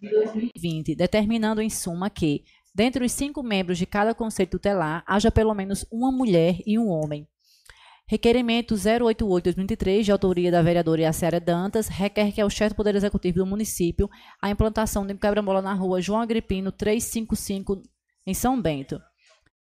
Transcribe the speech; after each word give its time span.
de 0.00 0.10
2020, 0.10 0.94
determinando 0.94 1.60
em 1.60 1.70
suma 1.70 2.10
que, 2.10 2.44
dentre 2.74 3.04
os 3.04 3.12
cinco 3.12 3.42
membros 3.42 3.78
de 3.78 3.86
cada 3.86 4.14
conselho 4.14 4.50
tutelar, 4.50 5.02
haja 5.06 5.30
pelo 5.30 5.54
menos 5.54 5.86
uma 5.90 6.12
mulher 6.12 6.58
e 6.66 6.78
um 6.78 6.88
homem. 6.88 7.26
Requerimento 8.08 8.76
088-2023, 8.76 10.02
de 10.02 10.12
autoria 10.12 10.50
da 10.50 10.62
vereadora 10.62 11.02
Yaciara 11.02 11.40
Dantas, 11.40 11.88
requer 11.88 12.30
que 12.30 12.40
ao 12.40 12.48
chefe 12.48 12.70
do 12.70 12.76
Poder 12.76 12.94
Executivo 12.94 13.38
do 13.38 13.46
município 13.46 14.08
a 14.40 14.48
implantação 14.48 15.04
de 15.04 15.12
um 15.12 15.16
quebra-mola 15.16 15.60
na 15.60 15.74
rua 15.74 16.00
João 16.00 16.20
Agripino 16.20 16.70
355, 16.70 17.82
em 18.24 18.32
São 18.32 18.62
Bento. 18.62 19.00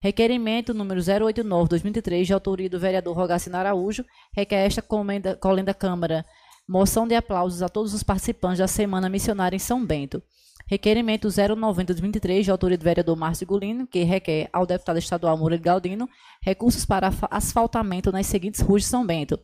Requerimento 0.01 0.73
número 0.73 0.99
089-2023, 0.99 2.23
de 2.23 2.33
autoria 2.33 2.67
do 2.67 2.79
vereador 2.79 3.15
Rogacino 3.15 3.57
Araújo, 3.57 4.03
requer 4.35 4.65
esta 4.65 4.81
comenda, 4.81 5.35
colenda 5.35 5.75
Câmara 5.75 6.25
moção 6.71 7.05
de 7.05 7.13
aplausos 7.13 7.61
a 7.61 7.67
todos 7.67 7.93
os 7.93 8.01
participantes 8.01 8.59
da 8.59 8.67
Semana 8.67 9.09
Missionária 9.09 9.57
em 9.57 9.59
São 9.59 9.85
Bento. 9.85 10.23
Requerimento 10.65 11.27
090-2023, 11.27 12.43
de 12.43 12.51
autoria 12.51 12.77
do 12.77 12.83
vereador 12.83 13.17
Márcio 13.17 13.45
Gulino, 13.45 13.85
que 13.85 14.03
requer 14.03 14.49
ao 14.53 14.65
deputado 14.65 14.97
estadual 14.97 15.37
Murilo 15.37 15.61
Galdino 15.61 16.07
recursos 16.41 16.85
para 16.85 17.11
asfaltamento 17.29 18.09
nas 18.09 18.25
seguintes 18.27 18.61
ruas 18.61 18.83
de 18.83 18.87
São 18.87 19.05
Bento. 19.05 19.37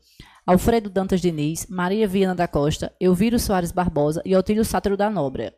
Alfredo 0.45 0.89
Dantas 0.89 1.19
Diniz, 1.19 1.67
Maria 1.67 2.07
Viana 2.07 2.33
da 2.33 2.47
Costa, 2.47 2.93
Elviro 2.97 3.37
Soares 3.37 3.73
Barbosa 3.73 4.21
e 4.23 4.33
Otílio 4.33 4.63
Sátero 4.63 4.95
da 4.95 5.09
Nóbrega. 5.09 5.53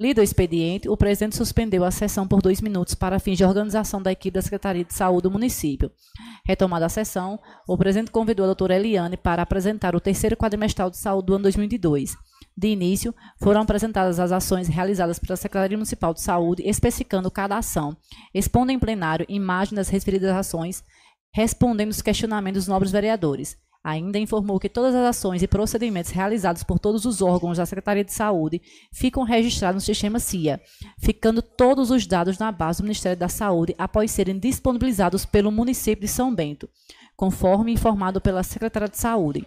Lido 0.00 0.22
o 0.22 0.24
expediente, 0.24 0.88
o 0.88 0.96
presidente 0.96 1.36
suspendeu 1.36 1.84
a 1.84 1.90
sessão 1.90 2.26
por 2.26 2.40
dois 2.40 2.62
minutos 2.62 2.94
para 2.94 3.18
fins 3.18 3.36
de 3.36 3.44
organização 3.44 4.00
da 4.00 4.10
equipe 4.10 4.34
da 4.34 4.40
Secretaria 4.40 4.82
de 4.82 4.94
Saúde 4.94 5.24
do 5.24 5.30
município. 5.30 5.90
Retomada 6.42 6.86
a 6.86 6.88
sessão, 6.88 7.38
o 7.68 7.76
presidente 7.76 8.10
convidou 8.10 8.44
a 8.44 8.46
doutora 8.46 8.76
Eliane 8.76 9.18
para 9.18 9.42
apresentar 9.42 9.94
o 9.94 10.00
terceiro 10.00 10.38
quadrimestral 10.38 10.88
de 10.88 10.96
saúde 10.96 11.26
do 11.26 11.34
ano 11.34 11.42
2022. 11.42 12.16
De 12.56 12.68
início, 12.68 13.14
foram 13.42 13.60
apresentadas 13.60 14.18
as 14.18 14.32
ações 14.32 14.68
realizadas 14.68 15.18
pela 15.18 15.36
Secretaria 15.36 15.76
Municipal 15.76 16.14
de 16.14 16.22
Saúde, 16.22 16.62
especificando 16.66 17.30
cada 17.30 17.58
ação, 17.58 17.94
expondo 18.32 18.72
em 18.72 18.78
plenário 18.78 19.26
imagem 19.28 19.74
das 19.74 19.90
referidas 19.90 20.34
ações, 20.34 20.82
respondendo 21.30 21.90
os 21.90 22.00
questionamentos 22.00 22.62
dos 22.62 22.68
nobres 22.68 22.90
vereadores. 22.90 23.54
Ainda 23.82 24.18
informou 24.18 24.60
que 24.60 24.68
todas 24.68 24.94
as 24.94 25.16
ações 25.16 25.42
e 25.42 25.48
procedimentos 25.48 26.10
realizados 26.10 26.62
por 26.62 26.78
todos 26.78 27.06
os 27.06 27.22
órgãos 27.22 27.56
da 27.56 27.64
Secretaria 27.64 28.04
de 28.04 28.12
Saúde 28.12 28.60
ficam 28.92 29.22
registrados 29.22 29.82
no 29.82 29.86
sistema 29.86 30.18
CIA, 30.18 30.60
ficando 30.98 31.40
todos 31.40 31.90
os 31.90 32.06
dados 32.06 32.38
na 32.38 32.52
base 32.52 32.82
do 32.82 32.84
Ministério 32.84 33.18
da 33.18 33.28
Saúde 33.28 33.74
após 33.78 34.10
serem 34.10 34.38
disponibilizados 34.38 35.24
pelo 35.24 35.50
município 35.50 36.02
de 36.02 36.08
São 36.08 36.34
Bento, 36.34 36.68
conforme 37.16 37.72
informado 37.72 38.20
pela 38.20 38.42
Secretaria 38.42 38.88
de 38.88 38.98
Saúde. 38.98 39.46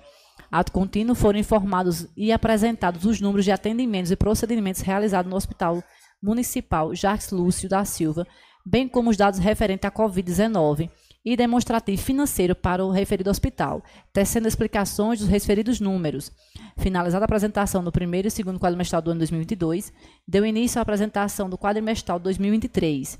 Ato 0.51 0.71
contínuo 0.71 1.15
foram 1.15 1.37
informados 1.37 2.07
e 2.17 2.31
apresentados 2.31 3.05
os 3.05 3.21
números 3.21 3.45
de 3.45 3.51
atendimentos 3.51 4.11
e 4.11 4.15
procedimentos 4.15 4.81
realizados 4.81 5.29
no 5.29 5.37
Hospital 5.37 5.83
Municipal 6.21 6.95
Jacques 6.95 7.29
Lúcio 7.29 7.69
da 7.69 7.85
Silva, 7.85 8.25
bem 8.65 8.87
como 8.87 9.11
os 9.11 9.17
dados 9.17 9.39
referentes 9.39 9.87
à 9.87 9.91
Covid-19 9.91 10.89
e 11.25 11.37
demonstrativo 11.37 12.01
financeiro 12.01 12.55
para 12.55 12.83
o 12.83 12.91
referido 12.91 13.29
hospital, 13.29 13.83
tecendo 14.11 14.47
explicações 14.47 15.19
dos 15.19 15.27
referidos 15.27 15.79
números. 15.79 16.31
Finalizada 16.77 17.23
a 17.23 17.27
apresentação 17.27 17.83
do 17.83 17.91
primeiro 17.91 18.27
e 18.27 18.31
segundo 18.31 18.59
quadrimestral 18.59 19.01
do 19.01 19.11
ano 19.11 19.19
2022, 19.19 19.93
deu 20.27 20.45
início 20.45 20.79
à 20.79 20.81
apresentação 20.81 21.49
do 21.49 21.57
quadrimestral 21.57 22.19
de 22.19 22.23
2023. 22.25 23.19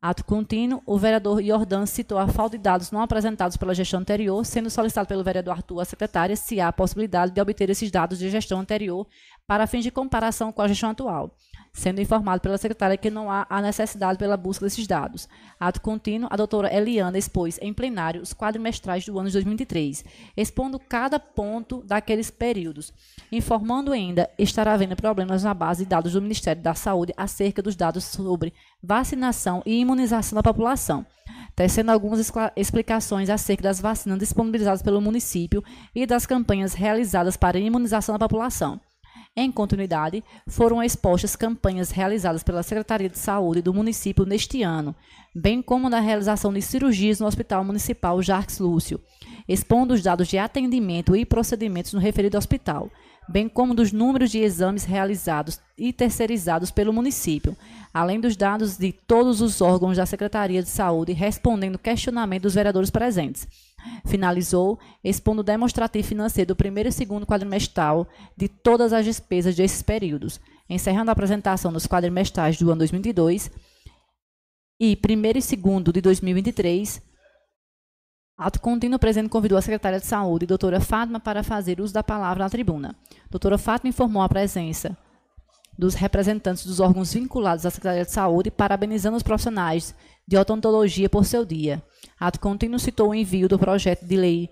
Ato 0.00 0.22
contínuo, 0.22 0.82
o 0.84 0.98
vereador 0.98 1.42
Jordan 1.42 1.86
citou 1.86 2.18
a 2.18 2.28
falta 2.28 2.58
de 2.58 2.62
dados 2.62 2.90
não 2.90 3.00
apresentados 3.00 3.56
pela 3.56 3.74
gestão 3.74 4.00
anterior, 4.00 4.44
sendo 4.44 4.68
solicitado 4.68 5.08
pelo 5.08 5.24
vereador 5.24 5.52
Arthur 5.52 5.80
a 5.80 5.84
secretária 5.86 6.36
se 6.36 6.60
há 6.60 6.68
a 6.68 6.72
possibilidade 6.72 7.32
de 7.32 7.40
obter 7.40 7.70
esses 7.70 7.90
dados 7.90 8.18
de 8.18 8.28
gestão 8.28 8.60
anterior 8.60 9.06
para 9.46 9.66
fins 9.66 9.82
de 9.82 9.90
comparação 9.90 10.52
com 10.52 10.60
a 10.60 10.68
gestão 10.68 10.90
atual 10.90 11.34
sendo 11.74 12.00
informado 12.00 12.40
pela 12.40 12.56
secretária 12.56 12.96
que 12.96 13.10
não 13.10 13.28
há 13.28 13.44
a 13.50 13.60
necessidade 13.60 14.16
pela 14.16 14.36
busca 14.36 14.64
desses 14.64 14.86
dados. 14.86 15.28
Ato 15.58 15.80
contínuo, 15.80 16.28
a 16.30 16.36
doutora 16.36 16.72
Eliana 16.72 17.18
expôs 17.18 17.58
em 17.60 17.74
plenário 17.74 18.22
os 18.22 18.32
quadrimestrais 18.32 19.04
do 19.04 19.18
ano 19.18 19.26
de 19.26 19.32
2023, 19.32 20.04
expondo 20.36 20.78
cada 20.78 21.18
ponto 21.18 21.82
daqueles 21.84 22.30
períodos, 22.30 22.94
informando 23.30 23.92
ainda 23.92 24.30
estar 24.38 24.68
havendo 24.68 24.94
problemas 24.94 25.42
na 25.42 25.52
base 25.52 25.82
de 25.82 25.90
dados 25.90 26.12
do 26.12 26.22
Ministério 26.22 26.62
da 26.62 26.74
Saúde 26.74 27.12
acerca 27.16 27.60
dos 27.60 27.74
dados 27.74 28.04
sobre 28.04 28.54
vacinação 28.80 29.60
e 29.66 29.80
imunização 29.80 30.36
da 30.36 30.42
população 30.42 31.04
tecendo 31.56 31.92
algumas 31.92 32.32
explicações 32.56 33.30
acerca 33.30 33.62
das 33.62 33.80
vacinas 33.80 34.18
disponibilizadas 34.18 34.82
pelo 34.82 35.00
município 35.00 35.62
e 35.94 36.04
das 36.04 36.26
campanhas 36.26 36.74
realizadas 36.74 37.36
para 37.36 37.58
imunização 37.58 38.18
da 38.18 38.28
população. 38.28 38.80
Em 39.36 39.50
continuidade, 39.50 40.22
foram 40.46 40.80
expostas 40.80 41.34
campanhas 41.34 41.90
realizadas 41.90 42.44
pela 42.44 42.62
Secretaria 42.62 43.08
de 43.08 43.18
Saúde 43.18 43.60
do 43.60 43.74
município 43.74 44.24
neste 44.24 44.62
ano, 44.62 44.94
bem 45.34 45.60
como 45.60 45.90
na 45.90 45.98
realização 45.98 46.52
de 46.52 46.62
cirurgias 46.62 47.18
no 47.18 47.26
Hospital 47.26 47.64
Municipal 47.64 48.22
Jarques 48.22 48.60
Lúcio, 48.60 49.00
expondo 49.48 49.92
os 49.92 50.02
dados 50.04 50.28
de 50.28 50.38
atendimento 50.38 51.16
e 51.16 51.26
procedimentos 51.26 51.92
no 51.92 51.98
referido 51.98 52.38
hospital, 52.38 52.88
bem 53.28 53.48
como 53.48 53.74
dos 53.74 53.90
números 53.90 54.30
de 54.30 54.38
exames 54.38 54.84
realizados 54.84 55.58
e 55.76 55.92
terceirizados 55.92 56.70
pelo 56.70 56.92
município, 56.92 57.56
além 57.92 58.20
dos 58.20 58.36
dados 58.36 58.78
de 58.78 58.92
todos 58.92 59.40
os 59.40 59.60
órgãos 59.60 59.96
da 59.96 60.06
Secretaria 60.06 60.62
de 60.62 60.68
Saúde 60.68 61.12
respondendo 61.12 61.76
questionamento 61.76 62.44
dos 62.44 62.54
vereadores 62.54 62.88
presentes. 62.88 63.48
Finalizou 64.04 64.78
expondo 65.02 65.40
o 65.40 65.44
demonstrativo 65.44 66.06
financeiro 66.06 66.48
do 66.48 66.56
primeiro 66.56 66.88
e 66.88 66.92
segundo 66.92 67.26
quadrimestral 67.26 68.06
de 68.36 68.48
todas 68.48 68.92
as 68.92 69.04
despesas 69.04 69.54
desses 69.54 69.82
períodos, 69.82 70.40
encerrando 70.68 71.10
a 71.10 71.12
apresentação 71.12 71.72
dos 71.72 71.86
quadrimestrais 71.86 72.58
do 72.58 72.70
ano 72.70 72.78
2022 72.78 73.50
e 74.80 74.96
primeiro 74.96 75.38
e 75.38 75.42
segundo 75.42 75.92
de 75.92 76.00
2023. 76.00 77.02
Ato 78.36 78.60
contínuo, 78.60 78.96
o 78.96 78.98
presidente 78.98 79.30
convidou 79.30 79.56
a 79.56 79.62
secretária 79.62 80.00
de 80.00 80.06
Saúde, 80.06 80.46
doutora 80.46 80.80
Fátima, 80.80 81.20
para 81.20 81.44
fazer 81.44 81.80
uso 81.80 81.94
da 81.94 82.02
palavra 82.02 82.42
na 82.42 82.50
tribuna. 82.50 82.96
Doutora 83.30 83.56
Fátima 83.56 83.90
informou 83.90 84.22
a 84.22 84.28
presença 84.28 84.96
dos 85.78 85.94
representantes 85.94 86.64
dos 86.64 86.80
órgãos 86.80 87.12
vinculados 87.12 87.66
à 87.66 87.70
Secretaria 87.70 88.04
de 88.04 88.10
Saúde, 88.10 88.50
parabenizando 88.50 89.16
os 89.16 89.22
profissionais 89.22 89.94
de 90.26 90.36
odontologia 90.36 91.08
por 91.08 91.24
seu 91.24 91.44
dia. 91.44 91.82
Ato 92.18 92.40
contínuo 92.40 92.78
citou 92.78 93.10
o 93.10 93.14
envio 93.14 93.48
do 93.48 93.58
projeto 93.58 94.04
de 94.04 94.16
lei 94.16 94.50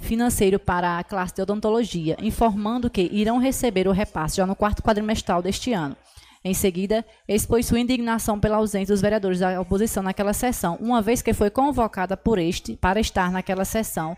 financeiro 0.00 0.58
para 0.58 0.98
a 0.98 1.04
classe 1.04 1.34
de 1.34 1.42
odontologia, 1.42 2.16
informando 2.20 2.90
que 2.90 3.08
irão 3.12 3.38
receber 3.38 3.86
o 3.86 3.92
repasse 3.92 4.36
já 4.36 4.46
no 4.46 4.56
quarto 4.56 4.82
quadrimestral 4.82 5.40
deste 5.40 5.72
ano. 5.72 5.96
Em 6.44 6.52
seguida, 6.52 7.02
expôs 7.26 7.64
sua 7.64 7.80
indignação 7.80 8.38
pela 8.38 8.58
ausência 8.58 8.92
dos 8.92 9.00
vereadores 9.00 9.38
da 9.38 9.58
oposição 9.58 10.02
naquela 10.02 10.34
sessão, 10.34 10.76
uma 10.78 11.00
vez 11.00 11.22
que 11.22 11.32
foi 11.32 11.48
convocada 11.48 12.18
por 12.18 12.38
este 12.38 12.76
para 12.76 13.00
estar 13.00 13.32
naquela 13.32 13.64
sessão 13.64 14.14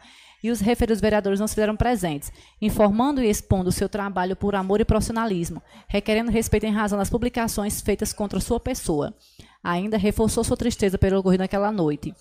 e 0.47 0.51
os 0.51 0.61
referidos 0.61 1.01
vereadores 1.01 1.41
não 1.41 1.47
se 1.47 1.55
fizeram 1.55 1.77
presentes, 1.77 2.33
informando 2.61 3.23
e 3.23 3.29
expondo 3.29 3.73
seu 3.73 3.89
trabalho 3.89 4.37
por 4.37 4.55
amor 4.55 4.81
e 4.81 4.85
profissionalismo, 4.85 5.63
requerendo 5.89 6.31
respeito 6.31 6.67
em 6.67 6.73
razão 6.73 6.99
das 6.99 7.11
publicações 7.11 7.81
feitas 7.81 8.13
contra 8.13 8.41
sua 8.41 8.61
pessoa. 8.61 9.15
Ainda 9.63 9.97
reforçou 9.99 10.45
sua 10.45 10.57
tristeza 10.57 10.97
pelo 10.97 11.19
ocorrido 11.19 11.43
naquela 11.43 11.73
noite 11.73 12.15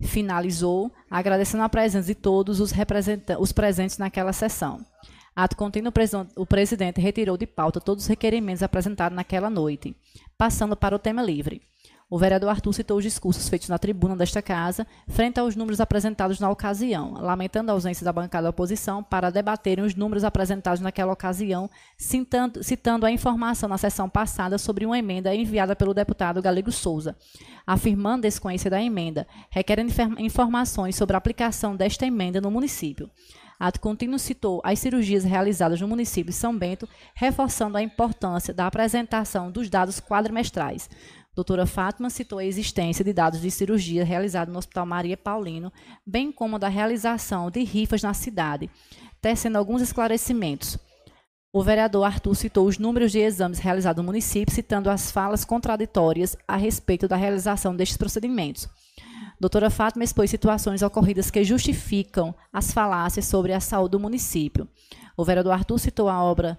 finalizou, 0.00 0.92
agradecendo 1.10 1.62
a 1.62 1.68
presença 1.68 2.06
de 2.06 2.14
todos 2.14 2.60
os, 2.60 2.72
os 3.38 3.52
presentes 3.52 3.98
naquela 3.98 4.32
sessão. 4.32 4.84
Ato 5.34 5.56
contínuo, 5.56 5.92
o 6.34 6.46
presidente 6.46 7.00
retirou 7.00 7.36
de 7.36 7.46
pauta 7.46 7.80
todos 7.80 8.04
os 8.04 8.08
requerimentos 8.08 8.62
apresentados 8.62 9.14
naquela 9.14 9.50
noite, 9.50 9.94
passando 10.36 10.76
para 10.76 10.96
o 10.96 10.98
tema 10.98 11.22
livre. 11.22 11.60
O 12.08 12.18
vereador 12.18 12.50
Arthur 12.50 12.72
citou 12.72 12.98
os 12.98 13.02
discursos 13.02 13.48
feitos 13.48 13.68
na 13.68 13.78
tribuna 13.78 14.14
desta 14.14 14.40
casa, 14.40 14.86
frente 15.08 15.40
aos 15.40 15.56
números 15.56 15.80
apresentados 15.80 16.38
na 16.38 16.48
ocasião, 16.48 17.14
lamentando 17.14 17.72
a 17.72 17.74
ausência 17.74 18.04
da 18.04 18.12
bancada 18.12 18.44
da 18.44 18.50
oposição 18.50 19.02
para 19.02 19.28
debaterem 19.28 19.84
os 19.84 19.96
números 19.96 20.22
apresentados 20.22 20.80
naquela 20.80 21.12
ocasião, 21.12 21.68
citando, 21.98 22.62
citando 22.62 23.06
a 23.06 23.10
informação 23.10 23.68
na 23.68 23.76
sessão 23.76 24.08
passada 24.08 24.56
sobre 24.56 24.86
uma 24.86 24.96
emenda 24.96 25.34
enviada 25.34 25.74
pelo 25.74 25.92
deputado 25.92 26.40
Galego 26.40 26.70
Souza, 26.70 27.16
afirmando 27.66 28.22
desconhecer 28.22 28.70
da 28.70 28.80
emenda, 28.80 29.26
requerendo 29.50 29.92
informações 30.18 30.94
sobre 30.94 31.16
a 31.16 31.18
aplicação 31.18 31.74
desta 31.74 32.06
emenda 32.06 32.40
no 32.40 32.52
município. 32.52 33.10
Ato 33.58 33.80
contínuo 33.80 34.18
citou 34.18 34.60
as 34.62 34.78
cirurgias 34.78 35.24
realizadas 35.24 35.80
no 35.80 35.88
município 35.88 36.30
de 36.30 36.36
São 36.36 36.56
Bento, 36.56 36.86
reforçando 37.14 37.78
a 37.78 37.82
importância 37.82 38.52
da 38.52 38.66
apresentação 38.66 39.50
dos 39.50 39.70
dados 39.70 39.98
quadrimestrais. 39.98 40.90
Doutora 41.36 41.66
Fátima 41.66 42.08
citou 42.08 42.38
a 42.38 42.44
existência 42.46 43.04
de 43.04 43.12
dados 43.12 43.42
de 43.42 43.50
cirurgia 43.50 44.06
realizada 44.06 44.50
no 44.50 44.58
Hospital 44.58 44.86
Maria 44.86 45.18
Paulino, 45.18 45.70
bem 46.06 46.32
como 46.32 46.58
da 46.58 46.66
realização 46.66 47.50
de 47.50 47.62
rifas 47.62 48.02
na 48.02 48.14
cidade, 48.14 48.70
tecendo 49.20 49.58
alguns 49.58 49.82
esclarecimentos. 49.82 50.78
O 51.52 51.62
vereador 51.62 52.04
Arthur 52.04 52.34
citou 52.34 52.66
os 52.66 52.78
números 52.78 53.12
de 53.12 53.18
exames 53.18 53.58
realizados 53.58 54.02
no 54.02 54.06
município, 54.06 54.54
citando 54.54 54.88
as 54.88 55.10
falas 55.10 55.44
contraditórias 55.44 56.38
a 56.48 56.56
respeito 56.56 57.06
da 57.06 57.16
realização 57.16 57.76
destes 57.76 57.98
procedimentos. 57.98 58.66
Doutora 59.38 59.68
Fátima 59.68 60.04
expôs 60.04 60.30
situações 60.30 60.80
ocorridas 60.80 61.30
que 61.30 61.44
justificam 61.44 62.34
as 62.50 62.72
falácias 62.72 63.26
sobre 63.26 63.52
a 63.52 63.60
saúde 63.60 63.92
do 63.92 64.00
município. 64.00 64.66
O 65.14 65.22
vereador 65.22 65.52
Arthur 65.52 65.78
citou 65.78 66.08
a 66.08 66.24
obra 66.24 66.58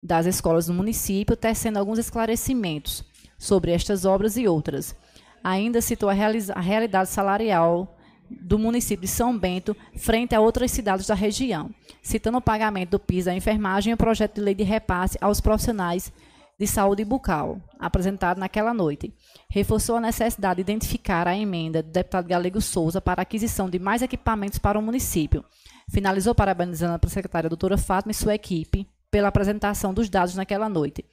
das 0.00 0.26
escolas 0.26 0.66
do 0.66 0.74
município, 0.74 1.36
tecendo 1.36 1.76
alguns 1.76 1.98
esclarecimentos 1.98 3.07
sobre 3.38 3.70
estas 3.70 4.04
obras 4.04 4.36
e 4.36 4.48
outras. 4.48 4.94
Ainda 5.42 5.80
citou 5.80 6.10
a, 6.10 6.12
a 6.12 6.60
realidade 6.60 7.08
salarial 7.08 7.96
do 8.28 8.58
município 8.58 9.02
de 9.02 9.08
São 9.08 9.36
Bento 9.38 9.76
frente 9.96 10.34
a 10.34 10.40
outras 10.40 10.70
cidades 10.70 11.06
da 11.06 11.14
região, 11.14 11.70
citando 12.02 12.38
o 12.38 12.42
pagamento 12.42 12.90
do 12.90 12.98
PIS 12.98 13.26
à 13.28 13.34
enfermagem 13.34 13.90
e 13.90 13.94
o 13.94 13.96
projeto 13.96 14.34
de 14.34 14.40
lei 14.40 14.54
de 14.54 14.64
repasse 14.64 15.16
aos 15.20 15.40
profissionais 15.40 16.12
de 16.58 16.66
saúde 16.66 17.04
bucal, 17.04 17.60
apresentado 17.78 18.38
naquela 18.38 18.74
noite. 18.74 19.14
Reforçou 19.48 19.96
a 19.96 20.00
necessidade 20.00 20.56
de 20.56 20.62
identificar 20.62 21.28
a 21.28 21.36
emenda 21.36 21.82
do 21.82 21.90
deputado 21.90 22.26
Galego 22.26 22.60
Souza 22.60 23.00
para 23.00 23.20
a 23.20 23.22
aquisição 23.22 23.70
de 23.70 23.78
mais 23.78 24.02
equipamentos 24.02 24.58
para 24.58 24.78
o 24.78 24.82
município. 24.82 25.44
Finalizou 25.88 26.34
parabenizando 26.34 26.98
a 27.02 27.08
secretária 27.08 27.48
doutora 27.48 27.78
Fátima 27.78 28.10
e 28.10 28.14
sua 28.14 28.34
equipe 28.34 28.86
pela 29.10 29.28
apresentação 29.28 29.94
dos 29.94 30.10
dados 30.10 30.34
naquela 30.34 30.68
noite. 30.68 31.04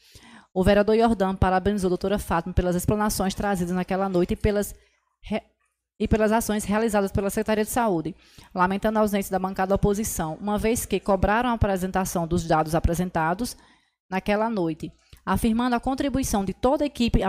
O 0.55 0.63
vereador 0.63 0.95
Jordão 0.95 1.35
parabenizou 1.35 1.89
a 1.89 1.89
doutora 1.89 2.17
Fátima 2.17 2.53
pelas 2.53 2.77
explanações 2.77 3.35
trazidas 3.35 3.75
naquela 3.75 4.07
noite 4.07 4.31
e 4.31 4.37
pelas 4.37 4.73
e 5.99 6.07
pelas 6.07 6.31
ações 6.31 6.63
realizadas 6.63 7.11
pela 7.11 7.29
Secretaria 7.29 7.65
de 7.65 7.69
Saúde, 7.69 8.15
lamentando 8.53 8.97
a 8.97 9.01
ausência 9.01 9.31
da 9.31 9.39
bancada 9.39 9.69
da 9.69 9.75
oposição, 9.75 10.37
uma 10.39 10.57
vez 10.57 10.85
que 10.85 10.99
cobraram 10.99 11.49
a 11.49 11.53
apresentação 11.53 12.25
dos 12.25 12.45
dados 12.45 12.73
apresentados 12.73 13.55
naquela 14.09 14.49
noite, 14.49 14.91
afirmando 15.25 15.75
a 15.75 15.79
contribuição 15.79 16.45
de 16.45 16.53
toda 16.53 16.85
a 16.85 16.87
equipe 16.87 17.19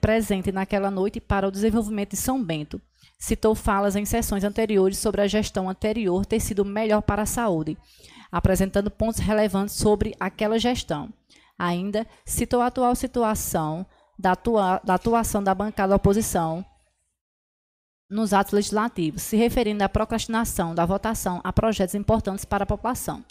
presente 0.00 0.52
naquela 0.52 0.90
noite 0.90 1.20
para 1.20 1.46
o 1.46 1.52
desenvolvimento 1.52 2.10
de 2.10 2.16
São 2.16 2.42
Bento. 2.42 2.80
Citou 3.18 3.54
falas 3.54 3.96
em 3.96 4.04
sessões 4.04 4.44
anteriores 4.44 4.98
sobre 4.98 5.22
a 5.22 5.26
gestão 5.26 5.68
anterior 5.68 6.24
ter 6.24 6.38
sido 6.38 6.64
melhor 6.64 7.02
para 7.02 7.22
a 7.22 7.26
saúde, 7.26 7.76
apresentando 8.30 8.90
pontos 8.90 9.20
relevantes 9.20 9.74
sobre 9.74 10.14
aquela 10.20 10.58
gestão. 10.58 11.12
Ainda 11.58 12.06
citou 12.24 12.60
a 12.60 12.66
atual 12.66 12.94
situação 12.94 13.86
da, 14.18 14.32
atua 14.32 14.80
da 14.84 14.94
atuação 14.94 15.42
da 15.42 15.54
bancada 15.54 15.90
da 15.90 15.96
oposição 15.96 16.64
nos 18.08 18.32
atos 18.32 18.52
legislativos, 18.52 19.22
se 19.22 19.36
referindo 19.36 19.82
à 19.82 19.88
procrastinação 19.88 20.74
da 20.74 20.86
votação 20.86 21.40
a 21.42 21.52
projetos 21.52 21.94
importantes 21.94 22.44
para 22.44 22.64
a 22.64 22.66
população. 22.66 23.24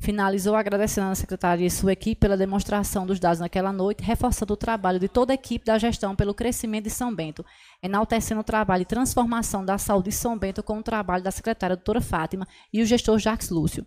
Finalizou 0.00 0.56
agradecendo 0.56 1.10
à 1.10 1.14
secretaria 1.14 1.66
e 1.66 1.70
sua 1.70 1.92
equipe 1.92 2.20
pela 2.20 2.36
demonstração 2.36 3.06
dos 3.06 3.20
dados 3.20 3.38
naquela 3.38 3.72
noite, 3.72 4.02
reforçando 4.02 4.52
o 4.52 4.56
trabalho 4.56 4.98
de 4.98 5.08
toda 5.08 5.32
a 5.32 5.34
equipe 5.34 5.64
da 5.64 5.78
gestão 5.78 6.16
pelo 6.16 6.34
crescimento 6.34 6.84
de 6.84 6.90
São 6.90 7.14
Bento, 7.14 7.44
enaltecendo 7.82 8.40
o 8.40 8.44
trabalho 8.44 8.80
de 8.80 8.88
transformação 8.88 9.64
da 9.64 9.78
saúde 9.78 10.10
de 10.10 10.16
São 10.16 10.36
Bento 10.36 10.62
com 10.62 10.78
o 10.78 10.82
trabalho 10.82 11.22
da 11.22 11.30
secretária 11.30 11.76
doutora 11.76 12.00
Fátima 12.00 12.46
e 12.72 12.82
o 12.82 12.86
gestor 12.86 13.18
Jacques 13.18 13.50
Lúcio. 13.50 13.86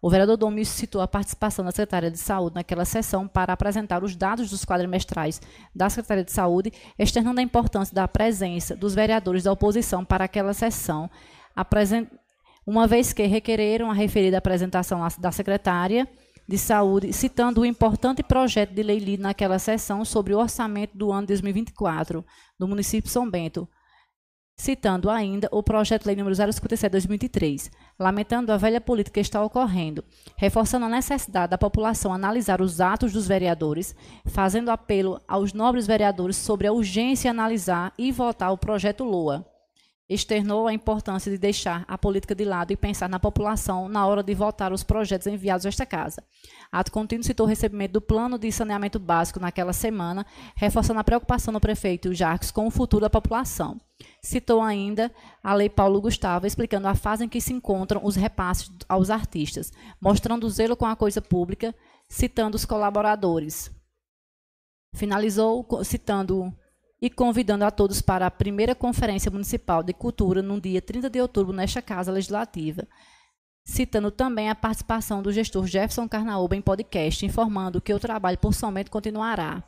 O 0.00 0.08
vereador 0.08 0.36
Domingos 0.36 0.68
citou 0.68 1.00
a 1.00 1.08
participação 1.08 1.64
da 1.64 1.72
Secretaria 1.72 2.10
de 2.10 2.18
Saúde 2.18 2.54
naquela 2.54 2.84
sessão 2.84 3.26
para 3.26 3.52
apresentar 3.52 4.04
os 4.04 4.14
dados 4.14 4.48
dos 4.48 4.64
quadrimestrais 4.64 5.40
da 5.74 5.90
Secretaria 5.90 6.24
de 6.24 6.32
Saúde, 6.32 6.72
externando 6.96 7.40
a 7.40 7.42
importância 7.42 7.92
da 7.92 8.06
presença 8.06 8.76
dos 8.76 8.94
vereadores 8.94 9.42
da 9.42 9.52
oposição 9.52 10.04
para 10.04 10.24
aquela 10.24 10.54
sessão, 10.54 11.10
uma 12.64 12.86
vez 12.86 13.12
que 13.12 13.26
requereram 13.26 13.90
a 13.90 13.94
referida 13.94 14.38
apresentação 14.38 15.00
da 15.18 15.32
secretária 15.32 16.06
de 16.46 16.56
Saúde, 16.56 17.12
citando 17.12 17.60
o 17.60 17.66
importante 17.66 18.22
projeto 18.22 18.72
de 18.72 18.82
lei 18.82 18.98
lido 18.98 19.22
naquela 19.22 19.58
sessão 19.58 20.04
sobre 20.04 20.32
o 20.32 20.38
orçamento 20.38 20.96
do 20.96 21.10
ano 21.10 21.26
2024 21.26 22.24
do 22.58 22.68
município 22.68 23.08
de 23.08 23.12
São 23.12 23.28
Bento, 23.28 23.68
citando 24.58 25.08
ainda 25.08 25.48
o 25.52 25.62
projeto 25.62 26.04
lei 26.04 26.16
número 26.16 26.34
057/2003, 26.34 27.70
lamentando 27.98 28.52
a 28.52 28.56
velha 28.56 28.80
política 28.80 29.14
que 29.14 29.20
está 29.20 29.42
ocorrendo, 29.42 30.04
reforçando 30.36 30.84
a 30.84 30.88
necessidade 30.88 31.52
da 31.52 31.56
população 31.56 32.12
analisar 32.12 32.60
os 32.60 32.80
atos 32.80 33.12
dos 33.12 33.28
vereadores, 33.28 33.94
fazendo 34.26 34.70
apelo 34.70 35.20
aos 35.28 35.52
nobres 35.52 35.86
vereadores 35.86 36.36
sobre 36.36 36.66
a 36.66 36.72
urgência 36.72 37.30
de 37.30 37.38
analisar 37.38 37.94
e 37.96 38.10
votar 38.10 38.52
o 38.52 38.58
projeto 38.58 39.04
LOA 39.04 39.46
externou 40.08 40.66
a 40.66 40.72
importância 40.72 41.30
de 41.30 41.36
deixar 41.36 41.84
a 41.86 41.98
política 41.98 42.34
de 42.34 42.44
lado 42.44 42.72
e 42.72 42.76
pensar 42.76 43.08
na 43.08 43.20
população 43.20 43.88
na 43.88 44.06
hora 44.06 44.22
de 44.22 44.34
votar 44.34 44.72
os 44.72 44.82
projetos 44.82 45.26
enviados 45.26 45.66
a 45.66 45.68
esta 45.68 45.84
casa. 45.84 46.22
Ato 46.70 46.92
contínuo 46.92 47.24
citou 47.24 47.46
o 47.46 47.48
recebimento 47.48 47.92
do 47.92 48.00
plano 48.00 48.38
de 48.38 48.52
saneamento 48.52 48.98
básico 48.98 49.40
naquela 49.40 49.72
semana, 49.72 50.26
reforçando 50.54 51.00
a 51.00 51.04
preocupação 51.04 51.52
do 51.52 51.60
prefeito 51.60 52.12
Jacques 52.12 52.50
com 52.50 52.66
o 52.66 52.70
futuro 52.70 53.02
da 53.02 53.10
população. 53.10 53.80
Citou 54.22 54.60
ainda 54.60 55.10
a 55.42 55.54
Lei 55.54 55.70
Paulo 55.70 56.00
Gustavo, 56.00 56.46
explicando 56.46 56.86
a 56.86 56.94
fase 56.94 57.24
em 57.24 57.28
que 57.28 57.40
se 57.40 57.52
encontram 57.52 58.04
os 58.04 58.16
repasses 58.16 58.70
aos 58.88 59.08
artistas, 59.08 59.72
mostrando 60.00 60.46
o 60.46 60.50
zelo 60.50 60.76
com 60.76 60.86
a 60.86 60.94
coisa 60.94 61.22
pública, 61.22 61.74
citando 62.08 62.56
os 62.56 62.64
colaboradores. 62.64 63.70
Finalizou 64.94 65.66
citando 65.84 66.54
e 67.00 67.08
convidando 67.08 67.64
a 67.64 67.70
todos 67.70 68.02
para 68.02 68.26
a 68.26 68.30
primeira 68.30 68.74
Conferência 68.74 69.30
Municipal 69.30 69.82
de 69.82 69.92
Cultura 69.92 70.42
no 70.42 70.60
dia 70.60 70.82
30 70.82 71.08
de 71.08 71.20
outubro 71.20 71.52
nesta 71.52 71.80
Casa 71.80 72.12
Legislativa, 72.12 72.86
citando 73.68 74.10
também 74.10 74.48
a 74.48 74.54
participação 74.54 75.22
do 75.22 75.30
gestor 75.30 75.66
Jefferson 75.66 76.08
Carnaúba 76.08 76.56
em 76.56 76.60
podcast, 76.60 77.24
informando 77.26 77.82
que 77.82 77.92
o 77.92 77.98
trabalho 77.98 78.38
por 78.38 78.54
somente 78.54 78.88
continuará, 78.88 79.62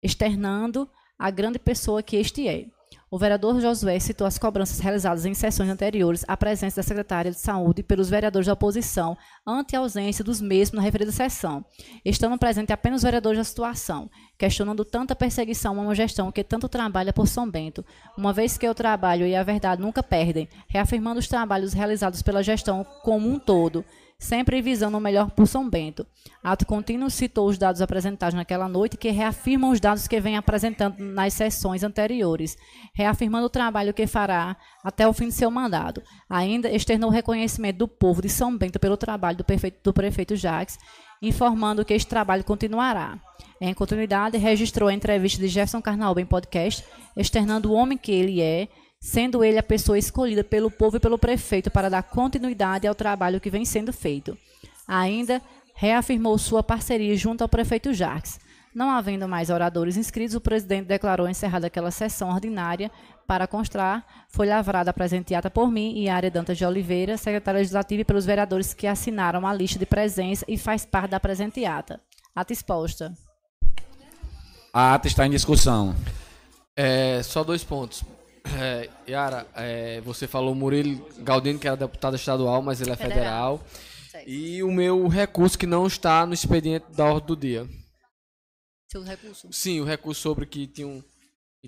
externando 0.00 0.88
a 1.18 1.28
grande 1.28 1.58
pessoa 1.58 2.04
que 2.04 2.16
este 2.16 2.46
é. 2.46 2.66
O 3.10 3.18
vereador 3.18 3.60
Josué 3.60 3.98
citou 3.98 4.26
as 4.26 4.38
cobranças 4.38 4.78
realizadas 4.78 5.26
em 5.26 5.34
sessões 5.34 5.68
anteriores 5.68 6.24
à 6.26 6.36
presença 6.36 6.76
da 6.76 6.82
secretária 6.82 7.30
de 7.30 7.38
Saúde 7.38 7.82
pelos 7.82 8.08
vereadores 8.08 8.46
da 8.46 8.52
oposição, 8.52 9.16
ante 9.46 9.76
a 9.76 9.80
ausência 9.80 10.24
dos 10.24 10.40
mesmos 10.40 10.76
na 10.76 10.82
referida 10.82 11.12
sessão, 11.12 11.64
estando 12.04 12.38
presente 12.38 12.72
apenas 12.72 12.98
os 12.98 13.04
vereadores 13.04 13.38
da 13.38 13.44
situação, 13.44 14.10
questionando 14.38 14.84
tanta 14.84 15.14
perseguição 15.14 15.78
a 15.78 15.82
uma 15.82 15.94
gestão 15.94 16.32
que 16.32 16.42
tanto 16.42 16.68
trabalha 16.68 17.12
por 17.12 17.28
São 17.28 17.50
Bento, 17.50 17.84
uma 18.16 18.32
vez 18.32 18.56
que 18.56 18.68
o 18.68 18.74
trabalho 18.74 19.26
e 19.26 19.36
a 19.36 19.42
verdade 19.42 19.82
nunca 19.82 20.02
perdem, 20.02 20.48
reafirmando 20.68 21.20
os 21.20 21.28
trabalhos 21.28 21.72
realizados 21.72 22.22
pela 22.22 22.42
gestão 22.42 22.84
como 23.02 23.28
um 23.28 23.38
todo, 23.38 23.84
sempre 24.22 24.62
visando 24.62 24.96
o 24.96 25.00
melhor 25.00 25.30
por 25.32 25.46
São 25.48 25.68
Bento. 25.68 26.06
Ato 26.42 26.64
contínuo 26.64 27.10
citou 27.10 27.48
os 27.48 27.58
dados 27.58 27.82
apresentados 27.82 28.34
naquela 28.34 28.68
noite, 28.68 28.96
que 28.96 29.10
reafirmam 29.10 29.70
os 29.70 29.80
dados 29.80 30.06
que 30.06 30.20
vem 30.20 30.36
apresentando 30.36 30.96
nas 30.98 31.34
sessões 31.34 31.82
anteriores, 31.82 32.56
reafirmando 32.94 33.46
o 33.46 33.50
trabalho 33.50 33.92
que 33.92 34.06
fará 34.06 34.56
até 34.84 35.06
o 35.06 35.12
fim 35.12 35.28
de 35.28 35.34
seu 35.34 35.50
mandato. 35.50 36.00
Ainda 36.30 36.70
externou 36.70 37.10
o 37.10 37.12
reconhecimento 37.12 37.78
do 37.78 37.88
povo 37.88 38.22
de 38.22 38.28
São 38.28 38.56
Bento 38.56 38.78
pelo 38.78 38.96
trabalho 38.96 39.38
do 39.38 39.44
prefeito, 39.44 39.80
do 39.82 39.92
prefeito 39.92 40.36
Jacques, 40.36 40.78
informando 41.20 41.84
que 41.84 41.92
este 41.92 42.08
trabalho 42.08 42.44
continuará. 42.44 43.18
Em 43.60 43.74
continuidade, 43.74 44.38
registrou 44.38 44.88
a 44.88 44.94
entrevista 44.94 45.40
de 45.40 45.48
Jefferson 45.48 45.82
Carnaúba 45.82 46.20
em 46.20 46.26
podcast, 46.26 46.84
externando 47.16 47.70
o 47.70 47.74
homem 47.74 47.98
que 47.98 48.12
ele 48.12 48.40
é, 48.40 48.68
sendo 49.02 49.42
ele 49.42 49.58
a 49.58 49.62
pessoa 49.64 49.98
escolhida 49.98 50.44
pelo 50.44 50.70
povo 50.70 50.96
e 50.96 51.00
pelo 51.00 51.18
prefeito 51.18 51.72
para 51.72 51.90
dar 51.90 52.04
continuidade 52.04 52.86
ao 52.86 52.94
trabalho 52.94 53.40
que 53.40 53.50
vem 53.50 53.64
sendo 53.64 53.92
feito. 53.92 54.38
Ainda 54.86 55.42
reafirmou 55.74 56.38
sua 56.38 56.62
parceria 56.62 57.16
junto 57.16 57.42
ao 57.42 57.48
prefeito 57.48 57.92
Jacques. 57.92 58.38
Não 58.72 58.88
havendo 58.88 59.28
mais 59.28 59.50
oradores 59.50 59.96
inscritos, 59.96 60.36
o 60.36 60.40
presidente 60.40 60.86
declarou 60.86 61.28
encerrada 61.28 61.66
aquela 61.66 61.90
sessão 61.90 62.30
ordinária. 62.30 62.92
Para 63.26 63.48
constar, 63.48 64.06
foi 64.28 64.46
lavrada 64.46 64.90
a 64.90 64.94
presenteada 64.94 65.50
por 65.50 65.68
mim 65.68 65.94
e 65.96 66.08
Área 66.08 66.30
Dantas 66.30 66.56
de 66.56 66.64
Oliveira, 66.64 67.16
secretária 67.16 67.58
legislativa, 67.58 68.02
e 68.02 68.04
pelos 68.04 68.24
vereadores 68.24 68.72
que 68.72 68.86
assinaram 68.86 69.44
a 69.46 69.52
lista 69.52 69.80
de 69.80 69.84
presença 69.84 70.44
e 70.46 70.56
faz 70.56 70.86
parte 70.86 71.10
da 71.10 71.18
presenteata. 71.18 72.00
Ata 72.34 72.52
exposta. 72.52 73.12
A 74.72 74.94
ata 74.94 75.08
está 75.08 75.26
em 75.26 75.30
discussão. 75.30 75.92
É, 76.76 77.20
só 77.24 77.42
dois 77.42 77.64
pontos. 77.64 78.04
É, 78.44 78.90
Yara, 79.08 79.46
é, 79.54 80.00
você 80.00 80.26
falou 80.26 80.54
Murilo 80.54 81.06
Galdino, 81.18 81.58
que 81.58 81.66
era 81.66 81.76
deputado 81.76 82.16
estadual, 82.16 82.62
mas 82.62 82.80
ele 82.80 82.90
é 82.90 82.96
federal. 82.96 83.58
federal. 83.58 84.26
E 84.26 84.62
o 84.62 84.70
meu 84.70 85.08
recurso 85.08 85.58
que 85.58 85.66
não 85.66 85.86
está 85.86 86.26
no 86.26 86.34
expediente 86.34 86.86
da 86.92 87.06
ordem 87.06 87.26
do 87.26 87.36
dia. 87.36 87.68
Seu 88.90 89.02
recurso? 89.02 89.52
Sim, 89.52 89.80
o 89.80 89.84
recurso 89.84 90.20
sobre 90.20 90.44
que 90.44 90.66
tinham 90.66 91.02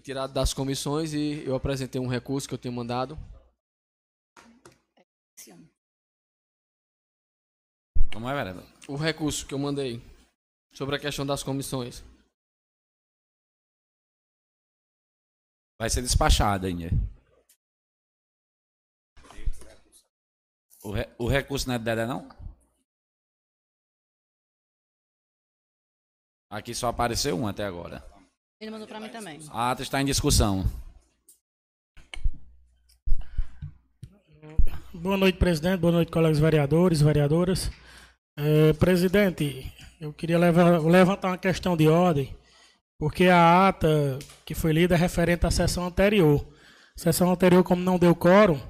tirado 0.02 0.32
das 0.32 0.52
comissões 0.52 1.14
e 1.14 1.42
eu 1.46 1.54
apresentei 1.54 2.00
um 2.00 2.06
recurso 2.06 2.46
que 2.46 2.54
eu 2.54 2.58
tenho 2.58 2.74
mandado. 2.74 3.18
Como 8.12 8.28
é, 8.28 8.34
vereador? 8.34 8.64
O 8.86 8.94
recurso 8.94 9.46
que 9.46 9.54
eu 9.54 9.58
mandei 9.58 10.00
sobre 10.72 10.96
a 10.96 10.98
questão 10.98 11.24
das 11.24 11.42
comissões. 11.42 12.04
Vai 15.84 15.90
ser 15.90 16.00
despachado 16.00 16.66
ainda. 16.66 16.90
O, 20.82 20.90
re, 20.90 21.06
o 21.18 21.28
recurso 21.28 21.68
não 21.68 21.74
é 21.74 21.78
Dedé, 21.78 22.06
não? 22.06 22.26
Aqui 26.48 26.74
só 26.74 26.88
apareceu 26.88 27.38
um 27.38 27.46
até 27.46 27.66
agora. 27.66 28.02
Ele 28.58 28.70
mandou 28.70 28.88
para 28.88 28.98
mim 28.98 29.10
também. 29.10 29.38
A 29.50 29.72
ata 29.72 29.82
está 29.82 30.00
em 30.00 30.06
discussão. 30.06 30.64
Boa 34.94 35.18
noite, 35.18 35.38
presidente. 35.38 35.80
Boa 35.80 35.92
noite, 35.92 36.10
colegas 36.10 36.38
vereadores, 36.38 37.02
vereadoras. 37.02 37.70
É, 38.38 38.72
presidente, 38.72 39.70
eu 40.00 40.14
queria 40.14 40.38
levantar 40.38 41.28
uma 41.28 41.36
questão 41.36 41.76
de 41.76 41.88
ordem, 41.88 42.34
porque 42.98 43.24
a 43.26 43.68
ata 43.68 44.18
que 44.44 44.54
foi 44.54 44.72
lida 44.72 44.94
é 44.94 44.98
referente 44.98 45.46
à 45.46 45.50
sessão 45.50 45.86
anterior. 45.86 46.46
Sessão 46.96 47.30
anterior, 47.32 47.64
como 47.64 47.82
não 47.82 47.98
deu 47.98 48.14
quórum, 48.14 48.60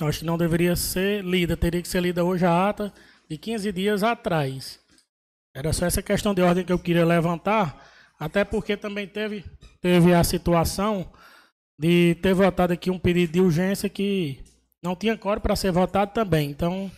acho 0.00 0.20
que 0.20 0.24
não 0.24 0.36
deveria 0.36 0.76
ser 0.76 1.24
lida, 1.24 1.56
teria 1.56 1.80
que 1.80 1.88
ser 1.88 2.00
lida 2.00 2.24
hoje 2.24 2.44
a 2.44 2.68
ata 2.68 2.92
de 3.28 3.38
15 3.38 3.72
dias 3.72 4.02
atrás. 4.02 4.78
Era 5.54 5.72
só 5.72 5.86
essa 5.86 6.02
questão 6.02 6.34
de 6.34 6.42
ordem 6.42 6.64
que 6.64 6.72
eu 6.72 6.78
queria 6.78 7.06
levantar, 7.06 7.88
até 8.18 8.44
porque 8.44 8.76
também 8.76 9.06
teve, 9.06 9.44
teve 9.80 10.12
a 10.12 10.24
situação 10.24 11.10
de 11.78 12.16
ter 12.16 12.34
votado 12.34 12.72
aqui 12.72 12.90
um 12.90 12.98
pedido 12.98 13.32
de 13.32 13.40
urgência 13.40 13.88
que 13.88 14.40
não 14.82 14.94
tinha 14.94 15.16
coro 15.16 15.40
para 15.40 15.56
ser 15.56 15.72
votado 15.72 16.12
também. 16.12 16.50
Então, 16.50 16.90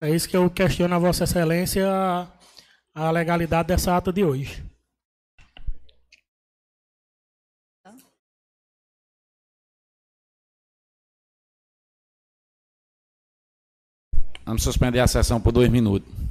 é 0.00 0.10
isso 0.10 0.28
que 0.28 0.36
eu 0.36 0.48
questiono 0.48 0.94
a 0.94 0.98
Vossa 0.98 1.24
Excelência 1.24 1.86
a 2.94 3.10
legalidade 3.10 3.68
dessa 3.68 3.96
ata 3.96 4.12
de 4.12 4.24
hoje. 4.24 4.64
Vamos 14.44 14.62
suspender 14.62 15.00
a 15.00 15.06
sessão 15.06 15.40
por 15.40 15.52
dois 15.52 15.70
minutos. 15.70 16.23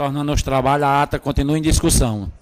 Retornando 0.00 0.30
aos 0.30 0.42
trabalhos, 0.42 0.86
a 0.86 1.02
ata 1.02 1.18
continua 1.18 1.58
em 1.58 1.60
discussão. 1.60 2.32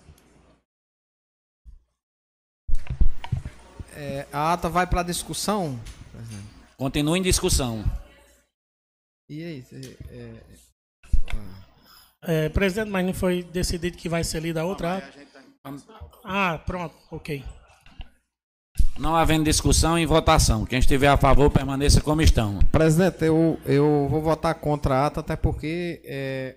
É, 3.97 4.29
a 4.33 4.53
ata 4.53 4.69
vai 4.69 4.87
para 4.87 5.03
discussão. 5.03 5.77
Continua 6.77 7.19
em 7.19 7.23
discussão. 7.23 7.85
E 9.29 9.43
aí? 9.43 9.63
cê- 9.65 9.97
é, 10.09 10.35
É, 12.23 12.49
presidente, 12.49 12.91
mas 12.91 13.05
não 13.05 13.13
foi 13.13 13.43
decidido 13.43 13.97
que 13.97 14.09
vai 14.09 14.23
ser 14.23 14.41
lida 14.41 14.61
a 14.61 14.65
outra 14.65 14.99
ata? 14.99 15.13
Ah, 16.23 16.59
pronto, 16.65 16.95
ok. 17.11 17.45
Não 18.97 19.17
havendo 19.17 19.43
discussão 19.45 19.99
e 19.99 20.07
votação. 20.07 20.65
Quem 20.65 20.79
estiver 20.79 21.09
a 21.09 21.17
favor, 21.17 21.51
permaneça 21.51 22.01
como 22.01 22.23
estão. 22.23 22.61
Presidente, 22.71 23.25
eu, 23.25 23.59
eu 23.65 24.07
vou 24.09 24.23
votar 24.23 24.55
contra 24.55 24.95
a 24.95 25.07
ata, 25.07 25.19
até 25.21 25.35
porque 25.35 26.01
é, 26.05 26.57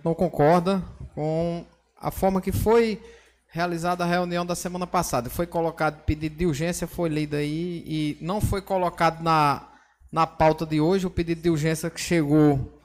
gente 0.00 0.04
não 0.04 0.14
concorda 0.14 0.82
com 1.14 1.64
a 2.00 2.10
forma 2.10 2.40
que 2.40 2.52
foi 2.52 3.00
realizada 3.48 4.04
a 4.04 4.06
reunião 4.06 4.46
da 4.46 4.54
semana 4.54 4.86
passada. 4.86 5.28
Foi 5.28 5.46
colocado 5.46 6.02
pedido 6.04 6.36
de 6.36 6.46
urgência, 6.46 6.86
foi 6.86 7.08
lido 7.08 7.36
aí 7.36 7.82
e 7.86 8.18
não 8.20 8.40
foi 8.40 8.62
colocado 8.62 9.22
na, 9.22 9.68
na 10.10 10.26
pauta 10.26 10.64
de 10.64 10.80
hoje 10.80 11.06
o 11.06 11.10
pedido 11.10 11.42
de 11.42 11.50
urgência 11.50 11.90
que 11.90 12.00
chegou 12.00 12.80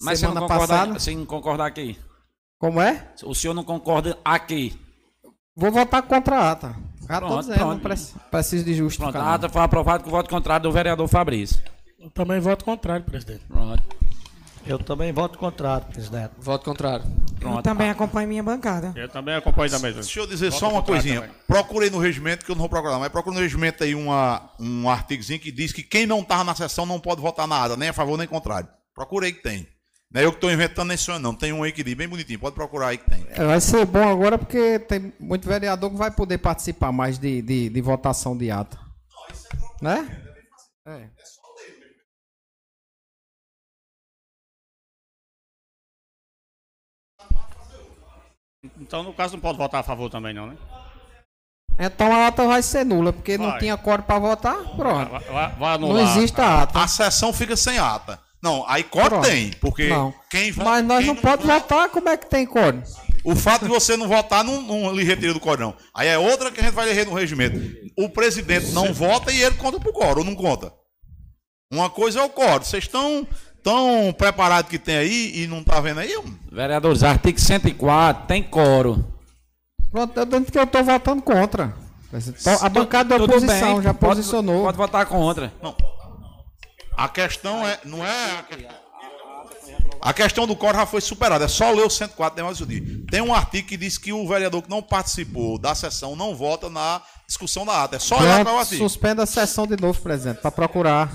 Mas 0.00 0.18
você 0.20 0.26
não 0.26 0.34
semana 0.34 0.48
concorda, 0.48 0.74
passada. 0.78 0.98
sem 1.00 1.24
concordar 1.24 1.66
aqui. 1.66 1.98
Como 2.58 2.80
é? 2.80 3.08
O 3.24 3.34
senhor 3.34 3.54
não 3.54 3.64
concorda 3.64 4.16
aqui. 4.24 4.78
Vou 5.56 5.70
votar 5.72 6.02
contra 6.02 6.36
a 6.36 6.50
ata. 6.52 6.76
Já 7.08 7.20
tô 7.20 7.26
Pronto, 7.26 7.40
dizendo, 7.40 7.58
não 7.60 7.66
pronto. 7.68 7.82
preci- 7.82 8.14
preciso 8.30 8.64
de 8.64 8.70
Pronto, 8.74 8.84
justificação. 8.90 9.20
a 9.28 9.34
ata 9.34 9.48
foi 9.48 9.62
aprovada 9.62 10.02
com 10.02 10.08
o 10.08 10.12
voto 10.12 10.30
contrário 10.30 10.62
do 10.62 10.72
vereador 10.72 11.06
Fabrício. 11.08 11.62
Eu 11.98 12.10
também 12.10 12.40
voto 12.40 12.64
contrário, 12.64 13.04
presidente. 13.04 13.44
Pronto. 13.46 13.82
Eu 14.66 14.78
também 14.78 15.12
voto 15.12 15.38
contrário, 15.38 15.86
presidente. 15.86 16.30
Voto 16.38 16.64
contrário. 16.64 17.04
Pronto. 17.38 17.58
Eu 17.58 17.62
também 17.62 17.90
acompanho 17.90 18.26
minha 18.28 18.42
bancada. 18.42 18.92
Eu 18.96 19.08
também 19.08 19.34
acompanho 19.34 19.70
também. 19.70 19.92
Deixa 19.92 20.20
eu 20.20 20.26
dizer 20.26 20.50
Voto 20.50 20.60
só 20.60 20.70
uma 20.70 20.82
coisinha. 20.82 21.20
também. 21.20 21.36
Procurei 21.46 21.90
no 21.90 21.98
regimento, 21.98 22.44
que 22.44 22.50
eu 22.50 22.54
não 22.54 22.60
vou 22.60 22.68
procurar, 22.70 22.98
mas 22.98 23.10
procurei 23.10 23.38
no 23.38 23.42
regimento 23.42 23.84
aí 23.84 23.94
uma, 23.94 24.50
um 24.58 24.88
artigozinho 24.88 25.38
que 25.38 25.52
diz 25.52 25.72
que 25.72 25.82
quem 25.82 26.06
não 26.06 26.20
estava 26.20 26.44
na 26.44 26.54
sessão 26.54 26.86
não 26.86 26.98
pode 26.98 27.20
votar 27.20 27.46
na 27.46 27.62
ata, 27.62 27.76
nem 27.76 27.90
a 27.90 27.92
favor 27.92 28.16
nem 28.16 28.26
contrário. 28.26 28.68
Procurei 28.94 29.32
que 29.32 29.42
tem. 29.42 29.68
Não 30.10 30.20
é 30.20 30.24
eu 30.24 30.30
que 30.30 30.36
estou 30.36 30.50
inventando 30.50 30.88
nem 30.88 30.96
sonho, 30.96 31.18
não. 31.18 31.34
Tem 31.34 31.52
um 31.52 31.62
aí 31.62 31.72
que 31.72 31.82
diz 31.82 31.94
bem 31.94 32.08
bonitinho. 32.08 32.38
Pode 32.38 32.54
procurar 32.54 32.88
aí 32.88 32.98
que 32.98 33.10
tem. 33.10 33.26
É, 33.30 33.44
Vai 33.44 33.60
ser 33.60 33.84
bom 33.84 34.08
agora 34.08 34.38
porque 34.38 34.78
tem 34.78 35.12
muito 35.18 35.46
vereador 35.46 35.90
que 35.90 35.96
vai 35.96 36.10
poder 36.10 36.38
participar 36.38 36.92
mais 36.92 37.18
de, 37.18 37.42
de, 37.42 37.68
de 37.68 37.80
votação 37.80 38.36
de 38.36 38.50
ata. 38.50 38.78
Né? 39.82 40.08
É. 40.86 41.08
Então, 48.94 49.02
no 49.02 49.12
caso, 49.12 49.32
não 49.34 49.40
pode 49.40 49.58
votar 49.58 49.80
a 49.80 49.82
favor 49.82 50.08
também, 50.08 50.32
não, 50.32 50.46
né? 50.46 50.56
Então 51.80 52.12
a 52.14 52.28
ata 52.28 52.46
vai 52.46 52.62
ser 52.62 52.84
nula, 52.84 53.12
porque 53.12 53.36
não 53.36 53.50
Vai. 53.50 53.58
tinha 53.58 53.76
código 53.76 54.06
para 54.06 54.20
votar. 54.20 54.56
Pronto. 54.76 55.10
Vai, 55.10 55.20
vai, 55.24 55.48
vai 55.56 55.78
Não 55.78 55.88
anular. 55.90 56.16
existe 56.16 56.40
a 56.40 56.62
ata. 56.62 56.78
A 56.78 56.86
sessão 56.86 57.32
fica 57.32 57.56
sem 57.56 57.76
ata. 57.76 58.20
Não, 58.40 58.64
aí 58.68 58.84
código 58.84 59.20
tem, 59.22 59.50
porque 59.54 59.88
Não. 59.88 60.14
quem 60.30 60.52
vota. 60.52 60.70
Mas 60.70 60.84
nós 60.84 60.98
quem 60.98 61.06
não 61.08 61.16
podemos 61.16 61.44
vota- 61.44 61.60
votar, 61.60 61.88
como 61.88 62.08
é 62.08 62.16
que 62.16 62.30
tem 62.30 62.46
código? 62.46 62.84
O 63.24 63.34
fato 63.34 63.62
de 63.64 63.68
você 63.68 63.96
não 63.96 64.06
votar 64.06 64.44
não, 64.44 64.62
não 64.62 64.92
lhe 64.94 65.02
retira 65.02 65.34
do 65.34 65.40
código, 65.40 65.70
não. 65.70 65.76
Aí 65.92 66.06
é 66.06 66.16
outra 66.16 66.52
que 66.52 66.60
a 66.60 66.62
gente 66.62 66.74
vai 66.74 66.86
ler 66.86 67.04
no 67.04 67.14
regimento. 67.14 67.58
O 67.98 68.08
presidente 68.08 68.70
não 68.70 68.94
vota 68.94 69.32
e 69.32 69.42
ele 69.42 69.56
conta 69.56 69.80
pro 69.80 69.92
coro, 69.92 70.20
ou 70.20 70.24
não 70.24 70.36
conta. 70.36 70.72
Uma 71.72 71.90
coisa 71.90 72.20
é 72.20 72.22
o 72.22 72.28
coro. 72.30 72.64
Vocês 72.64 72.84
estão 72.84 73.26
tão 73.64 74.12
preparados 74.16 74.70
que 74.70 74.78
tem 74.78 74.96
aí 74.96 75.42
e 75.42 75.46
não 75.48 75.64
tá 75.64 75.80
vendo 75.80 75.98
aí? 76.00 76.16
Vereadores, 76.52 77.02
artigo 77.02 77.40
104, 77.40 78.26
tem 78.28 78.42
coro. 78.42 79.04
Pronto, 79.90 80.16
eu 80.16 80.26
dentro 80.26 80.52
que 80.52 80.58
eu 80.58 80.62
estou 80.64 80.84
votando 80.84 81.22
contra. 81.22 81.74
A 82.60 82.68
bancada 82.68 83.18
da 83.18 83.24
oposição 83.24 83.74
bem, 83.74 83.82
já 83.82 83.92
pode- 83.94 84.16
posicionou. 84.16 84.64
Pode 84.64 84.76
votar 84.76 85.06
contra. 85.06 85.52
A 86.96 87.08
questão 87.08 87.66
é. 87.66 87.80
Não 87.84 88.06
é. 88.06 88.38
A 88.38 88.42
questão, 88.44 88.76
a 90.00 90.12
questão 90.12 90.46
do 90.46 90.54
coro 90.54 90.76
já 90.78 90.86
foi 90.86 91.00
superada. 91.00 91.44
É 91.46 91.48
só 91.48 91.70
ler 91.72 91.84
o 91.84 91.90
104 91.90 92.36
tem 92.36 92.44
mais 92.44 92.60
o 92.60 92.66
dia. 92.66 92.82
Tem 93.10 93.20
um 93.20 93.34
artigo 93.34 93.66
que 93.66 93.76
diz 93.76 93.98
que 93.98 94.12
o 94.12 94.28
vereador 94.28 94.62
que 94.62 94.70
não 94.70 94.80
participou 94.82 95.58
da 95.58 95.74
sessão 95.74 96.14
não 96.14 96.36
vota 96.36 96.68
na 96.70 97.00
discussão 97.26 97.64
da 97.66 97.82
ata. 97.82 97.96
É 97.96 97.98
só 97.98 98.18
olhar 98.18 98.34
para 98.34 98.40
o 98.42 98.44
Pronto, 98.44 98.58
artigo. 98.60 98.88
suspenda 98.88 99.22
a 99.24 99.26
sessão 99.26 99.66
de 99.66 99.80
novo, 99.80 100.00
presidente, 100.00 100.40
para 100.40 100.50
procurar. 100.52 101.10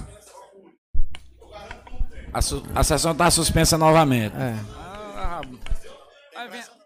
A, 2.34 2.42
su- 2.42 2.64
a 2.76 2.84
sessão 2.84 3.12
está 3.14 3.30
suspensa 3.32 3.78
novamente. 3.78 4.36
É. 4.36 4.56
Vai 6.36 6.48
ver- 6.50 6.79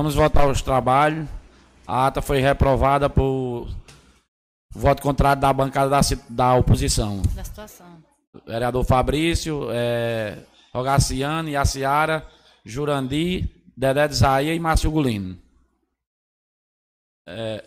Vamos 0.00 0.14
votar 0.14 0.48
os 0.48 0.62
trabalhos. 0.62 1.28
A 1.86 2.06
ata 2.06 2.22
foi 2.22 2.40
reprovada 2.40 3.10
por 3.10 3.68
voto 4.70 5.02
contrário 5.02 5.42
da 5.42 5.52
bancada 5.52 5.90
da, 5.90 6.00
da 6.26 6.54
oposição. 6.54 7.20
Da 7.34 7.44
situação. 7.44 8.02
Vereador 8.46 8.82
Fabrício, 8.82 9.68
é, 9.70 10.38
Rogaciano, 10.72 11.50
Yaciara, 11.50 12.26
Jurandi, 12.64 13.46
Dedé 13.76 14.08
de 14.08 14.14
Zaia 14.14 14.54
e 14.54 14.58
Márcio 14.58 14.90
Gulino. 14.90 15.38
É, 17.28 17.62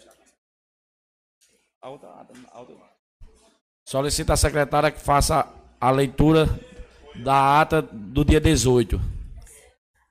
solicita 3.86 4.34
a 4.34 4.38
secretária 4.38 4.90
que 4.90 5.00
faça 5.00 5.48
a 5.80 5.92
leitura 5.92 6.50
da 7.14 7.62
ata 7.62 7.80
do 7.80 8.26
dia 8.26 8.42
18. 8.42 9.13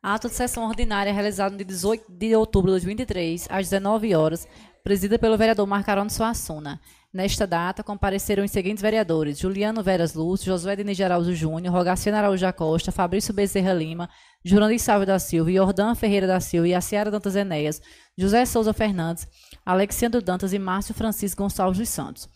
Ato 0.02 0.28
de 0.28 0.34
sessão 0.34 0.66
ordinária 0.66 1.12
realizado 1.12 1.52
no 1.52 1.58
dia 1.58 1.66
18 1.66 2.10
de 2.10 2.34
outubro 2.34 2.72
de 2.72 2.72
2023, 2.72 3.46
às 3.48 3.70
19 3.70 4.12
horas, 4.16 4.48
presidida 4.82 5.16
pelo 5.16 5.38
vereador 5.38 5.64
Marcarone 5.64 6.10
Suassuna. 6.10 6.80
Nesta 7.12 7.46
data, 7.46 7.84
compareceram 7.84 8.42
os 8.42 8.50
seguintes 8.50 8.82
vereadores: 8.82 9.38
Juliano 9.38 9.80
Veras 9.80 10.14
Lúcio, 10.14 10.46
Josué 10.46 10.74
Denis 10.74 10.96
de 10.96 11.04
Araújo 11.04 11.32
Júnior, 11.34 11.72
Rogaciano 11.72 12.18
Araújo 12.18 12.52
Costa, 12.54 12.90
Fabrício 12.90 13.32
Bezerra 13.32 13.72
Lima, 13.72 14.10
Jurandir 14.44 14.80
Salve 14.80 15.06
da 15.06 15.20
Silva, 15.20 15.52
Jordã 15.52 15.94
Ferreira 15.94 16.26
da 16.26 16.40
Silva, 16.40 16.66
Yaciara 16.66 17.08
Dantas 17.08 17.36
Enéas, 17.36 17.80
José 18.18 18.44
Souza 18.44 18.72
Fernandes, 18.72 19.28
Alexandre 19.64 20.20
Dantas 20.20 20.52
e 20.52 20.58
Márcio 20.58 20.94
Francisco 20.94 21.44
Gonçalves 21.44 21.78
dos 21.78 21.88
Santos. 21.88 22.28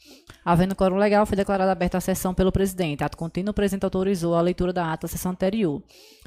Havendo 0.45 0.77
quórum 0.77 0.99
legal, 0.99 1.27
foi 1.27 1.37
declarada 1.37 1.73
aberta 1.73 1.99
a 1.99 2.01
sessão 2.01 2.33
pelo 2.33 2.53
presidente. 2.53 3.03
Ato 3.03 3.17
contínuo, 3.17 3.51
o 3.51 3.55
presidente 3.55 3.83
autorizou 3.83 4.37
a 4.37 4.41
leitura 4.41 4.73
da 4.73 4.93
ata 4.93 5.09
da 5.09 5.11
sessão 5.11 5.33
anterior. 5.33 5.83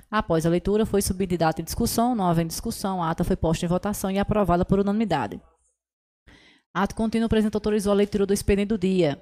Após 0.10 0.46
a 0.46 0.50
leitura, 0.50 0.86
foi 0.86 1.02
subida 1.02 1.30
de 1.30 1.38
data 1.38 1.62
em 1.62 1.64
discussão. 1.64 2.16
Não 2.16 2.28
havendo 2.28 2.48
discussão, 2.48 3.02
a 3.02 3.12
ata 3.12 3.24
foi 3.24 3.36
posta 3.36 3.66
em 3.66 3.70
votação 3.70 4.10
e 4.10 4.18
aprovada 4.18 4.66
por 4.66 4.80
unanimidade. 4.80 5.40
Ato 6.74 6.96
contínuo, 6.96 7.28
o 7.28 7.30
presidente 7.30 7.56
autorizou 7.56 7.92
a 7.92 7.96
leitura 7.96 8.26
do 8.26 8.34
expediente 8.34 8.70
do 8.70 8.78
dia. 8.78 9.22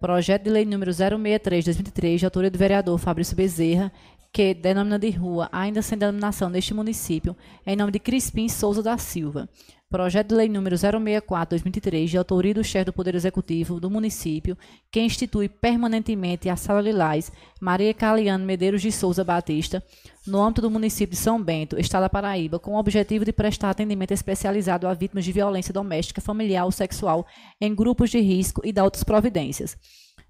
Projeto 0.00 0.44
de 0.44 0.50
lei 0.50 0.64
número 0.64 0.92
063-2023, 0.92 2.18
de 2.18 2.24
autoria 2.24 2.50
do 2.50 2.58
vereador 2.58 2.98
Fabrício 2.98 3.36
Bezerra, 3.36 3.92
que 4.32 4.54
denomina 4.54 4.98
de 4.98 5.10
rua, 5.10 5.48
ainda 5.50 5.82
sem 5.82 5.98
denominação 5.98 6.48
neste 6.48 6.74
município, 6.74 7.36
em 7.66 7.74
nome 7.74 7.92
de 7.92 7.98
Crispim 7.98 8.48
Souza 8.48 8.82
da 8.82 8.96
Silva. 8.98 9.48
Projeto 9.90 10.28
de 10.28 10.34
lei 10.34 10.50
número 10.50 10.76
064-2023, 10.76 12.08
de 12.08 12.18
autoria 12.18 12.52
do 12.52 12.62
chefe 12.62 12.84
do 12.84 12.92
Poder 12.92 13.14
Executivo 13.14 13.80
do 13.80 13.88
município, 13.88 14.54
que 14.92 15.00
institui 15.00 15.48
permanentemente 15.48 16.46
a 16.50 16.56
Sala 16.56 16.82
Lilás 16.82 17.32
Maria 17.58 17.94
Caliano 17.94 18.44
Medeiros 18.44 18.82
de 18.82 18.92
Souza 18.92 19.24
Batista, 19.24 19.82
no 20.26 20.42
âmbito 20.42 20.60
do 20.60 20.70
município 20.70 21.14
de 21.14 21.16
São 21.16 21.42
Bento, 21.42 21.80
Estado 21.80 22.02
da 22.02 22.10
Paraíba, 22.10 22.58
com 22.58 22.72
o 22.72 22.78
objetivo 22.78 23.24
de 23.24 23.32
prestar 23.32 23.70
atendimento 23.70 24.12
especializado 24.12 24.86
a 24.86 24.92
vítimas 24.92 25.24
de 25.24 25.32
violência 25.32 25.72
doméstica, 25.72 26.20
familiar 26.20 26.66
ou 26.66 26.70
sexual 26.70 27.26
em 27.58 27.74
grupos 27.74 28.10
de 28.10 28.20
risco 28.20 28.60
e 28.66 28.74
da 28.74 28.84
outras 28.84 29.02
providências. 29.02 29.74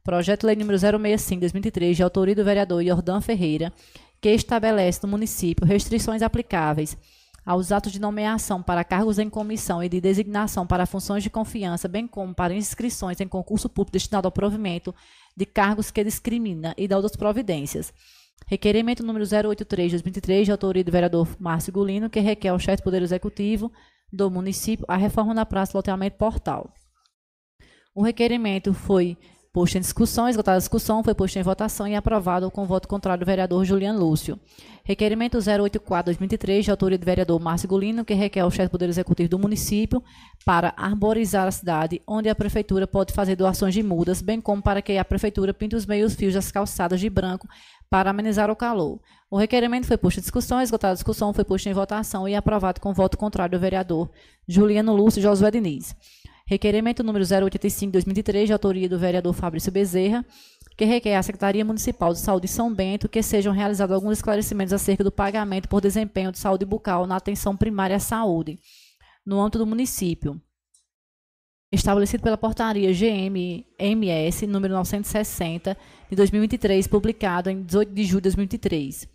Projeto 0.05 0.43
de 0.43 0.47
Lei 0.47 0.55
número 0.55 0.79
065-2023, 0.79 1.95
de 1.95 2.03
autoria 2.05 2.37
do 2.37 2.45
vereador 2.45 2.85
Jordão 2.85 3.21
Ferreira, 3.21 3.73
que 4.21 4.29
estabelece 4.29 5.01
no 5.03 5.09
município 5.09 5.67
restrições 5.67 6.23
aplicáveis 6.23 6.97
aos 7.49 7.72
atos 7.72 7.92
de 7.92 7.99
nomeação 7.99 8.62
para 8.62 8.84
cargos 8.84 9.18
em 9.18 9.30
comissão 9.30 9.82
e 9.82 9.88
de 9.88 10.03
designação 10.03 10.66
para 10.66 10.84
funções 10.84 11.22
de 11.22 11.30
confiança, 11.30 11.88
bem 11.88 12.07
como 12.07 12.34
para 12.34 12.53
inscrições 12.53 13.22
em 13.22 13.26
concurso 13.26 13.70
público 13.70 13.92
destinado 13.92 14.28
ao 14.28 14.32
provimento 14.32 14.94
de 15.34 15.46
cargos 15.46 15.90
que 15.90 16.05
discrimina 16.05 16.74
e 16.76 16.86
da 16.86 16.96
outras 16.96 17.16
providências. 17.16 17.90
Requerimento 18.46 19.03
número 19.03 19.24
083-2023, 19.24 20.44
de 20.44 20.53
autoria 20.53 20.84
do 20.84 20.92
vereador 20.92 21.26
Márcio 21.40 21.72
Gulino, 21.72 22.11
que 22.11 22.20
requer 22.20 22.51
ao 22.51 22.59
chefe 22.59 22.82
do 22.82 22.84
Poder 22.84 23.01
Executivo 23.01 23.72
do 24.12 24.30
município 24.30 24.84
a 24.86 24.99
reforma 24.99 25.32
na 25.32 25.46
praça 25.46 25.72
de 25.72 25.78
loteamento 25.78 26.18
portal. 26.18 26.70
O 27.94 28.03
requerimento 28.03 28.74
foi 28.74 29.16
posto 29.55 29.78
em 29.78 29.80
discussão, 29.80 30.28
esgotada 30.28 30.57
a 30.57 30.61
discussão, 30.61 31.03
foi 31.03 31.14
posto 31.14 31.38
em 31.38 31.42
votação 31.42 31.88
e 31.88 31.96
aprovado 31.96 32.51
com 32.51 32.66
voto 32.66 32.86
contrário 32.86 33.24
do 33.24 33.26
vereador 33.26 33.64
Juliano 33.64 33.99
Lúcio. 33.99 34.38
Requerimento 34.89 35.36
084-2023, 35.36 36.62
de 36.62 36.70
autoria 36.70 36.97
do 36.97 37.05
vereador 37.05 37.39
Márcio 37.39 37.68
Gulino, 37.68 38.07
que 38.07 38.14
requer 38.14 38.41
ao 38.41 38.51
chefe 38.51 38.68
do 38.68 38.70
Poder 38.70 38.89
Executivo 38.89 39.28
do 39.28 39.39
município 39.39 40.03
para 40.47 40.72
arborizar 40.78 41.47
a 41.47 41.51
cidade, 41.51 42.01
onde 42.07 42.30
a 42.30 42.34
prefeitura 42.34 42.86
pode 42.86 43.12
fazer 43.12 43.36
doações 43.36 43.74
de 43.74 43.82
mudas, 43.82 44.22
bem 44.22 44.41
como 44.41 44.62
para 44.62 44.80
que 44.80 44.97
a 44.97 45.05
prefeitura 45.05 45.53
pinte 45.53 45.76
os 45.76 45.84
meios 45.84 46.14
fios 46.14 46.32
das 46.32 46.51
calçadas 46.51 47.01
de 47.01 47.11
branco 47.11 47.47
para 47.91 48.09
amenizar 48.09 48.51
o 48.51 48.57
calor. 48.57 48.99
O 49.30 49.36
requerimento 49.36 49.86
foi 49.86 49.99
posto 49.99 50.20
em 50.20 50.22
discussão, 50.22 50.59
esgotada 50.59 50.93
a 50.93 50.95
discussão, 50.95 51.34
foi 51.34 51.45
posto 51.45 51.68
em 51.68 51.74
votação 51.74 52.26
e 52.26 52.34
aprovado 52.34 52.80
com 52.80 52.95
voto 52.95 53.18
contrário 53.18 53.59
do 53.59 53.61
vereador 53.61 54.09
Juliano 54.49 54.97
Lúcio 54.97 55.20
Josué 55.20 55.51
Diniz. 55.51 55.95
Requerimento 56.47 57.05
número 57.05 57.26
085-2023, 57.26 58.47
de 58.47 58.55
autoria 58.55 58.89
do 58.89 58.99
vereador 58.99 59.34
Fabrício 59.34 59.70
Bezerra, 59.70 60.24
que 60.79 60.85
requer 60.85 61.16
à 61.16 61.22
Secretaria 61.24 61.64
Municipal 61.64 62.12
de 62.12 62.20
Saúde 62.20 62.47
de 62.47 62.53
São 62.53 62.72
Bento 62.72 63.09
que 63.09 63.20
sejam 63.20 63.53
realizados 63.53 63.93
alguns 63.93 64.12
esclarecimentos 64.12 64.72
acerca 64.72 65.03
do 65.03 65.11
pagamento 65.11 65.68
por 65.68 65.81
desempenho 65.81 66.31
de 66.31 66.39
saúde 66.39 66.64
bucal 66.64 67.05
na 67.05 67.16
atenção 67.16 67.57
primária 67.57 67.97
à 67.97 67.99
saúde, 67.99 68.61
no 69.26 69.41
âmbito 69.41 69.59
do 69.59 69.66
município. 69.66 70.41
Estabelecido 71.72 72.22
pela 72.22 72.39
portaria 72.39 72.93
GMMS 72.93 74.47
número 74.47 74.72
960 74.74 75.76
de 76.09 76.14
2023, 76.14 76.87
publicado 76.87 77.51
em 77.51 77.61
18 77.64 77.93
de 77.93 78.05
julho 78.05 78.20
de 78.20 78.29
2023. 78.29 79.09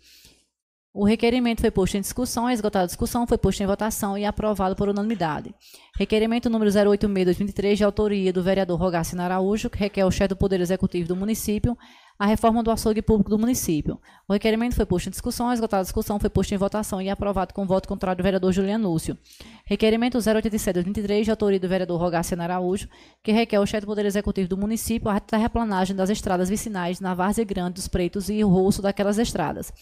O 0.96 1.04
requerimento 1.04 1.60
foi 1.60 1.72
posto 1.72 1.96
em 1.96 2.00
discussão, 2.00 2.48
esgotada 2.48 2.84
a 2.84 2.86
discussão, 2.86 3.26
foi 3.26 3.36
posto 3.36 3.60
em 3.60 3.66
votação 3.66 4.16
e 4.16 4.24
aprovado 4.24 4.76
por 4.76 4.88
unanimidade. 4.88 5.52
Requerimento 5.98 6.48
número 6.48 6.70
086-2023, 6.70 7.74
de 7.74 7.82
autoria 7.82 8.32
do 8.32 8.44
vereador 8.44 8.78
Rogácio 8.78 9.20
Araújo, 9.20 9.68
que 9.68 9.76
requer 9.76 10.02
ao 10.02 10.10
chefe 10.12 10.28
do 10.28 10.36
Poder 10.36 10.60
Executivo 10.60 11.08
do 11.08 11.16
município 11.16 11.76
a 12.16 12.26
reforma 12.26 12.62
do 12.62 12.70
açougue 12.70 13.02
público 13.02 13.28
do 13.28 13.36
município. 13.36 13.98
O 14.28 14.34
requerimento 14.34 14.76
foi 14.76 14.86
posto 14.86 15.08
em 15.08 15.10
discussão, 15.10 15.52
esgotada 15.52 15.80
a 15.80 15.82
discussão, 15.82 16.20
foi 16.20 16.30
posto 16.30 16.54
em 16.54 16.56
votação 16.56 17.02
e 17.02 17.10
aprovado 17.10 17.52
com 17.52 17.66
voto 17.66 17.88
contrário 17.88 18.18
do 18.18 18.22
vereador 18.22 18.52
Juliano 18.52 18.88
Lúcio. 18.88 19.18
Requerimento 19.66 20.18
087-2023, 20.18 21.24
de 21.24 21.30
autoria 21.32 21.58
do 21.58 21.68
vereador 21.68 22.00
Rogácio 22.00 22.40
Araújo, 22.40 22.88
que 23.20 23.32
requer 23.32 23.56
ao 23.56 23.66
chefe 23.66 23.80
do 23.80 23.88
Poder 23.88 24.06
Executivo 24.06 24.48
do 24.48 24.56
município 24.56 25.10
a 25.10 25.18
terraplanagem 25.18 25.96
das 25.96 26.08
estradas 26.08 26.48
vicinais 26.48 27.00
na 27.00 27.14
Várzea 27.14 27.44
Grande 27.44 27.74
dos 27.74 27.88
Pretos 27.88 28.28
e 28.28 28.44
o 28.44 28.48
roço 28.48 28.80
daquelas 28.80 29.18
estradas. 29.18 29.72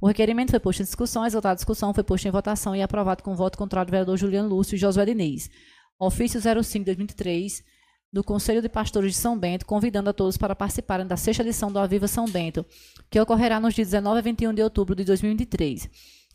O 0.00 0.06
requerimento 0.06 0.50
foi 0.50 0.60
posto 0.60 0.80
em 0.80 0.84
discussão, 0.84 1.26
exaltada 1.26 1.56
discussão, 1.56 1.92
foi 1.92 2.04
posto 2.04 2.28
em 2.28 2.30
votação 2.30 2.74
e 2.76 2.82
aprovado 2.82 3.22
com 3.22 3.34
voto 3.34 3.58
contrário 3.58 3.88
do 3.88 3.90
vereador 3.90 4.16
Juliano 4.16 4.48
Lúcio 4.48 4.76
e 4.76 4.78
Josué 4.78 5.04
Diniz. 5.04 5.50
Ofício 5.98 6.40
05-2023 6.40 7.64
do 8.12 8.22
Conselho 8.22 8.62
de 8.62 8.68
Pastores 8.68 9.12
de 9.12 9.18
São 9.18 9.36
Bento, 9.36 9.66
convidando 9.66 10.08
a 10.08 10.12
todos 10.12 10.36
para 10.36 10.54
participarem 10.54 11.04
da 11.04 11.16
sexta 11.16 11.42
edição 11.42 11.72
do 11.72 11.80
Aviva 11.80 12.06
São 12.06 12.26
Bento, 12.26 12.64
que 13.10 13.20
ocorrerá 13.20 13.58
nos 13.58 13.74
dias 13.74 13.88
19 13.88 14.20
e 14.20 14.22
21 14.22 14.54
de 14.54 14.62
outubro 14.62 14.94
de 14.94 15.04
2023. 15.04 15.90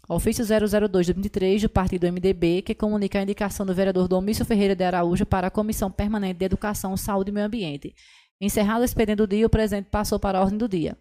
Ofício 0.09 0.43
002-2023 0.43 1.61
do 1.61 1.70
Partido 1.70 2.05
MDB, 2.11 2.64
que 2.64 2.76
comunica 2.76 3.18
a 3.18 3.24
indicação 3.24 3.66
do 3.66 3.74
vereador 3.74 4.09
Domício 4.09 4.43
Ferreira 4.43 4.76
de 4.76 4.84
Araújo 4.84 5.26
para 5.26 5.47
a 5.47 5.51
Comissão 5.51 5.89
Permanente 5.89 6.39
de 6.39 6.45
Educação, 6.45 6.97
Saúde 6.97 7.32
e 7.32 7.34
Meio 7.34 7.47
Ambiente. 7.47 7.95
Encerrado 8.41 8.82
o 8.82 8.86
expediente 8.86 9.18
do 9.18 9.28
dia, 9.28 9.45
o 9.45 9.49
presidente 9.49 9.88
passou 9.89 10.20
para 10.20 10.39
a 10.39 10.41
ordem 10.41 10.57
do 10.57 10.68
dia. 10.68 10.97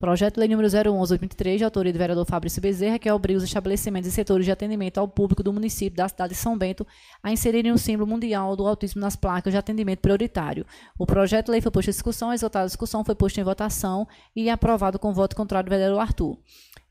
Projeto 0.00 0.38
Lei 0.38 0.46
número 0.46 0.68
011-2023, 0.68 1.56
de 1.56 1.64
autoria 1.64 1.92
do 1.92 1.98
vereador 1.98 2.24
Fabrício 2.24 2.62
Bezerra, 2.62 3.00
que 3.00 3.10
obriga 3.10 3.38
os 3.38 3.42
estabelecimentos 3.42 4.08
e 4.08 4.12
setores 4.12 4.44
de 4.46 4.52
atendimento 4.52 4.98
ao 4.98 5.08
público 5.08 5.42
do 5.42 5.52
município 5.52 5.96
da 5.96 6.08
cidade 6.08 6.34
de 6.34 6.38
São 6.38 6.56
Bento 6.56 6.86
a 7.20 7.32
inserirem 7.32 7.72
o 7.72 7.78
símbolo 7.78 8.08
mundial 8.08 8.54
do 8.54 8.64
autismo 8.64 9.00
nas 9.00 9.16
placas 9.16 9.52
de 9.52 9.56
atendimento 9.56 9.98
prioritário. 9.98 10.64
O 10.96 11.04
projeto 11.04 11.50
lei 11.50 11.60
foi 11.60 11.72
posto 11.72 11.88
em 11.88 11.90
discussão, 11.90 12.30
a 12.30 12.64
discussão, 12.64 13.02
foi 13.02 13.16
posto 13.16 13.40
em 13.40 13.42
votação 13.42 14.06
e 14.36 14.48
aprovado 14.48 15.00
com 15.00 15.12
voto 15.12 15.34
contrário 15.34 15.68
do 15.68 15.74
vereador 15.74 15.98
Arthur. 15.98 16.38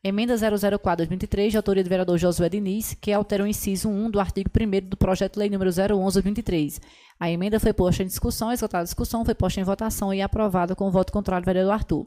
Emenda 0.04 0.36
004-2023, 0.36 1.52
de 1.52 1.58
autoria 1.58 1.84
do 1.86 1.90
vereador 1.90 2.18
Josué 2.18 2.50
Diniz, 2.50 2.94
que 2.94 3.14
altera 3.14 3.42
o 3.42 3.48
inciso 3.48 3.88
1 3.88 4.12
do 4.12 4.20
artigo 4.20 4.50
1 4.54 4.90
do 4.90 4.98
projeto 4.98 5.36
de 5.36 5.40
lei 5.40 5.50
número 5.50 5.70
011-2023. 5.70 6.82
A 7.18 7.32
emenda 7.32 7.58
foi 7.58 7.72
posta 7.72 8.04
em 8.04 8.06
discussão, 8.06 8.52
exaltada 8.52 8.82
a 8.82 8.84
discussão, 8.84 9.24
foi 9.24 9.34
posta 9.34 9.62
em 9.62 9.64
votação 9.64 10.14
e 10.14 10.22
aprovada 10.22 10.76
com 10.76 10.92
voto 10.92 11.14
contrário 11.14 11.46
do 11.46 11.46
vereador 11.46 11.72
Arthur. 11.72 12.06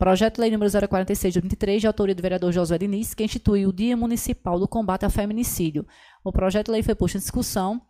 Projeto 0.00 0.36
de 0.36 0.40
Lei 0.40 0.50
número 0.50 0.70
046 0.88 1.34
de 1.34 1.40
2023, 1.40 1.82
de 1.82 1.86
autoria 1.86 2.14
do 2.14 2.22
vereador 2.22 2.50
Josué 2.50 2.78
Diniz, 2.78 3.12
que 3.12 3.22
institui 3.22 3.66
o 3.66 3.72
Dia 3.72 3.94
Municipal 3.94 4.58
do 4.58 4.66
Combate 4.66 5.04
ao 5.04 5.10
Feminicídio. 5.10 5.86
O 6.24 6.32
projeto 6.32 6.68
de 6.68 6.72
lei 6.72 6.82
foi 6.82 6.94
posto 6.94 7.16
em 7.16 7.20
discussão, 7.20 7.82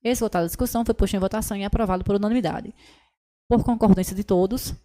esgotada 0.00 0.44
a 0.44 0.46
discussão, 0.46 0.84
foi 0.84 0.94
posto 0.94 1.16
em 1.16 1.18
votação 1.18 1.56
e 1.56 1.64
aprovado 1.64 2.04
por 2.04 2.14
unanimidade. 2.14 2.72
Por 3.48 3.64
concordância 3.64 4.14
de 4.14 4.22
todos, 4.22 4.76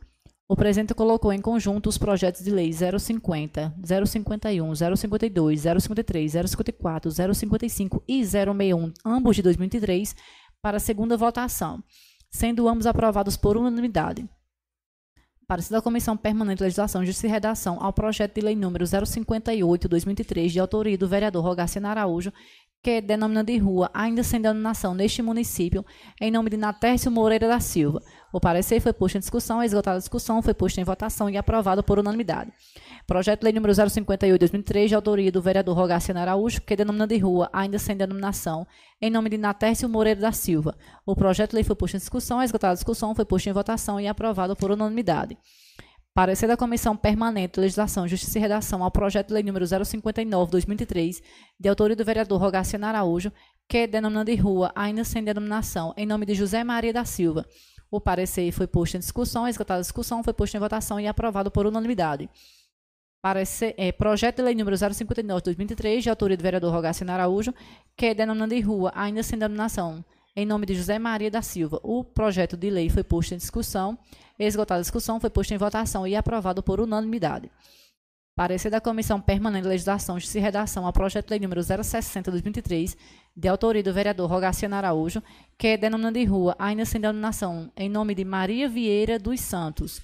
o 0.49 0.55
presidente 0.55 0.95
colocou 0.95 1.31
em 1.31 1.39
conjunto 1.39 1.87
os 1.87 1.99
projetos 1.99 2.43
de 2.43 2.49
lei 2.49 2.71
050, 2.73 3.75
051, 4.07 4.73
052, 4.73 5.61
053, 5.61 6.31
054, 6.31 7.11
055 7.11 8.03
e 8.07 8.25
061, 8.25 8.91
ambos 9.05 9.35
de 9.35 9.43
2023, 9.43 10.15
para 10.63 10.79
segunda 10.79 11.15
votação, 11.15 11.83
sendo 12.31 12.67
ambos 12.67 12.87
aprovados 12.87 13.37
por 13.37 13.55
unanimidade. 13.55 14.27
Parecer 15.51 15.73
da 15.73 15.81
Comissão 15.81 16.15
Permanente 16.15 16.59
de 16.59 16.63
Legislação, 16.63 17.05
Justiça 17.05 17.27
e 17.27 17.29
Redação 17.29 17.77
ao 17.83 17.91
projeto 17.91 18.35
de 18.35 18.39
lei 18.39 18.55
número 18.55 18.85
058-2003, 18.85 20.47
de 20.47 20.61
autoria 20.61 20.97
do 20.97 21.09
vereador 21.09 21.43
Rogaciano 21.43 21.89
Araújo, 21.89 22.31
que 22.81 23.01
denomina 23.01 23.43
de 23.43 23.57
rua, 23.57 23.91
ainda 23.93 24.23
sem 24.23 24.39
denominação 24.39 24.93
neste 24.93 25.21
município, 25.21 25.85
em 26.21 26.31
nome 26.31 26.51
de 26.51 26.55
Natércio 26.55 27.11
Moreira 27.11 27.49
da 27.49 27.59
Silva. 27.59 28.01
O 28.33 28.39
parecer 28.39 28.79
foi 28.79 28.93
posto 28.93 29.17
em 29.17 29.19
discussão, 29.19 29.61
esgotada 29.61 29.97
a 29.97 29.99
discussão, 29.99 30.41
foi 30.41 30.53
posto 30.53 30.79
em 30.79 30.83
votação 30.83 31.29
e 31.29 31.37
aprovado 31.37 31.83
por 31.83 31.99
unanimidade. 31.99 32.51
Projeto 33.05 33.41
de 33.41 33.45
lei 33.45 33.53
número 33.53 33.73
058-2003, 33.73 34.87
de 34.87 34.95
autoria 34.95 35.31
do 35.31 35.41
vereador 35.41 35.75
Rogaciano 35.75 36.19
Araújo, 36.19 36.61
que 36.61 36.75
denomina 36.75 37.05
de 37.05 37.17
rua, 37.17 37.49
ainda 37.51 37.77
sem 37.77 37.95
denominação, 37.95 38.65
em 39.01 39.09
nome 39.09 39.29
de 39.29 39.37
Natércio 39.37 39.89
Moreira 39.89 40.21
da 40.21 40.31
Silva. 40.31 40.77
O 41.05 41.15
projeto 41.15 41.49
de 41.51 41.55
lei 41.55 41.63
foi 41.63 41.75
posto 41.75 41.95
em 41.95 41.99
discussão, 41.99 42.41
esgotada 42.41 42.71
a 42.71 42.75
discussão, 42.75 43.13
foi 43.13 43.25
posto 43.25 43.49
em 43.49 43.53
votação 43.53 43.99
e 43.99 44.07
aprovado 44.07 44.55
por 44.55 44.71
unanimidade. 44.71 45.37
Parecer 46.13 46.47
da 46.47 46.57
Comissão 46.57 46.95
Permanente 46.95 47.55
de 47.55 47.61
Legislação, 47.61 48.05
Justiça 48.05 48.37
e 48.37 48.41
Redação 48.41 48.83
ao 48.83 48.91
projeto 48.91 49.27
de 49.29 49.33
lei 49.33 49.43
número 49.43 49.65
059/2003, 49.65 51.21
de 51.57 51.69
autoria 51.69 51.95
do 51.95 52.03
vereador 52.03 52.39
Rogaciano 52.39 52.85
Araújo, 52.85 53.31
que 53.67 53.87
denomina 53.87 54.25
de 54.25 54.35
rua, 54.35 54.71
ainda 54.75 55.05
sem 55.05 55.23
denominação, 55.23 55.93
em 55.95 56.05
nome 56.05 56.25
de 56.25 56.33
José 56.33 56.65
Maria 56.65 56.91
da 56.91 57.05
Silva. 57.05 57.45
O 57.91 57.99
parecer 57.99 58.49
foi 58.53 58.67
posto 58.67 58.95
em 58.95 59.01
discussão, 59.01 59.45
esgotada 59.45 59.79
a 59.79 59.81
discussão, 59.81 60.23
foi 60.23 60.31
posto 60.31 60.55
em 60.55 60.59
votação 60.61 60.97
e 60.97 61.07
aprovado 61.07 61.51
por 61.51 61.65
unanimidade. 61.65 62.29
Parecer, 63.21 63.75
é, 63.77 63.91
projeto 63.91 64.37
de 64.37 64.43
lei 64.43 64.55
número 64.55 64.77
059/2003, 64.77 66.01
de 66.01 66.09
autoria 66.09 66.37
do 66.37 66.41
vereador 66.41 66.73
Rogaciano 66.73 67.11
Araújo, 67.11 67.53
que 67.97 68.05
é 68.05 68.13
denomina 68.15 68.47
de 68.47 68.61
rua, 68.61 68.93
ainda 68.95 69.21
sem 69.21 69.37
denominação, 69.37 70.03
em 70.33 70.45
nome 70.45 70.65
de 70.65 70.73
José 70.73 70.97
Maria 70.97 71.29
da 71.29 71.41
Silva. 71.41 71.81
O 71.83 72.01
projeto 72.01 72.55
de 72.55 72.69
lei 72.69 72.89
foi 72.89 73.03
posto 73.03 73.33
em 73.33 73.37
discussão, 73.37 73.99
esgotada 74.39 74.79
a 74.79 74.81
discussão, 74.81 75.19
foi 75.19 75.29
posto 75.29 75.53
em 75.53 75.57
votação 75.57 76.07
e 76.07 76.15
aprovado 76.15 76.63
por 76.63 76.79
unanimidade. 76.79 77.51
Parecer 78.41 78.71
da 78.71 78.81
Comissão 78.81 79.21
Permanente 79.21 79.61
de 79.61 79.69
Legislação, 79.69 80.15
Justiça 80.15 80.39
e 80.39 80.41
Redação 80.41 80.87
ao 80.87 80.91
projeto 80.91 81.27
de 81.27 81.29
lei 81.33 81.39
número 81.39 81.61
060-2023, 81.61 82.97
de 83.37 83.47
autoria 83.47 83.83
do 83.83 83.93
vereador 83.93 84.27
Rogaciano 84.27 84.73
Araújo, 84.73 85.21
que 85.59 85.67
é 85.67 85.77
denominado 85.77 86.17
de 86.17 86.25
rua, 86.25 86.55
ainda 86.57 86.83
sem 86.83 86.99
denominação, 86.99 87.71
em 87.77 87.87
nome 87.87 88.15
de 88.15 88.25
Maria 88.25 88.67
Vieira 88.67 89.19
dos 89.19 89.39
Santos. 89.41 90.01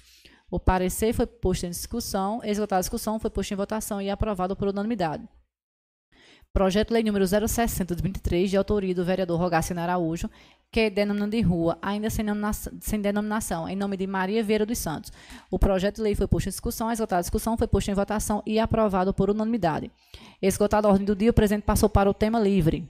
O 0.48 0.60
parecer 0.60 1.12
foi 1.12 1.26
posto 1.26 1.66
em 1.66 1.70
discussão, 1.70 2.40
esgotada 2.44 2.78
a 2.78 2.82
discussão, 2.82 3.18
foi 3.18 3.28
posto 3.28 3.54
em 3.54 3.56
votação 3.56 4.00
e 4.00 4.08
aprovado 4.08 4.54
por 4.54 4.68
unanimidade. 4.68 5.28
Projeto 6.52 6.88
de 6.88 6.94
Lei 6.94 7.02
número 7.02 7.26
060 7.26 7.96
de 7.96 8.02
23, 8.04 8.50
de 8.50 8.56
autoria 8.56 8.94
do 8.94 9.04
vereador 9.04 9.40
Rogaciano 9.40 9.80
Araújo, 9.80 10.30
que 10.70 10.80
é 10.80 10.90
denominado 10.90 11.30
de 11.30 11.40
rua, 11.40 11.78
ainda 11.80 12.10
sem 12.10 12.24
denominação, 12.24 12.72
sem 12.80 13.00
denominação, 13.00 13.68
em 13.68 13.76
nome 13.76 13.96
de 13.96 14.06
Maria 14.06 14.42
Vieira 14.42 14.66
dos 14.66 14.78
Santos. 14.78 15.10
O 15.50 15.58
projeto 15.58 15.96
de 15.96 16.02
lei 16.02 16.14
foi 16.14 16.26
posto 16.26 16.48
em 16.48 16.50
discussão, 16.50 16.90
esgotada 16.92 17.20
a 17.20 17.22
discussão, 17.22 17.56
foi 17.56 17.66
posto 17.66 17.90
em 17.90 17.94
votação 17.94 18.42
e 18.44 18.58
aprovado 18.58 19.14
por 19.14 19.30
unanimidade. 19.30 19.90
Esgotada 20.42 20.86
a 20.86 20.90
ordem 20.90 21.06
do 21.06 21.16
dia, 21.16 21.30
o 21.30 21.34
presidente 21.34 21.64
passou 21.64 21.88
para 21.88 22.10
o 22.10 22.14
tema 22.14 22.38
livre. 22.38 22.86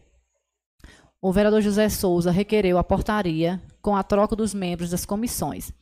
O 1.21 1.33
vereador 1.33 1.61
José 1.61 1.89
Souza 1.89 2.31
requereu 2.31 2.79
a 2.79 2.85
portaria 2.85 3.61
com 3.81 3.97
a 3.97 4.03
troca 4.03 4.35
dos 4.35 4.55
membros 4.55 4.91
das 4.91 5.05
comissões. 5.05 5.73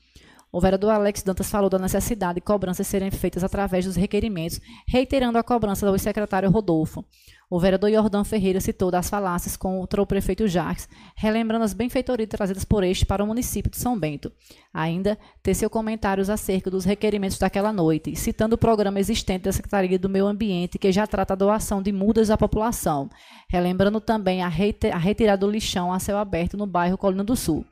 O 0.57 0.61
vereador 0.61 0.91
Alex 0.93 1.23
Dantas 1.23 1.51
falou 1.51 1.69
da 1.69 1.79
necessidade 1.79 2.37
de 2.37 2.41
cobranças 2.41 2.87
serem 2.87 3.11
feitas 3.11 3.45
através 3.45 3.85
dos 3.85 3.95
requerimentos, 3.95 4.59
reiterando 4.89 5.37
a 5.37 5.43
cobrança 5.43 5.85
do 5.85 5.99
secretário 5.99 6.51
Rodolfo. 6.51 7.05
O 7.51 7.61
vereador 7.61 7.91
Jordão 7.91 8.25
Ferreira 8.25 8.59
citou 8.59 8.91
das 8.91 9.11
falácias 9.11 9.55
contra 9.55 10.01
o 10.01 10.07
prefeito 10.07 10.49
Jacques, 10.49 10.89
relembrando 11.15 11.63
as 11.63 11.75
benfeitorias 11.75 12.31
trazidas 12.31 12.65
por 12.65 12.83
este 12.85 13.05
para 13.05 13.23
o 13.23 13.27
município 13.27 13.71
de 13.71 13.77
São 13.77 13.99
Bento. 13.99 14.33
Ainda 14.73 15.19
teceu 15.43 15.69
comentários 15.69 16.31
acerca 16.31 16.71
dos 16.71 16.87
requerimentos 16.87 17.39
daquela 17.39 17.71
noite, 17.71 18.17
citando 18.17 18.55
o 18.55 18.59
programa 18.59 18.99
existente 18.99 19.45
da 19.45 19.53
Secretaria 19.53 19.99
do 19.99 20.09
Meio 20.09 20.27
Ambiente, 20.27 20.79
que 20.79 20.91
já 20.91 21.07
trata 21.07 21.35
a 21.35 21.37
doação 21.37 21.83
de 21.83 21.93
mudas 21.93 22.31
à 22.31 22.39
população, 22.39 23.11
relembrando 23.47 24.01
também 24.01 24.43
a, 24.43 24.47
a 24.47 24.99
retirada 24.99 25.47
do 25.47 25.53
lixão 25.53 25.93
a 25.93 25.99
céu 25.99 26.17
aberto 26.17 26.57
no 26.57 26.67
bairro 26.67 26.97
Colina 26.97 27.23
do 27.23 27.37
Sul. 27.37 27.63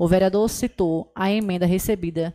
O 0.00 0.08
vereador 0.08 0.48
citou 0.48 1.12
a 1.14 1.30
emenda 1.30 1.66
recebida 1.66 2.34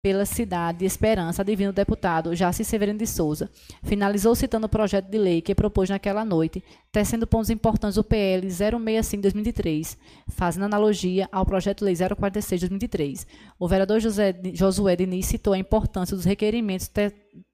pela 0.00 0.24
cidade 0.24 0.78
de 0.78 0.84
Esperança, 0.84 1.44
divino 1.44 1.72
deputado 1.72 2.32
Jaci 2.32 2.64
Severino 2.64 2.96
de 2.96 3.08
Souza. 3.08 3.50
Finalizou 3.82 4.36
citando 4.36 4.66
o 4.66 4.68
projeto 4.68 5.10
de 5.10 5.18
lei 5.18 5.42
que 5.42 5.52
propôs 5.52 5.90
naquela 5.90 6.24
noite, 6.24 6.62
tecendo 6.92 7.26
pontos 7.26 7.50
importantes 7.50 7.96
do 7.96 8.04
PL 8.04 8.46
065-2003, 8.46 9.98
fazendo 10.28 10.66
analogia 10.66 11.28
ao 11.32 11.44
projeto 11.44 11.78
de 11.78 11.86
lei 11.86 11.94
046-2003. 11.94 13.26
O 13.58 13.66
vereador 13.66 13.98
José, 13.98 14.32
Josué 14.54 14.94
Diniz 14.94 15.26
citou 15.26 15.54
a 15.54 15.58
importância 15.58 16.14
dos 16.14 16.24
requerimentos, 16.24 16.86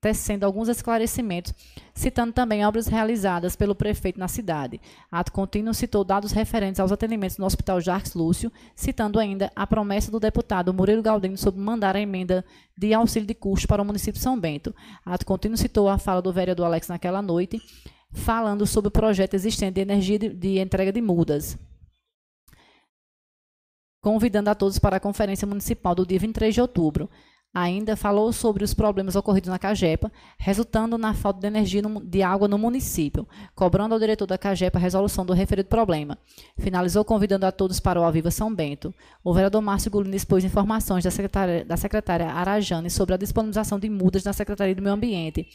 tecendo 0.01 0.45
alguns 0.45 0.69
esclarecimentos, 0.69 1.53
citando 1.95 2.33
também 2.33 2.65
obras 2.65 2.87
realizadas 2.87 3.55
pelo 3.55 3.75
prefeito 3.75 4.19
na 4.19 4.29
cidade. 4.29 4.81
Ato 5.11 5.33
contínuo 5.33 5.75
citou 5.75 6.05
dados 6.05 6.33
referentes 6.33 6.81
aos 6.81 6.93
atendimentos 6.93 7.39
no 7.39 7.47
Hospital 7.47 7.81
Jacques 7.81 8.15
Lúcio, 8.15 8.53
citando 8.75 9.19
ainda 9.19 9.51
a 9.55 9.67
promessa 9.67 10.11
do 10.11 10.21
deputado 10.21 10.75
Murilo 10.75 11.03
Galdino 11.03 11.37
sobre 11.37 11.61
mandar 11.61 11.97
a 11.97 12.01
emenda 12.01 12.45
de 12.77 12.93
auxílio 12.93 13.27
de 13.27 13.35
custo 13.35 13.69
para 13.69 13.83
o 13.83 13.85
município 13.85 14.19
de 14.19 14.23
São 14.23 14.39
Bento. 14.39 14.75
Ato 15.05 15.27
contínuo 15.27 15.57
citou 15.57 15.89
a 15.89 15.99
fala 15.99 16.23
do 16.23 16.33
vereador 16.33 16.67
Alex 16.67 16.89
naquela 16.89 17.23
noite, 17.23 17.61
falando 18.13 18.67
sobre 18.67 18.89
o 18.89 18.93
projeto 18.93 19.35
existente 19.35 19.75
de 19.75 19.81
energia 19.81 20.19
de, 20.19 20.29
de 20.31 20.59
entrega 20.59 20.93
de 20.93 21.01
mudas 21.01 21.59
convidando 24.01 24.49
a 24.49 24.55
todos 24.55 24.79
para 24.79 24.97
a 24.97 25.01
Conferência 25.01 25.47
Municipal 25.47 25.95
do 25.95 26.07
dia 26.07 26.19
23 26.19 26.55
de 26.55 26.61
outubro. 26.61 27.11
Ainda 27.55 27.97
falou 27.97 28.31
sobre 28.31 28.63
os 28.63 28.75
problemas 28.75 29.17
ocorridos 29.17 29.49
na 29.49 29.59
Cagepa, 29.59 30.13
resultando 30.39 30.99
na 30.99 31.15
falta 31.15 31.41
de 31.41 31.47
energia 31.47 31.81
no, 31.81 31.99
de 32.05 32.23
água 32.23 32.47
no 32.47 32.59
município, 32.59 33.27
cobrando 33.55 33.95
ao 33.95 33.99
diretor 33.99 34.27
da 34.27 34.37
Cagepa 34.37 34.79
a 34.79 34.81
resolução 34.81 35.25
do 35.25 35.33
referido 35.33 35.69
problema. 35.69 36.19
Finalizou 36.59 37.05
convidando 37.05 37.47
a 37.47 37.53
todos 37.53 37.81
para 37.81 37.99
o 37.99 38.05
Aviva 38.05 38.31
São 38.31 38.55
Bento. 38.55 38.95
O 39.25 39.33
vereador 39.33 39.63
Márcio 39.63 39.91
Gulino 39.91 40.15
expôs 40.15 40.45
informações 40.45 41.05
da 41.05 41.11
secretária, 41.11 41.65
da 41.65 41.77
secretária 41.77 42.31
Arajane 42.31 42.91
sobre 42.91 43.15
a 43.15 43.19
disponibilização 43.19 43.79
de 43.79 43.89
mudas 43.89 44.25
na 44.25 44.35
Secretaria 44.35 44.75
do 44.75 44.83
Meio 44.83 44.95
Ambiente, 44.95 45.49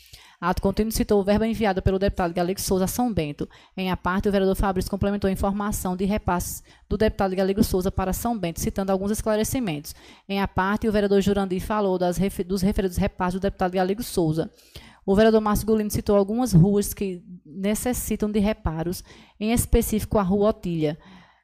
Ato 0.46 0.62
contínuo 0.62 0.92
citou 0.92 1.22
o 1.22 1.24
verbo 1.24 1.46
enviado 1.46 1.82
pelo 1.82 1.98
deputado 1.98 2.34
Galego 2.34 2.60
Souza 2.60 2.84
a 2.84 2.88
São 2.88 3.14
Bento. 3.14 3.48
Em 3.78 3.90
a 3.90 3.96
parte, 3.96 4.28
o 4.28 4.32
vereador 4.32 4.58
Fabrício 4.58 4.92
complementou 4.92 5.30
a 5.30 5.32
informação 5.32 5.96
de 5.96 6.04
repasses 6.04 6.62
do 6.90 6.98
deputado 6.98 7.34
Galego 7.34 7.64
Souza 7.64 7.90
para 7.90 8.12
São 8.12 8.38
Bento, 8.38 8.60
citando 8.60 8.92
alguns 8.92 9.10
esclarecimentos. 9.10 9.96
Em 10.28 10.42
a 10.42 10.48
parte, 10.48 10.86
o 10.86 10.92
vereador 10.92 11.22
Jurandir 11.22 11.62
falou 11.62 11.98
das, 11.98 12.20
dos 12.46 12.62
referidos 12.62 12.98
repasses 12.98 13.40
do 13.40 13.42
deputado 13.42 13.72
Galego 13.72 14.04
Souza. 14.04 14.52
O 15.06 15.16
vereador 15.16 15.40
Márcio 15.40 15.66
Golino 15.66 15.90
citou 15.90 16.18
algumas 16.18 16.52
ruas 16.52 16.94
que 16.94 17.24
necessitam 17.46 18.30
de 18.30 18.40
reparos, 18.40 19.02
em 19.40 19.54
específico 19.54 20.18
a 20.18 20.24
Rua 20.24 20.50
Otília, 20.50 21.00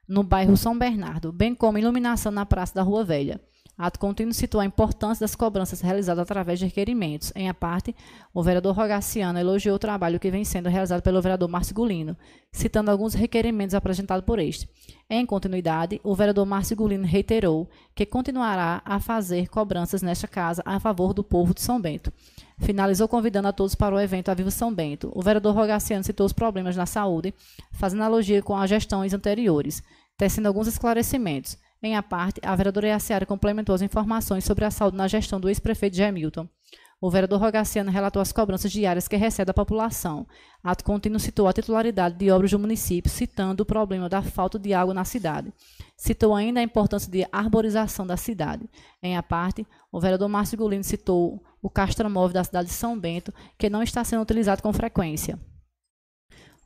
no 0.05 0.23
bairro 0.23 0.57
São 0.57 0.77
Bernardo, 0.77 1.31
bem 1.31 1.55
como 1.55 1.77
iluminação 1.77 2.33
na 2.33 2.45
Praça 2.45 2.75
da 2.75 2.81
Rua 2.81 3.05
Velha. 3.05 3.39
Ato 3.81 3.97
contínuo 3.97 4.33
citou 4.33 4.59
a 4.59 4.65
importância 4.65 5.23
das 5.23 5.35
cobranças 5.35 5.79
realizadas 5.79 6.21
através 6.21 6.59
de 6.59 6.65
requerimentos. 6.65 7.31
Em 7.33 7.47
a 7.47 7.53
parte, 7.53 7.95
o 8.33 8.43
vereador 8.43 8.75
Rogaciano 8.75 9.39
elogiou 9.39 9.77
o 9.77 9.79
trabalho 9.79 10.19
que 10.19 10.29
vem 10.29 10.43
sendo 10.43 10.67
realizado 10.67 11.01
pelo 11.01 11.21
vereador 11.21 11.47
Márcio 11.47 11.73
Gulino, 11.73 12.17
citando 12.51 12.91
alguns 12.91 13.13
requerimentos 13.13 13.73
apresentados 13.73 14.25
por 14.25 14.37
este. 14.37 14.69
Em 15.09 15.25
continuidade, 15.25 16.01
o 16.03 16.13
vereador 16.13 16.45
Márcio 16.45 16.75
Gulino 16.75 17.05
reiterou 17.05 17.69
que 17.95 18.05
continuará 18.05 18.81
a 18.83 18.99
fazer 18.99 19.47
cobranças 19.47 20.01
nesta 20.01 20.27
casa 20.27 20.61
a 20.65 20.77
favor 20.77 21.13
do 21.13 21.23
povo 21.23 21.53
de 21.53 21.61
São 21.61 21.79
Bento. 21.79 22.11
Finalizou 22.57 23.07
convidando 23.07 23.47
a 23.47 23.53
todos 23.53 23.75
para 23.75 23.95
o 23.95 23.99
evento 24.01 24.27
A 24.27 24.33
Viva 24.33 24.51
São 24.51 24.73
Bento. 24.73 25.09
O 25.15 25.21
vereador 25.21 25.55
Rogaciano 25.55 26.03
citou 26.03 26.25
os 26.25 26.33
problemas 26.33 26.75
na 26.75 26.85
saúde, 26.85 27.33
fazendo 27.71 28.01
analogia 28.01 28.41
com 28.41 28.57
as 28.57 28.69
gestões 28.69 29.13
anteriores, 29.13 29.81
tecendo 30.17 30.49
alguns 30.49 30.67
esclarecimentos. 30.67 31.57
Em 31.81 31.95
a 31.95 32.03
parte, 32.03 32.41
a 32.43 32.55
vereadora 32.55 32.87
Iaciara 32.87 33.25
complementou 33.25 33.73
as 33.73 33.81
informações 33.81 34.43
sobre 34.43 34.65
a 34.65 34.71
saúde 34.71 34.97
na 34.97 35.07
gestão 35.07 35.39
do 35.39 35.47
ex-prefeito 35.47 35.95
Gemilton. 35.95 36.47
O 37.01 37.09
vereador 37.09 37.39
Rogaciano 37.39 37.89
relatou 37.89 38.21
as 38.21 38.33
cobranças 38.33 38.69
diárias 38.69 39.07
que 39.07 39.15
recebe 39.15 39.51
a 39.51 39.53
população. 39.53 40.27
Ato 40.61 40.83
contínuo 40.83 41.17
citou 41.17 41.47
a 41.47 41.53
titularidade 41.53 42.17
de 42.17 42.29
obras 42.29 42.51
do 42.51 42.59
município, 42.59 43.09
citando 43.09 43.63
o 43.63 43.65
problema 43.65 44.09
da 44.09 44.21
falta 44.21 44.59
de 44.59 44.73
água 44.73 44.93
na 44.93 45.05
cidade. 45.05 45.53
Citou 45.95 46.35
ainda 46.35 46.59
a 46.59 46.63
importância 46.63 47.09
de 47.09 47.25
arborização 47.31 48.05
da 48.05 48.17
cidade. 48.17 48.69
Em 49.01 49.15
a 49.15 49.23
parte, 49.23 49.65
o 49.89 50.01
vereador 50.01 50.27
Márcio 50.27 50.57
Golino 50.57 50.83
citou 50.83 51.41
o 51.61 51.69
castromóvel 51.69 52.33
da 52.33 52.43
cidade 52.43 52.67
de 52.67 52.73
São 52.73 52.99
Bento, 52.99 53.33
que 53.57 53.69
não 53.69 53.81
está 53.81 54.03
sendo 54.03 54.21
utilizado 54.21 54.61
com 54.61 54.73
frequência. 54.73 55.39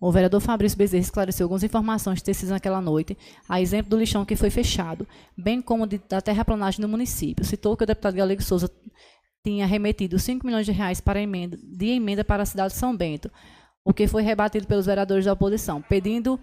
O 0.06 0.12
vereador 0.12 0.42
Fabrício 0.42 0.78
Bezerra 0.78 1.02
esclareceu 1.02 1.46
algumas 1.46 1.64
informações 1.64 2.22
tecidas 2.22 2.52
naquela 2.52 2.82
noite, 2.82 3.18
a 3.48 3.62
exemplo 3.62 3.90
do 3.90 3.98
lixão 3.98 4.26
que 4.26 4.36
foi 4.36 4.50
fechado, 4.50 5.08
bem 5.38 5.62
como 5.62 5.88
de, 5.88 5.98
da 6.10 6.20
terraplanagem 6.20 6.82
no 6.82 6.90
município. 6.90 7.46
Citou 7.46 7.78
que 7.78 7.86
o 7.86 7.88
deputado 7.88 8.14
Galego 8.14 8.44
Souza 8.44 8.70
tinha 9.42 9.66
remetido 9.66 10.20
5 10.20 10.46
milhões 10.46 10.66
de 10.66 10.74
reais 10.74 11.00
para 11.00 11.22
emenda, 11.22 11.58
de 11.58 11.86
emenda 11.86 12.22
para 12.22 12.44
a 12.44 12.46
cidade 12.46 12.74
de 12.74 12.80
São 12.82 12.94
Bento, 12.94 13.32
o 13.82 13.94
que 13.94 14.06
foi 14.06 14.24
rebatido 14.24 14.68
pelos 14.68 14.88
vereadores 14.88 15.24
da 15.24 15.32
oposição, 15.32 15.82
pedindo 15.82 16.38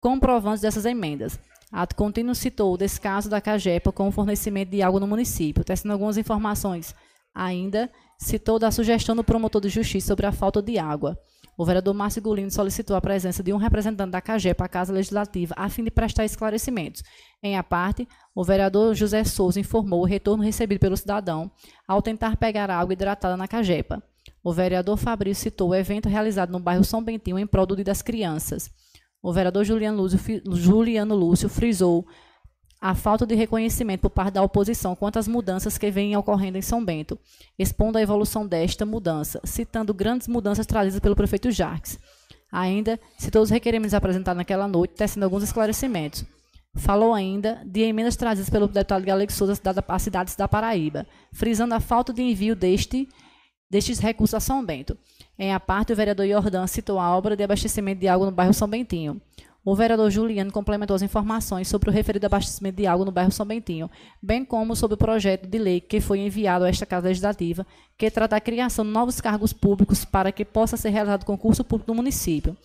comprovantes 0.00 0.62
dessas 0.62 0.84
emendas. 0.84 1.38
Ato 1.70 1.94
contínuo 1.94 2.34
citou 2.34 2.74
o 2.74 2.76
descaso 2.76 3.30
da 3.30 3.40
Cagepa 3.40 3.92
com 3.92 4.08
o 4.08 4.12
fornecimento 4.12 4.70
de 4.70 4.82
água 4.82 4.98
no 4.98 5.06
município, 5.06 5.62
tecendo 5.62 5.92
algumas 5.92 6.16
informações 6.16 6.96
Ainda 7.38 7.88
citou 8.18 8.58
da 8.58 8.72
sugestão 8.72 9.14
do 9.14 9.22
promotor 9.22 9.60
de 9.60 9.68
justiça 9.68 10.08
sobre 10.08 10.26
a 10.26 10.32
falta 10.32 10.60
de 10.60 10.76
água. 10.76 11.16
O 11.58 11.64
vereador 11.64 11.92
Márcio 11.92 12.22
Gulino 12.22 12.52
solicitou 12.52 12.94
a 12.94 13.00
presença 13.00 13.42
de 13.42 13.52
um 13.52 13.56
representante 13.56 14.12
da 14.12 14.20
CAGEP 14.20 14.62
à 14.62 14.68
Casa 14.68 14.92
Legislativa 14.92 15.52
a 15.58 15.68
fim 15.68 15.82
de 15.82 15.90
prestar 15.90 16.24
esclarecimentos. 16.24 17.02
Em 17.42 17.56
a 17.56 17.64
parte, 17.64 18.06
o 18.32 18.44
vereador 18.44 18.94
José 18.94 19.24
Souza 19.24 19.58
informou 19.58 20.02
o 20.02 20.06
retorno 20.06 20.44
recebido 20.44 20.78
pelo 20.78 20.96
cidadão 20.96 21.50
ao 21.86 22.00
tentar 22.00 22.36
pegar 22.36 22.70
água 22.70 22.92
hidratada 22.92 23.36
na 23.36 23.48
Cagepa. 23.48 24.00
O 24.40 24.52
vereador 24.52 24.96
Fabrício 24.96 25.42
citou 25.42 25.70
o 25.70 25.74
evento 25.74 26.08
realizado 26.08 26.52
no 26.52 26.60
bairro 26.60 26.84
São 26.84 27.02
Bentinho 27.02 27.40
em 27.40 27.46
prol 27.46 27.66
do 27.66 27.74
Dia 27.74 27.86
das 27.86 28.02
Crianças. 28.02 28.70
O 29.20 29.32
vereador 29.32 29.64
Juliano 29.64 30.00
Lúcio, 30.00 30.20
Juliano 30.54 31.16
Lúcio 31.16 31.48
frisou 31.48 32.06
a 32.80 32.94
falta 32.94 33.26
de 33.26 33.34
reconhecimento 33.34 34.02
por 34.02 34.10
parte 34.10 34.34
da 34.34 34.42
oposição 34.42 34.94
quanto 34.94 35.18
às 35.18 35.26
mudanças 35.26 35.76
que 35.76 35.90
vêm 35.90 36.16
ocorrendo 36.16 36.58
em 36.58 36.62
São 36.62 36.84
Bento, 36.84 37.18
expondo 37.58 37.98
a 37.98 38.02
evolução 38.02 38.46
desta 38.46 38.86
mudança, 38.86 39.40
citando 39.44 39.92
grandes 39.92 40.28
mudanças 40.28 40.66
trazidas 40.66 41.00
pelo 41.00 41.16
prefeito 41.16 41.50
Jarques. 41.50 41.98
Ainda 42.50 42.98
citou 43.18 43.42
os 43.42 43.50
requerimentos 43.50 43.94
apresentados 43.94 44.38
naquela 44.38 44.68
noite, 44.68 44.94
tecendo 44.94 45.24
alguns 45.24 45.42
esclarecimentos. 45.42 46.24
Falou 46.76 47.12
ainda 47.12 47.60
de 47.64 47.80
emendas 47.80 48.16
trazidas 48.16 48.48
pelo 48.48 48.68
deputado 48.68 49.04
Galego 49.04 49.32
Souza 49.32 49.60
às 49.88 50.02
cidades 50.02 50.36
da 50.36 50.46
Paraíba, 50.46 51.06
frisando 51.32 51.74
a 51.74 51.80
falta 51.80 52.12
de 52.12 52.22
envio 52.22 52.54
deste, 52.54 53.08
destes 53.68 53.98
recursos 53.98 54.34
a 54.34 54.40
São 54.40 54.64
Bento. 54.64 54.96
Em 55.38 55.52
a 55.52 55.58
parte, 55.58 55.92
o 55.92 55.96
vereador 55.96 56.26
Jordan 56.26 56.66
citou 56.66 56.98
a 56.98 57.16
obra 57.16 57.36
de 57.36 57.42
abastecimento 57.42 58.00
de 58.00 58.08
água 58.08 58.26
no 58.26 58.32
bairro 58.32 58.54
São 58.54 58.68
Bentinho. 58.68 59.20
O 59.70 59.74
vereador 59.74 60.10
Juliano 60.10 60.50
complementou 60.50 60.96
as 60.96 61.02
informações 61.02 61.68
sobre 61.68 61.90
o 61.90 61.92
referido 61.92 62.24
abastecimento 62.24 62.76
de 62.76 62.86
água 62.86 63.04
no 63.04 63.12
bairro 63.12 63.30
São 63.30 63.44
Bentinho, 63.44 63.90
bem 64.22 64.42
como 64.42 64.74
sobre 64.74 64.94
o 64.94 64.96
projeto 64.96 65.46
de 65.46 65.58
lei 65.58 65.78
que 65.78 66.00
foi 66.00 66.20
enviado 66.20 66.64
a 66.64 66.70
esta 66.70 66.86
Casa 66.86 67.08
Legislativa, 67.08 67.66
que 67.98 68.10
trata 68.10 68.34
a 68.34 68.40
criação 68.40 68.82
de 68.82 68.90
novos 68.90 69.20
cargos 69.20 69.52
públicos 69.52 70.06
para 70.06 70.32
que 70.32 70.42
possa 70.42 70.78
ser 70.78 70.88
realizado 70.88 71.26
concurso 71.26 71.62
público 71.62 71.90
no 71.90 71.96
município. 71.96 72.56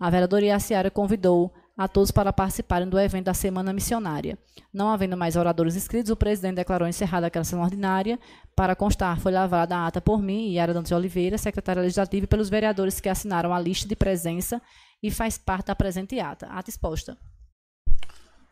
A 0.00 0.10
vereadora 0.10 0.46
Iaciara 0.46 0.90
convidou 0.90 1.52
a 1.76 1.86
todos 1.86 2.10
para 2.10 2.32
participarem 2.32 2.88
do 2.88 2.98
evento 2.98 3.26
da 3.26 3.34
Semana 3.34 3.72
Missionária. 3.72 4.36
Não 4.74 4.88
havendo 4.88 5.16
mais 5.16 5.36
oradores 5.36 5.76
inscritos, 5.76 6.10
o 6.10 6.16
presidente 6.16 6.56
declarou 6.56 6.88
encerrada 6.88 7.28
aquela 7.28 7.44
sessão 7.44 7.62
ordinária. 7.62 8.18
Para 8.56 8.74
constar, 8.74 9.20
foi 9.20 9.30
lavrada 9.30 9.76
a 9.76 9.86
ata 9.86 10.00
por 10.00 10.20
mim, 10.20 10.50
Yara 10.54 10.74
Dantas 10.74 10.88
de 10.88 10.94
Oliveira, 10.96 11.38
secretária 11.38 11.82
legislativa, 11.82 12.24
e 12.24 12.26
pelos 12.26 12.50
vereadores 12.50 12.98
que 12.98 13.08
assinaram 13.08 13.54
a 13.54 13.60
lista 13.60 13.86
de 13.86 13.94
presença 13.94 14.60
e 15.02 15.10
faz 15.10 15.38
parte 15.38 15.66
da 15.66 15.76
presente 15.76 16.18
ata. 16.18 16.46
Ata 16.46 16.70
exposta. 16.70 17.16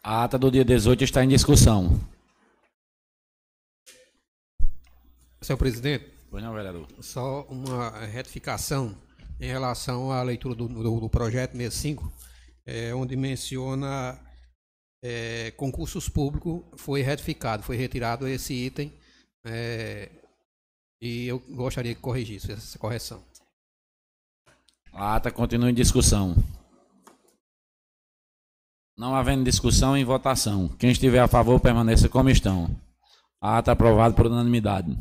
A 0.03 0.25
ata 0.25 0.39
do 0.39 0.51
dia 0.51 0.65
18 0.65 1.05
está 1.05 1.25
em 1.25 1.29
discussão. 1.29 2.01
Senhor 5.41 5.59
presidente. 5.59 6.13
Pois 6.31 6.43
não, 6.43 6.53
vereador. 6.53 6.87
Só 7.01 7.43
uma 7.43 7.91
retificação 8.07 8.97
em 9.41 9.47
relação 9.47 10.11
à 10.11 10.23
leitura 10.23 10.55
do, 10.55 10.69
do, 10.69 11.01
do 11.01 11.09
projeto 11.09 11.53
65, 11.53 12.13
é, 12.65 12.95
onde 12.95 13.17
menciona 13.17 14.19
é, 15.03 15.53
concursos 15.53 16.09
públicos, 16.09 16.63
foi 16.77 17.03
retificado, 17.03 17.63
foi 17.63 17.77
retirado 17.77 18.27
esse 18.27 18.55
item. 18.55 18.93
É, 19.45 20.11
e 21.01 21.27
eu 21.27 21.39
gostaria 21.39 21.95
que 21.95 22.01
corrigisse 22.01 22.51
essa 22.53 22.79
correção. 22.79 23.23
A 24.97 25.17
ata 25.17 25.31
continua 25.31 25.71
em 25.71 25.75
discussão. 25.75 26.35
Não 28.97 29.15
havendo 29.15 29.45
discussão 29.45 29.95
em 29.95 30.07
votação. 30.07 30.69
Quem 30.79 30.91
estiver 30.91 31.19
a 31.19 31.29
favor 31.29 31.61
permaneça 31.61 32.09
como 32.09 32.31
estão. 32.31 32.75
A 33.39 33.59
ata 33.59 33.73
aprovada 33.73 34.15
por 34.15 34.25
unanimidade. 34.25 34.97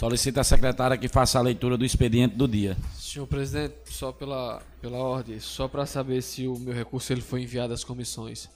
Solicita 0.00 0.40
a 0.40 0.44
secretária 0.44 0.96
que 0.96 1.06
faça 1.06 1.38
a 1.38 1.42
leitura 1.42 1.76
do 1.76 1.84
expediente 1.84 2.34
do 2.34 2.48
dia. 2.48 2.78
Senhor 2.94 3.26
presidente, 3.26 3.74
só 3.90 4.10
pela, 4.10 4.62
pela 4.80 4.96
ordem, 4.96 5.38
só 5.38 5.68
para 5.68 5.84
saber 5.84 6.22
se 6.22 6.46
o 6.46 6.58
meu 6.58 6.72
recurso 6.72 7.12
ele 7.12 7.20
foi 7.20 7.42
enviado 7.42 7.74
às 7.74 7.84
comissões. 7.84 8.48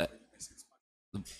É, 0.00 0.08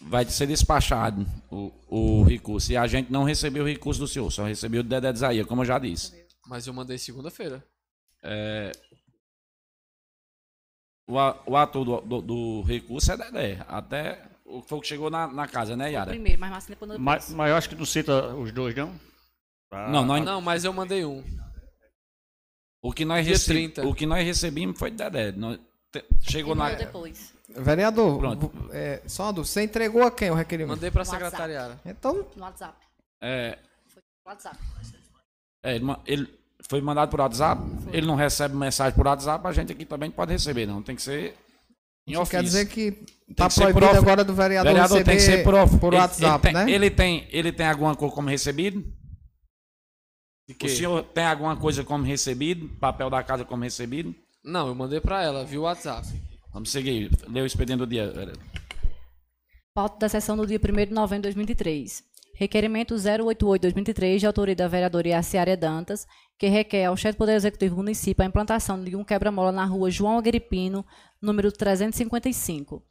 vai 0.03 0.27
ser 0.27 0.49
despachado 0.49 1.27
o, 1.51 1.73
o 1.89 2.23
recurso. 2.25 2.71
E 2.73 2.77
a 2.77 2.87
gente 2.87 3.11
não 3.11 3.25
recebeu 3.25 3.65
o 3.65 3.67
recurso 3.69 4.01
do 4.01 4.09
senhor, 4.09 4.31
só 4.31 4.45
recebeu 4.45 4.83
o 4.83 4.85
Dedé 4.85 5.11
de 5.11 5.21
Zaia, 5.21 5.47
como 5.47 5.63
eu 5.63 5.67
já 5.67 5.79
disse. 5.79 6.24
Mas 6.47 6.67
eu 6.67 6.75
mandei 6.75 6.99
segunda-feira. 6.99 7.65
É, 8.23 8.73
o, 11.07 11.15
o 11.47 11.57
ator 11.57 11.85
do, 11.85 12.01
do, 12.01 12.23
do, 12.23 12.63
recurso 12.63 13.13
é 13.13 13.17
Dedé. 13.17 13.65
Até 13.69 14.23
o 14.45 14.63
foi 14.63 14.81
que 14.81 14.87
chegou 14.87 15.11
na, 15.11 15.27
na 15.27 15.47
casa, 15.47 15.77
né, 15.77 15.93
Yara? 15.93 16.11
primeiro, 16.11 16.41
mas 16.41 16.51
Marcinha 16.51 16.77
depois 16.79 16.99
mas, 16.99 17.31
mas 17.31 17.51
eu 17.51 17.57
acho 17.57 17.69
que 17.69 17.75
não 17.75 17.85
cita 17.85 18.35
os 18.35 18.53
dois, 18.53 18.75
não? 18.75 18.99
Pra... 19.71 19.91
Não, 19.91 20.05
nós... 20.05 20.25
não, 20.25 20.41
mas 20.41 20.65
eu 20.65 20.73
mandei 20.73 21.05
um. 21.05 21.23
O 22.83 22.93
que 22.93 23.05
nós, 23.05 23.27
rece... 23.27 23.73
o 23.83 23.95
que 23.95 24.07
nós 24.07 24.25
recebemos 24.25 24.79
foi 24.79 24.91
de 24.91 24.97
Dedé. 24.97 25.33
Nós... 25.33 25.59
Chegou 26.23 26.55
na. 26.55 26.71
Depois. 26.71 27.33
Vereador, 27.49 28.21
é, 28.73 29.03
só 29.07 29.25
uma 29.25 29.33
você 29.33 29.63
entregou 29.63 30.03
a 30.03 30.11
quem 30.11 30.31
o 30.31 30.35
requerimento? 30.35 30.75
Mandei 30.75 30.91
para 30.91 31.03
a 31.03 31.05
secretariada. 31.05 31.81
Então. 31.85 32.27
No 32.35 32.43
WhatsApp. 32.43 32.77
É. 33.23 33.59
Foi 33.87 34.03
no 34.25 34.31
WhatsApp. 34.31 34.59
É, 35.65 35.77
ele, 35.77 35.85
ele 36.07 36.29
foi 36.69 36.81
mandado 36.81 37.11
por 37.11 37.21
WhatsApp, 37.21 37.63
foi. 37.83 37.97
ele 37.97 38.07
não 38.07 38.15
recebe 38.15 38.55
mensagem 38.55 38.95
por 38.95 39.07
WhatsApp, 39.07 39.47
a 39.47 39.53
gente 39.53 39.73
aqui 39.73 39.85
também 39.85 40.11
pode 40.11 40.33
receber, 40.33 40.67
não. 40.67 40.83
Tem 40.83 40.95
que 40.95 41.03
ser 41.03 41.35
em 42.07 42.13
Isso 42.13 42.31
quer 42.31 42.43
dizer 42.43 42.67
que 42.67 43.03
está 43.29 43.49
proibido 43.49 43.87
of... 43.87 43.97
agora 43.97 44.23
do 44.23 44.35
vereador, 44.35 44.73
vereador 44.73 44.99
receber 44.99 45.11
tem 45.11 45.17
que 45.17 45.23
ser 45.23 45.43
por, 45.43 45.55
of... 45.55 45.79
por 45.79 45.95
WhatsApp, 45.95 46.49
ele, 46.49 46.59
ele 46.59 46.59
né? 46.59 46.65
Tem, 46.65 46.75
ele 46.75 46.91
tem, 46.91 47.29
ele 47.31 47.53
tem 47.53 47.67
alguma 47.67 47.97
coisa 47.97 48.15
como 48.15 48.29
recebido? 48.29 48.85
O 50.63 50.69
senhor 50.69 51.03
tem 51.05 51.25
alguma 51.25 51.57
coisa 51.57 51.83
como 51.83 52.05
recebido? 52.05 52.69
Papel 52.79 53.09
da 53.09 53.23
casa 53.23 53.47
como 53.47 53.65
recebido? 53.65 54.15
Não, 54.45 54.69
eu 54.69 54.75
mandei 54.75 55.01
para 55.01 55.23
ela, 55.23 55.45
viu 55.45 55.63
o 55.63 55.65
WhatsApp. 55.65 56.07
Vamos 56.53 56.71
seguir. 56.71 57.11
Lê 57.27 57.41
o 57.41 57.47
expediente 57.47 57.79
do 57.79 57.87
dia. 57.87 58.13
Pauta 59.75 60.01
da 60.01 60.09
sessão 60.09 60.37
do 60.37 60.47
dia 60.47 60.61
1 60.63 60.87
de 60.87 60.93
novembro 60.93 61.31
de 61.31 61.35
2003. 61.35 62.05
Requerimento 62.35 62.95
088-2003, 62.97 64.19
de 64.19 64.27
autoria 64.27 64.57
da 64.57 64.67
vereadora 64.67 65.09
Iaciara 65.09 65.57
Dantas, 65.57 66.07
que 66.39 66.49
requer 66.49 66.87
ao 66.87 66.97
chefe 66.97 67.15
do 67.15 67.19
Poder 67.19 67.35
Executivo 67.35 67.77
do 67.77 67.79
município 67.79 68.25
a 68.25 68.27
implantação 68.27 68.83
de 68.83 68.97
um 68.97 69.05
quebra-mola 69.05 69.53
na 69.53 69.65
rua 69.65 69.91
João 69.91 70.19
Agripino, 70.19 70.85
número 71.23 71.53
355. 71.53 72.83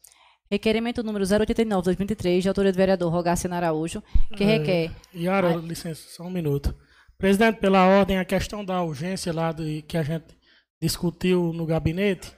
Requerimento 0.49 1.03
número 1.03 1.25
089-2003, 1.25 2.39
de 2.39 2.47
autoria 2.47 2.71
do 2.71 2.77
vereador 2.77 3.11
Rogaciano 3.11 3.55
Araújo, 3.55 4.01
que 4.37 4.43
é, 4.43 4.47
requer... 4.47 4.91
Yara, 5.13 5.55
a... 5.55 5.57
licença, 5.57 6.03
só 6.09 6.23
um 6.23 6.29
minuto. 6.29 6.73
Presidente, 7.17 7.59
pela 7.59 7.85
ordem, 7.85 8.19
a 8.19 8.25
questão 8.25 8.63
da 8.63 8.81
urgência 8.81 9.33
lá 9.33 9.51
do, 9.51 9.63
que 9.83 9.97
a 9.97 10.03
gente 10.03 10.37
discutiu 10.81 11.51
no 11.53 11.65
gabinete, 11.65 12.31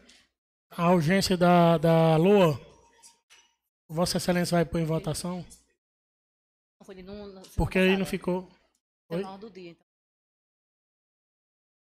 a 0.71 0.91
urgência 0.91 1.37
da, 1.37 1.77
da 1.77 2.17
LOA, 2.17 2.59
Vossa 3.87 4.17
Excelência 4.17 4.57
vai 4.57 4.65
pôr 4.65 4.79
em 4.79 4.85
votação? 4.85 5.45
Porque 7.55 7.79
aí 7.79 7.97
não 7.97 8.05
ficou. 8.05 8.49
Oi? 9.09 9.23
do 9.37 9.49
dia, 9.49 9.71
então. 9.71 9.87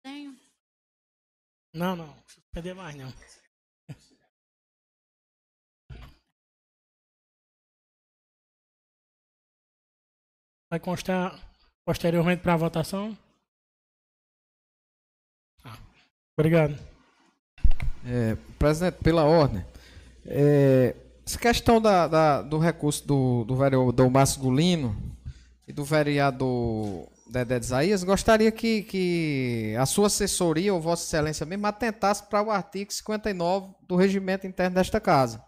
Tenho. 0.03 0.37
Não, 1.73 1.95
não. 1.95 2.07
Não 2.07 2.23
perder 2.51 2.73
mais, 2.73 2.95
não. 2.95 3.13
Vai 10.69 10.79
constar 10.79 11.39
posteriormente 11.83 12.43
para 12.43 12.53
a 12.53 12.57
votação? 12.57 13.17
Ah, 15.63 15.77
obrigado. 16.37 16.77
É, 18.05 18.35
presidente, 18.57 19.03
pela 19.03 19.23
ordem. 19.23 19.65
É, 20.25 20.95
essa 21.29 21.37
questão 21.37 21.79
da, 21.79 22.07
da, 22.07 22.41
do 22.41 22.57
recurso 22.57 23.05
do, 23.05 23.43
do 23.43 23.55
vereador 23.55 24.09
Márcio 24.09 24.41
Gulino 24.41 24.95
e 25.67 25.71
do 25.71 25.83
vereador 25.83 27.07
Dedé 27.29 27.59
de 27.59 27.65
Isaías, 27.65 28.03
gostaria 28.03 28.51
que, 28.51 28.81
que 28.81 29.75
a 29.77 29.85
sua 29.85 30.07
assessoria, 30.07 30.73
ou 30.73 30.81
Vossa 30.81 31.03
Excelência 31.03 31.45
mesmo, 31.45 31.67
atentasse 31.67 32.23
para 32.23 32.41
o 32.41 32.49
artigo 32.49 32.91
59 32.91 33.75
do 33.87 33.95
regimento 33.95 34.47
interno 34.47 34.73
desta 34.73 34.99
casa. 34.99 35.43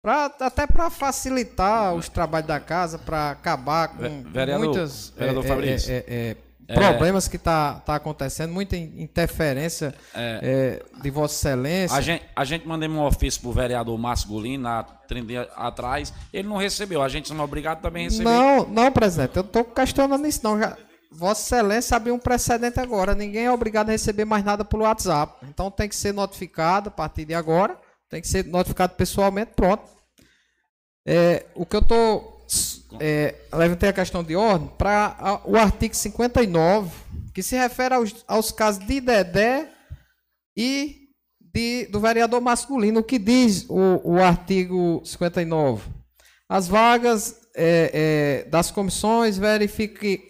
Pra, 0.00 0.26
até 0.26 0.64
para 0.64 0.88
facilitar 0.88 1.94
os 1.94 2.08
trabalhos 2.08 2.46
da 2.46 2.60
casa, 2.60 2.96
para 2.96 3.32
acabar 3.32 3.88
com 3.88 4.22
vereador, 4.22 4.66
muitas 4.66 5.10
vereador 5.10 5.44
é, 5.64 5.68
é, 5.68 5.74
é, 5.74 6.04
é 6.06 6.30
é. 6.30 6.36
Problemas 6.74 7.28
que 7.28 7.36
está 7.36 7.74
tá 7.74 7.96
acontecendo, 7.96 8.52
muita 8.52 8.76
interferência 8.76 9.94
é. 10.14 10.82
É, 10.94 11.00
de 11.00 11.10
Vossa 11.10 11.34
Excelência. 11.34 11.96
A 11.96 12.00
gente, 12.00 12.24
a 12.34 12.44
gente 12.44 12.66
mandou 12.66 12.88
um 12.88 13.02
ofício 13.04 13.40
para 13.40 13.50
o 13.50 13.52
vereador 13.52 13.98
Márcio 13.98 14.28
Golino 14.28 14.68
há 14.68 14.82
30 14.82 15.26
dias 15.26 15.48
atrás, 15.56 16.12
ele 16.32 16.48
não 16.48 16.56
recebeu, 16.56 17.02
a 17.02 17.08
gente 17.08 17.32
não 17.32 17.42
é 17.42 17.44
obrigado 17.44 17.80
também 17.80 18.06
a 18.06 18.08
receber. 18.08 18.24
Não, 18.24 18.66
não, 18.66 18.92
presidente, 18.92 19.36
eu 19.36 19.42
estou 19.42 19.64
questionando 19.64 20.26
isso 20.26 20.40
não. 20.42 20.58
Já, 20.58 20.76
Vossa 21.10 21.42
Excelência 21.42 21.96
abriu 21.96 22.14
um 22.14 22.18
precedente 22.18 22.80
agora, 22.80 23.14
ninguém 23.14 23.44
é 23.44 23.52
obrigado 23.52 23.90
a 23.90 23.92
receber 23.92 24.24
mais 24.24 24.44
nada 24.44 24.64
pelo 24.64 24.84
WhatsApp. 24.84 25.44
Então 25.48 25.70
tem 25.70 25.88
que 25.88 25.96
ser 25.96 26.12
notificado 26.12 26.88
a 26.88 26.92
partir 26.92 27.24
de 27.24 27.34
agora, 27.34 27.78
tem 28.08 28.20
que 28.20 28.28
ser 28.28 28.44
notificado 28.46 28.94
pessoalmente, 28.94 29.52
pronto. 29.54 29.84
É, 31.04 31.46
o 31.54 31.66
que 31.66 31.76
eu 31.76 31.80
estou 31.80 32.31
é, 33.00 33.34
levantei 33.52 33.88
a 33.88 33.92
questão 33.92 34.22
de 34.22 34.36
ordem 34.36 34.68
para 34.76 35.40
o 35.44 35.56
artigo 35.56 35.94
59, 35.94 36.90
que 37.34 37.42
se 37.42 37.56
refere 37.56 37.94
aos, 37.94 38.24
aos 38.26 38.50
casos 38.50 38.86
de 38.86 39.00
Dedé 39.00 39.68
e 40.56 41.08
de, 41.40 41.86
do 41.86 42.00
vereador 42.00 42.40
masculino. 42.40 43.00
O 43.00 43.04
que 43.04 43.18
diz 43.18 43.66
o, 43.68 44.00
o 44.04 44.22
artigo 44.22 45.02
59? 45.04 45.90
As 46.48 46.68
vagas 46.68 47.40
é, 47.54 48.44
é, 48.44 48.48
das 48.48 48.70
comissões 48.70 49.38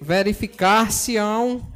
verificar-se-ão 0.01 1.73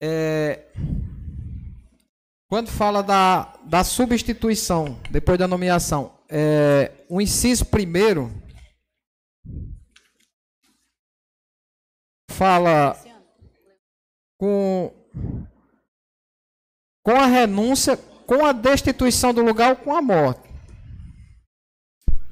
é, 0.00 0.64
quando 2.48 2.68
fala 2.68 3.02
da, 3.02 3.54
da 3.64 3.82
substituição, 3.82 4.98
depois 5.10 5.38
da 5.38 5.48
nomeação, 5.48 6.15
é, 6.28 6.92
o 7.08 7.20
inciso 7.20 7.64
primeiro 7.66 8.32
fala 12.30 12.96
com, 14.38 14.92
com 17.02 17.12
a 17.12 17.26
renúncia, 17.26 17.96
com 18.26 18.44
a 18.44 18.52
destituição 18.52 19.32
do 19.32 19.42
lugar 19.42 19.70
ou 19.70 19.76
com 19.76 19.96
a 19.96 20.02
morte. 20.02 20.46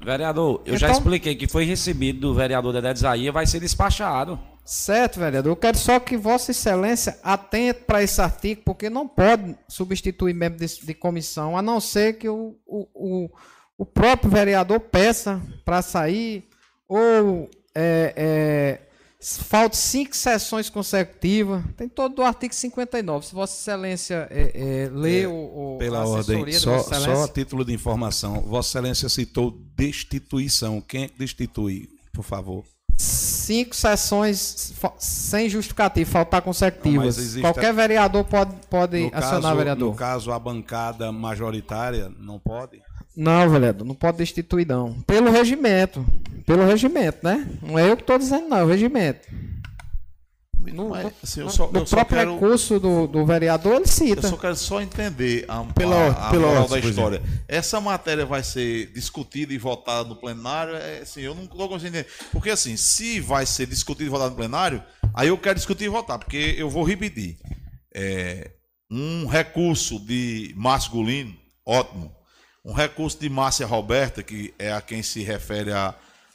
Vereador, 0.03 0.61
eu 0.65 0.75
então, 0.75 0.77
já 0.77 0.91
expliquei 0.91 1.35
que 1.35 1.47
foi 1.47 1.65
recebido 1.65 2.19
do 2.19 2.33
vereador 2.35 2.71
Dedé 2.71 2.91
Isaías, 2.91 3.33
vai 3.33 3.47
ser 3.47 3.59
despachado. 3.59 4.39
Certo, 4.63 5.19
vereador. 5.19 5.51
Eu 5.51 5.55
quero 5.55 5.77
só 5.77 5.99
que 5.99 6.15
Vossa 6.15 6.51
Excelência 6.51 7.19
atente 7.23 7.81
para 7.81 8.03
esse 8.03 8.21
artigo, 8.21 8.61
porque 8.63 8.89
não 8.89 9.07
pode 9.07 9.55
substituir 9.67 10.33
membro 10.33 10.59
de, 10.59 10.85
de 10.85 10.93
comissão, 10.93 11.57
a 11.57 11.61
não 11.61 11.79
ser 11.79 12.19
que 12.19 12.29
o, 12.29 12.55
o, 12.67 12.87
o, 12.93 13.29
o 13.77 13.85
próprio 13.85 14.31
vereador 14.31 14.79
peça 14.79 15.41
para 15.63 15.81
sair, 15.81 16.47
ou 16.87 17.49
é, 17.73 18.13
é, 18.15 18.81
falte 19.19 19.75
cinco 19.75 20.15
sessões 20.15 20.69
consecutivas. 20.69 21.63
Tem 21.75 21.89
todo 21.89 22.19
o 22.19 22.23
artigo 22.23 22.53
59. 22.53 23.25
Se 23.25 23.33
Vossa 23.33 23.59
Excelência 23.59 24.27
é, 24.29 24.51
é, 24.85 24.89
lê 24.89 25.23
é, 25.23 25.27
o, 25.27 25.75
Pela 25.77 26.05
ordem, 26.05 26.51
só, 26.53 26.79
só 26.79 27.23
a 27.23 27.27
título 27.27 27.65
de 27.65 27.73
informação, 27.73 28.41
Vossa 28.41 28.69
Excelência 28.69 29.09
citou 29.09 29.51
destituição. 29.75 30.79
Quem 30.79 31.03
é 31.03 31.07
que 31.07 31.17
destitui, 31.17 31.89
por 32.13 32.23
favor? 32.23 32.63
cinco 32.97 33.75
sessões 33.75 34.73
sem 34.97 35.49
justificativo, 35.49 36.09
faltar 36.09 36.41
consecutivas. 36.41 37.35
Qualquer 37.37 37.73
vereador 37.73 38.23
pode, 38.23 38.55
pode 38.69 39.01
no 39.01 39.07
acionar 39.13 39.41
caso, 39.41 39.57
vereador. 39.57 39.89
No 39.91 39.95
caso, 39.95 40.31
a 40.31 40.39
bancada 40.39 41.11
majoritária 41.11 42.11
não 42.17 42.39
pode? 42.39 42.81
Não, 43.15 43.49
vereador, 43.49 43.87
não 43.87 43.95
pode 43.95 44.17
destituir, 44.17 44.67
não. 44.67 45.01
Pelo 45.01 45.31
regimento. 45.31 46.05
Pelo 46.45 46.65
regimento, 46.65 47.19
né? 47.23 47.47
Não 47.61 47.79
é 47.79 47.89
eu 47.89 47.95
que 47.95 48.03
estou 48.03 48.17
dizendo, 48.17 48.47
não, 48.47 48.57
é 48.57 48.63
o 48.63 48.67
regimento. 48.67 49.27
No, 50.73 50.89
Mas, 50.89 51.11
assim, 51.23 51.41
eu 51.41 51.49
só, 51.49 51.71
no 51.71 51.79
eu 51.79 51.85
próprio 51.85 52.17
quero, 52.17 52.33
recurso 52.33 52.79
do, 52.79 53.07
do 53.07 53.25
vereador, 53.25 53.75
ele 53.75 53.87
cita. 53.87 54.25
Eu 54.25 54.29
só 54.31 54.37
quero 54.37 54.55
só 54.55 54.81
entender 54.81 55.45
a, 55.47 55.63
pela, 55.63 55.95
a, 55.95 56.27
a 56.27 56.31
pela 56.31 56.47
moral 56.47 56.67
da 56.67 56.79
história. 56.79 57.21
Essa 57.47 57.79
matéria 57.79 58.25
vai 58.25 58.43
ser 58.43 58.91
discutida 58.91 59.53
e 59.53 59.57
votada 59.57 60.09
no 60.09 60.15
plenário? 60.15 60.75
É, 60.75 60.99
assim, 60.99 61.21
eu 61.21 61.35
não 61.35 61.43
estou 61.43 61.69
conseguindo 61.69 61.97
entender. 61.97 62.13
Porque, 62.31 62.49
assim, 62.49 62.75
se 62.75 63.19
vai 63.19 63.45
ser 63.45 63.67
discutido 63.67 64.05
e 64.05 64.09
votado 64.09 64.31
no 64.31 64.35
plenário, 64.35 64.83
aí 65.13 65.27
eu 65.27 65.37
quero 65.37 65.55
discutir 65.55 65.85
e 65.85 65.89
votar, 65.89 66.17
porque 66.17 66.55
eu 66.57 66.69
vou 66.69 66.83
repetir. 66.83 67.37
É, 67.93 68.51
um 68.89 69.25
recurso 69.25 69.99
de 69.99 70.53
Márcio 70.55 70.91
Gulino, 70.91 71.35
ótimo. 71.65 72.11
Um 72.65 72.73
recurso 72.73 73.19
de 73.19 73.29
Márcia 73.29 73.65
Roberta, 73.65 74.23
que 74.23 74.53
é 74.57 74.73
a 74.73 74.81
quem 74.81 75.03
se 75.03 75.21
refere 75.21 75.71
a, 75.71 75.93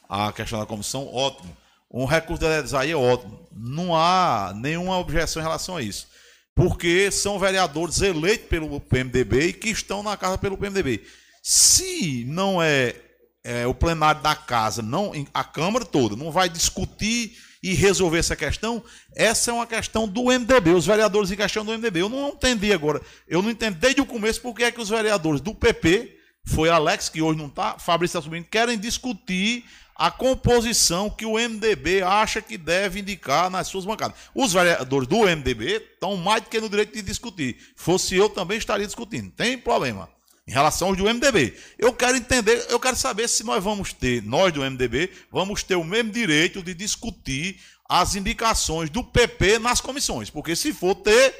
a 0.08 0.32
questão 0.32 0.60
da 0.60 0.66
comissão, 0.66 1.12
ótimo 1.12 1.54
um 1.92 2.04
recurso 2.04 2.40
da 2.40 2.60
Isaías 2.60 2.92
é 2.92 2.96
ótimo. 2.96 3.40
Não 3.52 3.96
há 3.96 4.52
nenhuma 4.54 4.96
objeção 4.98 5.42
em 5.42 5.44
relação 5.44 5.76
a 5.76 5.82
isso. 5.82 6.06
Porque 6.54 7.10
são 7.10 7.38
vereadores 7.38 8.00
eleitos 8.00 8.46
pelo 8.48 8.80
PMDB 8.80 9.48
e 9.48 9.52
que 9.52 9.70
estão 9.70 10.02
na 10.02 10.16
casa 10.16 10.38
pelo 10.38 10.56
PMDB. 10.56 11.02
Se 11.42 12.24
não 12.28 12.62
é, 12.62 12.94
é 13.42 13.66
o 13.66 13.74
plenário 13.74 14.22
da 14.22 14.36
casa, 14.36 14.82
não 14.82 15.12
a 15.34 15.42
Câmara 15.42 15.84
toda, 15.84 16.14
não 16.14 16.30
vai 16.30 16.48
discutir 16.48 17.36
e 17.62 17.74
resolver 17.74 18.18
essa 18.18 18.36
questão, 18.36 18.82
essa 19.14 19.50
é 19.50 19.54
uma 19.54 19.66
questão 19.66 20.08
do 20.08 20.24
MDB, 20.26 20.70
os 20.70 20.86
vereadores 20.86 21.30
em 21.30 21.36
questão 21.36 21.64
do 21.64 21.72
MDB. 21.72 22.02
Eu 22.02 22.08
não 22.08 22.28
entendi 22.28 22.72
agora, 22.72 23.00
eu 23.26 23.42
não 23.42 23.50
entendi 23.50 23.76
desde 23.78 24.00
o 24.00 24.06
começo 24.06 24.40
porque 24.40 24.64
é 24.64 24.70
que 24.70 24.80
os 24.80 24.88
vereadores 24.88 25.40
do 25.40 25.54
PP, 25.54 26.19
foi 26.44 26.68
Alex, 26.68 27.08
que 27.08 27.22
hoje 27.22 27.38
não 27.38 27.46
está, 27.46 27.78
Fabrício 27.78 28.18
está 28.18 28.24
subindo, 28.24 28.44
querem 28.44 28.78
discutir 28.78 29.64
a 29.94 30.10
composição 30.10 31.10
que 31.10 31.26
o 31.26 31.34
MDB 31.34 32.02
acha 32.02 32.40
que 32.40 32.56
deve 32.56 33.00
indicar 33.00 33.50
nas 33.50 33.68
suas 33.68 33.84
bancadas. 33.84 34.16
Os 34.34 34.52
vereadores 34.52 35.06
do 35.06 35.26
MDB 35.26 35.76
estão 35.92 36.16
mais 36.16 36.42
do 36.42 36.48
que 36.48 36.58
no 36.58 36.70
direito 36.70 36.94
de 36.94 37.02
discutir. 37.02 37.58
Fosse 37.76 38.16
eu 38.16 38.30
também 38.30 38.56
estaria 38.56 38.86
discutindo. 38.86 39.30
Tem 39.30 39.58
problema 39.58 40.08
em 40.48 40.52
relação 40.52 40.88
aos 40.88 40.96
do 40.96 41.04
MDB. 41.04 41.54
Eu 41.78 41.92
quero 41.92 42.16
entender, 42.16 42.66
eu 42.70 42.80
quero 42.80 42.96
saber 42.96 43.28
se 43.28 43.44
nós 43.44 43.62
vamos 43.62 43.92
ter, 43.92 44.22
nós 44.22 44.52
do 44.52 44.62
MDB, 44.62 45.12
vamos 45.30 45.62
ter 45.62 45.76
o 45.76 45.84
mesmo 45.84 46.10
direito 46.10 46.62
de 46.62 46.72
discutir 46.72 47.60
as 47.86 48.14
indicações 48.14 48.88
do 48.88 49.04
PP 49.04 49.58
nas 49.58 49.80
comissões. 49.80 50.30
Porque 50.30 50.56
se 50.56 50.72
for 50.72 50.94
ter, 50.94 51.34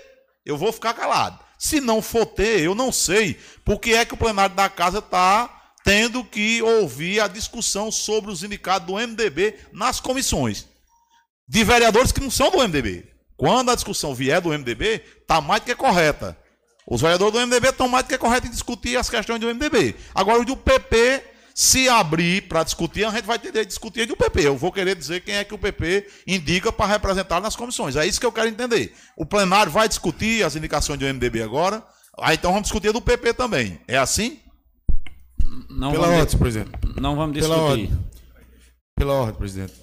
eu 0.44 0.58
vou 0.58 0.70
ficar 0.70 0.92
calado. 0.92 1.38
Se 1.60 1.78
não 1.78 2.00
for 2.00 2.24
ter, 2.24 2.60
eu 2.60 2.74
não 2.74 2.90
sei 2.90 3.38
porque 3.66 3.92
é 3.92 4.06
que 4.06 4.14
o 4.14 4.16
plenário 4.16 4.56
da 4.56 4.66
casa 4.70 5.00
está 5.00 5.74
tendo 5.84 6.24
que 6.24 6.62
ouvir 6.62 7.20
a 7.20 7.28
discussão 7.28 7.92
sobre 7.92 8.30
os 8.30 8.42
indicados 8.42 8.86
do 8.86 8.94
MDB 8.94 9.56
nas 9.70 10.00
comissões. 10.00 10.66
De 11.46 11.62
vereadores 11.62 12.12
que 12.12 12.20
não 12.20 12.30
são 12.30 12.50
do 12.50 12.66
MDB. 12.66 13.06
Quando 13.36 13.70
a 13.70 13.74
discussão 13.74 14.14
vier 14.14 14.40
do 14.40 14.48
MDB, 14.48 15.04
está 15.20 15.42
mais 15.42 15.60
do 15.60 15.66
que 15.66 15.74
correta. 15.74 16.34
Os 16.86 17.02
vereadores 17.02 17.34
do 17.34 17.46
MDB 17.46 17.68
estão 17.68 17.88
mais 17.88 18.06
do 18.06 18.08
que 18.08 18.16
corretos 18.16 18.48
em 18.48 18.52
discutir 18.52 18.96
as 18.96 19.10
questões 19.10 19.38
do 19.38 19.46
MDB. 19.46 19.94
Agora, 20.14 20.40
o 20.40 20.44
do 20.46 20.56
PP, 20.56 21.22
se 21.54 21.88
abrir 21.88 22.48
para 22.48 22.62
discutir, 22.62 23.04
a 23.04 23.10
gente 23.10 23.24
vai 23.24 23.38
ter 23.38 23.52
que 23.52 23.64
discutir 23.64 24.06
do 24.06 24.16
PP. 24.16 24.46
Eu 24.46 24.56
vou 24.56 24.72
querer 24.72 24.96
dizer 24.96 25.20
quem 25.20 25.34
é 25.34 25.44
que 25.44 25.54
o 25.54 25.58
PP 25.58 26.06
indica 26.26 26.72
para 26.72 26.86
representar 26.86 27.40
nas 27.40 27.56
comissões. 27.56 27.96
É 27.96 28.06
isso 28.06 28.20
que 28.20 28.26
eu 28.26 28.32
quero 28.32 28.48
entender. 28.48 28.94
O 29.16 29.26
plenário 29.26 29.70
vai 29.70 29.88
discutir 29.88 30.44
as 30.44 30.56
indicações 30.56 30.98
do 30.98 31.04
MDB 31.04 31.42
agora. 31.42 31.84
Aí 32.18 32.36
então 32.36 32.52
vamos 32.52 32.68
discutir 32.68 32.92
do 32.92 33.00
PP 33.00 33.34
também. 33.34 33.80
É 33.86 33.98
assim? 33.98 34.38
Não 35.68 35.92
Pela 35.92 36.08
ordem, 36.08 36.38
presidente. 36.38 36.70
Não 37.00 37.16
vamos 37.16 37.34
discutir. 37.34 37.54
Pela 37.54 37.62
ordem. 37.62 37.98
Pela 38.96 39.12
ordem, 39.14 39.34
presidente. 39.36 39.74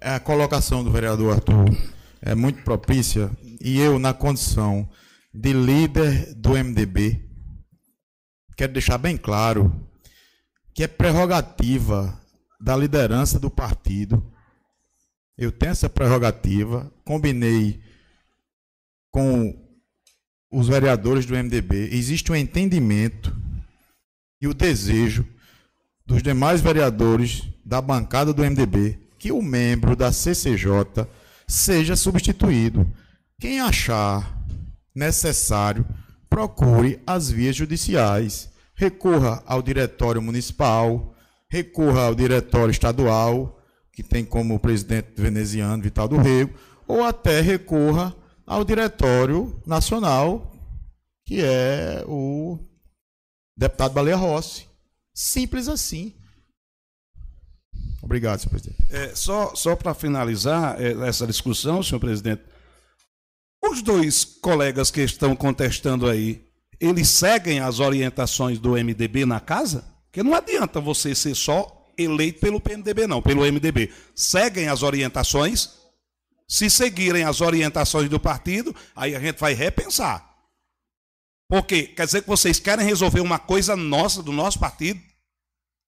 A 0.00 0.20
colocação 0.20 0.84
do 0.84 0.90
vereador 0.90 1.34
Arthur 1.34 1.64
é 2.22 2.34
muito 2.34 2.62
propícia 2.62 3.30
e 3.60 3.80
eu, 3.80 3.98
na 3.98 4.12
condição 4.12 4.88
de 5.34 5.52
líder 5.52 6.34
do 6.34 6.50
MDB, 6.50 7.24
quero 8.56 8.72
deixar 8.72 8.98
bem 8.98 9.16
claro 9.16 9.87
que 10.78 10.84
é 10.84 10.86
prerrogativa 10.86 12.16
da 12.60 12.76
liderança 12.76 13.36
do 13.36 13.50
partido. 13.50 14.24
Eu 15.36 15.50
tenho 15.50 15.72
essa 15.72 15.88
prerrogativa, 15.88 16.88
combinei 17.04 17.82
com 19.10 19.60
os 20.48 20.68
vereadores 20.68 21.26
do 21.26 21.34
MDB, 21.34 21.88
existe 21.90 22.30
um 22.30 22.36
entendimento 22.36 23.36
e 24.40 24.46
o 24.46 24.54
desejo 24.54 25.26
dos 26.06 26.22
demais 26.22 26.60
vereadores 26.60 27.42
da 27.64 27.82
bancada 27.82 28.32
do 28.32 28.44
MDB 28.44 29.00
que 29.18 29.32
o 29.32 29.42
membro 29.42 29.96
da 29.96 30.12
CCJ 30.12 31.08
seja 31.48 31.96
substituído. 31.96 32.88
Quem 33.40 33.58
achar 33.58 34.46
necessário, 34.94 35.84
procure 36.30 37.02
as 37.04 37.28
vias 37.28 37.56
judiciais. 37.56 38.47
Recorra 38.78 39.42
ao 39.44 39.60
diretório 39.60 40.22
municipal, 40.22 41.12
recorra 41.50 42.06
ao 42.06 42.14
diretório 42.14 42.70
estadual, 42.70 43.60
que 43.92 44.04
tem 44.04 44.24
como 44.24 44.60
presidente 44.60 45.20
veneziano 45.20 45.82
Vital 45.82 46.06
do 46.06 46.16
Rego, 46.16 46.56
ou 46.86 47.02
até 47.02 47.40
recorra 47.40 48.14
ao 48.46 48.64
diretório 48.64 49.60
nacional, 49.66 50.54
que 51.26 51.42
é 51.42 52.04
o 52.06 52.56
deputado 53.56 53.94
Baleia 53.94 54.16
Rossi. 54.16 54.68
Simples 55.12 55.66
assim. 55.66 56.14
Obrigado, 58.00 58.38
senhor 58.38 58.50
presidente. 58.50 58.78
É, 58.90 59.12
só 59.12 59.56
só 59.56 59.74
para 59.74 59.92
finalizar 59.92 60.80
é, 60.80 60.92
essa 61.08 61.26
discussão, 61.26 61.82
senhor 61.82 61.98
presidente, 61.98 62.42
os 63.60 63.82
dois 63.82 64.24
colegas 64.24 64.88
que 64.88 65.00
estão 65.00 65.34
contestando 65.34 66.08
aí, 66.08 66.47
eles 66.80 67.08
seguem 67.08 67.60
as 67.60 67.80
orientações 67.80 68.58
do 68.58 68.72
MDB 68.72 69.26
na 69.26 69.40
casa? 69.40 69.84
Porque 70.06 70.22
não 70.22 70.34
adianta 70.34 70.80
você 70.80 71.14
ser 71.14 71.34
só 71.34 71.86
eleito 71.96 72.40
pelo 72.40 72.60
PMDB, 72.60 73.06
não, 73.06 73.20
pelo 73.20 73.42
MDB. 73.42 73.92
Seguem 74.14 74.68
as 74.68 74.82
orientações. 74.82 75.76
Se 76.48 76.70
seguirem 76.70 77.24
as 77.24 77.40
orientações 77.40 78.08
do 78.08 78.18
partido, 78.18 78.74
aí 78.96 79.14
a 79.14 79.20
gente 79.20 79.38
vai 79.38 79.52
repensar. 79.52 80.26
Porque 81.48 81.82
quer 81.82 82.06
dizer 82.06 82.22
que 82.22 82.28
vocês 82.28 82.60
querem 82.60 82.86
resolver 82.86 83.20
uma 83.20 83.38
coisa 83.38 83.76
nossa, 83.76 84.22
do 84.22 84.32
nosso 84.32 84.58
partido, 84.58 85.00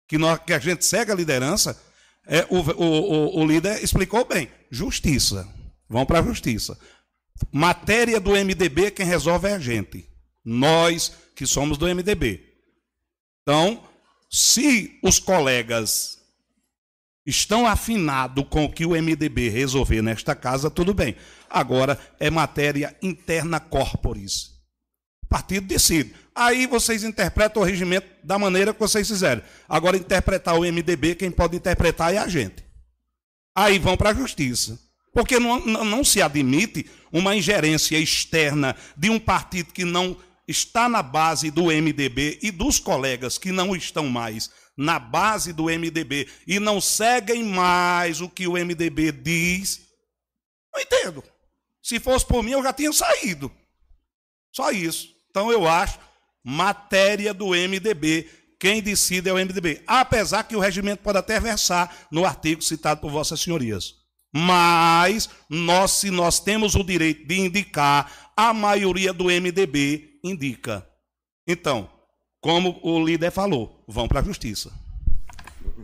que, 0.08 0.18
nós, 0.18 0.40
que 0.44 0.52
a 0.52 0.58
gente 0.58 0.84
segue 0.84 1.12
a 1.12 1.14
liderança, 1.14 1.80
é, 2.26 2.46
o, 2.50 2.58
o, 2.58 2.84
o, 2.84 3.40
o 3.40 3.46
líder 3.46 3.82
explicou 3.82 4.24
bem. 4.24 4.50
Justiça. 4.70 5.48
Vão 5.88 6.04
para 6.04 6.20
a 6.20 6.22
justiça. 6.22 6.78
Matéria 7.52 8.20
do 8.20 8.32
MDB, 8.32 8.90
quem 8.90 9.06
resolve 9.06 9.48
é 9.48 9.54
a 9.54 9.58
gente. 9.58 10.10
Nós 10.44 11.12
que 11.34 11.46
somos 11.46 11.78
do 11.78 11.86
MDB. 11.86 12.44
Então, 13.42 13.82
se 14.30 14.98
os 15.02 15.18
colegas 15.18 16.20
estão 17.26 17.66
afinados 17.66 18.44
com 18.48 18.64
o 18.64 18.72
que 18.72 18.86
o 18.86 18.90
MDB 18.90 19.48
resolver 19.48 20.02
nesta 20.02 20.34
casa, 20.34 20.70
tudo 20.70 20.94
bem. 20.94 21.16
Agora 21.48 21.98
é 22.18 22.30
matéria 22.30 22.96
interna 23.02 23.58
corporis. 23.60 24.50
O 25.22 25.26
partido 25.28 25.66
decide. 25.66 26.14
Aí 26.34 26.66
vocês 26.66 27.04
interpretam 27.04 27.62
o 27.62 27.64
regimento 27.64 28.06
da 28.24 28.38
maneira 28.38 28.72
que 28.72 28.80
vocês 28.80 29.06
fizeram. 29.06 29.42
Agora, 29.68 29.96
interpretar 29.96 30.56
o 30.56 30.62
MDB, 30.62 31.14
quem 31.14 31.30
pode 31.30 31.56
interpretar 31.56 32.14
é 32.14 32.18
a 32.18 32.28
gente. 32.28 32.64
Aí 33.54 33.78
vão 33.78 33.96
para 33.96 34.10
a 34.10 34.14
justiça. 34.14 34.78
Porque 35.12 35.38
não, 35.38 35.58
não 35.66 36.04
se 36.04 36.22
admite 36.22 36.86
uma 37.12 37.34
ingerência 37.34 37.98
externa 37.98 38.76
de 38.96 39.10
um 39.10 39.18
partido 39.18 39.72
que 39.72 39.84
não 39.84 40.16
está 40.51 40.89
na 40.89 41.02
base 41.02 41.51
do 41.51 41.66
MDB 41.66 42.39
e 42.43 42.51
dos 42.51 42.78
colegas 42.78 43.39
que 43.39 43.52
não 43.52 43.74
estão 43.74 44.09
mais 44.09 44.51
na 44.77 44.98
base 44.98 45.52
do 45.52 45.64
MDB 45.64 46.28
e 46.47 46.59
não 46.59 46.81
seguem 46.81 47.44
mais 47.44 48.20
o 48.20 48.28
que 48.28 48.47
o 48.47 48.52
MDB 48.52 49.12
diz. 49.12 49.81
Não 50.72 50.81
entendo. 50.81 51.22
Se 51.82 52.01
fosse 52.01 52.27
por 52.27 52.43
mim, 52.43 52.52
eu 52.52 52.62
já 52.62 52.72
tinha 52.72 52.93
saído. 52.93 53.51
Só 54.52 54.70
isso. 54.70 55.14
Então 55.31 55.52
eu 55.52 55.68
acho 55.68 55.98
matéria 56.43 57.32
do 57.32 57.48
MDB. 57.51 58.28
Quem 58.59 58.82
decide 58.82 59.28
é 59.28 59.32
o 59.32 59.36
MDB. 59.36 59.82
Apesar 59.86 60.43
que 60.44 60.56
o 60.56 60.60
regimento 60.60 61.02
pode 61.02 61.18
até 61.18 61.39
versar 61.39 62.09
no 62.10 62.24
artigo 62.24 62.62
citado 62.62 63.01
por 63.01 63.10
Vossas 63.10 63.40
Senhorias. 63.40 63.94
Mas 64.32 65.28
nós, 65.48 65.93
se 65.93 66.10
nós 66.10 66.40
temos 66.40 66.74
o 66.74 66.85
direito 66.85 67.27
de 67.27 67.39
indicar, 67.39 68.32
a 68.36 68.52
maioria 68.55 69.12
do 69.12 69.24
MDB 69.24 70.10
indica. 70.22 70.86
Então, 71.47 71.88
como 72.40 72.78
o 72.82 73.05
líder 73.05 73.30
falou, 73.30 73.84
vão 73.86 74.09
para 74.09 74.20
a 74.20 74.22
justiça. 74.22 74.72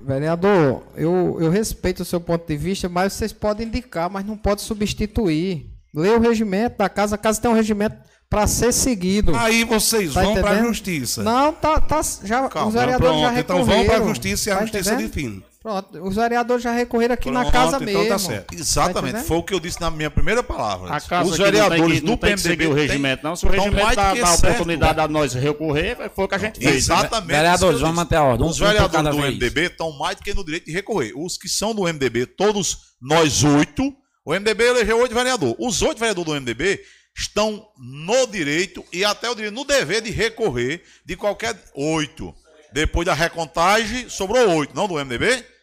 Vereador, 0.05 0.85
eu, 0.95 1.39
eu 1.41 1.51
respeito 1.51 2.01
o 2.01 2.05
seu 2.05 2.21
ponto 2.21 2.47
de 2.47 2.57
vista, 2.57 2.89
mas 2.89 3.13
vocês 3.13 3.33
podem 3.33 3.67
indicar, 3.67 4.09
mas 4.09 4.25
não 4.25 4.37
pode 4.37 4.63
substituir. 4.63 5.71
Lê 5.95 6.11
o 6.11 6.21
regimento 6.21 6.79
da 6.79 6.89
casa, 6.89 7.17
a 7.17 7.19
casa 7.19 7.41
tem 7.41 7.51
um 7.51 7.55
regimento 7.55 7.97
para 8.29 8.47
ser 8.47 8.73
seguido. 8.73 9.35
Aí 9.35 9.65
vocês 9.65 10.15
tá 10.15 10.23
vão 10.23 10.35
para 10.35 10.51
a 10.51 10.63
justiça. 10.63 11.23
Não, 11.23 11.53
tá, 11.53 11.81
tá 11.81 12.01
já 12.25 12.49
Calma, 12.49 12.69
os 12.69 12.75
vereadores 12.75 13.07
pronto, 13.07 13.21
já 13.21 13.31
recorreram. 13.31 13.65
Então 13.65 13.77
vão 13.77 13.87
para 13.87 14.05
a 14.05 14.09
justiça 14.09 14.51
e 14.51 14.53
a 14.53 14.57
tá 14.57 14.63
justiça 14.63 14.95
entendendo? 14.95 15.09
define. 15.09 15.45
Pronto, 15.67 16.01
os 16.01 16.15
vereadores 16.15 16.63
já 16.63 16.71
recorreram 16.71 17.15
aqui 17.15 17.29
Pronto, 17.29 17.45
na 17.45 17.51
casa 17.51 17.79
então 17.79 17.87
tá 17.87 17.93
mesmo. 17.93 18.09
Tá 18.09 18.19
certo. 18.21 18.55
Exatamente, 18.55 19.15
tá 19.15 19.25
foi 19.25 19.37
o 19.39 19.43
que 19.43 19.53
eu 19.53 19.59
disse 19.59 19.81
na 19.81 19.91
minha 19.91 20.09
primeira 20.09 20.41
palavra. 20.41 20.95
A 20.95 21.01
casa 21.01 21.29
os 21.29 21.37
vereadores 21.37 22.01
do 22.03 22.17
PMDB 22.17 22.69
o 22.69 22.73
regimento, 22.73 23.25
não. 23.25 23.35
Se 23.35 23.45
o 23.45 23.49
regimento 23.49 23.97
dá, 23.97 24.15
dá 24.15 24.29
a 24.29 24.35
oportunidade 24.35 25.01
a 25.01 25.09
nós 25.09 25.35
recorrer, 25.35 25.97
foi 26.15 26.25
o 26.25 26.29
que 26.29 26.35
a 26.37 26.39
gente 26.39 26.61
fez. 26.61 26.77
Exatamente. 26.77 27.31
Né? 27.31 27.35
Vereadores, 27.35 27.81
vamos 27.81 27.97
manter 27.97 28.15
a 28.15 28.23
ordem. 28.23 28.47
Os 28.47 28.61
vereadores 28.61 29.11
do 29.11 29.23
MDB 29.23 29.63
estão 29.63 29.91
mais 29.99 30.15
do 30.15 30.23
que 30.23 30.33
no 30.33 30.45
direito 30.45 30.67
de 30.67 30.73
recorrer. 30.73 31.13
Os 31.17 31.37
que 31.37 31.49
são 31.49 31.75
do 31.75 31.83
MDB, 31.83 32.27
todos 32.27 32.95
nós 33.03 33.43
oito, 33.43 33.93
o 34.25 34.33
MDB 34.33 34.67
elegeu 34.67 35.01
oito 35.01 35.17
vereadores. 35.17 35.57
Os 35.59 35.83
oito 35.83 35.99
vereadores 35.99 36.33
do 36.33 36.41
MDB 36.41 36.81
estão 37.13 37.67
no 37.77 38.25
direito 38.29 38.85
e 38.93 39.05
até 39.05 39.29
o 39.29 39.35
direito, 39.35 39.55
no 39.55 39.65
dever 39.65 40.01
de 40.01 40.13
recorrer 40.13 40.85
de 41.05 41.17
qualquer 41.17 41.61
oito. 41.75 42.33
Depois 42.73 43.05
da 43.05 43.15
recontagem, 43.15 44.09
sobrou 44.09 44.49
oito, 44.59 44.73
não 44.73 44.87
do 44.87 44.95
MDB? 44.95 45.56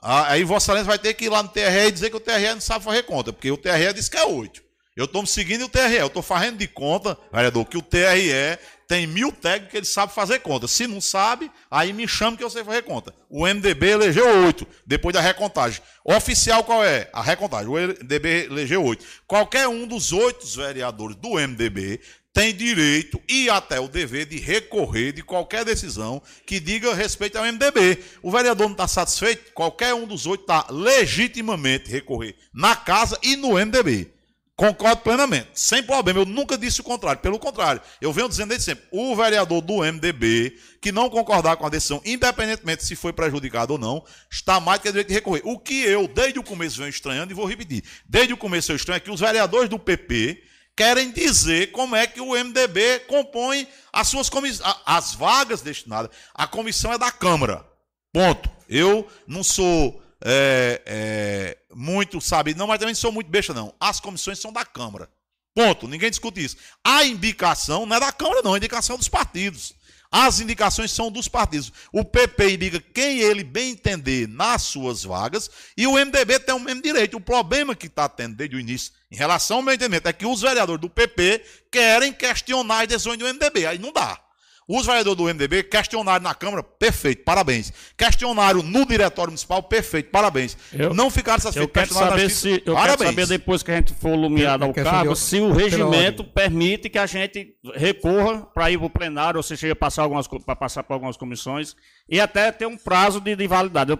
Ah, 0.00 0.32
aí 0.32 0.44
Vossa 0.44 0.66
Excelência 0.66 0.86
vai 0.86 0.98
ter 0.98 1.14
que 1.14 1.24
ir 1.24 1.28
lá 1.28 1.42
no 1.42 1.48
TRE 1.48 1.88
e 1.88 1.90
dizer 1.90 2.10
que 2.10 2.16
o 2.16 2.20
TRE 2.20 2.54
não 2.54 2.60
sabe 2.60 2.84
fazer 2.84 3.02
conta, 3.02 3.32
porque 3.32 3.50
o 3.50 3.56
TRE 3.56 3.92
disse 3.92 4.10
que 4.10 4.16
é 4.16 4.24
8. 4.24 4.62
Eu 4.96 5.04
estou 5.04 5.22
me 5.22 5.28
seguindo 5.28 5.64
o 5.64 5.68
TRE, 5.68 5.94
eu 5.94 6.08
estou 6.08 6.22
fazendo 6.22 6.58
de 6.58 6.66
conta, 6.66 7.16
vereador, 7.32 7.64
que 7.64 7.78
o 7.78 7.82
TRE 7.82 8.58
tem 8.88 9.06
mil 9.06 9.30
técnicos 9.30 9.70
que 9.70 9.76
ele 9.76 9.86
sabe 9.86 10.14
fazer 10.14 10.40
conta. 10.40 10.66
Se 10.66 10.86
não 10.86 11.00
sabe, 11.00 11.50
aí 11.70 11.92
me 11.92 12.08
chama 12.08 12.36
que 12.36 12.42
eu 12.42 12.48
sei 12.48 12.64
fazer 12.64 12.82
conta. 12.82 13.14
O 13.28 13.46
MDB 13.46 13.90
elegeu 13.90 14.26
8, 14.46 14.66
depois 14.86 15.12
da 15.12 15.20
recontagem. 15.20 15.82
Oficial 16.02 16.64
qual 16.64 16.82
é? 16.82 17.08
A 17.12 17.22
recontagem. 17.22 17.68
O 17.68 17.74
MDB 17.74 18.46
elegeu 18.46 18.82
8. 18.82 19.04
Qualquer 19.26 19.68
um 19.68 19.86
dos 19.86 20.10
oito 20.10 20.46
vereadores 20.56 21.14
do 21.16 21.34
MDB 21.34 22.00
tem 22.38 22.54
direito 22.54 23.20
e 23.28 23.50
até 23.50 23.80
o 23.80 23.88
dever 23.88 24.24
de 24.24 24.38
recorrer 24.38 25.10
de 25.12 25.24
qualquer 25.24 25.64
decisão 25.64 26.22
que 26.46 26.60
diga 26.60 26.94
respeito 26.94 27.36
ao 27.36 27.44
MDB. 27.44 27.98
O 28.22 28.30
vereador 28.30 28.68
não 28.68 28.74
está 28.74 28.86
satisfeito, 28.86 29.52
qualquer 29.52 29.92
um 29.92 30.06
dos 30.06 30.24
oito 30.24 30.42
está 30.42 30.64
legitimamente 30.70 31.90
recorrer 31.90 32.36
na 32.54 32.76
casa 32.76 33.18
e 33.24 33.34
no 33.34 33.54
MDB. 33.54 34.12
Concordo 34.54 35.02
plenamente, 35.02 35.48
sem 35.54 35.82
problema. 35.82 36.20
Eu 36.20 36.24
nunca 36.24 36.56
disse 36.56 36.80
o 36.80 36.84
contrário. 36.84 37.20
Pelo 37.20 37.40
contrário, 37.40 37.80
eu 38.00 38.12
venho 38.12 38.28
dizendo 38.28 38.50
desde 38.50 38.66
sempre: 38.66 38.84
o 38.92 39.16
vereador 39.16 39.60
do 39.60 39.78
MDB 39.78 40.56
que 40.80 40.92
não 40.92 41.10
concordar 41.10 41.56
com 41.56 41.66
a 41.66 41.68
decisão, 41.68 42.00
independentemente 42.04 42.84
se 42.84 42.94
foi 42.94 43.12
prejudicado 43.12 43.72
ou 43.72 43.78
não, 43.78 44.04
está 44.30 44.60
mais 44.60 44.80
que 44.80 44.88
direito 44.88 45.08
de 45.08 45.14
recorrer. 45.14 45.42
O 45.44 45.58
que 45.58 45.82
eu, 45.82 46.06
desde 46.06 46.38
o 46.38 46.44
começo, 46.44 46.78
venho 46.78 46.88
estranhando, 46.88 47.32
e 47.32 47.34
vou 47.34 47.46
repetir: 47.46 47.82
desde 48.08 48.32
o 48.32 48.36
começo 48.36 48.70
eu 48.70 48.76
estranho 48.76 48.98
é 48.98 49.00
que 49.00 49.10
os 49.10 49.18
vereadores 49.18 49.68
do 49.68 49.78
PP 49.78 50.42
querem 50.78 51.10
dizer 51.10 51.72
como 51.72 51.96
é 51.96 52.06
que 52.06 52.20
o 52.20 52.36
MDB 52.36 53.00
compõe 53.00 53.66
as 53.92 54.06
suas 54.06 54.28
comissões, 54.28 54.76
as 54.86 55.12
vagas 55.12 55.60
destinadas. 55.60 56.16
A 56.32 56.46
comissão 56.46 56.92
é 56.92 56.98
da 56.98 57.10
Câmara. 57.10 57.66
Ponto. 58.12 58.48
Eu 58.68 59.10
não 59.26 59.42
sou 59.42 60.00
é, 60.24 60.80
é, 60.86 61.58
muito 61.74 62.20
sabido, 62.20 62.58
não, 62.58 62.68
mas 62.68 62.78
também 62.78 62.94
sou 62.94 63.10
muito 63.10 63.28
besta, 63.28 63.52
não. 63.52 63.74
As 63.80 63.98
comissões 63.98 64.38
são 64.38 64.52
da 64.52 64.64
Câmara. 64.64 65.10
Ponto. 65.52 65.88
Ninguém 65.88 66.10
discute 66.10 66.44
isso. 66.44 66.56
A 66.84 67.04
indicação 67.04 67.84
não 67.84 67.96
é 67.96 68.00
da 68.00 68.12
Câmara, 68.12 68.40
não. 68.42 68.54
A 68.54 68.58
indicação 68.58 68.94
é 68.94 68.98
dos 68.98 69.08
partidos. 69.08 69.74
As 70.10 70.40
indicações 70.40 70.90
são 70.90 71.10
dos 71.10 71.28
partidos. 71.28 71.70
O 71.92 72.02
PP 72.02 72.54
indica 72.54 72.80
quem 72.80 73.20
ele 73.20 73.44
bem 73.44 73.72
entender 73.72 74.26
nas 74.26 74.62
suas 74.62 75.04
vagas 75.04 75.50
e 75.76 75.86
o 75.86 75.92
MDB 75.92 76.40
tem 76.40 76.54
o 76.54 76.60
mesmo 76.60 76.80
direito. 76.80 77.16
O 77.16 77.20
problema 77.20 77.74
que 77.74 77.86
está 77.88 78.08
tendo 78.08 78.36
desde 78.36 78.56
o 78.56 78.60
início, 78.60 78.92
em 79.10 79.16
relação 79.16 79.58
ao 79.58 79.62
meu 79.62 79.74
entendimento, 79.74 80.08
é 80.08 80.12
que 80.12 80.24
os 80.26 80.40
vereadores 80.40 80.80
do 80.80 80.88
PP 80.88 81.44
querem 81.70 82.12
questionar 82.12 82.82
as 82.82 82.88
decisões 82.88 83.18
do 83.18 83.26
MDB. 83.26 83.66
Aí 83.66 83.78
não 83.78 83.92
dá. 83.92 84.27
Os 84.68 84.84
vereadores 84.84 85.16
do 85.16 85.24
MDB 85.24 85.62
questionaram 85.62 86.22
na 86.22 86.34
Câmara, 86.34 86.62
perfeito, 86.62 87.24
parabéns. 87.24 87.72
Questionaram 87.96 88.62
no 88.62 88.84
Diretório 88.84 89.30
Municipal, 89.30 89.62
perfeito, 89.62 90.10
parabéns. 90.10 90.58
Eu, 90.74 90.92
não 90.92 91.08
ficaram 91.08 91.40
satisfeitos. 91.40 91.68
Eu 91.68 91.72
quero 91.72 91.94
saber 91.94 92.28
se, 92.28 92.62
eu 92.66 92.74
parabéns. 92.74 92.98
quero 92.98 93.10
saber 93.10 93.26
depois 93.26 93.62
que 93.62 93.70
a 93.70 93.76
gente 93.76 93.94
for 93.94 94.14
lumiado 94.14 94.64
ao 94.64 94.74
cargo, 94.74 95.14
de, 95.14 95.18
se 95.18 95.40
o 95.40 95.50
regimento 95.52 96.22
permite 96.22 96.90
que 96.90 96.98
a 96.98 97.06
gente 97.06 97.54
recorra 97.74 98.42
para 98.42 98.70
ir 98.70 98.76
para 98.76 98.86
o 98.86 98.90
plenário, 98.90 99.38
ou 99.38 99.42
se 99.42 99.56
chega 99.56 99.74
passar 99.74 100.02
algumas 100.02 100.28
para 100.28 100.54
passar 100.54 100.82
por 100.82 100.92
algumas 100.92 101.16
comissões 101.16 101.74
e 102.06 102.20
até 102.20 102.52
ter 102.52 102.66
um 102.66 102.76
prazo 102.76 103.22
de, 103.22 103.34
de 103.34 103.46
validade. 103.46 103.92
Eu, 103.92 103.98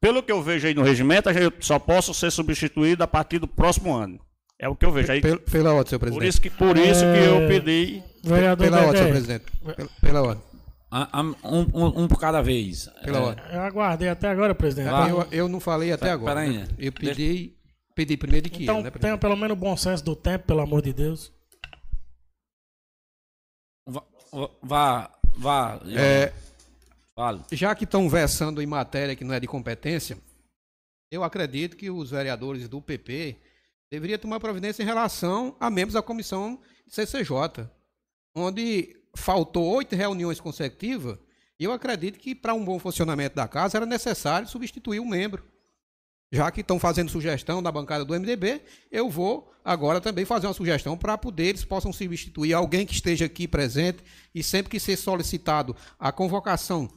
pelo 0.00 0.22
que 0.22 0.30
eu 0.30 0.40
vejo 0.40 0.68
aí 0.68 0.74
no 0.74 0.82
regimento, 0.82 1.28
eu 1.30 1.52
só 1.58 1.80
posso 1.80 2.14
ser 2.14 2.30
substituído 2.30 3.02
a 3.02 3.08
partir 3.08 3.40
do 3.40 3.48
próximo 3.48 3.92
ano. 3.92 4.20
É 4.60 4.68
o 4.68 4.76
que 4.76 4.86
eu 4.86 4.92
vejo 4.92 5.10
aí. 5.10 5.20
Pela, 5.20 5.38
pela 5.38 5.74
ordem, 5.74 5.90
senhor 5.90 6.00
presidente. 6.00 6.20
Por 6.20 6.28
isso 6.28 6.40
que, 6.40 6.50
por 6.50 6.76
isso 6.76 7.04
é... 7.04 7.18
que 7.18 7.24
eu 7.26 7.48
pedi. 7.48 8.02
Vereador 8.22 8.64
pela 8.64 8.86
ordem, 8.86 8.96
senhor 8.96 9.10
presidente. 9.10 9.44
Pela, 9.76 9.88
pela 10.00 10.22
ordem. 10.22 10.44
Um, 11.42 11.58
um, 11.58 12.02
um, 12.02 12.08
por 12.08 12.20
cada 12.20 12.40
vez. 12.40 12.88
Pela 13.02 13.18
é... 13.18 13.20
ordem. 13.20 13.44
Eu 13.52 13.60
aguardei 13.62 14.08
até 14.08 14.28
agora, 14.28 14.54
presidente. 14.54 14.88
Ah, 14.88 15.08
eu, 15.08 15.26
eu 15.32 15.48
não 15.48 15.58
falei 15.58 15.92
até 15.92 16.10
agora. 16.10 16.40
Peraí. 16.40 16.58
Né? 16.58 16.68
Eu 16.78 16.92
pedi, 16.92 17.56
pedi 17.94 18.16
primeiro 18.16 18.48
que 18.48 18.62
então, 18.62 18.78
eu, 18.78 18.84
né, 18.84 18.90
tenha 18.90 19.18
pelo 19.18 19.36
menos 19.36 19.56
o 19.56 19.60
bom 19.60 19.76
senso 19.76 20.04
do 20.04 20.14
tempo, 20.14 20.46
pelo 20.46 20.60
amor 20.60 20.82
de 20.82 20.92
Deus. 20.92 21.32
Vá, 23.88 24.02
vá. 24.62 25.10
vá 25.36 25.80
é, 25.86 26.32
já 27.52 27.74
que 27.74 27.84
estão 27.84 28.08
versando 28.08 28.62
em 28.62 28.66
matéria 28.66 29.14
que 29.14 29.24
não 29.24 29.34
é 29.34 29.40
de 29.40 29.46
competência, 29.46 30.16
eu 31.10 31.22
acredito 31.22 31.76
que 31.76 31.90
os 31.90 32.10
vereadores 32.10 32.68
do 32.68 32.80
PP 32.80 33.36
deveria 33.94 34.18
tomar 34.18 34.40
providência 34.40 34.82
em 34.82 34.86
relação 34.86 35.56
a 35.60 35.70
membros 35.70 35.94
da 35.94 36.02
comissão 36.02 36.60
CCJ, 36.88 37.68
onde 38.34 38.96
faltou 39.16 39.64
oito 39.76 39.94
reuniões 39.94 40.40
consecutivas, 40.40 41.16
e 41.58 41.64
eu 41.64 41.72
acredito 41.72 42.18
que 42.18 42.34
para 42.34 42.54
um 42.54 42.64
bom 42.64 42.78
funcionamento 42.78 43.36
da 43.36 43.46
casa 43.46 43.78
era 43.78 43.86
necessário 43.86 44.48
substituir 44.48 44.98
um 44.98 45.06
membro. 45.06 45.44
Já 46.32 46.50
que 46.50 46.62
estão 46.62 46.80
fazendo 46.80 47.10
sugestão 47.10 47.62
da 47.62 47.70
bancada 47.70 48.04
do 48.04 48.12
MDB, 48.12 48.62
eu 48.90 49.08
vou 49.08 49.52
agora 49.64 50.00
também 50.00 50.24
fazer 50.24 50.48
uma 50.48 50.54
sugestão 50.54 50.98
para 50.98 51.16
poder 51.16 51.44
eles 51.44 51.64
possam 51.64 51.92
substituir 51.92 52.52
alguém 52.52 52.84
que 52.84 52.92
esteja 52.92 53.26
aqui 53.26 53.46
presente 53.46 54.02
e 54.34 54.42
sempre 54.42 54.70
que 54.70 54.80
ser 54.80 54.96
solicitado 54.96 55.76
a 55.96 56.10
convocação 56.10 56.90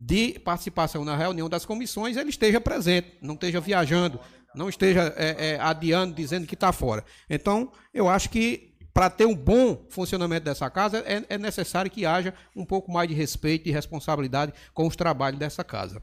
de 0.00 0.38
participação 0.40 1.04
na 1.04 1.14
reunião 1.14 1.48
das 1.48 1.64
comissões, 1.64 2.16
ele 2.16 2.30
esteja 2.30 2.60
presente, 2.60 3.18
não 3.20 3.34
esteja 3.34 3.60
viajando, 3.60 4.18
não 4.54 4.68
esteja 4.68 5.12
é, 5.16 5.50
é, 5.50 5.60
adiando, 5.60 6.14
dizendo 6.14 6.46
que 6.46 6.54
está 6.54 6.72
fora. 6.72 7.04
Então, 7.28 7.72
eu 7.92 8.08
acho 8.08 8.30
que 8.30 8.72
para 8.92 9.08
ter 9.08 9.26
um 9.26 9.34
bom 9.34 9.86
funcionamento 9.88 10.44
dessa 10.44 10.68
casa, 10.68 10.98
é, 11.06 11.24
é 11.28 11.38
necessário 11.38 11.90
que 11.90 12.04
haja 12.04 12.34
um 12.54 12.64
pouco 12.64 12.92
mais 12.92 13.08
de 13.08 13.14
respeito 13.14 13.68
e 13.68 13.72
responsabilidade 13.72 14.52
com 14.74 14.86
os 14.86 14.96
trabalhos 14.96 15.38
dessa 15.38 15.64
casa. 15.64 16.02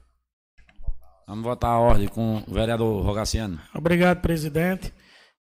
Vamos 1.27 1.43
votar 1.43 1.71
a 1.71 1.77
ordem 1.77 2.07
com 2.07 2.43
o 2.47 2.53
vereador 2.53 3.05
Rogaciano. 3.05 3.59
Obrigado, 3.75 4.21
presidente. 4.21 4.91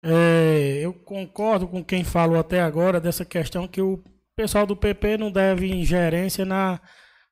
É, 0.02 0.80
eu 0.82 0.92
concordo 0.92 1.68
com 1.68 1.84
quem 1.84 2.02
falou 2.02 2.38
até 2.38 2.60
agora 2.60 3.00
dessa 3.00 3.24
questão 3.24 3.68
que 3.68 3.80
o 3.80 4.02
pessoal 4.34 4.66
do 4.66 4.76
PP 4.76 5.16
não 5.16 5.30
deve 5.30 5.72
ingerência 5.72 6.44
na 6.44 6.80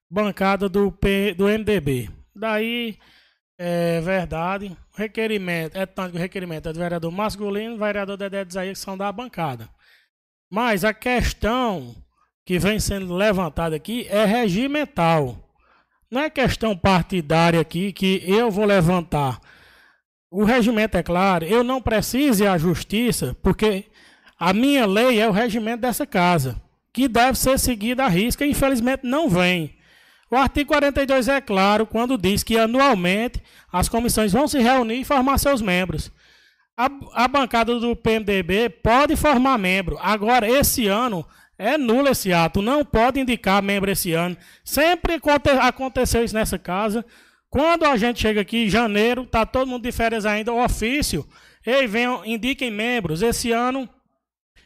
bancada 0.08 0.68
do, 0.68 0.92
P, 0.92 1.34
do 1.34 1.46
MDB. 1.46 2.08
Daí, 2.34 2.96
é 3.58 4.00
verdade, 4.00 4.76
o 4.92 4.98
requerimento, 4.98 5.76
é 5.76 5.86
tanto 5.86 6.12
que 6.12 6.16
o 6.16 6.20
requerimento 6.20 6.68
é 6.68 6.72
do 6.72 6.78
vereador 6.78 7.12
Masculino 7.12 7.74
e 7.74 7.74
do 7.74 7.84
vereador 7.84 8.16
Dedé 8.16 8.44
Desaí, 8.44 8.72
que 8.72 8.78
são 8.78 8.96
da 8.96 9.10
bancada. 9.12 9.68
Mas 10.50 10.84
a 10.84 10.92
questão 10.92 11.94
que 12.44 12.58
vem 12.58 12.78
sendo 12.78 13.14
levantada 13.14 13.74
aqui 13.74 14.06
é 14.08 14.24
regimental. 14.24 15.38
Não 16.10 16.20
é 16.20 16.30
questão 16.30 16.76
partidária 16.76 17.60
aqui 17.60 17.92
que 17.92 18.22
eu 18.26 18.50
vou 18.50 18.64
levantar. 18.64 19.40
O 20.30 20.44
regimento 20.44 20.96
é 20.96 21.02
claro, 21.02 21.44
eu 21.44 21.62
não 21.62 21.80
preciso 21.80 22.44
ir 22.44 22.48
à 22.48 22.58
justiça, 22.58 23.36
porque 23.42 23.84
a 24.38 24.52
minha 24.52 24.84
lei 24.84 25.20
é 25.20 25.28
o 25.28 25.32
regimento 25.32 25.82
dessa 25.82 26.06
casa, 26.06 26.60
que 26.92 27.08
deve 27.08 27.38
ser 27.38 27.58
seguida 27.58 28.04
à 28.04 28.08
risca 28.08 28.44
infelizmente 28.44 29.04
não 29.04 29.28
vem. 29.28 29.76
O 30.30 30.36
artigo 30.36 30.68
42 30.68 31.28
é 31.28 31.40
claro 31.40 31.86
quando 31.86 32.18
diz 32.18 32.42
que 32.42 32.58
anualmente 32.58 33.42
as 33.72 33.88
comissões 33.88 34.32
vão 34.32 34.48
se 34.48 34.58
reunir 34.58 35.00
e 35.00 35.04
formar 35.04 35.38
seus 35.38 35.60
membros. 35.60 36.10
A, 36.76 36.88
a 37.12 37.28
bancada 37.28 37.78
do 37.78 37.94
PMDB 37.94 38.68
pode 38.68 39.14
formar 39.16 39.58
membro. 39.58 39.98
Agora, 40.00 40.48
esse 40.48 40.88
ano, 40.88 41.24
é 41.58 41.78
nulo 41.78 42.08
esse 42.08 42.32
ato. 42.32 42.60
Não 42.60 42.84
pode 42.84 43.20
indicar 43.20 43.62
membro 43.62 43.90
esse 43.90 44.12
ano. 44.12 44.36
Sempre 44.64 45.20
aconteceu 45.60 46.24
isso 46.24 46.34
nessa 46.34 46.58
casa. 46.58 47.04
Quando 47.48 47.84
a 47.84 47.96
gente 47.96 48.20
chega 48.20 48.40
aqui 48.40 48.64
em 48.64 48.68
janeiro, 48.68 49.22
está 49.22 49.46
todo 49.46 49.68
mundo 49.68 49.84
de 49.84 49.92
férias 49.92 50.26
ainda, 50.26 50.52
o 50.52 50.62
ofício. 50.62 51.24
Ei, 51.64 51.86
venham, 51.86 52.24
indiquem 52.26 52.70
membros. 52.70 53.22
Esse 53.22 53.52
ano, 53.52 53.88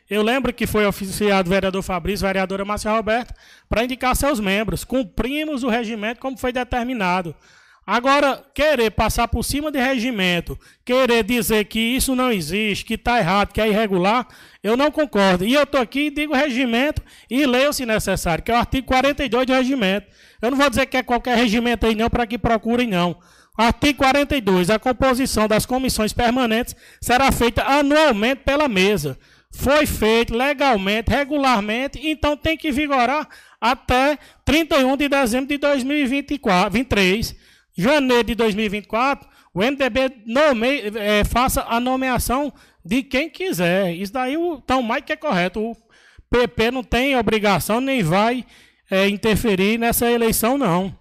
eu 0.08 0.22
lembro 0.22 0.52
que 0.52 0.66
foi 0.66 0.86
oficiado 0.86 1.48
o 1.48 1.52
vereador 1.52 1.82
Fabrício, 1.82 2.26
vereadora 2.26 2.64
Márcia 2.64 2.90
Roberta, 2.90 3.34
para 3.68 3.84
indicar 3.84 4.16
seus 4.16 4.40
membros. 4.40 4.84
Cumprimos 4.84 5.62
o 5.62 5.68
regimento 5.68 6.20
como 6.20 6.38
foi 6.38 6.52
determinado. 6.52 7.34
Agora, 7.90 8.44
querer 8.52 8.90
passar 8.90 9.28
por 9.28 9.42
cima 9.42 9.72
de 9.72 9.78
regimento, 9.78 10.58
querer 10.84 11.24
dizer 11.24 11.64
que 11.64 11.80
isso 11.80 12.14
não 12.14 12.30
existe, 12.30 12.84
que 12.84 12.94
está 12.94 13.18
errado, 13.18 13.50
que 13.50 13.62
é 13.62 13.68
irregular, 13.68 14.28
eu 14.62 14.76
não 14.76 14.90
concordo. 14.90 15.42
E 15.42 15.54
eu 15.54 15.62
estou 15.62 15.80
aqui 15.80 16.00
e 16.00 16.10
digo 16.10 16.34
regimento 16.34 17.00
e 17.30 17.46
leio 17.46 17.72
se 17.72 17.86
necessário, 17.86 18.44
que 18.44 18.50
é 18.50 18.54
o 18.54 18.58
artigo 18.58 18.86
42 18.86 19.46
do 19.46 19.54
regimento. 19.54 20.06
Eu 20.42 20.50
não 20.50 20.58
vou 20.58 20.68
dizer 20.68 20.84
que 20.84 20.98
é 20.98 21.02
qualquer 21.02 21.34
regimento 21.38 21.86
aí 21.86 21.94
não, 21.94 22.10
para 22.10 22.26
que 22.26 22.36
procurem 22.36 22.86
não. 22.86 23.16
Artigo 23.56 23.98
42. 23.98 24.68
A 24.68 24.78
composição 24.78 25.48
das 25.48 25.64
comissões 25.64 26.12
permanentes 26.12 26.76
será 27.00 27.32
feita 27.32 27.64
anualmente 27.64 28.42
pela 28.44 28.68
mesa. 28.68 29.18
Foi 29.58 29.86
feito 29.86 30.36
legalmente, 30.36 31.10
regularmente, 31.10 31.98
então 32.02 32.36
tem 32.36 32.56
que 32.56 32.70
vigorar 32.70 33.28
até 33.60 34.16
31 34.44 34.96
de 34.96 35.08
dezembro 35.08 35.48
de 35.48 35.58
2023 35.58 37.36
janeiro 37.78 38.24
de 38.24 38.34
2024, 38.34 39.28
o 39.54 39.60
MDB 39.60 40.12
é, 40.96 41.22
faça 41.24 41.64
a 41.68 41.78
nomeação 41.78 42.52
de 42.84 43.04
quem 43.04 43.30
quiser. 43.30 43.94
Isso 43.94 44.12
daí 44.12 44.34
está 44.34 44.82
mais 44.82 45.04
que 45.04 45.12
é 45.12 45.16
correto. 45.16 45.60
O 45.60 45.76
PP 46.28 46.72
não 46.72 46.82
tem 46.82 47.16
obrigação 47.16 47.80
nem 47.80 48.02
vai 48.02 48.44
é, 48.90 49.08
interferir 49.08 49.78
nessa 49.78 50.10
eleição, 50.10 50.58
não. 50.58 50.92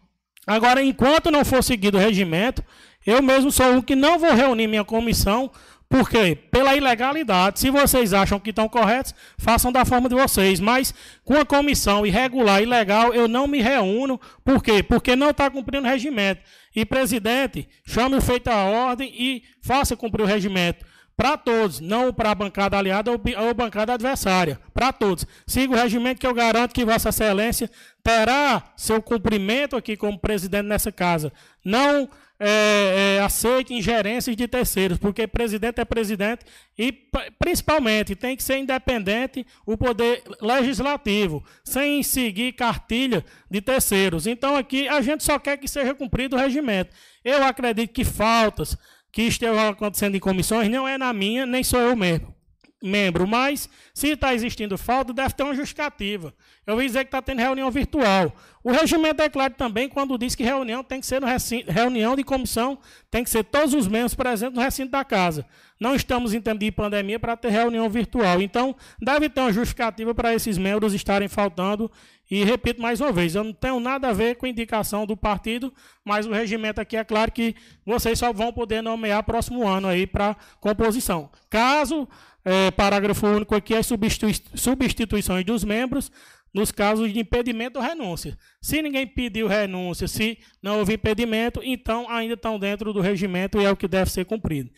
Agora, 0.46 0.82
enquanto 0.84 1.32
não 1.32 1.44
for 1.44 1.64
seguido 1.64 1.98
o 1.98 2.00
regimento, 2.00 2.64
eu 3.06 3.24
mesmo 3.24 3.52
sou 3.52 3.74
um 3.74 3.82
que 3.82 3.96
não 3.96 4.20
vou 4.20 4.34
reunir 4.34 4.68
minha 4.68 4.86
comissão 4.86 5.52
por 5.90 6.10
quê? 6.10 6.38
Pela 6.52 6.76
ilegalidade. 6.76 7.60
Se 7.60 7.70
vocês 7.70 8.14
acham 8.14 8.40
que 8.40 8.50
estão 8.50 8.68
corretos, 8.68 9.16
façam 9.38 9.72
da 9.72 9.86
forma 9.86 10.10
de 10.10 10.16
vocês. 10.16 10.60
Mas 10.60 10.94
com 11.24 11.36
a 11.36 11.46
comissão 11.46 12.06
irregular, 12.06 12.62
ilegal, 12.62 13.14
eu 13.14 13.28
não 13.28 13.48
me 13.48 13.62
reúno. 13.62 14.20
Por 14.44 14.62
quê? 14.62 14.84
Porque 14.84 15.16
não 15.16 15.30
está 15.30 15.50
cumprindo 15.50 15.88
o 15.88 15.90
regimento. 15.90 16.42
E, 16.76 16.86
presidente, 16.86 17.68
chame 17.86 18.18
o 18.18 18.22
feito 18.22 18.50
a 18.50 18.66
ordem 18.66 19.14
e 19.18 19.44
faça 19.62 19.96
cumprir 19.96 20.24
o 20.24 20.28
regimento. 20.28 20.86
Para 21.16 21.36
todos, 21.36 21.80
não 21.80 22.14
para 22.14 22.30
a 22.30 22.36
bancada 22.36 22.78
aliada 22.78 23.10
ou, 23.10 23.20
ou 23.44 23.54
bancada 23.54 23.94
adversária. 23.94 24.60
Para 24.74 24.94
todos. 24.94 25.26
Siga 25.48 25.74
o 25.74 25.78
regimento 25.78 26.20
que 26.20 26.28
eu 26.28 26.34
garanto 26.34 26.76
que 26.76 26.86
Vossa 26.86 27.10
Excelência 27.10 27.72
terá 28.04 28.72
seu 28.76 29.02
cumprimento 29.02 29.76
aqui 29.76 29.98
como 29.98 30.20
presidente 30.20 30.68
nessa 30.68 30.92
casa. 30.92 31.34
Não 31.66 32.08
é, 32.40 33.18
é, 33.18 33.24
aceite 33.24 33.74
ingerências 33.74 34.36
de 34.36 34.48
terceiros, 34.48 34.98
porque 34.98 35.28
presidente 35.28 35.82
é 35.82 35.86
presidente 35.86 36.46
e, 36.78 36.92
principalmente, 37.40 38.16
tem 38.16 38.36
que 38.36 38.44
ser 38.44 38.58
independente 38.58 39.46
o 39.66 39.76
poder 39.76 40.22
legislativo, 40.42 41.44
sem 41.64 42.04
seguir 42.04 42.54
cartilha 42.54 43.26
de 43.50 43.62
terceiros. 43.62 44.28
Então, 44.28 44.56
aqui, 44.56 44.88
a 44.88 45.02
gente 45.02 45.24
só 45.24 45.40
quer 45.40 45.58
que 45.58 45.68
seja 45.68 45.96
cumprido 45.96 46.36
o 46.36 46.40
regimento. 46.40 46.94
Eu 47.24 47.44
acredito 47.44 47.92
que 47.92 48.06
faltas 48.06 48.78
que 49.12 49.24
estejam 49.24 49.70
acontecendo 49.70 50.16
em 50.16 50.20
comissões 50.20 50.70
não 50.70 50.88
é 50.88 50.98
na 50.98 51.12
minha, 51.12 51.46
nem 51.46 51.64
sou 51.64 51.80
eu 51.80 51.96
mesmo 51.96 52.37
membro, 52.82 53.28
mas 53.28 53.70
se 53.94 54.10
está 54.10 54.34
existindo 54.34 54.78
falta, 54.78 55.14
deve 55.14 55.34
ter 55.34 55.44
uma 55.44 55.56
justificativa. 55.56 56.34
Eu 56.66 56.74
ouvi 56.74 56.86
dizer 56.86 57.00
que 57.00 57.08
está 57.08 57.22
tendo 57.22 57.40
reunião 57.40 57.72
virtual. 57.72 58.36
O 58.64 58.72
regimento 58.72 59.22
é 59.22 59.30
claro 59.30 59.54
também 59.56 59.88
quando 59.90 60.18
diz 60.18 60.36
que 60.36 60.44
reunião 60.44 60.84
tem 60.84 61.00
que 61.00 61.06
ser 61.06 61.22
no 61.22 61.28
recinto, 61.28 61.72
reunião 61.72 62.16
de 62.16 62.24
comissão, 62.24 62.78
tem 63.10 63.24
que 63.24 63.30
ser 63.30 63.44
todos 63.44 63.74
os 63.74 63.88
membros 63.88 64.14
presentes 64.14 64.56
no 64.56 64.62
recinto 64.62 64.92
da 64.92 65.04
casa. 65.04 65.46
Não 65.80 65.96
estamos 65.96 66.34
em 66.34 66.42
tempo 66.42 66.60
de 66.60 66.72
pandemia 66.72 67.20
para 67.20 67.38
ter 67.38 67.50
reunião 67.50 67.90
virtual. 67.90 68.42
Então, 68.42 68.76
deve 69.02 69.30
ter 69.30 69.42
uma 69.42 69.54
justificativa 69.54 70.14
para 70.14 70.34
esses 70.34 70.58
membros 70.58 70.94
estarem 70.94 71.28
faltando. 71.28 71.90
E 72.30 72.44
repito 72.44 72.82
mais 72.82 73.00
uma 73.00 73.12
vez, 73.12 73.36
eu 73.36 73.44
não 73.44 73.54
tenho 73.54 73.80
nada 73.80 74.10
a 74.10 74.14
ver 74.14 74.36
com 74.36 74.46
indicação 74.46 75.06
do 75.06 75.16
partido, 75.16 75.74
mas 76.04 76.26
o 76.26 76.32
regimento 76.32 76.82
aqui 76.82 76.98
é 76.98 77.04
claro 77.04 77.32
que 77.32 77.56
vocês 77.86 78.20
só 78.20 78.34
vão 78.34 78.52
poder 78.52 78.82
nomear 78.82 79.24
próximo 79.24 79.66
ano 79.66 79.88
aí 79.88 80.06
para 80.06 80.36
composição. 80.60 81.30
Caso 81.50 82.08
é, 82.48 82.72
parágrafo 82.72 83.28
único 83.28 83.54
aqui, 83.54 83.76
as 83.76 83.86
substitui 83.86 84.34
substituições 84.56 85.44
dos 85.44 85.66
membros 85.66 86.10
nos 86.54 86.72
casos 86.72 87.12
de 87.12 87.20
impedimento 87.20 87.78
ou 87.78 87.84
renúncia. 87.84 88.38
Se 88.62 88.82
ninguém 88.82 89.06
pediu 89.06 89.48
renúncia, 89.48 90.08
se 90.08 90.40
não 90.64 90.80
houve 90.80 90.94
impedimento, 90.94 91.60
então 91.62 92.10
ainda 92.10 92.36
estão 92.36 92.58
dentro 92.58 92.94
do 92.94 93.02
regimento 93.02 93.60
e 93.60 93.66
é 93.66 93.70
o 93.70 93.76
que 93.76 93.86
deve 93.86 94.10
ser 94.10 94.24
cumprido. 94.24 94.72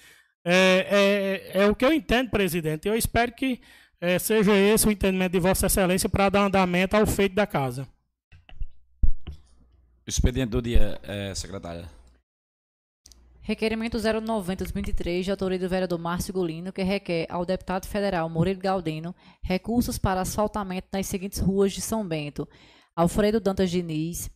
É, 0.43 1.51
é, 1.53 1.61
é 1.61 1.67
o 1.67 1.75
que 1.75 1.85
eu 1.85 1.93
entendo, 1.93 2.31
presidente. 2.31 2.87
Eu 2.87 2.95
espero 2.95 3.31
que 3.33 3.61
é, 4.01 4.17
seja 4.17 4.55
esse 4.55 4.87
o 4.87 4.91
entendimento 4.91 5.33
de 5.33 5.39
Vossa 5.39 5.67
Excelência 5.67 6.09
para 6.09 6.27
dar 6.29 6.45
andamento 6.45 6.97
ao 6.97 7.05
feito 7.05 7.35
da 7.35 7.45
casa. 7.45 7.87
expediente 10.07 10.49
do 10.49 10.61
dia, 10.61 10.99
é, 11.03 11.35
secretária. 11.35 11.98
Requerimento 13.49 13.97
090-2023, 13.97 15.23
de 15.23 15.31
autoria 15.31 15.57
do 15.57 15.67
vereador 15.67 15.97
Márcio 15.97 16.31
Golino, 16.31 16.71
que 16.71 16.83
requer 16.83 17.25
ao 17.31 17.43
deputado 17.43 17.87
federal 17.87 18.29
Murilo 18.29 18.59
Galdino 18.59 19.15
recursos 19.41 19.97
para 19.97 20.21
asfaltamento 20.21 20.87
nas 20.93 21.07
seguintes 21.07 21.39
ruas 21.39 21.73
de 21.73 21.81
São 21.81 22.07
Bento: 22.07 22.47
Alfredo 22.95 23.39
Dantas 23.39 23.71
Diniz, 23.71 24.29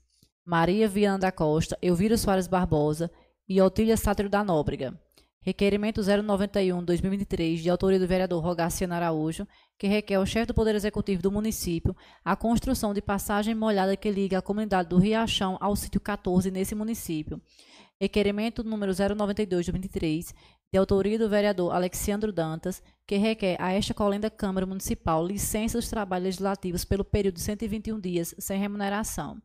Maria 0.43 0.87
Viana 0.87 1.19
da 1.19 1.31
Costa, 1.31 1.77
Elvira 1.79 2.17
Soares 2.17 2.47
Barbosa 2.47 3.11
e 3.47 3.61
Otília 3.61 3.95
Sátiro 3.97 4.29
da 4.29 4.43
Nóbrega. 4.43 4.99
Requerimento 5.41 6.01
091-2023, 6.01 7.57
de 7.57 7.69
autoria 7.69 7.99
do 7.99 8.07
vereador 8.07 8.43
Rogaciano 8.43 8.95
Araújo, 8.95 9.47
que 9.77 9.85
requer 9.85 10.15
ao 10.15 10.25
chefe 10.25 10.47
do 10.47 10.53
Poder 10.55 10.73
Executivo 10.73 11.21
do 11.21 11.31
município 11.31 11.95
a 12.25 12.35
construção 12.35 12.95
de 12.95 13.01
passagem 13.01 13.53
molhada 13.53 13.95
que 13.95 14.09
liga 14.09 14.39
a 14.39 14.41
comunidade 14.41 14.89
do 14.89 14.97
Riachão 14.97 15.55
ao 15.61 15.75
sítio 15.75 16.01
14 16.01 16.49
nesse 16.49 16.73
município. 16.73 17.39
Requerimento 18.03 18.65
número 18.65 18.91
092 18.91 19.65
de 19.65 19.71
2023, 19.71 20.35
de 20.73 20.77
autoria 20.77 21.17
do 21.17 21.29
vereador 21.29 21.73
Alexandro 21.73 22.33
Dantas, 22.33 22.83
que 23.07 23.15
requer 23.15 23.55
a 23.61 23.71
esta 23.71 23.93
colenda 23.93 24.29
Câmara 24.29 24.65
Municipal 24.65 25.25
licença 25.25 25.77
dos 25.77 25.87
trabalhos 25.87 26.25
legislativos 26.25 26.83
pelo 26.83 27.05
período 27.05 27.35
de 27.35 27.41
121 27.43 27.97
dias 28.01 28.35
sem 28.37 28.59
remuneração. 28.59 29.41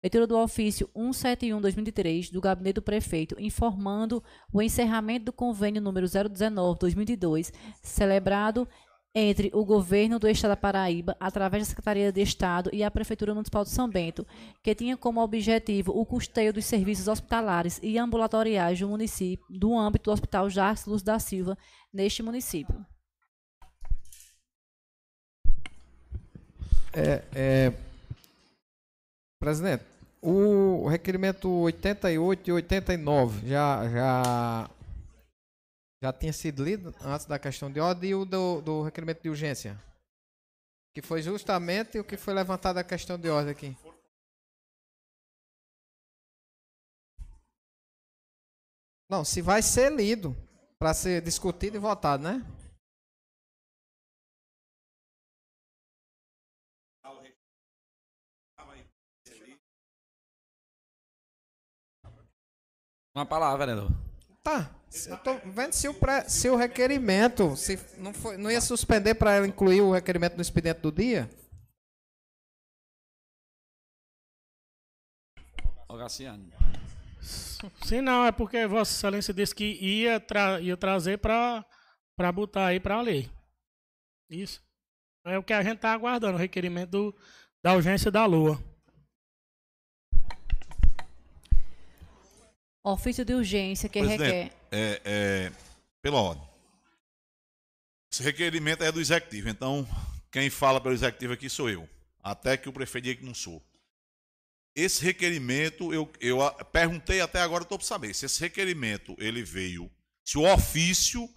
Leitura 0.00 0.28
do 0.28 0.38
ofício 0.38 0.88
171-2003 0.96 2.30
do 2.30 2.40
Gabinete 2.40 2.76
do 2.76 2.82
Prefeito, 2.82 3.34
informando 3.36 4.22
o 4.52 4.62
encerramento 4.62 5.24
do 5.24 5.32
convênio 5.32 5.82
número 5.82 6.06
019-2002, 6.06 7.52
celebrado 7.82 8.68
entre 9.14 9.50
o 9.54 9.64
governo 9.64 10.18
do 10.18 10.28
Estado 10.28 10.50
da 10.50 10.56
Paraíba, 10.56 11.16
através 11.18 11.62
da 11.62 11.68
Secretaria 11.70 12.12
de 12.12 12.20
Estado 12.20 12.70
e 12.72 12.84
a 12.84 12.90
Prefeitura 12.90 13.34
Municipal 13.34 13.64
de 13.64 13.70
São 13.70 13.88
Bento, 13.88 14.26
que 14.62 14.74
tinha 14.74 14.96
como 14.96 15.22
objetivo 15.22 15.92
o 15.92 16.04
custeio 16.04 16.52
dos 16.52 16.66
serviços 16.66 17.08
hospitalares 17.08 17.80
e 17.82 17.98
ambulatoriais 17.98 18.78
do 18.78 18.88
município, 18.88 19.44
do 19.48 19.76
âmbito 19.76 20.04
do 20.04 20.12
Hospital 20.12 20.48
Jacques 20.50 20.86
Luz 20.86 21.02
da 21.02 21.18
Silva, 21.18 21.56
neste 21.92 22.22
município. 22.22 22.86
É, 26.92 27.22
é, 27.34 27.72
presidente, 29.38 29.84
o 30.20 30.88
requerimento 30.88 31.48
88 31.48 32.48
e 32.48 32.52
89 32.52 33.48
já, 33.48 33.88
já, 33.88 34.70
já 36.02 36.12
tinha 36.12 36.32
sido 36.32 36.64
lido 36.64 36.94
antes 37.00 37.26
da 37.26 37.38
questão 37.38 37.70
de 37.70 37.80
ordem 37.80 38.10
e 38.10 38.14
o 38.14 38.24
do, 38.24 38.60
do 38.60 38.82
requerimento 38.82 39.22
de 39.22 39.28
urgência? 39.28 39.78
Que 40.94 41.02
foi 41.02 41.22
justamente 41.22 41.98
o 41.98 42.04
que 42.04 42.16
foi 42.16 42.34
levantado 42.34 42.78
a 42.78 42.84
questão 42.84 43.18
de 43.18 43.28
ordem 43.28 43.52
aqui. 43.52 43.76
Não, 49.08 49.24
se 49.24 49.40
vai 49.40 49.62
ser 49.62 49.90
lido 49.90 50.36
para 50.78 50.94
ser 50.94 51.22
discutido 51.22 51.76
e 51.76 51.80
votado, 51.80 52.22
né? 52.22 52.44
Uma 63.18 63.26
palavra, 63.26 63.66
vereador. 63.66 63.90
Tá. 64.44 64.77
Eu 65.06 65.18
tô 65.18 65.34
vendo 65.44 65.72
se 65.72 65.86
o, 65.86 65.94
pré, 65.94 66.28
se 66.28 66.48
o 66.48 66.56
requerimento 66.56 67.54
se 67.56 67.78
não, 67.98 68.14
foi, 68.14 68.36
não 68.36 68.50
ia 68.50 68.60
suspender 68.60 69.14
para 69.14 69.36
ela 69.36 69.46
incluir 69.46 69.82
o 69.82 69.92
requerimento 69.92 70.36
no 70.36 70.42
expediente 70.42 70.80
do 70.80 70.90
dia. 70.90 71.30
Ô, 75.88 75.96
Gaciano. 75.96 76.50
Sim, 77.84 78.00
não, 78.00 78.24
é 78.24 78.32
porque 78.32 78.66
Vossa 78.66 78.92
Excelência 78.92 79.34
disse 79.34 79.54
que 79.54 79.64
ia, 79.64 80.20
tra 80.20 80.60
ia 80.60 80.76
trazer 80.76 81.18
para 81.18 81.64
botar 82.32 82.66
aí 82.66 82.80
para 82.80 82.96
a 82.96 83.02
lei. 83.02 83.30
Isso. 84.30 84.62
É 85.24 85.36
o 85.36 85.42
que 85.42 85.52
a 85.52 85.62
gente 85.62 85.76
está 85.76 85.92
aguardando, 85.92 86.36
o 86.36 86.40
requerimento 86.40 86.90
do, 86.90 87.16
da 87.62 87.74
urgência 87.74 88.10
da 88.10 88.24
Lua. 88.24 88.62
Ofício 92.92 93.24
de 93.24 93.34
urgência 93.34 93.88
que 93.88 94.00
Presidente, 94.00 94.32
requer. 94.32 94.52
É, 94.70 95.00
é, 95.04 95.52
pela 96.00 96.20
ordem. 96.20 96.48
Esse 98.10 98.22
requerimento 98.22 98.82
é 98.82 98.90
do 98.90 99.00
executivo, 99.00 99.48
então 99.48 99.86
quem 100.30 100.48
fala 100.48 100.80
pelo 100.80 100.94
executivo 100.94 101.34
aqui 101.34 101.50
sou 101.50 101.68
eu. 101.68 101.88
Até 102.22 102.56
que 102.56 102.68
o 102.68 102.72
prefeito 102.72 103.04
diga 103.04 103.20
que 103.20 103.26
não 103.26 103.34
sou. 103.34 103.62
Esse 104.74 105.04
requerimento, 105.04 105.92
eu, 105.92 106.10
eu 106.20 106.38
perguntei 106.72 107.20
até 107.20 107.40
agora, 107.40 107.62
estou 107.62 107.78
para 107.78 107.86
saber 107.86 108.14
se 108.14 108.24
esse 108.24 108.40
requerimento 108.40 109.14
ele 109.18 109.42
veio, 109.42 109.90
se 110.24 110.38
o 110.38 110.50
ofício 110.50 111.28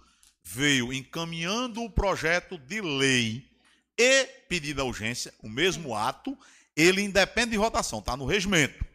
veio 0.42 0.92
encaminhando 0.92 1.82
o 1.82 1.90
projeto 1.90 2.56
de 2.56 2.80
lei 2.80 3.46
e 3.98 4.24
pedido 4.48 4.80
a 4.80 4.84
urgência, 4.84 5.34
o 5.42 5.48
mesmo 5.48 5.94
ato, 5.94 6.36
ele 6.74 7.02
independe 7.02 7.50
de 7.50 7.58
votação, 7.58 7.98
está 7.98 8.16
no 8.16 8.24
regimento. 8.24 8.91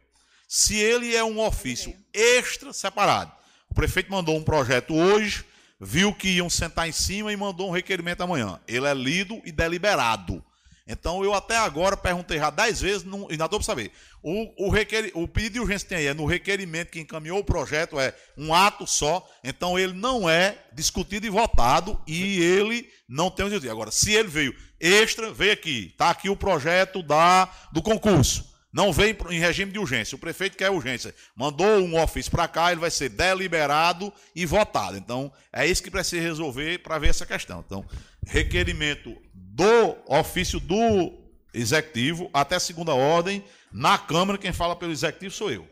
Se 0.47 0.75
ele 0.75 1.13
é 1.13 1.23
um 1.23 1.39
ofício 1.39 1.93
extra 2.13 2.71
separado, 2.71 3.31
o 3.69 3.73
prefeito 3.73 4.09
mandou 4.09 4.37
um 4.37 4.43
projeto 4.43 4.95
hoje, 4.95 5.43
viu 5.79 6.13
que 6.13 6.29
iam 6.29 6.49
sentar 6.49 6.87
em 6.87 6.93
cima 6.93 7.33
e 7.33 7.37
mandou 7.37 7.67
um 7.67 7.73
requerimento 7.73 8.21
amanhã. 8.21 8.59
Ele 8.65 8.87
é 8.87 8.93
lido 8.93 9.41
e 9.43 9.51
deliberado. 9.51 10.41
Então 10.87 11.21
eu 11.21 11.33
até 11.33 11.57
agora 11.57 11.97
perguntei 11.97 12.37
já 12.37 12.49
dez 12.49 12.79
vezes 12.79 13.03
não, 13.03 13.27
e 13.27 13.33
ainda 13.33 13.43
estou 13.43 13.59
para 13.59 13.65
saber. 13.65 13.91
O, 14.23 14.67
o, 14.67 14.69
requer, 14.69 15.11
o 15.13 15.27
pedido 15.27 15.53
de 15.53 15.59
urgência 15.59 15.89
tem 15.89 15.97
aí, 15.97 16.07
é 16.07 16.13
no 16.13 16.25
requerimento 16.25 16.91
que 16.91 17.01
encaminhou 17.01 17.39
o 17.39 17.43
projeto, 17.43 17.99
é 17.99 18.15
um 18.37 18.53
ato 18.53 18.87
só, 18.87 19.29
então 19.43 19.77
ele 19.77 19.91
não 19.91 20.29
é 20.29 20.57
discutido 20.71 21.25
e 21.25 21.29
votado 21.29 22.01
e 22.07 22.39
ele 22.41 22.89
não 23.07 23.29
tem 23.29 23.45
o 23.45 23.49
dizer. 23.49 23.69
Agora, 23.69 23.91
se 23.91 24.13
ele 24.13 24.29
veio 24.29 24.55
extra, 24.79 25.33
veio 25.33 25.51
aqui, 25.51 25.89
está 25.91 26.09
aqui 26.09 26.29
o 26.29 26.37
projeto 26.37 27.03
da, 27.03 27.53
do 27.69 27.81
concurso. 27.81 28.46
Não 28.71 28.91
vem 28.91 29.15
em 29.29 29.39
regime 29.39 29.71
de 29.71 29.79
urgência. 29.79 30.15
O 30.15 30.19
prefeito 30.19 30.57
quer 30.57 30.69
urgência. 30.69 31.15
Mandou 31.35 31.79
um 31.79 32.01
ofício 32.01 32.31
para 32.31 32.47
cá, 32.47 32.71
ele 32.71 32.81
vai 32.81 32.91
ser 32.91 33.09
deliberado 33.09 34.13
e 34.35 34.45
votado. 34.45 34.97
Então, 34.97 35.31
é 35.51 35.65
isso 35.65 35.81
que 35.81 35.89
precisa 35.89 36.21
resolver 36.21 36.79
para 36.79 36.99
ver 36.99 37.09
essa 37.09 37.25
questão. 37.25 37.63
Então, 37.65 37.85
requerimento 38.25 39.15
do 39.33 39.97
ofício 40.07 40.59
do 40.59 41.27
executivo 41.53 42.29
até 42.33 42.59
segunda 42.59 42.93
ordem. 42.93 43.43
Na 43.71 43.97
Câmara, 43.97 44.37
quem 44.37 44.53
fala 44.53 44.75
pelo 44.75 44.91
executivo 44.91 45.33
sou 45.33 45.51
eu. 45.51 45.67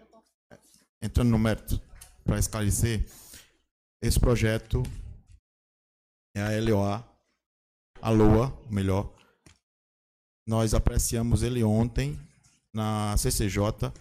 Entrando 1.02 1.30
no 1.30 1.38
mérito, 1.38 1.80
para 2.24 2.40
esclarecer, 2.40 3.06
esse 4.02 4.20
projeto 4.20 4.82
é 6.36 6.42
a 6.42 6.62
LOA, 6.62 7.08
a 8.02 8.10
LOA, 8.10 8.58
melhor. 8.70 9.14
Nós 10.48 10.74
apreciamos 10.74 11.44
ele 11.44 11.64
ontem 11.64 12.20
na 12.76 13.16
CCJ, 13.18 13.92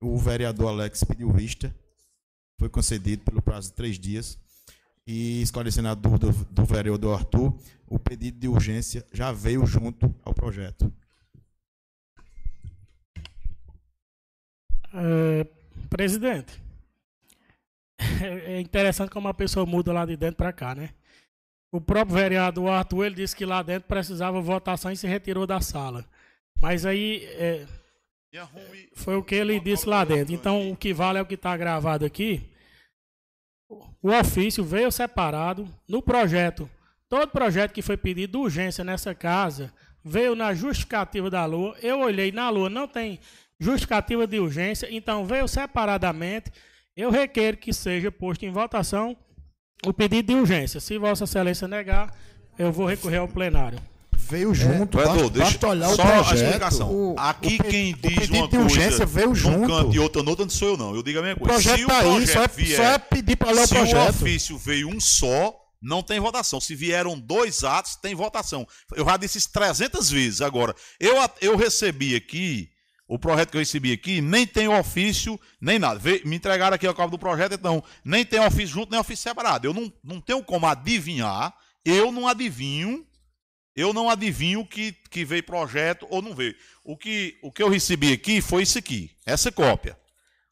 o 0.00 0.16
vereador 0.16 0.68
Alex 0.68 1.04
pediu 1.04 1.30
vista, 1.30 1.74
foi 2.58 2.68
concedido 2.68 3.22
pelo 3.22 3.42
prazo 3.42 3.68
de 3.68 3.74
três 3.74 3.98
dias. 3.98 4.38
E 5.06 5.42
esclarecendo 5.42 5.88
a 5.88 5.94
dúvida 5.94 6.30
do, 6.30 6.44
do 6.46 6.64
vereador 6.64 7.18
Arthur, 7.18 7.54
o 7.86 7.98
pedido 7.98 8.38
de 8.38 8.48
urgência 8.48 9.04
já 9.12 9.32
veio 9.32 9.66
junto 9.66 10.14
ao 10.24 10.32
projeto. 10.32 10.92
É, 14.92 15.46
presidente, 15.88 16.60
é 18.46 18.60
interessante 18.60 19.10
como 19.10 19.28
a 19.28 19.34
pessoa 19.34 19.66
muda 19.66 19.92
lá 19.92 20.06
de 20.06 20.16
dentro 20.16 20.36
para 20.36 20.52
cá, 20.52 20.74
né? 20.74 20.90
O 21.72 21.80
próprio 21.80 22.16
vereador 22.16 22.68
Arthur 22.70 23.04
ele 23.04 23.14
disse 23.16 23.36
que 23.36 23.44
lá 23.44 23.62
dentro 23.62 23.88
precisava 23.88 24.40
votação 24.40 24.90
e 24.90 24.96
se 24.96 25.06
retirou 25.06 25.46
da 25.46 25.60
sala. 25.60 26.04
Mas 26.60 26.84
aí 26.84 27.24
é, 27.24 27.66
foi 28.94 29.16
o 29.16 29.22
que 29.22 29.34
ele 29.34 29.58
disse 29.58 29.88
lá 29.88 30.04
dentro. 30.04 30.32
Então, 30.32 30.70
o 30.70 30.76
que 30.76 30.92
vale 30.94 31.18
é 31.18 31.22
o 31.22 31.26
que 31.26 31.34
está 31.34 31.56
gravado 31.56 32.04
aqui. 32.04 32.48
O 34.02 34.10
ofício 34.10 34.64
veio 34.64 34.90
separado 34.90 35.68
no 35.88 36.00
projeto. 36.02 36.68
Todo 37.08 37.28
projeto 37.30 37.72
que 37.72 37.82
foi 37.82 37.96
pedido 37.96 38.32
de 38.32 38.38
urgência 38.38 38.84
nessa 38.84 39.14
casa 39.14 39.72
veio 40.04 40.34
na 40.34 40.54
justificativa 40.54 41.28
da 41.28 41.44
lua. 41.44 41.76
Eu 41.82 42.00
olhei 42.00 42.30
na 42.30 42.48
lua, 42.50 42.70
não 42.70 42.86
tem 42.86 43.18
justificativa 43.58 44.26
de 44.26 44.38
urgência, 44.38 44.88
então 44.90 45.26
veio 45.26 45.46
separadamente. 45.46 46.50
Eu 46.96 47.10
requeiro 47.10 47.56
que 47.56 47.72
seja 47.72 48.10
posto 48.10 48.44
em 48.44 48.50
votação 48.50 49.16
o 49.84 49.92
pedido 49.92 50.32
de 50.32 50.38
urgência. 50.38 50.80
Se 50.80 50.98
Vossa 50.98 51.24
Excelência 51.24 51.66
negar, 51.66 52.14
eu 52.58 52.72
vou 52.72 52.86
recorrer 52.86 53.18
ao 53.18 53.28
plenário 53.28 53.89
veio 54.30 54.54
junto. 54.54 55.00
É, 55.00 55.04
basta, 55.04 55.30
deixa, 55.30 55.50
basta 55.50 55.68
olhar 55.68 55.88
só 55.88 56.02
o 56.02 56.06
projeto. 56.06 56.30
A 56.30 56.34
explicação. 56.34 56.90
O, 56.90 57.14
Aqui 57.18 57.58
o, 57.60 57.64
quem 57.64 57.94
diz 57.94 58.28
uma 58.30 58.48
de 58.48 58.56
urgência 58.56 59.04
veio 59.04 59.34
junto. 59.34 59.66
canto 59.66 59.94
e 59.94 59.98
outra 59.98 60.22
no 60.22 60.30
outro 60.30 60.44
não 60.44 60.50
sou 60.50 60.68
eu 60.68 60.76
não. 60.76 60.94
Eu 60.94 61.02
digo 61.02 61.18
a 61.18 61.22
mesma 61.22 61.38
coisa. 61.40 61.54
O 61.54 61.62
projeto 61.62 61.86
tá 61.86 61.98
aí, 61.98 62.26
só, 62.26 62.42
é, 62.44 62.48
vier, 62.48 62.76
só 62.76 62.82
é 62.84 62.98
pedir 62.98 63.36
para 63.36 63.50
ler 63.50 63.64
o 63.64 63.68
projeto. 63.68 64.12
Se 64.12 64.22
o 64.22 64.24
ofício 64.24 64.58
veio 64.58 64.88
um 64.88 65.00
só, 65.00 65.54
não 65.82 66.02
tem 66.02 66.20
votação. 66.20 66.60
Se 66.60 66.74
vieram 66.74 67.18
dois 67.18 67.64
atos, 67.64 67.96
tem 67.96 68.14
votação. 68.14 68.66
Eu 68.94 69.04
já 69.04 69.16
disse 69.16 69.38
isso 69.38 69.50
300 69.52 70.10
vezes. 70.10 70.40
Agora, 70.40 70.74
eu, 70.98 71.16
eu 71.40 71.56
recebi 71.56 72.14
aqui, 72.14 72.68
o 73.08 73.18
projeto 73.18 73.50
que 73.50 73.56
eu 73.56 73.60
recebi 73.60 73.92
aqui, 73.92 74.20
nem 74.20 74.46
tem 74.46 74.68
ofício, 74.68 75.40
nem 75.60 75.78
nada. 75.78 76.00
Me 76.24 76.36
entregaram 76.36 76.74
aqui 76.74 76.86
a 76.86 76.94
cópia 76.94 77.10
do 77.10 77.18
projeto, 77.18 77.54
então, 77.54 77.82
nem 78.04 78.24
tem 78.24 78.40
ofício 78.40 78.74
junto, 78.74 78.90
nem 78.90 79.00
ofício 79.00 79.24
separado. 79.24 79.66
Eu 79.66 79.74
não, 79.74 79.92
não 80.04 80.20
tenho 80.20 80.42
como 80.44 80.66
adivinhar, 80.66 81.52
eu 81.84 82.12
não 82.12 82.28
adivinho 82.28 83.04
eu 83.74 83.92
não 83.92 84.10
adivinho 84.10 84.66
que, 84.66 84.92
que 85.10 85.24
veio 85.24 85.42
projeto 85.42 86.06
ou 86.10 86.20
não 86.20 86.34
veio. 86.34 86.54
O 86.84 86.96
que, 86.96 87.38
o 87.42 87.52
que 87.52 87.62
eu 87.62 87.68
recebi 87.68 88.12
aqui 88.12 88.40
foi 88.40 88.62
isso 88.62 88.78
aqui, 88.78 89.10
essa 89.24 89.52
cópia. 89.52 89.96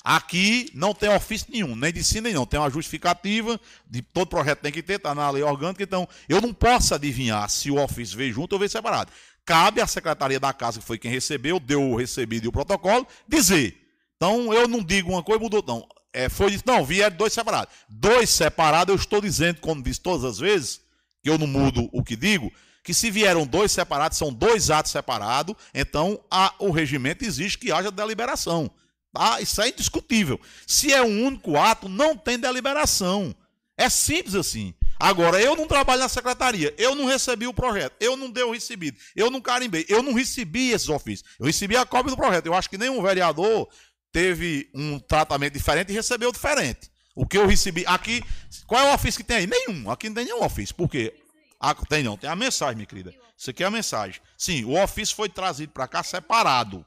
Aqui 0.05 0.71
não 0.73 0.95
tem 0.95 1.11
ofício 1.11 1.49
nenhum, 1.51 1.75
nem 1.77 1.93
de 1.93 2.03
si 2.03 2.21
nem 2.21 2.33
não. 2.33 2.47
Tem 2.47 2.59
uma 2.59 2.71
justificativa, 2.71 3.61
de 3.87 4.01
todo 4.01 4.29
projeto 4.29 4.61
tem 4.61 4.73
que 4.73 4.83
ter, 4.83 4.95
está 4.95 5.15
na 5.15 5.29
lei 5.29 5.43
orgânica, 5.43 5.83
então 5.83 6.09
eu 6.29 6.41
não 6.41 6.55
posso 6.55 6.95
adivinhar 6.95 7.49
se 7.51 7.71
o 7.71 7.83
ofício 7.83 8.17
veio 8.17 8.33
junto 8.33 8.55
ou 8.55 8.59
veio 8.59 8.71
separado. 8.71 9.13
Cabe 9.45 9.81
à 9.81 9.87
Secretaria 9.87 10.39
da 10.39 10.53
Casa, 10.53 10.81
que 10.81 10.87
foi 10.87 10.99
quem 10.99 11.11
recebeu, 11.11 11.59
deu 11.59 11.83
o 11.83 11.97
recebido 11.97 12.45
e 12.45 12.49
o 12.49 12.53
protocolo, 12.53 13.07
dizer. 13.27 13.77
Então 14.17 14.53
eu 14.53 14.69
não 14.69 14.83
digo 14.83 15.11
uma 15.11 15.23
coisa 15.23 15.41
e 15.41 15.43
mudou, 15.43 15.65
não. 15.67 15.87
É, 16.13 16.29
foi 16.29 16.53
dito, 16.53 16.65
não, 16.67 16.85
vieram 16.85 17.17
dois 17.17 17.33
separados. 17.33 17.75
Dois 17.89 18.31
separados, 18.31 18.95
eu 18.95 18.99
estou 18.99 19.21
dizendo, 19.21 19.61
como 19.61 19.83
disse 19.83 20.01
todas 20.01 20.25
as 20.25 20.39
vezes, 20.39 20.81
que 21.23 21.29
eu 21.29 21.37
não 21.37 21.47
mudo 21.47 21.89
o 21.93 22.03
que 22.03 22.17
digo, 22.17 22.53
que 22.89 22.95
se 22.95 23.11
vieram 23.11 23.47
dois 23.47 23.71
separados, 23.71 24.17
são 24.17 24.33
dois 24.33 24.71
atos 24.71 24.93
separados, 24.93 25.55
então 25.75 26.19
a, 26.31 26.55
o 26.59 26.71
regimento 26.71 27.23
exige 27.23 27.59
que 27.59 27.71
haja 27.71 27.91
deliberação. 27.91 28.71
Tá? 29.13 29.43
Isso 29.43 29.61
é 29.61 29.69
indiscutível. 29.69 30.41
Se 30.67 30.91
é 30.91 31.03
um 31.03 31.27
único 31.27 31.59
ato, 31.59 31.87
não 31.87 32.17
tem 32.17 32.39
deliberação. 32.39 33.37
É 33.77 33.91
simples 33.91 34.35
assim. 34.35 34.73
Agora, 34.99 35.39
eu 35.39 35.55
não 35.55 35.67
trabalho 35.67 36.01
na 36.01 36.09
secretaria, 36.09 36.75
eu 36.79 36.95
não 36.95 37.05
recebi 37.05 37.47
o 37.47 37.53
projeto, 37.53 37.95
eu 38.01 38.17
não 38.17 38.31
dei 38.31 38.43
o 38.43 38.53
recebido, 38.53 38.97
eu 39.15 39.31
não 39.31 39.43
carimbei, 39.43 39.85
eu 39.87 40.03
não 40.03 40.15
recebi 40.15 40.71
esses 40.71 40.89
ofícios. 40.89 41.29
Eu 41.39 41.45
recebi 41.45 41.77
a 41.77 41.85
cópia 41.85 42.11
do 42.11 42.17
projeto. 42.17 42.47
Eu 42.47 42.55
acho 42.55 42.71
que 42.71 42.79
nenhum 42.79 43.03
vereador 43.03 43.69
teve 44.11 44.71
um 44.73 44.99
tratamento 44.99 45.53
diferente 45.53 45.91
e 45.91 45.95
recebeu 45.95 46.33
diferente. 46.33 46.91
O 47.15 47.27
que 47.27 47.37
eu 47.37 47.47
recebi 47.47 47.85
aqui, 47.87 48.25
qual 48.67 48.81
é 48.81 48.91
o 48.91 48.95
ofício 48.95 49.21
que 49.21 49.27
tem 49.27 49.37
aí? 49.37 49.47
Nenhum. 49.47 49.91
Aqui 49.91 50.09
não 50.09 50.15
tem 50.15 50.25
nenhum 50.25 50.43
ofício. 50.43 50.75
Por 50.75 50.89
quê? 50.89 51.13
Ah, 51.61 51.75
tem 51.75 52.03
não, 52.03 52.17
tem 52.17 52.31
a 52.31 52.37
mensagem, 52.37 52.77
minha 52.77 52.87
querida. 52.87 53.15
Isso 53.37 53.51
aqui 53.51 53.63
é 53.63 53.67
a 53.67 53.71
mensagem. 53.71 54.21
Sim, 54.37 54.65
o 54.65 54.81
ofício 54.83 55.15
foi 55.15 55.29
trazido 55.29 55.73
para 55.73 55.89
cá 55.89 56.03
separado. 56.03 56.85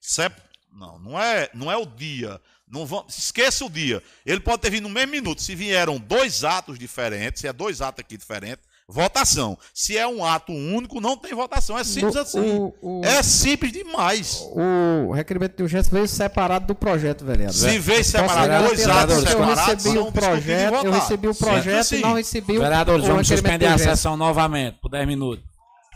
Sep... 0.00 0.32
Não, 0.72 0.98
não 0.98 1.20
é, 1.20 1.48
não 1.54 1.70
é 1.70 1.76
o 1.76 1.86
dia. 1.86 2.40
Não 2.68 2.84
vão, 2.84 3.06
esqueça 3.08 3.64
o 3.64 3.70
dia. 3.70 4.02
Ele 4.26 4.40
pode 4.40 4.62
ter 4.62 4.70
vindo 4.70 4.88
no 4.88 4.94
mesmo 4.94 5.12
minuto. 5.12 5.40
Se 5.40 5.54
vieram 5.54 5.98
dois 5.98 6.42
atos 6.42 6.78
diferentes, 6.78 7.40
se 7.40 7.46
é 7.46 7.52
dois 7.52 7.80
atos 7.80 8.00
aqui 8.00 8.16
diferentes, 8.16 8.64
votação. 8.88 9.58
Se 9.72 9.96
é 9.96 10.06
um 10.06 10.24
ato 10.24 10.52
único, 10.52 11.00
não 11.00 11.16
tem 11.16 11.34
votação. 11.34 11.78
É 11.78 11.84
simples 11.84 12.16
assim. 12.16 12.58
O, 12.58 12.74
o, 12.80 13.04
é 13.04 13.22
simples 13.22 13.72
demais. 13.72 14.40
O 14.52 15.12
requerimento 15.12 15.56
de 15.56 15.62
urgência 15.62 15.90
veio 15.90 16.06
separado 16.06 16.66
do 16.66 16.74
projeto, 16.74 17.24
vereador. 17.24 17.54
Se 17.54 17.78
veio 17.78 18.04
separado, 18.04 18.68
dois 18.68 18.86
atos 18.86 19.18
separados, 19.20 19.84
eu 19.86 19.94
recebi 19.94 19.98
o 19.98 20.12
projeto, 20.12 20.86
eu 20.86 20.92
recebi 20.92 21.28
o 21.28 21.34
projeto 21.34 21.94
e 21.94 22.00
não 22.00 22.14
recebi 22.14 22.58
o 22.58 22.60
Vereadores, 22.60 23.06
vamos 23.06 23.26
suspender 23.28 23.66
a 23.66 23.78
sessão 23.78 24.16
novamente, 24.16 24.78
por 24.80 24.90
10 24.90 25.06
minutos. 25.06 25.44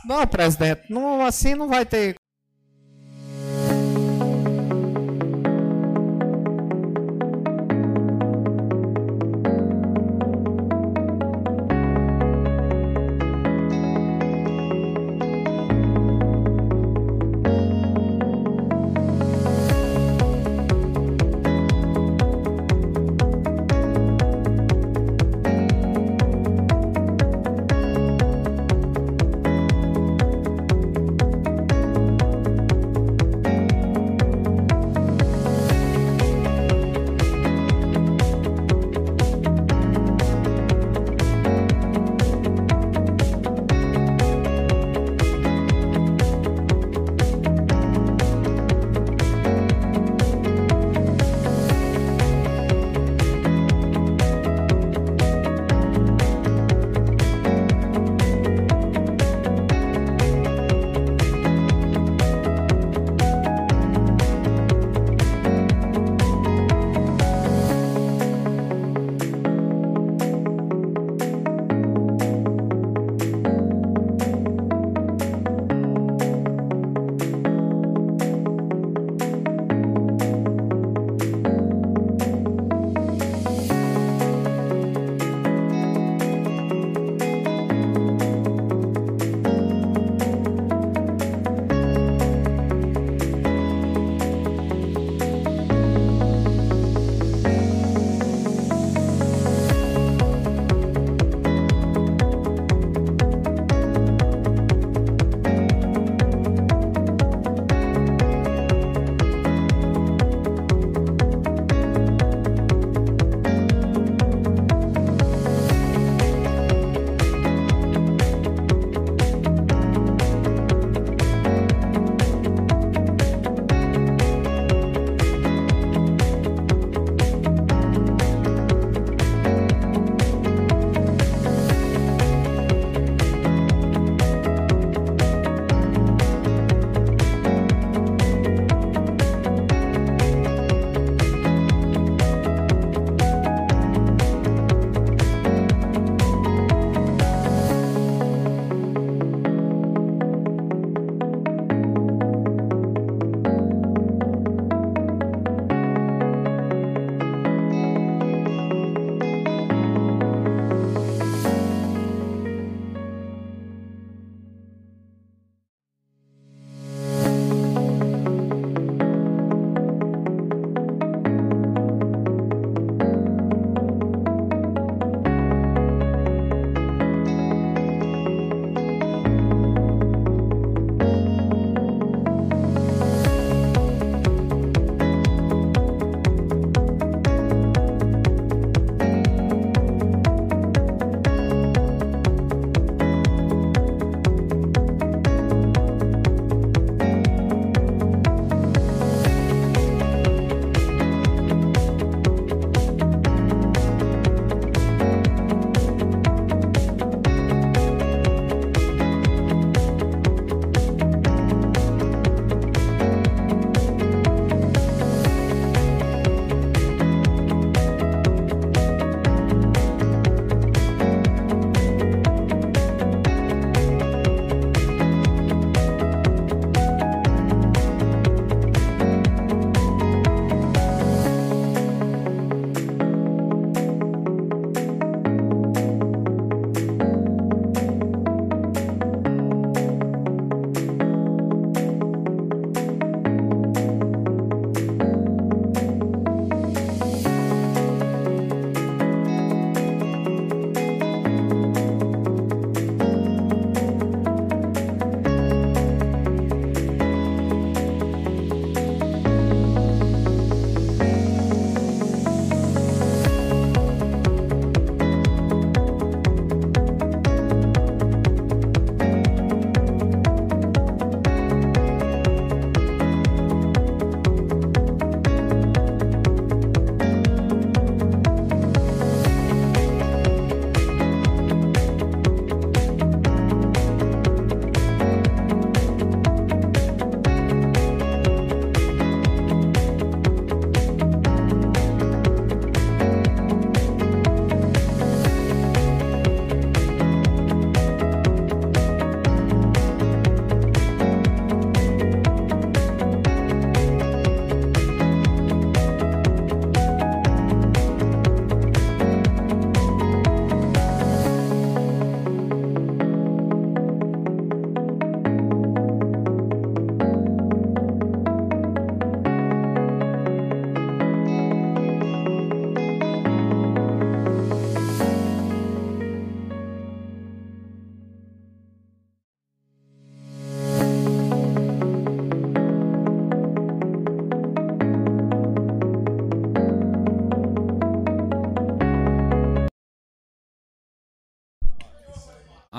Não, 0.07 0.27
presidente, 0.27 0.83
não, 0.89 1.25
assim 1.25 1.55
não 1.55 1.69
vai 1.69 1.85
ter 1.85 2.15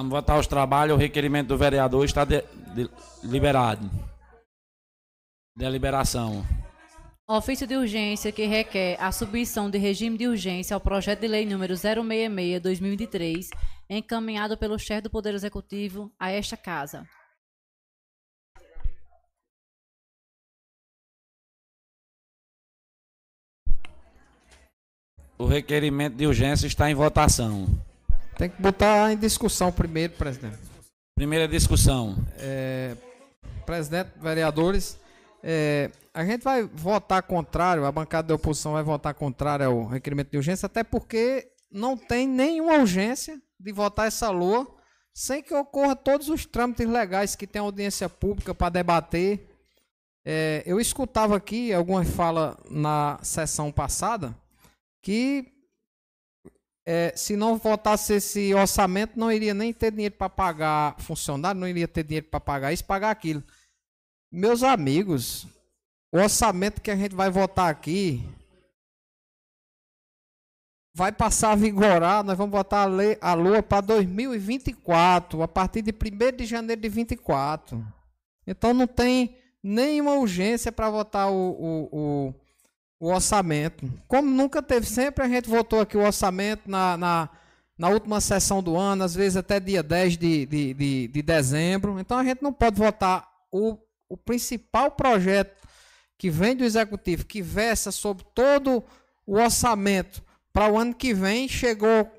Vamos 0.10 0.24
votar 0.24 0.40
os 0.40 0.48
trabalhos. 0.48 0.96
O 0.96 1.00
requerimento 1.00 1.50
do 1.50 1.58
vereador 1.58 2.04
está 2.04 2.26
de, 2.26 2.44
de, 2.74 2.90
liberado. 3.24 3.88
Deliberação. 5.56 6.44
Ofício 7.28 7.68
de 7.68 7.76
urgência 7.76 8.32
que 8.32 8.48
requer 8.48 8.98
a 9.00 9.12
submissão 9.12 9.70
de 9.70 9.78
regime 9.78 10.18
de 10.18 10.28
urgência 10.28 10.74
ao 10.74 10.82
projeto 10.82 11.20
de 11.20 11.28
lei 11.28 11.46
número 11.46 11.76
066-2023, 11.76 13.50
encaminhado 13.88 14.58
pelo 14.58 14.80
chefe 14.80 15.04
do 15.04 15.12
Poder 15.12 15.36
Executivo 15.36 16.12
a 16.20 16.32
esta 16.32 16.58
Casa. 16.58 17.06
O 25.38 25.46
requerimento 25.46 26.16
de 26.16 26.26
urgência 26.26 26.66
está 26.66 26.90
em 26.90 26.96
votação. 26.96 27.68
Tem 28.40 28.50
que 28.50 28.62
botar 28.62 29.12
em 29.12 29.18
discussão 29.18 29.70
primeiro, 29.70 30.14
presidente. 30.14 30.58
Primeira 31.14 31.46
discussão. 31.46 32.16
É, 32.38 32.96
presidente, 33.66 34.12
vereadores, 34.16 34.98
é, 35.44 35.92
a 36.14 36.24
gente 36.24 36.42
vai 36.42 36.64
votar 36.64 37.22
contrário, 37.24 37.84
a 37.84 37.92
bancada 37.92 38.30
da 38.30 38.36
oposição 38.36 38.72
vai 38.72 38.82
votar 38.82 39.14
contrário 39.14 39.66
ao 39.66 39.86
requerimento 39.88 40.32
de 40.32 40.38
urgência, 40.38 40.68
até 40.68 40.86
porque 40.86 41.52
não 41.70 41.98
tem 41.98 42.26
nenhuma 42.26 42.78
urgência 42.78 43.42
de 43.60 43.74
votar 43.74 44.08
essa 44.08 44.30
lua 44.30 44.66
sem 45.14 45.44
que 45.44 45.54
ocorra 45.54 45.94
todos 45.94 46.30
os 46.30 46.46
trâmites 46.46 46.88
legais 46.88 47.36
que 47.36 47.46
tem 47.46 47.62
audiência 47.62 48.08
pública 48.08 48.56
para 48.56 48.70
debater. 48.70 49.50
É, 50.24 50.64
eu 50.66 50.80
escutava 50.80 51.36
aqui 51.36 51.74
algumas 51.74 52.10
falas 52.10 52.56
na 52.72 53.20
sessão 53.22 53.70
passada 53.70 54.34
que 55.04 55.59
é, 56.92 57.14
se 57.16 57.36
não 57.36 57.56
votasse 57.56 58.14
esse 58.14 58.52
orçamento, 58.52 59.12
não 59.16 59.32
iria 59.32 59.54
nem 59.54 59.72
ter 59.72 59.92
dinheiro 59.92 60.16
para 60.16 60.28
pagar 60.28 61.00
funcionário, 61.00 61.62
não 61.62 61.68
iria 61.68 61.88
ter 61.88 62.04
dinheiro 62.04 62.26
para 62.26 62.40
pagar 62.40 62.74
isso, 62.74 62.84
pagar 62.84 63.12
aquilo. 63.12 63.44
Meus 64.32 64.64
amigos, 64.64 65.46
o 66.12 66.18
orçamento 66.18 66.82
que 66.82 66.90
a 66.90 66.96
gente 66.96 67.14
vai 67.14 67.30
votar 67.30 67.70
aqui 67.70 68.28
vai 70.96 71.12
passar 71.12 71.52
a 71.52 71.56
vigorar, 71.56 72.24
nós 72.24 72.36
vamos 72.36 72.54
votar 72.54 72.88
a, 72.88 72.92
lei, 72.92 73.20
a 73.22 73.36
lua 73.36 73.62
para 73.62 73.82
2024, 73.82 75.44
a 75.44 75.48
partir 75.48 75.84
de 75.84 75.92
1 75.92 76.38
de 76.38 76.46
janeiro 76.48 76.82
de 76.82 76.90
24. 76.90 77.86
Então 78.48 78.74
não 78.74 78.88
tem 78.88 79.38
nenhuma 79.62 80.16
urgência 80.16 80.72
para 80.72 80.90
votar 80.90 81.30
o, 81.30 81.36
o, 81.36 81.90
o, 81.92 82.34
o, 83.00 83.12
orçamento. 83.12 83.90
Como 84.08 84.30
nunca 84.30 84.62
teve, 84.62 84.86
sempre 84.86 85.24
a 85.24 85.28
gente 85.28 85.50
votou 85.50 85.82
aqui 85.82 85.98
o 85.98 86.04
orçamento 86.04 86.70
na, 86.70 86.98
na, 86.98 87.30
na 87.78 87.90
última 87.90 88.20
sessão 88.20 88.62
do 88.62 88.78
ano, 88.78 89.04
às 89.04 89.16
vezes 89.16 89.38
até 89.38 89.60
dia 89.60 89.82
10 89.82 90.18
de, 90.18 90.46
de, 90.46 90.74
de, 90.74 91.08
de 91.08 91.22
dezembro. 91.22 92.00
Então 92.00 92.18
a 92.18 92.24
gente 92.24 92.42
não 92.42 92.54
pode 92.54 92.78
votar 92.78 93.28
o, 93.52 93.78
o 94.08 94.18
principal 94.18 94.92
projeto 94.92 95.68
que 96.18 96.30
vem 96.30 96.56
do 96.56 96.66
executivo, 96.66 97.26
que 97.26 97.42
versa 97.42 97.92
sobre 97.92 98.26
todo 98.36 98.84
o 99.26 99.36
orçamento 99.36 100.22
para 100.52 100.72
o 100.72 100.78
ano 100.78 100.94
que 100.94 101.14
vem, 101.14 101.48
chegou 101.48 102.12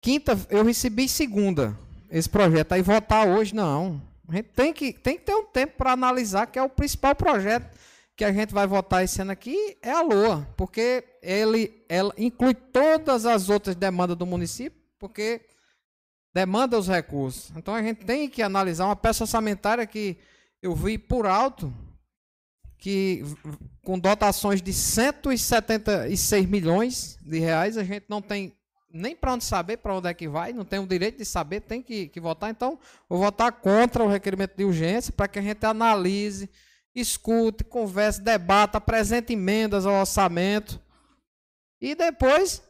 quinta, 0.00 0.38
eu 0.50 0.64
recebi 0.64 1.08
segunda 1.08 1.76
esse 2.10 2.28
projeto. 2.28 2.72
Aí 2.72 2.82
votar 2.82 3.26
hoje, 3.26 3.54
não. 3.54 4.02
A 4.28 4.36
gente 4.36 4.48
tem 4.50 4.72
que, 4.72 4.92
tem 4.92 5.16
que 5.16 5.24
ter 5.24 5.34
um 5.34 5.44
tempo 5.44 5.74
para 5.78 5.92
analisar, 5.92 6.46
que 6.46 6.58
é 6.58 6.62
o 6.62 6.68
principal 6.68 7.14
projeto 7.14 7.75
que 8.16 8.24
a 8.24 8.32
gente 8.32 8.54
vai 8.54 8.66
votar 8.66 9.04
esse 9.04 9.20
ano 9.20 9.30
aqui, 9.30 9.76
é 9.82 9.90
a 9.90 10.00
LOA, 10.00 10.48
porque 10.56 11.04
ele 11.22 11.84
ela 11.88 12.14
inclui 12.16 12.54
todas 12.54 13.26
as 13.26 13.50
outras 13.50 13.76
demandas 13.76 14.16
do 14.16 14.24
município, 14.24 14.80
porque 14.98 15.42
demanda 16.32 16.78
os 16.78 16.88
recursos. 16.88 17.52
Então 17.54 17.74
a 17.74 17.82
gente 17.82 18.06
tem 18.06 18.28
que 18.28 18.42
analisar 18.42 18.86
uma 18.86 18.96
peça 18.96 19.24
orçamentária 19.24 19.86
que 19.86 20.16
eu 20.62 20.74
vi 20.74 20.96
por 20.96 21.26
alto, 21.26 21.72
que 22.78 23.22
com 23.84 23.98
dotações 23.98 24.62
de 24.62 24.72
176 24.72 26.46
milhões 26.46 27.18
de 27.20 27.38
reais, 27.38 27.76
a 27.76 27.84
gente 27.84 28.06
não 28.08 28.22
tem 28.22 28.56
nem 28.90 29.14
para 29.14 29.34
onde 29.34 29.44
saber 29.44 29.76
para 29.76 29.94
onde 29.94 30.08
é 30.08 30.14
que 30.14 30.26
vai, 30.26 30.54
não 30.54 30.64
tem 30.64 30.78
o 30.78 30.86
direito 30.86 31.18
de 31.18 31.24
saber, 31.24 31.60
tem 31.60 31.82
que, 31.82 32.08
que 32.08 32.18
votar. 32.18 32.50
Então, 32.50 32.78
vou 33.08 33.18
votar 33.18 33.52
contra 33.52 34.02
o 34.02 34.08
requerimento 34.08 34.56
de 34.56 34.64
urgência 34.64 35.12
para 35.12 35.28
que 35.28 35.38
a 35.38 35.42
gente 35.42 35.64
analise, 35.66 36.48
escute, 37.00 37.62
converse, 37.62 38.20
debata, 38.20 38.78
apresente 38.78 39.32
emendas 39.32 39.84
ao 39.84 39.94
orçamento 39.94 40.80
e 41.80 41.94
depois 41.94 42.62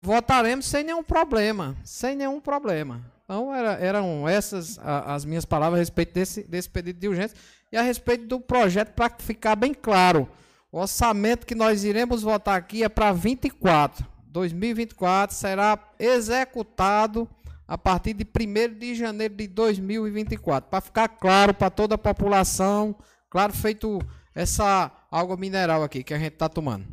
votaremos 0.00 0.66
sem 0.66 0.84
nenhum 0.84 1.02
problema, 1.02 1.76
sem 1.84 2.16
nenhum 2.16 2.40
problema. 2.40 3.04
Então, 3.24 3.54
era, 3.54 3.72
eram 3.74 4.28
essas 4.28 4.78
as 4.78 5.24
minhas 5.24 5.44
palavras 5.44 5.78
a 5.78 5.82
respeito 5.82 6.12
desse, 6.12 6.42
desse 6.44 6.68
pedido 6.68 6.98
de 6.98 7.08
urgência 7.08 7.36
e 7.70 7.76
a 7.76 7.82
respeito 7.82 8.26
do 8.26 8.38
projeto, 8.38 8.92
para 8.92 9.10
ficar 9.18 9.56
bem 9.56 9.72
claro. 9.72 10.28
O 10.70 10.78
orçamento 10.78 11.46
que 11.46 11.54
nós 11.54 11.84
iremos 11.84 12.22
votar 12.22 12.56
aqui 12.56 12.82
é 12.82 12.88
para 12.88 13.12
24. 13.12 14.06
2024 14.26 15.34
será 15.34 15.78
executado 15.98 17.28
a 17.66 17.78
partir 17.78 18.12
de 18.12 18.24
1 18.24 18.78
de 18.78 18.94
janeiro 18.94 19.34
de 19.34 19.46
2024. 19.46 20.68
Para 20.68 20.80
ficar 20.80 21.08
claro 21.08 21.54
para 21.54 21.70
toda 21.70 21.94
a 21.94 21.98
população, 21.98 22.94
claro, 23.32 23.50
feito 23.54 23.98
essa 24.34 24.92
água 25.10 25.38
mineral 25.38 25.82
aqui 25.82 26.04
que 26.04 26.12
a 26.12 26.18
gente 26.18 26.34
está 26.34 26.50
tomando. 26.50 26.86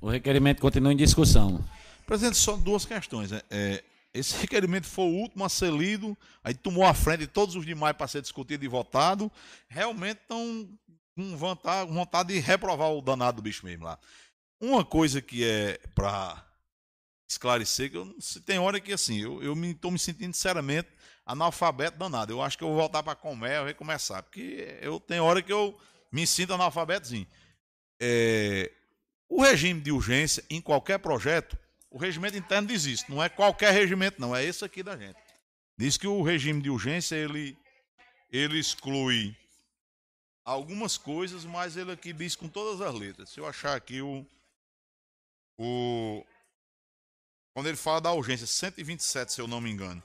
O 0.00 0.08
requerimento 0.08 0.62
continua 0.62 0.94
em 0.94 0.96
discussão. 0.96 1.62
Presidente, 2.06 2.38
só 2.38 2.56
duas 2.56 2.86
questões. 2.86 3.32
Né? 3.32 3.42
É, 3.50 3.84
esse 4.14 4.34
requerimento 4.40 4.86
foi 4.86 5.04
o 5.04 5.14
último 5.14 5.44
a 5.44 5.50
ser 5.50 5.70
lido, 5.70 6.16
aí 6.42 6.54
tomou 6.54 6.86
a 6.86 6.94
frente 6.94 7.20
de 7.20 7.26
todos 7.26 7.54
os 7.54 7.66
demais 7.66 7.94
para 7.94 8.08
ser 8.08 8.22
discutido 8.22 8.64
e 8.64 8.68
votado. 8.68 9.30
Realmente 9.68 10.20
estão 10.22 10.66
com 11.14 11.36
vontade, 11.36 11.92
vontade 11.92 12.32
de 12.32 12.40
reprovar 12.40 12.90
o 12.90 13.02
danado 13.02 13.36
do 13.36 13.42
bicho 13.42 13.66
mesmo 13.66 13.84
lá. 13.84 13.98
Uma 14.58 14.86
coisa 14.86 15.20
que 15.20 15.44
é 15.44 15.78
para 15.94 16.42
esclarecer, 17.28 17.90
que 17.90 17.98
eu, 17.98 18.16
tem 18.46 18.58
hora 18.58 18.80
que 18.80 18.94
assim, 18.94 19.20
eu, 19.20 19.42
eu 19.42 19.52
estou 19.52 19.90
me, 19.90 19.96
me 19.96 19.98
sentindo 19.98 20.34
sinceramente 20.34 20.88
analfabeto 21.26 21.98
danado. 21.98 22.32
Eu 22.32 22.40
acho 22.40 22.56
que 22.56 22.64
eu 22.64 22.68
vou 22.68 22.76
voltar 22.76 23.02
para 23.02 23.14
Comé 23.14 23.60
e 23.60 23.64
recomeçar, 23.64 24.22
porque 24.22 24.78
eu 24.80 24.98
tenho 24.98 25.24
hora 25.24 25.42
que 25.42 25.52
eu 25.52 25.78
me 26.10 26.26
sinto 26.26 26.54
analfabetozinho. 26.54 27.26
É, 28.00 28.72
o 29.28 29.42
regime 29.42 29.80
de 29.80 29.92
urgência 29.92 30.42
em 30.48 30.60
qualquer 30.60 30.98
projeto 30.98 31.58
o 31.96 31.98
regimento 31.98 32.36
interno 32.36 32.68
diz 32.68 32.84
isso. 32.84 33.04
Não 33.08 33.22
é 33.22 33.28
qualquer 33.30 33.72
regimento, 33.72 34.20
não. 34.20 34.36
É 34.36 34.44
esse 34.44 34.62
aqui 34.62 34.82
da 34.82 34.94
gente. 34.98 35.18
Diz 35.78 35.96
que 35.96 36.06
o 36.06 36.22
regime 36.22 36.60
de 36.60 36.68
urgência 36.68 37.16
ele, 37.16 37.56
ele 38.30 38.58
exclui 38.58 39.34
algumas 40.44 40.98
coisas, 40.98 41.46
mas 41.46 41.74
ele 41.74 41.92
aqui 41.92 42.12
diz 42.12 42.36
com 42.36 42.48
todas 42.48 42.82
as 42.82 42.94
letras. 42.94 43.30
Se 43.30 43.40
eu 43.40 43.46
achar 43.46 43.74
aqui 43.74 44.02
o. 44.02 44.26
o 45.58 46.22
quando 47.54 47.68
ele 47.68 47.78
fala 47.78 48.02
da 48.02 48.12
urgência, 48.12 48.46
127, 48.46 49.32
se 49.32 49.40
eu 49.40 49.48
não 49.48 49.62
me 49.62 49.70
engano. 49.70 50.02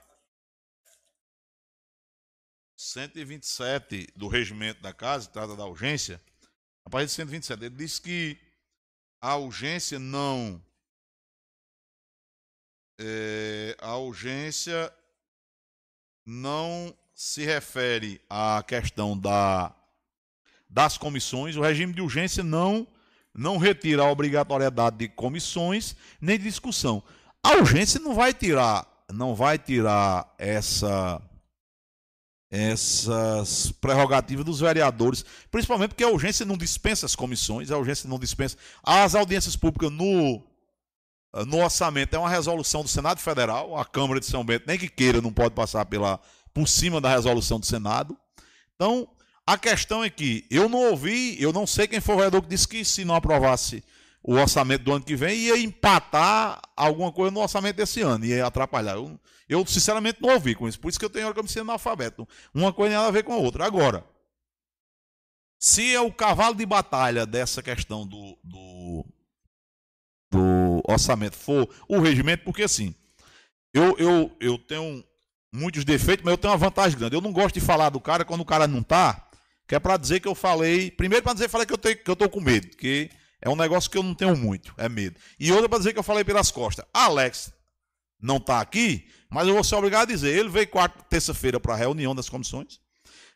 127 2.81 4.07
do 4.15 4.27
regimento 4.27 4.81
da 4.81 4.91
casa, 4.91 5.29
trata 5.29 5.55
da 5.55 5.65
urgência. 5.65 6.19
A 6.83 6.89
partir 6.89 7.07
de 7.07 7.13
127, 7.13 7.65
ele 7.65 7.75
diz 7.75 7.99
que 7.99 8.39
a 9.21 9.35
urgência 9.35 9.99
não 9.99 10.59
é, 12.99 13.77
a 13.79 13.97
urgência 13.97 14.91
não 16.25 16.95
se 17.13 17.45
refere 17.45 18.19
à 18.27 18.63
questão 18.67 19.17
da, 19.17 19.75
das 20.67 20.97
comissões. 20.97 21.55
O 21.55 21.61
regime 21.61 21.93
de 21.93 22.01
urgência 22.01 22.43
não, 22.43 22.87
não 23.31 23.57
retira 23.57 24.01
a 24.01 24.11
obrigatoriedade 24.11 24.97
de 24.97 25.07
comissões 25.07 25.95
nem 26.19 26.37
de 26.37 26.45
discussão. 26.45 27.03
A 27.43 27.57
urgência 27.57 27.99
não 27.99 28.15
vai 28.15 28.33
tirar, 28.33 28.87
não 29.11 29.35
vai 29.35 29.59
tirar 29.59 30.33
essa 30.39 31.21
essas 32.51 33.71
prerrogativas 33.71 34.43
dos 34.43 34.59
vereadores, 34.59 35.23
principalmente 35.49 35.91
porque 35.91 36.03
a 36.03 36.09
urgência 36.09 36.45
não 36.45 36.57
dispensa 36.57 37.05
as 37.05 37.15
comissões, 37.15 37.71
a 37.71 37.77
urgência 37.77 38.09
não 38.09 38.19
dispensa 38.19 38.57
as 38.83 39.15
audiências 39.15 39.55
públicas 39.55 39.89
no 39.89 40.43
ah, 41.33 41.45
no 41.45 41.63
orçamento 41.63 42.13
é 42.13 42.19
uma 42.19 42.29
resolução 42.29 42.81
do 42.81 42.89
Senado 42.89 43.19
Federal, 43.21 43.77
a 43.77 43.85
Câmara 43.85 44.19
de 44.19 44.25
São 44.25 44.43
Bento, 44.43 44.65
nem 44.67 44.77
que 44.77 44.89
queira, 44.89 45.21
não 45.21 45.31
pode 45.31 45.55
passar 45.55 45.85
pela, 45.85 46.19
por 46.53 46.67
cima 46.67 46.99
da 46.99 47.09
resolução 47.09 47.57
do 47.57 47.65
Senado. 47.65 48.17
Então, 48.75 49.07
a 49.47 49.57
questão 49.57 50.03
é 50.03 50.09
que 50.09 50.45
eu 50.51 50.67
não 50.67 50.89
ouvi, 50.89 51.41
eu 51.41 51.53
não 51.53 51.65
sei 51.65 51.87
quem 51.87 52.01
foi 52.01 52.15
o 52.15 52.17
vereador 52.17 52.41
que 52.41 52.49
disse 52.49 52.67
que 52.67 52.83
se 52.83 53.05
não 53.05 53.15
aprovasse 53.15 53.81
o 54.23 54.35
orçamento 54.35 54.83
do 54.83 54.93
ano 54.93 55.03
que 55.03 55.15
vem, 55.15 55.37
ia 55.37 55.57
empatar 55.57 56.61
alguma 56.75 57.11
coisa 57.11 57.31
no 57.31 57.39
orçamento 57.39 57.77
desse 57.77 58.01
ano, 58.01 58.25
ia 58.25 58.45
atrapalhar. 58.45 58.95
Eu, 58.95 59.19
eu 59.49 59.65
sinceramente 59.65 60.21
não 60.21 60.33
ouvi 60.33 60.55
com 60.55 60.67
isso, 60.67 60.79
por 60.79 60.89
isso 60.89 60.99
que 60.99 61.05
eu 61.05 61.09
tenho 61.09 61.25
hora 61.25 61.33
que 61.33 61.39
eu 61.39 61.43
me 61.43 61.49
sinto 61.49 61.61
analfabeto. 61.61 62.27
Uma 62.53 62.71
coisa 62.71 62.91
tem 62.91 62.97
nada 62.97 63.09
a 63.09 63.11
ver 63.11 63.23
com 63.23 63.33
a 63.33 63.37
outra. 63.37 63.65
Agora, 63.65 64.05
se 65.59 65.93
é 65.93 66.01
o 66.01 66.11
cavalo 66.11 66.55
de 66.55 66.65
batalha 66.65 67.25
dessa 67.25 67.61
questão 67.61 68.05
do, 68.05 68.37
do 68.43 69.05
do 70.31 70.81
orçamento 70.87 71.35
for 71.35 71.67
o 71.89 71.99
regimento, 71.99 72.45
porque 72.45 72.63
assim, 72.63 72.95
eu, 73.73 73.97
eu, 73.97 74.31
eu 74.39 74.57
tenho 74.57 75.03
muitos 75.51 75.83
defeitos, 75.83 76.23
mas 76.23 76.31
eu 76.31 76.37
tenho 76.37 76.53
uma 76.53 76.57
vantagem 76.57 76.97
grande. 76.97 77.15
Eu 77.15 77.21
não 77.21 77.33
gosto 77.33 77.55
de 77.55 77.61
falar 77.61 77.89
do 77.89 77.99
cara 77.99 78.23
quando 78.23 78.41
o 78.41 78.45
cara 78.45 78.67
não 78.67 78.81
tá, 78.81 79.29
que 79.67 79.75
é 79.75 79.79
para 79.79 79.97
dizer 79.97 80.21
que 80.21 80.27
eu 80.27 80.35
falei. 80.35 80.89
Primeiro, 80.89 81.23
para 81.23 81.33
dizer 81.33 81.49
falei 81.49 81.67
que 81.67 81.73
eu, 81.73 81.77
tenho, 81.77 81.97
que 81.97 82.09
eu 82.09 82.29
com 82.29 82.39
medo, 82.39 82.75
que 82.77 83.09
é 83.41 83.49
um 83.49 83.55
negócio 83.55 83.89
que 83.89 83.97
eu 83.97 84.03
não 84.03 84.13
tenho 84.13 84.37
muito, 84.37 84.73
é 84.77 84.87
medo. 84.87 85.19
E 85.39 85.51
outra 85.51 85.67
para 85.67 85.79
dizer 85.79 85.93
que 85.93 85.99
eu 85.99 86.03
falei 86.03 86.23
pelas 86.23 86.51
costas. 86.51 86.85
Alex 86.93 87.51
não 88.21 88.37
está 88.37 88.61
aqui, 88.61 89.07
mas 89.29 89.47
eu 89.47 89.55
vou 89.55 89.63
ser 89.63 89.75
obrigado 89.75 90.03
a 90.03 90.13
dizer. 90.13 90.37
Ele 90.37 90.49
veio 90.49 90.67
quarta, 90.67 91.03
terça-feira 91.03 91.59
para 91.59 91.73
a 91.73 91.77
reunião 91.77 92.13
das 92.13 92.29
comissões. 92.29 92.79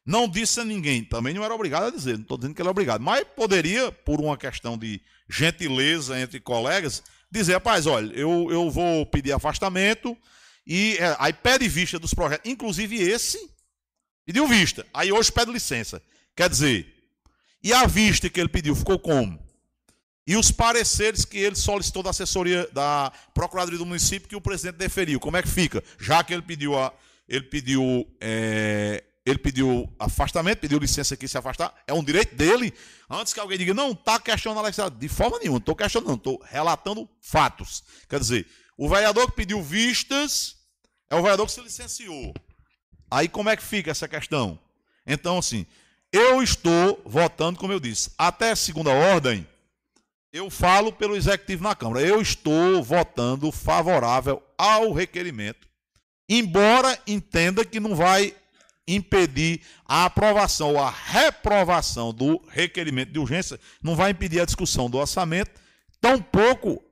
Não 0.05 0.27
disse 0.27 0.59
a 0.59 0.63
ninguém, 0.63 1.03
também 1.03 1.33
não 1.33 1.43
era 1.43 1.55
obrigado 1.55 1.85
a 1.85 1.89
dizer, 1.89 2.13
não 2.13 2.21
estou 2.21 2.37
dizendo 2.37 2.53
que 2.53 2.61
ele 2.61 2.67
é 2.67 2.71
obrigado, 2.71 3.01
mas 3.01 3.25
poderia, 3.35 3.91
por 3.91 4.21
uma 4.21 4.37
questão 4.37 4.77
de 4.77 5.01
gentileza 5.27 6.19
entre 6.19 6.39
colegas, 6.39 7.01
dizer, 7.31 7.53
rapaz, 7.53 7.87
olha, 7.87 8.13
eu, 8.13 8.47
eu 8.51 8.69
vou 8.69 9.03
pedir 9.07 9.31
afastamento, 9.31 10.15
e 10.65 10.95
é, 10.99 11.15
aí 11.17 11.33
pede 11.33 11.67
vista 11.67 11.97
dos 11.97 12.13
projetos, 12.13 12.49
inclusive 12.49 12.95
esse, 13.01 13.49
pediu 14.23 14.47
vista, 14.47 14.85
aí 14.93 15.11
hoje 15.11 15.31
pede 15.31 15.51
licença. 15.51 15.99
Quer 16.35 16.51
dizer, 16.51 16.93
e 17.63 17.73
a 17.73 17.87
vista 17.87 18.29
que 18.29 18.39
ele 18.39 18.49
pediu 18.49 18.75
ficou 18.75 18.99
como? 18.99 19.43
E 20.27 20.35
os 20.35 20.51
pareceres 20.51 21.23
que 21.23 21.37
ele 21.37 21.55
solicitou 21.55 22.01
da 22.01 22.09
assessoria 22.09 22.67
da 22.73 23.11
Procuradoria 23.33 23.77
do 23.77 23.85
município 23.85 24.27
que 24.27 24.35
o 24.35 24.41
presidente 24.41 24.77
deferiu, 24.77 25.19
como 25.19 25.37
é 25.37 25.41
que 25.41 25.47
fica? 25.47 25.83
Já 25.99 26.23
que 26.23 26.33
ele 26.33 26.41
pediu 26.41 26.77
a, 26.77 26.91
ele 27.27 27.43
pediu 27.43 28.07
é, 28.19 29.03
ele 29.25 29.39
pediu 29.39 29.91
afastamento, 29.99 30.59
pediu 30.59 30.77
licença 30.77 31.15
aqui 31.15 31.27
se 31.27 31.37
afastar, 31.37 31.73
é 31.87 31.93
um 31.93 32.03
direito 32.03 32.35
dele. 32.35 32.71
Antes 33.09 33.33
que 33.33 33.39
alguém 33.39 33.57
diga, 33.57 33.73
não, 33.73 33.91
está 33.91 34.19
questionando 34.19 34.59
a 34.59 34.63
legislação. 34.63 34.95
De 34.95 35.07
forma 35.07 35.39
nenhuma, 35.39 35.55
não 35.55 35.59
estou 35.59 35.75
questionando, 35.75 36.09
não, 36.09 36.15
estou 36.15 36.43
relatando 36.47 37.09
fatos. 37.19 37.83
Quer 38.07 38.19
dizer, 38.19 38.47
o 38.77 38.87
vereador 38.87 39.25
que 39.27 39.35
pediu 39.35 39.63
vistas 39.63 40.57
é 41.09 41.15
o 41.15 41.21
vereador 41.21 41.47
que 41.47 41.51
se 41.51 41.61
licenciou. 41.61 42.33
Aí 43.09 43.27
como 43.27 43.49
é 43.49 43.57
que 43.57 43.63
fica 43.63 43.89
essa 43.89 44.07
questão? 44.07 44.59
Então, 45.07 45.39
assim, 45.39 45.65
eu 46.11 46.43
estou 46.43 47.01
votando, 47.03 47.57
como 47.59 47.73
eu 47.73 47.79
disse, 47.79 48.11
até 48.17 48.53
segunda 48.53 48.91
ordem, 48.91 49.47
eu 50.35 50.49
falo 50.49 50.91
pelo 50.91 51.15
executivo 51.15 51.63
na 51.63 51.73
Câmara. 51.73 52.05
Eu 52.05 52.21
estou 52.21 52.83
votando 52.83 53.49
favorável 53.53 54.43
ao 54.57 54.91
requerimento, 54.91 55.65
embora 56.27 56.99
entenda 57.07 57.63
que 57.63 57.79
não 57.79 57.95
vai 57.95 58.35
impedir 58.85 59.61
a 59.85 60.03
aprovação 60.03 60.71
ou 60.71 60.79
a 60.79 60.89
reprovação 60.89 62.13
do 62.13 62.43
requerimento 62.49 63.13
de 63.13 63.17
urgência, 63.17 63.57
não 63.81 63.95
vai 63.95 64.11
impedir 64.11 64.41
a 64.41 64.45
discussão 64.45 64.89
do 64.89 64.97
orçamento, 64.97 65.51
tampouco 66.01 66.83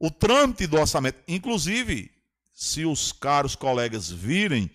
o 0.00 0.10
trâmite 0.10 0.66
do 0.66 0.76
orçamento. 0.76 1.20
Inclusive, 1.28 2.10
se 2.52 2.84
os 2.84 3.12
caros 3.12 3.54
colegas 3.54 4.10
virem, 4.10 4.68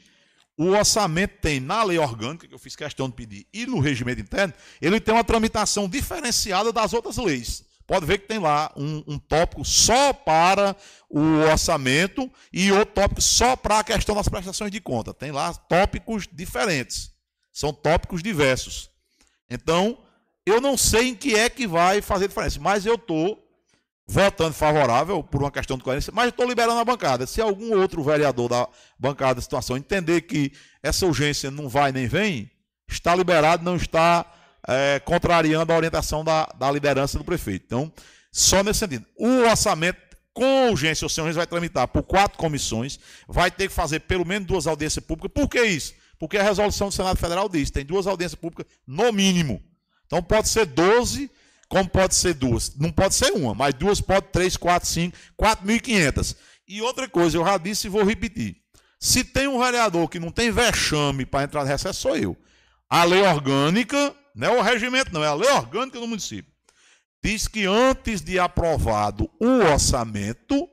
o 0.57 0.67
orçamento 0.69 1.41
tem 1.41 1.59
na 1.59 1.83
lei 1.83 1.97
orgânica, 1.97 2.47
que 2.47 2.53
eu 2.53 2.59
fiz 2.59 2.73
questão 2.73 3.09
de 3.09 3.15
pedir, 3.15 3.45
e 3.53 3.65
no 3.65 3.79
regimento 3.79 4.21
interno, 4.21 4.53
ele 4.81 5.01
tem 5.01 5.13
uma 5.13 5.25
tramitação 5.25 5.89
diferenciada 5.89 6.71
das 6.71 6.93
outras 6.93 7.17
leis. 7.17 7.72
Pode 7.85 8.05
ver 8.05 8.19
que 8.19 8.27
tem 8.27 8.39
lá 8.39 8.71
um, 8.75 9.03
um 9.07 9.19
tópico 9.19 9.65
só 9.65 10.13
para 10.13 10.75
o 11.09 11.39
orçamento 11.51 12.31
e 12.51 12.71
outro 12.71 12.95
tópico 12.95 13.21
só 13.21 13.55
para 13.55 13.79
a 13.79 13.83
questão 13.83 14.15
das 14.15 14.27
prestações 14.27 14.71
de 14.71 14.79
conta. 14.79 15.13
Tem 15.13 15.31
lá 15.31 15.53
tópicos 15.53 16.27
diferentes. 16.31 17.11
São 17.51 17.73
tópicos 17.73 18.23
diversos. 18.23 18.89
Então, 19.49 19.97
eu 20.45 20.59
não 20.59 20.75
sei 20.77 21.09
em 21.09 21.15
que 21.15 21.35
é 21.35 21.49
que 21.49 21.67
vai 21.67 22.01
fazer 22.01 22.27
diferença, 22.27 22.59
mas 22.59 22.85
eu 22.85 22.95
estou 22.95 23.43
votando 24.07 24.53
favorável 24.53 25.23
por 25.23 25.41
uma 25.41 25.51
questão 25.51 25.77
de 25.77 25.83
coerência, 25.83 26.11
mas 26.13 26.29
estou 26.29 26.47
liberando 26.47 26.79
a 26.79 26.85
bancada. 26.85 27.25
Se 27.25 27.41
algum 27.41 27.77
outro 27.79 28.03
vereador 28.03 28.49
da 28.49 28.67
bancada 28.99 29.35
da 29.35 29.41
situação 29.41 29.77
entender 29.77 30.21
que 30.21 30.51
essa 30.81 31.05
urgência 31.05 31.49
não 31.49 31.69
vai 31.69 31.91
nem 31.91 32.07
vem, 32.07 32.51
está 32.87 33.15
liberado, 33.15 33.63
não 33.63 33.75
está 33.75 34.25
é, 34.67 34.99
contrariando 34.99 35.71
a 35.71 35.75
orientação 35.75 36.23
da, 36.23 36.45
da 36.57 36.71
liderança 36.71 37.17
do 37.17 37.23
prefeito. 37.23 37.65
Então, 37.65 37.91
só 38.31 38.63
nesse 38.63 38.79
sentido. 38.79 39.05
O 39.17 39.27
orçamento, 39.41 39.99
com 40.33 40.69
urgência 40.69 41.07
sem 41.07 41.23
urgência, 41.23 41.39
vai 41.39 41.47
tramitar 41.47 41.87
por 41.87 42.03
quatro 42.03 42.37
comissões, 42.37 42.99
vai 43.27 43.51
ter 43.51 43.67
que 43.67 43.73
fazer 43.73 43.99
pelo 44.01 44.25
menos 44.25 44.47
duas 44.47 44.67
audiências 44.67 45.05
públicas. 45.05 45.31
Por 45.33 45.49
que 45.49 45.61
isso? 45.63 45.93
Porque 46.17 46.37
a 46.37 46.43
resolução 46.43 46.87
do 46.87 46.93
Senado 46.93 47.17
Federal 47.17 47.49
diz 47.49 47.69
tem 47.69 47.85
duas 47.85 48.07
audiências 48.07 48.39
públicas 48.39 48.65
no 48.87 49.11
mínimo. 49.11 49.61
Então, 50.05 50.21
pode 50.21 50.49
ser 50.49 50.65
12, 50.65 51.29
como 51.67 51.89
pode 51.89 52.15
ser 52.15 52.33
duas. 52.33 52.75
Não 52.75 52.91
pode 52.91 53.15
ser 53.15 53.31
uma, 53.31 53.53
mas 53.53 53.73
duas 53.73 53.99
pode, 53.99 54.27
três, 54.31 54.55
quatro, 54.55 54.87
cinco, 54.87 55.17
quatro 55.35 55.65
mil 55.65 55.75
e 55.75 55.79
quinhentas. 55.79 56.35
E 56.67 56.81
outra 56.81 57.09
coisa, 57.09 57.37
eu 57.37 57.45
já 57.45 57.57
disse 57.57 57.87
e 57.87 57.89
vou 57.89 58.03
repetir. 58.03 58.57
Se 58.99 59.23
tem 59.23 59.47
um 59.47 59.59
vereador 59.59 60.07
que 60.07 60.19
não 60.19 60.31
tem 60.31 60.49
vexame 60.49 61.25
para 61.25 61.43
entrar 61.43 61.63
no 61.63 61.67
recesso, 61.67 61.99
sou 61.99 62.15
eu. 62.15 62.37
A 62.89 63.03
lei 63.03 63.21
orgânica 63.21 64.15
não 64.35 64.55
é 64.55 64.59
o 64.59 64.61
regimento, 64.61 65.13
não, 65.13 65.23
é 65.23 65.27
a 65.27 65.33
lei 65.33 65.49
orgânica 65.49 65.99
do 65.99 66.07
município. 66.07 66.51
Diz 67.23 67.47
que 67.47 67.65
antes 67.65 68.21
de 68.21 68.37
aprovado 68.37 69.29
o 69.39 69.47
orçamento, 69.71 70.67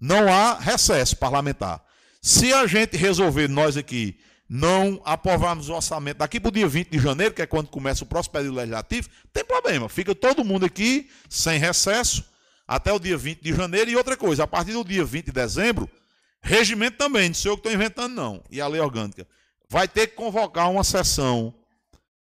não 0.00 0.32
há 0.32 0.58
recesso 0.58 1.16
parlamentar. 1.16 1.82
Se 2.20 2.52
a 2.52 2.66
gente 2.66 2.96
resolver, 2.96 3.48
nós 3.48 3.76
aqui, 3.76 4.18
não 4.48 5.00
aprovarmos 5.04 5.68
o 5.68 5.74
orçamento 5.74 6.18
daqui 6.18 6.40
para 6.40 6.48
o 6.48 6.52
dia 6.52 6.66
20 6.66 6.90
de 6.90 6.98
janeiro, 6.98 7.34
que 7.34 7.42
é 7.42 7.46
quando 7.46 7.68
começa 7.68 8.04
o 8.04 8.06
próximo 8.06 8.32
período 8.32 8.56
legislativo, 8.56 9.08
tem 9.32 9.44
problema. 9.44 9.88
Fica 9.88 10.14
todo 10.14 10.44
mundo 10.44 10.64
aqui 10.64 11.08
sem 11.28 11.58
recesso 11.58 12.24
até 12.66 12.92
o 12.92 12.98
dia 12.98 13.16
20 13.16 13.42
de 13.42 13.54
janeiro. 13.54 13.90
E 13.90 13.96
outra 13.96 14.16
coisa, 14.16 14.44
a 14.44 14.46
partir 14.46 14.72
do 14.72 14.84
dia 14.84 15.04
20 15.04 15.26
de 15.26 15.32
dezembro, 15.32 15.88
regimento 16.42 16.96
também, 16.96 17.28
não 17.28 17.34
sou 17.34 17.52
eu 17.52 17.56
que 17.56 17.68
estou 17.68 17.72
inventando, 17.72 18.14
não. 18.14 18.42
E 18.50 18.60
a 18.60 18.66
lei 18.66 18.80
orgânica. 18.80 19.26
Vai 19.68 19.86
ter 19.86 20.08
que 20.08 20.14
convocar 20.14 20.70
uma 20.70 20.82
sessão 20.82 21.54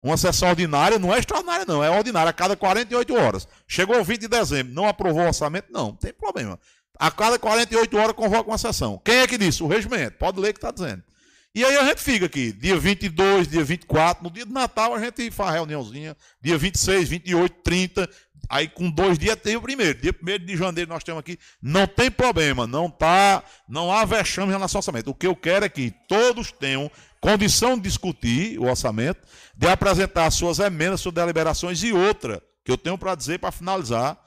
uma 0.07 0.17
sessão 0.17 0.49
ordinária 0.49 0.97
não 0.97 1.13
é 1.13 1.19
extraordinária, 1.19 1.65
não, 1.67 1.83
é 1.83 1.89
ordinária 1.89 2.29
a 2.29 2.33
cada 2.33 2.55
48 2.55 3.15
horas. 3.15 3.47
Chegou 3.67 4.03
20 4.03 4.21
de 4.21 4.27
dezembro, 4.27 4.73
não 4.73 4.87
aprovou 4.87 5.23
o 5.23 5.27
orçamento? 5.27 5.67
Não, 5.71 5.87
não 5.87 5.95
tem 5.95 6.13
problema. 6.13 6.59
A 6.99 7.11
cada 7.11 7.37
48 7.37 7.97
horas 7.97 8.13
convoca 8.13 8.49
uma 8.49 8.57
sessão. 8.57 8.99
Quem 9.03 9.17
é 9.17 9.27
que 9.27 9.37
disse? 9.37 9.61
O 9.61 9.67
regimento. 9.67 10.17
Pode 10.17 10.39
ler 10.39 10.53
que 10.53 10.57
está 10.57 10.71
dizendo. 10.71 11.03
E 11.57 11.65
aí 11.65 11.75
a 11.75 11.85
gente 11.85 12.01
fica 12.01 12.27
aqui, 12.27 12.51
dia 12.51 12.77
22, 12.77 13.47
dia 13.47 13.63
24, 13.63 14.23
no 14.23 14.29
dia 14.29 14.45
de 14.45 14.51
Natal 14.51 14.93
a 14.93 14.99
gente 14.99 15.31
faz 15.31 15.55
reuniãozinha, 15.55 16.15
dia 16.39 16.55
26, 16.55 17.09
28, 17.09 17.55
30, 17.63 18.09
aí 18.49 18.67
com 18.67 18.89
dois 18.89 19.17
dias 19.17 19.35
tem 19.35 19.55
o 19.55 19.61
primeiro. 19.61 19.99
Dia 19.99 20.13
1 20.13 20.45
de 20.45 20.57
janeiro 20.57 20.89
nós 20.89 21.03
temos 21.03 21.19
aqui, 21.19 21.37
não 21.61 21.87
tem 21.87 22.09
problema, 22.09 22.65
não 22.67 22.89
tá, 22.89 23.43
não 23.67 23.91
há 23.91 24.05
vexame 24.05 24.47
em 24.47 24.51
relação 24.51 24.79
ao 24.79 24.81
orçamento. 24.81 25.09
O 25.09 25.15
que 25.15 25.27
eu 25.27 25.35
quero 25.35 25.65
é 25.65 25.69
que 25.69 25.93
todos 26.07 26.51
tenham 26.51 26.89
condição 27.19 27.75
de 27.75 27.83
discutir 27.83 28.59
o 28.59 28.65
orçamento, 28.65 29.19
de 29.55 29.67
apresentar 29.67 30.29
suas 30.31 30.59
emendas, 30.59 31.01
suas 31.01 31.15
deliberações 31.15 31.83
e 31.83 31.91
outra 31.91 32.41
que 32.63 32.71
eu 32.71 32.77
tenho 32.77 32.97
para 32.97 33.15
dizer 33.15 33.39
para 33.39 33.51
finalizar, 33.51 34.17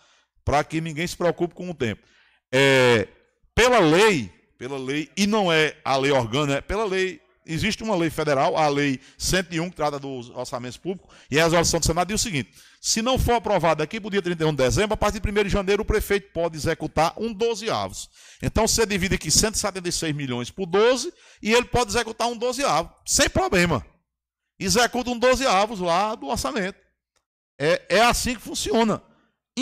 para 0.44 0.64
que 0.64 0.80
ninguém 0.80 1.06
se 1.06 1.16
preocupe 1.16 1.54
com 1.54 1.68
o 1.68 1.74
tempo. 1.74 2.02
É, 2.50 3.06
pela 3.54 3.78
lei, 3.78 4.32
pela 4.56 4.78
lei, 4.78 5.10
e 5.16 5.26
não 5.26 5.52
é 5.52 5.76
a 5.84 5.96
lei 5.96 6.10
orgânica, 6.10 6.58
é 6.58 6.60
pela 6.62 6.84
lei, 6.84 7.20
existe 7.52 7.82
uma 7.82 7.96
lei 7.96 8.10
federal, 8.10 8.56
a 8.56 8.68
lei 8.68 9.00
101, 9.18 9.70
que 9.70 9.76
trata 9.76 9.98
dos 9.98 10.30
orçamentos 10.30 10.76
públicos, 10.76 11.14
e 11.30 11.38
a 11.38 11.44
resolução 11.44 11.80
do 11.80 11.86
Senado 11.86 12.08
diz 12.08 12.20
o 12.20 12.22
seguinte: 12.22 12.50
se 12.80 13.02
não 13.02 13.18
for 13.18 13.34
aprovado 13.34 13.82
aqui 13.82 14.00
para 14.00 14.08
o 14.08 14.10
dia 14.10 14.22
31 14.22 14.50
de 14.50 14.56
dezembro, 14.56 14.94
a 14.94 14.96
partir 14.96 15.20
de 15.20 15.28
1 15.28 15.44
de 15.44 15.48
janeiro, 15.50 15.82
o 15.82 15.84
prefeito 15.84 16.32
pode 16.32 16.56
executar 16.56 17.12
um 17.16 17.32
12 17.32 17.68
avos. 17.68 18.08
Então 18.42 18.66
você 18.66 18.86
divide 18.86 19.16
aqui 19.16 19.30
176 19.30 20.14
milhões 20.14 20.50
por 20.50 20.66
12 20.66 21.12
e 21.42 21.52
ele 21.52 21.66
pode 21.66 21.90
executar 21.90 22.28
um 22.28 22.36
12 22.36 22.64
avos, 22.64 22.92
sem 23.04 23.28
problema. 23.28 23.84
Executa 24.58 25.10
um 25.10 25.18
12 25.18 25.46
avos 25.46 25.80
lá 25.80 26.14
do 26.14 26.28
orçamento. 26.28 26.78
É, 27.58 27.96
é 27.96 28.00
assim 28.02 28.34
que 28.34 28.40
funciona. 28.40 29.02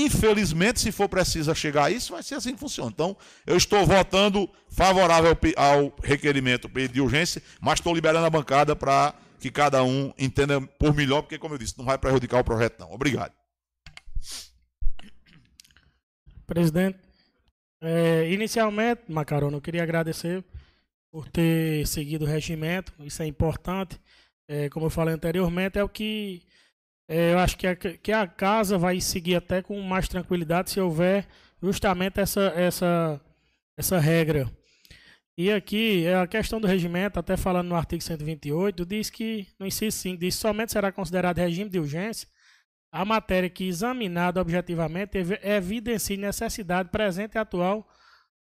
Infelizmente, 0.00 0.78
se 0.78 0.92
for 0.92 1.08
preciso 1.08 1.52
chegar 1.56 1.86
a 1.86 1.90
isso, 1.90 2.12
vai 2.12 2.22
ser 2.22 2.36
assim 2.36 2.54
que 2.54 2.60
funciona. 2.60 2.88
Então, 2.88 3.16
eu 3.44 3.56
estou 3.56 3.84
votando 3.84 4.48
favorável 4.68 5.36
ao 5.56 5.92
requerimento 6.00 6.68
de 6.68 7.00
urgência, 7.00 7.42
mas 7.60 7.80
estou 7.80 7.92
liberando 7.92 8.24
a 8.24 8.30
bancada 8.30 8.76
para 8.76 9.12
que 9.40 9.50
cada 9.50 9.82
um 9.82 10.12
entenda 10.16 10.60
por 10.60 10.94
melhor, 10.94 11.22
porque, 11.22 11.36
como 11.36 11.54
eu 11.54 11.58
disse, 11.58 11.76
não 11.76 11.84
vai 11.84 11.98
prejudicar 11.98 12.40
o 12.40 12.44
projeto, 12.44 12.78
não. 12.78 12.92
Obrigado. 12.92 13.32
Presidente, 16.46 16.98
é, 17.82 18.30
inicialmente, 18.30 19.02
Macarona, 19.08 19.56
eu 19.56 19.60
queria 19.60 19.82
agradecer 19.82 20.44
por 21.10 21.28
ter 21.28 21.84
seguido 21.88 22.24
o 22.24 22.28
regimento, 22.28 22.92
isso 23.00 23.20
é 23.20 23.26
importante. 23.26 24.00
É, 24.46 24.68
como 24.68 24.86
eu 24.86 24.90
falei 24.90 25.14
anteriormente, 25.14 25.76
é 25.76 25.82
o 25.82 25.88
que 25.88 26.42
é, 27.08 27.32
eu 27.32 27.38
acho 27.38 27.56
que 27.56 27.66
a, 27.66 27.74
que 27.74 28.12
a 28.12 28.26
casa 28.26 28.76
vai 28.76 29.00
seguir 29.00 29.36
até 29.36 29.62
com 29.62 29.80
mais 29.80 30.06
tranquilidade 30.06 30.70
se 30.70 30.78
houver 30.78 31.26
justamente 31.62 32.20
essa, 32.20 32.52
essa, 32.54 33.20
essa 33.76 33.98
regra. 33.98 34.50
E 35.36 35.50
aqui, 35.50 36.04
é 36.04 36.16
a 36.16 36.26
questão 36.26 36.60
do 36.60 36.66
regimento, 36.66 37.18
até 37.18 37.36
falando 37.36 37.68
no 37.68 37.76
artigo 37.76 38.02
128, 38.02 38.84
diz 38.84 39.08
que, 39.08 39.46
no 39.58 39.66
inciso 39.66 39.96
5, 39.98 40.18
diz 40.18 40.34
somente 40.34 40.72
será 40.72 40.92
considerado 40.92 41.38
regime 41.38 41.70
de 41.70 41.78
urgência 41.78 42.28
a 42.92 43.04
matéria 43.04 43.48
que, 43.48 43.64
examinada 43.64 44.40
objetivamente, 44.40 45.16
evidencie 45.42 46.16
necessidade 46.16 46.90
presente 46.90 47.36
e 47.36 47.38
atual 47.38 47.88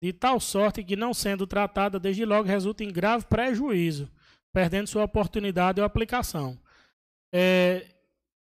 de 0.02 0.12
tal 0.12 0.40
sorte 0.40 0.84
que, 0.84 0.96
não 0.96 1.14
sendo 1.14 1.46
tratada 1.46 2.00
desde 2.00 2.26
logo, 2.26 2.48
resulta 2.48 2.84
em 2.84 2.92
grave 2.92 3.26
prejuízo, 3.26 4.12
perdendo 4.52 4.88
sua 4.88 5.04
oportunidade 5.04 5.80
ou 5.80 5.86
aplicação. 5.86 6.60
É, 7.32 7.86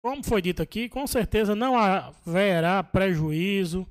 como 0.03 0.25
foi 0.25 0.43
dito 0.43 0.61
aqui, 0.61 0.89
com 0.89 1.07
certeza 1.07 1.55
não 1.55 1.79
haverá 1.79 2.83
prejuízo, 2.83 3.87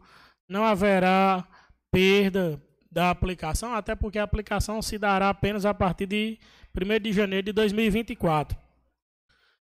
não 0.47 0.65
haverá 0.65 1.47
perda 1.89 2.61
da 2.91 3.09
aplicação, 3.09 3.73
até 3.73 3.95
porque 3.95 4.19
a 4.19 4.23
aplicação 4.23 4.81
se 4.81 4.97
dará 4.97 5.29
apenas 5.29 5.65
a 5.65 5.73
partir 5.73 6.05
de 6.05 6.37
1 6.75 6.99
de 7.01 7.13
janeiro 7.13 7.45
de 7.45 7.53
2024. 7.53 8.57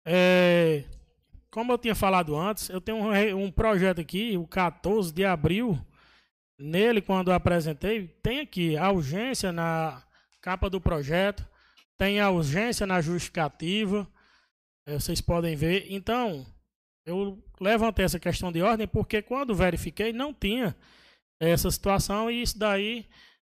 É, 0.05 0.83
como 1.51 1.71
eu 1.71 1.77
tinha 1.77 1.93
falado 1.93 2.35
antes, 2.35 2.67
eu 2.69 2.81
tenho 2.81 2.97
um, 2.97 3.45
um, 3.45 3.51
projeto 3.51 4.01
aqui, 4.01 4.35
o 4.35 4.47
14 4.47 5.13
de 5.13 5.23
abril. 5.23 5.79
Nele, 6.57 7.01
quando 7.01 7.29
eu 7.29 7.35
apresentei, 7.35 8.07
tem 8.23 8.39
aqui 8.39 8.75
a 8.75 8.89
urgência 8.89 9.51
na 9.51 10.01
capa 10.41 10.69
do 10.69 10.81
projeto, 10.81 11.47
tem 11.97 12.19
a 12.19 12.31
urgência 12.31 12.87
na 12.87 13.01
justificativa, 13.01 14.07
é, 14.85 14.93
vocês 14.93 15.21
podem 15.21 15.55
ver. 15.55 15.87
Então, 15.89 16.45
eu 17.05 17.41
levantei 17.59 18.05
essa 18.05 18.19
questão 18.19 18.51
de 18.51 18.61
ordem 18.61 18.87
porque 18.87 19.21
quando 19.21 19.55
verifiquei 19.55 20.13
não 20.13 20.33
tinha 20.33 20.75
essa 21.39 21.69
situação 21.69 22.31
e 22.31 22.41
isso 22.41 22.57
daí 22.57 23.07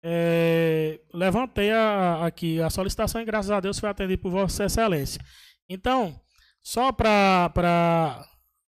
é, 0.02 1.00
levantei 1.12 1.72
a, 1.72 2.26
aqui 2.26 2.60
a 2.60 2.70
solicitação 2.70 3.20
e 3.20 3.24
graças 3.24 3.50
a 3.50 3.60
Deus 3.60 3.78
foi 3.78 3.88
atendido 3.88 4.22
por 4.22 4.30
Vossa 4.30 4.64
Excelência. 4.64 5.20
Então, 5.68 6.20
só 6.62 6.92
para 6.92 8.24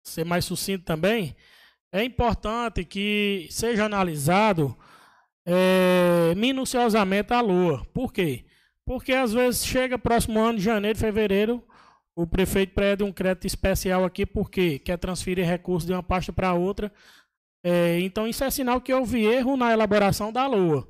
ser 0.03 0.26
mais 0.26 0.45
sucinto 0.45 0.86
também, 0.86 1.36
é 1.91 2.03
importante 2.03 2.84
que 2.84 3.48
seja 3.49 3.86
analisado 3.86 4.77
é, 5.45 6.34
minuciosamente 6.36 7.34
a 7.34 7.41
lua. 7.41 7.86
Por 7.94 8.11
quê? 8.11 8.45
Porque 8.86 9.14
às 9.14 9.34
vezes 9.34 9.65
chega 9.65 9.98
próximo 9.98 10.40
ano 10.40 10.57
de 10.57 10.64
janeiro, 10.64 10.98
fevereiro, 10.98 11.65
o 12.15 12.25
prefeito 12.25 12.73
pede 12.73 13.03
um 13.03 13.11
crédito 13.11 13.45
especial 13.45 14.05
aqui 14.05 14.25
porque 14.25 14.79
quer 14.79 14.97
transferir 14.97 15.45
recursos 15.45 15.85
de 15.85 15.93
uma 15.93 16.01
pasta 16.01 16.31
para 16.31 16.53
outra. 16.53 16.91
É, 17.63 17.99
então 17.99 18.27
isso 18.27 18.43
é 18.43 18.49
sinal 18.49 18.79
que 18.79 18.93
houve 18.93 19.23
erro 19.25 19.57
na 19.57 19.73
elaboração 19.73 20.31
da 20.31 20.47
lua. 20.47 20.87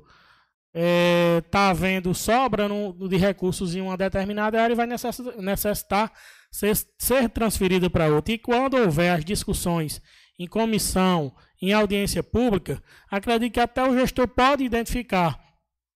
Está 0.72 0.78
é, 0.78 1.40
tá 1.50 1.70
havendo 1.70 2.14
sobra 2.14 2.68
no, 2.68 3.08
de 3.08 3.16
recursos 3.16 3.74
em 3.74 3.80
uma 3.80 3.96
determinada 3.96 4.62
área 4.62 4.74
e 4.74 4.76
vai 4.76 4.86
necessitar 4.86 6.12
ser, 6.50 6.76
ser 6.98 7.28
transferido 7.30 7.90
para 7.90 8.08
outra. 8.08 8.34
E 8.34 8.38
quando 8.38 8.74
houver 8.74 9.10
as 9.10 9.24
discussões 9.24 10.02
em 10.38 10.46
comissão, 10.46 11.34
em 11.60 11.72
audiência 11.72 12.22
pública, 12.22 12.80
acredito 13.10 13.54
que 13.54 13.60
até 13.60 13.82
o 13.82 13.98
gestor 13.98 14.28
pode 14.28 14.62
identificar 14.62 15.40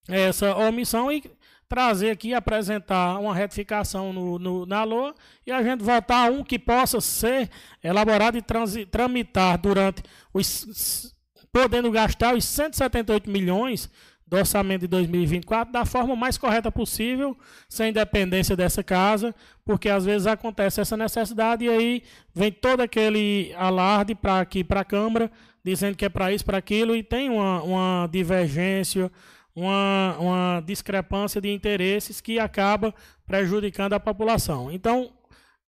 essa 0.09 0.57
omissão 0.57 1.12
e 1.12 1.23
trazer 1.71 2.11
aqui, 2.11 2.35
apresentar 2.35 3.21
uma 3.21 3.33
retificação 3.33 4.13
no, 4.13 4.41
no, 4.41 4.67
na 4.67 4.83
LOA 4.83 5.15
e 5.47 5.53
a 5.53 5.63
gente 5.63 5.85
votar 5.85 6.29
um 6.29 6.43
que 6.43 6.59
possa 6.59 7.01
ser 7.01 7.49
elaborado 7.81 8.37
e 8.37 8.43
transi, 8.43 8.85
tramitar 8.85 9.57
durante 9.57 10.03
os. 10.35 11.15
podendo 11.53 11.89
gastar 11.93 12.35
os 12.35 12.45
178 12.45 13.31
milhões 13.31 13.89
do 14.27 14.37
orçamento 14.37 14.81
de 14.83 14.89
2024 14.89 15.73
da 15.73 15.85
forma 15.85 16.17
mais 16.17 16.37
correta 16.37 16.73
possível, 16.73 17.39
sem 17.69 17.93
dependência 17.93 18.57
dessa 18.57 18.83
casa, 18.83 19.33
porque 19.65 19.89
às 19.89 20.05
vezes 20.05 20.27
acontece 20.27 20.81
essa 20.81 20.97
necessidade 20.97 21.65
e 21.65 21.69
aí 21.69 22.03
vem 22.35 22.51
todo 22.51 22.81
aquele 22.81 23.55
alarde 23.57 24.17
para 24.17 24.41
aqui 24.41 24.65
para 24.65 24.81
a 24.81 24.85
Câmara, 24.85 25.31
dizendo 25.65 25.97
que 25.97 26.05
é 26.05 26.09
para 26.09 26.33
isso, 26.33 26.45
para 26.45 26.59
aquilo, 26.59 26.97
e 26.97 27.03
tem 27.03 27.31
uma, 27.31 27.63
uma 27.63 28.09
divergência 28.11 29.11
uma, 29.55 30.16
uma 30.18 30.62
discrepância 30.64 31.40
de 31.40 31.52
interesses 31.52 32.20
que 32.20 32.39
acaba 32.39 32.94
prejudicando 33.27 33.93
a 33.94 34.01
população. 34.01 34.70
Então, 34.70 35.12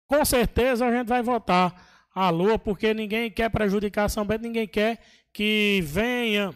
com 0.06 0.24
certeza 0.24 0.86
a 0.86 0.92
gente 0.92 1.08
vai 1.08 1.22
votar 1.22 1.90
a 2.14 2.28
Lua, 2.30 2.58
porque 2.58 2.92
ninguém 2.92 3.30
quer 3.30 3.48
prejudicar 3.50 4.08
São 4.08 4.24
Bento, 4.24 4.42
ninguém 4.42 4.68
quer 4.68 5.00
que 5.32 5.80
venha 5.82 6.54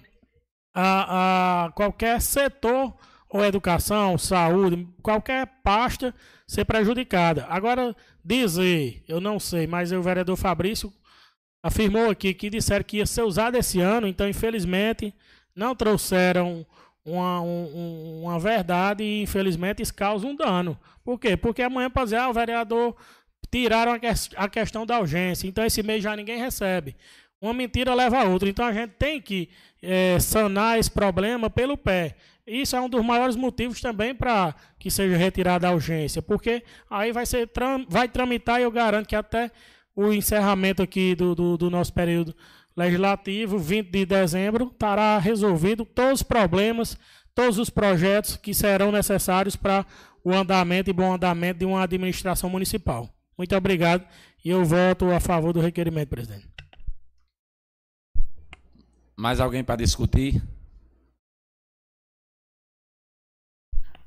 a, 0.75 1.65
a 1.65 1.73
qualquer 1.73 2.21
setor, 2.21 2.95
ou 3.29 3.45
educação, 3.45 4.17
saúde, 4.17 4.87
qualquer 5.03 5.47
pasta 5.63 6.15
ser 6.47 6.65
prejudicada. 6.65 7.47
Agora, 7.49 7.95
dizer, 8.25 9.03
eu 9.09 9.21
não 9.21 9.39
sei, 9.39 9.67
mas 9.67 9.93
o 9.93 10.03
vereador 10.03 10.37
Fabrício 10.37 10.93
afirmou 11.63 12.11
aqui 12.11 12.33
que 12.33 12.49
disseram 12.49 12.85
que 12.85 12.99
ia 12.99 13.07
ser 13.07 13.23
usado 13.23 13.57
esse 13.57 13.81
ano, 13.81 14.07
então, 14.07 14.29
infelizmente, 14.29 15.13
não 15.55 15.75
trouxeram 15.75 16.65
uma, 17.07 17.41
um, 17.41 18.23
uma 18.25 18.39
verdade 18.39 19.03
e 19.05 19.23
infelizmente 19.23 19.83
isso 19.83 19.95
causa 19.95 20.27
um 20.27 20.35
dano. 20.35 20.79
Por 21.05 21.19
quê? 21.19 21.37
Porque 21.37 21.63
amanhã 21.63 21.89
pode 21.89 22.07
dizer, 22.07 22.17
ah, 22.17 22.29
o 22.29 22.33
vereador 22.33 22.97
tiraram 23.51 23.93
a, 23.93 23.99
que, 23.99 24.09
a 24.37 24.49
questão 24.49 24.85
da 24.85 24.99
urgência, 24.99 25.47
então 25.47 25.65
esse 25.65 25.83
mês 25.83 26.03
já 26.03 26.17
ninguém 26.17 26.39
recebe. 26.39 26.97
Uma 27.41 27.55
mentira 27.55 27.95
leva 27.95 28.21
a 28.21 28.25
outra. 28.25 28.49
Então 28.49 28.65
a 28.65 28.73
gente 28.73 28.93
tem 28.99 29.21
que 29.21 29.49
é, 29.83 30.19
sanar 30.19 30.79
esse 30.79 30.91
problema 30.91 31.49
pelo 31.49 31.77
pé. 31.77 32.17
Isso 32.47 32.77
é 32.77 32.81
um 32.81 32.89
dos 32.89 33.05
maiores 33.05 33.37
motivos 33.37 33.81
também 33.81 34.15
para 34.15 34.55
que 34.79 34.91
seja 34.91 35.17
retirada 35.17 35.69
a 35.69 35.73
urgência, 35.73 36.23
porque 36.23 36.63
aí 36.89 37.13
vai 37.13 37.27
ser 37.27 37.51
vai 37.89 38.09
tramitar 38.09 38.61
e 38.61 38.63
eu 38.63 38.71
garanto 38.71 39.09
que 39.09 39.17
até 39.17 39.51
o 39.97 40.13
encerramento 40.13 40.81
aqui 40.81 41.15
do, 41.15 41.35
do, 41.35 41.57
do 41.57 41.71
nosso 41.71 41.93
período 41.93 42.37
legislativo, 42.77 43.59
20 43.59 43.91
de 43.91 44.05
dezembro, 44.05 44.71
estará 44.73 45.19
resolvido 45.19 45.85
todos 45.85 46.21
os 46.21 46.23
problemas, 46.23 46.99
todos 47.35 47.59
os 47.59 47.71
projetos 47.71 48.37
que 48.37 48.53
serão 48.53 48.93
necessários 48.93 49.57
para 49.57 49.87
o 50.23 50.33
andamento 50.33 50.91
e 50.91 50.93
bom 50.93 51.15
andamento 51.15 51.61
de 51.61 51.65
uma 51.65 51.83
administração 51.83 52.51
municipal. 52.51 53.09
Muito 53.39 53.55
obrigado 53.57 54.07
e 54.45 54.51
eu 54.51 54.65
voto 54.65 55.11
a 55.11 55.21
favor 55.21 55.53
do 55.53 55.61
requerimento, 55.61 56.09
presidente. 56.09 56.49
Mais 59.17 59.41
alguém 59.41 59.65
para 59.65 59.77
discutir? 59.77 60.43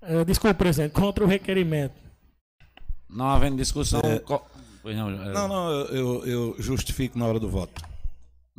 É, 0.01 0.23
desculpe, 0.23 0.55
presidente, 0.57 0.93
contra 0.93 1.23
o 1.23 1.27
requerimento. 1.27 1.95
Não 3.09 3.27
havendo 3.27 3.57
discussão. 3.57 4.01
É, 4.03 4.93
não, 4.93 5.09
é... 5.09 5.33
não, 5.33 5.47
não 5.47 5.71
eu, 5.87 6.25
eu 6.25 6.55
justifico 6.59 7.17
na 7.17 7.25
hora 7.25 7.39
do 7.39 7.49
voto. 7.49 7.81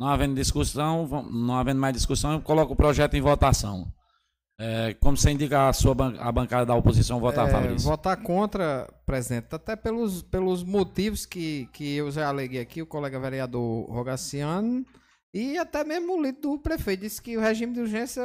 Não 0.01 0.07
havendo 0.07 0.33
discussão, 0.33 1.07
não 1.29 1.55
havendo 1.55 1.79
mais 1.79 1.93
discussão, 1.93 2.33
eu 2.33 2.41
coloco 2.41 2.73
o 2.73 2.75
projeto 2.75 3.13
em 3.13 3.21
votação. 3.21 3.87
É, 4.59 4.95
como 4.95 5.15
você 5.15 5.29
indica 5.29 5.69
a 5.69 5.73
sua 5.73 5.95
a 6.19 6.31
bancada 6.31 6.65
da 6.65 6.73
oposição 6.73 7.19
votar, 7.19 7.47
é, 7.47 7.51
Fabrício? 7.51 7.87
Votar 7.87 8.17
contra, 8.17 8.91
presidente, 9.05 9.53
até 9.53 9.75
pelos, 9.75 10.23
pelos 10.23 10.63
motivos 10.63 11.27
que, 11.27 11.69
que 11.71 11.97
eu 11.97 12.09
já 12.09 12.27
aleguei 12.27 12.59
aqui, 12.59 12.81
o 12.81 12.87
colega 12.87 13.19
vereador 13.19 13.87
Rogaciano, 13.91 14.83
e 15.31 15.55
até 15.59 15.83
mesmo 15.83 16.17
o 16.17 16.21
líder 16.23 16.41
do 16.41 16.57
prefeito 16.57 17.01
disse 17.01 17.21
que 17.21 17.37
o 17.37 17.39
regime 17.39 17.71
de 17.71 17.81
urgência, 17.81 18.23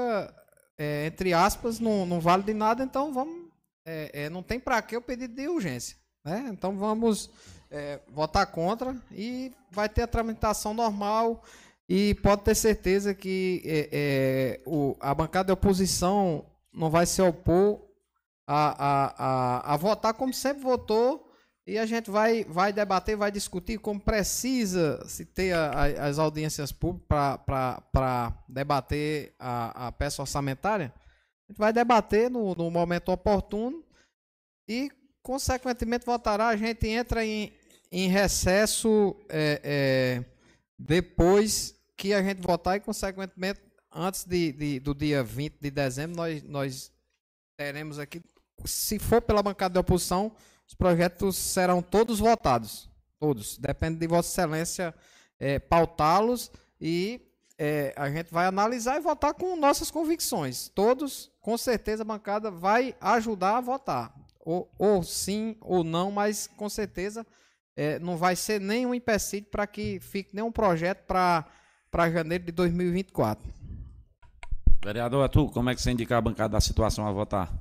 é, 0.78 1.04
entre 1.04 1.34
aspas, 1.34 1.78
não, 1.78 2.06
não 2.06 2.20
vale 2.20 2.42
de 2.42 2.54
nada, 2.54 2.82
então 2.82 3.12
vamos. 3.12 3.50
É, 3.86 4.24
é, 4.24 4.30
não 4.30 4.42
tem 4.42 4.58
para 4.58 4.80
que 4.80 4.96
o 4.96 5.02
pedido 5.02 5.34
de 5.34 5.46
urgência. 5.46 5.94
Né? 6.24 6.48
Então 6.50 6.74
vamos 6.74 7.30
é, 7.70 8.00
votar 8.08 8.46
contra 8.46 8.96
e 9.12 9.52
vai 9.70 9.90
ter 9.90 10.02
a 10.02 10.06
tramitação 10.06 10.72
normal. 10.72 11.44
E 11.88 12.14
pode 12.16 12.42
ter 12.42 12.54
certeza 12.54 13.14
que 13.14 13.62
é, 13.64 13.88
é, 13.92 14.60
o, 14.66 14.96
a 15.00 15.14
bancada 15.14 15.46
de 15.46 15.52
oposição 15.52 16.44
não 16.72 16.90
vai 16.90 17.06
se 17.06 17.22
opor 17.22 17.86
a, 18.46 18.86
a, 18.86 19.14
a, 19.18 19.74
a, 19.74 19.76
votar 19.76 20.14
como 20.14 20.32
sempre 20.32 20.62
votou. 20.62 21.24
E 21.64 21.78
a 21.78 21.86
gente 21.86 22.10
vai, 22.10 22.44
vai 22.44 22.72
debater, 22.72 23.16
vai 23.16 23.30
discutir 23.30 23.78
como 23.78 24.00
precisa 24.00 25.04
se 25.08 25.24
ter 25.24 25.52
a, 25.52 25.84
as 26.06 26.18
audiências 26.18 26.70
públicas 26.70 27.08
para 27.46 28.44
debater 28.48 29.34
a, 29.38 29.88
a 29.88 29.92
peça 29.92 30.22
orçamentária. 30.22 30.92
A 31.48 31.52
gente 31.52 31.58
vai 31.58 31.72
debater 31.72 32.30
no, 32.30 32.54
no 32.54 32.70
momento 32.70 33.10
oportuno 33.10 33.84
e, 34.68 34.90
consequentemente, 35.22 36.06
votará. 36.06 36.48
A 36.48 36.56
gente 36.56 36.86
entra 36.88 37.24
em, 37.24 37.52
em 37.90 38.08
recesso 38.08 39.16
é, 39.28 39.60
é, 39.64 40.24
depois 40.78 41.75
que 41.96 42.12
a 42.12 42.22
gente 42.22 42.42
votar 42.42 42.76
e, 42.76 42.80
consequentemente, 42.80 43.60
antes 43.92 44.24
de, 44.24 44.52
de, 44.52 44.80
do 44.80 44.94
dia 44.94 45.22
20 45.22 45.58
de 45.60 45.70
dezembro, 45.70 46.16
nós, 46.16 46.42
nós 46.42 46.92
teremos 47.56 47.98
aqui, 47.98 48.22
se 48.64 48.98
for 48.98 49.22
pela 49.22 49.42
bancada 49.42 49.72
de 49.72 49.78
oposição, 49.78 50.32
os 50.66 50.74
projetos 50.74 51.36
serão 51.36 51.80
todos 51.80 52.18
votados. 52.18 52.90
Todos. 53.18 53.56
Depende 53.56 53.98
de 53.98 54.06
Vossa 54.06 54.28
Excelência 54.28 54.94
é, 55.38 55.58
pautá-los 55.58 56.50
e 56.80 57.20
é, 57.58 57.94
a 57.96 58.10
gente 58.10 58.30
vai 58.30 58.46
analisar 58.46 58.96
e 58.96 59.00
votar 59.00 59.32
com 59.32 59.56
nossas 59.56 59.90
convicções. 59.90 60.68
Todos, 60.68 61.30
com 61.40 61.56
certeza, 61.56 62.02
a 62.02 62.06
bancada 62.06 62.50
vai 62.50 62.94
ajudar 63.00 63.56
a 63.56 63.60
votar. 63.60 64.14
Ou, 64.40 64.70
ou 64.78 65.02
sim 65.02 65.56
ou 65.60 65.82
não, 65.82 66.10
mas 66.10 66.46
com 66.46 66.68
certeza 66.68 67.26
é, 67.74 67.98
não 67.98 68.16
vai 68.16 68.36
ser 68.36 68.60
nenhum 68.60 68.94
empecilho 68.94 69.46
para 69.46 69.66
que 69.66 69.98
fique 70.00 70.34
nenhum 70.34 70.52
projeto 70.52 71.04
para 71.04 71.46
janeiro 72.04 72.44
de 72.44 72.52
2024. 72.52 73.42
Vereador 74.84 75.22
Arthur, 75.22 75.50
como 75.50 75.70
é 75.70 75.74
que 75.74 75.82
você 75.82 75.90
indica 75.90 76.16
a 76.16 76.20
bancada 76.20 76.52
da 76.52 76.60
situação 76.60 77.06
a 77.06 77.12
votar? 77.12 77.52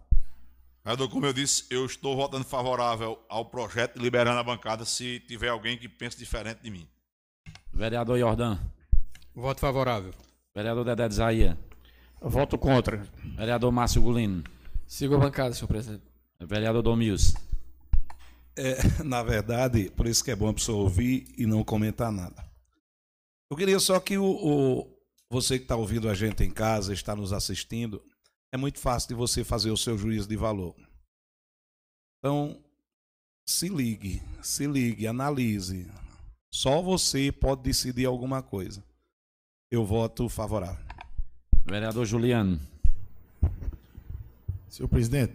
Vereador, 0.83 1.09
como 1.09 1.25
eu 1.25 1.33
disse, 1.33 1.65
eu 1.71 1.85
estou 1.85 2.15
votando 2.15 2.43
favorável 2.43 3.17
ao 3.27 3.45
projeto, 3.45 3.97
liberando 3.97 4.39
a 4.39 4.43
bancada 4.43 4.85
se 4.85 5.19
tiver 5.21 5.49
alguém 5.49 5.77
que 5.77 5.89
pense 5.89 6.17
diferente 6.17 6.59
de 6.61 6.69
mim. 6.69 6.87
Vereador 7.73 8.19
Jordan. 8.19 8.59
Voto 9.33 9.59
favorável. 9.59 10.13
Vereador 10.53 10.85
Dedé 10.85 11.07
de 11.07 11.15
Zaia. 11.15 11.57
Voto 12.21 12.57
contra. 12.57 13.03
Vereador 13.35 13.71
Márcio 13.71 14.01
Gulino. 14.01 14.43
Sigo 14.85 15.15
a 15.15 15.17
bancada, 15.17 15.53
senhor 15.55 15.67
presidente. 15.67 16.03
Vereador 16.39 16.83
Domils. 16.83 17.33
É, 18.55 18.77
na 19.03 19.23
verdade, 19.23 19.91
por 19.95 20.05
isso 20.05 20.23
que 20.23 20.31
é 20.31 20.35
bom 20.35 20.49
a 20.49 20.53
pessoa 20.53 20.83
ouvir 20.83 21.25
e 21.37 21.45
não 21.45 21.63
comentar 21.63 22.11
nada. 22.11 22.44
Eu 23.49 23.57
queria 23.57 23.79
só 23.79 23.99
que 23.99 24.17
o, 24.17 24.25
o 24.25 24.95
você 25.29 25.57
que 25.57 25.65
está 25.65 25.75
ouvindo 25.75 26.09
a 26.09 26.13
gente 26.13 26.43
em 26.43 26.51
casa, 26.51 26.93
está 26.93 27.15
nos 27.15 27.33
assistindo, 27.33 28.01
é 28.51 28.57
muito 28.57 28.79
fácil 28.79 29.09
de 29.09 29.15
você 29.15 29.43
fazer 29.43 29.71
o 29.71 29.77
seu 29.77 29.97
juízo 29.97 30.27
de 30.27 30.35
valor. 30.35 30.75
Então, 32.19 32.59
se 33.45 33.69
ligue, 33.69 34.21
se 34.41 34.65
ligue, 34.65 35.07
analise. 35.07 35.91
Só 36.51 36.81
você 36.81 37.31
pode 37.31 37.63
decidir 37.63 38.05
alguma 38.05 38.41
coisa. 38.41 38.83
Eu 39.69 39.85
voto 39.85 40.29
favorável. 40.29 40.83
Vereador 41.65 42.05
Juliano. 42.05 42.59
Senhor 44.69 44.87
presidente, 44.87 45.33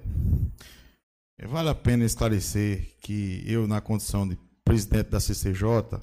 vale 1.46 1.68
a 1.68 1.74
pena 1.74 2.04
esclarecer 2.04 2.94
que 3.00 3.42
eu, 3.46 3.66
na 3.66 3.80
condição 3.80 4.28
de 4.28 4.38
presidente 4.64 5.08
da 5.10 5.20
CCJ, 5.20 5.98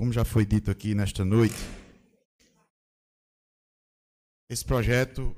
como 0.00 0.14
já 0.14 0.24
foi 0.24 0.46
dito 0.46 0.70
aqui 0.70 0.94
nesta 0.94 1.26
noite, 1.26 1.58
esse 4.48 4.64
projeto 4.64 5.36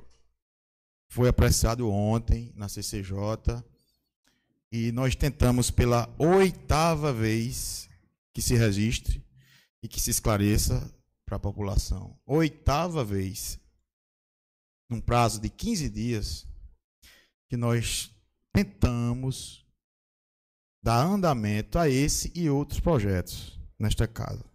foi 1.09 1.27
apreciado 1.27 1.91
ontem 1.91 2.49
na 2.55 2.69
CCJ 2.69 3.61
e 4.71 4.89
nós 4.93 5.17
tentamos 5.17 5.69
pela 5.69 6.07
oitava 6.17 7.11
vez 7.11 7.89
que 8.33 8.41
se 8.41 8.55
registre 8.55 9.21
e 9.81 9.87
que 9.89 9.99
se 9.99 10.11
esclareça 10.11 10.97
para 11.25 11.35
a 11.35 11.41
população. 11.41 12.17
Oitava 12.25 13.03
vez, 13.03 13.59
num 14.89 15.01
prazo 15.01 15.41
de 15.41 15.49
15 15.49 15.89
dias, 15.89 16.47
que 17.49 17.57
nós 17.57 18.15
tentamos 18.53 19.67
dar 20.81 21.05
andamento 21.05 21.77
a 21.77 21.89
esse 21.89 22.31
e 22.33 22.49
outros 22.49 22.79
projetos 22.79 23.59
nesta 23.77 24.07
casa. 24.07 24.52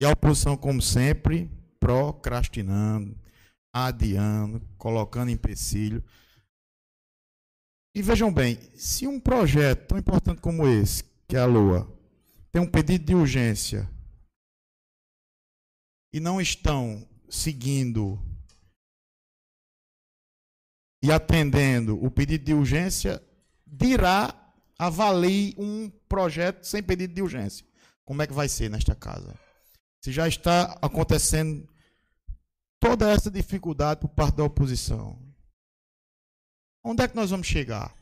E 0.00 0.06
a 0.06 0.10
oposição, 0.10 0.56
como 0.56 0.80
sempre, 0.80 1.50
procrastinando, 1.78 3.16
adiando, 3.72 4.60
colocando 4.78 5.30
empecilho. 5.30 6.02
E 7.94 8.02
vejam 8.02 8.32
bem, 8.32 8.58
se 8.74 9.06
um 9.06 9.20
projeto 9.20 9.88
tão 9.88 9.98
importante 9.98 10.40
como 10.40 10.66
esse, 10.66 11.04
que 11.28 11.36
é 11.36 11.40
a 11.40 11.46
Lua, 11.46 11.90
tem 12.52 12.62
um 12.62 12.70
pedido 12.70 13.04
de 13.04 13.14
urgência 13.14 13.88
e 16.12 16.18
não 16.18 16.40
estão 16.40 17.06
seguindo 17.28 18.18
e 21.02 21.10
atendendo 21.10 22.02
o 22.02 22.10
pedido 22.10 22.44
de 22.44 22.54
urgência, 22.54 23.22
dirá, 23.66 24.34
avalie 24.78 25.54
um 25.56 25.88
projeto 26.08 26.64
sem 26.64 26.82
pedido 26.82 27.14
de 27.14 27.22
urgência. 27.22 27.66
Como 28.04 28.22
é 28.22 28.26
que 28.26 28.32
vai 28.32 28.48
ser 28.48 28.68
nesta 28.68 28.94
casa? 28.94 29.38
Se 30.02 30.12
já 30.12 30.26
está 30.26 30.78
acontecendo 30.80 31.68
toda 32.80 33.10
essa 33.10 33.30
dificuldade 33.30 34.00
por 34.00 34.08
parte 34.08 34.36
da 34.36 34.44
oposição. 34.44 35.18
Onde 36.82 37.02
é 37.02 37.08
que 37.08 37.14
nós 37.14 37.30
vamos 37.30 37.46
chegar? 37.46 37.94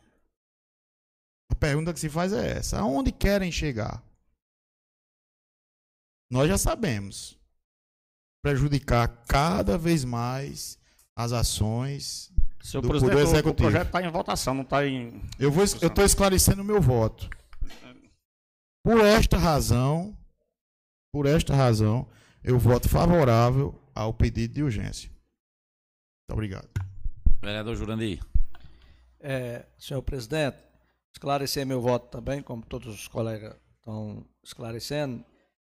A 1.51 1.55
pergunta 1.55 1.93
que 1.93 2.01
se 2.01 2.09
faz 2.09 2.33
é 2.33 2.59
essa: 2.59 2.79
aonde 2.79 3.11
querem 3.11 3.51
chegar? 3.51 4.03
Nós 6.31 6.49
já 6.49 6.57
sabemos. 6.57 7.37
Prejudicar 8.41 9.09
cada 9.27 9.77
vez 9.77 10.05
mais 10.05 10.79
as 11.17 11.33
ações 11.33 12.33
Senhor 12.63 12.83
do 12.83 12.89
Poder 12.89 13.19
Executivo. 13.19 13.51
O 13.51 13.55
projeto 13.55 13.87
está 13.87 14.03
em 14.03 14.11
votação, 14.11 14.55
não 14.55 14.63
está 14.63 14.87
em. 14.87 15.23
Eu 15.39 15.51
estou 15.65 16.05
esclarecendo 16.05 16.63
o 16.63 16.65
meu 16.65 16.81
voto. 16.81 17.29
Por 18.85 19.01
esta 19.01 19.39
razão, 19.39 20.17
por 21.13 21.27
esta 21.27 21.55
razão, 21.55 22.07
eu 22.43 22.59
voto 22.59 22.89
favorável 22.89 23.75
ao 23.95 24.13
pedido 24.13 24.55
de 24.55 24.63
urgência. 24.63 25.11
Muito 25.11 26.33
obrigado. 26.33 26.69
Vereador 27.41 27.75
Jurandir. 27.77 28.21
É, 29.21 29.65
senhor 29.79 30.03
presidente, 30.03 30.59
esclarecer 31.13 31.67
meu 31.67 31.81
voto 31.81 32.09
também, 32.09 32.43
como 32.43 32.63
todos 32.63 32.89
os 32.89 33.09
colegas 33.09 33.57
estão 33.77 34.25
esclarecendo. 34.45 35.25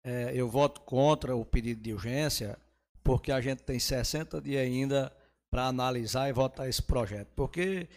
É, 0.04 0.32
eu 0.34 0.48
voto 0.48 0.80
contra 0.82 1.34
o 1.34 1.44
pedido 1.44 1.82
de 1.82 1.92
urgência, 1.92 2.59
porque 3.02 3.32
a 3.32 3.40
gente 3.40 3.62
tem 3.62 3.78
60 3.78 4.40
dias 4.40 4.62
ainda 4.62 5.12
para 5.50 5.66
analisar 5.66 6.28
e 6.28 6.32
votar 6.32 6.68
esse 6.68 6.82
projeto. 6.82 7.28
Porque, 7.34 7.88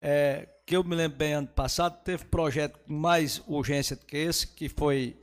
é, 0.00 0.48
que 0.66 0.76
eu 0.76 0.84
me 0.84 0.94
lembro 0.94 1.18
bem, 1.18 1.34
ano 1.34 1.48
passado, 1.48 2.02
teve 2.04 2.24
projeto 2.24 2.78
com 2.80 2.92
mais 2.92 3.42
urgência 3.46 3.96
do 3.96 4.04
que 4.04 4.16
esse, 4.16 4.46
que 4.46 4.68
foi 4.68 5.16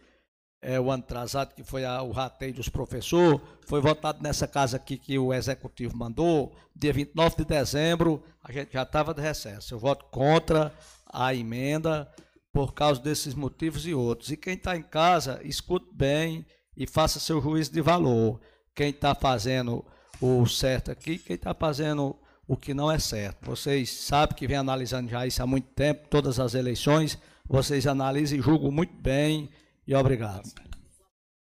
é, 0.62 0.80
o 0.80 0.92
ano 0.92 1.04
atrasado, 1.04 1.54
que 1.54 1.64
foi 1.64 1.86
a, 1.86 2.02
o 2.02 2.12
rateio 2.12 2.54
dos 2.54 2.70
professores, 2.70 3.40
foi 3.66 3.82
votado 3.82 4.22
nessa 4.22 4.48
casa 4.48 4.78
aqui 4.78 4.98
que 4.98 5.18
o 5.18 5.34
executivo 5.34 5.96
mandou, 5.96 6.54
dia 6.76 6.92
29 6.92 7.38
de 7.38 7.46
dezembro, 7.46 8.24
a 8.44 8.52
gente 8.52 8.74
já 8.74 8.84
estava 8.84 9.14
de 9.14 9.22
recesso. 9.22 9.74
Eu 9.74 9.80
voto 9.80 10.06
contra 10.06 10.74
a 11.12 11.34
emenda 11.34 12.12
por 12.52 12.74
causa 12.74 13.02
desses 13.02 13.34
motivos 13.34 13.86
e 13.86 13.94
outros. 13.94 14.32
E 14.32 14.38
quem 14.38 14.56
está 14.56 14.76
em 14.76 14.82
casa, 14.82 15.40
escute 15.44 15.88
bem 15.94 16.46
e 16.76 16.86
faça 16.88 17.20
seu 17.20 17.42
juízo 17.42 17.72
de 17.72 17.82
valor. 17.82 18.40
Quem 18.76 18.90
está 18.90 19.16
fazendo 19.16 19.86
o 20.22 20.46
certo 20.46 20.92
aqui, 20.92 21.18
quem 21.18 21.36
está 21.36 21.54
fazendo 21.54 22.16
o 22.48 22.58
que 22.58 22.74
não 22.74 22.92
é 22.92 22.98
certo. 22.98 23.46
Vocês 23.46 23.92
sabem 23.92 24.36
que 24.36 24.48
vem 24.48 24.58
analisando 24.58 25.10
já 25.10 25.26
isso 25.26 25.42
há 25.42 25.48
muito 25.48 25.68
tempo, 25.70 26.08
todas 26.10 26.40
as 26.40 26.56
eleições, 26.56 27.18
vocês 27.48 27.86
analisam 27.86 28.40
e 28.40 28.42
julgam 28.42 28.72
muito 28.72 28.94
bem 28.94 29.50
e 29.90 29.96
obrigado. 29.96 30.48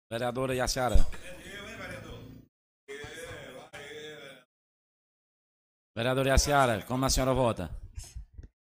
Vereadora 0.10 0.56
Yaciara. 0.56 1.06
Vereadora 5.94 6.30
Yaciara, 6.30 6.82
como 6.84 7.04
a 7.04 7.10
senhora 7.10 7.34
vota? 7.34 7.70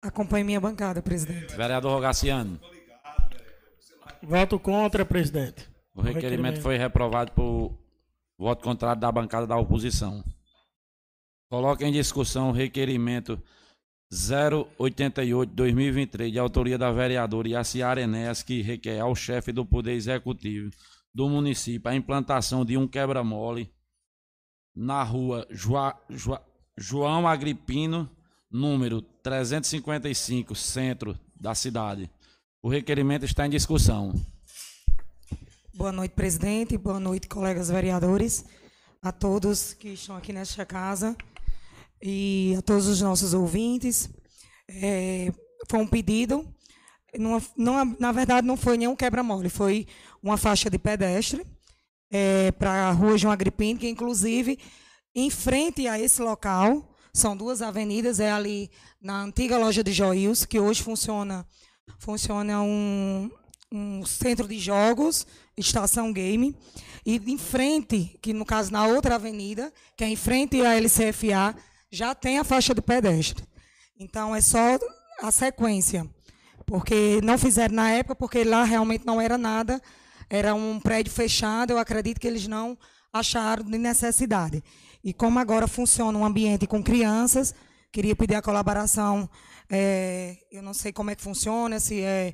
Acompanhe 0.01 0.43
minha 0.43 0.59
bancada, 0.59 1.01
presidente. 1.01 1.55
Vereador 1.55 1.93
Rogaciano. 1.93 2.59
Voto 4.21 4.59
contra, 4.59 5.05
presidente. 5.05 5.69
O 5.95 6.01
requerimento, 6.01 6.15
requerimento 6.15 6.61
foi 6.61 6.77
reprovado 6.77 7.31
por 7.31 7.79
voto 8.37 8.63
contrário 8.63 8.99
da 8.99 9.09
bancada 9.09 9.47
da 9.47 9.55
oposição. 9.55 10.21
Coloca 11.49 11.85
em 11.85 11.93
discussão 11.93 12.49
o 12.49 12.53
requerimento 12.53 13.41
088-2023, 14.11 16.31
de 16.31 16.39
autoria 16.39 16.77
da 16.77 16.91
vereadora 16.91 17.47
Yaciara 17.47 18.01
Enéas, 18.01 18.43
que 18.43 18.61
requer 18.61 18.99
ao 18.99 19.15
chefe 19.15 19.53
do 19.53 19.65
Poder 19.65 19.93
Executivo 19.93 20.69
do 21.13 21.29
município 21.29 21.89
a 21.89 21.95
implantação 21.95 22.65
de 22.65 22.77
um 22.77 22.87
quebra-mole 22.87 23.71
na 24.75 25.03
rua 25.03 25.47
Joa, 25.49 25.99
Joa, 26.09 26.41
João 26.77 27.27
Agripino, 27.27 28.09
número 28.49 29.01
355, 29.01 30.55
centro 30.55 31.17
da 31.35 31.53
cidade. 31.53 32.09
O 32.61 32.69
requerimento 32.69 33.25
está 33.25 33.45
em 33.45 33.49
discussão. 33.49 34.13
Boa 35.73 35.91
noite, 35.91 36.13
presidente. 36.13 36.77
Boa 36.77 36.99
noite, 36.99 37.27
colegas 37.27 37.69
vereadores. 37.69 38.45
A 39.01 39.11
todos 39.11 39.73
que 39.73 39.89
estão 39.89 40.15
aqui 40.15 40.31
nesta 40.31 40.65
casa 40.65 41.17
e 42.01 42.55
a 42.57 42.61
todos 42.61 42.87
os 42.87 43.01
nossos 43.01 43.33
ouvintes. 43.33 44.09
É, 44.69 45.31
foi 45.69 45.79
um 45.79 45.87
pedido, 45.87 46.47
não, 47.17 47.41
não, 47.57 47.95
na 47.99 48.11
verdade 48.11 48.47
não 48.47 48.55
foi 48.55 48.77
nenhum 48.77 48.95
quebra-mole, 48.95 49.49
foi 49.49 49.85
uma 50.23 50.37
faixa 50.37 50.69
de 50.69 50.79
pedestre 50.79 51.45
é, 52.09 52.51
para 52.53 52.89
a 52.89 52.91
rua 52.91 53.17
João 53.17 53.33
Agripino, 53.33 53.79
que 53.79 53.89
inclusive 53.89 54.57
em 55.13 55.29
frente 55.29 55.87
a 55.87 55.99
esse 55.99 56.21
local, 56.21 56.87
são 57.13 57.35
duas 57.35 57.61
avenidas, 57.61 58.19
é 58.19 58.31
ali 58.31 58.71
na 59.01 59.23
antiga 59.23 59.57
loja 59.57 59.83
de 59.83 59.91
Joils, 59.91 60.45
que 60.45 60.59
hoje 60.59 60.81
funciona, 60.81 61.45
funciona 61.99 62.61
um, 62.61 63.29
um 63.69 64.05
centro 64.05 64.47
de 64.47 64.57
jogos, 64.57 65.27
estação 65.57 66.13
game, 66.13 66.55
e 67.05 67.17
em 67.17 67.37
frente, 67.37 68.17
que 68.21 68.31
no 68.31 68.45
caso 68.45 68.71
na 68.71 68.87
outra 68.87 69.15
avenida, 69.15 69.73
que 69.97 70.03
é 70.05 70.07
em 70.07 70.15
frente 70.15 70.61
à 70.61 70.75
LCFA, 70.79 71.55
já 71.91 72.15
tem 72.15 72.39
a 72.39 72.43
faixa 72.43 72.73
de 72.73 72.81
pedestre. 72.81 73.43
Então, 73.99 74.35
é 74.35 74.41
só 74.41 74.79
a 75.21 75.31
sequência. 75.31 76.07
Porque 76.65 77.19
não 77.23 77.37
fizeram 77.37 77.75
na 77.75 77.91
época, 77.91 78.15
porque 78.15 78.43
lá 78.43 78.63
realmente 78.63 79.05
não 79.05 79.19
era 79.19 79.37
nada, 79.37 79.81
era 80.29 80.55
um 80.55 80.79
prédio 80.79 81.11
fechado, 81.11 81.71
eu 81.71 81.77
acredito 81.77 82.19
que 82.19 82.27
eles 82.27 82.47
não 82.47 82.77
acharam 83.11 83.63
de 83.63 83.77
necessidade. 83.77 84.63
E 85.03 85.13
como 85.13 85.39
agora 85.39 85.67
funciona 85.67 86.17
um 86.17 86.25
ambiente 86.25 86.65
com 86.65 86.81
crianças, 86.81 87.53
queria 87.91 88.15
pedir 88.15 88.35
a 88.35 88.41
colaboração. 88.41 89.29
É, 89.69 90.37
eu 90.51 90.61
não 90.61 90.73
sei 90.73 90.93
como 90.93 91.09
é 91.09 91.15
que 91.15 91.21
funciona, 91.21 91.79
se 91.79 92.01
é 92.01 92.33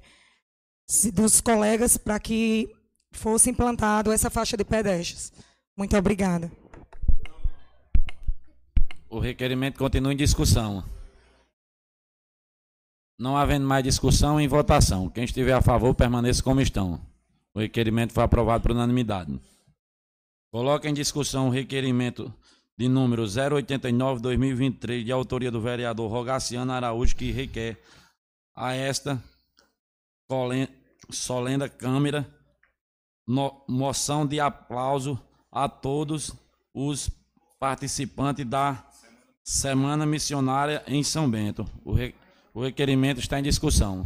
se 0.88 1.12
dos 1.12 1.42
colegas, 1.42 1.98
para 1.98 2.20
que 2.20 2.70
fosse 3.12 3.50
implantado 3.50 4.12
essa 4.12 4.30
faixa 4.30 4.56
de 4.56 4.64
pedestres. 4.64 5.34
Muito 5.76 5.98
obrigada. 5.98 6.52
O 9.10 9.20
requerimento 9.20 9.78
continua 9.78 10.14
em 10.14 10.18
discussão. 10.18 10.84
Não 13.18 13.38
havendo 13.38 13.66
mais 13.66 13.84
discussão, 13.84 14.40
em 14.40 14.48
votação. 14.48 15.10
Quem 15.10 15.24
estiver 15.24 15.54
a 15.54 15.62
favor, 15.62 15.96
permaneça 15.96 16.44
como 16.44 16.62
estão. 16.62 17.02
O 17.54 17.60
requerimento 17.60 18.14
foi 18.14 18.24
aprovado 18.24 18.62
por 18.62 18.72
unanimidade. 18.72 19.40
Coloca 20.52 20.90
em 20.90 20.94
discussão 20.94 21.48
o 21.48 21.52
requerimento 21.52 22.34
de 22.78 22.88
número 22.88 23.24
089-2023, 23.24 25.04
de 25.04 25.12
autoria 25.12 25.50
do 25.50 25.60
vereador 25.60 26.12
Rogaciano 26.12 26.72
Araújo, 26.72 27.16
que 27.16 27.32
requer 27.32 27.82
a 28.56 28.74
esta 28.74 29.22
solenda 31.10 31.68
Câmara 31.68 32.28
moção 33.68 34.26
de 34.26 34.40
aplauso 34.40 35.20
a 35.52 35.68
todos 35.68 36.34
os 36.74 37.10
participantes 37.60 38.46
da 38.46 38.87
Semana 39.50 40.06
Missionária 40.06 40.84
em 40.86 41.02
São 41.02 41.32
Bento. 41.32 41.66
O, 41.86 41.94
re, 41.94 42.14
o 42.54 42.62
requerimento 42.62 43.22
está 43.22 43.40
em 43.40 43.44
discussão. 43.44 44.06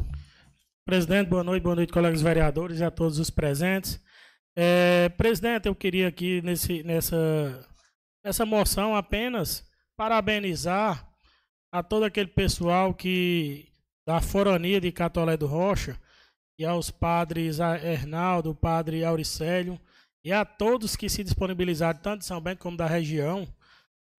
Presidente, 0.85 1.29
boa 1.29 1.43
noite, 1.43 1.63
boa 1.63 1.75
noite, 1.75 1.91
colegas 1.91 2.21
vereadores 2.21 2.79
e 2.79 2.83
a 2.83 2.91
todos 2.91 3.17
os 3.17 3.31
presentes. 3.31 3.99
É, 4.55 5.09
presidente, 5.09 5.67
eu 5.67 5.73
queria 5.73 6.09
aqui 6.09 6.43
nesse, 6.43 6.83
nessa, 6.83 7.67
nessa 8.23 8.45
moção 8.45 8.95
apenas 8.95 9.67
parabenizar 9.97 11.09
a 11.71 11.81
todo 11.81 12.03
aquele 12.03 12.29
pessoal 12.29 12.93
que 12.93 13.67
da 14.05 14.21
Forania 14.21 14.79
de 14.79 14.91
Catolé 14.91 15.37
do 15.37 15.47
Rocha 15.47 15.99
e 16.55 16.63
aos 16.63 16.91
padres 16.91 17.57
Hernaldo, 17.57 18.53
padre 18.53 19.03
Auricélio 19.03 19.81
e 20.23 20.31
a 20.31 20.45
todos 20.45 20.95
que 20.95 21.09
se 21.09 21.23
disponibilizaram, 21.23 21.99
tanto 21.99 22.19
de 22.19 22.25
São 22.27 22.39
Bento 22.39 22.59
como 22.59 22.77
da 22.77 22.85
região, 22.85 23.47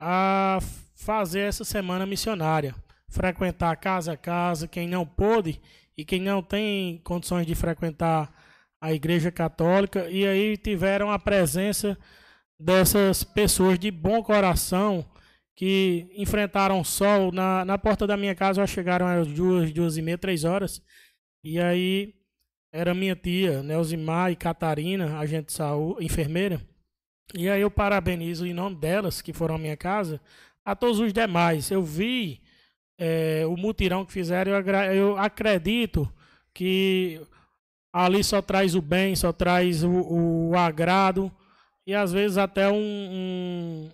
a 0.05 0.59
fazer 0.97 1.41
essa 1.41 1.65
semana 1.65 2.05
missionária. 2.05 2.75
Frequentar 3.09 3.77
casa 3.77 4.15
a 4.15 4.17
casa, 4.17 4.67
quem 4.67 4.89
não 4.89 5.07
pôde 5.07 5.61
e 5.97 6.05
quem 6.05 6.21
não 6.21 6.43
tem 6.43 6.99
condições 7.05 7.47
de 7.47 7.55
frequentar 7.55 8.35
a 8.81 8.93
Igreja 8.93 9.31
Católica, 9.31 10.11
e 10.11 10.27
aí 10.27 10.57
tiveram 10.57 11.09
a 11.09 11.19
presença 11.19 11.97
dessas 12.59 13.23
pessoas 13.23 13.79
de 13.79 13.93
bom 13.93 14.21
coração 14.25 15.07
que 15.55 16.09
enfrentaram 16.17 16.81
o 16.81 16.85
sol. 16.85 17.31
Na, 17.31 17.65
na 17.65 17.79
porta 17.79 18.09
da 18.09 18.17
minha 18.17 18.35
casa, 18.35 18.67
chegaram 18.67 19.07
às 19.07 19.29
duas, 19.29 19.73
duas 19.73 19.97
e 19.97 20.03
meia, 20.03 20.19
três 20.19 20.43
horas, 20.43 20.83
e 21.45 21.61
aí 21.61 22.13
era 22.73 22.93
minha 22.93 23.15
tia, 23.15 23.63
Nelzimar 23.63 24.33
e 24.33 24.37
Catarina, 24.37 25.19
agente 25.19 25.47
de 25.47 25.53
saúde, 25.53 26.05
enfermeira. 26.05 26.61
E 27.35 27.49
aí 27.49 27.61
eu 27.61 27.71
parabenizo 27.71 28.47
em 28.47 28.53
nome 28.53 28.77
delas, 28.77 29.23
que 29.23 29.33
foram 29.33 29.55
à 29.55 29.59
minha 29.59 29.77
casa, 29.77 30.21
a 30.65 30.77
todos 30.77 31.01
os 31.01 31.13
demais. 31.13 31.71
Eu 31.71 31.83
vi 31.83 32.41
é, 32.99 33.45
o 33.47 33.57
mutirão 33.57 34.05
que 34.05 34.13
fizeram, 34.13 34.53
eu, 34.53 34.67
eu, 34.95 35.19
acredito 35.19 36.13
que 36.55 37.21
ali 37.93 38.23
só 38.23 38.43
traz 38.43 38.75
o 38.75 38.83
bem, 38.83 39.17
só 39.17 39.33
traz 39.33 39.83
o, 39.83 40.51
o 40.51 40.57
agrado 40.57 41.33
e 41.87 41.95
às 41.95 42.13
vezes 42.13 42.39
até 42.39 42.71
um, 42.71 42.77
um 42.77 43.91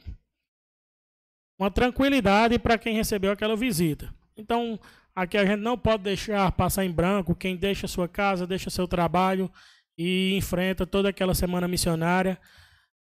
uma 1.59 1.71
tranquilidade 1.71 2.59
para 2.59 2.79
quem 2.79 2.95
recebeu 2.95 3.33
aquela 3.33 3.57
visita. 3.57 4.15
Então, 4.37 4.79
aqui 5.15 5.37
a 5.37 5.45
gente 5.45 5.61
não 5.61 5.77
pode 5.77 6.05
deixar 6.05 6.53
passar 6.53 6.85
em 6.85 6.93
branco 6.93 7.35
quem 7.35 7.57
deixa 7.57 7.89
sua 7.89 8.07
casa, 8.07 8.47
deixa 8.47 8.71
seu 8.71 8.87
trabalho 8.87 9.51
e 9.97 10.37
enfrenta 10.37 10.87
toda 10.87 11.09
aquela 11.09 11.35
semana 11.35 11.67
missionária 11.67 12.39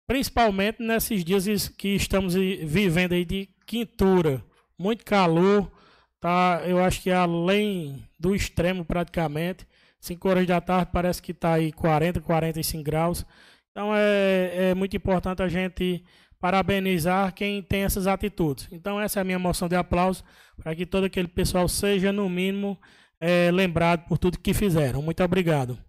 principalmente 0.08 0.82
nesses 0.82 1.24
dias 1.24 1.68
que 1.68 1.90
estamos 1.90 2.34
vivendo 2.34 3.14
aí 3.14 3.26
de 3.26 3.50
quintura, 3.66 4.44
muito 4.78 5.06
calor, 5.06 5.72
tá? 6.20 6.62
Eu 6.66 6.84
acho 6.84 7.02
que 7.02 7.10
é 7.10 7.16
além 7.16 8.04
do 8.20 8.36
extremo 8.36 8.86
praticamente. 8.86 9.68
5 10.00 10.28
horas 10.28 10.46
da 10.46 10.60
tarde 10.60 10.92
parece 10.92 11.22
que 11.22 11.32
está 11.32 11.54
aí 11.54 11.72
40, 11.72 12.20
45 12.22 12.84
graus. 12.84 13.26
Então 13.72 13.96
é, 13.96 14.72
é 14.72 14.76
muito 14.76 14.96
importante 14.96 15.42
a 15.42 15.48
gente 15.48 16.04
parabenizar 16.40 17.34
quem 17.34 17.62
tem 17.64 17.84
essas 17.84 18.06
atitudes. 18.06 18.68
Então 18.72 19.00
essa 19.00 19.20
é 19.20 19.22
a 19.22 19.24
minha 19.24 19.40
moção 19.40 19.70
de 19.70 19.76
aplauso 19.76 20.24
para 20.62 20.76
que 20.76 20.86
todo 20.86 21.06
aquele 21.06 21.28
pessoal 21.28 21.68
seja 21.70 22.12
no 22.12 22.30
mínimo 22.30 22.78
é, 23.20 23.50
lembrado 23.52 24.06
por 24.08 24.18
tudo 24.18 24.38
que 24.38 24.54
fizeram. 24.54 25.02
Muito 25.02 25.24
obrigado. 25.24 25.80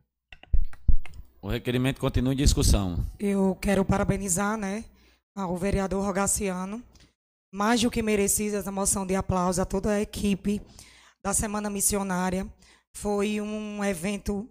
O 1.45 1.49
requerimento 1.49 2.01
continua 2.01 2.33
em 2.33 2.37
discussão. 2.37 3.05
Eu 3.21 3.55
quero 3.61 3.85
parabenizar, 3.85 4.57
né, 4.57 4.83
ao 5.37 5.55
vereador 5.59 6.03
Rogaciano, 6.03 6.83
mais 7.53 7.83
do 7.83 7.91
que 7.91 8.03
merecida 8.03 8.57
essa 8.57 8.73
moção 8.73 9.07
de 9.07 9.15
aplauso 9.15 9.61
a 9.61 9.67
toda 9.67 9.91
a 9.91 10.01
equipe 10.01 10.63
da 11.23 11.35
Semana 11.35 11.69
Missionária. 11.69 12.51
Foi 12.95 13.43
um 13.43 13.85
evento 13.85 14.49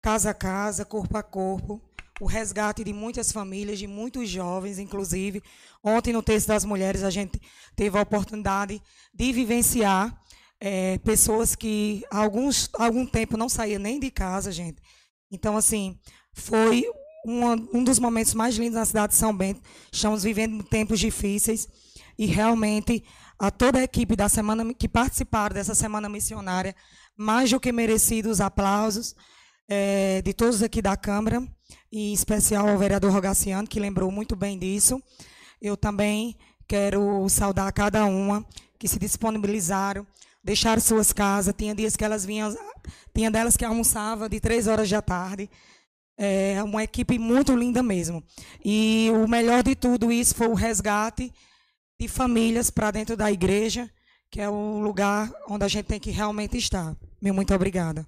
casa 0.00 0.30
a 0.30 0.34
casa, 0.34 0.84
corpo 0.84 1.18
a 1.18 1.24
corpo, 1.24 1.82
o 2.20 2.26
resgate 2.26 2.84
de 2.84 2.92
muitas 2.92 3.32
famílias, 3.32 3.80
de 3.80 3.88
muitos 3.88 4.28
jovens, 4.28 4.78
inclusive. 4.78 5.42
Ontem, 5.82 6.12
no 6.12 6.22
Texto 6.22 6.46
das 6.46 6.64
Mulheres, 6.64 7.02
a 7.02 7.10
gente 7.10 7.42
teve 7.74 7.98
a 7.98 8.02
oportunidade 8.02 8.80
de 9.12 9.32
vivenciar 9.32 10.16
é, 10.60 10.98
pessoas 10.98 11.56
que 11.56 12.04
há 12.12 12.18
alguns, 12.18 12.70
algum 12.74 13.04
tempo 13.04 13.36
não 13.36 13.48
saíam 13.48 13.80
nem 13.80 13.98
de 13.98 14.08
casa, 14.08 14.52
gente 14.52 14.80
então, 15.32 15.56
assim, 15.56 15.98
foi 16.34 16.84
um, 17.26 17.82
dos 17.82 17.98
momentos 17.98 18.34
mais 18.34 18.54
lindos 18.56 18.74
na 18.74 18.84
cidade 18.84 19.12
de 19.12 19.18
São 19.18 19.34
Bento. 19.34 19.62
Estamos 19.90 20.22
vivendo 20.22 20.62
tempos 20.62 21.00
difíceis 21.00 21.68
e 22.18 22.26
realmente 22.26 23.02
a 23.38 23.50
toda 23.50 23.78
a 23.78 23.82
equipe 23.82 24.14
da 24.14 24.28
semana 24.28 24.72
que 24.74 24.88
participaram 24.88 25.54
dessa 25.54 25.74
semana 25.74 26.08
missionária, 26.08 26.76
mais 27.16 27.50
do 27.50 27.58
que 27.58 27.72
merecidos 27.72 28.40
aplausos 28.40 29.16
é, 29.68 30.20
de 30.22 30.32
todos 30.32 30.62
aqui 30.62 30.82
da 30.82 30.96
Câmara, 30.96 31.42
e 31.90 32.10
em 32.10 32.12
especial 32.12 32.68
ao 32.68 32.78
vereador 32.78 33.10
Rogaciano, 33.10 33.66
que 33.66 33.80
lembrou 33.80 34.10
muito 34.10 34.36
bem 34.36 34.58
disso. 34.58 35.02
Eu 35.60 35.76
também 35.76 36.36
quero 36.68 37.28
saudar 37.28 37.72
cada 37.72 38.04
uma 38.04 38.46
que 38.78 38.86
se 38.86 38.98
disponibilizaram, 38.98 40.06
deixaram 40.42 40.80
suas 40.80 41.12
casas. 41.12 41.54
Tinha 41.56 41.74
dias 41.74 41.96
que 41.96 42.04
elas 42.04 42.24
vinham 42.24 42.54
tinha 43.14 43.30
delas 43.30 43.56
que 43.56 43.64
almoçava 43.64 44.28
de 44.28 44.40
três 44.40 44.66
horas 44.66 44.88
da 44.88 45.02
tarde. 45.02 45.48
É 46.16 46.62
uma 46.62 46.82
equipe 46.82 47.18
muito 47.18 47.54
linda 47.56 47.82
mesmo. 47.82 48.22
E 48.64 49.08
o 49.12 49.26
melhor 49.26 49.62
de 49.62 49.74
tudo 49.74 50.12
isso 50.12 50.34
foi 50.34 50.48
o 50.48 50.54
resgate 50.54 51.32
de 52.00 52.08
famílias 52.08 52.70
para 52.70 52.90
dentro 52.90 53.16
da 53.16 53.30
igreja, 53.30 53.90
que 54.30 54.40
é 54.40 54.48
o 54.48 54.80
lugar 54.80 55.32
onde 55.48 55.64
a 55.64 55.68
gente 55.68 55.86
tem 55.86 56.00
que 56.00 56.10
realmente 56.10 56.56
estar. 56.56 56.96
Meu 57.20 57.34
muito 57.34 57.54
obrigada. 57.54 58.06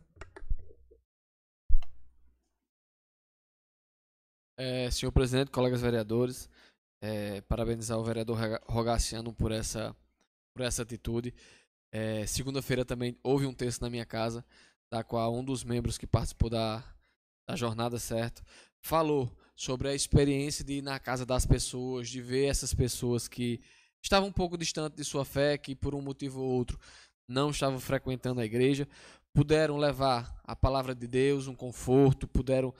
É, 4.56 4.88
senhor 4.90 5.10
presidente, 5.10 5.50
colegas 5.50 5.80
vereadores, 5.80 6.48
é, 7.02 7.40
parabenizar 7.42 7.98
o 7.98 8.04
vereador 8.04 8.38
Rogaciano 8.66 9.32
por 9.32 9.50
essa, 9.50 9.94
por 10.54 10.64
essa 10.64 10.82
atitude. 10.82 11.34
É, 11.96 12.26
Segunda-feira 12.26 12.84
também 12.84 13.16
houve 13.22 13.46
um 13.46 13.54
texto 13.54 13.82
na 13.82 13.88
minha 13.88 14.04
casa, 14.04 14.44
da 14.90 15.04
qual 15.04 15.32
um 15.32 15.44
dos 15.44 15.62
membros 15.62 15.96
que 15.96 16.08
participou 16.08 16.50
da, 16.50 16.82
da 17.48 17.54
jornada 17.54 18.00
certo 18.00 18.42
falou 18.82 19.30
sobre 19.54 19.88
a 19.88 19.94
experiência 19.94 20.64
de 20.64 20.78
ir 20.78 20.82
na 20.82 20.98
casa 20.98 21.24
das 21.24 21.46
pessoas, 21.46 22.08
de 22.08 22.20
ver 22.20 22.46
essas 22.46 22.74
pessoas 22.74 23.28
que 23.28 23.60
estavam 24.02 24.28
um 24.28 24.32
pouco 24.32 24.58
distantes 24.58 24.96
de 24.96 25.04
sua 25.04 25.24
fé, 25.24 25.56
que 25.56 25.76
por 25.76 25.94
um 25.94 26.00
motivo 26.00 26.40
ou 26.40 26.50
outro 26.50 26.80
não 27.28 27.50
estavam 27.50 27.78
frequentando 27.78 28.40
a 28.40 28.44
igreja, 28.44 28.88
puderam 29.32 29.76
levar 29.76 30.42
a 30.42 30.56
palavra 30.56 30.96
de 30.96 31.06
Deus, 31.06 31.46
um 31.46 31.54
conforto, 31.54 32.26
puderam 32.26 32.74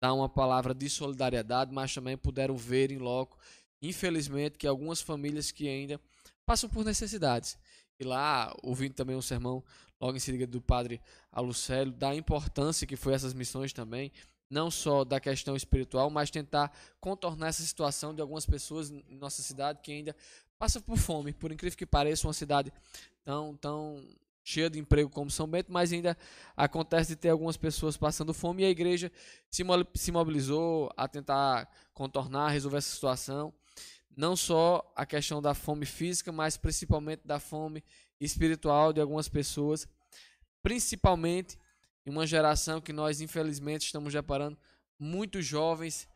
dar 0.00 0.14
uma 0.14 0.28
palavra 0.28 0.72
de 0.72 0.88
solidariedade, 0.88 1.74
mas 1.74 1.92
também 1.92 2.16
puderam 2.16 2.56
ver 2.56 2.92
em 2.92 2.98
loco, 2.98 3.36
infelizmente, 3.82 4.56
que 4.56 4.66
algumas 4.68 5.00
famílias 5.00 5.50
que 5.50 5.68
ainda 5.68 6.00
passam 6.46 6.70
por 6.70 6.84
necessidades 6.84 7.58
e 8.00 8.04
lá, 8.04 8.54
ouvindo 8.62 8.94
também 8.94 9.14
um 9.14 9.22
sermão 9.22 9.62
logo 10.00 10.16
em 10.16 10.20
seguida 10.20 10.50
do 10.50 10.60
padre 10.60 11.00
Alucélio, 11.30 11.92
da 11.92 12.14
importância 12.14 12.86
que 12.86 12.96
foi 12.96 13.12
essas 13.12 13.34
missões 13.34 13.74
também, 13.74 14.10
não 14.48 14.70
só 14.70 15.04
da 15.04 15.20
questão 15.20 15.54
espiritual, 15.54 16.08
mas 16.08 16.30
tentar 16.30 16.72
contornar 16.98 17.48
essa 17.48 17.62
situação 17.62 18.14
de 18.14 18.22
algumas 18.22 18.46
pessoas 18.46 18.90
em 18.90 19.04
nossa 19.16 19.42
cidade 19.42 19.80
que 19.82 19.92
ainda 19.92 20.16
passam 20.58 20.80
por 20.80 20.96
fome, 20.96 21.32
por 21.34 21.52
incrível 21.52 21.76
que 21.76 21.86
pareça, 21.86 22.26
uma 22.26 22.32
cidade 22.32 22.72
tão, 23.22 23.54
tão 23.56 24.02
cheia 24.42 24.70
de 24.70 24.78
emprego 24.78 25.10
como 25.10 25.30
São 25.30 25.46
Bento, 25.46 25.70
mas 25.70 25.92
ainda 25.92 26.16
acontece 26.56 27.10
de 27.10 27.16
ter 27.16 27.28
algumas 27.28 27.58
pessoas 27.58 27.96
passando 27.96 28.32
fome. 28.32 28.62
E 28.62 28.66
a 28.66 28.70
igreja 28.70 29.12
se 29.50 30.10
mobilizou 30.10 30.90
a 30.96 31.06
tentar 31.06 31.70
contornar, 31.92 32.48
resolver 32.48 32.78
essa 32.78 32.92
situação 32.92 33.52
não 34.16 34.36
só 34.36 34.92
a 34.96 35.06
questão 35.06 35.40
da 35.40 35.54
fome 35.54 35.86
física, 35.86 36.32
mas 36.32 36.56
principalmente 36.56 37.22
da 37.24 37.38
fome 37.38 37.82
espiritual 38.20 38.92
de 38.92 39.00
algumas 39.00 39.28
pessoas, 39.28 39.88
principalmente 40.62 41.58
em 42.04 42.10
uma 42.10 42.26
geração 42.26 42.80
que 42.80 42.92
nós 42.92 43.20
infelizmente 43.20 43.86
estamos 43.86 44.12
reparando 44.12 44.58
muitos 44.98 45.46
jovens 45.46 46.08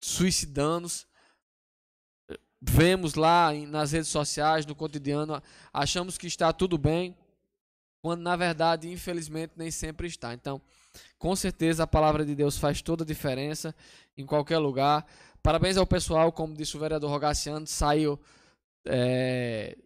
suicidando 0.00 0.88
vemos 2.64 3.14
lá 3.14 3.52
nas 3.52 3.90
redes 3.90 4.08
sociais, 4.08 4.64
no 4.64 4.74
cotidiano, 4.74 5.42
achamos 5.72 6.16
que 6.16 6.28
está 6.28 6.52
tudo 6.52 6.78
bem, 6.78 7.16
quando 8.00 8.22
na 8.22 8.36
verdade, 8.36 8.88
infelizmente, 8.88 9.54
nem 9.56 9.70
sempre 9.70 10.06
está. 10.06 10.32
Então, 10.32 10.60
com 11.18 11.34
certeza 11.34 11.82
a 11.82 11.86
palavra 11.86 12.24
de 12.24 12.34
Deus 12.34 12.56
faz 12.56 12.80
toda 12.80 13.02
a 13.02 13.06
diferença 13.06 13.74
em 14.16 14.24
qualquer 14.24 14.58
lugar. 14.58 15.04
Parabéns 15.42 15.76
ao 15.76 15.86
pessoal, 15.86 16.30
como 16.30 16.54
disse 16.54 16.76
o 16.76 16.80
vereador 16.80 17.10
Rogaciano, 17.10 17.66
saiu 17.66 18.18
é, 18.86 19.76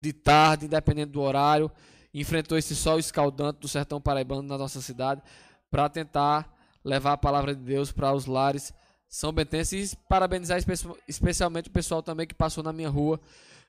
de 0.00 0.12
tarde, 0.12 0.66
independente 0.66 1.12
do 1.12 1.20
horário, 1.20 1.70
enfrentou 2.12 2.56
esse 2.56 2.74
sol 2.74 2.98
escaldante 2.98 3.60
do 3.60 3.68
sertão 3.68 4.00
paraibano 4.00 4.42
na 4.42 4.56
nossa 4.56 4.80
cidade 4.80 5.22
para 5.70 5.88
tentar 5.88 6.52
levar 6.84 7.12
a 7.12 7.18
palavra 7.18 7.54
de 7.54 7.62
Deus 7.62 7.92
para 7.92 8.12
os 8.12 8.26
lares 8.26 8.72
são 9.08 9.32
Bentense 9.32 9.78
e 9.78 9.96
parabenizar 10.08 10.60
especialmente 11.08 11.68
o 11.68 11.72
pessoal 11.72 12.02
também 12.02 12.26
que 12.26 12.34
passou 12.34 12.62
na 12.62 12.72
minha 12.72 12.90
rua 12.90 13.18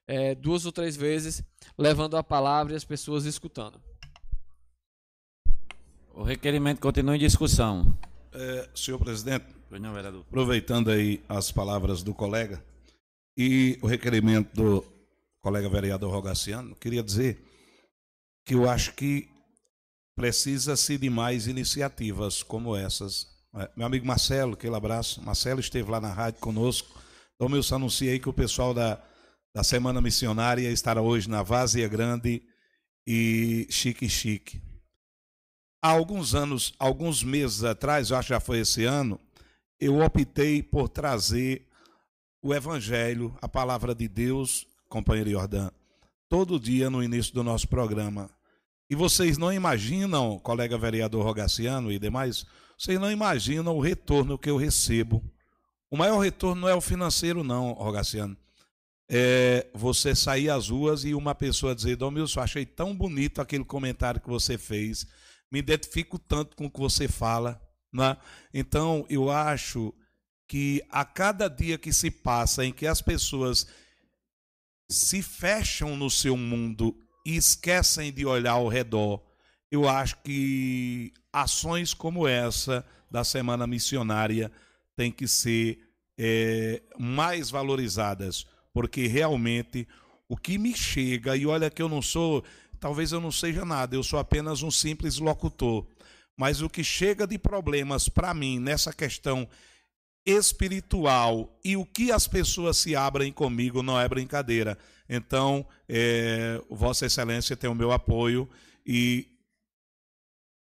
é, 0.06 0.36
duas 0.36 0.66
ou 0.66 0.72
três 0.72 0.98
vezes, 0.98 1.42
levando 1.78 2.18
a 2.18 2.24
palavra 2.24 2.74
e 2.74 2.76
as 2.76 2.84
pessoas 2.84 3.26
escutando. 3.26 3.80
O 6.14 6.24
requerimento 6.24 6.82
continua 6.82 7.16
em 7.16 7.20
discussão. 7.20 7.96
É, 8.34 8.70
senhor 8.76 9.00
presidente, 9.00 9.46
aproveitando 10.28 10.90
aí 10.90 11.24
as 11.28 11.52
palavras 11.52 12.04
do 12.04 12.14
colega 12.14 12.64
e 13.38 13.78
o 13.82 13.88
requerimento 13.88 14.54
do 14.54 14.86
colega 15.42 15.70
vereador 15.70 16.12
Rogaciano, 16.12 16.76
queria 16.76 17.04
dizer 17.04 17.44
que 18.46 18.56
eu 18.56 18.70
acho 18.70 18.94
que 18.94 19.30
precisa-se 20.16 20.98
de 20.98 21.10
mais 21.10 21.48
iniciativas 21.48 22.44
como 22.44 22.76
essas 22.76 23.40
é, 23.56 23.70
meu 23.76 23.88
amigo 23.88 24.06
Marcelo, 24.06 24.54
aquele 24.54 24.76
abraço. 24.76 25.22
Marcelo 25.24 25.60
esteve 25.60 25.90
lá 25.90 26.00
na 26.00 26.14
rádio 26.14 26.40
conosco. 26.40 27.02
Então, 27.36 27.56
eu 27.56 27.76
anunciei 27.76 28.20
que 28.20 28.30
o 28.30 28.34
pessoal 28.34 28.74
da, 28.74 29.02
da 29.56 29.64
Semana 29.64 30.02
Missionária 30.02 30.70
estará 30.70 31.02
hoje 31.02 31.30
na 31.30 31.42
Vazia 31.42 31.88
Grande 31.88 32.44
e 33.08 33.66
Chique 33.70 34.08
Chique. 34.08 34.62
Há 35.82 35.90
alguns 35.90 36.36
anos, 36.36 36.74
alguns 36.78 37.24
meses 37.24 37.64
atrás, 37.64 38.10
eu 38.10 38.18
acho 38.18 38.28
que 38.28 38.34
já 38.34 38.40
foi 38.40 38.60
esse 38.60 38.84
ano, 38.84 39.20
eu 39.80 40.00
optei 40.00 40.62
por 40.62 40.90
trazer 40.90 41.66
o 42.42 42.54
Evangelho, 42.54 43.36
a 43.42 43.48
palavra 43.48 43.96
de 43.96 44.08
Deus, 44.08 44.68
companheiro 44.88 45.32
Jordã, 45.32 45.70
todo 46.28 46.60
dia 46.60 46.90
no 46.90 47.04
início 47.04 47.34
do 47.34 47.44
nosso 47.44 47.68
programa. 47.68 48.30
E 48.90 48.96
vocês 48.96 49.38
não 49.38 49.54
imaginam, 49.54 50.40
colega 50.40 50.78
vereador 50.78 51.24
Rogaciano 51.24 51.92
e 51.92 52.00
demais, 52.00 52.46
vocês 52.78 53.00
não 53.00 53.12
imaginam 53.12 53.78
o 53.78 53.82
retorno 53.82 54.38
que 54.38 54.50
eu 54.50 54.58
recebo. 54.58 55.24
O 55.92 55.98
maior 55.98 56.20
retorno 56.20 56.62
não 56.62 56.70
é 56.70 56.76
o 56.76 56.82
financeiro, 56.82 57.44
não, 57.44 57.74
Rogaciano. 57.74 58.36
É 59.08 59.68
você 59.74 60.14
sair 60.16 60.50
às 60.50 60.70
ruas 60.70 61.04
e 61.04 61.14
uma 61.16 61.34
pessoa 61.34 61.74
dizer, 61.74 61.96
Domilson, 61.96 62.42
achei 62.42 62.66
tão 62.66 62.96
bonito 62.96 63.42
aquele 63.42 63.64
comentário 63.64 64.22
que 64.22 64.30
você 64.30 64.58
fez, 64.58 65.08
me 65.52 65.60
identifico 65.60 66.20
tanto 66.20 66.56
com 66.56 66.66
o 66.66 66.70
que 66.70 66.80
você 66.80 67.08
fala. 67.08 67.60
Né? 67.92 68.16
Então, 68.54 69.06
eu 69.10 69.30
acho 69.30 69.94
que 70.48 70.84
a 70.90 71.06
cada 71.06 71.48
dia 71.48 71.78
que 71.78 71.94
se 71.94 72.10
passa 72.10 72.66
em 72.66 72.72
que 72.72 72.88
as 72.88 73.02
pessoas 73.02 73.68
se 74.90 75.22
fecham 75.22 75.96
no 75.96 76.10
seu 76.10 76.36
mundo 76.36 76.96
e 77.26 77.36
esquecem 77.36 78.12
de 78.12 78.26
olhar 78.26 78.54
ao 78.54 78.68
redor, 78.68 79.22
eu 79.72 79.88
acho 79.88 80.18
que 80.24 81.14
ações 81.32 81.94
como 81.94 82.28
essa 82.28 82.84
da 83.10 83.24
Semana 83.24 83.68
Missionária 83.68 84.52
têm 84.96 85.12
que 85.12 85.28
ser 85.28 85.80
é, 86.18 86.82
mais 86.98 87.50
valorizadas, 87.52 88.46
porque 88.74 89.08
realmente 89.08 89.88
o 90.28 90.36
que 90.36 90.58
me 90.58 90.76
chega, 90.76 91.36
e 91.38 91.46
olha 91.46 91.70
que 91.70 91.82
eu 91.82 91.90
não 91.90 92.02
sou, 92.02 92.44
talvez 92.80 93.12
eu 93.12 93.22
não 93.22 93.32
seja 93.32 93.64
nada, 93.64 93.96
eu 93.96 94.04
sou 94.04 94.20
apenas 94.20 94.62
um 94.62 94.72
simples 94.72 95.20
locutor, 95.20 95.86
mas 96.40 96.62
o 96.62 96.70
que 96.70 96.86
chega 96.86 97.28
de 97.28 97.38
problemas 97.38 98.08
para 98.08 98.34
mim 98.34 98.60
nessa 98.60 98.94
questão 98.94 99.46
espiritual 100.26 101.60
e 101.66 101.76
o 101.76 101.86
que 101.86 102.14
as 102.14 102.30
pessoas 102.30 102.78
se 102.78 102.96
abrem 102.96 103.30
comigo 103.30 103.84
não 103.84 104.00
é 104.00 104.08
brincadeira. 104.08 104.78
Então, 105.10 105.68
é, 105.90 106.64
Vossa 106.70 107.08
Excelência 107.08 107.58
tem 107.58 107.70
o 107.70 107.76
meu 107.76 107.92
apoio 107.92 108.50
e 108.86 109.28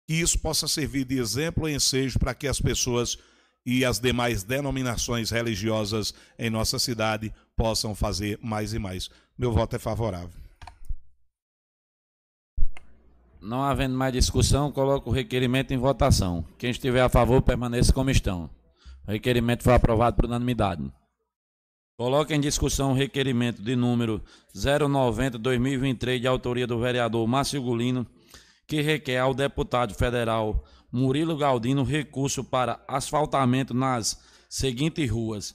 que 0.07 0.16
isso 0.16 0.39
possa 0.39 0.69
servir 0.69 1.07
de 1.07 1.19
exemplo 1.19 1.66
e 1.66 1.74
ensejo 1.74 2.19
para 2.19 2.35
que 2.35 2.47
as 2.47 2.61
pessoas 2.61 3.16
e 3.65 3.82
as 3.82 3.99
demais 3.99 4.43
denominações 4.43 5.31
religiosas 5.31 6.12
em 6.39 6.51
nossa 6.51 6.78
cidade 6.78 7.32
possam 7.57 7.94
fazer 7.94 8.39
mais 8.43 8.74
e 8.74 8.78
mais. 8.78 9.09
Meu 9.39 9.53
voto 9.53 9.74
é 9.74 9.78
favorável. 9.78 10.41
Não 13.43 13.60
havendo 13.60 13.97
mais 13.97 14.12
discussão, 14.12 14.70
coloco 14.70 15.10
o 15.10 15.12
requerimento 15.12 15.74
em 15.74 15.77
votação. 15.77 16.44
Quem 16.56 16.70
estiver 16.70 17.01
a 17.01 17.09
favor, 17.09 17.43
permaneça 17.43 17.93
como 17.93 18.09
estão. 18.09 18.48
O 19.05 19.10
requerimento 19.10 19.64
foi 19.64 19.74
aprovado 19.74 20.14
por 20.14 20.27
unanimidade. 20.27 20.89
Coloque 21.97 22.32
em 22.32 22.40
discussão 22.40 22.93
o 22.93 22.94
requerimento 22.94 23.60
de 23.60 23.74
número 23.74 24.23
090-2023, 24.55 26.20
de 26.20 26.28
autoria 26.28 26.69
do 26.69 26.78
vereador 26.78 27.27
Márcio 27.27 27.60
Gulino, 27.60 28.06
que 28.64 28.81
requer 28.81 29.19
ao 29.19 29.35
deputado 29.35 29.93
federal 29.93 30.64
Murilo 30.93 31.36
Galdino 31.36 31.82
recurso 31.82 32.44
para 32.44 32.81
asfaltamento 32.86 33.74
nas 33.74 34.23
seguintes 34.48 35.10
ruas: 35.10 35.52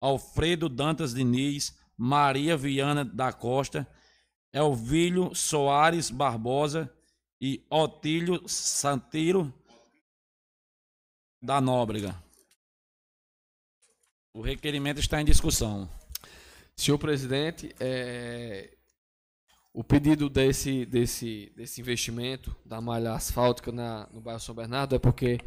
Alfredo 0.00 0.66
Dantas 0.66 1.12
Diniz, 1.12 1.76
Maria 1.94 2.56
Viana 2.56 3.04
da 3.04 3.34
Costa, 3.34 3.86
Elvílio 4.50 5.34
Soares 5.34 6.10
Barbosa 6.10 6.90
e 7.40 7.64
Otílio 7.70 8.42
Santiro 8.48 9.52
da 11.40 11.60
Nóbrega. 11.60 12.20
O 14.34 14.40
requerimento 14.40 15.00
está 15.00 15.20
em 15.20 15.24
discussão. 15.24 15.88
Senhor 16.76 16.98
presidente, 16.98 17.74
é, 17.80 18.76
o 19.72 19.82
pedido 19.82 20.28
desse, 20.28 20.84
desse, 20.86 21.52
desse 21.56 21.80
investimento 21.80 22.54
da 22.64 22.80
malha 22.80 23.12
asfáltica 23.12 23.72
na, 23.72 24.08
no 24.12 24.20
bairro 24.20 24.40
São 24.40 24.54
Bernardo 24.54 24.94
é 24.94 24.98
porque 24.98 25.38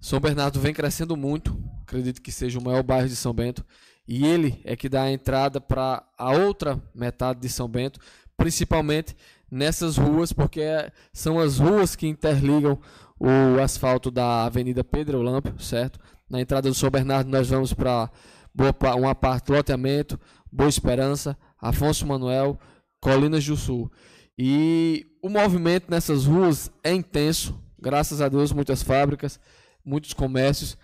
São 0.00 0.20
Bernardo 0.20 0.60
vem 0.60 0.74
crescendo 0.74 1.16
muito, 1.16 1.56
acredito 1.82 2.22
que 2.22 2.32
seja 2.32 2.58
o 2.58 2.62
maior 2.62 2.82
bairro 2.82 3.08
de 3.08 3.16
São 3.16 3.32
Bento, 3.32 3.64
e 4.06 4.24
ele 4.24 4.60
é 4.64 4.76
que 4.76 4.88
dá 4.88 5.02
a 5.02 5.12
entrada 5.12 5.60
para 5.60 6.08
a 6.16 6.32
outra 6.32 6.80
metade 6.94 7.40
de 7.40 7.48
São 7.48 7.68
Bento, 7.68 8.00
principalmente 8.36 9.16
nessas 9.50 9.96
ruas, 9.96 10.32
porque 10.32 10.62
são 11.12 11.38
as 11.38 11.58
ruas 11.58 11.94
que 11.94 12.06
interligam 12.06 12.78
o 13.18 13.60
asfalto 13.62 14.10
da 14.10 14.44
Avenida 14.44 14.84
Pedro 14.84 15.18
Olâmpio, 15.18 15.58
certo? 15.58 15.98
Na 16.28 16.40
entrada 16.40 16.68
do 16.68 16.74
São 16.74 16.90
Bernardo 16.90 17.30
nós 17.30 17.48
vamos 17.48 17.72
para 17.72 18.10
uma 18.96 19.14
parte 19.14 19.52
loteamento, 19.52 20.18
Boa 20.50 20.68
Esperança, 20.68 21.36
Afonso 21.60 22.06
Manuel, 22.06 22.58
Colinas 23.00 23.44
do 23.44 23.56
Sul. 23.56 23.90
E 24.38 25.06
o 25.22 25.28
movimento 25.28 25.90
nessas 25.90 26.26
ruas 26.26 26.70
é 26.82 26.92
intenso, 26.92 27.58
graças 27.80 28.20
a 28.20 28.28
Deus, 28.28 28.52
muitas 28.52 28.82
fábricas, 28.82 29.40
muitos 29.84 30.12
comércios. 30.12 30.76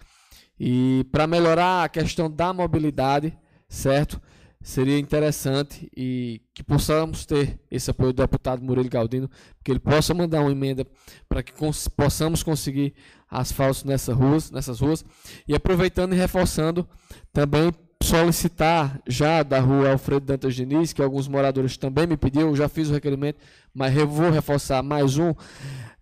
E 0.59 1.05
para 1.11 1.27
melhorar 1.27 1.85
a 1.85 1.89
questão 1.89 2.31
da 2.31 2.53
mobilidade, 2.53 3.37
certo? 3.69 4.21
Seria 4.63 4.99
interessante 4.99 5.91
e 5.97 6.41
que 6.55 6.63
possamos 6.63 7.27
ter 7.27 7.59
esse 7.69 7.91
apoio 7.91 8.13
do 8.13 8.23
deputado 8.23 8.63
Murilo 8.63 8.89
Galdino, 8.89 9.29
que 9.65 9.73
ele 9.73 9.81
possa 9.81 10.15
mandar 10.15 10.41
uma 10.41 10.53
emenda 10.53 10.87
para 11.29 11.43
que 11.43 11.53
cons 11.53 11.89
possamos 11.89 12.45
conseguir 12.45 12.95
asfalto 13.29 13.87
nessas 13.87 14.17
ruas, 14.17 14.51
nessas 14.53 14.81
ruas. 14.81 15.05
E 15.49 15.55
aproveitando 15.55 16.13
e 16.13 16.17
reforçando 16.17 16.87
também 17.33 17.73
solicitar 18.03 19.01
já 19.07 19.43
da 19.43 19.59
rua 19.59 19.91
Alfredo 19.91 20.27
Dantas 20.27 20.55
Diniz, 20.55 20.93
que 20.93 21.03
alguns 21.03 21.27
moradores 21.27 21.77
também 21.77 22.07
me 22.07 22.17
pediram, 22.17 22.55
já 22.55 22.69
fiz 22.69 22.89
o 22.89 22.93
requerimento, 22.93 23.39
mas 23.75 23.93
vou 23.95 24.31
reforçar 24.31 24.83
mais 24.83 25.19
um, 25.19 25.35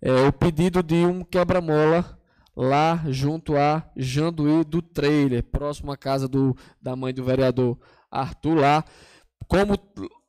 é, 0.03 0.27
o 0.27 0.33
pedido 0.33 0.83
de 0.83 0.97
um 0.97 1.23
quebra-mola 1.23 2.19
lá 2.55 3.03
junto 3.09 3.57
a 3.57 3.83
Janduí 3.97 4.65
do 4.65 4.83
Trailer, 4.83 5.43
próximo 5.45 5.93
à 5.93 5.97
casa 5.97 6.29
do, 6.29 6.55
da 6.81 6.95
mãe 6.95 7.15
do 7.15 7.25
vereador 7.25 7.79
Arthur 8.11 8.55
lá. 8.55 8.85
Como 9.47 9.79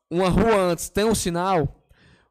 uma 0.10 0.30
rua 0.30 0.72
antes 0.72 0.90
tem 0.90 1.06
um 1.06 1.16
sinal, 1.16 1.82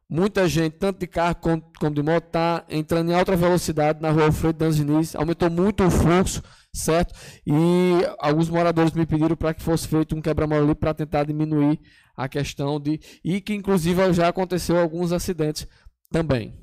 muita 0.09 0.47
gente, 0.47 0.73
tanto 0.73 0.99
de 0.99 1.07
carro 1.07 1.35
como, 1.35 1.93
de 1.93 2.03
moto, 2.03 2.25
está 2.25 2.65
entrando 2.69 3.11
em 3.11 3.15
alta 3.15 3.35
velocidade 3.35 4.01
na 4.01 4.11
rua 4.11 4.25
Alfredo 4.25 4.59
Dantas 4.59 4.75
Diniz, 4.75 5.15
aumentou 5.15 5.49
muito 5.49 5.83
o 5.83 5.89
fluxo, 5.89 6.43
certo? 6.73 7.13
E 7.45 7.53
alguns 8.19 8.49
moradores 8.49 8.91
me 8.91 9.05
pediram 9.05 9.35
para 9.35 9.53
que 9.53 9.63
fosse 9.63 9.87
feito 9.87 10.15
um 10.15 10.21
quebra-mola 10.21 10.63
ali 10.63 10.75
para 10.75 10.93
tentar 10.93 11.23
diminuir 11.23 11.79
a 12.15 12.27
questão 12.27 12.79
de. 12.79 12.99
E 13.23 13.39
que 13.41 13.53
inclusive 13.53 14.13
já 14.13 14.27
aconteceu 14.27 14.77
alguns 14.77 15.11
acidentes 15.11 15.67
também. 16.11 16.53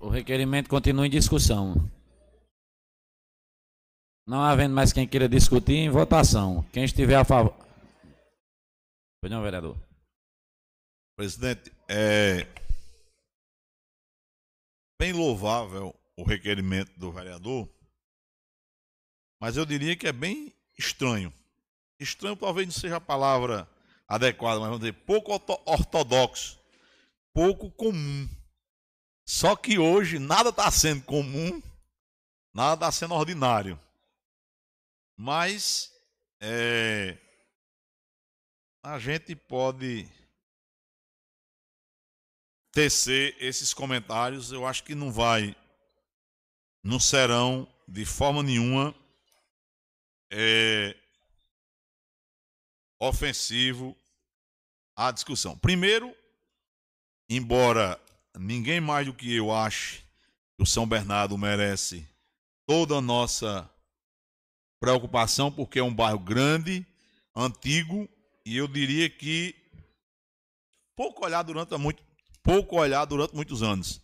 O 0.00 0.08
requerimento 0.08 0.68
continua 0.68 1.06
em 1.06 1.10
discussão. 1.10 1.90
Não 4.26 4.42
havendo 4.42 4.74
mais 4.74 4.92
quem 4.92 5.06
queira 5.06 5.28
discutir, 5.28 5.76
em 5.76 5.88
votação. 5.88 6.64
Quem 6.72 6.84
estiver 6.84 7.14
a 7.14 7.24
favor. 7.24 7.54
Pois 9.20 9.30
não, 9.30 9.40
vereador. 9.40 9.76
Presidente, 11.16 11.72
é 11.88 12.46
bem 15.00 15.12
louvável 15.12 15.94
o 16.16 16.24
requerimento 16.24 16.92
do 16.98 17.12
vereador, 17.12 17.68
mas 19.40 19.56
eu 19.56 19.64
diria 19.64 19.96
que 19.96 20.08
é 20.08 20.12
bem 20.12 20.52
estranho. 20.78 21.32
Estranho 22.00 22.36
talvez 22.36 22.66
não 22.66 22.74
seja 22.74 22.96
a 22.96 23.00
palavra 23.00 23.68
adequada, 24.08 24.60
mas 24.60 24.68
vamos 24.68 24.80
dizer, 24.80 24.92
pouco 24.92 25.32
ortodoxo, 25.64 26.58
pouco 27.32 27.70
comum. 27.70 28.28
Só 29.26 29.56
que 29.56 29.78
hoje 29.78 30.18
nada 30.18 30.50
está 30.50 30.70
sendo 30.70 31.02
comum, 31.04 31.62
nada 32.54 32.74
está 32.74 32.92
sendo 32.92 33.14
ordinário. 33.14 33.78
Mas 35.16 35.92
é, 36.40 37.16
a 38.82 38.98
gente 38.98 39.34
pode 39.34 40.06
tecer 42.70 43.34
esses 43.40 43.72
comentários, 43.72 44.52
eu 44.52 44.66
acho 44.66 44.84
que 44.84 44.94
não 44.94 45.10
vai, 45.10 45.56
não 46.84 47.00
serão 47.00 47.66
de 47.88 48.04
forma 48.04 48.42
nenhuma 48.42 48.94
é, 50.30 50.94
ofensivo 53.00 53.96
à 54.94 55.10
discussão. 55.10 55.56
Primeiro, 55.58 56.14
embora 57.30 57.98
ninguém 58.38 58.80
mais 58.80 59.06
do 59.06 59.14
que 59.14 59.34
eu 59.34 59.50
ache 59.50 60.04
que 60.56 60.62
o 60.62 60.66
São 60.66 60.86
Bernardo 60.86 61.38
merece 61.38 62.06
toda 62.66 62.96
a 62.96 63.00
nossa 63.00 63.70
preocupação, 64.80 65.50
porque 65.50 65.78
é 65.78 65.82
um 65.82 65.94
bairro 65.94 66.18
grande, 66.18 66.86
antigo, 67.34 68.08
e 68.44 68.56
eu 68.56 68.68
diria 68.68 69.08
que 69.10 69.54
pouco 70.94 71.24
olhado 71.24 71.46
durante 71.46 71.76
muito, 71.76 72.02
pouco 72.42 72.76
olhado 72.76 73.10
durante 73.10 73.34
muitos 73.34 73.62
anos. 73.62 74.00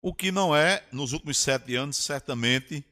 O 0.00 0.14
que 0.14 0.30
não 0.30 0.54
é, 0.54 0.86
nos 0.92 1.12
últimos 1.12 1.38
sete 1.38 1.74
anos, 1.74 1.96
certamente, 1.96 2.84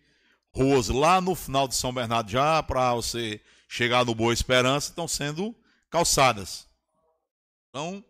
ruas 0.55 0.89
lá 0.89 1.21
no 1.21 1.35
final 1.35 1.69
de 1.69 1.75
São 1.75 1.93
Bernardo, 1.93 2.31
já 2.31 2.63
para 2.63 2.95
você 2.95 3.41
chegar 3.69 4.05
no 4.05 4.15
Boa 4.15 4.33
Esperança, 4.33 4.91
estão 4.91 5.07
sendo 5.07 5.55
calçadas. 5.91 6.69
Então, 7.69 8.05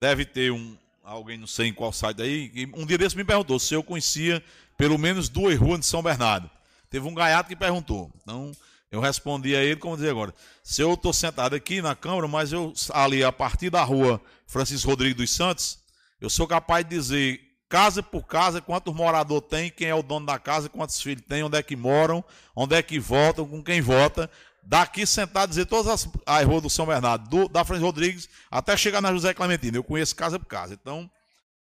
deve 0.00 0.24
ter 0.24 0.52
um 0.52 0.76
alguém, 1.02 1.38
não 1.38 1.46
sei 1.46 1.68
em 1.68 1.74
qual 1.74 1.92
site 1.92 2.20
aí, 2.20 2.70
um 2.74 2.84
dia 2.84 2.98
desse 2.98 3.16
me 3.16 3.24
perguntou 3.24 3.58
se 3.58 3.72
eu 3.72 3.82
conhecia 3.82 4.44
pelo 4.78 4.96
menos 4.96 5.28
duas 5.28 5.58
ruas 5.58 5.80
de 5.80 5.86
São 5.86 6.02
Bernardo. 6.02 6.48
Teve 6.88 7.06
um 7.06 7.12
gaiato 7.12 7.48
que 7.48 7.56
perguntou. 7.56 8.10
Então, 8.22 8.52
eu 8.90 9.00
respondi 9.00 9.54
a 9.54 9.62
ele, 9.62 9.76
como 9.76 9.96
dizer 9.96 10.10
agora, 10.10 10.32
se 10.62 10.80
eu 10.80 10.94
estou 10.94 11.12
sentado 11.12 11.54
aqui 11.54 11.82
na 11.82 11.94
Câmara, 11.94 12.26
mas 12.28 12.52
eu 12.52 12.72
ali 12.94 13.22
a 13.22 13.32
partir 13.32 13.68
da 13.68 13.82
rua 13.82 14.22
Francisco 14.46 14.88
Rodrigues 14.88 15.16
dos 15.16 15.30
Santos, 15.30 15.80
eu 16.20 16.30
sou 16.30 16.46
capaz 16.46 16.84
de 16.84 16.96
dizer 16.96 17.40
casa 17.68 18.02
por 18.02 18.26
casa 18.26 18.62
quantos 18.62 18.94
moradores 18.94 19.48
tem, 19.50 19.68
quem 19.68 19.88
é 19.88 19.94
o 19.94 20.02
dono 20.02 20.24
da 20.24 20.38
casa, 20.38 20.70
quantos 20.70 21.02
filhos 21.02 21.24
tem, 21.28 21.42
onde 21.42 21.58
é 21.58 21.62
que 21.62 21.76
moram, 21.76 22.24
onde 22.56 22.74
é 22.74 22.82
que 22.82 22.98
votam, 22.98 23.46
com 23.46 23.62
quem 23.62 23.82
vota. 23.82 24.30
Daqui 24.62 25.04
sentado 25.04 25.50
dizer 25.50 25.66
todas 25.66 25.88
as, 25.88 26.08
as 26.24 26.46
ruas 26.46 26.62
do 26.62 26.70
São 26.70 26.86
Bernardo, 26.86 27.28
do, 27.28 27.48
da 27.48 27.64
Francisco 27.64 27.86
Rodrigues, 27.86 28.28
até 28.50 28.76
chegar 28.76 29.00
na 29.00 29.12
José 29.12 29.34
Clementino. 29.34 29.76
Eu 29.76 29.84
conheço 29.84 30.14
casa 30.14 30.38
por 30.38 30.46
casa. 30.46 30.74
Então, 30.74 31.10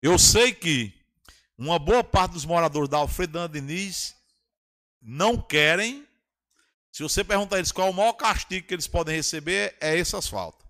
eu 0.03 0.19
sei 0.19 0.53
que 0.53 0.93
uma 1.59 1.79
boa 1.79 2.05
parte 2.05 2.33
dos 2.33 2.45
moradores 2.45 2.89
da 2.89 2.99
Alfredo 2.99 3.49
Diniz 3.49 4.15
não 5.01 5.41
querem 5.41 6.07
se 6.97 7.03
você 7.03 7.23
perguntar 7.23 7.57
a 7.57 7.59
eles 7.59 7.73
qual 7.73 7.89
é 7.89 7.91
o 7.91 7.95
maior 7.95 8.15
castigo 8.15 8.67
que 8.67 8.73
eles 8.73 8.87
podem 8.87 9.15
receber, 9.15 9.77
é 9.83 9.95
esse 9.95 10.17
asfalto. 10.17 10.65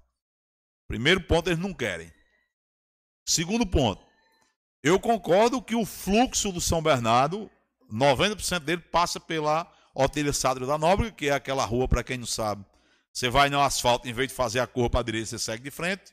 Primeiro 0.89 1.21
ponto, 1.21 1.49
eles 1.49 1.61
não 1.61 1.73
querem. 1.73 2.13
Segundo 3.25 3.65
ponto, 3.65 4.05
eu 4.83 4.99
concordo 4.99 5.63
que 5.63 5.77
o 5.77 5.87
fluxo 5.87 6.51
do 6.51 6.61
São 6.61 6.83
Bernardo, 6.83 7.49
90% 7.93 8.59
dele 8.59 8.83
passa 8.83 9.21
pela 9.21 9.73
Otília 9.95 10.33
Sadro 10.33 10.67
da 10.67 10.77
Nóbrega, 10.77 11.13
que 11.13 11.29
é 11.29 11.33
aquela 11.33 11.65
rua, 11.65 11.87
para 11.87 12.03
quem 12.03 12.19
não 12.19 12.27
sabe, 12.27 12.65
você 13.13 13.31
vai 13.31 13.49
no 13.49 13.61
asfalto, 13.61 14.09
em 14.09 14.13
vez 14.13 14.29
de 14.31 14.35
fazer 14.35 14.59
a 14.59 14.67
curva 14.67 14.91
para 14.91 15.01
a 15.03 15.05
direita, 15.05 15.29
você 15.29 15.39
segue 15.39 15.63
de 15.63 15.71
frente. 15.71 16.13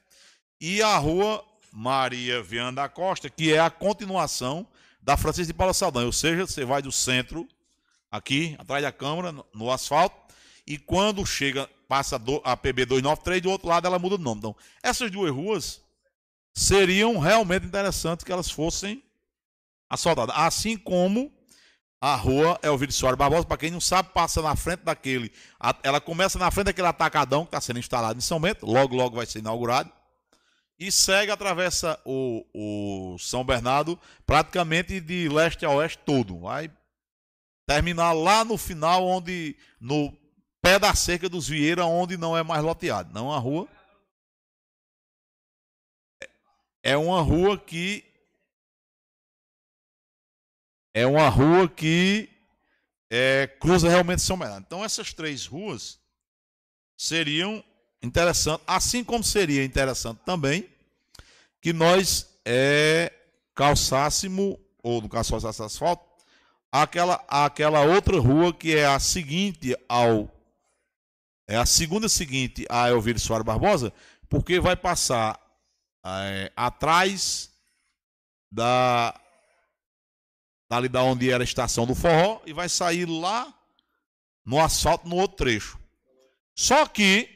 E 0.62 0.80
a 0.84 0.96
rua 0.96 1.44
Maria 1.76 2.44
Viana 2.44 2.72
da 2.72 2.88
Costa, 2.88 3.32
que 3.32 3.52
é 3.52 3.60
a 3.60 3.72
continuação 3.72 4.68
da 5.02 5.18
Francisco 5.18 5.48
de 5.48 5.58
Paula 5.58 5.74
Saldanha, 5.74 6.06
ou 6.06 6.12
seja, 6.14 6.46
você 6.46 6.64
vai 6.64 6.84
do 6.84 6.92
centro 6.92 7.48
aqui 8.12 8.56
atrás 8.60 8.84
da 8.84 8.92
câmara, 8.92 9.34
no, 9.52 9.72
asfalto, 9.72 10.16
e 10.68 10.78
quando 10.78 11.26
chega, 11.26 11.68
passa 11.88 12.22
a 12.44 12.56
PB 12.56 12.86
293, 12.86 13.42
do 13.42 13.50
outro 13.50 13.68
lado 13.68 13.88
ela 13.88 13.98
muda 13.98 14.16
o 14.16 14.20
nome. 14.20 14.38
Então, 14.38 14.56
essas 14.84 15.10
duas 15.10 15.32
ruas 15.32 15.82
seriam 16.54 17.18
realmente 17.18 17.66
interessantes 17.66 18.24
que 18.24 18.32
elas 18.32 18.52
fossem 18.52 19.04
asfaltadas. 19.90 20.36
Assim 20.38 20.78
como 20.78 21.34
a 22.00 22.16
rua 22.16 22.60
Elvire 22.62 22.92
Soares 22.92 23.18
Barbosa, 23.18 23.46
para 23.46 23.58
quem 23.58 23.72
não 23.72 23.82
sabe, 23.82 24.10
passa 24.14 24.44
na 24.44 24.56
frente 24.56 24.82
daquele. 24.82 25.32
Ela 25.82 26.00
começa 26.00 26.38
na 26.38 26.52
frente 26.52 26.66
daquele 26.66 26.88
atacadão 26.88 27.46
que 27.46 27.48
está 27.48 27.60
sendo 27.60 27.80
instalado 27.80 28.20
em 28.20 28.22
São 28.22 28.40
Bento, 28.40 28.64
logo, 28.66 28.96
logo 28.96 29.16
vai 29.16 29.26
ser 29.26 29.40
inaugurado. 29.40 29.92
E 30.80 30.92
segue, 30.92 31.32
atravessa 31.32 32.00
o, 32.04 32.46
o 32.54 33.18
São 33.20 33.44
Bernardo 33.44 34.00
praticamente 34.26 35.00
de 35.00 35.30
leste 35.30 35.66
a 35.66 35.70
oeste 35.70 36.00
todo. 36.06 36.40
Vai 36.40 36.72
terminar 37.66 38.12
lá 38.14 38.44
no 38.44 38.58
final, 38.58 39.06
onde 39.06 39.56
no 39.80 40.12
pé 40.62 40.80
da 40.80 40.94
cerca 40.96 41.30
dos 41.30 41.48
Vieira, 41.48 41.86
onde 41.86 42.18
não 42.18 42.38
é 42.38 42.44
mais 42.44 42.64
loteado. 42.64 43.14
Não 43.14 43.32
a 43.32 43.38
rua. 43.38 43.68
É 46.82 46.98
uma 46.98 47.22
rua 47.22 47.58
que 47.58 48.04
é 50.94 51.08
uma 51.08 51.28
rua 51.30 51.68
que 51.68 52.30
é, 53.10 53.48
cruza 53.60 53.90
realmente 53.90 54.22
São 54.22 54.38
Bernardo. 54.38 54.64
Então 54.66 54.84
essas 54.84 55.14
três 55.14 55.46
ruas 55.46 56.00
seriam 56.98 57.64
interessantes, 58.04 58.64
assim 58.68 59.04
como 59.04 59.24
seria 59.24 59.64
interessante 59.64 60.20
também 60.26 60.70
que 61.62 61.72
nós 61.72 62.30
é, 62.44 63.12
calçássemos, 63.56 64.58
ou 64.84 65.02
no 65.02 65.08
caso 65.08 65.32
calçasse 65.32 65.64
asfalto, 65.64 66.04
aquela, 66.70 67.24
aquela 67.30 67.82
outra 67.82 68.20
rua 68.20 68.54
que 68.54 68.76
é 68.76 68.86
a 68.86 69.00
seguinte 69.00 69.76
ao. 69.88 70.30
É 71.48 71.56
a 71.56 71.66
segunda 71.66 72.10
seguinte 72.10 72.66
a 72.70 72.90
Elvira 72.90 73.20
Soares 73.20 73.46
Barbosa, 73.46 73.94
porque 74.28 74.60
vai 74.60 74.76
passar 74.76 75.40
é, 76.06 76.52
atrás 76.56 77.50
da. 78.52 79.18
Dali 80.70 80.90
da 80.90 81.04
onde 81.04 81.30
era 81.30 81.44
a 81.44 81.46
estação 81.46 81.86
do 81.86 81.94
forró 81.94 82.42
e 82.46 82.52
vai 82.52 82.68
sair 82.68 83.06
lá 83.06 83.54
no 84.46 84.60
asfalto 84.60 85.08
no 85.08 85.16
outro 85.16 85.38
trecho. 85.38 85.80
Só 86.56 86.86
que 86.88 87.33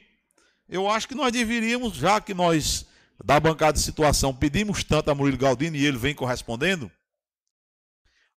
eu 0.70 0.90
acho 0.90 1.08
que 1.08 1.16
nós 1.16 1.32
deveríamos, 1.32 1.96
já 1.96 2.20
que 2.20 2.34
nós 2.34 2.86
da 3.24 3.40
bancada 3.40 3.74
de 3.74 3.80
situação 3.84 4.34
pedimos 4.34 4.84
tanto 4.84 5.10
a 5.10 5.16
Murilo 5.16 5.38
Galdino 5.38 5.76
e 5.76 5.86
ele 5.86 5.98
vem 5.98 6.14
correspondendo, 6.14 6.92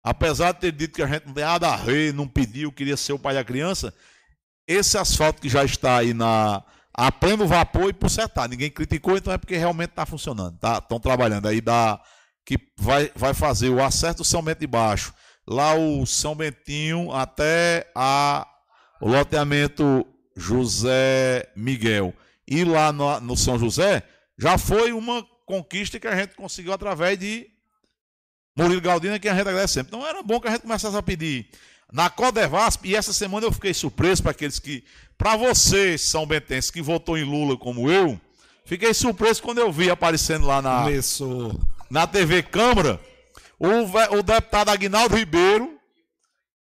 Apesar 0.03 0.53
de 0.53 0.61
ter 0.61 0.73
dito 0.73 0.95
que 0.95 1.03
a 1.03 1.07
gente 1.07 1.27
não 1.27 1.35
tem 1.35 1.45
nada 1.45 1.75
a 1.75 1.77
ver, 1.77 2.15
não 2.15 2.27
pediu, 2.27 2.73
queria 2.73 2.97
ser 2.97 3.13
o 3.13 3.19
pai 3.19 3.35
da 3.35 3.45
criança, 3.45 3.93
esse 4.67 4.97
asfalto 4.97 5.43
que 5.43 5.49
já 5.49 5.63
está 5.63 5.99
aí 5.99 6.15
na, 6.15 6.65
a 6.95 7.13
pleno 7.13 7.47
vapor 7.47 7.91
e 7.91 7.93
por 7.93 8.07
acertar. 8.07 8.49
Ninguém 8.49 8.71
criticou, 8.71 9.17
então 9.17 9.33
é 9.33 9.37
porque 9.37 9.57
realmente 9.57 9.91
está 9.91 10.07
funcionando. 10.07 10.55
Estão 10.55 10.81
tá? 10.81 11.01
trabalhando. 11.01 11.49
Aí 11.49 11.61
dá 11.61 12.01
que 12.47 12.59
vai, 12.79 13.13
vai 13.15 13.35
fazer 13.35 13.69
o 13.69 13.83
acerto 13.83 14.19
do 14.19 14.25
São 14.25 14.43
Bento 14.43 14.61
de 14.61 14.67
Baixo, 14.67 15.13
lá 15.47 15.75
o 15.75 16.07
São 16.07 16.35
Bentinho 16.35 17.13
até 17.13 17.91
a, 17.95 18.47
o 19.03 19.09
loteamento 19.09 20.07
José 20.37 21.49
Miguel. 21.57 22.15
E 22.47 22.65
lá 22.65 22.93
no, 22.93 23.21
no 23.21 23.37
São 23.37 23.59
José, 23.59 24.03
já 24.39 24.59
foi 24.59 24.93
uma 24.93 25.27
conquista 25.47 25.99
que 25.99 26.07
a 26.07 26.17
gente 26.17 26.35
conseguiu 26.35 26.73
através 26.73 27.19
de 27.19 27.47
Murilo 28.57 28.81
Galdino 28.81 29.15
é 29.15 29.19
quem 29.19 29.31
a 29.31 29.35
gente 29.35 29.49
agradece 29.49 29.75
sempre. 29.75 29.89
Então 29.89 30.07
era 30.07 30.23
bom 30.23 30.41
que 30.41 30.49
a 30.49 30.53
gente 30.53 30.63
começasse 30.63 30.97
a 30.97 31.03
pedir. 31.03 31.49
Na 31.93 32.09
Codevasp, 32.09 32.87
e 32.87 32.95
essa 32.95 33.13
semana 33.13 33.47
eu 33.47 33.53
fiquei 33.53 33.75
surpreso 33.75 34.23
para 34.23 34.31
aqueles 34.31 34.59
que. 34.59 34.85
Para 35.19 35.37
você, 35.37 35.99
São 35.99 36.27
Bentense, 36.27 36.73
que 36.73 36.81
votou 36.81 37.19
em 37.19 37.25
Lula 37.25 37.57
como 37.57 37.91
eu, 37.91 38.19
fiquei 38.65 38.95
surpreso 38.95 39.43
quando 39.43 39.59
eu 39.59 39.71
vi 39.71 39.91
aparecendo 39.91 40.47
lá 40.47 40.63
na, 40.63 40.85
Começou. 40.85 41.61
na 41.91 42.07
TV 42.07 42.43
Câmara 42.43 43.01
o, 43.61 44.17
o 44.19 44.23
deputado 44.23 44.71
Aguinaldo 44.71 45.15
Ribeiro, 45.15 45.79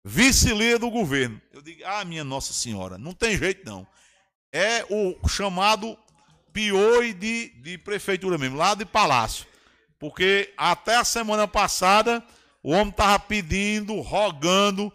vice-líder 0.09 0.79
do 0.79 0.89
governo. 0.89 1.39
Eu 1.53 1.61
digo, 1.61 1.81
ah, 1.85 2.03
minha 2.03 2.23
Nossa 2.23 2.51
Senhora, 2.51 2.97
não 2.97 3.13
tem 3.13 3.37
jeito 3.37 3.63
não. 3.63 3.85
É 4.51 4.83
o 4.89 5.27
chamado 5.27 5.95
pioi 6.51 7.13
de, 7.13 7.49
de 7.61 7.77
prefeitura 7.77 8.35
mesmo, 8.35 8.57
lá 8.57 8.73
de 8.73 8.85
palácio. 8.85 9.45
Porque 9.99 10.51
até 10.57 10.95
a 10.95 11.03
semana 11.03 11.47
passada 11.47 12.23
o 12.63 12.71
homem 12.71 12.89
estava 12.89 13.19
pedindo, 13.19 14.01
rogando, 14.01 14.91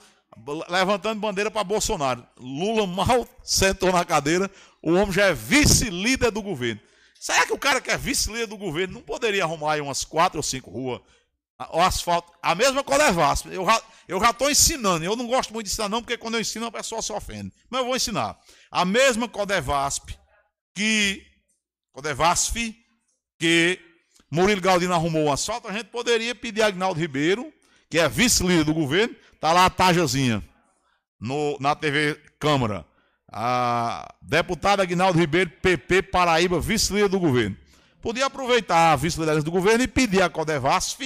levantando 0.68 1.20
bandeira 1.20 1.50
para 1.50 1.62
Bolsonaro. 1.62 2.26
Lula 2.36 2.84
mal 2.84 3.28
sentou 3.44 3.92
na 3.92 4.04
cadeira, 4.04 4.50
o 4.82 4.94
homem 4.94 5.12
já 5.12 5.26
é 5.26 5.32
vice-líder 5.32 6.32
do 6.32 6.42
governo. 6.42 6.80
Será 7.20 7.46
que 7.46 7.52
o 7.52 7.58
cara 7.58 7.80
que 7.80 7.90
é 7.90 7.96
vice-líder 7.96 8.48
do 8.48 8.56
governo 8.56 8.94
não 8.94 9.02
poderia 9.02 9.44
arrumar 9.44 9.74
aí 9.74 9.80
umas 9.80 10.04
quatro 10.04 10.40
ou 10.40 10.42
cinco 10.42 10.70
ruas 10.70 11.00
o 11.72 11.80
asfalto, 11.80 12.32
a 12.42 12.54
mesma 12.54 12.82
Codevasp. 12.82 13.46
Eu 13.46 13.64
já 13.64 13.82
eu 14.06 14.20
já 14.20 14.30
estou 14.30 14.50
ensinando. 14.50 15.04
Eu 15.04 15.16
não 15.16 15.26
gosto 15.26 15.52
muito 15.52 15.66
de 15.66 15.72
ensinar, 15.72 15.88
não, 15.88 16.02
porque 16.02 16.18
quando 16.18 16.34
eu 16.34 16.40
ensino 16.40 16.66
a 16.66 16.72
pessoa 16.72 17.00
se 17.00 17.12
ofende. 17.12 17.52
Mas 17.70 17.80
eu 17.80 17.86
vou 17.86 17.96
ensinar. 17.96 18.36
A 18.70 18.84
mesma 18.84 19.28
Codevasp 19.28 20.10
que. 20.74 21.24
Codevasp 21.92 22.74
que 23.38 23.78
Murilo 24.30 24.60
Galdino 24.60 24.92
arrumou 24.92 25.26
o 25.26 25.32
asfalto, 25.32 25.68
a 25.68 25.72
gente 25.72 25.86
poderia 25.86 26.34
pedir 26.34 26.62
a 26.62 26.66
Agnaldo 26.66 26.98
Ribeiro, 26.98 27.52
que 27.88 27.98
é 28.00 28.08
vice-líder 28.08 28.64
do 28.64 28.74
governo, 28.74 29.14
tá 29.40 29.52
lá 29.52 29.66
a 29.66 29.70
tajazinha 29.70 30.42
no, 31.20 31.56
na 31.60 31.74
TV 31.76 32.18
Câmara. 32.38 32.84
A 33.30 34.12
deputada 34.20 34.82
Agnaldo 34.82 35.18
Ribeiro, 35.18 35.50
PP 35.62 36.02
Paraíba, 36.02 36.58
vice-líder 36.58 37.08
do 37.08 37.20
governo. 37.20 37.56
Podia 38.02 38.26
aproveitar 38.26 38.92
a 38.92 38.96
vice-liderança 38.96 39.44
do 39.44 39.50
governo 39.52 39.84
e 39.84 39.88
pedir 39.88 40.22
a 40.22 40.28
Codevasf 40.28 41.00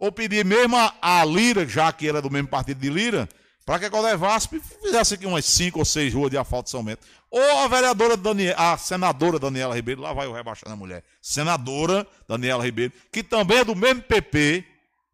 ou 0.00 0.10
pedir 0.10 0.44
mesmo 0.46 0.76
a, 0.76 0.94
a 1.00 1.24
Lira, 1.24 1.68
já 1.68 1.92
que 1.92 2.08
ela 2.08 2.18
é 2.18 2.22
do 2.22 2.30
mesmo 2.30 2.48
partido 2.48 2.80
de 2.80 2.88
Lira, 2.88 3.28
para 3.66 3.78
que 3.78 3.84
a 3.84 3.90
Codevasp 3.90 4.58
fizesse 4.82 5.14
aqui 5.14 5.26
umas 5.26 5.44
cinco 5.44 5.78
ou 5.78 5.84
seis 5.84 6.12
ruas 6.12 6.30
de 6.30 6.38
asfalto 6.38 6.64
de 6.64 6.70
São 6.70 6.82
Bento. 6.82 7.06
Ou 7.30 7.58
a 7.58 7.68
vereadora 7.68 8.16
Daniela, 8.16 8.72
a 8.72 8.78
senadora 8.78 9.38
Daniela 9.38 9.74
Ribeiro, 9.74 10.00
lá 10.00 10.12
vai 10.14 10.26
o 10.26 10.32
rebaixando 10.32 10.72
a 10.72 10.76
mulher. 10.76 11.04
Senadora 11.20 12.06
Daniela 12.26 12.64
Ribeiro, 12.64 12.92
que 13.12 13.22
também 13.22 13.58
é 13.58 13.64
do 13.64 13.76
mesmo 13.76 14.02
PP, 14.02 14.64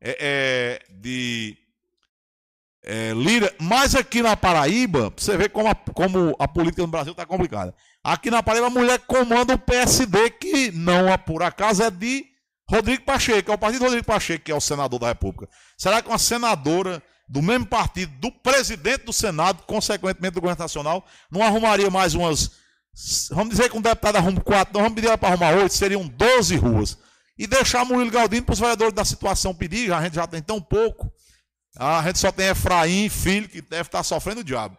é, 0.01 0.17
é 0.21 0.83
de 0.89 1.59
é, 2.85 3.13
Lira, 3.13 3.53
mas 3.59 3.97
aqui 3.97 4.23
na 4.23 4.37
Paraíba, 4.37 5.13
você 5.17 5.37
vê 5.37 5.49
como 5.49 5.69
a, 5.69 5.75
como 5.75 6.35
a 6.39 6.47
política 6.47 6.83
no 6.83 6.89
Brasil 6.89 7.11
está 7.11 7.27
complicada. 7.27 7.75
Aqui 8.05 8.31
na 8.31 8.41
Paraíba, 8.41 8.69
a 8.69 8.71
mulher 8.71 9.01
comanda 9.01 9.55
o 9.55 9.59
PSD, 9.59 10.31
que 10.31 10.71
não, 10.71 11.07
por 11.27 11.43
acaso, 11.43 11.83
é 11.83 11.91
de 11.91 12.36
Rodrigo 12.69 13.05
Pacheco, 13.05 13.51
é 13.51 13.55
o 13.55 13.59
partido 13.59 13.85
Rodrigo 13.85 14.05
Pacheco, 14.05 14.45
que 14.45 14.53
é 14.53 14.55
o 14.55 14.61
senador 14.61 14.99
da 14.99 15.09
República. 15.09 15.49
Será 15.79 16.03
que 16.03 16.09
uma 16.09 16.19
senadora 16.19 17.03
do 17.29 17.43
mesmo 17.43 17.67
partido, 17.67 18.13
do 18.19 18.31
presidente 18.31 19.05
do 19.05 19.13
Senado, 19.13 19.63
consequentemente 19.65 20.35
do 20.35 20.41
governo 20.41 20.63
nacional, 20.63 21.05
não 21.31 21.43
arrumaria 21.43 21.91
mais 21.91 22.15
umas. 22.15 22.53
Vamos 23.31 23.51
dizer 23.51 23.69
que 23.69 23.77
um 23.77 23.81
deputado 23.81 24.17
arruma 24.17 24.41
quatro, 24.41 24.75
não 24.75 24.83
vamos 24.83 24.95
pedir 24.95 25.17
para 25.19 25.29
arrumar 25.29 25.55
oito, 25.57 25.75
seriam 25.75 26.07
doze 26.07 26.57
ruas. 26.57 26.99
E 27.39 27.47
deixar 27.47 27.85
Murilo 27.85 28.11
Galdino 28.11 28.47
para 28.47 28.55
os 28.55 28.59
vereadores 28.59 28.95
da 28.95 29.05
situação 29.05 29.55
pedir, 29.55 29.93
a 29.93 30.03
gente 30.03 30.15
já 30.15 30.27
tem 30.27 30.41
tão 30.41 30.61
pouco. 30.61 31.13
A 31.77 32.03
gente 32.05 32.19
só 32.19 32.33
tem 32.33 32.47
Efraim, 32.49 33.09
filho, 33.11 33.49
que 33.49 33.61
deve 33.61 33.83
estar 33.83 34.03
sofrendo 34.03 34.41
o 34.41 34.45
diabo. 34.45 34.79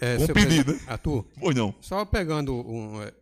É, 0.00 0.16
um 0.18 0.26
pedido. 0.28 0.78
Arthur, 0.86 1.26
pois 1.38 1.54
não. 1.54 1.74
Só 1.80 2.04
pegando 2.06 2.54
um, 2.54 3.02
é, 3.02 3.12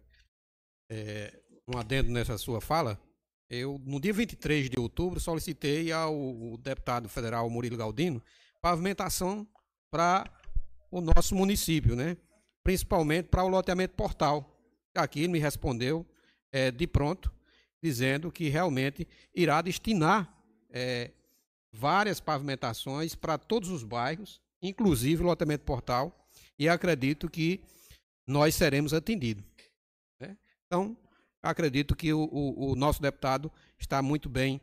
é, 0.90 1.32
um 1.66 1.76
adendo 1.76 2.12
nessa 2.12 2.38
sua 2.38 2.60
fala, 2.60 3.00
eu, 3.48 3.80
no 3.84 4.00
dia 4.00 4.12
23 4.12 4.68
de 4.68 4.78
outubro, 4.78 5.20
solicitei 5.20 5.92
ao 5.92 6.56
deputado 6.58 7.08
federal 7.08 7.48
Murilo 7.48 7.76
Galdino 7.76 8.22
pavimentação 8.60 9.46
para 9.90 10.28
o 10.90 11.00
nosso 11.00 11.34
município, 11.34 11.94
né? 11.94 12.16
principalmente 12.64 13.28
para 13.28 13.44
o 13.44 13.48
loteamento 13.48 13.94
portal. 13.94 14.58
Aqui 14.94 15.20
ele 15.20 15.28
me 15.28 15.38
respondeu 15.38 16.04
é, 16.50 16.70
de 16.72 16.86
pronto, 16.86 17.32
dizendo 17.80 18.32
que 18.32 18.48
realmente 18.48 19.06
irá 19.32 19.62
destinar 19.62 20.34
é, 20.70 21.12
várias 21.72 22.18
pavimentações 22.18 23.14
para 23.14 23.38
todos 23.38 23.68
os 23.68 23.84
bairros, 23.84 24.40
inclusive 24.60 25.22
o 25.22 25.26
loteamento 25.26 25.64
portal, 25.64 26.26
e 26.58 26.68
acredito 26.68 27.30
que 27.30 27.60
nós 28.26 28.54
seremos 28.56 28.92
atendidos. 28.92 29.44
Né? 30.18 30.36
Então, 30.66 30.96
acredito 31.42 31.94
que 31.94 32.12
o, 32.12 32.20
o, 32.20 32.72
o, 32.72 32.76
nosso 32.76 33.00
deputado 33.00 33.50
está 33.78 34.02
muito 34.02 34.28
bem 34.28 34.60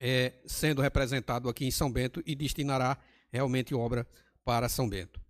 é, 0.00 0.32
sendo 0.46 0.82
representado 0.82 1.48
aqui 1.48 1.64
em 1.64 1.70
São 1.70 1.90
Bento 1.90 2.22
e 2.26 2.34
destinará 2.34 2.98
realmente 3.30 3.74
obra 3.74 4.06
para 4.44 4.68
São 4.68 4.88
Bento. 4.88 5.20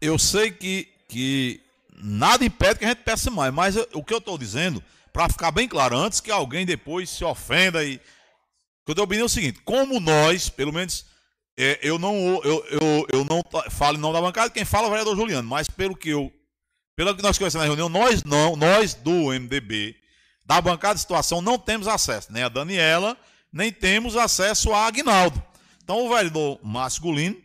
Eu 0.00 0.18
sei 0.18 0.50
que, 0.50 0.88
que 1.08 1.60
nada 1.96 2.44
impede 2.44 2.78
que 2.78 2.84
a 2.84 2.88
gente 2.88 3.02
peça 3.02 3.30
mais, 3.30 3.52
mas 3.52 3.76
eu, 3.76 3.88
o 3.94 4.04
que 4.04 4.14
eu 4.14 4.18
estou 4.18 4.38
dizendo, 4.38 4.82
para 5.12 5.28
ficar 5.28 5.50
bem 5.50 5.66
claro, 5.66 5.96
antes 5.96 6.20
que 6.20 6.30
alguém 6.30 6.64
depois 6.64 7.10
se 7.10 7.24
ofenda 7.24 7.84
e. 7.84 7.96
O 7.96 8.94
que 8.94 9.00
eu 9.00 9.04
estou 9.04 9.18
é 9.18 9.22
o 9.24 9.28
seguinte: 9.28 9.60
como 9.64 10.00
nós, 10.00 10.48
pelo 10.48 10.72
menos, 10.72 11.04
é, 11.56 11.78
eu 11.82 11.98
não 11.98 12.14
eu, 12.44 12.64
eu, 12.70 13.06
eu 13.12 13.24
não 13.24 13.42
falo 13.70 13.98
em 13.98 14.00
nome 14.00 14.14
da 14.14 14.20
bancada, 14.20 14.50
quem 14.50 14.64
fala 14.64 14.86
é 14.86 14.88
o 14.88 14.90
vereador 14.90 15.16
Juliano, 15.16 15.48
mas 15.48 15.68
pelo 15.68 15.96
que 15.96 16.08
eu 16.08 16.32
pelo 16.98 17.14
que 17.14 17.22
nós 17.22 17.38
conhecemos 17.38 17.64
na 17.64 17.72
reunião, 17.72 17.88
nós 17.88 18.24
não, 18.24 18.56
nós 18.56 18.92
do 18.92 19.28
MDB, 19.30 19.94
da 20.44 20.60
bancada 20.60 20.96
de 20.96 21.00
situação, 21.00 21.40
não 21.40 21.56
temos 21.56 21.86
acesso, 21.86 22.32
nem 22.32 22.42
a 22.42 22.48
Daniela, 22.48 23.16
nem 23.52 23.70
temos 23.70 24.16
acesso 24.16 24.72
a 24.72 24.84
Agnaldo. 24.84 25.40
Então 25.80 26.04
o 26.04 26.08
vereador 26.08 26.58
Márcio 26.60 27.02
Gulino, 27.02 27.36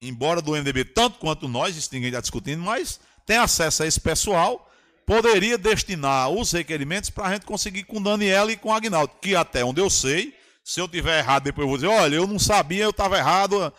embora 0.00 0.40
do 0.40 0.52
MDB, 0.52 0.86
tanto 0.86 1.18
quanto 1.18 1.46
nós, 1.46 1.76
isso 1.76 1.90
ninguém 1.92 2.08
está 2.08 2.22
discutindo, 2.22 2.62
mas 2.62 2.98
tem 3.26 3.36
acesso 3.36 3.82
a 3.82 3.86
esse 3.86 4.00
pessoal, 4.00 4.66
poderia 5.04 5.58
destinar 5.58 6.30
os 6.30 6.52
requerimentos 6.52 7.10
para 7.10 7.26
a 7.26 7.32
gente 7.34 7.44
conseguir 7.44 7.84
com 7.84 8.00
Daniela 8.00 8.50
e 8.50 8.56
com 8.56 8.72
Agnaldo, 8.72 9.12
que 9.20 9.36
até 9.36 9.62
onde 9.62 9.82
eu 9.82 9.90
sei, 9.90 10.34
se 10.64 10.80
eu 10.80 10.88
tiver 10.88 11.18
errado, 11.18 11.42
depois 11.42 11.64
eu 11.64 11.68
vou 11.68 11.76
dizer, 11.76 11.88
olha, 11.88 12.14
eu 12.14 12.26
não 12.26 12.38
sabia, 12.38 12.84
eu 12.84 12.90
estava 12.90 13.18
errado. 13.18 13.70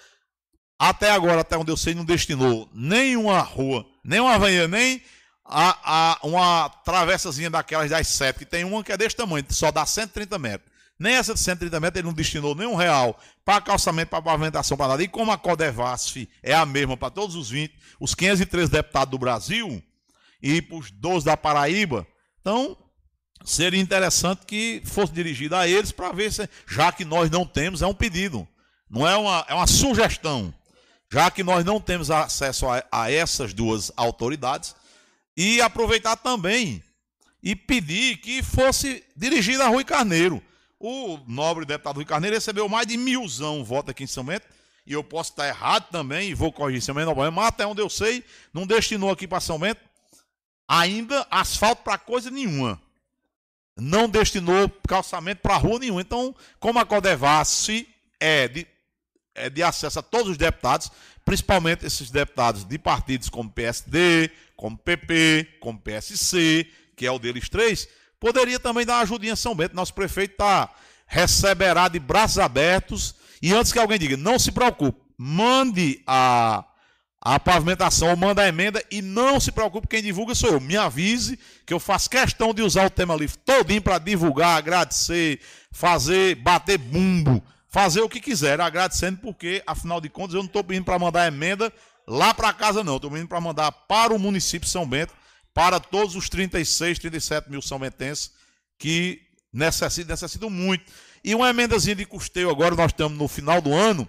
Até 0.78 1.10
agora, 1.10 1.42
até 1.42 1.58
onde 1.58 1.72
eu 1.72 1.76
sei, 1.76 1.96
não 1.96 2.06
destinou 2.06 2.70
nenhuma 2.72 3.40
rua 3.40 3.84
nem 4.08 4.22
uma 4.22 4.36
avenida, 4.36 4.70
nem 4.70 5.02
a, 5.44 6.14
a, 6.14 6.20
uma 6.24 6.70
travessazinha 6.86 7.50
daquelas 7.50 7.90
das 7.90 8.08
sete, 8.08 8.40
que 8.40 8.46
tem 8.46 8.64
uma 8.64 8.82
que 8.82 8.94
é 8.94 8.98
desse 8.98 9.18
tamanho, 9.18 9.46
só 9.50 9.70
dá 9.70 9.86
130 9.86 10.40
metros. 10.40 10.72
Nem 10.98 11.16
essa 11.16 11.34
de 11.34 11.42
130 11.42 11.78
metros 11.82 12.00
ele 12.00 12.08
não 12.08 12.14
destinou 12.14 12.56
nenhum 12.56 12.74
real 12.74 13.20
para 13.44 13.62
calçamento, 13.62 14.10
para 14.10 14.22
pavimentação, 14.22 14.78
para 14.78 14.88
nada. 14.88 15.04
E 15.04 15.10
como 15.10 15.30
a 15.30 15.38
Codevasf 15.38 16.28
é 16.42 16.56
a 16.56 16.66
mesma 16.66 16.96
para 16.96 17.12
todos 17.12 17.36
os 17.36 17.50
20, 17.50 17.76
os 18.00 18.16
513 18.16 18.72
deputados 18.72 19.12
do 19.12 19.20
Brasil 19.20 19.84
e 20.42 20.62
para 20.62 20.78
os 20.78 20.90
12 20.90 21.26
da 21.26 21.36
Paraíba, 21.36 22.08
então 22.40 22.78
seria 23.44 23.80
interessante 23.80 24.46
que 24.46 24.82
fosse 24.86 25.12
dirigido 25.12 25.56
a 25.56 25.68
eles 25.68 25.92
para 25.92 26.14
ver 26.14 26.32
se, 26.32 26.50
já 26.66 26.94
que 26.94 27.04
nós 27.04 27.30
não 27.30 27.46
temos, 27.46 27.82
é 27.82 27.88
um 27.88 27.94
pedido, 27.94 28.48
não 28.90 29.06
é 29.06 29.18
uma, 29.18 29.46
é 29.50 29.54
uma 29.54 29.68
sugestão 29.68 30.54
já 31.12 31.32
que 31.32 31.44
nós 31.44 31.64
não 31.64 31.80
temos 31.80 32.12
acesso 32.12 32.68
a, 32.68 32.84
a 32.92 33.12
essas 33.12 33.54
duas 33.54 33.92
autoridades, 33.96 34.76
e 35.36 35.62
aproveitar 35.62 36.16
também 36.16 36.84
e 37.44 37.56
pedir 37.56 38.18
que 38.18 38.42
fosse 38.42 39.04
dirigida 39.16 39.66
a 39.66 39.68
Rui 39.68 39.84
Carneiro. 39.84 40.42
O 40.80 41.20
nobre 41.28 41.66
deputado 41.66 41.98
Rui 41.98 42.06
Carneiro 42.06 42.36
recebeu 42.36 42.68
mais 42.68 42.88
de 42.88 42.98
milzão 42.98 43.64
votos 43.64 43.92
aqui 43.92 44.04
em 44.04 44.08
São 44.08 44.24
Bento, 44.24 44.48
e 44.86 44.94
eu 44.94 45.04
posso 45.04 45.32
estar 45.32 45.48
errado 45.48 45.90
também, 45.92 46.30
e 46.30 46.34
vou 46.34 46.52
corrigir 46.52 46.82
São 46.82 46.96
Bento, 46.96 47.14
mas 47.16 47.48
até 47.48 47.66
onde 47.66 47.82
eu 47.82 47.90
sei, 47.90 48.24
não 48.54 48.66
destinou 48.66 49.12
aqui 49.12 49.28
para 49.28 49.40
São 49.40 49.60
Bento 49.60 49.88
ainda 50.68 51.26
asfalto 51.32 51.84
para 51.84 51.98
coisa 51.98 52.30
nenhuma. 52.30 52.82
Não 53.80 54.10
destinou 54.10 54.70
calçamento 54.88 55.42
para 55.42 55.56
rua 55.56 55.80
nenhuma. 55.80 56.02
Então, 56.02 56.36
como 56.60 56.80
a 56.80 56.86
Codevasf 56.86 57.88
é 58.20 58.48
de 58.48 58.68
é, 59.38 59.50
de 59.50 59.64
acesso 59.64 60.00
a 60.00 60.02
todos 60.02 60.32
os 60.32 60.38
deputados, 60.38 60.92
principalmente 61.24 61.86
esses 61.86 62.10
deputados 62.10 62.66
de 62.66 62.78
partidos 62.78 63.30
como 63.30 63.50
PSD, 63.50 64.30
como 64.56 64.78
PP, 64.78 65.58
como 65.62 65.80
PSC, 65.80 66.68
que 66.96 67.06
é 67.06 67.12
o 67.12 67.20
deles 67.20 67.48
três, 67.48 67.88
poderia 68.20 68.60
também 68.60 68.86
dar 68.86 68.96
uma 68.96 69.02
ajudinha 69.04 69.34
a 69.34 69.38
São 69.38 69.56
Bento. 69.56 69.76
Nosso 69.76 69.94
prefeito 69.94 70.36
tá, 70.36 70.70
receberá 71.06 71.88
de 71.88 72.00
braços 72.00 72.40
abertos. 72.40 73.16
E 73.42 73.54
antes 73.54 73.72
que 73.72 73.80
alguém 73.80 74.00
diga, 74.00 74.18
não 74.18 74.40
se 74.40 74.52
preocupe, 74.52 75.00
mande 75.16 76.02
a, 76.08 76.66
a 77.22 77.40
pavimentação 77.40 78.16
manda 78.16 78.42
a 78.42 78.48
emenda 78.48 78.84
e 78.90 79.02
não 79.02 79.40
se 79.40 79.52
preocupe, 79.52 79.88
quem 79.88 80.02
divulga 80.02 80.34
sou 80.34 80.52
eu. 80.52 80.60
Me 80.60 80.76
avise 80.76 81.38
que 81.66 81.74
eu 81.74 81.80
faço 81.80 82.10
questão 82.10 82.54
de 82.54 82.64
usar 82.64 82.88
o 82.88 82.90
tema 82.90 83.16
livre 83.16 83.38
todinho 83.38 83.82
para 83.82 84.00
divulgar, 84.00 84.58
agradecer, 84.58 85.40
fazer, 85.72 86.36
bater 86.36 86.78
bumbo 86.80 87.44
fazer 87.68 88.02
o 88.02 88.10
que 88.10 88.20
quiser, 88.20 88.60
agradecendo, 88.62 89.20
porque, 89.20 89.62
afinal 89.68 90.00
de 90.00 90.10
contas, 90.10 90.36
eu 90.36 90.40
não 90.40 90.48
estou 90.48 90.64
pedindo 90.64 90.86
para 90.86 91.00
mandar 91.00 91.28
emenda 91.28 91.72
lá 92.08 92.34
para 92.34 92.54
casa, 92.54 92.84
não. 92.84 92.96
Estou 92.96 93.12
pedindo 93.12 93.28
para 93.28 93.42
mandar 93.42 93.72
para 93.72 94.14
o 94.14 94.20
município 94.20 94.66
de 94.66 94.72
São 94.72 94.88
Bento, 94.88 95.14
para 95.54 95.80
todos 95.80 96.16
os 96.16 96.30
36, 96.30 97.00
37 97.00 97.50
mil 97.50 97.62
são 97.62 97.80
bentenses 97.80 98.32
que 98.78 99.22
necessitam, 99.52 100.12
necessitam 100.12 100.50
muito. 100.50 100.86
E 101.24 101.34
uma 101.36 101.50
emendazinha 101.50 101.96
de 101.96 102.06
custeio, 102.06 102.50
agora 102.50 102.76
nós 102.76 102.92
estamos 102.92 103.18
no 103.18 103.28
final 103.28 103.62
do 103.62 103.74
ano, 103.74 104.08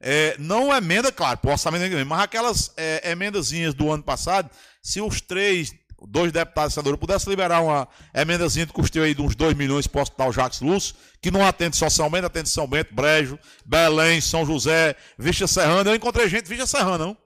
é, 0.00 0.34
não 0.38 0.74
emenda, 0.74 1.12
claro, 1.12 1.38
para 1.38 1.50
o 1.50 1.52
orçamento, 1.52 2.06
mas 2.06 2.20
aquelas 2.20 2.72
é, 2.76 3.10
emendazinhas 3.10 3.74
do 3.74 3.90
ano 3.90 4.02
passado, 4.02 4.50
se 4.82 5.00
os 5.00 5.20
três, 5.20 5.72
dois 6.06 6.32
deputados 6.32 6.72
e 6.72 6.74
senadores 6.74 6.98
pudessem 6.98 7.30
liberar 7.30 7.60
uma 7.60 7.88
emendazinha 8.14 8.66
de 8.66 8.72
custeio 8.72 9.04
aí 9.04 9.14
de 9.14 9.22
uns 9.22 9.34
2 9.34 9.54
milhões 9.54 9.86
para 9.86 9.98
o 9.98 10.02
Hospital 10.02 10.32
Jacques 10.32 10.60
Lúcio, 10.60 10.94
que 11.20 11.30
não 11.30 11.46
atende 11.46 11.76
só 11.76 11.88
São 11.90 12.10
Bento, 12.10 12.26
atende 12.26 12.48
São 12.48 12.66
Bento, 12.66 12.94
Brejo, 12.94 13.38
Belém, 13.64 14.20
São 14.20 14.44
José, 14.44 14.96
Vista 15.18 15.46
Serrana. 15.46 15.90
Eu 15.90 15.94
encontrei 15.94 16.28
gente 16.28 16.48
Vista 16.48 16.66
Serrana, 16.66 16.98
não. 16.98 17.16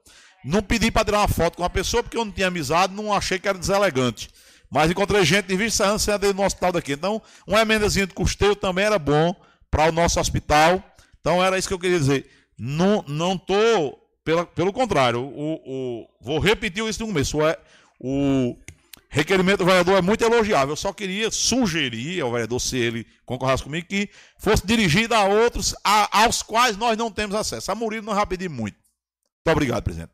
Não 0.44 0.62
pedi 0.62 0.90
para 0.90 1.04
tirar 1.04 1.18
uma 1.18 1.28
foto 1.28 1.56
com 1.56 1.62
uma 1.62 1.70
pessoa 1.70 2.02
porque 2.02 2.16
eu 2.16 2.24
não 2.24 2.32
tinha 2.32 2.48
amizade, 2.48 2.92
não 2.92 3.12
achei 3.12 3.38
que 3.38 3.48
era 3.48 3.56
deselegante. 3.56 4.28
Mas 4.70 4.90
encontrei 4.90 5.24
gente 5.24 5.46
de 5.46 5.56
Vista 5.56 5.84
Serrana 5.84 5.98
sendo 5.98 6.34
no 6.34 6.44
hospital 6.44 6.72
daqui. 6.72 6.92
Então, 6.92 7.22
uma 7.46 7.62
emendazinha 7.62 8.06
de 8.06 8.12
custeio 8.12 8.56
também 8.56 8.84
era 8.84 8.98
bom 8.98 9.34
para 9.70 9.88
o 9.88 9.92
nosso 9.92 10.20
hospital. 10.20 10.82
Então, 11.20 11.42
era 11.42 11.58
isso 11.58 11.68
que 11.68 11.74
eu 11.74 11.78
queria 11.78 11.98
dizer. 11.98 12.28
Não, 12.58 13.04
não 13.08 13.38
tô, 13.38 13.98
pelo 14.54 14.72
contrário, 14.72 15.20
o, 15.20 15.54
o, 15.64 16.08
vou 16.20 16.38
repetir 16.38 16.84
isso 16.88 17.00
no 17.00 17.08
começo. 17.08 17.38
O, 17.38 17.42
o 18.00 18.56
requerimento 19.08 19.58
do 19.58 19.64
vereador 19.64 19.96
é 19.96 20.02
muito 20.02 20.24
elogiável. 20.24 20.72
Eu 20.72 20.76
só 20.76 20.92
queria 20.92 21.30
sugerir 21.30 22.20
ao 22.20 22.32
vereador, 22.32 22.60
se 22.60 22.76
ele 22.76 23.06
concordasse 23.24 23.62
comigo, 23.62 23.86
que 23.86 24.10
fosse 24.38 24.66
dirigido 24.66 25.14
a 25.14 25.24
outros 25.24 25.74
a, 25.84 26.24
aos 26.24 26.42
quais 26.42 26.76
nós 26.76 26.96
não 26.96 27.10
temos 27.10 27.34
acesso. 27.34 27.70
A 27.70 27.74
Murilo 27.74 28.06
não 28.06 28.14
vai 28.14 28.26
pedir 28.26 28.50
muito. 28.50 28.76
Muito 28.76 29.56
obrigado, 29.56 29.84
presidente. 29.84 30.12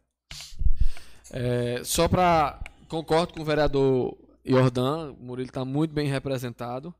É, 1.30 1.80
só 1.84 2.08
para. 2.08 2.58
Concordo 2.88 3.32
com 3.32 3.40
o 3.42 3.44
vereador 3.44 4.16
Jordan, 4.44 5.12
o 5.12 5.24
Murilo 5.24 5.48
está 5.48 5.64
muito 5.64 5.94
bem 5.94 6.08
representado. 6.08 6.92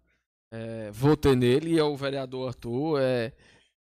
É, 0.53 0.91
votei 0.93 1.35
nele 1.35 1.75
e 1.75 1.79
é 1.79 1.83
o 1.83 1.97
vereador 1.97 2.49
Arthur. 2.49 3.01
É, 3.01 3.33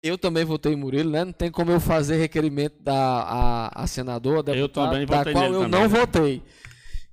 eu 0.02 0.18
também 0.18 0.46
votei 0.46 0.74
em 0.74 0.76
Murilo, 0.78 1.10
né? 1.10 1.26
Não 1.26 1.34
tem 1.34 1.52
como 1.52 1.72
eu 1.72 1.80
fazer 1.80 2.18
requerimento 2.18 2.82
da 2.82 2.94
a, 2.96 3.84
a 3.84 3.88
senadora, 3.88 4.44
da 4.44 4.56
eu 4.56 4.70
também 4.70 5.06
da 5.06 5.24
qual 5.32 5.46
eu 5.46 5.62
também. 5.64 5.70
não 5.70 5.90
votei. 5.90 6.44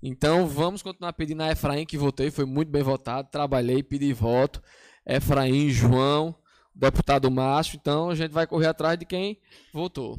Então 0.07 0.47
vamos 0.47 0.83
continuar 0.83 1.15
pedindo 1.15 1.43
a 1.43 1.51
Efraim 1.51 1.87
que 1.87 1.97
votei, 1.97 2.31
foi 2.31 2.45
muito 2.45 2.71
bem 2.71 2.83
votado, 2.83 3.31
trabalhei, 3.31 3.83
pedi 3.83 4.13
voto. 4.13 4.63
Efraim, 5.07 5.71
João, 5.71 6.35
deputado 6.75 7.31
Márcio, 7.31 7.79
então 7.81 8.11
a 8.11 8.15
gente 8.15 8.31
vai 8.31 8.47
correr 8.47 8.67
atrás 8.67 8.99
de 8.99 9.07
quem 9.07 9.41
votou. 9.73 10.19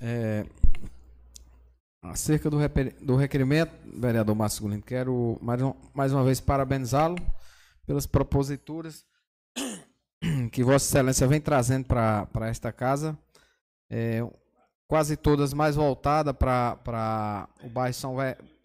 É, 0.00 0.44
acerca 2.02 2.50
do, 2.50 2.58
do 3.00 3.14
requerimento, 3.14 3.72
vereador 4.00 4.34
Márcio 4.34 4.62
Gulino, 4.62 4.82
quero 4.82 5.38
mais, 5.40 5.62
um, 5.62 5.74
mais 5.94 6.12
uma 6.12 6.24
vez 6.24 6.40
parabenizá-lo 6.40 7.14
pelas 7.86 8.04
proposituras 8.04 9.06
que 10.50 10.64
Vossa 10.64 10.86
Excelência 10.86 11.28
vem 11.28 11.40
trazendo 11.40 11.86
para 11.86 12.48
esta 12.48 12.72
casa. 12.72 13.16
É, 13.88 14.28
quase 14.88 15.16
todas 15.16 15.54
mais 15.54 15.76
voltadas 15.76 16.34
para 16.36 17.48
o 17.62 17.68
bairro 17.68 17.94
São, 17.94 18.16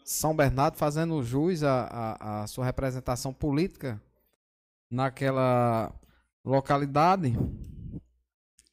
São 0.08 0.34
Bernardo, 0.34 0.78
fazendo 0.78 1.22
jus 1.22 1.64
à, 1.64 2.42
à 2.44 2.48
sua 2.48 2.64
representação 2.64 3.34
política 3.34 4.02
naquela 4.90 5.94
localidade. 6.46 7.38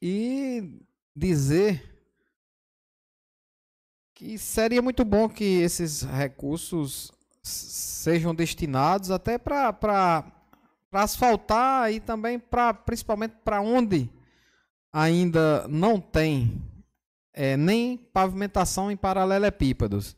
E 0.00 0.78
dizer 1.14 2.06
que 4.14 4.38
seria 4.38 4.80
muito 4.80 5.04
bom 5.04 5.28
que 5.28 5.42
esses 5.42 6.02
recursos 6.02 7.10
sejam 7.42 8.32
destinados 8.32 9.10
até 9.10 9.36
para 9.36 10.24
asfaltar 10.92 11.90
e 11.90 11.98
também 11.98 12.38
para 12.38 12.72
principalmente 12.72 13.34
para 13.44 13.60
onde 13.60 14.08
ainda 14.92 15.66
não 15.66 16.00
tem 16.00 16.62
é, 17.32 17.56
nem 17.56 17.96
pavimentação 17.96 18.88
em 18.88 18.96
paralelepípedos, 18.96 20.16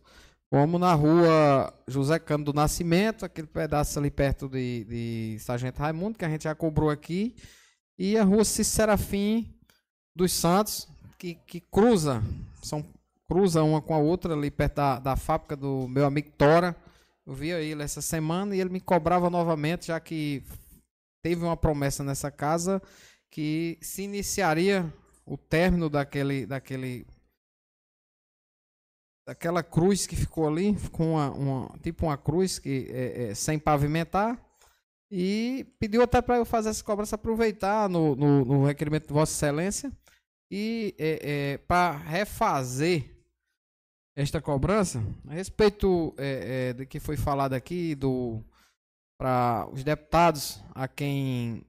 como 0.51 0.79
na 0.79 0.95
rua 0.95 1.73
José 1.89 2.19
Cano 2.19 2.45
do 2.45 2.53
Nascimento, 2.53 3.25
aquele 3.25 3.47
pedaço 3.47 3.99
ali 3.99 4.11
perto 4.11 4.49
de, 4.49 4.85
de 4.85 5.39
Sargento 5.41 5.81
Raimundo, 5.81 6.19
que 6.19 6.25
a 6.25 6.29
gente 6.29 6.45
já 6.45 6.55
cobrou 6.55 6.91
aqui, 6.91 7.35
e 7.99 8.17
a 8.17 8.25
rua 8.25 8.45
Serafim 8.45 9.55
dos 10.15 10.33
Santos, 10.33 10.89
que, 11.19 11.35
que 11.35 11.61
cruza, 11.61 12.23
são 12.63 12.85
cruza 13.29 13.63
uma 13.63 13.83
com 13.83 13.95
a 13.95 13.99
outra 13.99 14.35
ali 14.35 14.51
perto 14.51 14.77
da, 14.77 14.99
da 14.99 15.17
fábrica 15.17 15.57
do 15.57 15.89
meu 15.89 16.07
amigo 16.07 16.31
Tora. 16.39 16.77
Eu 17.27 17.35
vi 17.35 17.51
ele 17.51 17.83
essa 17.83 18.01
semana 18.01 18.55
e 18.55 18.61
ele 18.61 18.71
me 18.71 18.81
cobrava 18.81 19.29
novamente, 19.29 19.89
já 19.89 19.99
que 19.99 20.45
teve 21.23 21.45
uma 21.45 21.57
promessa 21.57 22.05
nessa 22.05 22.31
casa 22.31 22.81
que 23.31 23.79
se 23.81 24.03
iniciaria 24.03 24.93
o 25.27 25.37
término 25.37 25.91
daquele, 25.91 26.47
daquele 26.47 27.05
daquela 29.27 29.63
cruz 29.63 30.07
que 30.07 30.15
ficou 30.15 30.47
ali, 30.47 30.77
com 30.93 31.15
uma, 31.15 31.31
uma 31.33 31.79
tipo 31.83 32.07
uma 32.07 32.17
cruz 32.17 32.61
que 32.61 32.89
é, 32.91 33.25
é, 33.25 33.35
sem 33.35 33.59
pavimentar, 33.59 34.41
e 35.11 35.67
pediu 35.81 36.03
até 36.03 36.23
para 36.23 36.37
eu 36.37 36.45
fazer 36.45 36.69
essa 36.69 36.85
cobrança, 36.85 37.17
aproveitar 37.17 37.89
no, 37.89 38.15
no, 38.15 38.45
no 38.45 38.65
requerimento 38.65 39.09
de 39.09 39.13
Vossa 39.13 39.33
Excelência 39.33 39.93
e 40.51 40.95
é, 40.99 41.55
é 41.55 41.59
para 41.59 41.97
refazer 41.97 43.17
esta 44.15 44.41
cobrança. 44.41 45.03
A 45.29 45.35
respeito 45.35 46.15
é, 46.17 46.69
é, 46.71 46.73
do 46.73 46.87
que 46.87 47.01
foi 47.01 47.17
falado 47.17 47.53
aqui, 47.53 47.95
do 47.95 48.43
para 49.19 49.67
os 49.73 49.83
deputados 49.83 50.63
a 50.75 50.87
quem 50.87 51.65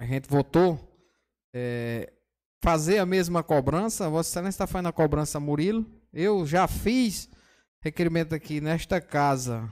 a 0.00 0.06
gente 0.06 0.28
votou, 0.28 0.78
fazer 2.62 2.98
a 2.98 3.06
mesma 3.06 3.42
cobrança. 3.42 4.08
Vossa 4.08 4.30
Excelência 4.30 4.56
está 4.56 4.66
fazendo 4.66 4.88
a 4.88 4.92
cobrança 4.92 5.40
Murilo. 5.40 5.84
Eu 6.12 6.46
já 6.46 6.66
fiz 6.66 7.28
requerimento 7.80 8.34
aqui 8.34 8.60
nesta 8.60 9.00
casa 9.00 9.70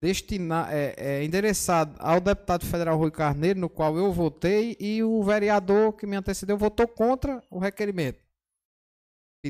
destinar, 0.00 0.72
é, 0.72 0.94
é, 0.96 1.24
endereçado 1.24 1.96
ao 1.98 2.20
deputado 2.20 2.66
federal 2.66 2.98
Rui 2.98 3.10
Carneiro, 3.10 3.58
no 3.58 3.68
qual 3.68 3.96
eu 3.96 4.12
votei, 4.12 4.76
e 4.78 5.02
o 5.02 5.22
vereador 5.22 5.94
que 5.94 6.06
me 6.06 6.16
antecedeu 6.16 6.56
votou 6.56 6.86
contra 6.86 7.42
o 7.50 7.58
requerimento 7.58 8.26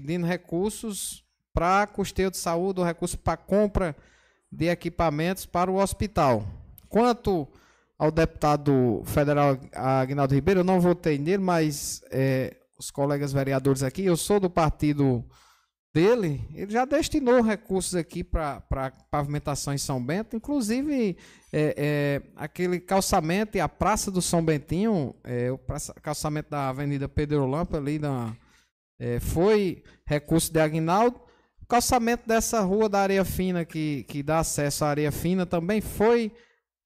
pedindo 0.00 0.26
recursos 0.26 1.24
para 1.54 1.86
custeio 1.86 2.30
de 2.30 2.36
saúde, 2.36 2.82
recursos 2.82 3.16
para 3.16 3.34
compra 3.34 3.96
de 4.52 4.66
equipamentos 4.66 5.46
para 5.46 5.70
o 5.70 5.76
hospital. 5.76 6.46
Quanto 6.86 7.48
ao 7.98 8.10
deputado 8.10 9.02
federal 9.06 9.58
Agnaldo 9.72 10.34
Ribeiro, 10.34 10.60
eu 10.60 10.64
não 10.64 10.82
votei 10.82 11.16
nele, 11.16 11.42
mas 11.42 12.02
é, 12.10 12.54
os 12.78 12.90
colegas 12.90 13.32
vereadores 13.32 13.82
aqui, 13.82 14.04
eu 14.04 14.18
sou 14.18 14.38
do 14.38 14.50
partido 14.50 15.24
dele, 15.96 16.46
ele 16.52 16.70
já 16.70 16.84
destinou 16.84 17.40
recursos 17.40 17.94
aqui 17.94 18.22
para 18.22 18.60
pavimentação 19.10 19.72
em 19.72 19.78
São 19.78 19.98
Bento, 20.04 20.36
inclusive 20.36 21.16
é, 21.50 21.74
é, 21.74 22.22
aquele 22.36 22.78
calçamento 22.78 23.56
e 23.56 23.60
a 23.60 23.66
Praça 23.66 24.10
do 24.10 24.20
São 24.20 24.44
Bentinho, 24.44 25.14
é, 25.24 25.50
o 25.50 25.56
praça, 25.56 25.94
calçamento 25.94 26.50
da 26.50 26.68
Avenida 26.68 27.08
Pedro 27.08 27.46
Lampa 27.46 27.78
ali 27.78 27.98
na, 27.98 28.36
é, 29.00 29.18
foi 29.20 29.82
recurso 30.04 30.52
de 30.52 30.60
Aguinaldo. 30.60 31.18
O 31.62 31.66
calçamento 31.66 32.28
dessa 32.28 32.60
rua 32.60 32.90
da 32.90 33.00
Areia 33.00 33.24
Fina, 33.24 33.64
que, 33.64 34.04
que 34.04 34.22
dá 34.22 34.40
acesso 34.40 34.84
à 34.84 34.90
Areia 34.90 35.10
Fina, 35.10 35.46
também 35.46 35.80
foi, 35.80 36.30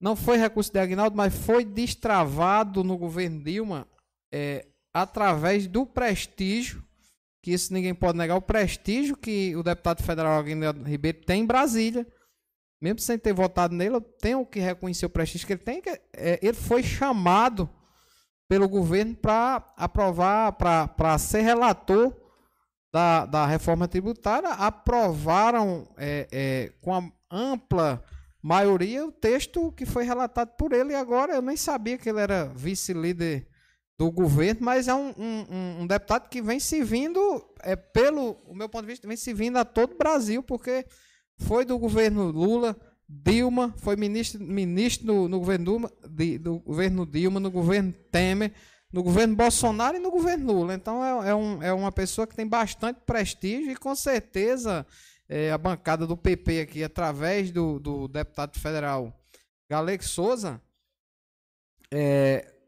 não 0.01 0.15
foi 0.15 0.39
recurso 0.39 0.73
de 0.73 0.79
Aguinaldo, 0.79 1.17
mas 1.17 1.35
foi 1.35 1.65
destravado 1.65 2.85
no 2.85 2.97
governo 2.97 3.43
Dilma 3.43 3.89
é, 4.33 4.69
através 4.95 5.67
do 5.67 5.85
prestígio, 5.85 6.81
que 7.43 7.53
isso 7.53 7.73
ninguém 7.73 7.95
pode 7.95 8.19
negar, 8.19 8.37
o 8.37 8.43
prestígio 8.43 9.17
que 9.17 9.55
o 9.57 9.63
deputado 9.63 10.03
federal 10.03 10.39
Aguinaldo 10.39 10.83
Ribeiro 10.85 11.21
tem 11.25 11.43
em 11.43 11.47
Brasília. 11.47 12.07
Mesmo 12.83 13.01
sem 13.01 13.19
ter 13.19 13.33
votado 13.33 13.75
nele, 13.75 13.97
eu 13.97 14.01
tenho 14.01 14.45
que 14.47 14.59
reconhecer 14.59 15.05
o 15.05 15.11
prestígio 15.11 15.47
que 15.47 15.53
ele 15.53 15.63
tem. 15.63 15.83
Que, 15.83 16.01
é, 16.15 16.39
ele 16.43 16.55
foi 16.55 16.83
chamado 16.83 17.69
pelo 18.49 18.69
governo 18.69 19.15
para 19.15 19.65
aprovar, 19.77 20.53
para 20.53 21.19
ser 21.19 21.43
relator 21.43 22.15
da, 22.93 23.25
da 23.25 23.47
reforma 23.47 23.87
tributária, 23.87 24.49
aprovaram 24.49 25.89
é, 25.97 26.27
é, 26.33 26.73
com 26.81 26.95
a 26.95 27.09
ampla 27.31 28.03
maioria 28.43 29.07
o 29.07 29.13
texto 29.13 29.71
que 29.73 29.87
foi 29.87 30.05
relatado 30.05 30.57
por 30.57 30.73
ele. 30.73 30.93
E 30.93 30.97
agora 30.97 31.35
eu 31.35 31.43
nem 31.43 31.57
sabia 31.57 31.97
que 31.97 32.09
ele 32.09 32.21
era 32.21 32.47
vice-líder 32.47 33.47
do 34.01 34.11
governo, 34.11 34.63
mas 34.63 34.89
é 34.89 34.95
um, 34.95 35.11
um, 35.11 35.83
um, 35.83 35.87
deputado 35.87 36.31
que 36.31 36.41
vem 36.41 36.59
se 36.59 36.83
vindo, 36.83 37.21
é, 37.63 37.77
pelo 37.77 38.39
o 38.47 38.55
meu 38.55 38.67
ponto 38.67 38.81
de 38.81 38.93
vista, 38.93 39.07
vem 39.07 39.15
se 39.15 39.35
vindo 39.35 39.59
a 39.59 39.65
todo 39.65 39.93
o 39.93 39.99
Brasil, 39.99 40.43
porque 40.43 40.87
foi 41.37 41.67
do 41.67 41.79
governo 41.79 42.31
Lula 42.31 42.75
Dilma 43.07 43.75
foi 43.77 43.97
ministro, 43.97 44.41
ministro 44.43 45.07
no, 45.07 45.29
no 45.29 45.39
governo 45.39 45.65
Dilma, 45.67 45.93
de, 46.09 46.39
do 46.39 46.61
governo 46.61 47.05
Dilma, 47.05 47.39
no 47.39 47.51
governo 47.51 47.93
Temer, 48.11 48.55
no 48.91 49.03
governo 49.03 49.37
Bolsonaro 49.37 49.99
e 49.99 50.01
no 50.01 50.11
governo 50.11 50.51
Lula. 50.51 50.73
Então 50.73 51.05
é, 51.05 51.29
é, 51.29 51.35
um, 51.35 51.63
é 51.63 51.71
uma 51.71 51.93
pessoa 51.93 52.27
que 52.27 52.35
tem 52.35 52.47
bastante 52.47 53.01
prestígio 53.05 53.71
e 53.71 53.77
com 53.77 53.95
certeza 53.95 54.87
é, 55.29 55.53
a 55.53 55.59
bancada 55.59 56.07
do 56.07 56.17
PP 56.17 56.61
aqui, 56.63 56.83
através 56.83 57.51
do, 57.51 57.79
do 57.79 58.09
deputado 58.09 58.59
federal 58.59 59.15
Galego 59.69 60.05
Souza, 60.05 60.59
é, 61.93 62.60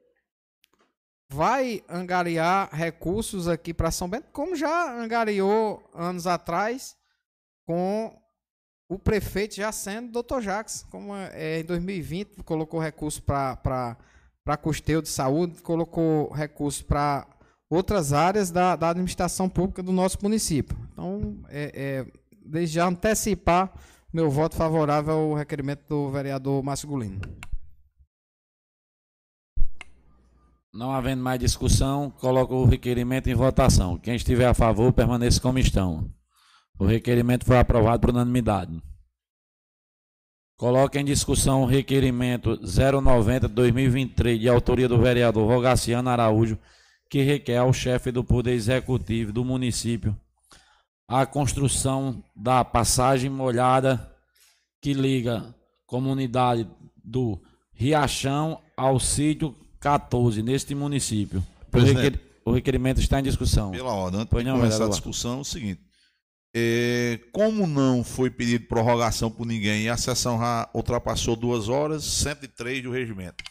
vai 1.32 1.82
angariar 1.88 2.68
recursos 2.72 3.48
aqui 3.48 3.72
para 3.72 3.90
São 3.90 4.08
Bento, 4.08 4.28
como 4.32 4.54
já 4.54 4.92
angariou 4.92 5.82
anos 5.94 6.26
atrás 6.26 6.96
com 7.66 8.16
o 8.88 8.98
prefeito 8.98 9.54
já 9.54 9.72
sendo 9.72 10.22
Dr. 10.22 10.40
Jacques, 10.40 10.84
como 10.90 11.16
é, 11.16 11.60
em 11.60 11.64
2020 11.64 12.42
colocou 12.44 12.78
recurso 12.78 13.22
para 13.22 14.56
custeio 14.60 15.00
de 15.00 15.08
saúde, 15.08 15.62
colocou 15.62 16.30
recurso 16.30 16.84
para 16.84 17.26
outras 17.70 18.12
áreas 18.12 18.50
da, 18.50 18.76
da 18.76 18.90
administração 18.90 19.48
pública 19.48 19.82
do 19.82 19.92
nosso 19.92 20.18
município. 20.22 20.76
Então, 20.92 21.38
é, 21.48 21.72
é, 21.74 22.06
desde 22.44 22.74
já 22.74 22.86
antecipar 22.86 23.72
meu 24.12 24.30
voto 24.30 24.56
favorável 24.56 25.14
ao 25.14 25.34
requerimento 25.34 25.86
do 25.88 26.10
vereador 26.10 26.62
Márcio 26.62 26.88
Gulino. 26.88 27.20
Não 30.72 30.90
havendo 30.90 31.22
mais 31.22 31.38
discussão, 31.38 32.10
coloco 32.10 32.54
o 32.54 32.64
requerimento 32.64 33.28
em 33.28 33.34
votação. 33.34 33.98
Quem 33.98 34.16
estiver 34.16 34.46
a 34.46 34.54
favor, 34.54 34.90
permaneça 34.90 35.38
como 35.38 35.58
estão. 35.58 36.10
O 36.78 36.86
requerimento 36.86 37.44
foi 37.44 37.58
aprovado 37.58 38.00
por 38.00 38.10
unanimidade. 38.10 38.82
Coloque 40.56 40.98
em 40.98 41.04
discussão 41.04 41.62
o 41.62 41.66
requerimento 41.66 42.56
090-2023, 42.58 44.38
de 44.38 44.48
autoria 44.48 44.88
do 44.88 44.98
vereador 44.98 45.46
Rogaciano 45.46 46.08
Araújo, 46.08 46.58
que 47.10 47.20
requer 47.20 47.58
ao 47.58 47.72
chefe 47.72 48.10
do 48.10 48.24
Poder 48.24 48.52
Executivo 48.52 49.30
do 49.30 49.44
município 49.44 50.16
a 51.06 51.26
construção 51.26 52.24
da 52.34 52.64
passagem 52.64 53.28
molhada 53.28 54.10
que 54.80 54.94
liga 54.94 55.54
comunidade 55.84 56.66
do 57.04 57.38
Riachão 57.74 58.62
ao 58.74 58.98
sítio 58.98 59.54
14, 59.82 60.44
neste 60.44 60.76
município. 60.76 61.44
O, 61.74 61.78
requer, 61.78 62.20
o, 62.44 62.52
requerimento 62.52 63.00
está 63.00 63.18
em 63.18 63.22
discussão. 63.24 63.72
Pela 63.72 63.92
ordem, 63.92 64.20
antes 64.20 64.38
de 64.38 64.50
começar 64.52 64.84
a 64.84 64.88
discussão, 64.88 65.38
é 65.38 65.40
o 65.40 65.44
seguinte. 65.44 65.82
É, 66.54 67.18
como 67.32 67.66
não 67.66 68.04
foi 68.04 68.30
pedido 68.30 68.66
prorrogação 68.68 69.30
por 69.30 69.44
ninguém 69.44 69.82
e 69.82 69.88
a 69.88 69.96
sessão 69.96 70.38
já 70.38 70.70
ultrapassou 70.72 71.34
duas 71.34 71.68
horas, 71.68 72.04
103 72.04 72.84
do 72.84 72.92
regimento. 72.92 73.42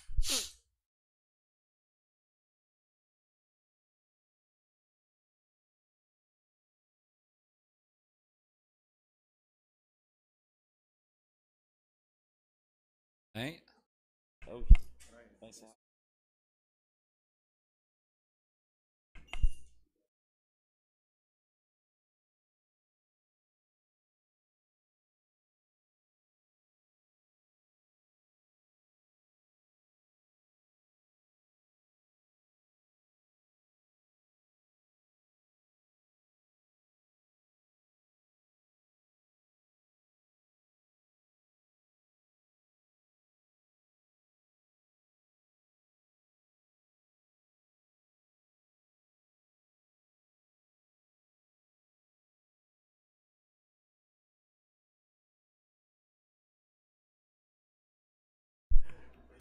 Hein? 13.36 13.62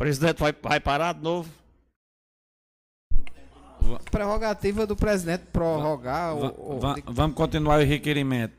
Presidente 0.01 0.39
vai, 0.39 0.51
vai 0.63 0.81
parar 0.81 1.13
de 1.13 1.23
novo? 1.23 1.53
Prerrogativa 4.11 4.87
do 4.87 4.97
presidente 4.97 5.45
prorrogar. 5.53 6.35
Va, 6.35 6.49
va, 6.49 6.95
o, 7.07 7.13
vamos 7.13 7.37
continuar 7.37 7.81
o 7.81 7.85
requerimento. 7.85 8.55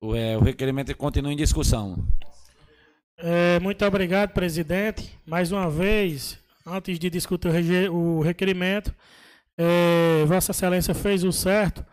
O, 0.00 0.14
é, 0.14 0.36
o 0.36 0.40
requerimento 0.42 0.96
continua 0.96 1.32
em 1.32 1.36
discussão. 1.36 2.06
É, 3.18 3.58
muito 3.58 3.84
obrigado, 3.84 4.30
presidente. 4.30 5.18
Mais 5.26 5.50
uma 5.50 5.68
vez, 5.68 6.38
antes 6.64 6.96
de 6.96 7.10
discutir 7.10 7.48
o 7.90 8.20
requerimento, 8.20 8.94
é, 9.58 10.24
Vossa 10.24 10.52
Excelência 10.52 10.94
fez 10.94 11.24
o 11.24 11.32
certo. 11.32 11.84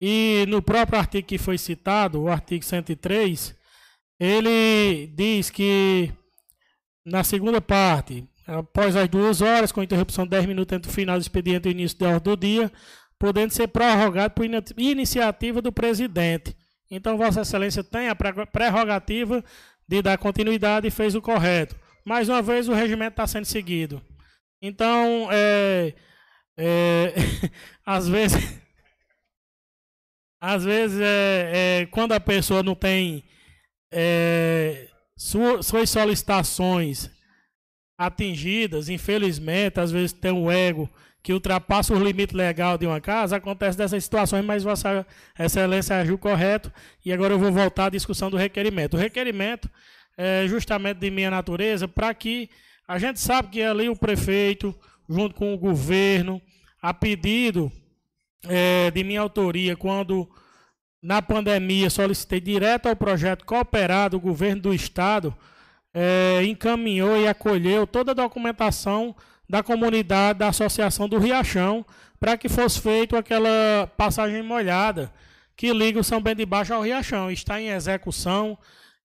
E 0.00 0.44
no 0.48 0.60
próprio 0.60 0.98
artigo 0.98 1.28
que 1.28 1.38
foi 1.38 1.58
citado, 1.58 2.22
o 2.22 2.28
artigo 2.28 2.64
103, 2.64 3.54
ele 4.18 5.06
diz 5.14 5.48
que 5.48 6.12
na 7.04 7.24
segunda 7.24 7.60
parte, 7.60 8.24
após 8.46 8.96
as 8.96 9.08
duas 9.08 9.40
horas, 9.40 9.72
com 9.72 9.82
interrupção 9.82 10.24
de 10.24 10.30
10 10.30 10.46
minutos 10.46 10.76
entre 10.76 10.90
o 10.90 10.94
final 10.94 11.18
do 11.18 11.22
expediente 11.22 11.68
e 11.68 11.70
o 11.70 11.72
início 11.72 11.98
da 11.98 12.08
ordem 12.08 12.34
do 12.34 12.36
dia, 12.36 12.72
podendo 13.18 13.52
ser 13.52 13.68
prorrogado 13.68 14.34
por 14.34 14.44
iniciativa 14.76 15.60
do 15.60 15.72
presidente. 15.72 16.56
Então, 16.90 17.16
Vossa 17.16 17.42
Excelência 17.42 17.84
tem 17.84 18.08
a 18.08 18.16
prerrogativa 18.16 19.44
de 19.86 20.02
dar 20.02 20.18
continuidade 20.18 20.86
e 20.88 20.90
fez 20.90 21.14
o 21.14 21.22
correto. 21.22 21.76
Mais 22.04 22.28
uma 22.28 22.42
vez, 22.42 22.68
o 22.68 22.72
regimento 22.72 23.12
está 23.12 23.26
sendo 23.26 23.44
seguido. 23.44 24.02
Então, 24.60 25.28
é, 25.30 25.94
é, 26.56 27.14
às 27.84 28.08
vezes, 28.08 28.60
às 30.40 30.64
vezes 30.64 31.00
é, 31.00 31.52
é, 31.82 31.86
quando 31.86 32.12
a 32.12 32.20
pessoa 32.20 32.62
não 32.62 32.74
tem 32.74 33.24
é, 35.20 35.62
suas 35.62 35.90
solicitações 35.90 37.10
atingidas, 37.98 38.88
infelizmente, 38.88 39.78
às 39.78 39.92
vezes 39.92 40.12
tem 40.12 40.32
um 40.32 40.50
ego 40.50 40.88
que 41.22 41.34
ultrapassa 41.34 41.92
o 41.92 42.02
limite 42.02 42.34
legal 42.34 42.78
de 42.78 42.86
uma 42.86 42.98
casa, 42.98 43.36
acontece 43.36 43.76
dessas 43.76 44.02
situações, 44.02 44.42
mas 44.42 44.62
Vossa 44.62 45.06
Excelência 45.38 45.96
agiu 45.96 46.16
correto 46.16 46.72
e 47.04 47.12
agora 47.12 47.34
eu 47.34 47.38
vou 47.38 47.52
voltar 47.52 47.86
à 47.86 47.90
discussão 47.90 48.30
do 48.30 48.38
requerimento. 48.38 48.94
O 48.94 48.98
requerimento 48.98 49.70
é 50.16 50.46
justamente 50.48 50.98
de 50.98 51.10
minha 51.10 51.30
natureza 51.30 51.86
para 51.86 52.14
que 52.14 52.48
a 52.88 52.98
gente 52.98 53.20
sabe 53.20 53.50
que 53.50 53.62
ali 53.62 53.90
o 53.90 53.96
prefeito, 53.96 54.74
junto 55.06 55.34
com 55.34 55.52
o 55.52 55.58
governo, 55.58 56.40
a 56.80 56.94
pedido 56.94 57.70
é, 58.48 58.90
de 58.90 59.04
minha 59.04 59.20
autoria, 59.20 59.76
quando 59.76 60.26
na 61.02 61.22
pandemia, 61.22 61.88
solicitei 61.88 62.40
direto 62.40 62.88
ao 62.88 62.96
projeto 62.96 63.44
cooperado, 63.44 64.16
o 64.16 64.20
governo 64.20 64.62
do 64.62 64.74
estado 64.74 65.34
é, 65.94 66.42
encaminhou 66.44 67.16
e 67.16 67.26
acolheu 67.26 67.86
toda 67.86 68.12
a 68.12 68.14
documentação 68.14 69.14
da 69.48 69.62
comunidade 69.62 70.38
da 70.38 70.48
Associação 70.48 71.08
do 71.08 71.18
Riachão 71.18 71.84
para 72.18 72.36
que 72.36 72.48
fosse 72.48 72.80
feita 72.80 73.18
aquela 73.18 73.90
passagem 73.96 74.42
molhada 74.42 75.10
que 75.56 75.72
liga 75.72 76.00
o 76.00 76.04
São 76.04 76.22
Bento 76.22 76.38
de 76.38 76.46
Baixo 76.46 76.72
ao 76.72 76.82
Riachão. 76.82 77.30
Está 77.30 77.60
em 77.60 77.68
execução. 77.68 78.56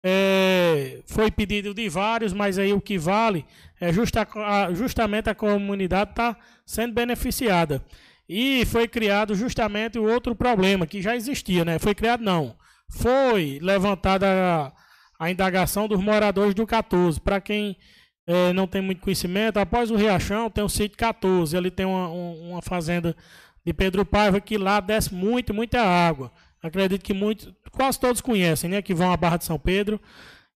É, 0.02 1.02
foi 1.06 1.30
pedido 1.30 1.74
de 1.74 1.88
vários, 1.90 2.32
mas 2.32 2.58
aí 2.58 2.72
o 2.72 2.80
que 2.80 2.96
vale 2.96 3.44
é 3.78 3.92
justa, 3.92 4.26
justamente 4.72 5.28
a 5.28 5.34
comunidade 5.34 6.12
está 6.12 6.36
sendo 6.64 6.94
beneficiada. 6.94 7.82
E 8.28 8.64
foi 8.66 8.86
criado 8.86 9.34
justamente 9.34 9.98
o 9.98 10.04
outro 10.04 10.34
problema 10.34 10.86
que 10.86 11.00
já 11.00 11.16
existia, 11.16 11.64
né? 11.64 11.78
Foi 11.78 11.94
criado 11.94 12.22
não. 12.22 12.54
Foi 12.90 13.58
levantada 13.62 14.26
a, 14.28 14.72
a 15.18 15.30
indagação 15.30 15.88
dos 15.88 16.00
moradores 16.00 16.54
do 16.54 16.66
14. 16.66 17.18
Para 17.20 17.40
quem 17.40 17.76
é, 18.26 18.52
não 18.52 18.66
tem 18.66 18.82
muito 18.82 19.00
conhecimento, 19.00 19.58
após 19.58 19.90
o 19.90 19.96
Riachão 19.96 20.50
tem 20.50 20.62
o 20.62 20.68
sítio 20.68 20.98
14. 20.98 21.56
Ele 21.56 21.70
tem 21.70 21.86
uma, 21.86 22.08
uma 22.08 22.62
fazenda 22.62 23.16
de 23.64 23.72
Pedro 23.72 24.04
Paiva 24.04 24.40
que 24.40 24.58
lá 24.58 24.80
desce 24.80 25.14
muito, 25.14 25.54
muita 25.54 25.80
água. 25.80 26.30
Acredito 26.62 27.02
que 27.02 27.14
muitos, 27.14 27.50
quase 27.70 27.98
todos 27.98 28.20
conhecem, 28.20 28.68
né? 28.68 28.82
Que 28.82 28.92
vão 28.92 29.10
à 29.10 29.16
Barra 29.16 29.38
de 29.38 29.44
São 29.44 29.58
Pedro 29.58 29.98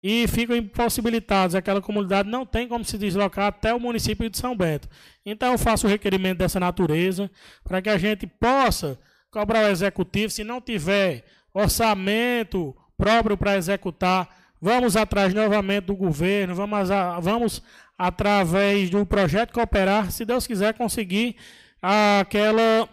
e 0.02 0.28
ficam 0.28 0.56
impossibilitados. 0.56 1.56
Aquela 1.56 1.82
comunidade 1.82 2.30
não 2.30 2.46
tem 2.46 2.68
como 2.68 2.84
se 2.84 2.98
deslocar 2.98 3.48
até 3.48 3.74
o 3.74 3.80
município 3.80 4.30
de 4.30 4.38
São 4.38 4.56
Bento. 4.56 4.88
Então 5.26 5.52
eu 5.52 5.58
faço 5.58 5.88
o 5.88 5.90
requerimento 5.90 6.40
dessa 6.40 6.60
natureza 6.60 7.30
para 7.64 7.82
que 7.82 7.90
a 7.90 7.98
gente 7.98 8.26
possa 8.26 8.98
cobrar 9.30 9.66
o 9.66 9.68
executivo. 9.68 10.32
Se 10.32 10.44
não 10.44 10.62
tiver 10.62 11.26
orçamento 11.54 12.76
próprio 12.98 13.38
para 13.38 13.58
executar, 13.58 14.28
vamos 14.62 14.96
atrás 14.96 15.34
novamente 15.34 15.86
do 15.86 15.96
governo, 15.96 16.56
vamos, 16.56 16.92
a, 16.92 17.20
vamos 17.20 17.62
através 17.98 18.90
do 18.90 19.06
projeto 19.06 19.54
cooperar, 19.54 20.12
se 20.12 20.24
Deus 20.24 20.48
quiser 20.48 20.74
conseguir 20.74 21.36
aquela 21.82 22.88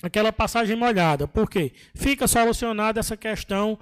aquela 0.00 0.32
passagem 0.32 0.76
molhada. 0.76 1.26
Por 1.26 1.50
quê? 1.50 1.72
Fica 1.94 2.28
solucionada 2.28 3.00
essa 3.00 3.16
questão 3.16 3.76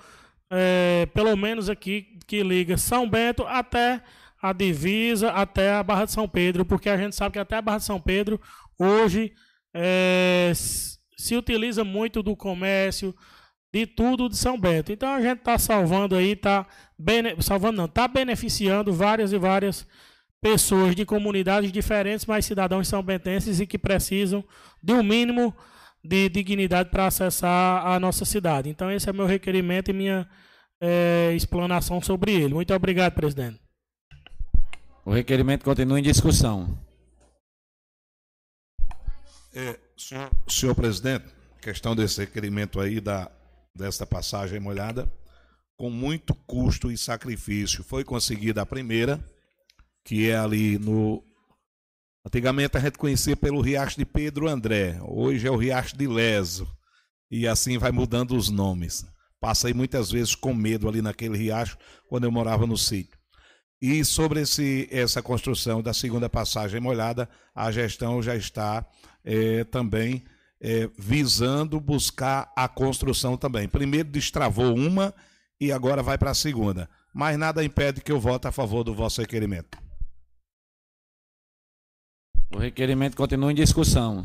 é, 0.50 1.06
pelo 1.12 1.36
menos 1.36 1.68
aqui 1.68 2.15
que 2.26 2.42
liga 2.42 2.76
São 2.76 3.08
Bento 3.08 3.44
até 3.46 4.02
a 4.40 4.52
divisa 4.52 5.30
até 5.30 5.72
a 5.72 5.82
Barra 5.82 6.04
de 6.04 6.12
São 6.12 6.28
Pedro, 6.28 6.64
porque 6.64 6.88
a 6.88 6.96
gente 6.96 7.16
sabe 7.16 7.34
que 7.34 7.38
até 7.38 7.56
a 7.56 7.62
Barra 7.62 7.78
de 7.78 7.84
São 7.84 8.00
Pedro 8.00 8.40
hoje 8.78 9.32
é, 9.74 10.52
se 10.54 11.36
utiliza 11.36 11.82
muito 11.84 12.22
do 12.22 12.36
comércio, 12.36 13.14
de 13.72 13.86
tudo 13.86 14.28
de 14.28 14.36
São 14.36 14.58
Bento. 14.58 14.92
Então 14.92 15.12
a 15.12 15.20
gente 15.20 15.38
está 15.38 15.58
salvando 15.58 16.14
aí, 16.14 16.32
está 16.32 16.66
salvando 17.40 17.78
não, 17.78 17.84
está 17.86 18.06
beneficiando 18.06 18.92
várias 18.92 19.32
e 19.32 19.38
várias 19.38 19.86
pessoas 20.40 20.94
de 20.94 21.04
comunidades 21.04 21.72
diferentes, 21.72 22.26
mas 22.26 22.46
cidadãos 22.46 22.86
são 22.86 23.02
bentenses 23.02 23.58
e 23.58 23.66
que 23.66 23.78
precisam 23.78 24.44
de 24.82 24.92
um 24.92 25.02
mínimo 25.02 25.54
de 26.04 26.28
dignidade 26.28 26.90
para 26.90 27.06
acessar 27.06 27.84
a 27.86 27.98
nossa 27.98 28.24
cidade. 28.24 28.68
Então 28.68 28.90
esse 28.90 29.10
é 29.10 29.12
meu 29.12 29.26
requerimento 29.26 29.90
e 29.90 29.94
minha 29.94 30.28
é, 30.80 31.32
explanação 31.34 32.00
sobre 32.00 32.32
ele. 32.32 32.54
Muito 32.54 32.74
obrigado, 32.74 33.14
presidente. 33.14 33.60
O 35.04 35.12
requerimento 35.12 35.64
continua 35.64 35.98
em 36.00 36.02
discussão. 36.02 36.78
É, 39.54 39.78
senhor, 39.96 40.30
senhor 40.48 40.74
presidente, 40.74 41.24
questão 41.62 41.96
desse 41.96 42.20
requerimento 42.20 42.80
aí 42.80 43.00
da 43.00 43.30
desta 43.76 44.06
passagem 44.06 44.58
molhada, 44.58 45.10
com 45.76 45.90
muito 45.90 46.34
custo 46.34 46.90
e 46.90 46.96
sacrifício. 46.96 47.84
Foi 47.84 48.02
conseguida 48.02 48.62
a 48.62 48.66
primeira, 48.66 49.22
que 50.04 50.28
é 50.30 50.36
ali 50.36 50.78
no. 50.78 51.22
Antigamente 52.26 52.76
a 52.76 52.80
gente 52.80 52.98
conhecia 52.98 53.36
pelo 53.36 53.60
Riacho 53.60 53.98
de 53.98 54.04
Pedro 54.04 54.48
André, 54.48 54.98
hoje 55.02 55.46
é 55.46 55.50
o 55.50 55.56
Riacho 55.56 55.96
de 55.96 56.08
Leso, 56.08 56.66
e 57.30 57.46
assim 57.46 57.78
vai 57.78 57.92
mudando 57.92 58.36
os 58.36 58.48
nomes. 58.48 59.06
Passei 59.40 59.74
muitas 59.74 60.10
vezes 60.10 60.34
com 60.34 60.54
medo 60.54 60.88
ali 60.88 61.02
naquele 61.02 61.36
riacho 61.36 61.76
quando 62.08 62.24
eu 62.24 62.32
morava 62.32 62.66
no 62.66 62.76
sítio. 62.76 63.16
E 63.80 64.04
sobre 64.04 64.40
esse, 64.40 64.88
essa 64.90 65.22
construção 65.22 65.82
da 65.82 65.92
segunda 65.92 66.28
passagem 66.28 66.80
molhada, 66.80 67.28
a 67.54 67.70
gestão 67.70 68.22
já 68.22 68.34
está 68.34 68.86
é, 69.22 69.64
também 69.64 70.24
é, 70.60 70.88
visando 70.98 71.78
buscar 71.78 72.50
a 72.56 72.66
construção 72.68 73.36
também. 73.36 73.68
Primeiro 73.68 74.08
destravou 74.08 74.74
uma 74.74 75.14
e 75.60 75.70
agora 75.70 76.02
vai 76.02 76.16
para 76.16 76.30
a 76.30 76.34
segunda. 76.34 76.88
Mas 77.12 77.38
nada 77.38 77.64
impede 77.64 78.00
que 78.00 78.12
eu 78.12 78.20
vote 78.20 78.46
a 78.46 78.52
favor 78.52 78.82
do 78.82 78.94
vosso 78.94 79.20
requerimento. 79.20 79.78
O 82.54 82.58
requerimento 82.58 83.16
continua 83.16 83.52
em 83.52 83.54
discussão. 83.54 84.24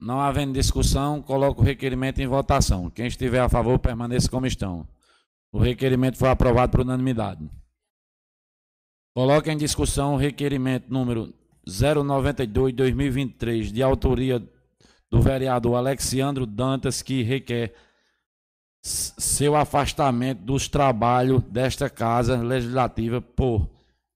Não 0.00 0.20
havendo 0.20 0.52
discussão, 0.52 1.22
coloco 1.22 1.62
o 1.62 1.64
requerimento 1.64 2.20
em 2.20 2.26
votação. 2.26 2.90
Quem 2.90 3.06
estiver 3.06 3.40
a 3.40 3.48
favor, 3.48 3.78
permaneça 3.78 4.28
como 4.28 4.46
estão. 4.46 4.86
O 5.52 5.58
requerimento 5.58 6.18
foi 6.18 6.28
aprovado 6.28 6.72
por 6.72 6.80
unanimidade. 6.80 7.48
Coloque 9.14 9.50
em 9.50 9.56
discussão 9.56 10.14
o 10.14 10.18
requerimento 10.18 10.92
número 10.92 11.32
092-2023, 11.66 13.72
de 13.72 13.82
autoria 13.82 14.42
do 15.10 15.22
vereador 15.22 15.76
Alexandro 15.76 16.44
Dantas, 16.44 17.00
que 17.00 17.22
requer 17.22 17.74
seu 18.82 19.56
afastamento 19.56 20.42
dos 20.42 20.68
trabalhos 20.68 21.42
desta 21.44 21.88
Casa 21.88 22.36
Legislativa 22.36 23.20
por 23.20 23.70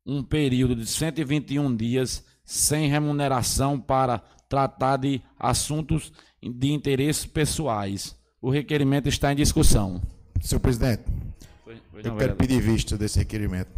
um 0.04 0.22
período 0.22 0.74
de 0.74 0.86
121 0.86 1.74
dias 1.74 2.24
sem 2.44 2.88
remuneração 2.88 3.78
para 3.78 4.22
tratar 4.48 4.96
de 4.96 5.22
assuntos 5.38 6.12
de 6.42 6.72
interesses 6.72 7.26
pessoais. 7.26 8.16
O 8.40 8.50
requerimento 8.50 9.08
está 9.08 9.32
em 9.32 9.36
discussão. 9.36 10.00
Senhor 10.40 10.60
presidente, 10.60 11.02
foi, 11.64 11.76
foi 11.90 12.00
eu 12.06 12.16
quero 12.16 12.36
pedir 12.36 12.60
vista 12.60 12.96
desse 12.96 13.18
requerimento. 13.18 13.70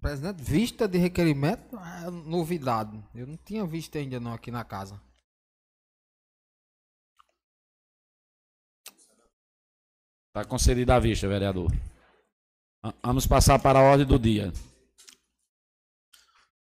Presidente, 0.00 0.42
vista 0.42 0.88
de 0.88 0.98
requerimento 0.98 1.76
é 1.76 2.10
novidade. 2.10 2.98
Eu 3.14 3.26
não 3.26 3.36
tinha 3.36 3.64
visto 3.64 3.96
ainda 3.96 4.18
não 4.18 4.32
aqui 4.32 4.50
na 4.50 4.64
casa. 4.64 5.00
Está 10.28 10.44
concedida 10.44 10.96
a 10.96 10.98
vista, 10.98 11.28
vereador. 11.28 11.70
Vamos 13.02 13.26
passar 13.26 13.58
para 13.58 13.78
a 13.78 13.82
ordem 13.82 14.06
do 14.06 14.18
dia. 14.18 14.50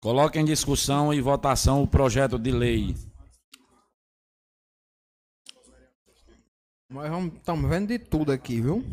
Coloque 0.00 0.38
em 0.38 0.44
discussão 0.44 1.12
e 1.12 1.20
votação 1.20 1.82
o 1.82 1.88
projeto 1.88 2.38
de 2.38 2.50
lei. 2.50 2.94
Nós 6.88 7.32
estamos 7.34 7.68
vendo 7.68 7.88
de 7.88 7.98
tudo 7.98 8.30
aqui, 8.30 8.60
viu? 8.60 8.84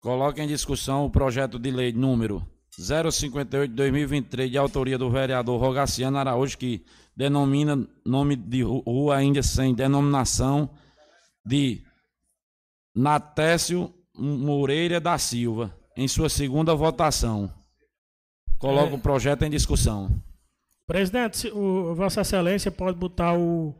Coloque 0.00 0.42
em 0.42 0.48
discussão 0.48 1.06
o 1.06 1.10
projeto 1.10 1.58
de 1.58 1.70
lei 1.70 1.92
número 1.92 2.46
058 2.76 3.70
de 3.70 3.76
2023, 3.76 4.50
de 4.50 4.58
autoria 4.58 4.98
do 4.98 5.10
vereador 5.10 5.60
Rogaciano 5.60 6.18
Araújo, 6.18 6.58
que 6.58 6.84
denomina 7.16 7.86
nome 8.04 8.34
de 8.34 8.62
rua 8.62 9.16
ainda 9.16 9.42
sem 9.42 9.74
denominação 9.74 10.70
de 11.44 11.84
Natécio 12.94 13.94
Moreira 14.14 15.00
da 15.00 15.16
Silva, 15.18 15.74
em 15.96 16.08
sua 16.08 16.28
segunda 16.28 16.74
votação. 16.74 17.61
Coloco 18.62 18.92
é. 18.92 18.94
o 18.94 18.98
projeto 18.98 19.42
em 19.42 19.50
discussão. 19.50 20.08
Presidente, 20.86 21.48
o, 21.48 21.96
Vossa 21.96 22.20
Excelência 22.20 22.70
pode 22.70 22.96
botar 22.96 23.34
o 23.36 23.74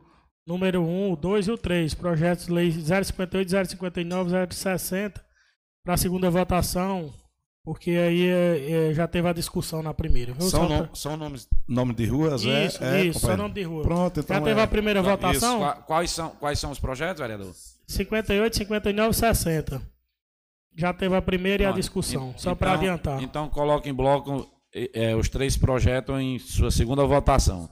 número 0.45 0.81
1, 0.81 1.13
o 1.13 1.15
2 1.15 1.47
e 1.47 1.51
o 1.51 1.57
3, 1.57 1.93
projetos 1.93 2.47
de 2.47 2.51
lei 2.51 2.69
058, 2.69 3.49
059, 3.69 4.53
060 4.53 5.23
para 5.85 5.93
a 5.93 5.97
segunda 5.97 6.29
votação, 6.29 7.13
porque 7.63 7.91
aí 7.91 8.27
é, 8.27 8.89
é, 8.89 8.93
já 8.93 9.07
teve 9.07 9.25
a 9.25 9.31
discussão 9.31 9.81
na 9.81 9.93
primeira. 9.93 10.33
Viu? 10.33 10.49
São, 10.49 10.67
no, 10.67 10.93
são 10.93 11.15
nomes 11.15 11.47
nome 11.65 11.93
de 11.93 12.05
ruas, 12.05 12.45
é? 12.45 12.65
isso, 12.65 12.83
é? 12.83 13.05
Isso, 13.05 13.19
só 13.21 13.37
nome 13.37 13.53
de 13.53 13.63
rua. 13.63 13.83
Pronto, 13.83 14.19
então 14.19 14.35
Já 14.35 14.41
teve 14.41 14.59
é. 14.59 14.63
a 14.63 14.67
primeira 14.67 14.99
então, 14.99 15.11
votação? 15.11 15.65
Isso. 15.65 15.81
Quais 15.83 16.11
são, 16.11 16.29
quais 16.31 16.59
são 16.59 16.71
os 16.71 16.79
projetos, 16.79 17.21
vereador? 17.21 17.53
58, 17.87 18.57
59 18.57 19.13
60. 19.13 19.81
Já 20.75 20.93
teve 20.93 21.15
a 21.15 21.21
primeira 21.21 21.63
Pronto. 21.63 21.75
e 21.75 21.77
a 21.77 21.79
discussão, 21.79 22.33
e, 22.35 22.41
só 22.41 22.49
então, 22.49 22.57
para 22.57 22.73
adiantar. 22.73 23.23
Então 23.23 23.47
coloque 23.47 23.87
em 23.87 23.93
bloco 23.93 24.52
é, 24.73 25.15
os 25.15 25.29
três 25.29 25.55
projetos 25.55 26.19
em 26.19 26.39
sua 26.39 26.71
segunda 26.71 27.05
votação. 27.05 27.69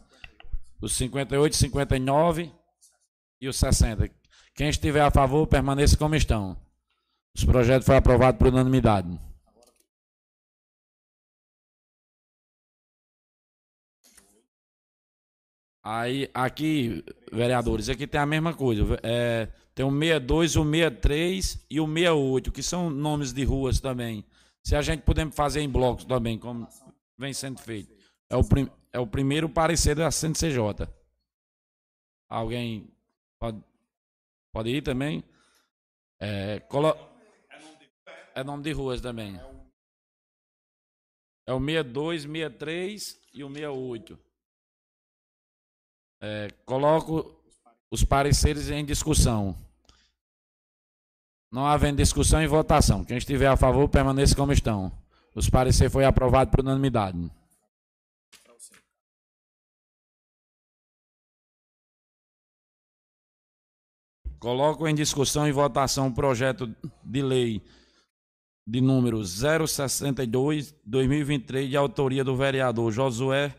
Os 0.79 0.93
58, 0.93 1.55
59 1.55 2.51
e 3.39 3.47
os 3.47 3.57
60. 3.57 4.09
Quem 4.55 4.69
estiver 4.69 5.01
a 5.01 5.11
favor, 5.11 5.47
permaneça 5.47 5.97
como 5.97 6.15
estão. 6.15 6.57
Os 7.35 7.43
projetos 7.43 7.85
foram 7.85 7.99
aprovados 7.99 8.37
por 8.37 8.47
unanimidade. 8.47 9.19
Aí, 15.83 16.29
aqui, 16.31 17.03
vereadores, 17.31 17.89
aqui 17.89 18.05
tem 18.05 18.21
a 18.21 18.25
mesma 18.25 18.53
coisa. 18.53 18.99
É, 19.01 19.47
tem 19.73 19.83
o 19.83 19.91
62, 19.91 20.55
o 20.57 20.63
63 20.63 21.65
e 21.71 21.79
o 21.79 21.87
68, 21.87 22.51
que 22.51 22.61
são 22.61 22.89
nomes 22.89 23.33
de 23.33 23.43
ruas 23.43 23.79
também. 23.79 24.23
Se 24.63 24.75
a 24.75 24.81
gente 24.81 25.01
puder 25.01 25.31
fazer 25.31 25.61
em 25.61 25.69
blocos 25.69 26.05
também, 26.05 26.37
como 26.37 26.67
vem 27.21 27.33
sendo 27.33 27.59
feito. 27.59 27.95
É 28.29 28.35
o, 28.35 28.43
prim, 28.43 28.69
é 28.91 28.99
o 28.99 29.07
primeiro 29.07 29.47
parecer 29.47 29.95
da 29.95 30.11
CNCJ. 30.11 30.87
Alguém 32.27 32.91
pode, 33.39 33.63
pode 34.51 34.69
ir 34.69 34.81
também? 34.81 35.23
É, 36.19 36.59
colo, 36.61 36.93
é 38.33 38.43
nome 38.43 38.63
de 38.63 38.71
ruas 38.71 38.99
também. 38.99 39.39
É 41.47 41.53
o 41.53 41.59
62, 41.59 42.23
63 42.23 43.21
e 43.33 43.43
o 43.43 43.49
68. 43.49 44.19
É, 46.23 46.47
coloco 46.65 47.43
os 47.91 48.03
pareceres 48.03 48.69
em 48.69 48.85
discussão. 48.85 49.55
Não 51.51 51.67
havendo 51.67 51.97
discussão 51.97 52.41
e 52.41 52.47
votação. 52.47 53.03
Quem 53.03 53.17
estiver 53.17 53.47
a 53.47 53.57
favor, 53.57 53.89
permaneça 53.89 54.35
como 54.35 54.53
estão. 54.53 55.00
Os 55.33 55.49
pareceres 55.49 55.93
foi 55.93 56.05
aprovado 56.05 56.51
por 56.51 56.61
unanimidade. 56.61 57.31
Coloco 64.39 64.87
em 64.87 64.95
discussão 64.95 65.47
e 65.47 65.51
votação 65.51 66.07
o 66.07 66.13
projeto 66.13 66.73
de 67.03 67.21
lei 67.21 67.61
de 68.65 68.81
número 68.81 69.23
062, 69.23 70.73
2023, 70.85 71.69
de 71.69 71.77
autoria 71.77 72.23
do 72.23 72.35
vereador 72.35 72.91
Josué, 72.91 73.55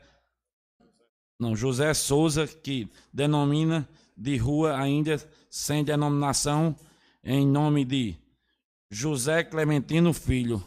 não, 1.43 1.57
José 1.57 1.93
Souza, 1.93 2.47
que 2.47 2.89
denomina 3.13 3.89
de 4.17 4.37
rua 4.37 4.79
ainda 4.79 5.17
sem 5.51 5.83
denominação, 5.83 6.77
em 7.25 7.45
nome 7.45 7.85
de 7.85 8.17
José 8.89 9.43
Clementino 9.43 10.13
Filho. 10.13 10.65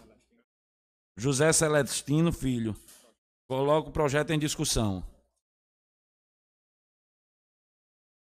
José 1.18 1.52
Celestino 1.54 2.32
Filho. 2.32 2.76
Coloco 3.48 3.90
o 3.90 3.94
projeto 3.94 4.32
em 4.32 4.40
discussão. 4.40 5.04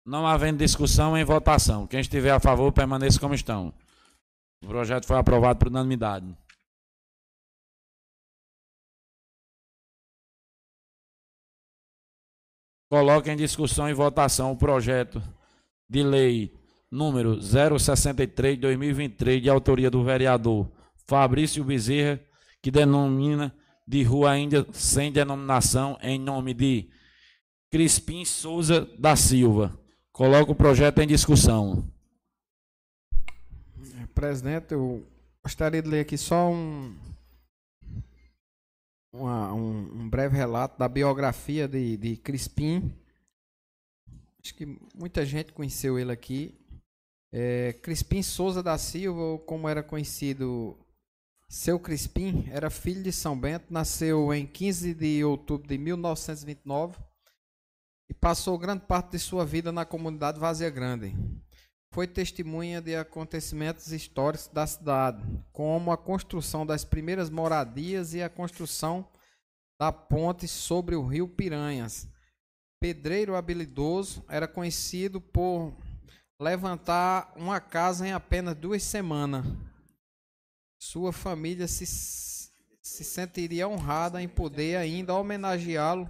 Não 0.05 0.27
havendo 0.27 0.59
discussão 0.59 1.17
em 1.17 1.25
votação. 1.25 1.87
Quem 1.87 2.01
estiver 2.01 2.31
a 2.31 2.41
favor, 2.41 2.71
permaneça 2.73 3.19
como 3.19 3.35
estão. 3.35 3.73
O 4.63 4.67
projeto 4.67 5.07
foi 5.07 5.17
aprovado 5.17 5.59
por 5.59 5.69
unanimidade. 5.69 6.37
Coloque 12.91 13.31
em 13.31 13.37
discussão 13.37 13.89
e 13.89 13.95
votação 13.95 14.53
o 14.53 14.57
projeto 14.57 15.23
de 15.89 16.03
lei 16.03 16.55
número 16.91 17.41
063 17.41 18.57
de 18.57 18.61
2023, 18.61 19.43
de 19.43 19.51
autoria 19.51 19.91
do 19.91 20.05
vereador 20.05 20.71
Fabrício 21.07 21.65
Bezerra, 21.65 22.21
que 22.65 22.71
denomina 22.71 23.55
de 23.87 24.03
rua 24.03 24.31
ainda 24.31 24.67
sem 24.73 25.13
denominação 25.13 25.99
em 26.01 26.19
nome 26.19 26.55
de 26.55 26.89
Crispim 27.71 28.25
Souza 28.25 28.89
da 28.99 29.15
Silva. 29.17 29.79
Coloco 30.11 30.53
o 30.53 30.55
projeto 30.55 30.99
em 31.01 31.07
discussão. 31.07 31.87
Presidente, 34.15 34.73
eu 34.73 35.07
gostaria 35.43 35.83
de 35.83 35.91
ler 35.91 36.01
aqui 36.01 36.17
só 36.17 36.51
um, 36.51 36.97
uma, 39.13 39.53
um, 39.53 40.01
um, 40.01 40.09
breve 40.09 40.35
relato 40.35 40.79
da 40.79 40.89
biografia 40.89 41.69
de, 41.69 41.99
de 41.99 42.17
Crispim. 42.17 42.91
Acho 44.43 44.55
que 44.55 44.79
muita 44.95 45.27
gente 45.27 45.53
conheceu 45.53 45.99
ele 45.99 46.13
aqui. 46.13 46.59
É, 47.31 47.75
Crispim 47.83 48.23
Souza 48.23 48.63
da 48.63 48.79
Silva, 48.79 49.21
ou 49.21 49.39
como 49.39 49.69
era 49.69 49.83
conhecido, 49.83 50.79
seu 51.49 51.79
Crispim, 51.79 52.49
era 52.51 52.71
filho 52.71 53.03
de 53.03 53.13
São 53.13 53.39
Bento, 53.39 53.73
nasceu 53.73 54.33
em 54.35 54.47
15 54.47 54.95
de 54.95 55.25
outubro 55.25 55.69
de 55.69 55.79
1929 55.79 56.99
e 58.09 58.15
passou 58.15 58.59
grande 58.59 58.85
parte 58.87 59.13
de 59.13 59.19
sua 59.19 59.45
vida 59.45 59.71
na 59.71 59.85
comunidade 59.85 60.41
Vazia 60.41 60.71
Grande. 60.71 61.15
Foi 61.93 62.09
testemunha 62.09 62.83
de 62.83 62.97
acontecimentos 62.97 63.93
históricos 63.93 64.49
da 64.49 64.67
cidade, 64.67 65.23
como 65.53 65.93
a 65.93 65.97
construção 65.97 66.67
das 66.67 66.85
primeiras 66.85 67.31
moradias 67.31 68.15
e 68.15 68.23
a 68.23 68.29
construção 68.29 69.09
da 69.79 69.93
ponte 69.93 70.49
sobre 70.49 70.97
o 70.97 71.07
rio 71.07 71.29
Piranhas. 71.29 72.09
Pedreiro 72.81 73.37
habilidoso, 73.37 74.25
era 74.29 74.49
conhecido 74.49 75.21
por 75.21 75.73
levantar 76.41 77.33
uma 77.37 77.61
casa 77.61 78.07
em 78.07 78.13
apenas 78.13 78.57
duas 78.57 78.83
semanas. 78.83 79.47
Sua 80.85 81.15
família 81.15 81.67
se, 81.67 81.87
se 81.87 83.05
sentiria 83.05 83.67
honrada 83.67 84.23
em 84.23 84.29
poder 84.29 84.77
ainda 84.77 85.15
homenageá-lo 85.15 86.09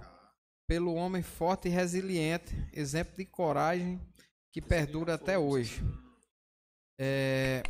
pelo 0.67 0.93
homem 0.95 1.21
forte 1.23 1.69
e 1.69 1.71
resiliente, 1.71 2.53
exemplo 2.73 3.15
de 3.15 3.23
coragem 3.23 4.01
que 4.51 4.61
perdura 4.61 5.13
até 5.13 5.39
hoje. 5.39 5.81
É, 6.99 7.63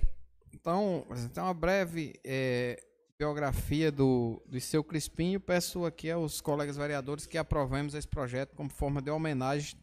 então, 0.51 1.05
então, 1.25 1.43
uma 1.43 1.53
breve 1.53 2.19
é, 2.23 2.83
biografia 3.19 3.91
do, 3.91 4.41
do 4.47 4.59
seu 4.59 4.83
Crispinho. 4.83 5.39
Peço 5.39 5.85
aqui 5.85 6.09
aos 6.09 6.41
colegas 6.41 6.75
vereadores 6.75 7.27
que 7.27 7.37
aprovemos 7.37 7.93
esse 7.93 8.07
projeto 8.07 8.55
como 8.55 8.69
forma 8.69 8.99
de 8.99 9.11
homenagem 9.11 9.77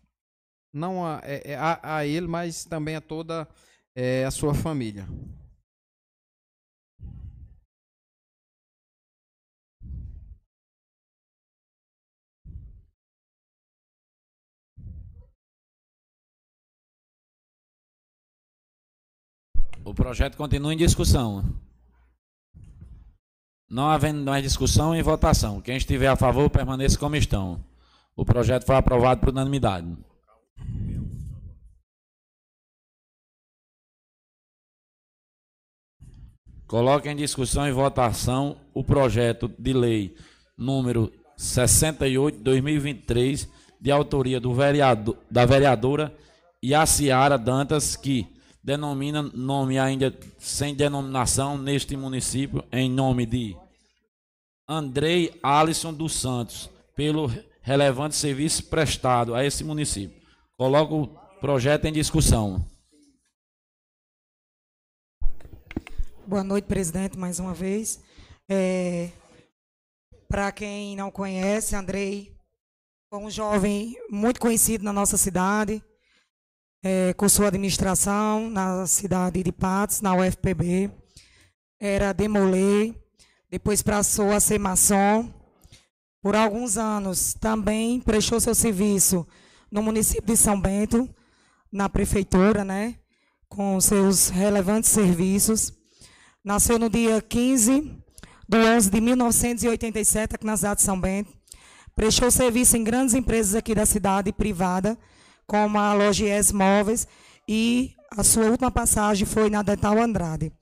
não 0.72 1.06
a, 1.06 1.20
é, 1.22 1.52
é, 1.52 1.54
a, 1.54 1.98
a 1.98 2.04
ele, 2.04 2.26
mas 2.26 2.64
também 2.64 2.96
a 2.96 3.00
toda 3.00 3.48
é, 3.94 4.24
a 4.24 4.30
sua 4.32 4.54
família. 4.54 5.06
O 19.84 19.92
projeto 19.92 20.36
continua 20.36 20.72
em 20.72 20.76
discussão. 20.76 21.44
Não 23.68 23.88
havendo 23.88 24.22
mais 24.22 24.42
discussão 24.42 24.94
em 24.94 25.02
votação. 25.02 25.60
Quem 25.60 25.76
estiver 25.76 26.06
a 26.06 26.16
favor, 26.16 26.48
permaneça 26.48 26.98
como 26.98 27.16
estão. 27.16 27.64
O 28.14 28.24
projeto 28.24 28.64
foi 28.64 28.76
aprovado 28.76 29.20
por 29.20 29.30
unanimidade. 29.30 29.96
Coloque 36.66 37.08
em 37.08 37.16
discussão 37.16 37.66
e 37.66 37.72
votação 37.72 38.56
o 38.72 38.84
projeto 38.84 39.50
de 39.58 39.72
lei 39.72 40.16
número 40.56 41.12
68 41.36 42.38
de 42.38 42.44
2023, 42.44 43.48
de 43.80 43.90
autoria 43.90 44.40
do 44.40 44.54
vereador, 44.54 45.16
da 45.30 45.44
vereadora 45.44 46.14
Yaciara 46.64 47.36
Dantas, 47.36 47.96
que 47.96 48.26
denomina 48.62 49.22
nome 49.22 49.78
ainda 49.78 50.16
sem 50.38 50.74
denominação 50.74 51.58
neste 51.58 51.96
município, 51.96 52.64
em 52.70 52.88
nome 52.88 53.26
de 53.26 53.56
Andrei 54.68 55.38
Alisson 55.42 55.92
dos 55.92 56.12
Santos, 56.14 56.70
pelo 56.94 57.30
relevante 57.60 58.14
serviço 58.14 58.64
prestado 58.64 59.34
a 59.34 59.44
esse 59.44 59.64
município. 59.64 60.20
Coloco 60.56 61.02
o 61.02 61.06
projeto 61.40 61.86
em 61.86 61.92
discussão. 61.92 62.64
Boa 66.26 66.44
noite, 66.44 66.66
presidente, 66.66 67.18
mais 67.18 67.40
uma 67.40 67.52
vez. 67.52 68.00
É, 68.48 69.10
Para 70.28 70.52
quem 70.52 70.96
não 70.96 71.10
conhece, 71.10 71.74
Andrei 71.74 72.32
um 73.12 73.30
jovem 73.30 73.94
muito 74.08 74.40
conhecido 74.40 74.84
na 74.84 74.92
nossa 74.92 75.18
cidade, 75.18 75.84
é, 76.82 77.12
cursou 77.14 77.46
administração 77.46 78.50
na 78.50 78.86
cidade 78.86 79.42
de 79.42 79.52
Patos, 79.52 80.00
na 80.00 80.14
UFPB, 80.16 80.90
era 81.78 82.12
demolê, 82.12 82.94
depois 83.50 83.82
passou 83.82 84.32
a 84.32 84.40
ser 84.40 84.58
maçom. 84.58 85.32
Por 86.20 86.36
alguns 86.36 86.76
anos 86.76 87.34
também 87.34 88.00
prestou 88.00 88.40
seu 88.40 88.54
serviço 88.54 89.26
no 89.70 89.82
município 89.82 90.34
de 90.34 90.36
São 90.36 90.60
Bento, 90.60 91.08
na 91.70 91.88
prefeitura, 91.88 92.64
né, 92.64 92.96
com 93.48 93.80
seus 93.80 94.28
relevantes 94.28 94.90
serviços. 94.90 95.72
Nasceu 96.44 96.78
no 96.78 96.88
dia 96.88 97.20
15 97.20 97.80
de 98.48 98.58
11 98.58 98.90
de 98.90 99.00
1987, 99.00 100.34
aqui 100.34 100.46
na 100.46 100.56
cidade 100.56 100.76
de 100.76 100.82
São 100.82 101.00
Bento. 101.00 101.32
Prestou 101.94 102.30
serviço 102.30 102.76
em 102.76 102.84
grandes 102.84 103.14
empresas 103.14 103.54
aqui 103.54 103.74
da 103.74 103.86
cidade, 103.86 104.32
privada, 104.32 104.98
como 105.46 105.78
a 105.78 105.94
Logies 105.94 106.52
Móveis, 106.52 107.06
e 107.48 107.94
a 108.10 108.22
sua 108.22 108.46
última 108.46 108.70
passagem 108.70 109.26
foi 109.26 109.50
na 109.50 109.62
Dental 109.62 109.98
Andrade. 109.98 110.52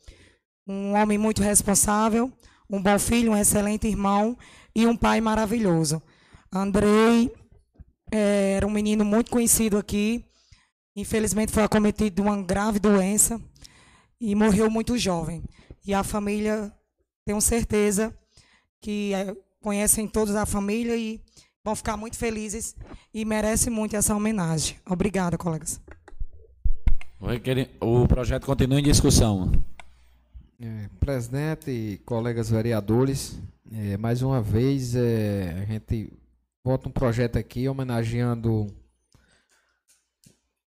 Um 0.67 0.95
homem 0.95 1.19
muito 1.19 1.43
responsável, 1.43 2.33
um 2.69 2.81
bom 2.81 2.99
filho, 2.99 3.33
um 3.33 3.37
excelente 3.37 3.89
irmão 3.89 4.37
e 4.75 4.87
um 4.87 4.97
pai 4.97 5.21
maravilhoso. 5.21 6.01
Andrei 6.53 7.33
é, 8.11 8.55
era 8.57 8.67
um 8.67 8.71
menino 8.71 9.05
muito 9.05 9.31
conhecido 9.31 9.79
aqui, 9.79 10.25
infelizmente 10.97 11.53
foi 11.53 11.63
acometido 11.63 12.17
de 12.17 12.23
uma 12.23 12.41
grave 12.43 12.79
doença 12.79 13.41
e 14.21 14.35
morreu 14.35 14.71
muito 14.71 14.99
jovem. 14.99 15.43
E 15.85 15.95
a 15.95 16.03
família, 16.03 16.73
tenho 17.25 17.41
certeza 17.41 18.15
que 18.81 19.15
é, 19.15 19.35
conhecem 19.61 20.07
todos 20.07 20.35
a 20.35 20.47
família 20.47 20.97
e 20.97 21.21
vão 21.65 21.77
ficar 21.77 21.97
muito 21.97 22.17
felizes 22.17 22.75
e 23.13 23.25
merecem 23.25 23.73
muito 23.73 23.95
essa 23.97 24.15
homenagem. 24.15 24.77
Obrigada, 24.89 25.37
colegas. 25.37 25.81
O 27.81 28.09
projeto 28.09 28.47
continua 28.47 28.81
em 28.81 28.83
discussão. 28.83 29.53
É, 30.59 30.89
presidente 30.99 31.71
e 31.71 31.99
colegas 31.99 32.51
vereadores, 32.51 33.39
é, 33.73 33.97
mais 33.97 34.21
uma 34.21 34.43
vez 34.43 34.95
é, 34.95 35.63
a 35.63 35.65
gente 35.65 36.13
vota 36.63 36.89
um 36.89 36.93
projeto 36.93 37.39
aqui 37.39 37.67
homenageando 37.69 38.67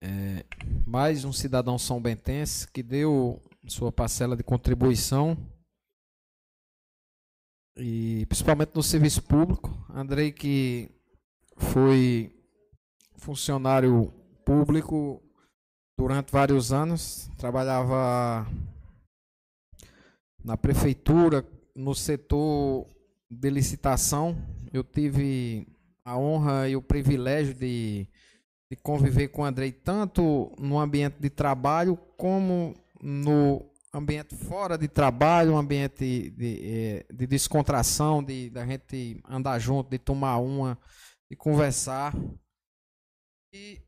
é, 0.00 0.44
mais 0.84 1.24
um 1.24 1.32
cidadão 1.32 1.78
são 1.78 2.00
bentense 2.00 2.66
que 2.68 2.82
deu 2.82 3.40
sua 3.68 3.92
parcela 3.92 4.36
de 4.36 4.42
contribuição 4.42 5.36
e 7.76 8.26
principalmente 8.26 8.72
no 8.74 8.82
serviço 8.82 9.22
público. 9.22 9.70
Andrei 9.94 10.32
que 10.32 10.90
foi 11.56 12.34
funcionário 13.16 14.12
público 14.44 15.22
durante 15.96 16.32
vários 16.32 16.72
anos, 16.72 17.30
trabalhava 17.38 18.46
na 20.44 20.56
prefeitura, 20.56 21.46
no 21.74 21.94
setor 21.94 22.86
de 23.30 23.50
licitação. 23.50 24.36
Eu 24.72 24.82
tive 24.82 25.66
a 26.04 26.18
honra 26.18 26.68
e 26.68 26.76
o 26.76 26.82
privilégio 26.82 27.54
de, 27.54 28.08
de 28.70 28.76
conviver 28.76 29.28
com 29.28 29.42
o 29.42 29.44
Andrei 29.44 29.70
tanto 29.70 30.52
no 30.58 30.78
ambiente 30.78 31.16
de 31.20 31.30
trabalho 31.30 31.96
como 32.16 32.74
no 33.00 33.71
ambiente 33.92 34.34
fora 34.34 34.78
de 34.78 34.88
trabalho, 34.88 35.52
um 35.52 35.58
ambiente 35.58 36.30
de, 36.30 36.60
é, 36.62 37.06
de 37.12 37.26
descontração, 37.26 38.22
de 38.22 38.48
da 38.48 38.66
gente 38.66 39.22
andar 39.28 39.58
junto, 39.58 39.90
de 39.90 39.98
tomar 39.98 40.38
uma, 40.38 40.78
de 41.30 41.36
conversar. 41.36 42.14
E 43.52 43.82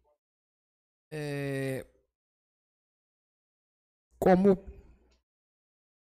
é, 1.11 1.87
como 4.19 4.59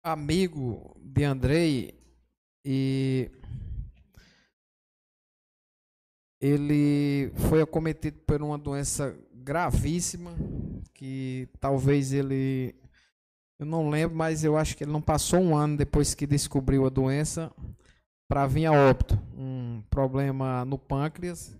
amigo 0.03 0.99
de 0.99 1.23
Andrei 1.23 1.97
e 2.65 3.31
ele 6.41 7.31
foi 7.49 7.61
acometido 7.61 8.19
por 8.21 8.41
uma 8.41 8.57
doença 8.57 9.17
gravíssima 9.33 10.35
que 10.93 11.47
talvez 11.59 12.11
ele 12.11 12.75
eu 13.63 13.65
não 13.65 13.89
lembro, 13.89 14.15
mas 14.15 14.43
eu 14.43 14.57
acho 14.57 14.75
que 14.75 14.83
ele 14.83 14.91
não 14.91 15.01
passou 15.01 15.39
um 15.39 15.55
ano 15.55 15.77
depois 15.77 16.13
que 16.13 16.27
descobriu 16.27 16.85
a 16.85 16.89
doença 16.89 17.49
para 18.27 18.45
vir 18.45 18.65
a 18.65 18.73
óbito, 18.73 19.17
um 19.37 19.81
problema 19.89 20.65
no 20.65 20.77
pâncreas. 20.77 21.57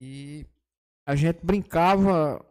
E 0.00 0.44
a 1.06 1.14
gente 1.14 1.38
brincava 1.44 2.44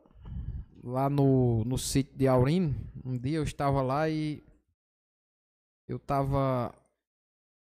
lá 0.81 1.09
no, 1.09 1.65
no 1.65 1.77
sítio 1.77 2.17
de 2.17 2.27
Aurino. 2.29 2.73
Um 3.03 3.17
dia 3.17 3.37
eu 3.37 3.43
estava 3.43 3.81
lá 3.81 4.09
e 4.09 4.41
eu 5.85 5.97
estava 5.97 6.73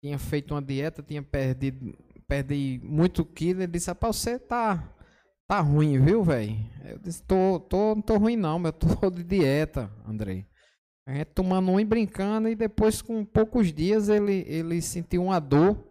tinha 0.00 0.18
feito 0.20 0.54
uma 0.54 0.62
dieta, 0.62 1.02
tinha 1.02 1.22
perdido 1.22 1.96
perdi 2.28 2.80
muito 2.84 3.24
quilo. 3.24 3.62
Ele 3.62 3.72
disse: 3.72 3.88
Rapaz, 3.88 4.16
você 4.16 4.38
tá 4.38 4.88
Tá 5.48 5.60
ruim, 5.60 5.98
viu, 5.98 6.22
velho? 6.22 6.58
Eu 6.84 6.98
disse, 6.98 7.22
tô, 7.22 7.58
tô, 7.58 7.94
não 7.94 8.02
tô 8.02 8.18
ruim 8.18 8.36
não, 8.36 8.62
eu 8.62 8.70
tô 8.70 9.08
de 9.08 9.24
dieta, 9.24 9.90
Andrei. 10.06 10.46
A 11.06 11.14
gente 11.14 11.28
tomando 11.28 11.70
um 11.70 11.80
e 11.80 11.86
brincando, 11.86 12.50
e 12.50 12.54
depois, 12.54 13.00
com 13.00 13.24
poucos 13.24 13.72
dias, 13.72 14.10
ele, 14.10 14.44
ele 14.46 14.82
sentiu 14.82 15.24
uma 15.24 15.40
dor 15.40 15.82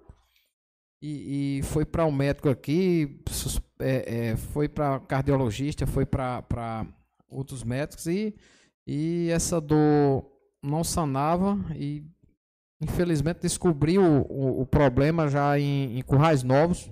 e, 1.01 1.57
e 1.57 1.63
foi 1.63 1.85
para 1.85 2.05
o 2.05 2.09
um 2.09 2.11
médico 2.11 2.49
aqui, 2.49 3.19
é, 3.79 4.29
é, 4.29 4.35
foi 4.37 4.69
para 4.69 4.99
cardiologista, 4.99 5.87
foi 5.87 6.05
para 6.05 6.85
outros 7.27 7.63
médicos 7.63 8.05
e, 8.05 8.35
e 8.85 9.27
essa 9.31 9.59
dor 9.59 10.23
não 10.61 10.83
sanava 10.83 11.57
e 11.75 12.05
infelizmente 12.79 13.41
descobriu 13.41 14.03
o, 14.03 14.21
o, 14.21 14.61
o 14.61 14.65
problema 14.67 15.27
já 15.27 15.57
em, 15.57 15.97
em 15.97 16.01
Currais 16.03 16.43
Novos 16.43 16.91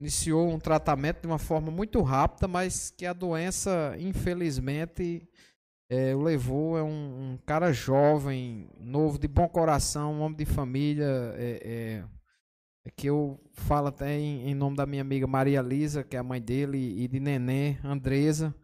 iniciou 0.00 0.48
um 0.48 0.58
tratamento 0.58 1.22
de 1.22 1.26
uma 1.26 1.38
forma 1.38 1.70
muito 1.70 2.02
rápida, 2.02 2.46
mas 2.48 2.90
que 2.90 3.06
a 3.06 3.12
doença, 3.12 3.94
infelizmente, 3.98 5.26
é, 5.88 6.14
o 6.14 6.22
levou. 6.22 6.76
É 6.76 6.82
um, 6.82 7.32
um, 7.32 7.38
cara 7.44 7.72
jovem, 7.72 8.68
novo, 8.80 9.18
de 9.18 9.28
bom 9.28 9.48
coração, 9.48 10.14
um 10.14 10.20
homem 10.20 10.36
de 10.36 10.44
família. 10.44 11.34
É, 11.36 11.60
é, 11.64 12.04
é 12.86 12.90
que 12.90 13.08
eu 13.08 13.40
falo 13.52 13.88
até 13.88 14.18
em, 14.18 14.50
em, 14.50 14.54
nome 14.54 14.76
da 14.76 14.84
minha 14.84 15.02
amiga 15.02 15.26
Maria 15.26 15.62
Lisa, 15.62 16.04
que 16.04 16.16
é 16.16 16.18
a 16.18 16.24
mãe 16.24 16.40
dele, 16.40 17.02
e 17.02 17.08
de 17.08 17.18
Nenê, 17.18 17.78
Andresa, 17.82 18.54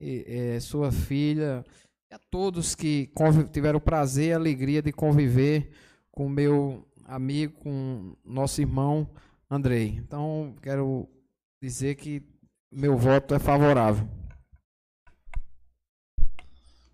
e, 0.00 0.24
é, 0.26 0.60
sua 0.60 0.92
filha, 0.92 1.64
e 2.10 2.14
a 2.14 2.18
todos 2.30 2.74
que 2.74 3.10
tiveram 3.52 3.78
o 3.78 3.82
prazer 3.82 4.28
e 4.28 4.32
a 4.32 4.36
alegria 4.36 4.80
de 4.80 4.92
conviver 4.92 5.70
com 6.12 6.28
meu 6.28 6.86
amigo, 7.04 7.54
com 7.54 8.16
nosso 8.24 8.60
irmão 8.60 9.10
Andrei. 9.50 9.88
Então, 9.88 10.54
quero 10.60 11.08
dizer 11.62 11.94
que 11.94 12.22
meu 12.70 12.96
voto 12.96 13.34
é 13.34 13.38
favorável. 13.38 14.08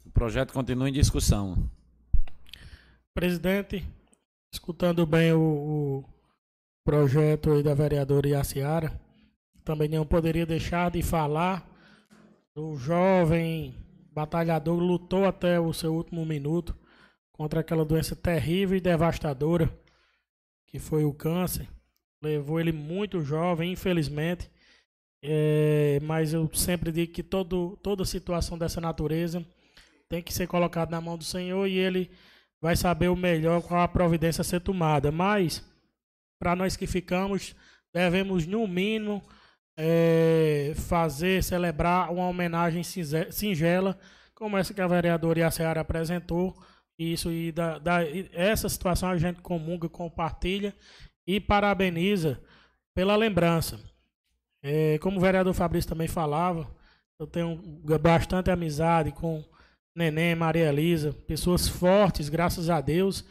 O 0.05 0.11
projeto 0.13 0.53
continua 0.53 0.89
em 0.89 0.93
discussão. 0.93 1.71
Presidente, 3.15 3.85
escutando 4.53 5.07
bem 5.07 5.33
o, 5.33 5.41
o 5.41 6.05
projeto 6.85 7.63
da 7.63 7.75
vereadora 7.75 8.29
Iaciara, 8.29 9.01
também 9.65 9.89
não 9.89 10.05
poderia 10.05 10.45
deixar 10.45 10.91
de 10.91 11.03
falar 11.03 11.67
do 12.55 12.77
jovem 12.77 13.75
batalhador 14.13 14.79
que 14.79 14.85
lutou 14.85 15.25
até 15.25 15.59
o 15.59 15.73
seu 15.73 15.95
último 15.95 16.25
minuto 16.27 16.77
contra 17.33 17.61
aquela 17.61 17.85
doença 17.85 18.15
terrível 18.15 18.77
e 18.77 18.81
devastadora 18.81 19.73
que 20.67 20.79
foi 20.79 21.05
o 21.05 21.15
câncer. 21.15 21.67
Levou 22.23 22.61
ele 22.61 22.73
muito 22.73 23.21
jovem, 23.21 23.73
infelizmente. 23.73 24.49
É, 25.25 26.01
mas 26.03 26.33
eu 26.33 26.49
sempre 26.55 26.91
digo 26.91 27.13
que 27.13 27.23
todo, 27.23 27.79
toda 27.83 28.05
situação 28.05 28.59
dessa 28.59 28.81
natureza 28.81 29.45
tem 30.09 30.23
que 30.23 30.33
ser 30.33 30.47
colocada 30.47 30.91
na 30.91 31.01
mão 31.01 31.17
do 31.17 31.25
Senhor 31.25 31.67
e 31.67 31.79
ele 31.79 32.11
vai 32.61 32.77
saber 32.77 33.09
o 33.09 33.17
melhor 33.17 33.63
qual 33.63 33.81
a 33.81 33.89
providência 33.89 34.43
a 34.43 34.45
ser 34.45 34.61
tomada. 34.61 35.11
Mas, 35.11 35.65
para 36.39 36.55
nós 36.55 36.77
que 36.77 36.87
ficamos, 36.87 37.57
devemos, 37.93 38.47
no 38.47 38.67
mínimo, 38.67 39.23
é, 39.77 40.75
fazer, 40.77 41.43
celebrar 41.43 42.13
uma 42.13 42.29
homenagem 42.29 42.83
singela, 42.83 43.99
como 44.35 44.57
essa 44.57 44.75
que 44.75 44.81
a 44.81 44.87
vereadora 44.87 45.41
Iaceara 45.41 45.81
apresentou. 45.81 46.55
Isso 46.99 47.33
e 47.33 47.51
da, 47.51 47.79
da, 47.79 47.99
essa 48.33 48.69
situação 48.69 49.09
a 49.09 49.19
gente 49.19 49.41
comunga, 49.41 49.89
compartilha 49.89 50.75
e 51.27 51.41
parabeniza 51.41 52.41
pela 52.95 53.17
lembrança. 53.17 53.81
É, 54.63 54.99
como 54.99 55.19
o 55.19 55.21
vereador 55.21 55.55
Fabrício 55.55 55.89
também 55.89 56.09
falava, 56.09 56.71
eu 57.19 57.27
tenho 57.27 57.57
bastante 58.01 58.51
amizade 58.51 59.13
com 59.13 59.45
Neném, 59.95 60.35
Maria 60.35 60.69
Elisa, 60.69 61.13
pessoas 61.13 61.69
fortes, 61.69 62.29
graças 62.29 62.71
a 62.71 62.81
Deus. 62.81 63.25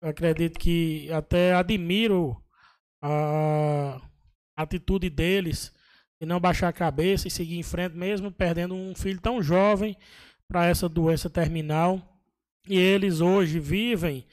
Eu 0.00 0.10
acredito 0.10 0.58
que 0.58 1.10
até 1.12 1.54
admiro 1.54 2.36
a 3.00 4.00
atitude 4.56 5.08
deles 5.08 5.72
de 6.20 6.26
não 6.26 6.38
baixar 6.38 6.68
a 6.68 6.72
cabeça 6.72 7.26
e 7.26 7.30
seguir 7.30 7.58
em 7.58 7.62
frente, 7.62 7.96
mesmo 7.96 8.30
perdendo 8.30 8.74
um 8.74 8.94
filho 8.94 9.20
tão 9.20 9.42
jovem 9.42 9.96
para 10.46 10.66
essa 10.66 10.88
doença 10.88 11.30
terminal. 11.30 12.00
E 12.68 12.76
eles 12.78 13.20
hoje 13.20 13.58
vivem, 13.58 14.24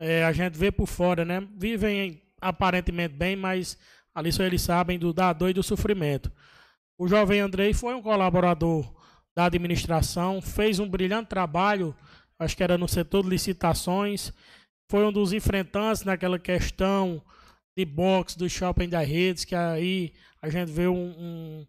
é, 0.00 0.24
a 0.24 0.32
gente 0.32 0.58
vê 0.58 0.72
por 0.72 0.86
fora, 0.86 1.24
né? 1.24 1.46
Vivem 1.56 2.22
aparentemente 2.40 3.14
bem, 3.14 3.36
mas 3.36 3.78
ali 4.14 4.32
só 4.32 4.42
eles 4.42 4.62
sabem 4.62 4.98
do 4.98 5.12
da 5.12 5.32
dor 5.32 5.50
e 5.50 5.54
do 5.54 5.62
sofrimento. 5.62 6.30
O 6.98 7.06
jovem 7.06 7.40
Andrei 7.40 7.74
foi 7.74 7.94
um 7.94 8.02
colaborador 8.02 8.90
da 9.34 9.44
administração, 9.44 10.40
fez 10.40 10.78
um 10.78 10.88
brilhante 10.88 11.28
trabalho, 11.28 11.94
acho 12.38 12.56
que 12.56 12.62
era 12.62 12.78
no 12.78 12.88
setor 12.88 13.22
de 13.22 13.28
licitações, 13.28 14.32
foi 14.90 15.04
um 15.04 15.12
dos 15.12 15.32
enfrentantes 15.32 16.04
naquela 16.04 16.38
questão 16.38 17.22
de 17.76 17.84
box 17.84 18.36
do 18.36 18.48
shopping 18.48 18.88
das 18.88 19.06
redes, 19.06 19.44
que 19.44 19.54
aí 19.54 20.14
a 20.40 20.48
gente 20.48 20.72
vê 20.72 20.88
um, 20.88 21.14
um 21.18 21.66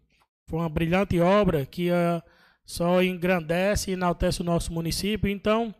foi 0.48 0.60
uma 0.60 0.68
brilhante 0.68 1.20
obra 1.20 1.66
que 1.66 1.90
uh, 1.90 2.22
só 2.64 3.02
engrandece 3.02 3.90
e 3.90 3.94
enaltece 3.94 4.40
o 4.40 4.44
nosso 4.44 4.72
município. 4.72 5.28
Então, 5.28 5.74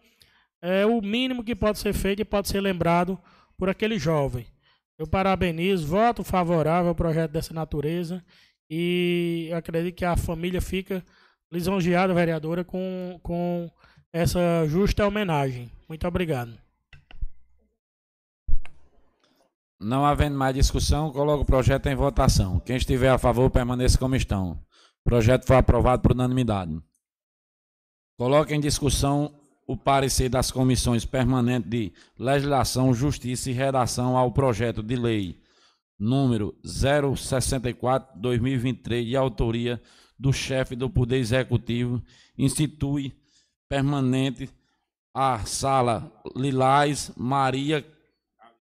é 0.61 0.85
o 0.85 1.01
mínimo 1.01 1.43
que 1.43 1.55
pode 1.55 1.79
ser 1.79 1.95
feito 1.95 2.21
e 2.21 2.25
pode 2.25 2.49
ser 2.49 2.61
lembrado 2.61 3.19
por 3.57 3.71
aquele 3.71 3.99
jovem. 3.99 4.47
Eu 4.99 5.07
parabenizo, 5.07 5.87
voto 5.87 6.25
favorável 6.25 6.89
ao 6.89 6.95
projeto 6.95 7.31
dessa 7.31 7.55
natureza 7.55 8.25
e 8.69 9.49
acredito 9.55 9.95
que 9.95 10.05
a 10.05 10.17
família 10.17 10.61
fica 10.61 11.05
lisonjeada, 11.53 12.13
vereadora, 12.13 12.65
com, 12.65 13.19
com 13.23 13.71
essa 14.13 14.67
justa 14.67 15.07
homenagem. 15.07 15.71
Muito 15.89 16.07
obrigado. 16.07 16.53
Não 19.81 20.05
havendo 20.05 20.37
mais 20.37 20.55
discussão, 20.55 21.13
coloco 21.13 21.45
o 21.45 21.47
projeto 21.47 21.87
em 21.87 21.95
votação. 21.95 22.59
Quem 22.59 22.77
estiver 22.77 23.11
a 23.11 23.19
favor, 23.19 23.49
permaneça 23.49 23.97
como 23.97 24.17
estão. 24.17 24.53
O 24.53 25.05
projeto 25.05 25.47
foi 25.47 25.57
aprovado 25.57 26.03
por 26.03 26.11
unanimidade. 26.11 26.77
Coloque 28.19 28.53
em 28.53 28.61
discussão 28.61 29.33
o 29.69 29.77
parecer 29.77 30.29
das 30.31 30.51
comissões 30.51 31.05
permanentes 31.05 31.69
de 31.69 31.93
legislação, 32.19 32.95
justiça 32.95 33.51
e 33.51 33.53
redação 33.53 34.17
ao 34.17 34.33
projeto 34.33 34.83
de 34.83 34.97
lei 34.97 35.39
número 35.99 36.57
064/2023 36.65 39.05
de 39.05 39.15
autoria 39.15 39.79
do 40.19 40.33
chefe 40.33 40.75
do 40.75 40.89
Poder 40.89 41.19
Executivo, 41.19 42.03
institui 42.39 43.13
permanente 43.69 44.49
a 45.13 45.41
sala 45.41 46.11
Lilás 46.35 47.13
Maria 47.15 47.87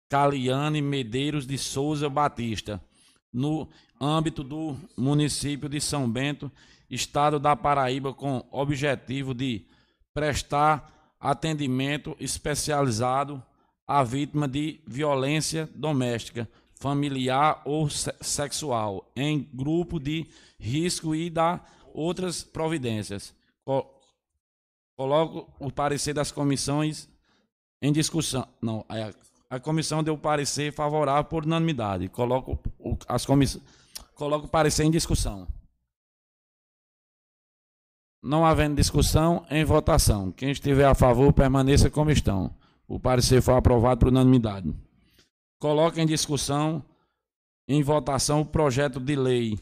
Caliane 0.09 0.81
Medeiros 0.81 1.45
de 1.45 1.59
Souza 1.59 2.09
Batista, 2.09 2.83
no 3.31 3.69
âmbito 4.01 4.43
do 4.43 4.75
município 4.97 5.69
de 5.69 5.79
São 5.79 6.09
Bento, 6.09 6.51
estado 6.89 7.39
da 7.39 7.55
Paraíba, 7.55 8.11
com 8.11 8.43
objetivo 8.51 9.35
de 9.35 9.68
prestar 10.13 11.15
atendimento 11.19 12.15
especializado 12.19 13.43
à 13.87 14.03
vítima 14.03 14.47
de 14.47 14.79
violência 14.87 15.69
doméstica, 15.75 16.49
familiar 16.75 17.61
ou 17.65 17.89
sexual, 17.89 19.11
em 19.15 19.49
grupo 19.53 19.99
de 19.99 20.27
risco 20.59 21.13
e 21.13 21.29
dar 21.29 21.69
outras 21.93 22.43
providências. 22.43 23.33
Coloco 24.97 25.51
o 25.59 25.71
parecer 25.71 26.13
das 26.13 26.31
comissões 26.31 27.09
em 27.81 27.91
discussão. 27.91 28.47
Não, 28.61 28.85
a, 28.87 29.55
a 29.55 29.59
comissão 29.59 30.03
deu 30.03 30.17
parecer 30.17 30.73
favorável 30.73 31.23
por 31.25 31.45
unanimidade. 31.45 32.07
Coloco 32.09 32.59
as 33.07 33.25
comissões. 33.25 33.63
Coloco 34.13 34.45
o 34.45 34.49
parecer 34.49 34.83
em 34.83 34.91
discussão. 34.91 35.47
Não 38.21 38.45
havendo 38.45 38.75
discussão, 38.75 39.45
em 39.49 39.63
votação. 39.63 40.31
Quem 40.31 40.51
estiver 40.51 40.85
a 40.85 40.93
favor, 40.93 41.31
permaneça 41.31 41.89
como 41.89 42.11
estão. 42.11 42.53
O 42.87 42.99
parecer 42.99 43.41
foi 43.41 43.53
aprovado 43.53 43.99
por 43.99 44.09
unanimidade. 44.09 44.73
Coloque 45.59 46.01
em 46.01 46.05
discussão, 46.05 46.83
em 47.67 47.81
votação, 47.81 48.41
o 48.41 48.45
projeto 48.45 48.99
de 48.99 49.15
lei 49.15 49.57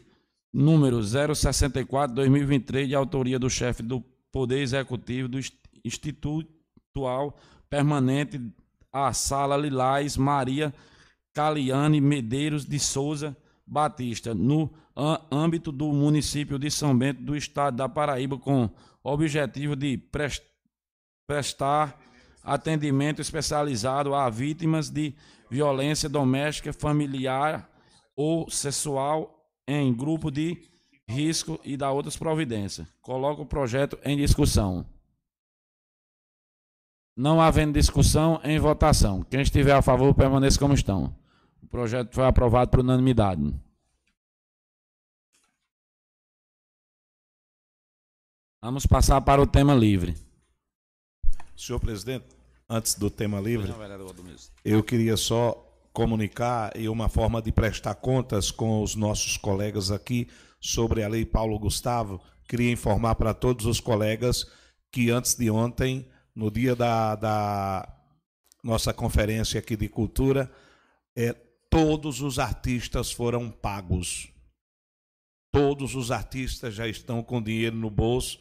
número 0.52 1.00
064-2023, 1.00 2.88
de 2.88 2.96
autoria 2.96 3.38
do 3.38 3.50
chefe 3.50 3.84
do 3.84 4.02
Poder 4.32 4.60
Executivo 4.60 5.28
do 5.28 5.40
Institutual 5.84 7.38
Permanente, 7.70 8.42
a 8.92 9.14
Sala 9.14 9.58
Lilás 9.58 10.18
Maria 10.18 10.74
Caliane 11.34 12.02
Medeiros 12.02 12.66
de 12.66 12.80
Souza 12.80 13.38
Batista, 13.68 14.34
no 14.34 14.72
âmbito 15.30 15.72
do 15.72 15.92
município 15.92 16.58
de 16.58 16.72
São 16.72 16.98
Bento, 16.98 17.22
do 17.22 17.36
estado 17.36 17.76
da 17.76 17.90
Paraíba, 17.90 18.38
com 18.38 18.70
objetivo 19.04 19.76
de 19.76 20.02
prestar 21.28 22.00
atendimento 22.44 23.22
especializado 23.22 24.16
a 24.16 24.30
vítimas 24.30 24.90
de 24.90 25.14
violência 25.50 26.08
doméstica, 26.08 26.72
familiar 26.72 27.70
ou 28.16 28.50
sexual 28.50 29.46
em 29.68 29.94
grupo 29.94 30.32
de 30.32 30.58
risco 31.08 31.60
e 31.64 31.76
da 31.76 31.92
outras 31.92 32.18
providências. 32.18 32.88
Coloco 33.02 33.42
o 33.42 33.46
projeto 33.46 34.00
em 34.04 34.18
discussão. 34.18 34.86
Não 37.16 37.42
havendo 37.42 37.74
discussão, 37.74 38.40
em 38.44 38.60
votação. 38.60 39.24
Quem 39.24 39.42
estiver 39.42 39.74
a 39.74 39.82
favor, 39.82 40.14
permaneça 40.14 40.60
como 40.60 40.74
estão. 40.74 41.16
O 41.68 41.70
projeto 41.70 42.16
foi 42.16 42.26
aprovado 42.26 42.72
por 42.72 42.80
unanimidade. 42.80 43.54
Vamos 48.62 48.86
passar 48.86 49.20
para 49.20 49.42
o 49.42 49.46
tema 49.46 49.76
livre. 49.76 50.16
Senhor 51.58 51.78
presidente, 51.80 52.26
antes 52.70 52.96
do 52.96 53.10
tema 53.10 53.42
livre, 53.42 53.70
eu 54.64 54.82
queria 54.82 55.18
só 55.18 55.62
comunicar 55.92 56.72
e 56.74 56.88
uma 56.88 57.10
forma 57.10 57.42
de 57.42 57.52
prestar 57.52 57.96
contas 57.96 58.50
com 58.50 58.82
os 58.82 58.96
nossos 58.96 59.36
colegas 59.36 59.92
aqui 59.92 60.30
sobre 60.62 61.04
a 61.04 61.10
Lei 61.10 61.26
Paulo 61.26 61.60
Gustavo. 61.60 62.22
Queria 62.48 62.72
informar 62.72 63.16
para 63.16 63.34
todos 63.34 63.66
os 63.66 63.82
colegas 63.82 64.50
que 64.90 65.12
antes 65.12 65.36
de 65.36 65.52
ontem, 65.52 66.08
no 66.34 66.50
dia 66.50 66.78
da, 66.78 67.16
da 67.16 67.94
nossa 68.64 68.94
conferência 68.94 69.60
aqui 69.60 69.76
de 69.76 69.90
cultura, 69.90 70.50
é, 71.14 71.36
todos 71.70 72.22
os 72.22 72.40
artistas 72.40 73.12
foram 73.12 73.50
pagos. 73.50 74.30
Todos 75.52 75.96
os 75.96 76.12
artistas 76.12 76.74
já 76.74 76.88
estão 76.88 77.24
com 77.24 77.42
dinheiro 77.42 77.76
no 77.76 77.90
bolso 77.90 78.40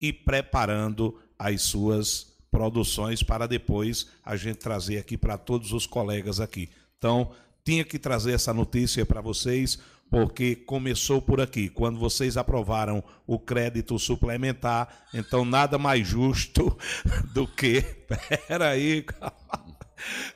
e 0.00 0.12
preparando 0.12 1.18
as 1.38 1.62
suas 1.62 2.34
produções 2.50 3.22
para 3.22 3.46
depois 3.46 4.08
a 4.24 4.36
gente 4.36 4.58
trazer 4.58 4.98
aqui 4.98 5.16
para 5.16 5.36
todos 5.36 5.72
os 5.72 5.86
colegas 5.86 6.40
aqui. 6.40 6.70
Então, 6.96 7.30
tinha 7.64 7.84
que 7.84 7.98
trazer 7.98 8.32
essa 8.32 8.54
notícia 8.54 9.04
para 9.04 9.20
vocês, 9.20 9.78
porque 10.10 10.54
começou 10.54 11.20
por 11.20 11.40
aqui. 11.40 11.68
Quando 11.68 11.98
vocês 11.98 12.36
aprovaram 12.36 13.02
o 13.26 13.38
crédito 13.38 13.98
suplementar, 13.98 15.06
então 15.12 15.44
nada 15.44 15.76
mais 15.78 16.06
justo 16.06 16.76
do 17.34 17.46
que. 17.46 17.82
Peraí, 18.48 19.02
calma 19.02 19.75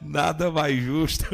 nada 0.01 0.51
mais 0.51 0.83
justo 0.83 1.27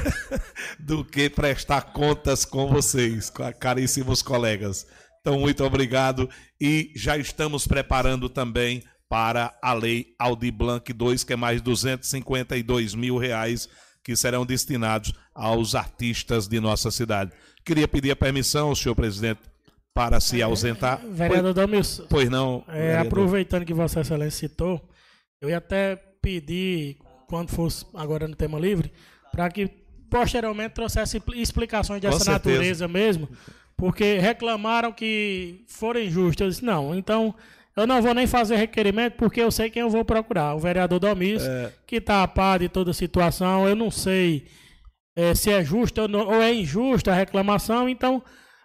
do 0.78 1.04
que 1.04 1.28
prestar 1.30 1.92
contas 1.92 2.44
com 2.44 2.68
vocês, 2.68 3.32
caríssimos 3.58 4.22
colegas. 4.22 4.86
Então, 5.20 5.40
muito 5.40 5.64
obrigado 5.64 6.30
e 6.60 6.92
já 6.94 7.16
estamos 7.16 7.66
preparando 7.66 8.28
também 8.28 8.82
para 9.08 9.52
a 9.62 9.72
Lei 9.72 10.14
Aldi 10.18 10.50
Blanc 10.50 10.92
2, 10.92 11.24
que 11.24 11.32
é 11.32 11.36
mais 11.36 11.60
252 11.60 12.94
mil 12.94 13.18
reais 13.18 13.68
que 14.04 14.14
serão 14.14 14.46
destinados 14.46 15.12
aos 15.34 15.74
artistas 15.74 16.46
de 16.46 16.60
nossa 16.60 16.92
cidade. 16.92 17.32
Queria 17.64 17.88
pedir 17.88 18.12
a 18.12 18.16
permissão, 18.16 18.72
senhor 18.72 18.94
presidente, 18.94 19.40
para 19.92 20.20
se 20.20 20.40
ausentar. 20.40 21.00
É, 21.02 21.08
vereador 21.08 21.52
Dalmilson. 21.52 22.06
Pois 22.08 22.30
não. 22.30 22.64
É, 22.68 22.96
aproveitando 22.96 23.64
que 23.64 23.74
Vossa 23.74 24.02
Excelência 24.02 24.48
citou, 24.48 24.80
eu 25.40 25.48
ia 25.48 25.58
até 25.58 25.96
pedir 26.22 26.98
quando 27.26 27.50
fosse 27.50 27.84
agora 27.94 28.26
no 28.28 28.34
tema 28.34 28.58
livre, 28.58 28.92
para 29.32 29.50
que 29.50 29.68
posteriormente 30.08 30.74
trouxesse 30.74 31.22
explicações 31.34 32.00
dessa 32.00 32.30
natureza 32.30 32.86
mesmo, 32.86 33.28
porque 33.76 34.18
reclamaram 34.18 34.92
que 34.92 35.64
foram 35.66 36.00
injustos. 36.00 36.40
Eu 36.40 36.48
disse, 36.48 36.64
não, 36.64 36.94
então 36.94 37.34
eu 37.76 37.86
não 37.86 38.00
vou 38.00 38.14
nem 38.14 38.26
fazer 38.26 38.56
requerimento, 38.56 39.14
porque 39.14 39.40
eu 39.40 39.50
sei 39.50 39.68
quem 39.68 39.82
eu 39.82 39.90
vou 39.90 40.04
procurar. 40.04 40.54
O 40.54 40.58
vereador 40.58 40.98
Domis, 40.98 41.42
é. 41.42 41.72
que 41.86 41.96
está 41.96 42.22
a 42.22 42.28
par 42.28 42.60
de 42.60 42.68
toda 42.68 42.90
a 42.90 42.94
situação, 42.94 43.68
eu 43.68 43.76
não 43.76 43.90
sei 43.90 44.46
é, 45.14 45.34
se 45.34 45.50
é 45.50 45.62
justa 45.62 46.02
ou, 46.02 46.26
ou, 46.26 46.42
é 46.42 46.54
injusta 46.54 47.12
a 47.12 47.14
reclamação, 47.14 47.88
então, 47.88 48.22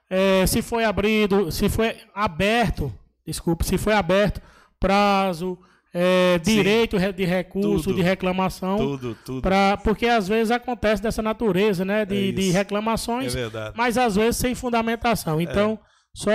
é, 0.09 0.45
se 0.47 0.61
foi 0.61 0.85
abrido, 0.85 1.51
se 1.51 1.67
foi 1.67 1.97
aberto, 2.13 2.93
desculpe, 3.25 3.65
se 3.65 3.77
foi 3.77 3.93
aberto 3.93 4.41
prazo, 4.79 5.59
é, 5.93 6.39
direito 6.39 6.97
de 7.13 7.25
recurso, 7.25 7.89
tudo, 7.89 7.95
de 7.95 8.01
reclamação. 8.01 8.77
Tudo, 8.77 9.17
tudo. 9.25 9.41
Pra, 9.41 9.77
porque 9.77 10.07
às 10.07 10.27
vezes 10.27 10.51
acontece 10.51 11.01
dessa 11.01 11.21
natureza, 11.21 11.83
né? 11.83 12.05
De, 12.05 12.29
é 12.29 12.31
de 12.31 12.51
reclamações, 12.51 13.35
é 13.35 13.49
mas 13.75 13.97
às 13.97 14.15
vezes 14.15 14.37
sem 14.37 14.55
fundamentação. 14.55 15.39
É. 15.39 15.43
Então, 15.43 15.79
só 16.13 16.31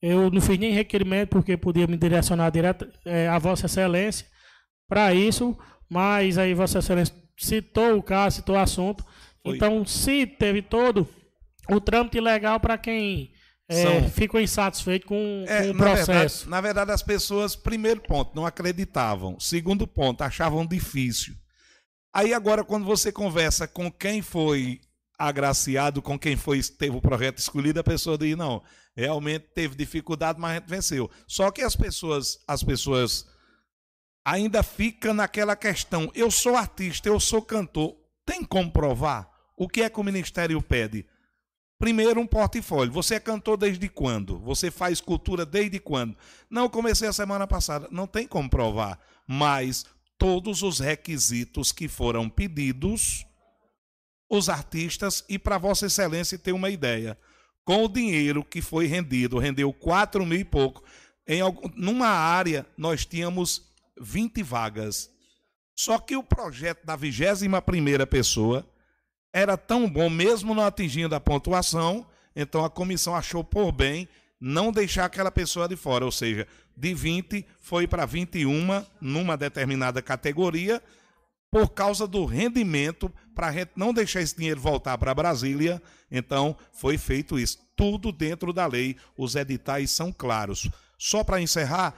eu 0.00 0.30
não 0.30 0.40
fiz 0.40 0.58
nem 0.58 0.72
requerimento 0.72 1.30
porque 1.30 1.56
podia 1.56 1.86
me 1.86 1.96
direcionar 1.96 2.50
direto 2.50 2.86
é, 3.04 3.26
a 3.26 3.38
Vossa 3.38 3.66
Excelência 3.66 4.26
para 4.88 5.12
isso, 5.14 5.56
mas 5.88 6.38
aí 6.38 6.54
Vossa 6.54 6.78
Excelência 6.78 7.14
citou 7.36 7.96
o 7.96 8.02
caso, 8.02 8.36
citou 8.36 8.54
o 8.54 8.58
assunto. 8.58 9.04
Foi. 9.42 9.56
Então, 9.56 9.84
se 9.84 10.26
teve 10.26 10.62
todo 10.62 11.08
o 11.68 11.80
trâmite 11.80 12.20
legal 12.20 12.60
para 12.60 12.78
quem 12.78 13.33
é, 13.68 13.82
São... 13.82 14.10
ficam 14.10 14.40
insatisfeitos 14.40 15.08
com, 15.08 15.44
é, 15.48 15.64
com 15.64 15.70
o 15.70 15.76
processo. 15.76 16.06
Na 16.06 16.14
verdade, 16.14 16.50
na 16.50 16.60
verdade, 16.60 16.92
as 16.92 17.02
pessoas, 17.02 17.56
primeiro 17.56 18.00
ponto, 18.00 18.34
não 18.34 18.44
acreditavam. 18.44 19.38
Segundo 19.40 19.86
ponto, 19.86 20.22
achavam 20.22 20.66
difícil. 20.66 21.34
Aí 22.12 22.32
agora, 22.32 22.62
quando 22.62 22.84
você 22.84 23.10
conversa 23.10 23.66
com 23.66 23.90
quem 23.90 24.22
foi 24.22 24.80
agraciado, 25.18 26.02
com 26.02 26.18
quem 26.18 26.36
foi 26.36 26.62
teve 26.62 26.96
o 26.96 27.00
projeto 27.00 27.38
escolhido, 27.38 27.80
a 27.80 27.84
pessoa 27.84 28.18
diz, 28.18 28.36
não, 28.36 28.62
realmente 28.94 29.46
teve 29.54 29.74
dificuldade, 29.74 30.38
mas 30.38 30.52
a 30.52 30.54
gente 30.54 30.68
venceu. 30.68 31.10
Só 31.26 31.50
que 31.50 31.62
as 31.62 31.74
pessoas, 31.74 32.38
as 32.46 32.62
pessoas 32.62 33.26
ainda 34.24 34.62
ficam 34.62 35.14
naquela 35.14 35.56
questão, 35.56 36.10
eu 36.14 36.30
sou 36.30 36.56
artista, 36.56 37.08
eu 37.08 37.18
sou 37.18 37.42
cantor, 37.42 37.96
tem 38.24 38.44
como 38.44 38.70
provar? 38.70 39.28
O 39.56 39.68
que 39.68 39.82
é 39.82 39.90
que 39.90 40.00
o 40.00 40.04
Ministério 40.04 40.60
pede? 40.60 41.06
Primeiro, 41.78 42.20
um 42.20 42.26
portfólio. 42.26 42.92
Você 42.92 43.16
é 43.16 43.20
cantor 43.20 43.56
desde 43.56 43.88
quando? 43.88 44.38
Você 44.38 44.70
faz 44.70 45.00
cultura 45.00 45.44
desde 45.44 45.78
quando? 45.78 46.16
Não, 46.48 46.68
comecei 46.68 47.08
a 47.08 47.12
semana 47.12 47.46
passada. 47.46 47.88
Não 47.90 48.06
tem 48.06 48.26
como 48.26 48.48
provar. 48.48 48.98
Mas 49.26 49.84
todos 50.18 50.62
os 50.62 50.78
requisitos 50.78 51.72
que 51.72 51.88
foram 51.88 52.28
pedidos, 52.28 53.26
os 54.30 54.48
artistas, 54.48 55.24
e 55.28 55.38
para 55.38 55.58
Vossa 55.58 55.86
Excelência 55.86 56.38
ter 56.38 56.52
uma 56.52 56.70
ideia, 56.70 57.18
com 57.64 57.84
o 57.84 57.88
dinheiro 57.88 58.44
que 58.44 58.60
foi 58.60 58.86
rendido, 58.86 59.38
rendeu 59.38 59.72
4 59.72 60.24
mil 60.24 60.38
e 60.38 60.44
pouco, 60.44 60.82
em 61.26 61.40
algum, 61.40 61.68
numa 61.74 62.08
área 62.08 62.66
nós 62.76 63.04
tínhamos 63.04 63.62
20 64.00 64.42
vagas. 64.42 65.10
Só 65.74 65.98
que 65.98 66.16
o 66.16 66.22
projeto 66.22 66.84
da 66.84 66.94
21 66.94 67.60
primeira 67.62 68.06
pessoa 68.06 68.68
era 69.34 69.56
tão 69.56 69.90
bom, 69.90 70.08
mesmo 70.08 70.54
não 70.54 70.64
atingindo 70.64 71.12
a 71.12 71.20
pontuação, 71.20 72.06
então 72.36 72.64
a 72.64 72.70
comissão 72.70 73.16
achou 73.16 73.42
por 73.42 73.72
bem 73.72 74.08
não 74.40 74.70
deixar 74.70 75.06
aquela 75.06 75.30
pessoa 75.30 75.66
de 75.66 75.74
fora, 75.74 76.04
ou 76.04 76.12
seja, 76.12 76.46
de 76.76 76.94
20 76.94 77.44
foi 77.58 77.88
para 77.88 78.06
21 78.06 78.84
numa 79.00 79.36
determinada 79.36 80.00
categoria, 80.00 80.80
por 81.50 81.70
causa 81.70 82.06
do 82.06 82.24
rendimento, 82.24 83.12
para 83.34 83.50
não 83.74 83.92
deixar 83.92 84.20
esse 84.20 84.36
dinheiro 84.36 84.60
voltar 84.60 84.96
para 84.98 85.14
Brasília, 85.14 85.82
então 86.10 86.56
foi 86.72 86.96
feito 86.96 87.36
isso. 87.36 87.58
Tudo 87.74 88.12
dentro 88.12 88.52
da 88.52 88.66
lei, 88.66 88.96
os 89.16 89.34
editais 89.34 89.90
são 89.90 90.12
claros. 90.12 90.70
Só 90.96 91.24
para 91.24 91.40
encerrar, 91.40 91.94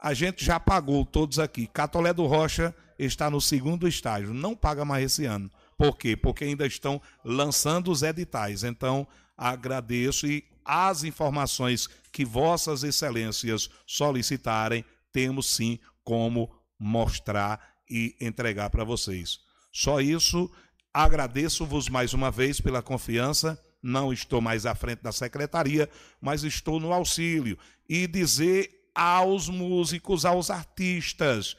a 0.00 0.12
gente 0.12 0.44
já 0.44 0.58
pagou 0.58 1.04
todos 1.04 1.38
aqui. 1.38 1.68
Catolé 1.68 2.12
do 2.12 2.26
Rocha 2.26 2.74
está 2.98 3.30
no 3.30 3.40
segundo 3.40 3.86
estágio, 3.86 4.34
não 4.34 4.56
paga 4.56 4.84
mais 4.84 5.04
esse 5.04 5.24
ano. 5.24 5.50
Por 5.80 5.96
quê? 5.96 6.14
Porque 6.14 6.44
ainda 6.44 6.66
estão 6.66 7.00
lançando 7.24 7.90
os 7.90 8.02
editais. 8.02 8.64
Então, 8.64 9.08
agradeço 9.34 10.26
e 10.26 10.44
as 10.62 11.04
informações 11.04 11.88
que 12.12 12.22
vossas 12.22 12.84
excelências 12.84 13.70
solicitarem, 13.86 14.84
temos 15.10 15.46
sim 15.46 15.78
como 16.04 16.54
mostrar 16.78 17.78
e 17.88 18.14
entregar 18.20 18.68
para 18.68 18.84
vocês. 18.84 19.38
Só 19.72 20.02
isso, 20.02 20.50
agradeço-vos 20.92 21.88
mais 21.88 22.12
uma 22.12 22.30
vez 22.30 22.60
pela 22.60 22.82
confiança 22.82 23.58
não 23.82 24.12
estou 24.12 24.42
mais 24.42 24.66
à 24.66 24.74
frente 24.74 25.00
da 25.00 25.10
secretaria, 25.10 25.88
mas 26.20 26.44
estou 26.44 26.78
no 26.78 26.92
auxílio. 26.92 27.56
E 27.88 28.06
dizer 28.06 28.90
aos 28.94 29.48
músicos, 29.48 30.26
aos 30.26 30.50
artistas, 30.50 31.56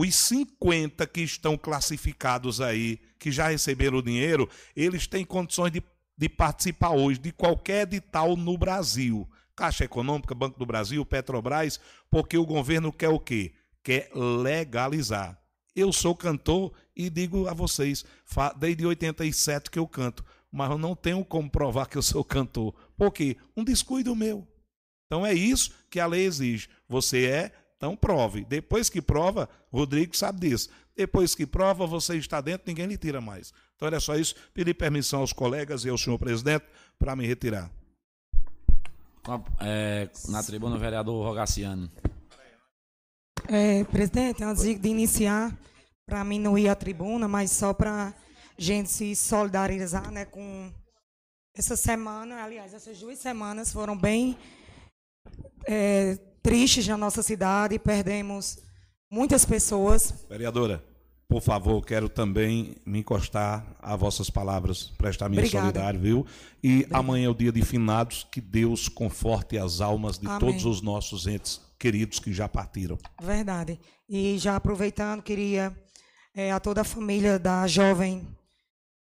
os 0.00 0.14
50 0.14 1.06
que 1.06 1.20
estão 1.20 1.58
classificados 1.58 2.58
aí, 2.58 2.98
que 3.18 3.30
já 3.30 3.48
receberam 3.48 3.98
o 3.98 4.02
dinheiro, 4.02 4.48
eles 4.74 5.06
têm 5.06 5.26
condições 5.26 5.70
de, 5.70 5.82
de 6.16 6.26
participar 6.26 6.92
hoje 6.92 7.18
de 7.18 7.30
qualquer 7.30 7.82
edital 7.82 8.34
no 8.34 8.56
Brasil. 8.56 9.28
Caixa 9.54 9.84
Econômica, 9.84 10.34
Banco 10.34 10.58
do 10.58 10.64
Brasil, 10.64 11.04
Petrobras, 11.04 11.78
porque 12.10 12.38
o 12.38 12.46
governo 12.46 12.90
quer 12.90 13.10
o 13.10 13.20
quê? 13.20 13.52
Quer 13.82 14.10
legalizar. 14.14 15.38
Eu 15.76 15.92
sou 15.92 16.16
cantor 16.16 16.72
e 16.96 17.10
digo 17.10 17.46
a 17.46 17.52
vocês, 17.52 18.02
desde 18.58 18.86
87 18.86 19.70
que 19.70 19.78
eu 19.78 19.86
canto, 19.86 20.24
mas 20.50 20.70
eu 20.70 20.78
não 20.78 20.96
tenho 20.96 21.22
como 21.26 21.50
provar 21.50 21.86
que 21.86 21.98
eu 21.98 22.02
sou 22.02 22.24
cantor. 22.24 22.74
Por 22.96 23.12
quê? 23.12 23.36
Um 23.54 23.62
descuido 23.62 24.16
meu. 24.16 24.48
Então 25.04 25.26
é 25.26 25.34
isso 25.34 25.72
que 25.90 26.00
a 26.00 26.06
lei 26.06 26.24
exige. 26.24 26.70
Você 26.88 27.26
é, 27.26 27.52
então 27.80 27.96
prove. 27.96 28.44
Depois 28.44 28.90
que 28.90 29.00
prova, 29.00 29.48
Rodrigo 29.72 30.14
sabe 30.14 30.40
disso. 30.50 30.68
Depois 30.94 31.34
que 31.34 31.46
prova, 31.46 31.86
você 31.86 32.14
está 32.18 32.38
dentro, 32.38 32.64
ninguém 32.66 32.84
lhe 32.84 32.98
tira 32.98 33.22
mais. 33.22 33.54
Então 33.74 33.88
era 33.88 33.98
só 33.98 34.16
isso. 34.16 34.34
Pedir 34.52 34.74
permissão 34.74 35.20
aos 35.20 35.32
colegas 35.32 35.86
e 35.86 35.88
ao 35.88 35.96
senhor 35.96 36.18
presidente 36.18 36.66
para 36.98 37.16
me 37.16 37.26
retirar. 37.26 37.70
É, 39.60 40.10
na 40.28 40.42
tribuna, 40.42 40.76
o 40.76 40.78
vereador 40.78 41.24
Rogaciano. 41.24 41.90
É, 43.48 43.82
presidente, 43.84 44.44
antes 44.44 44.62
de 44.62 44.88
iniciar, 44.90 45.56
para 46.04 46.22
mim 46.22 46.38
não 46.38 46.58
ir 46.58 46.68
à 46.68 46.74
tribuna, 46.74 47.26
mas 47.26 47.50
só 47.50 47.72
para 47.72 48.12
gente 48.58 48.90
se 48.90 49.16
solidarizar 49.16 50.10
né, 50.10 50.26
com 50.26 50.70
essa 51.56 51.76
semana, 51.76 52.44
aliás, 52.44 52.74
essas 52.74 53.00
duas 53.00 53.18
semanas 53.18 53.72
foram 53.72 53.96
bem 53.96 54.36
é, 55.66 56.18
tristes 56.42 56.86
na 56.86 56.96
nossa 56.96 57.22
cidade, 57.22 57.78
perdemos 57.78 58.58
muitas 59.10 59.44
pessoas. 59.44 60.14
Vereadora, 60.28 60.82
por 61.28 61.40
favor, 61.40 61.84
quero 61.84 62.08
também 62.08 62.76
me 62.84 62.98
encostar 63.00 63.64
a 63.80 63.94
vossas 63.94 64.28
palavras, 64.28 64.92
prestar 64.98 65.28
minha 65.28 65.40
Obrigada. 65.40 65.66
solidariedade, 65.66 65.98
viu? 66.02 66.26
E 66.62 66.78
Obrigada. 66.78 66.98
amanhã 66.98 67.26
é 67.26 67.30
o 67.30 67.34
dia 67.34 67.52
de 67.52 67.62
finados, 67.62 68.26
que 68.32 68.40
Deus 68.40 68.88
conforte 68.88 69.56
as 69.56 69.80
almas 69.80 70.18
de 70.18 70.26
Amém. 70.26 70.38
todos 70.40 70.64
os 70.64 70.82
nossos 70.82 71.26
entes 71.26 71.60
queridos 71.78 72.18
que 72.18 72.32
já 72.32 72.48
partiram. 72.48 72.98
Verdade. 73.22 73.78
E 74.08 74.36
já 74.38 74.56
aproveitando, 74.56 75.22
queria 75.22 75.72
é, 76.34 76.50
a 76.50 76.58
toda 76.60 76.80
a 76.80 76.84
família 76.84 77.38
da 77.38 77.66
jovem 77.66 78.26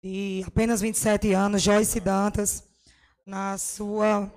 de 0.03 0.43
apenas 0.45 0.82
27 0.82 1.32
anos, 1.33 1.61
Joyce 1.61 2.00
Dantas, 2.00 2.64
na 3.25 3.58
sua 3.58 4.32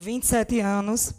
27 0.00 0.60
anos, 0.60 1.14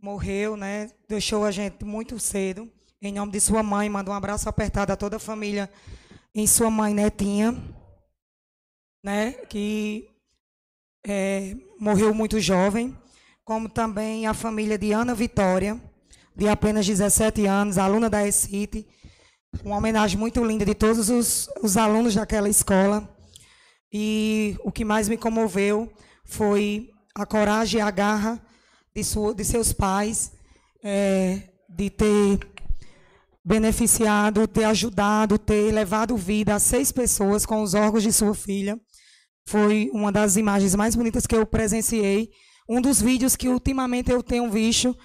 morreu, 0.00 0.56
né? 0.56 0.90
Deixou 1.08 1.44
a 1.44 1.50
gente 1.50 1.84
muito 1.84 2.18
cedo. 2.18 2.70
Em 3.00 3.12
nome 3.12 3.32
de 3.32 3.40
sua 3.40 3.62
mãe, 3.62 3.88
manda 3.88 4.10
um 4.10 4.14
abraço 4.14 4.48
apertado 4.48 4.92
a 4.92 4.96
toda 4.96 5.16
a 5.16 5.20
família 5.20 5.70
em 6.34 6.46
sua 6.46 6.70
mãe 6.70 6.92
Netinha, 6.92 7.56
né, 9.02 9.32
que 9.48 10.06
é, 11.06 11.56
morreu 11.80 12.12
muito 12.12 12.38
jovem, 12.38 12.94
como 13.42 13.70
também 13.70 14.26
a 14.26 14.34
família 14.34 14.76
de 14.76 14.92
Ana 14.92 15.14
Vitória, 15.14 15.80
de 16.34 16.46
apenas 16.46 16.86
17 16.86 17.46
anos, 17.46 17.78
aluna 17.78 18.10
da 18.10 18.26
ECIT, 18.26 18.86
uma 19.64 19.78
homenagem 19.78 20.18
muito 20.18 20.44
linda 20.44 20.66
de 20.66 20.74
todos 20.74 21.08
os, 21.08 21.48
os 21.62 21.78
alunos 21.78 22.14
daquela 22.14 22.50
escola. 22.50 23.08
E 23.90 24.58
o 24.62 24.70
que 24.70 24.84
mais 24.84 25.08
me 25.08 25.16
comoveu 25.16 25.90
foi 26.24 26.90
a 27.14 27.24
coragem 27.24 27.78
e 27.78 27.82
a 27.82 27.90
garra 27.90 28.45
de, 28.96 29.04
sua, 29.04 29.34
de 29.34 29.44
seus 29.44 29.74
pais, 29.74 30.32
é, 30.82 31.42
de 31.68 31.90
ter 31.90 32.38
beneficiado, 33.44 34.48
ter 34.48 34.64
ajudado, 34.64 35.38
ter 35.38 35.70
levado 35.70 36.16
vida 36.16 36.54
a 36.54 36.58
seis 36.58 36.90
pessoas 36.90 37.44
com 37.44 37.62
os 37.62 37.74
órgãos 37.74 38.02
de 38.02 38.10
sua 38.10 38.34
filha. 38.34 38.80
Foi 39.46 39.90
uma 39.92 40.10
das 40.10 40.36
imagens 40.36 40.74
mais 40.74 40.96
bonitas 40.96 41.26
que 41.26 41.36
eu 41.36 41.44
presenciei. 41.44 42.30
Um 42.66 42.80
dos 42.80 43.00
vídeos 43.00 43.36
que 43.36 43.48
ultimamente 43.48 44.10
eu 44.10 44.22
tenho 44.22 44.50
visto 44.50 44.96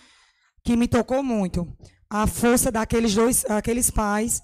que 0.63 0.77
me 0.77 0.87
tocou 0.87 1.21
muito. 1.21 1.67
A 2.09 2.25
força 2.25 2.71
daqueles 2.71 3.13
dois, 3.13 3.43
aqueles 3.45 3.91
pais 3.91 4.41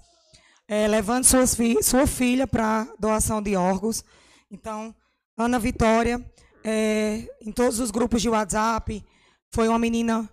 é, 0.67 0.89
levando 0.89 1.23
suas 1.23 1.55
fi 1.55 1.81
sua 1.81 2.05
filha 2.05 2.45
para 2.45 2.85
doação 2.99 3.41
de 3.41 3.55
órgãos. 3.55 4.03
Então, 4.51 4.93
Ana 5.37 5.57
Vitória, 5.57 6.23
é, 6.65 7.27
em 7.41 7.51
todos 7.53 7.79
os 7.79 7.91
grupos 7.91 8.21
de 8.21 8.29
WhatsApp, 8.29 9.03
foi 9.51 9.67
uma 9.67 9.79
menina 9.79 10.29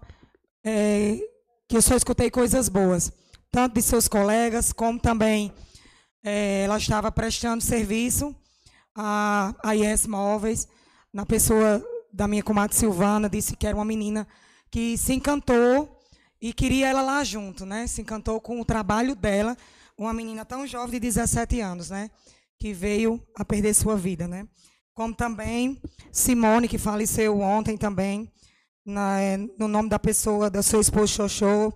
é, 0.65 1.19
que 1.69 1.77
eu 1.77 1.83
só 1.83 1.95
escutei 1.97 2.31
coisas 2.31 2.69
boas 2.69 3.13
tanto 3.55 3.75
de 3.75 3.83
seus 3.83 4.09
colegas, 4.09 4.73
como 4.73 4.99
também 4.99 5.53
é, 6.25 6.65
ela 6.65 6.77
estava 6.77 7.13
prestando 7.13 7.63
serviço 7.63 8.35
à, 8.93 9.55
à 9.63 10.09
Móveis, 10.09 10.67
na 11.13 11.25
pessoa 11.25 11.81
da 12.13 12.27
minha 12.27 12.43
comadre 12.43 12.77
Silvana, 12.77 13.31
disse 13.31 13.55
que 13.55 13.65
era 13.65 13.77
uma 13.77 13.85
menina 13.85 14.27
que 14.73 14.99
se 14.99 15.15
encantou 15.15 16.01
e 16.41 16.53
queria 16.53 16.89
ela 16.89 17.01
lá 17.01 17.23
junto, 17.23 17.65
né? 17.65 17.87
Se 17.87 18.03
encantou 18.03 18.41
com 18.41 18.61
o 18.61 18.65
trabalho 18.65 19.15
dela, 19.15 19.57
uma 19.97 20.13
menina 20.13 20.45
tão 20.45 20.67
jovem 20.67 20.99
de 20.99 21.07
17 21.07 21.61
anos, 21.61 21.91
né? 21.91 22.11
Que 22.59 22.73
veio 22.73 23.23
a 23.37 23.45
perder 23.45 23.73
sua 23.73 23.97
vida, 23.97 24.27
né? 24.27 24.49
Como 24.93 25.15
também 25.15 25.81
Simone, 26.11 26.67
que 26.67 26.77
faleceu 26.77 27.39
ontem 27.39 27.77
também, 27.77 28.29
na, 28.85 29.21
é, 29.21 29.37
no 29.37 29.67
nome 29.69 29.89
da 29.89 29.99
pessoa, 29.99 30.51
da 30.51 30.63
sua 30.63 30.81
esposa 30.81 31.07
Xoxô, 31.07 31.73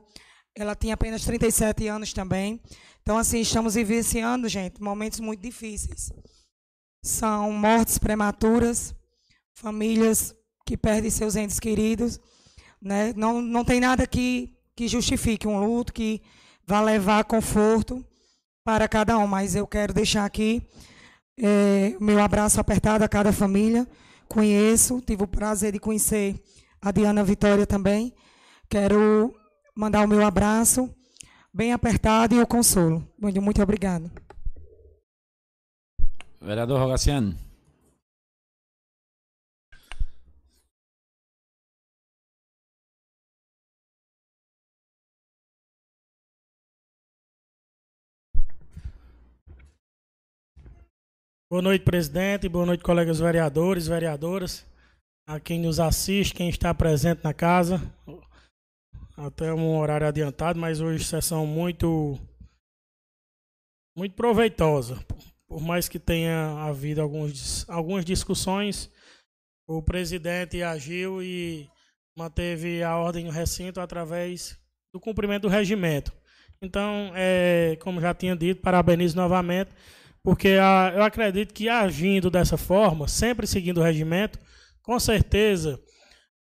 ela 0.54 0.74
tinha 0.74 0.94
apenas 0.94 1.24
37 1.24 1.86
anos 1.88 2.12
também. 2.12 2.60
Então, 3.02 3.16
assim, 3.16 3.40
estamos 3.40 3.74
vivenciando, 3.74 4.48
gente, 4.48 4.82
momentos 4.82 5.20
muito 5.20 5.40
difíceis. 5.40 6.12
São 7.02 7.52
mortes 7.52 7.96
prematuras, 7.96 8.94
famílias 9.54 10.34
que 10.66 10.76
perdem 10.76 11.10
seus 11.10 11.36
entes 11.36 11.58
queridos. 11.58 12.20
Né? 12.82 13.14
Não, 13.16 13.40
não 13.40 13.64
tem 13.64 13.80
nada 13.80 14.06
que, 14.06 14.54
que 14.76 14.86
justifique 14.86 15.48
um 15.48 15.58
luto, 15.58 15.92
que 15.92 16.20
vá 16.66 16.80
levar 16.80 17.24
conforto 17.24 18.04
para 18.64 18.86
cada 18.86 19.16
um. 19.16 19.26
Mas 19.26 19.54
eu 19.54 19.66
quero 19.66 19.94
deixar 19.94 20.24
aqui 20.24 20.68
é, 21.40 21.96
meu 22.00 22.20
abraço 22.20 22.60
apertado 22.60 23.04
a 23.04 23.08
cada 23.08 23.32
família. 23.32 23.86
Conheço, 24.28 25.00
tive 25.00 25.22
o 25.22 25.26
prazer 25.26 25.72
de 25.72 25.78
conhecer 25.78 26.38
a 26.80 26.90
Diana 26.90 27.24
Vitória 27.24 27.66
também. 27.66 28.14
Quero 28.68 29.34
mandar 29.74 30.04
o 30.04 30.08
meu 30.08 30.24
abraço 30.24 30.94
bem 31.52 31.72
apertado 31.72 32.34
e 32.34 32.40
o 32.40 32.46
consolo. 32.46 33.06
Muito, 33.18 33.40
muito 33.42 33.62
obrigado. 33.62 34.10
Vereador 36.40 36.78
Rogaciano. 36.78 37.48
Boa 51.50 51.62
noite, 51.62 51.82
presidente. 51.82 52.46
Boa 52.46 52.66
noite, 52.66 52.84
colegas 52.84 53.18
vereadores, 53.18 53.86
vereadoras, 53.86 54.66
a 55.28 55.38
quem 55.38 55.60
nos 55.60 55.78
assiste, 55.78 56.34
quem 56.34 56.48
está 56.48 56.72
presente 56.72 57.20
na 57.22 57.34
casa 57.34 57.78
até 59.14 59.52
um 59.52 59.76
horário 59.76 60.06
adiantado, 60.06 60.58
mas 60.58 60.80
hoje 60.80 61.04
sessão 61.04 61.46
muito 61.46 62.18
muito 63.94 64.14
proveitosa. 64.14 64.98
Por 65.46 65.60
mais 65.60 65.86
que 65.86 65.98
tenha 65.98 66.52
havido 66.62 67.02
alguns, 67.02 67.68
algumas 67.68 68.06
discussões, 68.06 68.90
o 69.66 69.82
presidente 69.82 70.62
agiu 70.62 71.22
e 71.22 71.68
manteve 72.16 72.82
a 72.82 72.96
ordem 72.96 73.24
no 73.24 73.30
recinto 73.30 73.80
através 73.80 74.58
do 74.94 75.00
cumprimento 75.00 75.42
do 75.42 75.48
regimento. 75.48 76.12
Então, 76.62 77.12
é, 77.14 77.76
como 77.80 78.00
já 78.00 78.14
tinha 78.14 78.34
dito, 78.34 78.62
parabenizo 78.62 79.16
novamente, 79.16 79.72
porque 80.22 80.56
a, 80.60 80.92
eu 80.94 81.02
acredito 81.02 81.52
que 81.52 81.68
agindo 81.68 82.30
dessa 82.30 82.56
forma, 82.56 83.06
sempre 83.08 83.46
seguindo 83.46 83.78
o 83.78 83.84
regimento, 83.84 84.38
com 84.88 84.98
certeza 84.98 85.78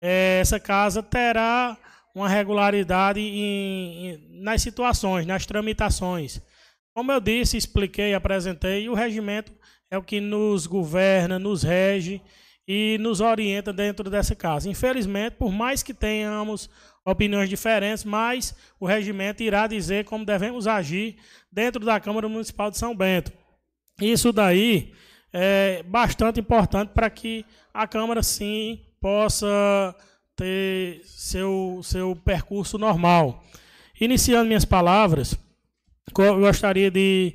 é, 0.03 0.39
essa 0.39 0.61
casa 0.61 1.03
terá 1.03 1.79
uma 2.15 2.29
regularidade 2.29 3.19
em, 3.19 4.07
em, 4.07 4.43
nas 4.43 4.61
situações, 4.61 5.25
nas 5.25 5.47
tramitações. 5.47 6.43
Como 6.95 7.11
eu 7.11 7.21
disse, 7.21 7.57
expliquei, 7.57 8.13
apresentei, 8.13 8.87
o 8.87 8.93
regimento 8.93 9.51
é 9.91 9.97
o 9.97 10.03
que 10.03 10.21
nos 10.21 10.67
governa, 10.67 11.39
nos 11.39 11.63
rege 11.63 12.21
e 12.69 12.99
nos 13.01 13.23
orienta 13.23 13.73
dentro 13.73 14.11
dessa 14.11 14.35
casa. 14.35 14.69
Infelizmente, 14.69 15.37
por 15.39 15.51
mais 15.51 15.83
que 15.83 15.95
tenhamos 15.95 16.69
opiniões 17.03 17.49
diferentes, 17.49 18.05
mas 18.05 18.55
o 18.79 18.85
regimento 18.85 19.43
irá 19.43 19.67
dizer 19.67 20.05
como 20.05 20.23
devemos 20.23 20.67
agir 20.67 21.17
dentro 21.51 21.83
da 21.83 21.99
Câmara 21.99 22.29
Municipal 22.29 22.71
de 22.71 22.77
São 22.77 22.95
Bento. 22.95 23.33
Isso 24.03 24.35
daí 24.35 24.93
é 25.37 25.83
bastante 25.83 26.39
importante 26.39 26.91
para 26.95 27.11
que 27.11 27.45
a 27.73 27.89
Câmara, 27.89 28.23
sim, 28.23 28.81
possa 29.01 29.93
ter 30.37 31.03
seu, 31.05 31.81
seu 31.83 32.15
percurso 32.15 32.79
normal. 32.79 33.43
Iniciando 34.01 34.47
minhas 34.47 34.65
palavras, 34.65 35.37
gostaria 36.13 36.89
de, 36.89 37.35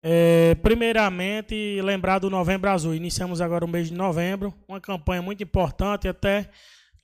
é, 0.00 0.54
primeiramente, 0.62 1.80
lembrar 1.82 2.20
do 2.20 2.30
Novembro 2.30 2.70
Azul. 2.70 2.94
Iniciamos 2.94 3.40
agora 3.40 3.64
o 3.64 3.68
mês 3.68 3.88
de 3.88 3.94
novembro, 3.94 4.54
uma 4.68 4.80
campanha 4.80 5.20
muito 5.20 5.42
importante, 5.42 6.06
até 6.06 6.48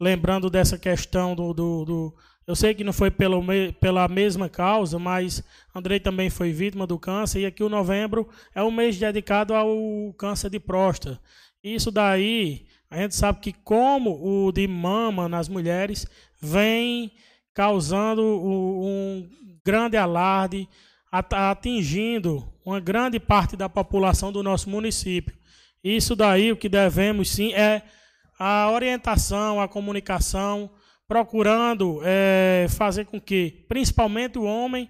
lembrando 0.00 0.48
dessa 0.48 0.78
questão 0.78 1.34
do, 1.34 1.52
do, 1.52 1.84
do 1.84 2.14
eu 2.46 2.56
sei 2.56 2.74
que 2.74 2.82
não 2.82 2.92
foi 2.92 3.10
pelo, 3.10 3.42
pela 3.80 4.08
mesma 4.08 4.48
causa, 4.48 4.98
mas 4.98 5.42
Andrei 5.74 6.00
também 6.00 6.28
foi 6.28 6.52
vítima 6.52 6.86
do 6.86 6.98
câncer, 6.98 7.40
e 7.40 7.46
aqui 7.46 7.62
o 7.62 7.68
novembro 7.68 8.28
é 8.54 8.62
um 8.62 8.70
mês 8.70 8.98
dedicado 8.98 9.54
ao 9.54 10.12
câncer 10.18 10.50
de 10.50 10.58
próstata. 10.58 11.20
Isso 11.62 11.90
daí, 11.90 12.66
a 12.90 12.96
gente 12.98 13.14
sabe 13.14 13.40
que 13.40 13.52
como 13.52 14.46
o 14.46 14.50
de 14.50 14.66
mama 14.66 15.28
nas 15.28 15.48
mulheres 15.48 16.06
vem 16.40 17.12
causando 17.54 18.22
um 18.22 19.28
grande 19.64 19.96
alarde, 19.96 20.68
atingindo 21.12 22.50
uma 22.64 22.80
grande 22.80 23.20
parte 23.20 23.56
da 23.56 23.68
população 23.68 24.32
do 24.32 24.42
nosso 24.42 24.70
município. 24.70 25.36
Isso 25.82 26.14
daí 26.14 26.52
o 26.52 26.56
que 26.56 26.68
devemos 26.68 27.30
sim 27.30 27.52
é 27.52 27.82
a 28.38 28.70
orientação, 28.70 29.60
a 29.60 29.68
comunicação, 29.68 30.70
procurando 31.10 32.00
é, 32.04 32.68
fazer 32.68 33.04
com 33.04 33.20
que, 33.20 33.64
principalmente 33.68 34.38
o 34.38 34.44
homem, 34.44 34.88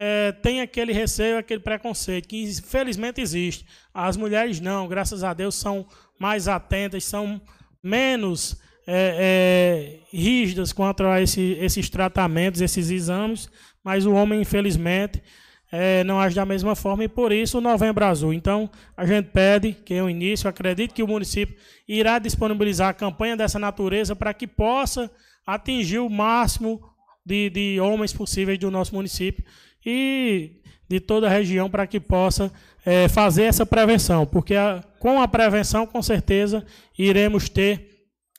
é, 0.00 0.32
tenha 0.32 0.64
aquele 0.64 0.92
receio, 0.92 1.38
aquele 1.38 1.60
preconceito, 1.60 2.26
que 2.26 2.42
infelizmente 2.42 3.20
existe. 3.20 3.64
As 3.94 4.16
mulheres 4.16 4.58
não, 4.58 4.88
graças 4.88 5.22
a 5.22 5.32
Deus, 5.32 5.54
são 5.54 5.86
mais 6.18 6.48
atentas, 6.48 7.04
são 7.04 7.40
menos 7.80 8.60
é, 8.84 10.00
é, 10.12 10.16
rígidas 10.16 10.72
quanto 10.72 11.04
a 11.04 11.22
esse, 11.22 11.52
esses 11.60 11.88
tratamentos, 11.88 12.60
esses 12.60 12.90
exames, 12.90 13.48
mas 13.84 14.04
o 14.06 14.12
homem, 14.12 14.40
infelizmente, 14.40 15.22
é, 15.70 16.02
não 16.02 16.18
age 16.18 16.34
da 16.34 16.44
mesma 16.44 16.74
forma 16.74 17.04
e 17.04 17.08
por 17.08 17.30
isso 17.30 17.58
o 17.58 17.60
Novembro 17.60 18.04
Azul. 18.04 18.32
Então, 18.32 18.68
a 18.96 19.06
gente 19.06 19.26
pede 19.26 19.72
que 19.72 19.94
é 19.94 20.02
o 20.02 20.10
início, 20.10 20.50
acredito 20.50 20.92
que 20.92 21.02
o 21.04 21.06
município 21.06 21.54
irá 21.86 22.18
disponibilizar 22.18 22.88
a 22.88 22.92
campanha 22.92 23.36
dessa 23.36 23.60
natureza 23.60 24.16
para 24.16 24.34
que 24.34 24.48
possa 24.48 25.08
atingir 25.46 25.98
o 25.98 26.08
máximo 26.08 26.80
de, 27.24 27.50
de 27.50 27.80
homens 27.80 28.12
possíveis 28.12 28.58
do 28.58 28.70
nosso 28.70 28.94
município 28.94 29.44
e 29.84 30.60
de 30.88 30.98
toda 31.00 31.26
a 31.26 31.30
região 31.30 31.70
para 31.70 31.86
que 31.86 32.00
possa 32.00 32.52
é, 32.84 33.08
fazer 33.08 33.44
essa 33.44 33.64
prevenção, 33.64 34.26
porque 34.26 34.54
a, 34.54 34.82
com 34.98 35.20
a 35.20 35.28
prevenção, 35.28 35.86
com 35.86 36.02
certeza, 36.02 36.64
iremos 36.98 37.48
ter 37.48 37.88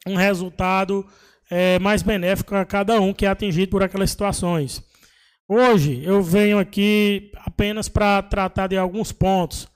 um 0.05 0.15
resultado 0.15 1.05
é, 1.49 1.79
mais 1.79 2.01
benéfico 2.01 2.55
a 2.55 2.65
cada 2.65 2.99
um 2.99 3.13
que 3.13 3.25
é 3.25 3.29
atingido 3.29 3.71
por 3.71 3.83
aquelas 3.83 4.11
situações. 4.11 4.83
Hoje 5.47 6.01
eu 6.03 6.21
venho 6.21 6.59
aqui 6.59 7.31
apenas 7.45 7.87
para 7.87 8.21
tratar 8.21 8.67
de 8.67 8.77
alguns 8.77 9.11
pontos. 9.11 9.67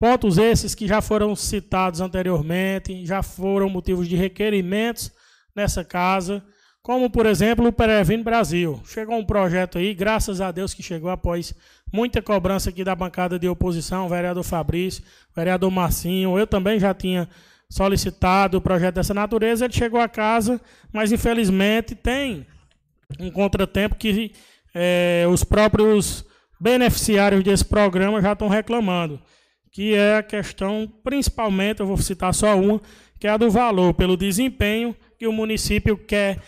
Pontos 0.00 0.38
esses 0.38 0.74
que 0.76 0.86
já 0.86 1.00
foram 1.00 1.34
citados 1.34 2.00
anteriormente, 2.00 3.04
já 3.04 3.22
foram 3.22 3.68
motivos 3.68 4.08
de 4.08 4.14
requerimentos 4.14 5.10
nessa 5.54 5.84
casa 5.84 6.44
como 6.88 7.10
por 7.10 7.26
exemplo 7.26 7.68
o 7.68 7.72
Previne 7.72 8.22
Brasil. 8.22 8.80
Chegou 8.86 9.18
um 9.18 9.22
projeto 9.22 9.76
aí, 9.76 9.92
graças 9.92 10.40
a 10.40 10.50
Deus 10.50 10.72
que 10.72 10.82
chegou 10.82 11.10
após 11.10 11.52
muita 11.92 12.22
cobrança 12.22 12.70
aqui 12.70 12.82
da 12.82 12.94
bancada 12.94 13.38
de 13.38 13.46
oposição, 13.46 14.08
vereador 14.08 14.42
Fabrício, 14.42 15.04
vereador 15.36 15.70
Marcinho, 15.70 16.38
eu 16.38 16.46
também 16.46 16.80
já 16.80 16.94
tinha 16.94 17.28
solicitado 17.68 18.56
o 18.56 18.60
projeto 18.62 18.94
dessa 18.94 19.12
natureza, 19.12 19.66
ele 19.66 19.74
chegou 19.74 20.00
a 20.00 20.08
casa, 20.08 20.58
mas 20.90 21.12
infelizmente 21.12 21.94
tem 21.94 22.46
um 23.20 23.30
contratempo 23.30 23.94
que 23.94 24.32
é, 24.74 25.26
os 25.30 25.44
próprios 25.44 26.24
beneficiários 26.58 27.44
desse 27.44 27.66
programa 27.66 28.22
já 28.22 28.32
estão 28.32 28.48
reclamando, 28.48 29.20
que 29.70 29.94
é 29.94 30.16
a 30.16 30.22
questão, 30.22 30.90
principalmente, 31.04 31.80
eu 31.80 31.86
vou 31.86 31.98
citar 31.98 32.32
só 32.32 32.58
uma, 32.58 32.80
que 33.20 33.26
é 33.26 33.30
a 33.30 33.36
do 33.36 33.50
valor, 33.50 33.92
pelo 33.92 34.16
desempenho 34.16 34.96
que 35.18 35.26
o 35.26 35.32
município 35.34 35.94
quer 35.94 36.38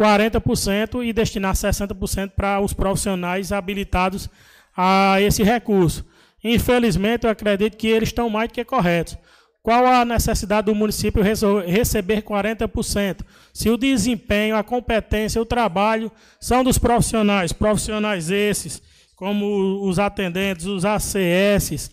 40% 0.00 1.04
e 1.04 1.12
destinar 1.12 1.52
60% 1.52 2.30
para 2.30 2.58
os 2.58 2.72
profissionais 2.72 3.52
habilitados 3.52 4.30
a 4.74 5.20
esse 5.20 5.42
recurso. 5.42 6.06
Infelizmente, 6.42 7.24
eu 7.24 7.30
acredito 7.30 7.76
que 7.76 7.86
eles 7.86 8.08
estão 8.08 8.30
mais 8.30 8.48
do 8.48 8.54
que 8.54 8.64
corretos. 8.64 9.18
Qual 9.62 9.86
a 9.86 10.06
necessidade 10.06 10.66
do 10.66 10.74
município 10.74 11.22
receber 11.22 12.22
40%? 12.22 13.20
Se 13.52 13.68
o 13.68 13.76
desempenho, 13.76 14.56
a 14.56 14.64
competência, 14.64 15.42
o 15.42 15.44
trabalho 15.44 16.10
são 16.40 16.64
dos 16.64 16.78
profissionais, 16.78 17.52
profissionais 17.52 18.30
esses, 18.30 18.82
como 19.14 19.86
os 19.86 19.98
atendentes, 19.98 20.64
os 20.64 20.86
ACS, 20.86 21.90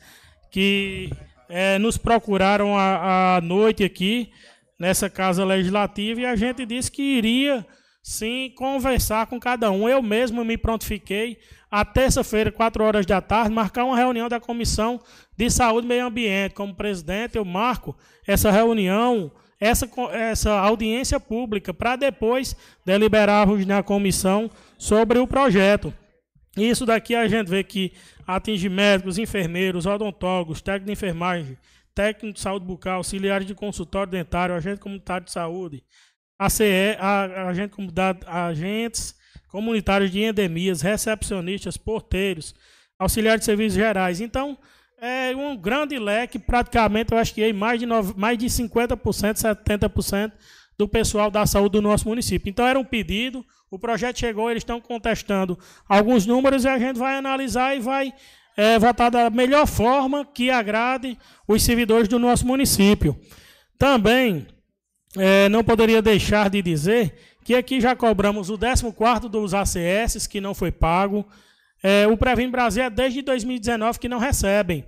que 0.49 1.11
é, 1.49 1.77
nos 1.77 1.97
procuraram 1.97 2.77
à 2.77 3.41
noite 3.43 3.83
aqui, 3.83 4.31
nessa 4.79 5.09
Casa 5.09 5.43
Legislativa, 5.43 6.21
e 6.21 6.25
a 6.25 6.37
gente 6.37 6.65
disse 6.65 6.89
que 6.89 7.01
iria 7.01 7.65
sim 8.07 8.49
conversar 8.55 9.27
com 9.27 9.37
cada 9.37 9.69
um. 9.69 9.89
Eu 9.89 10.01
mesmo 10.01 10.45
me 10.45 10.57
prontifiquei 10.57 11.37
a 11.69 11.83
terça-feira, 11.83 12.49
4 12.49 12.81
horas 12.81 13.05
da 13.05 13.19
tarde, 13.19 13.53
marcar 13.53 13.83
uma 13.83 13.97
reunião 13.97 14.29
da 14.29 14.39
Comissão 14.39 14.97
de 15.35 15.51
Saúde 15.51 15.85
e 15.85 15.89
Meio 15.89 16.05
Ambiente. 16.05 16.55
Como 16.55 16.73
presidente, 16.73 17.35
eu 17.35 17.43
marco 17.43 17.97
essa 18.25 18.49
reunião, 18.49 19.29
essa, 19.59 19.89
essa 20.13 20.57
audiência 20.57 21.19
pública, 21.19 21.73
para 21.73 21.97
depois 21.97 22.55
deliberarmos 22.85 23.65
na 23.65 23.83
comissão 23.83 24.49
sobre 24.77 25.19
o 25.19 25.27
projeto. 25.27 25.93
Isso 26.55 26.85
daqui 26.85 27.13
a 27.13 27.27
gente 27.27 27.49
vê 27.49 27.61
que 27.61 27.91
atinge 28.25 28.69
médicos, 28.69 29.17
enfermeiros, 29.17 29.85
odontólogos, 29.85 30.61
técnicos 30.61 30.85
de 30.85 30.93
enfermagem, 30.93 31.57
técnico 31.93 32.35
de 32.35 32.39
saúde 32.39 32.65
bucal, 32.65 32.97
auxiliares 32.97 33.45
de 33.45 33.53
consultório 33.53 34.09
dentário, 34.09 34.55
agente 34.55 34.79
comunitário 34.79 35.25
de 35.25 35.31
saúde, 35.33 35.83
ACE, 36.39 36.97
agentes 38.25 39.15
comunitários 39.49 40.11
de 40.11 40.23
endemias, 40.23 40.81
recepcionistas, 40.81 41.77
porteiros, 41.77 42.53
auxiliares 42.99 43.41
de 43.41 43.45
serviços 43.45 43.73
gerais. 43.73 44.21
Então, 44.21 44.57
é 44.99 45.35
um 45.35 45.55
grande 45.55 45.97
leque, 45.97 46.39
praticamente, 46.39 47.11
eu 47.11 47.17
acho 47.17 47.33
que 47.33 47.41
é 47.41 47.53
mais 47.53 47.79
de, 47.79 47.85
mais 48.15 48.37
de 48.37 48.47
50%, 48.47 48.97
70% 48.97 50.31
do 50.77 50.87
pessoal 50.87 51.31
da 51.31 51.45
saúde 51.45 51.73
do 51.73 51.81
nosso 51.81 52.07
município. 52.07 52.49
Então, 52.49 52.65
era 52.65 52.79
um 52.79 52.83
pedido, 52.83 53.45
o 53.69 53.79
projeto 53.79 54.19
chegou, 54.19 54.49
eles 54.49 54.61
estão 54.61 54.79
contestando 54.79 55.57
alguns 55.87 56.25
números 56.25 56.63
e 56.63 56.67
a 56.67 56.77
gente 56.77 56.97
vai 56.97 57.15
analisar 57.17 57.75
e 57.75 57.79
vai 57.79 58.13
é, 58.55 58.77
votar 58.79 59.11
da 59.11 59.29
melhor 59.29 59.67
forma 59.67 60.25
que 60.25 60.49
agrade 60.49 61.17
os 61.47 61.63
servidores 61.63 62.07
do 62.07 62.19
nosso 62.19 62.45
município. 62.45 63.19
Também 63.77 64.47
é, 65.15 65.47
não 65.49 65.63
poderia 65.63 66.01
deixar 66.01 66.49
de 66.49 66.61
dizer 66.61 67.15
que 67.43 67.55
aqui 67.55 67.79
já 67.79 67.95
cobramos 67.95 68.49
o 68.49 68.57
14 68.57 69.29
dos 69.29 69.53
ACS, 69.53 70.27
que 70.27 70.41
não 70.41 70.53
foi 70.53 70.71
pago. 70.71 71.25
É, 71.81 72.07
o 72.07 72.17
Previm 72.17 72.49
Brasil 72.49 72.83
é 72.83 72.89
desde 72.89 73.21
2019 73.21 73.99
que 73.99 74.09
não 74.09 74.17
recebem. 74.17 74.85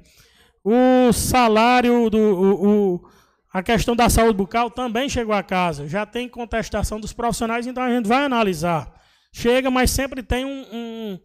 O 0.63 1.13
salário, 1.13 2.09
do, 2.09 2.17
o, 2.17 2.67
o, 2.95 3.09
a 3.53 3.63
questão 3.63 3.95
da 3.95 4.09
saúde 4.09 4.33
bucal 4.33 4.69
também 4.69 5.07
chegou 5.07 5.33
a 5.33 5.41
casa. 5.41 5.87
Já 5.87 6.05
tem 6.05 6.27
contestação 6.27 6.99
dos 6.99 7.13
profissionais, 7.13 7.65
então 7.65 7.81
a 7.81 7.89
gente 7.89 8.07
vai 8.07 8.25
analisar. 8.25 8.93
Chega, 9.31 9.71
mas 9.71 9.91
sempre 9.91 10.21
tem 10.21 10.43
um, 10.43 10.65
um 10.71 11.19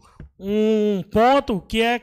um 0.47 1.03
ponto 1.11 1.59
que 1.63 1.81
é 1.81 1.99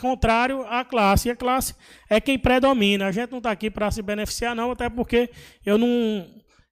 contrário 0.00 0.64
à 0.66 0.82
classe. 0.82 1.28
E 1.28 1.30
a 1.30 1.36
classe 1.36 1.74
é 2.08 2.18
quem 2.18 2.38
predomina. 2.38 3.06
A 3.06 3.12
gente 3.12 3.30
não 3.30 3.38
está 3.38 3.50
aqui 3.50 3.70
para 3.70 3.90
se 3.90 4.00
beneficiar, 4.00 4.54
não, 4.54 4.70
até 4.70 4.88
porque 4.88 5.28
eu 5.64 5.76
não, 5.76 6.26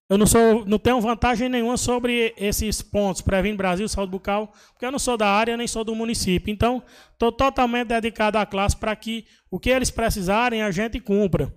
eu 0.09 0.17
não, 0.17 0.27
sou, 0.27 0.65
não 0.65 0.79
tenho 0.79 0.99
vantagem 1.03 1.51
nenhuma 1.51 1.77
sobre 1.77 2.33
esses 2.39 2.81
pontos, 2.81 3.21
Previne 3.21 3.55
Brasil, 3.55 3.87
Saúde 3.87 4.13
Bucal, 4.13 4.51
porque 4.73 4.87
eu 4.87 4.91
não 4.91 4.99
sou 4.99 5.19
da 5.19 5.29
área 5.29 5.59
nem 5.59 5.67
sou 5.67 5.85
do 5.85 5.95
município. 5.95 6.51
Então, 6.51 6.83
estou 7.13 7.31
totalmente 7.31 7.89
dedicado 7.89 8.39
à 8.39 8.47
classe 8.47 8.75
para 8.75 8.97
que 8.97 9.27
o 9.51 9.61
que 9.61 9.69
eles 9.69 9.91
precisarem 9.91 10.63
a 10.63 10.71
gente 10.71 10.99
cumpra. 11.01 11.55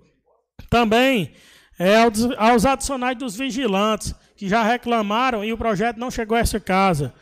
Também 0.68 1.32
é, 1.78 1.96
aos 2.36 2.66
adicionais 2.66 3.16
dos 3.16 3.34
vigilantes, 3.34 4.14
que 4.36 4.46
já 4.46 4.62
reclamaram 4.62 5.42
e 5.42 5.54
o 5.54 5.58
projeto 5.58 5.96
não 5.96 6.10
chegou 6.10 6.36
a 6.36 6.40
essa 6.40 6.60
casa 6.60 7.14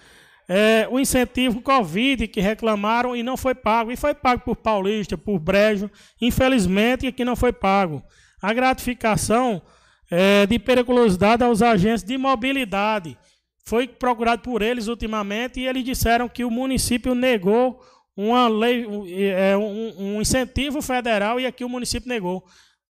é, 0.48 0.86
o 0.90 0.98
incentivo 1.00 1.60
Covid 1.60 2.28
que 2.28 2.40
reclamaram 2.40 3.16
e 3.16 3.22
não 3.22 3.36
foi 3.36 3.54
pago. 3.54 3.90
E 3.90 3.96
foi 3.96 4.14
pago 4.14 4.42
por 4.44 4.56
Paulista, 4.56 5.18
por 5.18 5.38
Brejo, 5.38 5.90
infelizmente 6.20 7.06
aqui 7.06 7.24
não 7.24 7.36
foi 7.36 7.52
pago. 7.52 8.02
A 8.40 8.52
gratificação 8.52 9.62
é, 10.10 10.46
de 10.46 10.58
periculosidade 10.58 11.42
aos 11.42 11.62
agentes 11.62 12.04
de 12.04 12.16
mobilidade. 12.16 13.18
Foi 13.64 13.88
procurado 13.88 14.42
por 14.42 14.62
eles 14.62 14.86
ultimamente 14.86 15.58
e 15.58 15.66
eles 15.66 15.84
disseram 15.84 16.28
que 16.28 16.44
o 16.44 16.50
município 16.50 17.14
negou 17.14 17.80
uma 18.16 18.48
lei, 18.48 18.86
é, 19.32 19.56
um, 19.56 19.94
um 19.98 20.22
incentivo 20.22 20.80
federal 20.80 21.40
e 21.40 21.46
aqui 21.46 21.64
o 21.64 21.68
município 21.68 22.08
negou. 22.08 22.44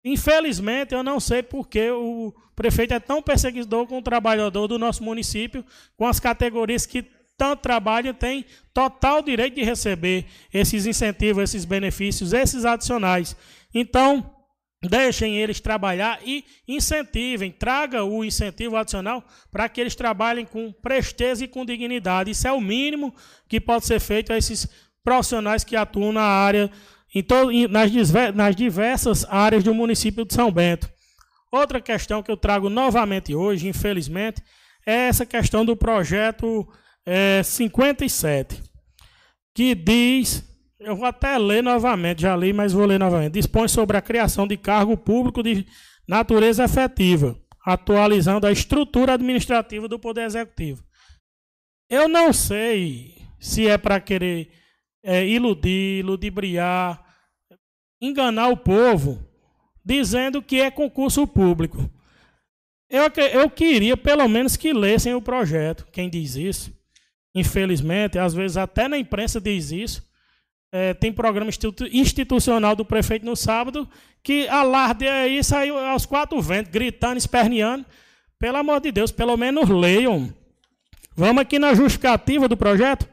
Infelizmente, 0.05 0.95
eu 0.95 1.03
não 1.03 1.19
sei 1.19 1.43
porque 1.43 1.91
o 1.91 2.33
prefeito 2.55 2.95
é 2.95 3.01
tão 3.01 3.21
perseguidor 3.21 3.87
com 3.87 3.99
o 3.99 4.03
trabalhador 4.03 4.69
do 4.69 4.79
nosso 4.79 5.03
município, 5.03 5.65
com 5.97 6.07
as 6.07 6.21
categorias 6.21 6.87
que 6.87 7.05
tanto 7.37 7.61
trabalham, 7.61 8.15
têm 8.15 8.45
total 8.73 9.23
direito 9.23 9.55
de 9.55 9.63
receber 9.63 10.27
esses 10.53 10.87
incentivos, 10.87 11.45
esses 11.45 11.65
benefícios, 11.65 12.33
esses 12.33 12.65
adicionais. 12.65 13.37
Então, 13.75 14.31
deixem 14.83 15.37
eles 15.37 15.61
trabalhar 15.61 16.21
e 16.25 16.45
incentivem, 16.67 17.51
traga 17.51 18.05
o 18.05 18.25
incentivo 18.25 18.77
adicional 18.77 19.25
para 19.51 19.69
que 19.69 19.81
eles 19.81 19.95
trabalhem 19.95 20.45
com 20.45 20.73
presteza 20.73 21.45
e 21.45 21.49
com 21.49 21.65
dignidade. 21.65 22.31
Isso 22.31 22.47
é 22.47 22.53
o 22.53 22.61
mínimo 22.61 23.15
que 23.49 23.61
pode 23.61 23.87
ser 23.87 24.01
feito 24.01 24.33
a 24.33 24.39
esses 24.39 24.69
profissionais 25.03 25.65
que 25.65 25.77
atuam 25.77 26.13
na 26.13 26.23
área, 26.23 26.71
em 27.15 27.69
nas, 27.69 27.91
nas 28.35 28.57
diversas 28.57 29.25
áreas 29.29 29.63
do 29.63 29.75
município 29.75 30.25
de 30.25 30.35
São 30.35 30.51
Bento. 30.51 30.91
Outra 31.51 31.81
questão 31.81 32.23
que 32.23 32.31
eu 32.31 32.37
trago 32.37 32.69
novamente 32.69 33.35
hoje, 33.35 33.69
infelizmente, 33.69 34.43
é 34.85 35.09
essa 35.09 35.25
questão 35.25 35.65
do 35.65 35.77
projeto 35.77 36.67
é, 37.07 37.41
57, 37.43 38.61
que 39.55 39.75
diz, 39.75 40.45
eu 40.81 40.97
vou 40.97 41.07
até 41.07 41.39
ler 41.39 41.63
novamente, 41.63 42.23
já 42.23 42.37
li, 42.37 42.53
mas 42.53 42.73
vou 42.73 42.85
ler 42.85 42.99
novamente, 42.99 43.35
dispõe 43.35 43.69
sobre 43.69 43.97
a 43.97 44.03
criação 44.03 44.47
de 44.47 44.57
cargo 44.57 44.97
público 44.97 45.43
de 45.43 45.65
natureza 46.07 46.65
efetiva, 46.65 47.39
atualizando 47.65 48.47
a 48.47 48.53
estrutura 48.53 49.15
administrativa 49.15 49.87
do 49.87 49.99
Poder 49.99 50.25
Executivo. 50.25 50.85
Eu 51.89 52.09
não 52.09 52.33
sei 52.33 53.15
se 53.39 53.69
é 53.69 53.79
para 53.79 54.01
querer 54.01 54.51
é, 55.03 55.25
iludir, 55.25 56.05
ludibriar, 56.05 57.05
enganar 58.01 58.49
o 58.49 58.57
povo, 58.57 59.25
dizendo 59.85 60.43
que 60.43 60.61
é 60.61 60.71
concurso 60.71 61.27
público. 61.27 61.89
Eu, 62.91 63.05
eu 63.33 63.49
queria, 63.49 63.97
pelo 63.97 64.29
menos, 64.29 64.57
que 64.57 64.73
lessem 64.73 65.15
o 65.15 65.23
projeto, 65.23 65.87
quem 65.93 66.11
diz 66.11 66.35
isso. 66.35 66.77
Infelizmente, 67.37 68.19
às 68.19 68.33
vezes 68.33 68.57
até 68.57 68.89
na 68.89 68.97
imprensa 68.97 69.39
diz 69.39 69.71
isso. 69.71 70.03
É, 70.73 70.95
tem 70.95 71.13
programa 71.13 71.51
institucional 71.93 72.75
do 72.75 72.85
prefeito 72.85 73.27
no 73.27 73.37
sábado 73.37 73.89
que 74.23 74.49
alarde 74.49 75.07
aí 75.07 75.45
saiu 75.45 75.79
aos 75.79 76.07
quatro 76.07 76.41
ventos, 76.41 76.73
gritando, 76.73 77.19
esperneando. 77.19 77.85
Pelo 78.39 78.57
amor 78.57 78.81
de 78.81 78.91
Deus, 78.91 79.13
pelo 79.13 79.37
menos 79.37 79.69
leiam. 79.69 80.33
Vamos 81.15 81.43
aqui 81.43 81.59
na 81.59 81.75
justificativa 81.75 82.49
do 82.49 82.57
projeto. 82.57 83.07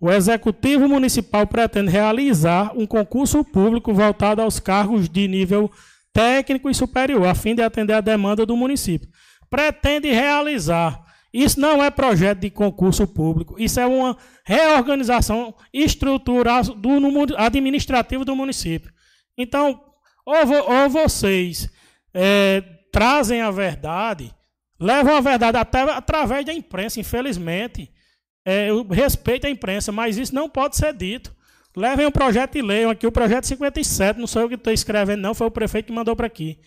O 0.00 0.10
Executivo 0.10 0.88
Municipal 0.88 1.46
pretende 1.46 1.90
realizar 1.90 2.72
um 2.74 2.86
concurso 2.86 3.44
público 3.44 3.92
voltado 3.92 4.40
aos 4.40 4.58
cargos 4.58 5.06
de 5.08 5.28
nível 5.28 5.70
técnico 6.14 6.70
e 6.70 6.74
superior, 6.74 7.26
a 7.26 7.34
fim 7.34 7.54
de 7.54 7.62
atender 7.62 7.92
a 7.92 8.00
demanda 8.00 8.46
do 8.46 8.56
município. 8.56 9.08
Pretende 9.50 10.10
realizar. 10.10 11.05
Isso 11.32 11.60
não 11.60 11.82
é 11.82 11.90
projeto 11.90 12.40
de 12.40 12.50
concurso 12.50 13.06
público, 13.06 13.56
isso 13.58 13.78
é 13.78 13.86
uma 13.86 14.16
reorganização 14.44 15.54
estrutural 15.72 16.62
do 16.62 16.90
administrativo 17.36 18.24
do 18.24 18.34
município. 18.34 18.92
Então, 19.36 19.80
ou, 20.24 20.34
ou 20.34 20.88
vocês 20.88 21.68
é, 22.14 22.62
trazem 22.90 23.42
a 23.42 23.50
verdade, 23.50 24.34
levam 24.80 25.16
a 25.16 25.20
verdade 25.20 25.58
até 25.58 25.82
através 25.82 26.44
da 26.46 26.52
imprensa, 26.52 26.98
infelizmente. 26.98 27.92
É, 28.44 28.70
eu 28.70 28.86
respeito 28.86 29.46
a 29.46 29.50
imprensa, 29.50 29.90
mas 29.90 30.16
isso 30.16 30.34
não 30.34 30.48
pode 30.48 30.76
ser 30.76 30.94
dito. 30.94 31.34
Levem 31.76 32.06
o 32.06 32.12
projeto 32.12 32.56
e 32.56 32.62
leiam 32.62 32.90
aqui 32.90 33.06
o 33.06 33.12
projeto 33.12 33.44
57, 33.44 34.18
não 34.18 34.26
sou 34.26 34.42
eu 34.42 34.48
que 34.48 34.54
estou 34.54 34.72
escrevendo, 34.72 35.20
não, 35.20 35.34
foi 35.34 35.46
o 35.46 35.50
prefeito 35.50 35.86
que 35.86 35.92
mandou 35.92 36.16
para 36.16 36.26
aqui. 36.26 36.58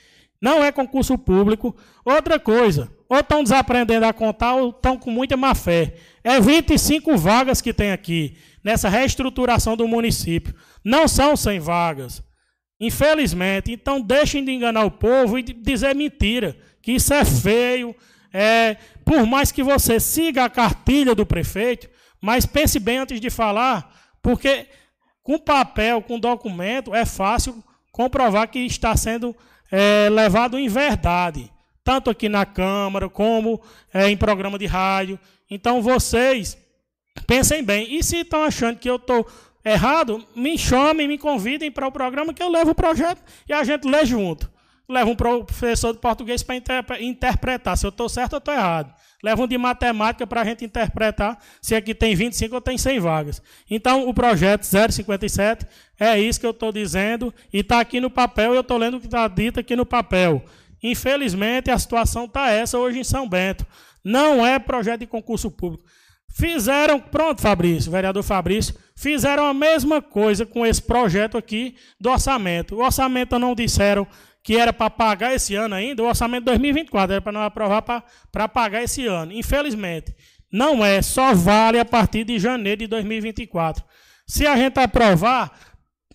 Não 0.41 0.63
é 0.63 0.71
concurso 0.71 1.17
público. 1.17 1.75
Outra 2.05 2.39
coisa, 2.39 2.89
ou 3.09 3.19
estão 3.19 3.43
desaprendendo 3.43 4.05
a 4.05 4.13
contar 4.13 4.55
ou 4.55 4.69
estão 4.69 4.97
com 4.97 5.11
muita 5.11 5.35
má 5.35 5.53
fé. 5.53 5.95
É 6.23 6.39
25 6.39 7.17
vagas 7.17 7.61
que 7.61 7.73
tem 7.73 7.91
aqui, 7.91 8.37
nessa 8.63 8.87
reestruturação 8.87 9.75
do 9.75 9.87
município. 9.87 10.55
Não 10.83 11.07
são 11.07 11.35
100 11.35 11.59
vagas. 11.59 12.23
Infelizmente. 12.79 13.71
Então, 13.71 13.99
deixem 13.99 14.43
de 14.43 14.51
enganar 14.51 14.85
o 14.85 14.91
povo 14.91 15.37
e 15.37 15.43
dizer 15.43 15.93
mentira, 15.95 16.57
que 16.81 16.93
isso 16.93 17.13
é 17.13 17.25
feio, 17.25 17.93
é, 18.33 18.77
por 19.03 19.25
mais 19.25 19.51
que 19.51 19.63
você 19.63 19.99
siga 19.99 20.45
a 20.45 20.49
cartilha 20.49 21.13
do 21.13 21.25
prefeito, 21.25 21.89
mas 22.21 22.45
pense 22.45 22.79
bem 22.79 22.99
antes 22.99 23.19
de 23.19 23.29
falar, 23.29 23.93
porque 24.21 24.67
com 25.23 25.37
papel, 25.37 26.01
com 26.01 26.19
documento, 26.19 26.93
é 26.93 27.05
fácil 27.05 27.63
comprovar 27.91 28.47
que 28.47 28.59
está 28.59 28.95
sendo 28.95 29.35
é, 29.71 30.09
levado 30.09 30.57
em 30.57 30.67
verdade, 30.67 31.51
tanto 31.83 32.09
aqui 32.09 32.27
na 32.29 32.45
Câmara 32.45 33.09
como 33.09 33.61
é, 33.93 34.09
em 34.09 34.17
programa 34.17 34.57
de 34.57 34.65
rádio. 34.65 35.19
Então 35.49 35.81
vocês 35.81 36.57
pensem 37.25 37.63
bem. 37.63 37.95
E 37.95 38.03
se 38.03 38.17
estão 38.17 38.43
achando 38.43 38.77
que 38.77 38.89
eu 38.89 38.95
estou 38.95 39.27
errado, 39.63 40.25
me 40.35 40.57
chamem, 40.57 41.07
me 41.07 41.17
convidem 41.17 41.71
para 41.71 41.87
o 41.87 41.91
programa 41.91 42.33
que 42.33 42.41
eu 42.41 42.49
levo 42.49 42.71
o 42.71 42.75
projeto 42.75 43.21
e 43.47 43.53
a 43.53 43.63
gente 43.63 43.87
lê 43.87 44.05
junto 44.05 44.49
leva 44.89 45.09
um 45.11 45.15
professor 45.15 45.93
de 45.93 45.99
português 45.99 46.41
para 46.41 46.99
interpretar 46.99 47.77
se 47.77 47.85
eu 47.85 47.89
estou 47.89 48.09
certo 48.09 48.33
ou 48.33 48.39
estou 48.39 48.53
errado. 48.53 48.91
Leva 49.21 49.43
um 49.43 49.47
de 49.47 49.57
matemática 49.57 50.25
para 50.25 50.41
a 50.41 50.45
gente 50.45 50.65
interpretar 50.65 51.37
se 51.61 51.75
aqui 51.75 51.93
tem 51.93 52.15
25 52.15 52.55
ou 52.55 52.59
tem 52.59 52.77
100 52.77 52.99
vagas. 52.99 53.41
Então, 53.69 54.09
o 54.09 54.13
projeto 54.13 54.63
057 54.63 55.65
é 55.99 56.19
isso 56.19 56.39
que 56.39 56.45
eu 56.45 56.51
estou 56.51 56.71
dizendo 56.71 57.33
e 57.51 57.59
está 57.59 57.79
aqui 57.79 57.99
no 57.99 58.09
papel 58.09 58.53
e 58.53 58.57
eu 58.57 58.61
estou 58.61 58.77
lendo 58.77 58.97
o 58.97 58.99
que 58.99 59.07
está 59.07 59.27
dito 59.27 59.59
aqui 59.59 59.75
no 59.75 59.85
papel. 59.85 60.43
Infelizmente, 60.81 61.69
a 61.69 61.77
situação 61.77 62.25
está 62.25 62.49
essa 62.49 62.77
hoje 62.77 62.99
em 62.99 63.03
São 63.03 63.27
Bento. 63.27 63.65
Não 64.03 64.45
é 64.45 64.57
projeto 64.57 65.01
de 65.01 65.07
concurso 65.07 65.51
público. 65.51 65.83
Fizeram, 66.31 66.99
pronto, 66.99 67.41
Fabrício, 67.41 67.91
vereador 67.91 68.23
Fabrício, 68.23 68.75
fizeram 68.95 69.45
a 69.45 69.53
mesma 69.53 70.01
coisa 70.01 70.45
com 70.45 70.65
esse 70.65 70.81
projeto 70.81 71.37
aqui 71.37 71.75
do 71.99 72.09
orçamento. 72.09 72.75
O 72.75 72.83
orçamento 72.83 73.37
não 73.37 73.55
disseram 73.55 74.07
que 74.41 74.55
era 74.55 74.71
para 74.71 74.89
pagar 74.89 75.33
esse 75.33 75.53
ano 75.55 75.75
ainda, 75.75 76.01
o 76.01 76.07
orçamento 76.07 76.41
de 76.41 76.45
2024 76.45 77.13
era 77.13 77.21
para 77.21 77.31
não 77.31 77.41
aprovar 77.41 77.83
para 78.31 78.47
pagar 78.47 78.83
esse 78.83 79.05
ano. 79.05 79.33
Infelizmente, 79.33 80.15
não 80.51 80.83
é, 80.83 81.01
só 81.01 81.33
vale 81.33 81.79
a 81.79 81.85
partir 81.85 82.23
de 82.23 82.39
janeiro 82.39 82.79
de 82.79 82.87
2024. 82.87 83.83
Se 84.25 84.47
a 84.47 84.55
gente 84.55 84.79
aprovar, 84.79 85.51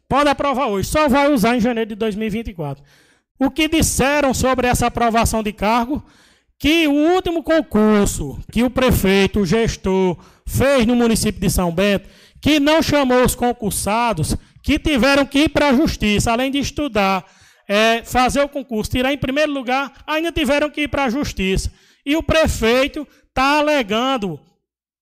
pode 0.09 0.29
aprovar 0.29 0.67
hoje, 0.67 0.89
só 0.89 1.09
vai 1.09 1.33
usar 1.33 1.57
em 1.57 1.61
janeiro 1.61 1.91
de 1.91 1.95
2024. 1.97 2.83
O 3.39 3.51
que 3.51 3.69
disseram 3.69 4.33
sobre 4.33 4.67
essa 4.67 4.87
aprovação 4.87 5.43
de 5.43 5.53
cargo? 5.53 6.05
Que 6.59 6.87
o 6.87 6.93
último 6.93 7.43
concurso 7.43 8.39
que 8.51 8.63
o 8.63 8.71
prefeito, 8.71 9.41
o 9.41 9.47
gestor, 9.47 10.17
fez 10.47 10.87
no 10.87 10.95
município 10.95 11.41
de 11.41 11.51
São 11.51 11.73
Bento, 11.73 12.09
que 12.41 12.61
não 12.61 12.83
chamou 12.83 13.25
os 13.25 13.35
concursados, 13.35 14.37
que 14.63 14.79
tiveram 14.79 15.27
que 15.27 15.41
ir 15.41 15.49
para 15.49 15.71
a 15.71 15.75
justiça, 15.75 16.33
além 16.33 16.51
de 16.51 16.59
estudar 16.59 17.25
é, 17.69 18.03
fazer 18.05 18.41
o 18.41 18.49
concurso, 18.49 18.91
tirar 18.91 19.13
em 19.13 19.19
primeiro 19.19 19.53
lugar, 19.53 19.93
ainda 20.07 20.31
tiveram 20.31 20.71
que 20.71 20.83
ir 20.83 20.89
para 20.89 21.05
a 21.05 21.11
justiça. 21.11 21.73
E 22.05 22.17
o 22.17 22.23
prefeito 22.23 23.07
está 23.29 23.59
alegando, 23.59 24.39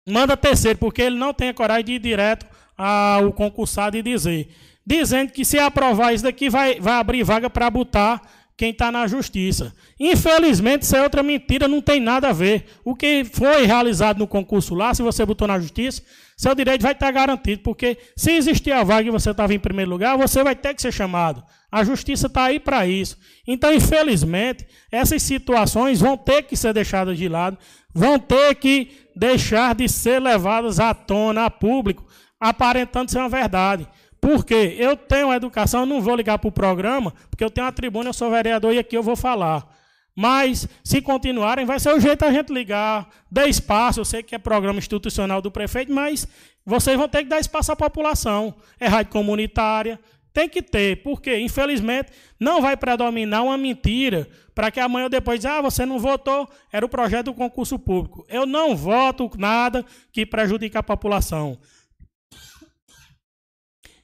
manda 0.09 0.37
terceiro, 0.37 0.79
porque 0.79 1.03
ele 1.03 1.17
não 1.17 1.35
tem 1.35 1.49
a 1.49 1.55
coragem 1.55 1.85
de 1.85 1.93
ir 1.93 1.99
direto 1.99 2.47
ao 2.77 3.33
concursado 3.33 3.97
e 3.97 4.03
dizer. 4.03 4.49
Dizendo 4.85 5.33
que 5.33 5.45
se 5.45 5.59
aprovar 5.59 6.13
isso 6.13 6.25
daqui, 6.25 6.51
vai, 6.51 6.81
vai 6.81 6.95
abrir 6.95 7.23
vaga 7.23 7.49
para 7.49 7.71
botar 7.71 8.21
quem 8.57 8.71
está 8.71 8.93
na 8.93 9.07
justiça. 9.07 9.75
Infelizmente, 9.99 10.83
isso 10.83 10.95
é 10.97 11.03
outra 11.03 11.23
mentira, 11.23 11.67
não 11.67 11.81
tem 11.81 12.01
nada 12.01 12.29
a 12.29 12.33
ver. 12.33 12.67
O 12.85 12.95
que 12.95 13.25
foi 13.25 13.65
realizado 13.67 14.19
no 14.19 14.27
concurso 14.27 14.75
lá, 14.75 14.95
se 14.95 15.03
você 15.03 15.25
botou 15.25 15.49
na 15.49 15.59
justiça, 15.59 16.03
seu 16.37 16.55
direito 16.55 16.83
vai 16.83 16.93
estar 16.93 17.11
garantido, 17.11 17.63
porque 17.63 17.99
se 18.17 18.33
existir 18.33 18.73
a 18.73 18.83
vaga 18.85 19.09
e 19.09 19.11
você 19.11 19.31
estava 19.31 19.55
em 19.55 19.59
primeiro 19.59 19.91
lugar, 19.91 20.17
você 20.17 20.43
vai 20.43 20.55
ter 20.55 20.75
que 20.75 20.83
ser 20.83 20.93
chamado. 20.93 21.43
A 21.71 21.85
justiça 21.85 22.27
está 22.27 22.45
aí 22.45 22.61
para 22.61 22.87
isso. 22.87 23.17
Então, 23.47 23.73
infelizmente, 23.73 24.67
essas 24.91 25.23
situações 25.23 26.01
vão 26.01 26.17
ter 26.17 26.43
que 26.43 26.57
ser 26.57 26.75
deixadas 26.75 27.17
de 27.17 27.29
lado, 27.29 27.59
vão 27.95 28.19
ter 28.19 28.55
que 28.57 28.91
deixar 29.17 29.75
de 29.75 29.89
ser 29.89 30.21
levadas 30.21 30.79
à 30.79 30.93
tona, 30.93 31.47
a 31.47 31.51
público, 31.51 32.07
aparentando 32.39 33.11
ser 33.11 33.19
uma 33.19 33.29
verdade. 33.29 33.89
Porque 34.23 34.77
eu 34.79 34.97
tenho 34.97 35.33
educação, 35.33 35.81
eu 35.81 35.87
não 35.87 36.01
vou 36.01 36.15
ligar 36.15 36.39
para 36.39 36.47
o 36.47 36.53
programa, 36.53 37.13
porque 37.29 37.43
eu 37.43 37.51
tenho 37.51 37.67
uma 37.67 37.73
tribuna, 37.73 38.11
eu 38.11 38.13
sou 38.13 38.31
vereador 38.31 38.73
e 38.73 38.79
aqui 38.79 38.97
eu 38.97 39.03
vou 39.03 39.17
falar. 39.17 39.67
Mas, 40.15 40.69
se 40.85 41.03
continuarem, 41.03 41.67
vai 41.67 41.81
ser 41.81 41.93
o 41.93 41.99
jeito 41.99 42.25
a 42.25 42.31
gente 42.31 42.53
ligar, 42.53 43.09
dar 43.29 43.49
espaço. 43.49 43.99
Eu 43.99 44.05
sei 44.05 44.23
que 44.23 44.33
é 44.33 44.39
programa 44.39 44.79
institucional 44.79 45.43
do 45.43 45.51
prefeito, 45.51 45.93
mas 45.93 46.29
vocês 46.65 46.97
vão 46.97 47.09
ter 47.09 47.25
que 47.25 47.31
dar 47.31 47.41
espaço 47.41 47.73
à 47.73 47.77
população. 47.77 48.55
É 48.79 48.87
rádio 48.87 49.11
comunitária, 49.11 49.99
tem 50.33 50.49
que 50.49 50.63
ter, 50.63 51.03
porque, 51.03 51.37
infelizmente, 51.41 52.13
não 52.39 52.63
vai 52.63 52.77
predominar 52.77 53.43
uma 53.43 53.59
mentira 53.59 54.29
para 54.55 54.71
que 54.71 54.79
amanhã 54.79 55.11
depois 55.11 55.41
diga, 55.41 55.59
ah, 55.59 55.63
você 55.63 55.85
não 55.85 55.99
votou, 55.99 56.49
era 56.71 56.87
o 56.87 56.89
projeto 56.89 57.27
do 57.27 57.35
concurso 57.35 57.77
público. 57.77 58.25
Eu 58.29 58.47
não 58.47 58.77
voto 58.77 59.29
nada 59.37 59.85
que 60.13 60.25
prejudique 60.25 60.79
a 60.79 60.83
população. 60.83 61.59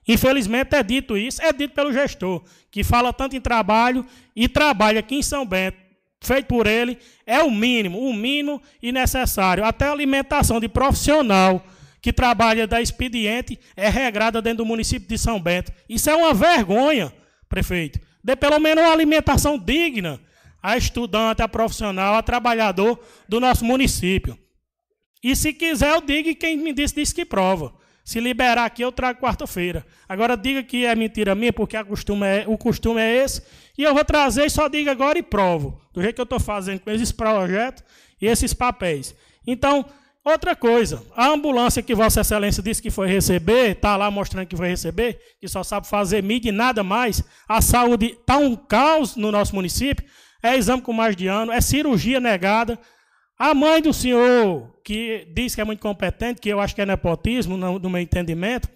Infelizmente 0.09 0.75
é 0.75 0.83
dito 0.83 1.19
isso, 1.19 1.43
é 1.43 1.53
dito 1.53 1.75
pelo 1.75 1.93
gestor, 1.93 2.43
que 2.71 2.83
fala 2.83 3.13
tanto 3.13 3.37
em 3.37 3.41
trabalho 3.41 4.07
e 4.35 4.49
trabalha 4.49 5.01
aqui 5.01 5.17
em 5.17 5.23
São 5.23 5.45
Bento, 5.45 5.77
feito 6.23 6.47
por 6.47 6.67
ele, 6.67 6.99
é 7.27 7.43
o 7.43 7.51
mínimo, 7.51 7.99
o 7.99 8.15
mínimo 8.15 8.63
e 8.83 8.91
necessário. 8.91 9.63
Até 9.63 9.87
a 9.87 9.93
alimentação 9.93 10.59
de 10.59 10.69
profissional 10.69 11.63
que 12.01 12.11
trabalha 12.11 12.67
da 12.67 12.81
expediente 12.81 13.59
é 13.77 13.91
regrada 13.91 14.41
dentro 14.41 14.59
do 14.59 14.67
município 14.67 15.07
de 15.07 15.19
São 15.19 15.39
Bento. 15.39 15.71
Isso 15.87 16.09
é 16.09 16.17
uma 16.17 16.33
vergonha, 16.33 17.13
prefeito. 17.47 18.01
Dê 18.25 18.35
pelo 18.35 18.59
menos 18.59 18.83
uma 18.83 18.93
alimentação 18.93 19.59
digna 19.59 20.19
a 20.63 20.77
estudante, 20.77 21.43
a 21.43 21.49
profissional, 21.49 22.15
a 22.15 22.23
trabalhador 22.23 22.99
do 23.29 23.39
nosso 23.39 23.65
município. 23.65 24.39
E 25.23 25.37
se 25.37 25.53
quiser, 25.53 25.95
eu 25.95 26.01
digo 26.01 26.35
quem 26.35 26.57
me 26.57 26.73
disse, 26.73 26.95
disse 26.95 27.15
que 27.15 27.25
prova. 27.25 27.78
Se 28.09 28.21
liberar 28.21 28.65
aqui, 28.65 28.81
eu 28.81 28.91
trago 28.91 29.21
quarta-feira. 29.21 29.85
Agora 30.09 30.35
diga 30.35 30.63
que 30.63 30.87
é 30.87 30.95
mentira 30.97 31.35
minha, 31.35 31.53
porque 31.53 31.77
costume 31.85 32.27
é, 32.27 32.45
o 32.47 32.57
costume 32.57 32.99
é 33.03 33.23
esse. 33.23 33.43
E 33.77 33.83
eu 33.83 33.93
vou 33.93 34.03
trazer 34.03 34.47
e 34.47 34.51
só 34.51 34.67
diga 34.67 34.93
agora 34.93 35.19
e 35.19 35.23
provo. 35.23 35.79
Do 35.93 36.01
jeito 36.01 36.15
que 36.15 36.21
eu 36.23 36.25
estou 36.25 36.41
fazendo 36.41 36.81
com 36.81 36.91
esses 36.91 37.13
projetos 37.13 37.85
e 38.19 38.27
esses 38.27 38.55
papéis. 38.55 39.15
Então, 39.47 39.85
outra 40.25 40.57
coisa. 40.57 41.03
A 41.15 41.27
ambulância 41.27 41.83
que 41.83 41.95
Vossa 41.95 42.23
Excelência 42.23 42.63
disse 42.63 42.81
que 42.81 42.91
foi 42.91 43.09
receber, 43.09 43.73
está 43.73 43.95
lá 43.95 44.11
mostrando 44.11 44.47
que 44.47 44.57
foi 44.57 44.69
receber, 44.69 45.21
que 45.39 45.47
só 45.47 45.63
sabe 45.63 45.87
fazer 45.87 46.23
mídia 46.23 46.49
e 46.49 46.53
nada 46.53 46.83
mais. 46.83 47.23
A 47.47 47.61
saúde 47.61 48.17
está 48.19 48.39
um 48.39 48.57
caos 48.57 49.17
no 49.17 49.31
nosso 49.31 49.55
município. 49.55 50.07
É 50.43 50.57
exame 50.57 50.81
com 50.81 50.95
mais 50.95 51.15
de 51.15 51.27
ano, 51.27 51.53
é 51.53 51.61
cirurgia 51.61 52.21
negada. 52.21 52.79
A 53.39 53.55
mãe 53.55 53.81
do 53.81 53.93
senhor, 53.93 54.75
que 54.83 55.29
diz 55.33 55.55
que 55.55 55.61
é 55.61 55.65
muito 55.65 55.81
competente, 55.81 56.41
que 56.41 56.49
eu 56.49 56.59
acho 56.59 56.75
que 56.75 56.81
é 56.81 56.87
nepotismo, 56.87 57.57
no, 57.57 57.79
no 57.79 57.89
meu 57.89 58.01
entendimento, 58.01 58.69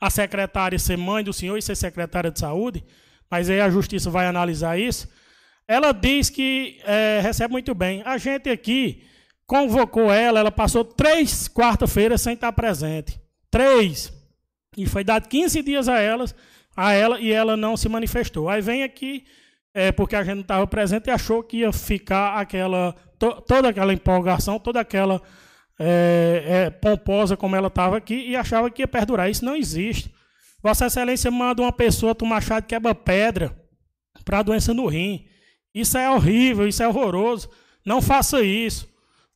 a 0.00 0.08
secretária 0.08 0.78
ser 0.78 0.96
mãe 0.96 1.22
do 1.22 1.32
senhor 1.32 1.58
e 1.58 1.62
ser 1.62 1.76
secretária 1.76 2.30
de 2.30 2.38
saúde, 2.38 2.82
mas 3.30 3.50
aí 3.50 3.60
a 3.60 3.68
justiça 3.68 4.08
vai 4.08 4.26
analisar 4.26 4.78
isso. 4.78 5.08
Ela 5.68 5.92
diz 5.92 6.30
que 6.30 6.80
é, 6.84 7.20
recebe 7.22 7.52
muito 7.52 7.74
bem. 7.74 8.02
A 8.04 8.16
gente 8.16 8.48
aqui 8.48 9.04
convocou 9.46 10.12
ela, 10.12 10.40
ela 10.40 10.52
passou 10.52 10.84
três 10.84 11.48
quarta-feiras 11.48 12.20
sem 12.22 12.34
estar 12.34 12.52
presente. 12.52 13.20
Três. 13.50 14.12
E 14.76 14.86
foi 14.86 15.04
dado 15.04 15.28
15 15.28 15.62
dias 15.62 15.88
a, 15.88 15.98
elas, 15.98 16.34
a 16.76 16.92
ela 16.92 17.20
e 17.20 17.32
ela 17.32 17.56
não 17.56 17.76
se 17.76 17.88
manifestou. 17.88 18.48
Aí 18.48 18.62
vem 18.62 18.82
aqui, 18.82 19.24
é, 19.74 19.92
porque 19.92 20.14
a 20.14 20.22
gente 20.22 20.36
não 20.36 20.42
estava 20.42 20.66
presente 20.66 21.08
e 21.08 21.10
achou 21.10 21.42
que 21.42 21.58
ia 21.58 21.72
ficar 21.72 22.38
aquela 22.38 22.94
to, 23.18 23.40
toda 23.42 23.68
aquela 23.68 23.92
empolgação, 23.92 24.58
toda 24.58 24.80
aquela 24.80 25.20
é, 25.78 26.44
é, 26.46 26.70
pomposa 26.70 27.36
como 27.36 27.56
ela 27.56 27.68
estava 27.68 27.96
aqui 27.96 28.28
e 28.28 28.36
achava 28.36 28.70
que 28.70 28.82
ia 28.82 28.88
perdurar. 28.88 29.30
Isso 29.30 29.44
não 29.44 29.56
existe. 29.56 30.14
Vossa 30.62 30.86
Excelência 30.86 31.30
manda 31.30 31.62
uma 31.62 31.72
pessoa 31.72 32.14
tomar 32.14 32.42
chá 32.42 32.60
de 32.60 32.66
quebra-pedra 32.66 33.56
para 34.24 34.38
a 34.38 34.42
doença 34.42 34.72
no 34.72 34.86
rim. 34.86 35.26
Isso 35.74 35.98
é 35.98 36.10
horrível, 36.10 36.66
isso 36.66 36.82
é 36.82 36.88
horroroso. 36.88 37.50
Não 37.84 38.00
faça 38.00 38.42
isso. 38.42 38.88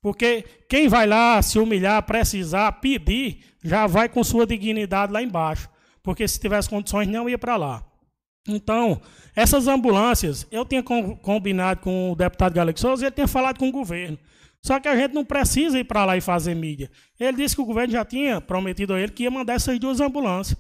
Porque 0.02 0.44
quem 0.68 0.88
vai 0.88 1.06
lá 1.06 1.40
se 1.42 1.58
humilhar, 1.58 2.02
precisar, 2.02 2.72
pedir, 2.72 3.44
já 3.62 3.86
vai 3.86 4.08
com 4.08 4.24
sua 4.24 4.46
dignidade 4.46 5.12
lá 5.12 5.22
embaixo. 5.22 5.68
Porque 6.02 6.26
se 6.26 6.40
tivesse 6.40 6.68
condições, 6.68 7.06
não 7.06 7.28
ia 7.28 7.38
para 7.38 7.56
lá. 7.56 7.84
Então, 8.48 9.00
essas 9.36 9.68
ambulâncias, 9.68 10.46
eu 10.50 10.64
tinha 10.64 10.82
combinado 10.82 11.80
com 11.80 12.12
o 12.12 12.16
deputado 12.16 12.54
Galego 12.54 12.80
Souza 12.80 13.04
ele 13.04 13.14
tinha 13.14 13.28
falado 13.28 13.58
com 13.58 13.68
o 13.68 13.72
governo. 13.72 14.18
Só 14.62 14.78
que 14.78 14.88
a 14.88 14.96
gente 14.96 15.14
não 15.14 15.24
precisa 15.24 15.78
ir 15.78 15.84
para 15.84 16.04
lá 16.04 16.16
e 16.16 16.20
fazer 16.20 16.54
mídia. 16.54 16.90
Ele 17.18 17.36
disse 17.36 17.54
que 17.54 17.62
o 17.62 17.66
governo 17.66 17.92
já 17.92 18.04
tinha 18.04 18.40
prometido 18.40 18.92
a 18.92 19.00
ele 19.00 19.12
que 19.12 19.22
ia 19.22 19.30
mandar 19.30 19.54
essas 19.54 19.78
duas 19.78 20.00
ambulâncias. 20.00 20.58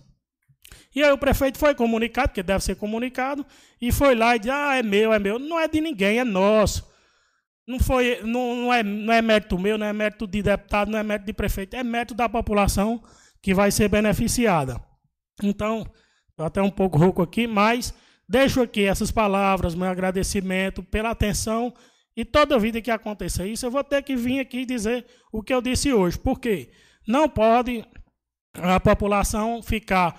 E 0.94 1.02
aí 1.02 1.12
o 1.12 1.18
prefeito 1.18 1.58
foi 1.58 1.74
comunicado, 1.74 2.28
porque 2.28 2.42
deve 2.42 2.64
ser 2.64 2.74
comunicado, 2.76 3.46
e 3.80 3.92
foi 3.92 4.14
lá 4.14 4.34
e 4.34 4.38
disse: 4.38 4.50
Ah, 4.50 4.76
é 4.76 4.82
meu, 4.82 5.12
é 5.12 5.18
meu. 5.18 5.38
Não 5.38 5.58
é 5.58 5.68
de 5.68 5.80
ninguém, 5.80 6.18
é 6.18 6.24
nosso. 6.24 6.88
Não, 7.66 7.78
foi, 7.78 8.20
não, 8.24 8.56
não, 8.56 8.74
é, 8.74 8.82
não 8.82 9.12
é 9.12 9.22
mérito 9.22 9.56
meu, 9.58 9.78
não 9.78 9.86
é 9.86 9.92
mérito 9.92 10.26
de 10.26 10.42
deputado, 10.42 10.90
não 10.90 10.98
é 10.98 11.02
mérito 11.04 11.26
de 11.26 11.32
prefeito, 11.32 11.76
é 11.76 11.84
mérito 11.84 12.14
da 12.14 12.28
população 12.28 13.00
que 13.40 13.54
vai 13.54 13.70
ser 13.70 13.88
beneficiada. 13.88 14.82
Então, 15.42 15.86
Estou 16.40 16.46
até 16.46 16.62
um 16.62 16.70
pouco 16.70 16.96
rouco 16.96 17.20
aqui, 17.20 17.46
mas 17.46 17.92
deixo 18.26 18.62
aqui 18.62 18.86
essas 18.86 19.10
palavras, 19.10 19.74
meu 19.74 19.86
agradecimento 19.86 20.82
pela 20.82 21.10
atenção 21.10 21.70
e 22.16 22.24
toda 22.24 22.58
vida 22.58 22.80
que 22.80 22.90
aconteça 22.90 23.46
isso, 23.46 23.66
eu 23.66 23.70
vou 23.70 23.84
ter 23.84 24.02
que 24.02 24.16
vir 24.16 24.40
aqui 24.40 24.64
dizer 24.64 25.04
o 25.30 25.42
que 25.42 25.52
eu 25.52 25.60
disse 25.60 25.92
hoje. 25.92 26.18
Por 26.18 26.40
quê? 26.40 26.70
Não 27.06 27.28
pode 27.28 27.84
a 28.54 28.80
população 28.80 29.62
ficar 29.62 30.18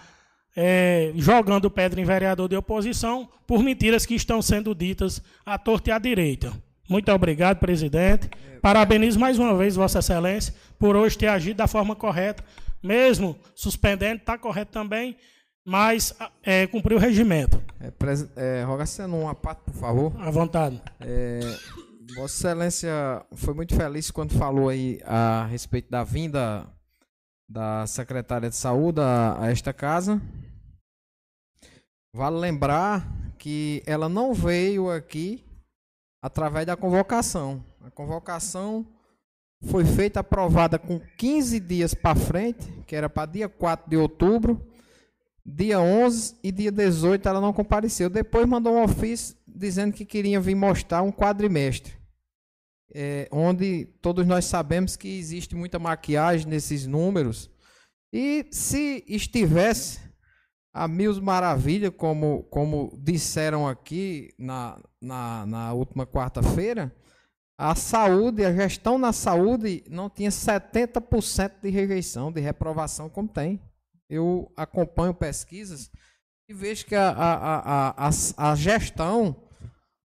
é, 0.56 1.12
jogando 1.16 1.72
pedra 1.72 2.00
em 2.00 2.06
vereador 2.06 2.48
de 2.48 2.56
oposição 2.56 3.28
por 3.48 3.64
mentiras 3.64 4.06
que 4.06 4.14
estão 4.14 4.44
sendo 4.44 4.76
ditas 4.76 5.24
à 5.44 5.58
torta 5.58 5.90
e 5.90 5.94
à 5.94 5.98
direita. 5.98 6.54
Muito 6.88 7.12
obrigado, 7.12 7.58
presidente. 7.58 8.30
Parabenizo 8.62 9.20
mais 9.20 9.40
uma 9.40 9.58
vez 9.58 9.76
Vossa 9.76 9.98
Excelência 9.98 10.54
por 10.78 10.96
hoje 10.96 11.18
ter 11.18 11.30
agido 11.30 11.58
da 11.58 11.68
forma 11.68 11.96
correta, 11.96 12.44
mesmo 12.84 13.36
suspendendo, 13.56 14.18
está 14.18 14.38
correto 14.38 14.72
também 14.72 15.18
mas 15.66 16.14
é, 16.44 16.68
cumprir 16.68 16.96
o 16.96 17.00
regimento. 17.00 17.62
É, 17.80 17.92
é, 18.36 18.64
Rogaciano, 18.64 19.20
uma 19.20 19.36
parte, 19.36 19.62
por 19.62 19.74
favor. 19.74 20.14
À 20.20 20.30
vontade. 20.30 20.82
É, 21.00 21.40
Vossa 22.16 22.50
Excelência 22.50 23.26
foi 23.34 23.54
muito 23.54 23.76
feliz 23.76 24.12
quando 24.12 24.38
falou 24.38 24.70
aí 24.70 25.00
a 25.06 25.46
respeito 25.46 25.90
da 25.90 26.04
vinda 26.04 26.68
da 27.50 27.86
secretária 27.86 28.50
de 28.50 28.56
saúde 28.56 29.02
a, 29.02 29.38
a 29.40 29.52
esta 29.52 29.74
casa. 29.74 30.22
Vale 32.14 32.38
lembrar 32.38 33.08
que 33.38 33.82
ela 33.86 34.10
não 34.10 34.34
veio 34.34 34.90
aqui 34.90 35.44
através 36.22 36.66
da 36.66 36.76
convocação. 36.76 37.64
A 37.84 37.90
convocação 37.90 38.86
foi 39.64 39.86
feita 39.86 40.20
aprovada 40.20 40.78
com 40.78 41.00
15 41.18 41.60
dias 41.60 41.94
para 41.94 42.16
frente, 42.16 42.72
que 42.86 42.96
era 42.96 43.10
para 43.10 43.32
dia 43.32 43.50
4 43.50 43.90
de 43.90 43.98
outubro 43.98 44.60
Dia 45.46 45.80
11 45.80 46.38
e 46.44 46.52
dia 46.52 46.72
18 46.72 47.28
ela 47.28 47.42
não 47.42 47.52
compareceu. 47.52 48.10
Depois 48.10 48.48
mandou 48.48 48.74
um 48.74 48.84
ofício 48.84 49.36
dizendo 49.48 49.94
que 49.94 50.06
queria 50.06 50.40
vir 50.40 50.56
mostrar 50.56 51.02
um 51.02 51.12
quadrimestre. 51.12 52.00
É, 52.94 53.28
onde 53.32 53.86
todos 54.02 54.26
nós 54.28 54.46
sabemos 54.46 54.96
que 54.96 55.08
existe 55.08 55.56
muita 55.56 55.80
maquiagem 55.80 56.48
nesses 56.48 56.86
números. 56.86 57.50
E 58.14 58.46
se 58.52 59.04
estivesse 59.08 60.02
a 60.74 60.88
mil 60.88 61.20
maravilhas, 61.22 61.92
como, 61.96 62.44
como 62.44 62.98
disseram 63.02 63.68
aqui 63.68 64.30
na, 64.38 64.82
na, 65.02 65.46
na 65.46 65.74
última 65.74 66.06
quarta-feira, 66.06 66.94
a 67.58 67.76
saúde, 67.76 68.44
a 68.44 68.54
gestão 68.54 68.98
na 68.98 69.14
saúde 69.14 69.84
não 69.90 70.10
tinha 70.10 70.30
70% 70.30 71.62
de 71.62 71.70
rejeição, 71.70 72.32
de 72.32 72.42
reprovação, 72.42 73.10
como 73.10 73.28
tem 73.28 73.62
eu 74.12 74.52
acompanho 74.58 75.14
pesquisas 75.14 75.90
e 76.50 76.54
vejo 76.54 76.86
que 76.86 76.96
a, 76.96 77.10
a, 77.12 77.34
a, 77.34 78.10
a, 78.10 78.52
a 78.52 78.56
gestão, 78.56 79.38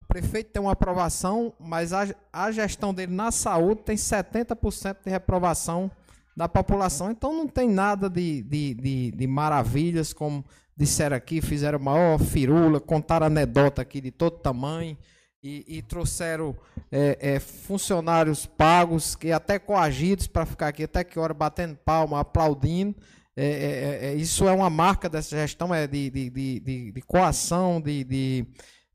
o 0.02 0.08
prefeito 0.08 0.52
tem 0.52 0.60
uma 0.60 0.72
aprovação, 0.72 1.54
mas 1.60 1.94
a, 1.94 2.08
a 2.34 2.52
gestão 2.52 2.92
dele 2.92 3.14
na 3.14 3.32
saúde 3.32 3.84
tem 3.84 3.96
70% 3.96 4.98
de 5.06 5.12
reprovação 5.12 5.92
da 6.36 6.50
população. 6.50 7.12
Então 7.12 7.32
não 7.32 7.48
tem 7.48 7.70
nada 7.70 8.10
de, 8.10 8.42
de, 8.42 8.74
de, 8.74 9.12
de 9.12 9.28
maravilhas, 9.28 10.12
como 10.12 10.44
disseram 10.76 11.16
aqui, 11.16 11.40
fizeram 11.40 11.78
maior 11.78 12.18
firula, 12.20 12.80
contaram 12.80 13.28
anedota 13.28 13.84
aqui 13.84 14.02
de 14.02 14.10
todo 14.10 14.40
tamanho. 14.40 14.98
E, 15.46 15.66
e, 15.68 15.82
trouxeram 15.82 16.56
é, 16.90 17.18
é, 17.20 17.40
funcionários 17.40 18.46
pagos 18.46 19.14
que 19.14 19.30
até 19.30 19.60
coagidos 19.60 20.26
para 20.26 20.46
ficar 20.46 20.70
aqui 20.70 20.84
até 20.84 21.04
que 21.04 21.20
hora 21.20 21.34
batendo 21.34 21.76
palma, 21.76 22.22
aplaudindo. 22.22 22.96
É, 23.36 23.46
é, 23.46 23.50
é, 23.50 24.06
é, 24.12 24.16
isso 24.16 24.48
é 24.48 24.52
uma 24.52 24.70
marca 24.70 25.10
dessa 25.10 25.36
gestão, 25.36 25.74
é 25.74 25.88
de, 25.88 26.10
de, 26.10 26.30
de, 26.30 26.92
de, 26.92 27.02
coação, 27.02 27.82
de, 27.82 28.04
de, 28.04 28.48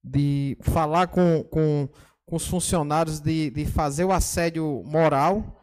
de 0.02 0.56
falar 0.60 1.08
com, 1.08 1.42
com, 1.44 1.88
com 2.24 2.36
os 2.36 2.46
funcionários, 2.46 3.18
de, 3.20 3.50
de 3.50 3.66
fazer 3.66 4.04
o 4.04 4.12
assédio 4.12 4.82
moral. 4.86 5.60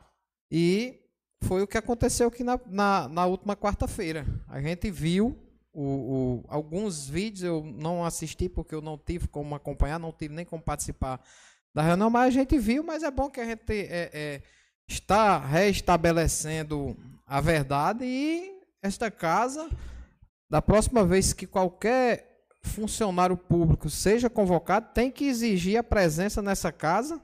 E 0.51 0.99
foi 1.41 1.61
o 1.61 1.67
que 1.67 1.77
aconteceu 1.77 2.27
aqui 2.27 2.43
na, 2.43 2.59
na, 2.67 3.07
na 3.07 3.25
última 3.25 3.55
quarta-feira. 3.55 4.25
A 4.47 4.61
gente 4.61 4.91
viu 4.91 5.37
o, 5.71 5.83
o, 5.83 6.45
alguns 6.49 7.07
vídeos, 7.07 7.43
eu 7.43 7.63
não 7.63 8.03
assisti 8.03 8.49
porque 8.49 8.75
eu 8.75 8.81
não 8.81 8.97
tive 8.97 9.27
como 9.27 9.55
acompanhar, 9.55 9.99
não 9.99 10.11
tive 10.11 10.33
nem 10.33 10.45
como 10.45 10.61
participar 10.61 11.21
da 11.73 11.81
reunião, 11.81 12.09
mas 12.09 12.27
a 12.27 12.39
gente 12.39 12.57
viu, 12.57 12.83
mas 12.83 13.03
é 13.03 13.11
bom 13.11 13.29
que 13.29 13.39
a 13.39 13.45
gente 13.45 13.73
é, 13.73 14.09
é, 14.13 14.41
está 14.87 15.37
restabelecendo 15.37 16.97
a 17.27 17.41
verdade 17.41 18.05
e 18.05 18.54
esta 18.85 19.11
casa, 19.11 19.69
da 20.49 20.61
próxima 20.61 21.05
vez 21.05 21.33
que 21.33 21.47
qualquer 21.47 22.47
funcionário 22.63 23.37
público 23.37 23.89
seja 23.89 24.29
convocado, 24.29 24.93
tem 24.93 25.11
que 25.11 25.25
exigir 25.25 25.77
a 25.77 25.83
presença 25.83 26.41
nessa 26.41 26.71
casa, 26.71 27.21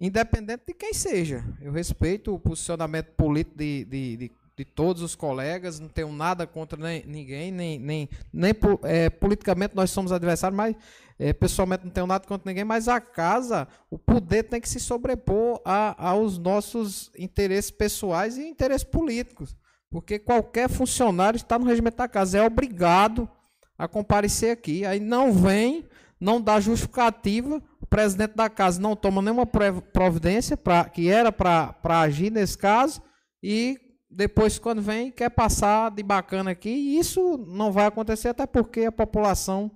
independente 0.00 0.64
de 0.66 0.74
quem 0.74 0.92
seja. 0.92 1.44
Eu 1.60 1.72
respeito 1.72 2.34
o 2.34 2.40
posicionamento 2.40 3.12
político 3.12 3.56
de, 3.56 3.84
de, 3.84 4.16
de 4.16 4.32
de 4.56 4.64
todos 4.66 5.02
os 5.02 5.14
colegas, 5.14 5.80
não 5.80 5.88
tenho 5.88 6.12
nada 6.12 6.46
contra 6.46 6.78
nem, 6.78 7.04
ninguém, 7.06 7.50
nem, 7.50 7.78
nem, 7.78 8.08
nem 8.32 8.52
é, 8.84 9.08
politicamente 9.08 9.74
nós 9.74 9.90
somos 9.90 10.12
adversários, 10.12 10.56
mas 10.56 10.76
é, 11.18 11.32
pessoalmente 11.32 11.84
não 11.84 11.90
tenho 11.90 12.06
nada 12.06 12.26
contra 12.26 12.50
ninguém, 12.50 12.64
mas 12.64 12.86
a 12.86 13.00
casa, 13.00 13.66
o 13.90 13.98
poder 13.98 14.44
tem 14.44 14.60
que 14.60 14.68
se 14.68 14.78
sobrepor 14.78 15.60
a, 15.64 16.10
aos 16.10 16.38
nossos 16.38 17.10
interesses 17.18 17.70
pessoais 17.70 18.36
e 18.36 18.46
interesses 18.46 18.84
políticos. 18.84 19.56
Porque 19.92 20.18
qualquer 20.18 20.70
funcionário 20.70 21.36
está 21.36 21.58
no 21.58 21.66
regimento 21.66 21.98
da 21.98 22.08
casa, 22.08 22.38
é 22.38 22.42
obrigado 22.42 23.28
a 23.76 23.86
comparecer 23.86 24.50
aqui. 24.50 24.86
Aí 24.86 24.98
não 24.98 25.34
vem, 25.34 25.86
não 26.18 26.40
dá 26.40 26.58
justificativa, 26.58 27.62
o 27.78 27.86
presidente 27.86 28.34
da 28.34 28.48
casa 28.48 28.80
não 28.80 28.96
toma 28.96 29.20
nenhuma 29.20 29.44
providência 29.44 30.56
pra, 30.56 30.86
que 30.86 31.10
era 31.10 31.30
para 31.30 32.00
agir 32.00 32.32
nesse 32.32 32.56
caso, 32.56 33.02
e 33.42 33.78
depois, 34.10 34.58
quando 34.58 34.80
vem, 34.80 35.10
quer 35.10 35.28
passar 35.28 35.90
de 35.90 36.02
bacana 36.02 36.52
aqui, 36.52 36.70
e 36.70 36.98
isso 36.98 37.36
não 37.46 37.70
vai 37.70 37.84
acontecer, 37.84 38.28
até 38.28 38.46
porque 38.46 38.86
a 38.86 38.92
população 38.92 39.70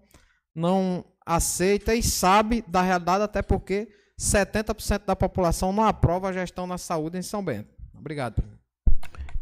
não 0.54 1.04
aceita 1.26 1.94
e 1.94 2.02
sabe 2.02 2.64
da 2.66 2.80
realidade, 2.80 3.22
até 3.22 3.42
porque 3.42 3.88
70% 4.18 5.04
da 5.04 5.14
população 5.14 5.74
não 5.74 5.84
aprova 5.84 6.30
a 6.30 6.32
gestão 6.32 6.66
na 6.66 6.78
saúde 6.78 7.18
em 7.18 7.22
São 7.22 7.44
Bento. 7.44 7.68
Obrigado. 7.94 8.55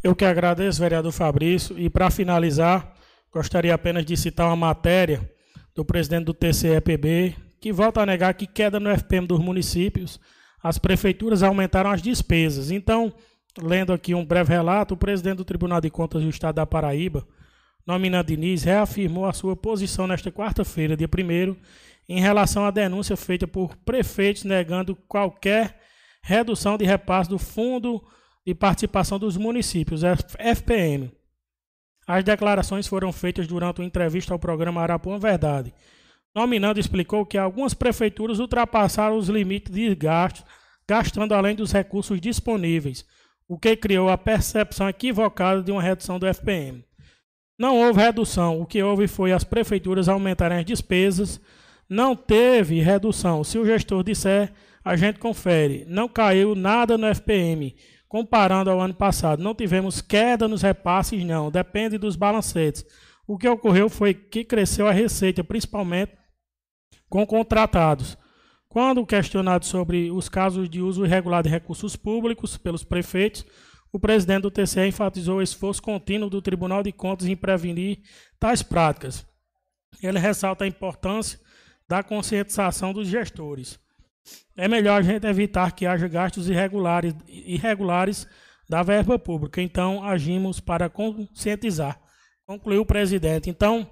Eu 0.05 0.15
que 0.15 0.27
agradeço, 0.27 0.81
vereador 0.81 1.11
Fabrício. 1.13 1.79
E 1.79 1.89
para 1.89 2.11
finalizar, 2.11 2.93
gostaria 3.33 3.75
apenas 3.75 4.05
de 4.05 4.15
citar 4.19 4.47
uma 4.49 4.55
matéria 4.55 5.33
do 5.75 5.83
presidente 5.83 6.27
do 6.27 6.35
TCEPB, 6.35 7.35
que 7.59 7.73
volta 7.73 8.03
a 8.03 8.07
negar 8.07 8.35
que 8.35 8.47
queda 8.47 8.79
no 8.79 8.91
FPM 8.91 9.27
dos 9.27 9.39
municípios, 9.39 10.21
as 10.63 10.77
prefeituras 10.77 11.43
aumentaram 11.43 11.91
as 11.91 12.03
despesas. 12.03 12.71
Então, 12.71 13.15
lendo 13.59 13.95
aqui 13.95 14.15
um 14.15 14.27
breve 14.27 14.53
relato, 14.53 14.93
o 14.93 14.97
presidente 14.99 15.39
do 15.39 15.45
Tribunal 15.45 15.81
de 15.81 15.89
Contas 15.89 16.23
do 16.23 16.29
Estado 16.29 16.57
da 16.57 16.67
Paraíba, 16.67 17.27
Nomina 17.87 18.23
Diniz 18.23 18.63
reafirmou 18.63 19.25
a 19.25 19.33
sua 19.33 19.57
posição 19.57 20.07
nesta 20.07 20.31
quarta-feira, 20.31 20.99
dia 20.99 21.09
1 21.09 21.57
em 22.07 22.21
relação 22.21 22.67
à 22.67 22.71
denúncia 22.71 23.17
feita 23.17 23.47
por 23.47 23.75
prefeitos 23.79 24.45
negando 24.45 24.95
qualquer 25.09 25.81
redução 26.23 26.77
de 26.77 26.85
repasse 26.85 27.31
do 27.31 27.39
Fundo 27.39 28.03
de 28.47 28.55
Participação 28.55 29.19
dos 29.19 29.37
Municípios, 29.37 30.03
FPM. 30.39 31.11
As 32.07 32.23
declarações 32.23 32.87
foram 32.87 33.11
feitas 33.13 33.47
durante 33.47 33.81
uma 33.81 33.87
entrevista 33.87 34.35
ao 34.35 34.39
programa 34.39 34.83
Arapuã 34.83 35.19
Verdade. 35.19 35.73
Nominando 36.35 36.79
explicou 36.79 37.25
que 37.25 37.39
algumas 37.39 37.73
prefeituras 37.73 38.39
ultrapassaram 38.39 39.17
os 39.17 39.29
limites 39.29 39.73
de 39.73 39.95
gastos, 39.95 40.45
gastando 40.87 41.33
além 41.33 41.55
dos 41.55 41.73
recursos 41.73 42.21
disponíveis, 42.21 43.07
o 43.49 43.59
que 43.59 43.77
criou 43.77 44.11
a 44.11 44.19
percepção 44.19 44.89
equivocada 44.89 45.63
de 45.63 45.73
uma 45.73 45.81
redução 45.81 46.19
do 46.19 46.27
FPM. 46.27 46.85
Não 47.59 47.79
houve 47.79 48.01
redução. 48.01 48.61
O 48.61 48.67
que 48.67 48.83
houve 48.83 49.07
foi 49.07 49.33
as 49.33 49.45
prefeituras 49.45 50.09
aumentarem 50.09 50.59
as 50.59 50.65
despesas. 50.65 51.41
Não 51.89 52.17
teve 52.17 52.81
redução. 52.81 53.45
Se 53.45 53.59
o 53.59 53.65
gestor 53.65 54.03
disser, 54.03 54.53
a 54.85 54.97
gente 54.97 55.19
confere. 55.19 55.85
Não 55.89 56.09
caiu 56.09 56.55
nada 56.55 56.99
no 56.99 57.07
FPM. 57.07 57.75
Comparando 58.15 58.71
ao 58.71 58.81
ano 58.81 58.95
passado, 58.95 59.43
não 59.43 59.57
tivemos 59.57 60.01
queda 60.01 60.47
nos 60.47 60.63
repasses, 60.63 61.25
não. 61.25 61.51
Depende 61.51 61.99
dos 61.99 62.15
balancetes. 62.15 62.87
O 63.27 63.37
que 63.37 63.49
ocorreu 63.49 63.89
foi 63.89 64.15
que 64.15 64.45
cresceu 64.45 64.87
a 64.87 64.93
receita, 64.93 65.43
principalmente 65.43 66.13
com 67.09 67.27
contratados. 67.27 68.17
Quando 68.69 69.05
questionado 69.05 69.67
sobre 69.67 70.13
os 70.13 70.29
casos 70.29 70.71
de 70.71 70.81
uso 70.81 71.05
irregular 71.05 71.43
de 71.43 71.49
recursos 71.49 71.97
públicos 71.97 72.57
pelos 72.57 72.85
prefeitos, 72.85 73.45
o 73.93 73.99
presidente 73.99 74.43
do 74.43 74.51
TCE 74.53 74.87
enfatizou 74.87 75.39
o 75.39 75.43
esforço 75.43 75.83
contínuo 75.83 76.31
do 76.31 76.41
Tribunal 76.41 76.85
de 76.85 76.93
Contas 76.93 77.27
em 77.27 77.35
prevenir 77.35 77.99
tais 78.39 78.63
práticas. 78.63 79.27
Ele 80.01 80.21
ressalta 80.21 80.63
a 80.63 80.69
importância 80.69 81.41
da 81.89 82.01
conscientização 82.01 82.93
dos 82.93 83.09
gestores. 83.09 83.77
É 84.57 84.69
melhor 84.69 85.01
a 85.01 85.03
gente 85.03 85.27
evitar 85.27 85.73
que 85.73 85.87
haja 85.87 86.07
gastos 86.07 86.49
irregulares, 86.49 87.15
irregulares 87.27 88.27
da 88.69 88.83
verba 88.83 89.19
pública. 89.19 89.61
Então, 89.61 90.03
agimos 90.03 90.61
para 90.61 90.89
conscientizar. 90.89 92.01
Concluiu 92.47 92.83
o 92.83 92.87
presidente. 92.87 93.51
Então, 93.51 93.91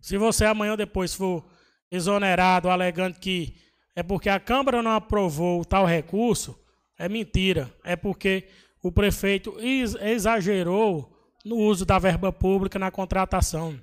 se 0.00 0.16
você 0.18 0.44
amanhã 0.44 0.72
ou 0.72 0.76
depois 0.76 1.14
for 1.14 1.44
exonerado 1.90 2.68
alegando 2.68 3.18
que 3.18 3.54
é 3.94 4.02
porque 4.02 4.28
a 4.28 4.40
Câmara 4.40 4.82
não 4.82 4.92
aprovou 4.92 5.64
tal 5.64 5.84
recurso, 5.84 6.58
é 6.98 7.08
mentira. 7.08 7.72
É 7.84 7.94
porque 7.94 8.48
o 8.82 8.90
prefeito 8.90 9.56
exagerou 9.60 11.12
no 11.44 11.56
uso 11.56 11.84
da 11.84 11.98
verba 11.98 12.32
pública 12.32 12.78
na 12.78 12.90
contratação. 12.90 13.78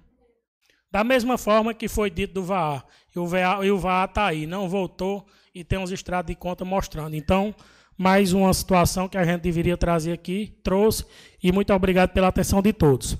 Da 0.91 1.03
mesma 1.03 1.37
forma 1.37 1.73
que 1.73 1.87
foi 1.87 2.09
dito 2.09 2.33
do 2.33 2.43
VAR. 2.43 2.85
E 3.15 3.19
o 3.19 3.77
VAR, 3.77 4.09
está 4.09 4.25
aí, 4.27 4.47
não 4.47 4.67
voltou 4.67 5.25
e 5.53 5.63
tem 5.63 5.79
uns 5.79 5.91
extratos 5.91 6.27
de 6.27 6.35
conta 6.35 6.63
mostrando. 6.63 7.15
Então, 7.15 7.53
mais 7.97 8.33
uma 8.33 8.53
situação 8.53 9.09
que 9.09 9.17
a 9.17 9.25
gente 9.25 9.41
deveria 9.41 9.75
trazer 9.75 10.13
aqui, 10.13 10.57
trouxe, 10.63 11.05
e 11.43 11.51
muito 11.51 11.73
obrigado 11.73 12.11
pela 12.11 12.27
atenção 12.27 12.61
de 12.61 12.71
todos. 12.71 13.17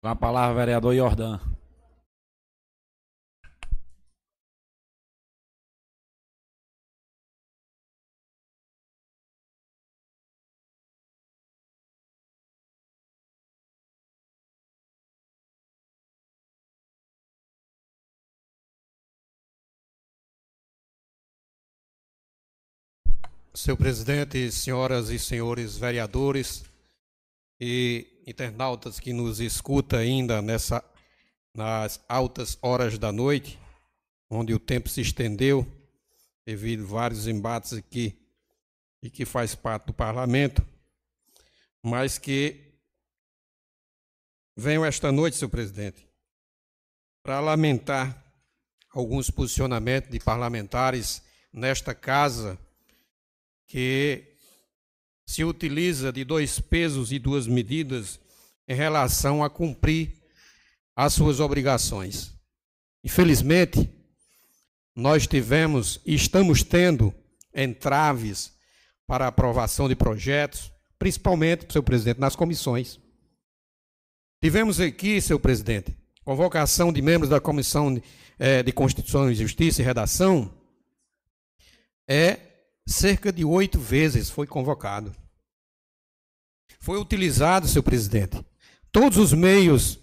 Com 0.00 0.08
a 0.08 0.16
palavra, 0.16 0.56
vereador 0.56 0.94
Jordan. 0.94 1.38
Seu 23.62 23.76
presidente, 23.76 24.50
senhoras 24.50 25.08
e 25.08 25.20
senhores 25.20 25.76
vereadores 25.76 26.64
e 27.60 28.20
internautas 28.26 28.98
que 28.98 29.12
nos 29.12 29.38
escuta 29.38 29.98
ainda 29.98 30.42
nessa 30.42 30.84
nas 31.54 32.04
altas 32.08 32.58
horas 32.60 32.98
da 32.98 33.12
noite, 33.12 33.56
onde 34.28 34.52
o 34.52 34.58
tempo 34.58 34.88
se 34.88 35.00
estendeu 35.00 35.64
devido 36.44 36.82
a 36.82 36.88
vários 36.88 37.28
embates 37.28 37.72
aqui 37.72 38.18
e 39.00 39.08
que 39.08 39.24
faz 39.24 39.54
parte 39.54 39.86
do 39.86 39.92
parlamento, 39.92 40.66
mas 41.80 42.18
que 42.18 42.74
venho 44.56 44.84
esta 44.84 45.12
noite, 45.12 45.36
seu 45.36 45.48
presidente, 45.48 46.04
para 47.22 47.38
lamentar 47.38 48.24
alguns 48.90 49.30
posicionamentos 49.30 50.10
de 50.10 50.18
parlamentares 50.18 51.22
nesta 51.52 51.94
casa 51.94 52.58
que 53.72 54.36
se 55.24 55.42
utiliza 55.42 56.12
de 56.12 56.26
dois 56.26 56.60
pesos 56.60 57.10
e 57.10 57.18
duas 57.18 57.46
medidas 57.46 58.20
em 58.68 58.74
relação 58.74 59.42
a 59.42 59.48
cumprir 59.48 60.12
as 60.94 61.14
suas 61.14 61.40
obrigações. 61.40 62.34
Infelizmente, 63.02 63.88
nós 64.94 65.26
tivemos 65.26 66.02
e 66.04 66.14
estamos 66.14 66.62
tendo 66.62 67.14
entraves 67.54 68.52
para 69.06 69.26
aprovação 69.26 69.88
de 69.88 69.96
projetos, 69.96 70.70
principalmente, 70.98 71.72
seu 71.72 71.82
presidente, 71.82 72.20
nas 72.20 72.36
comissões. 72.36 73.00
Tivemos 74.38 74.80
aqui, 74.80 75.18
seu 75.18 75.40
presidente, 75.40 75.96
convocação 76.26 76.92
de 76.92 77.00
membros 77.00 77.30
da 77.30 77.40
Comissão 77.40 77.94
de, 77.94 78.02
é, 78.38 78.62
de 78.62 78.70
Constituição 78.70 79.30
e 79.30 79.34
Justiça 79.34 79.80
e 79.80 79.84
Redação, 79.84 80.52
é 82.06 82.51
cerca 82.86 83.32
de 83.32 83.44
oito 83.44 83.78
vezes 83.78 84.30
foi 84.30 84.46
convocado. 84.46 85.14
Foi 86.80 86.98
utilizado, 86.98 87.68
seu 87.68 87.82
presidente, 87.82 88.44
todos 88.90 89.18
os 89.18 89.32
meios 89.32 90.00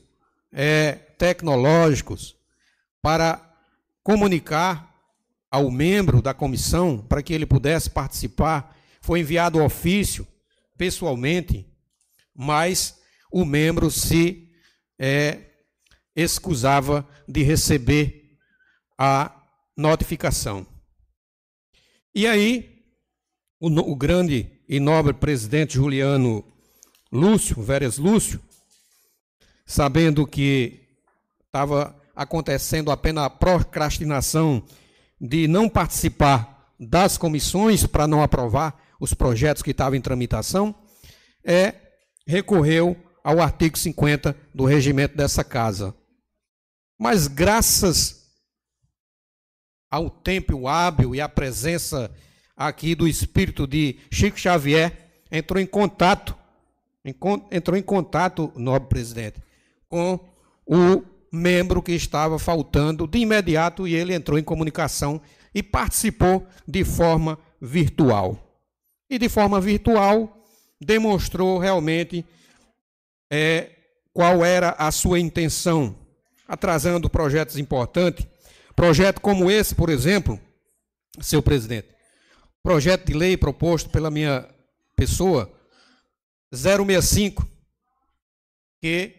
é, 0.52 0.94
tecnológicos 0.94 2.36
para 3.02 3.54
comunicar 4.04 4.96
ao 5.52 5.70
membro 5.70 6.22
da 6.22 6.34
comissão 6.34 6.98
para 6.98 7.22
que 7.22 7.34
ele 7.34 7.46
pudesse 7.46 7.90
participar. 7.90 8.76
Foi 9.02 9.20
enviado 9.20 9.64
ofício 9.64 10.28
pessoalmente, 10.78 11.66
mas 12.34 13.00
o 13.32 13.44
membro 13.44 13.92
se 13.92 14.50
é, 14.98 15.40
excusava 16.16 17.08
de 17.28 17.44
receber 17.44 18.38
a 18.98 19.32
notificação. 19.76 20.66
E 22.14 22.28
aí, 22.28 22.84
o, 23.60 23.68
o 23.68 23.96
grande 23.96 24.50
e 24.68 24.80
nobre 24.80 25.14
presidente 25.14 25.76
Juliano 25.76 26.44
Lúcio, 27.12 27.62
Veres 27.62 27.98
Lúcio, 27.98 28.40
sabendo 29.66 30.26
que 30.26 30.80
estava 31.46 31.96
acontecendo 32.16 32.92
apenas 32.92 33.24
a 33.24 33.30
procrastinação 33.30 34.64
de 35.20 35.48
não 35.48 35.70
participar 35.70 36.74
das 36.80 37.18
comissões 37.18 37.86
para 37.86 38.08
não 38.08 38.24
aprovar 38.24 38.82
os 39.00 39.14
projetos 39.14 39.62
que 39.64 39.72
estavam 39.72 39.96
em 39.96 40.02
tramitação, 40.02 40.74
é, 41.44 41.74
recorreu 42.26 42.96
ao 43.24 43.40
artigo 43.42 43.78
50 43.78 44.36
do 44.54 44.66
regimento 44.66 45.16
dessa 45.16 45.44
casa. 45.44 45.96
Mas 46.98 47.28
graças 47.28 48.19
ao 49.90 50.10
tempo 50.10 50.68
hábil 50.68 51.16
e 51.16 51.22
à 51.22 51.28
presença 51.28 52.12
aqui 52.56 52.94
do 52.94 53.08
espírito 53.08 53.66
de 53.66 53.98
Chico 54.12 54.38
Xavier, 54.40 54.92
entrou 55.32 55.62
em 55.62 55.66
contato, 55.66 56.36
entrou 57.52 57.78
em 57.78 57.82
contato, 57.82 58.52
nobre 58.56 58.90
presidente, 58.90 59.42
com 59.88 60.20
o 60.66 61.04
membro 61.32 61.82
que 61.82 61.94
estava 61.94 62.38
faltando 62.38 63.08
de 63.08 63.20
imediato 63.20 63.88
e 63.88 63.96
ele 63.96 64.14
entrou 64.14 64.38
em 64.38 64.44
comunicação 64.44 65.22
e 65.54 65.64
participou 65.64 66.46
de 66.68 66.84
forma 66.84 67.40
virtual. 67.62 68.38
E 69.10 69.18
de 69.18 69.30
forma 69.30 69.60
virtual 69.60 70.46
demonstrou 70.80 71.58
realmente 71.58 72.26
é, 73.30 73.72
qual 74.14 74.44
era 74.44 74.72
a 74.72 74.92
sua 74.92 75.20
intenção, 75.20 75.96
atrasando 76.48 77.10
projetos 77.10 77.58
importantes. 77.58 78.28
Projeto 78.80 79.20
como 79.20 79.52
esse, 79.52 79.76
por 79.76 79.90
exemplo, 79.90 80.40
seu 81.20 81.44
presidente, 81.44 81.90
projeto 82.64 83.08
de 83.08 83.14
lei 83.14 83.36
proposto 83.36 83.90
pela 83.90 84.10
minha 84.10 84.48
pessoa, 84.96 85.52
065, 86.50 87.46
que 88.82 89.16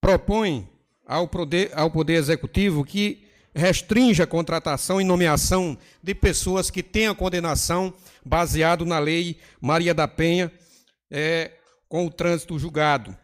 propõe 0.00 0.70
ao 1.04 1.26
poder, 1.26 1.72
ao 1.74 1.90
poder 1.90 2.12
Executivo 2.12 2.84
que 2.84 3.26
restringe 3.52 4.22
a 4.22 4.26
contratação 4.26 5.00
e 5.00 5.04
nomeação 5.04 5.76
de 6.00 6.14
pessoas 6.14 6.70
que 6.70 6.80
tenham 6.80 7.12
condenação 7.12 7.92
baseado 8.24 8.86
na 8.86 9.00
lei 9.00 9.40
Maria 9.60 9.92
da 9.92 10.06
Penha 10.06 10.52
é, 11.10 11.50
com 11.88 12.06
o 12.06 12.10
trânsito 12.10 12.56
julgado. 12.56 13.18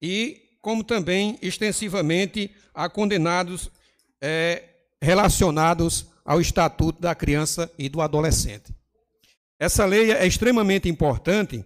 E 0.00 0.42
como 0.62 0.84
também 0.84 1.36
extensivamente 1.42 2.54
a 2.72 2.88
condenados 2.88 3.68
é, 4.20 4.64
relacionados 5.00 6.06
ao 6.24 6.40
Estatuto 6.40 7.00
da 7.00 7.14
Criança 7.14 7.70
e 7.78 7.88
do 7.88 8.00
Adolescente. 8.00 8.74
Essa 9.58 9.84
lei 9.84 10.12
é 10.12 10.26
extremamente 10.26 10.88
importante 10.88 11.64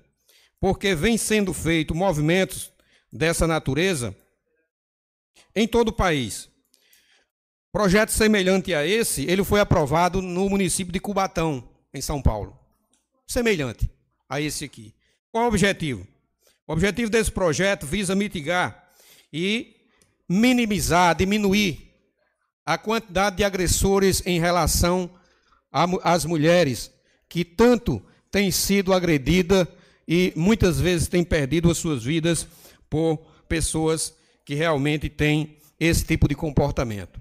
porque 0.60 0.94
vem 0.94 1.18
sendo 1.18 1.52
feito 1.52 1.94
movimentos 1.94 2.72
dessa 3.12 3.46
natureza 3.46 4.16
em 5.54 5.66
todo 5.66 5.88
o 5.88 5.92
país. 5.92 6.48
Projeto 7.72 8.10
semelhante 8.10 8.72
a 8.74 8.86
esse, 8.86 9.24
ele 9.24 9.42
foi 9.42 9.60
aprovado 9.60 10.22
no 10.22 10.48
município 10.48 10.92
de 10.92 11.00
Cubatão, 11.00 11.68
em 11.92 12.00
São 12.00 12.22
Paulo. 12.22 12.58
Semelhante 13.26 13.90
a 14.28 14.40
esse 14.40 14.64
aqui. 14.64 14.94
Qual 15.30 15.44
o 15.44 15.48
objetivo? 15.48 16.06
O 16.66 16.72
objetivo 16.72 17.10
desse 17.10 17.30
projeto 17.30 17.86
visa 17.86 18.14
mitigar 18.14 18.90
e 19.32 19.74
minimizar, 20.28 21.14
diminuir 21.14 21.91
a 22.64 22.78
quantidade 22.78 23.36
de 23.36 23.44
agressores 23.44 24.22
em 24.24 24.38
relação 24.40 25.10
às 26.02 26.24
mulheres 26.24 26.90
que 27.28 27.44
tanto 27.44 28.02
têm 28.30 28.50
sido 28.50 28.92
agredidas 28.92 29.66
e 30.06 30.32
muitas 30.36 30.80
vezes 30.80 31.08
têm 31.08 31.24
perdido 31.24 31.70
as 31.70 31.78
suas 31.78 32.04
vidas 32.04 32.46
por 32.88 33.18
pessoas 33.48 34.14
que 34.44 34.54
realmente 34.54 35.08
têm 35.08 35.56
esse 35.78 36.04
tipo 36.04 36.28
de 36.28 36.34
comportamento. 36.34 37.20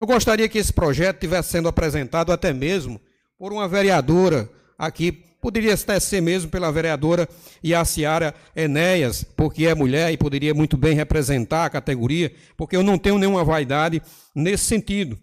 Eu 0.00 0.06
gostaria 0.06 0.48
que 0.48 0.58
esse 0.58 0.72
projeto 0.72 1.16
estivesse 1.16 1.50
sendo 1.50 1.68
apresentado 1.68 2.32
até 2.32 2.52
mesmo 2.52 3.00
por 3.38 3.52
uma 3.52 3.66
vereadora 3.66 4.50
aqui, 4.78 5.12
poderia 5.40 5.74
até 5.74 6.00
ser 6.00 6.20
mesmo 6.20 6.50
pela 6.50 6.72
vereadora 6.72 7.28
Iaciara 7.64 8.34
Enéas, 8.54 9.24
porque 9.36 9.66
é 9.66 9.74
mulher 9.74 10.12
e 10.12 10.16
poderia 10.16 10.52
muito 10.54 10.76
bem 10.76 10.94
representar 10.94 11.66
a 11.66 11.70
categoria, 11.70 12.32
porque 12.56 12.76
eu 12.76 12.82
não 12.82 12.98
tenho 12.98 13.18
nenhuma 13.18 13.44
vaidade 13.44 14.02
nesse 14.34 14.64
sentido. 14.64 15.18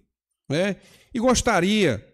Né? 0.50 0.78
E 1.14 1.20
gostaria 1.20 2.06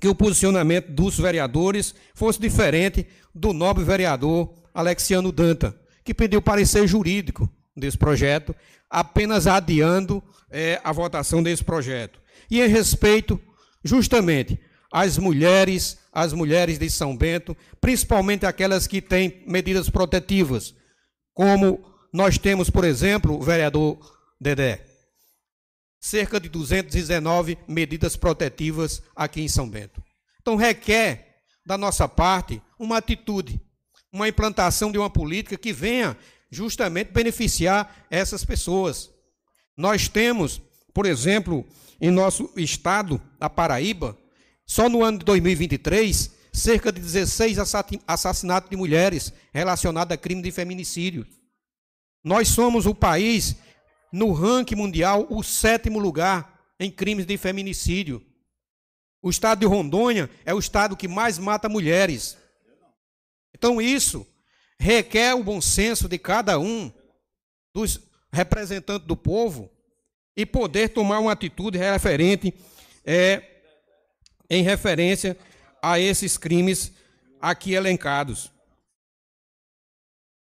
que 0.00 0.08
o 0.08 0.14
posicionamento 0.14 0.88
dos 0.88 1.18
vereadores 1.18 1.94
fosse 2.14 2.40
diferente 2.40 3.06
do 3.34 3.52
nobre 3.52 3.84
vereador 3.84 4.52
Alexiano 4.74 5.32
Danta, 5.32 5.78
que 6.04 6.14
pediu 6.14 6.42
parecer 6.42 6.86
jurídico 6.86 7.48
desse 7.76 7.96
projeto, 7.96 8.54
apenas 8.90 9.46
adiando 9.46 10.22
é, 10.50 10.80
a 10.84 10.92
votação 10.92 11.42
desse 11.42 11.64
projeto. 11.64 12.20
E 12.50 12.60
em 12.60 12.68
respeito, 12.68 13.40
justamente, 13.82 14.58
às 14.96 15.18
mulheres, 15.18 15.98
às 16.10 16.32
mulheres 16.32 16.78
de 16.78 16.88
São 16.88 17.14
Bento, 17.14 17.54
principalmente 17.82 18.46
aquelas 18.46 18.86
que 18.86 19.02
têm 19.02 19.44
medidas 19.46 19.90
protetivas, 19.90 20.74
como 21.34 21.84
nós 22.10 22.38
temos, 22.38 22.70
por 22.70 22.82
exemplo, 22.82 23.38
o 23.38 23.42
vereador 23.42 23.98
Dedé, 24.40 24.86
cerca 26.00 26.40
de 26.40 26.48
219 26.48 27.58
medidas 27.68 28.16
protetivas 28.16 29.02
aqui 29.14 29.42
em 29.42 29.48
São 29.48 29.68
Bento. 29.68 30.02
Então 30.40 30.56
requer 30.56 31.42
da 31.66 31.76
nossa 31.76 32.08
parte 32.08 32.62
uma 32.78 32.96
atitude, 32.96 33.60
uma 34.10 34.26
implantação 34.26 34.90
de 34.90 34.96
uma 34.96 35.10
política 35.10 35.58
que 35.58 35.74
venha 35.74 36.16
justamente 36.50 37.12
beneficiar 37.12 38.06
essas 38.10 38.46
pessoas. 38.46 39.10
Nós 39.76 40.08
temos, 40.08 40.58
por 40.94 41.04
exemplo, 41.04 41.66
em 42.00 42.10
nosso 42.10 42.50
estado, 42.56 43.20
a 43.38 43.50
Paraíba, 43.50 44.16
só 44.66 44.88
no 44.88 45.02
ano 45.02 45.18
de 45.18 45.24
2023, 45.24 46.30
cerca 46.52 46.90
de 46.90 47.00
16 47.00 47.58
assassinatos 48.06 48.68
de 48.68 48.76
mulheres 48.76 49.32
relacionados 49.52 50.12
a 50.12 50.16
crime 50.16 50.42
de 50.42 50.50
feminicídio. 50.50 51.26
Nós 52.24 52.48
somos 52.48 52.86
o 52.86 52.94
país, 52.94 53.56
no 54.12 54.32
ranking 54.32 54.74
mundial, 54.74 55.26
o 55.30 55.42
sétimo 55.42 55.98
lugar 55.98 56.60
em 56.80 56.90
crimes 56.90 57.24
de 57.24 57.36
feminicídio. 57.36 58.24
O 59.22 59.30
estado 59.30 59.60
de 59.60 59.66
Rondônia 59.66 60.28
é 60.44 60.52
o 60.52 60.58
estado 60.58 60.96
que 60.96 61.06
mais 61.06 61.38
mata 61.38 61.68
mulheres. 61.68 62.36
Então, 63.54 63.80
isso 63.80 64.26
requer 64.78 65.34
o 65.34 65.44
bom 65.44 65.60
senso 65.60 66.08
de 66.08 66.18
cada 66.18 66.58
um 66.58 66.92
dos 67.72 68.00
representantes 68.32 69.06
do 69.06 69.16
povo 69.16 69.70
e 70.36 70.44
poder 70.44 70.90
tomar 70.90 71.20
uma 71.20 71.32
atitude 71.32 71.78
referente 71.78 72.52
é, 73.04 73.55
em 74.48 74.62
referência 74.62 75.36
a 75.82 75.98
esses 75.98 76.36
crimes 76.36 76.92
aqui 77.40 77.74
elencados. 77.74 78.50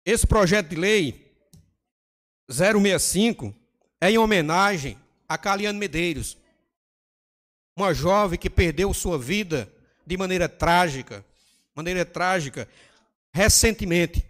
Esse 0.05 0.26
projeto 0.26 0.68
de 0.68 0.76
lei 0.76 1.34
065 2.49 3.55
é 4.00 4.10
em 4.10 4.18
homenagem 4.18 4.99
a 5.28 5.36
Caliane 5.36 5.78
Medeiros, 5.78 6.39
uma 7.76 7.92
jovem 7.92 8.39
que 8.39 8.49
perdeu 8.49 8.94
sua 8.94 9.18
vida 9.18 9.70
de 10.07 10.16
maneira 10.16 10.49
trágica, 10.49 11.25
maneira 11.75 12.05
trágica, 12.05 12.68
recentemente. 13.33 14.25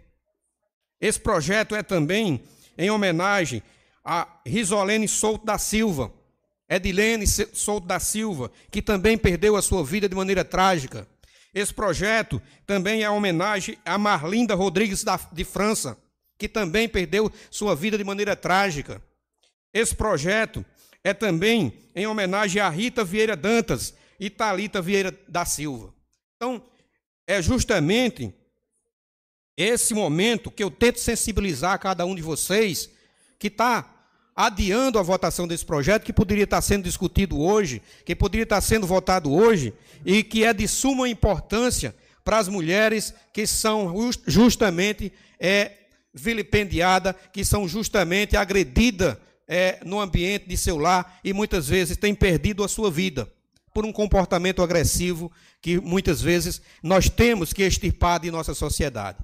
Esse 0.99 1.19
projeto 1.19 1.75
é 1.75 1.83
também 1.83 2.43
em 2.77 2.89
homenagem 2.89 3.61
a 4.03 4.27
Risolene 4.45 5.07
Souto 5.07 5.45
da 5.45 5.57
Silva, 5.57 6.11
Edilene 6.69 7.25
Souto 7.27 7.87
da 7.87 7.99
Silva, 7.99 8.51
que 8.69 8.81
também 8.81 9.17
perdeu 9.17 9.55
a 9.55 9.61
sua 9.61 9.83
vida 9.83 10.09
de 10.09 10.15
maneira 10.15 10.43
trágica. 10.43 11.07
Esse 11.53 11.73
projeto 11.73 12.41
também 12.65 13.03
é 13.03 13.09
homenagem 13.09 13.77
a 13.85 13.97
Marlinda 13.97 14.53
Rodrigues 14.53 15.03
de 15.31 15.43
França, 15.43 15.97
que 16.37 16.47
também 16.47 16.87
perdeu 16.87 17.31
sua 17.49 17.75
vida 17.75 17.97
de 17.97 18.03
maneira 18.03 18.35
trágica. 18.35 19.01
Esse 19.73 19.95
projeto 19.95 20.65
é 21.03 21.13
também 21.13 21.73
em 21.95 22.05
homenagem 22.05 22.61
a 22.61 22.69
Rita 22.69 23.03
Vieira 23.03 23.35
Dantas 23.35 23.93
e 24.19 24.29
Talita 24.29 24.81
Vieira 24.81 25.17
da 25.27 25.45
Silva. 25.45 25.93
Então, 26.35 26.61
é 27.25 27.41
justamente 27.41 28.33
esse 29.55 29.93
momento 29.93 30.51
que 30.51 30.63
eu 30.63 30.69
tento 30.69 30.99
sensibilizar 30.99 31.79
cada 31.79 32.05
um 32.05 32.13
de 32.13 32.21
vocês 32.21 32.89
que 33.39 33.47
está 33.47 33.96
adiando 34.37 34.99
a 34.99 35.01
votação 35.01 35.47
desse 35.47 35.65
projeto, 35.65 36.03
que 36.03 36.13
poderia 36.13 36.43
estar 36.43 36.61
sendo 36.61 36.83
discutido 36.83 37.39
hoje, 37.41 37.81
que 38.05 38.15
poderia 38.15 38.43
estar 38.43 38.61
sendo 38.61 38.85
votado 38.85 39.33
hoje, 39.33 39.73
e 40.05 40.23
que 40.23 40.43
é 40.43 40.53
de 40.53 40.67
suma 40.67 41.09
importância 41.09 41.95
para 42.23 42.37
as 42.37 42.47
mulheres 42.47 43.15
que 43.33 43.47
são 43.47 43.91
justamente 44.27 45.11
é, 45.39 45.71
vilipendiadas, 46.13 47.15
que 47.33 47.43
são 47.43 47.67
justamente 47.67 48.37
agredidas 48.37 49.17
é, 49.47 49.79
no 49.83 49.99
ambiente 49.99 50.47
de 50.47 50.55
seu 50.55 50.77
lar 50.77 51.19
e 51.23 51.33
muitas 51.33 51.67
vezes 51.67 51.97
têm 51.97 52.13
perdido 52.13 52.63
a 52.63 52.67
sua 52.67 52.91
vida 52.91 53.31
por 53.73 53.85
um 53.85 53.93
comportamento 53.93 54.61
agressivo 54.61 55.31
que 55.61 55.79
muitas 55.79 56.21
vezes 56.21 56.61
nós 56.83 57.09
temos 57.09 57.53
que 57.53 57.63
extirpar 57.63 58.19
de 58.19 58.29
nossa 58.29 58.53
sociedade. 58.53 59.19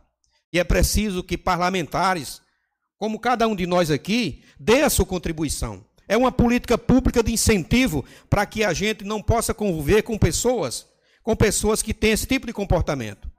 E 0.52 0.60
é 0.60 0.64
preciso 0.64 1.24
que 1.24 1.38
parlamentares, 1.38 2.42
como 2.98 3.20
cada 3.20 3.48
um 3.48 3.56
de 3.56 3.68
nós 3.68 3.92
aqui, 3.92 4.44
dê 4.64 4.82
a 4.82 4.90
sua 4.90 5.06
contribuição. 5.06 5.86
É 6.08 6.18
uma 6.18 6.32
política 6.32 6.78
pública 6.78 7.24
de 7.24 7.32
incentivo 7.32 8.04
para 8.30 8.46
que 8.46 8.64
a 8.64 8.74
gente 8.74 9.04
não 9.04 9.22
possa 9.22 9.54
conviver 9.54 10.04
com 10.04 10.18
pessoas 10.18 10.88
com 11.24 11.36
pessoas 11.36 11.82
que 11.82 11.94
têm 11.94 12.12
esse 12.12 12.28
tipo 12.28 12.46
de 12.46 12.54
comportamento. 12.54 13.32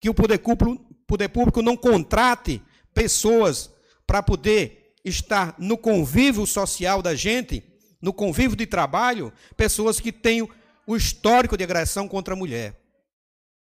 Que 0.00 0.08
o 0.08 0.14
poder 0.14 0.38
público, 0.38 1.60
não 1.60 1.76
contrate 1.76 2.62
pessoas 2.94 3.70
para 4.06 4.22
poder 4.22 4.94
estar 5.04 5.54
no 5.58 5.76
convívio 5.76 6.46
social 6.46 7.02
da 7.02 7.14
gente, 7.14 7.62
no 8.00 8.12
convívio 8.12 8.56
de 8.56 8.64
trabalho, 8.64 9.32
pessoas 9.56 9.98
que 9.98 10.12
têm 10.12 10.48
o 10.86 10.96
histórico 10.96 11.56
de 11.56 11.64
agressão 11.64 12.06
contra 12.06 12.34
a 12.34 12.36
mulher. 12.36 12.80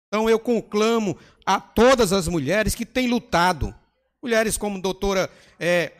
Então 0.07 0.31
eu 0.31 0.39
conclamo 0.39 1.19
a 1.45 1.61
todas 1.61 2.13
as 2.13 2.29
mulheres 2.29 2.75
que 2.75 2.87
têm 2.87 3.09
lutado, 3.09 3.75
mulheres 4.23 4.57
como 4.57 4.81
doutora 4.81 5.29
é, 5.59 5.93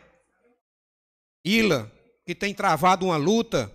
Ila, 1.43 1.91
que 2.25 2.35
tem 2.35 2.53
travado 2.53 3.05
uma 3.05 3.17
luta 3.17 3.71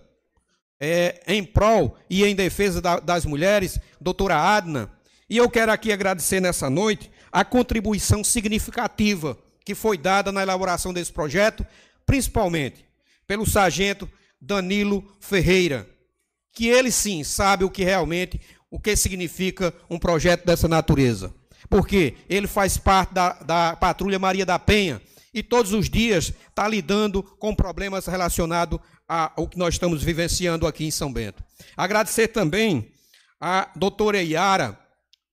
é, 0.79 1.21
em 1.27 1.43
prol 1.43 1.97
e 2.09 2.23
em 2.23 2.35
defesa 2.35 2.81
da, 2.81 2.99
das 2.99 3.25
mulheres, 3.25 3.79
doutora 3.99 4.37
Adna. 4.37 4.91
E 5.29 5.37
eu 5.37 5.49
quero 5.49 5.71
aqui 5.71 5.91
agradecer 5.91 6.39
nessa 6.39 6.69
noite 6.69 7.11
a 7.31 7.43
contribuição 7.43 8.23
significativa 8.23 9.37
que 9.65 9.75
foi 9.75 9.97
dada 9.97 10.31
na 10.31 10.41
elaboração 10.41 10.93
desse 10.93 11.11
projeto, 11.11 11.65
principalmente 12.05 12.85
pelo 13.27 13.45
sargento 13.45 14.09
Danilo 14.39 15.03
Ferreira, 15.19 15.85
que 16.53 16.67
ele 16.67 16.89
sim 16.89 17.23
sabe 17.23 17.65
o 17.65 17.69
que 17.69 17.83
realmente, 17.83 18.39
o 18.71 18.79
que 18.79 18.95
significa 18.95 19.73
um 19.89 19.99
projeto 19.99 20.45
dessa 20.45 20.69
natureza. 20.69 21.33
Porque 21.69 22.15
ele 22.29 22.47
faz 22.47 22.77
parte 22.77 23.13
da, 23.13 23.33
da 23.33 23.75
Patrulha 23.75 24.17
Maria 24.17 24.45
da 24.45 24.57
Penha 24.57 25.01
e 25.33 25.43
todos 25.43 25.73
os 25.73 25.89
dias 25.89 26.33
está 26.49 26.67
lidando 26.67 27.21
com 27.21 27.53
problemas 27.53 28.05
relacionados 28.05 28.79
ao 29.07 29.47
que 29.47 29.57
nós 29.57 29.75
estamos 29.75 30.03
vivenciando 30.03 30.67
aqui 30.67 30.85
em 30.85 30.91
São 30.91 31.11
Bento. 31.11 31.43
Agradecer 31.75 32.29
também 32.29 32.91
a 33.39 33.69
doutora 33.75 34.21
Iara, 34.21 34.79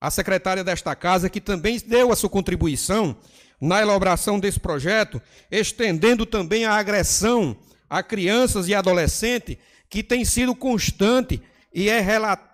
a 0.00 0.10
secretária 0.10 0.62
desta 0.62 0.94
casa, 0.94 1.30
que 1.30 1.40
também 1.40 1.80
deu 1.86 2.12
a 2.12 2.16
sua 2.16 2.28
contribuição 2.28 3.16
na 3.60 3.80
elaboração 3.80 4.38
desse 4.38 4.60
projeto, 4.60 5.20
estendendo 5.50 6.26
também 6.26 6.64
a 6.64 6.74
agressão 6.74 7.56
a 7.88 8.02
crianças 8.02 8.66
e 8.68 8.74
adolescentes, 8.74 9.56
que 9.88 10.02
tem 10.02 10.24
sido 10.24 10.54
constante 10.54 11.40
e 11.72 11.88
é 11.88 12.00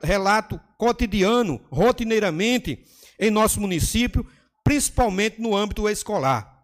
relato 0.02 0.60
cotidiano, 0.76 1.60
rotineiramente, 1.70 2.84
em 3.18 3.30
nosso 3.30 3.60
município, 3.60 4.26
principalmente 4.62 5.40
no 5.40 5.56
âmbito 5.56 5.88
escolar. 5.88 6.59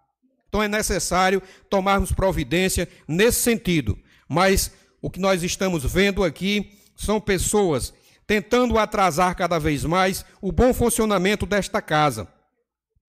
Então 0.48 0.62
é 0.62 0.68
necessário 0.68 1.42
tomarmos 1.68 2.12
providência 2.12 2.88
nesse 3.06 3.40
sentido. 3.40 3.98
Mas 4.28 4.70
o 5.00 5.10
que 5.10 5.20
nós 5.20 5.42
estamos 5.42 5.84
vendo 5.84 6.24
aqui 6.24 6.78
são 6.96 7.20
pessoas 7.20 7.92
tentando 8.26 8.78
atrasar 8.78 9.36
cada 9.36 9.58
vez 9.58 9.84
mais 9.84 10.24
o 10.40 10.50
bom 10.50 10.74
funcionamento 10.74 11.46
desta 11.46 11.80
casa, 11.80 12.26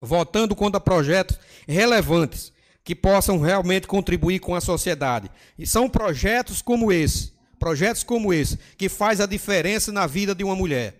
votando 0.00 0.54
contra 0.54 0.78
projetos 0.78 1.38
relevantes 1.66 2.52
que 2.84 2.94
possam 2.94 3.38
realmente 3.38 3.86
contribuir 3.86 4.38
com 4.38 4.54
a 4.54 4.60
sociedade. 4.60 5.30
E 5.58 5.66
são 5.66 5.90
projetos 5.90 6.62
como 6.62 6.92
esse, 6.92 7.32
projetos 7.58 8.02
como 8.02 8.32
esse, 8.32 8.58
que 8.78 8.88
faz 8.88 9.20
a 9.20 9.26
diferença 9.26 9.90
na 9.90 10.06
vida 10.06 10.34
de 10.34 10.44
uma 10.44 10.54
mulher, 10.54 10.94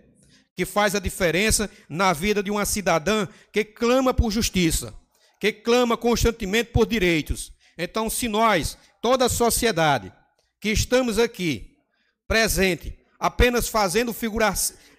que 0.54 0.66
faz 0.66 0.94
a 0.94 0.98
diferença 0.98 1.70
na 1.88 2.12
vida 2.12 2.42
de 2.42 2.50
uma 2.50 2.64
cidadã 2.64 3.28
que 3.52 3.64
clama 3.64 4.12
por 4.12 4.30
justiça, 4.30 4.92
que 5.40 5.52
clama 5.52 5.96
constantemente 5.96 6.70
por 6.70 6.86
direitos. 6.86 7.52
Então, 7.76 8.10
se 8.10 8.28
nós 8.28 8.76
toda 9.00 9.26
a 9.26 9.28
sociedade 9.28 10.12
que 10.60 10.70
estamos 10.70 11.18
aqui 11.18 11.76
presente, 12.26 12.98
apenas 13.18 13.68
fazendo 13.68 14.12
figura, 14.12 14.52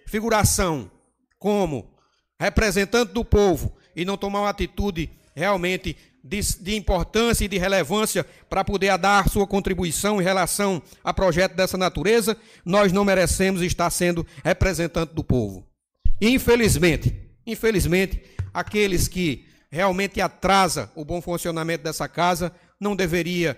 figuração 0.08 0.90
como 1.38 1.93
representante 2.40 3.14
do 3.14 3.26
povo 3.26 3.76
e 3.95 4.06
não 4.06 4.18
tomar 4.18 4.42
uma 4.42 4.50
atitude 4.50 5.09
realmente 5.35 5.95
de, 6.24 6.40
de, 6.59 6.76
importância 6.76 7.45
e 7.45 7.48
de 7.48 7.58
relevância 7.58 8.26
para 8.50 8.64
poder 8.64 8.98
dar 8.98 9.30
sua 9.30 9.48
contribuição 9.48 10.22
em 10.22 10.24
relação 10.24 10.82
a 11.03 11.14
projeto 11.14 11.53
dessa 11.56 11.77
natureza, 11.77 12.35
nós 12.66 12.92
não 12.92 13.06
merecemos 13.06 13.61
estar 13.61 13.90
sendo 13.90 14.26
representante 14.43 15.14
do 15.14 15.24
povo. 15.24 15.68
Infelizmente, 16.22 17.16
infelizmente, 17.45 18.22
aqueles 18.53 19.08
que 19.08 19.49
realmente 19.69 20.19
atrasa 20.19 20.91
o 20.95 21.06
bom 21.06 21.22
funcionamento 21.22 21.83
dessa 21.83 22.07
casa 22.07 22.51
não 22.80 22.95
deveria 22.95 23.57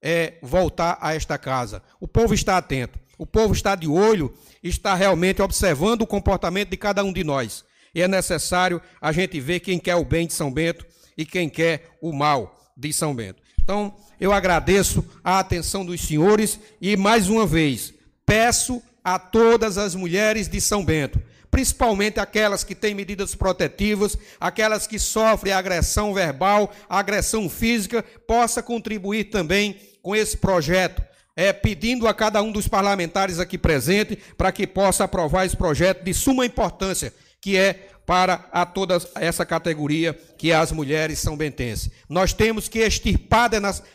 é, 0.00 0.34
voltar 0.42 0.98
a 1.00 1.14
esta 1.14 1.36
casa. 1.36 1.82
O 2.00 2.06
povo 2.06 2.32
está 2.34 2.56
atento, 2.56 2.98
o 3.18 3.26
povo 3.26 3.52
está 3.52 3.74
de 3.74 3.88
olho, 3.88 4.32
está 4.62 4.94
realmente 4.94 5.42
observando 5.42 6.02
o 6.02 6.06
comportamento 6.06 6.70
de 6.70 6.76
cada 6.76 7.02
um 7.02 7.12
de 7.12 7.24
nós. 7.24 7.64
E 7.94 8.02
é 8.02 8.08
necessário 8.08 8.80
a 9.00 9.10
gente 9.12 9.40
ver 9.40 9.60
quem 9.60 9.78
quer 9.78 9.96
o 9.96 10.04
bem 10.04 10.26
de 10.26 10.34
São 10.34 10.52
Bento 10.52 10.86
e 11.16 11.26
quem 11.26 11.48
quer 11.48 11.96
o 12.00 12.12
mal 12.12 12.72
de 12.76 12.92
São 12.92 13.14
Bento. 13.14 13.42
Então, 13.60 13.94
eu 14.20 14.32
agradeço 14.32 15.04
a 15.22 15.38
atenção 15.38 15.84
dos 15.84 16.00
senhores 16.00 16.60
e, 16.80 16.96
mais 16.96 17.28
uma 17.28 17.46
vez, 17.46 17.92
peço 18.24 18.82
a 19.02 19.18
todas 19.18 19.78
as 19.78 19.94
mulheres 19.94 20.48
de 20.48 20.60
São 20.60 20.84
Bento 20.84 21.20
principalmente 21.50 22.20
aquelas 22.20 22.64
que 22.64 22.74
têm 22.74 22.94
medidas 22.94 23.34
protetivas, 23.34 24.16
aquelas 24.40 24.86
que 24.86 24.98
sofrem 24.98 25.52
agressão 25.52 26.12
verbal, 26.14 26.72
agressão 26.88 27.48
física, 27.48 28.02
possa 28.26 28.62
contribuir 28.62 29.24
também 29.24 29.76
com 30.02 30.14
esse 30.14 30.36
projeto. 30.36 31.02
É, 31.36 31.52
pedindo 31.52 32.08
a 32.08 32.14
cada 32.14 32.42
um 32.42 32.50
dos 32.50 32.66
parlamentares 32.66 33.38
aqui 33.38 33.56
presente 33.56 34.18
para 34.36 34.50
que 34.50 34.66
possa 34.66 35.04
aprovar 35.04 35.46
esse 35.46 35.56
projeto 35.56 36.02
de 36.02 36.12
suma 36.12 36.44
importância, 36.44 37.14
que 37.40 37.56
é 37.56 37.88
para 38.08 38.48
a 38.50 38.64
toda 38.64 38.98
essa 39.16 39.44
categoria 39.44 40.18
que 40.38 40.50
as 40.50 40.72
mulheres 40.72 41.18
são 41.18 41.36
bentenses. 41.36 41.90
Nós 42.08 42.32
temos 42.32 42.66
que 42.66 42.78
extirpar 42.78 43.50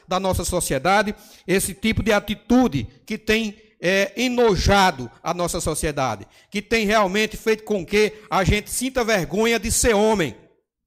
da 0.08 0.20
nossa 0.20 0.46
sociedade 0.46 1.16
esse 1.48 1.74
tipo 1.74 2.04
de 2.04 2.14
atitude 2.14 2.88
que 3.08 3.18
tem 3.18 3.58
é, 3.84 4.14
enojado 4.16 5.12
a 5.22 5.34
nossa 5.34 5.60
sociedade, 5.60 6.26
que 6.50 6.62
tem 6.62 6.86
realmente 6.86 7.36
feito 7.36 7.66
com 7.66 7.86
que 7.86 8.14
a 8.30 8.42
gente 8.45 8.72
sinta 8.72 9.03
vergonha 9.03 9.60
de 9.60 9.70
ser 9.70 9.94
homem. 9.94 10.38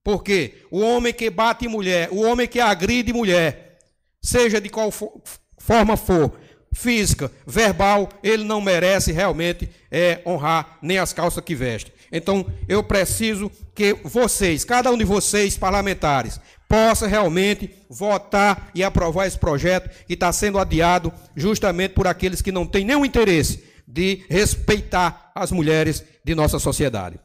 Porque 0.03 0.63
o 0.71 0.81
homem 0.81 1.13
que 1.13 1.29
bate 1.29 1.69
mulher, 1.69 2.09
o 2.11 2.23
homem 2.23 2.49
que 2.49 2.59
agride 2.59 3.13
mulher, 3.13 3.79
seja 4.23 4.59
de 4.59 4.71
qual 4.71 4.91
for, 4.91 5.21
forma 5.59 5.95
for, 5.95 6.33
física, 6.73 7.31
verbal, 7.47 8.09
ele 8.23 8.45
não 8.45 8.61
merece 8.63 9.13
realmente 9.13 9.69
é, 9.91 10.23
honrar 10.25 10.79
nem 10.81 10.99
as 10.99 11.13
calças 11.13 11.45
que 11.45 11.55
veste. 11.55 11.93
Então, 12.11 12.47
eu 12.69 12.83
preciso 12.83 13.51
que 13.75 13.95
vocês, 14.05 14.65
cada 14.65 14.91
um 14.91 14.97
de 14.97 15.05
vocês, 15.05 15.59
parlamentares, 15.59 16.41
possa 16.69 17.07
realmente 17.07 17.71
votar 17.89 18.71
e 18.75 18.83
aprovar 18.83 19.27
esse 19.27 19.39
projeto 19.39 19.89
que 20.07 20.15
está 20.15 20.33
sendo 20.33 20.59
adiado 20.59 21.13
justamente 21.35 21.93
por 21.93 22.07
aqueles 22.07 22.43
que 22.43 22.53
não 22.53 22.67
têm 22.67 22.85
nenhum 22.85 23.05
interesse 23.05 23.65
de 23.87 24.25
respeitar 24.29 25.31
as 25.35 25.53
mulheres 25.53 26.05
de 26.25 26.35
nossa 26.35 26.59
sociedade. 26.59 27.21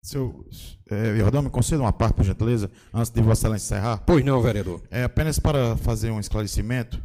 Seu 0.00 0.46
é, 0.90 1.16
Jordão, 1.16 1.42
me 1.42 1.50
conceda 1.50 1.82
uma 1.82 1.92
parte, 1.92 2.14
por 2.14 2.24
gentileza, 2.24 2.70
antes 2.94 3.10
de 3.10 3.20
Vossa 3.20 3.42
Excelência 3.42 3.74
encerrar? 3.74 3.98
Pois 4.06 4.24
não, 4.24 4.40
vereador. 4.40 4.80
É 4.90 5.04
apenas 5.04 5.38
para 5.38 5.76
fazer 5.76 6.10
um 6.10 6.20
esclarecimento 6.20 7.02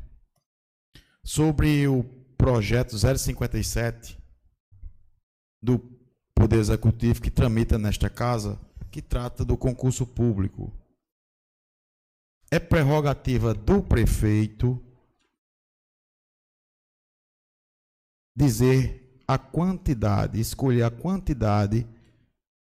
sobre 1.24 1.88
o 1.88 2.04
projeto 2.38 2.96
057 2.98 4.18
do 5.62 5.82
Poder 6.36 6.60
Executivo 6.60 7.22
que 7.22 7.32
tramita 7.32 7.78
nesta 7.78 8.10
casa, 8.10 8.60
que 8.92 9.02
trata 9.02 9.44
do 9.44 9.58
concurso 9.58 10.06
público 10.06 10.72
é 12.54 12.60
prerrogativa 12.60 13.52
do 13.52 13.82
prefeito 13.82 14.80
dizer 18.36 19.24
a 19.28 19.40
quantidade, 19.40 20.40
escolher 20.40 20.84
a 20.84 20.92
quantidade 20.92 21.88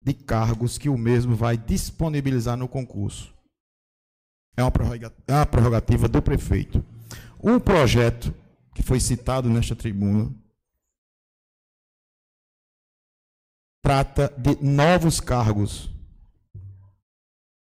de 0.02 0.14
cargos 0.14 0.78
que 0.78 0.88
o 0.88 0.98
mesmo 0.98 1.36
vai 1.36 1.58
disponibilizar 1.58 2.56
no 2.56 2.66
concurso. 2.66 3.36
É 4.56 4.64
uma 4.64 5.45
prerrogativa 5.45 6.08
do 6.08 6.22
prefeito. 6.22 6.82
O 7.38 7.60
projeto 7.60 8.34
que 8.74 8.82
foi 8.82 9.02
citado 9.02 9.50
nesta 9.50 9.76
tribuna 9.76 10.34
trata 13.82 14.30
de 14.38 14.64
novos 14.64 15.20
cargos 15.20 15.92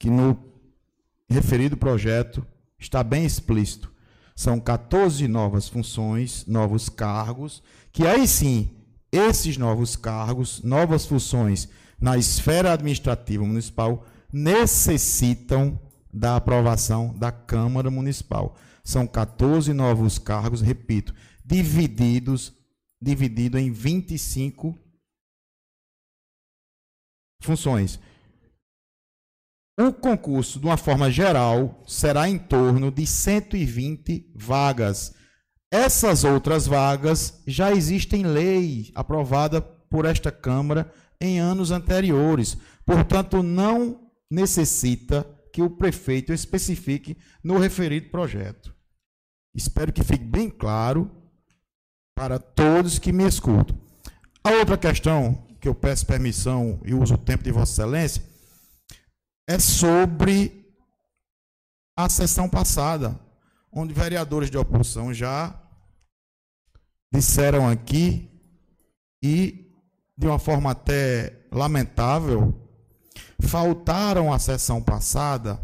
que 0.01 0.11
no 0.11 0.48
referido 1.29 1.77
projeto 1.77 2.47
está 2.79 3.03
bem 3.03 3.25
explícito. 3.25 3.93
São 4.35 4.61
14 4.61 5.27
novas 5.27 5.69
funções, 5.69 6.47
novos 6.47 6.89
cargos, 6.89 7.63
que 7.93 8.07
aí 8.07 8.27
sim, 8.27 8.71
esses 9.11 9.57
novos 9.57 9.97
cargos, 9.97 10.63
novas 10.63 11.07
funções 11.07 11.69
na 12.01 12.17
esfera 12.17 12.73
administrativa 12.73 13.45
municipal 13.45 14.07
necessitam 14.33 15.81
da 16.13 16.37
aprovação 16.37 17.15
da 17.19 17.33
Câmara 17.33 17.91
Municipal. 17.91 18.57
São 18.85 19.07
14 19.07 19.73
novos 19.73 20.19
cargos, 20.19 20.61
repito, 20.61 21.15
divididos 21.45 22.57
dividido 23.01 23.59
em 23.59 23.71
25 23.71 24.77
funções. 27.41 27.99
O 29.81 29.93
concurso, 29.93 30.59
de 30.59 30.67
uma 30.67 30.77
forma 30.77 31.09
geral, 31.09 31.85
será 31.87 32.29
em 32.29 32.37
torno 32.37 32.91
de 32.91 33.07
120 33.07 34.33
vagas. 34.35 35.15
Essas 35.71 36.25
outras 36.25 36.67
vagas 36.67 37.41
já 37.47 37.71
existem 37.71 38.25
lei 38.25 38.91
aprovada 38.93 39.61
por 39.61 40.05
esta 40.05 40.33
Câmara 40.33 40.93
em 41.21 41.39
anos 41.39 41.71
anteriores. 41.71 42.59
Portanto, 42.85 43.41
não 43.41 44.11
necessita 44.29 45.25
que 45.53 45.63
o 45.63 45.71
prefeito 45.71 46.33
especifique 46.33 47.17
no 47.45 47.57
referido 47.57 48.11
projeto. 48.11 48.75
Espero 49.55 49.93
que 49.93 50.03
fique 50.03 50.25
bem 50.25 50.51
claro 50.51 51.09
para 52.17 52.41
todos 52.41 52.99
que 52.99 53.13
me 53.13 53.29
escutam. 53.29 53.79
A 54.43 54.51
outra 54.51 54.77
questão 54.77 55.47
que 55.61 55.69
eu 55.69 55.75
peço 55.75 56.05
permissão 56.05 56.81
e 56.85 56.95
uso 56.95 57.15
o 57.15 57.19
tempo 57.19 57.45
de 57.45 57.53
Vossa 57.53 57.73
Excelência 57.81 58.28
é 59.49 59.59
sobre 59.59 60.71
a 61.97 62.07
sessão 62.07 62.51
passada, 62.51 63.19
onde 63.73 63.95
vereadores 63.95 64.51
de 64.51 64.59
oposição 64.59 65.13
já 65.13 65.59
disseram 67.11 67.67
aqui 67.67 68.31
e 69.23 69.73
de 70.19 70.27
uma 70.27 70.39
forma 70.39 70.73
até 70.73 71.47
lamentável, 71.51 72.55
faltaram 73.41 74.33
à 74.33 74.39
sessão 74.39 74.83
passada, 74.83 75.59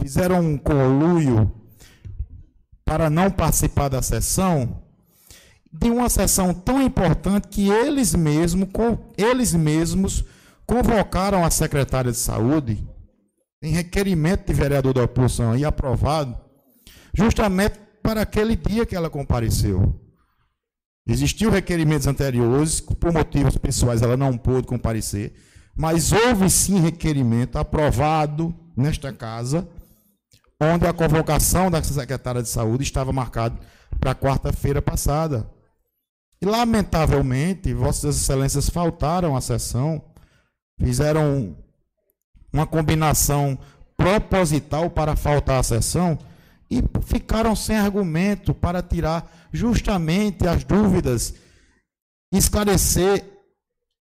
fizeram 0.00 0.40
um 0.40 0.58
conluio 0.58 1.52
para 2.84 3.08
não 3.08 3.30
participar 3.30 3.88
da 3.88 4.02
sessão, 4.02 4.82
de 5.70 5.88
uma 5.88 6.08
sessão 6.08 6.52
tão 6.52 6.82
importante 6.82 7.46
que 7.46 7.68
eles 7.68 8.12
mesmos, 8.14 8.68
eles 9.16 9.54
mesmos 9.54 10.24
convocaram 10.66 11.44
a 11.44 11.50
secretária 11.50 12.10
de 12.10 12.18
saúde 12.18 12.87
em 13.62 13.72
requerimento 13.72 14.46
de 14.46 14.52
vereador 14.52 14.94
da 14.94 15.02
oposição 15.02 15.56
e 15.56 15.64
aprovado, 15.64 16.38
justamente 17.14 17.78
para 18.02 18.22
aquele 18.22 18.56
dia 18.56 18.86
que 18.86 18.96
ela 18.96 19.10
compareceu. 19.10 20.00
Existiam 21.06 21.50
requerimentos 21.50 22.06
anteriores, 22.06 22.80
por 22.80 23.12
motivos 23.12 23.56
pessoais 23.56 24.02
ela 24.02 24.16
não 24.16 24.36
pôde 24.36 24.66
comparecer, 24.66 25.34
mas 25.74 26.12
houve 26.12 26.50
sim 26.50 26.80
requerimento 26.80 27.56
aprovado 27.56 28.54
nesta 28.76 29.12
casa, 29.12 29.68
onde 30.60 30.86
a 30.86 30.92
convocação 30.92 31.70
da 31.70 31.82
secretária 31.82 32.42
de 32.42 32.48
saúde 32.48 32.82
estava 32.82 33.12
marcada 33.12 33.58
para 33.98 34.14
quarta-feira 34.14 34.82
passada. 34.82 35.48
E, 36.40 36.46
lamentavelmente, 36.46 37.72
Vossas 37.72 38.16
Excelências 38.16 38.68
faltaram 38.68 39.36
à 39.36 39.40
sessão, 39.40 40.04
fizeram 40.78 41.56
uma 42.52 42.66
combinação 42.66 43.58
proposital 43.96 44.88
para 44.90 45.16
faltar 45.16 45.60
à 45.60 45.62
sessão 45.62 46.18
e 46.70 46.82
ficaram 47.04 47.56
sem 47.56 47.76
argumento 47.76 48.54
para 48.54 48.82
tirar 48.82 49.48
justamente 49.52 50.46
as 50.46 50.62
dúvidas, 50.64 51.34
esclarecer 52.32 53.24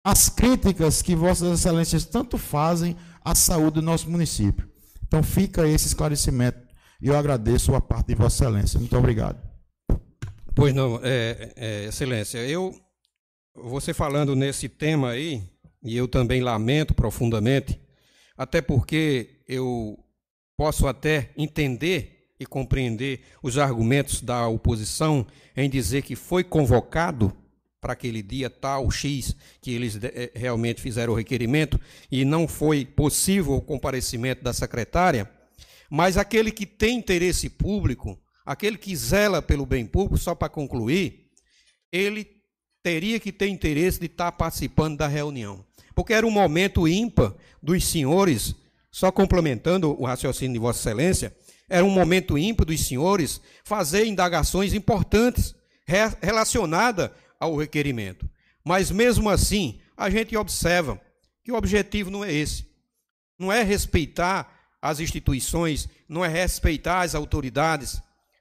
as 0.05 0.29
críticas 0.29 1.03
que 1.03 1.15
Vossas 1.15 1.61
Excelências 1.61 2.05
tanto 2.05 2.39
fazem 2.39 2.97
à 3.25 3.35
saúde 3.35 3.77
do 3.77 3.83
nosso 3.83 4.11
município. 4.11 4.69
Então 5.07 5.23
fica 5.23 5.67
esse 5.67 5.89
esclarecimento 5.89 6.59
e 7.01 7.09
eu 7.09 7.17
agradeço 7.17 7.75
a 7.75 7.81
parte 7.81 8.09
de 8.09 8.15
Vossa 8.15 8.45
Excelência. 8.45 8.79
Muito 8.79 8.97
obrigado. 8.97 9.41
Pois 10.55 10.75
não, 10.75 11.01
é, 11.03 11.53
é, 11.57 11.85
Excelência, 11.87 12.39
eu, 12.39 12.75
você 13.55 13.95
falando 13.95 14.37
nesse 14.37 14.69
tema 14.69 15.11
aí, 15.11 15.43
e 15.83 15.97
eu 15.97 16.07
também 16.07 16.43
lamento 16.43 16.93
profundamente, 16.95 17.81
até 18.41 18.63
porque 18.63 19.43
eu 19.47 20.03
posso 20.57 20.87
até 20.87 21.29
entender 21.37 22.33
e 22.41 22.47
compreender 22.47 23.21
os 23.43 23.59
argumentos 23.59 24.23
da 24.23 24.49
oposição 24.49 25.27
em 25.55 25.69
dizer 25.69 26.01
que 26.01 26.17
foi 26.17 26.43
convocado 26.43 27.37
para 27.83 27.93
aquele 27.93 28.23
dia 28.23 28.49
tal 28.49 28.91
X 28.91 29.37
que 29.61 29.73
eles 29.73 29.99
eh, 30.03 30.33
realmente 30.35 30.81
fizeram 30.81 31.13
o 31.13 31.17
requerimento 31.17 31.79
e 32.11 32.25
não 32.25 32.49
foi 32.49 32.87
possível 32.87 33.57
o 33.57 33.61
comparecimento 33.61 34.43
da 34.43 34.55
secretária, 34.55 35.31
mas 35.91 36.17
aquele 36.17 36.51
que 36.51 36.65
tem 36.65 36.97
interesse 36.97 37.51
público, 37.51 38.19
aquele 38.47 38.79
que 38.79 38.97
zela 38.97 39.43
pelo 39.43 39.67
bem 39.67 39.85
público, 39.85 40.17
só 40.17 40.35
para 40.35 40.49
concluir, 40.49 41.31
ele 41.93 42.27
teria 42.83 43.21
que 43.21 43.33
ter 43.33 43.49
interesse 43.49 44.01
de 44.01 44.07
estar 44.07 44.33
participando 44.33 44.97
da 44.97 45.07
reunião, 45.07 45.63
porque 46.01 46.15
era 46.15 46.27
um 46.27 46.31
momento 46.31 46.89
ímpar 46.89 47.35
dos 47.63 47.85
senhores, 47.85 48.55
só 48.91 49.13
complementando 49.13 49.95
o 50.01 50.07
raciocínio 50.07 50.55
de 50.55 50.59
Vossa 50.59 50.79
Excelência, 50.81 51.37
era 51.69 51.85
um 51.85 51.91
momento 51.91 52.39
ímpar 52.39 52.65
dos 52.65 52.81
senhores 52.87 53.39
fazer 53.63 54.07
indagações 54.07 54.73
importantes 54.73 55.55
relacionadas 56.23 57.11
ao 57.39 57.55
requerimento. 57.55 58.27
Mas 58.65 58.91
mesmo 58.91 59.29
assim, 59.29 59.79
a 59.95 60.09
gente 60.09 60.35
observa 60.35 60.99
que 61.45 61.53
o 61.53 61.55
objetivo 61.55 62.11
não 62.11 62.25
é 62.25 62.33
esse. 62.33 62.65
Não 63.39 63.53
é 63.53 63.63
respeitar 63.63 64.51
as 64.81 65.01
instituições, 65.01 65.87
não 66.09 66.25
é 66.25 66.29
respeitar 66.29 67.03
as 67.03 67.15
autoridades, 67.15 68.01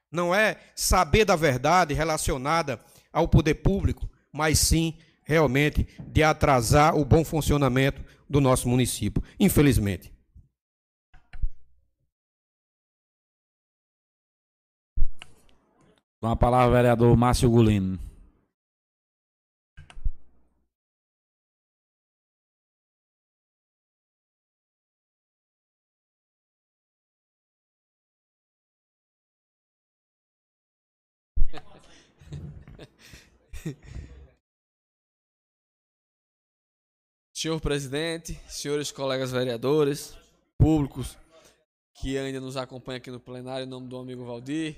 não 0.10 0.34
é 0.34 0.56
saber 0.74 1.26
da 1.26 1.36
verdade 1.36 1.94
relacionada 1.94 2.80
ao 3.12 3.28
poder 3.28 3.56
público, 3.56 4.10
mas 4.32 4.60
sim 4.60 4.98
realmente 5.30 5.88
de 6.08 6.24
atrasar 6.24 6.98
o 6.98 7.06
bom 7.06 7.24
funcionamento 7.24 8.04
do 8.28 8.42
nosso 8.42 8.68
município, 8.68 9.22
infelizmente. 9.40 10.12
Com 16.20 16.28
a 16.28 16.36
palavra, 16.36 16.68
o 16.68 16.72
vereador 16.72 17.16
Márcio 17.16 17.48
Gulino. 17.48 18.00
Senhor 37.42 37.62
presidente, 37.62 38.38
senhores 38.50 38.92
colegas 38.92 39.32
vereadores, 39.32 40.14
públicos 40.58 41.18
que 41.94 42.18
ainda 42.18 42.42
nos 42.42 42.58
acompanham 42.58 42.98
aqui 42.98 43.10
no 43.10 43.18
plenário, 43.18 43.64
em 43.64 43.70
nome 43.70 43.88
do 43.88 43.96
amigo 43.96 44.26
Valdir, 44.26 44.76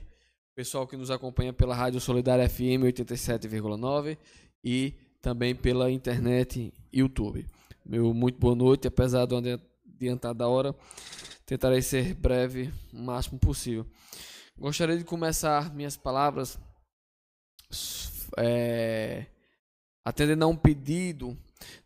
pessoal 0.54 0.86
que 0.86 0.96
nos 0.96 1.10
acompanha 1.10 1.52
pela 1.52 1.74
Rádio 1.74 2.00
Solidária 2.00 2.48
FM 2.48 2.86
87,9 2.86 4.16
e 4.64 4.94
também 5.20 5.56
pela 5.56 5.90
internet 5.90 6.72
YouTube. 6.94 7.48
Meu 7.84 8.14
muito 8.14 8.38
boa 8.38 8.54
noite, 8.54 8.88
apesar 8.88 9.26
do 9.26 9.38
adiantar 9.38 10.36
da 10.36 10.48
hora, 10.48 10.76
tentarei 11.48 11.82
ser 11.82 12.14
breve 12.14 12.72
o 12.94 12.98
máximo 13.00 13.40
possível. 13.40 13.88
Gostaria 14.56 15.00
de 15.00 15.04
começar 15.04 15.74
minhas 15.74 15.98
palavras 15.98 16.60
é, 18.38 19.26
atendendo 20.06 20.46
a 20.46 20.48
um 20.48 20.56
pedido 20.56 21.36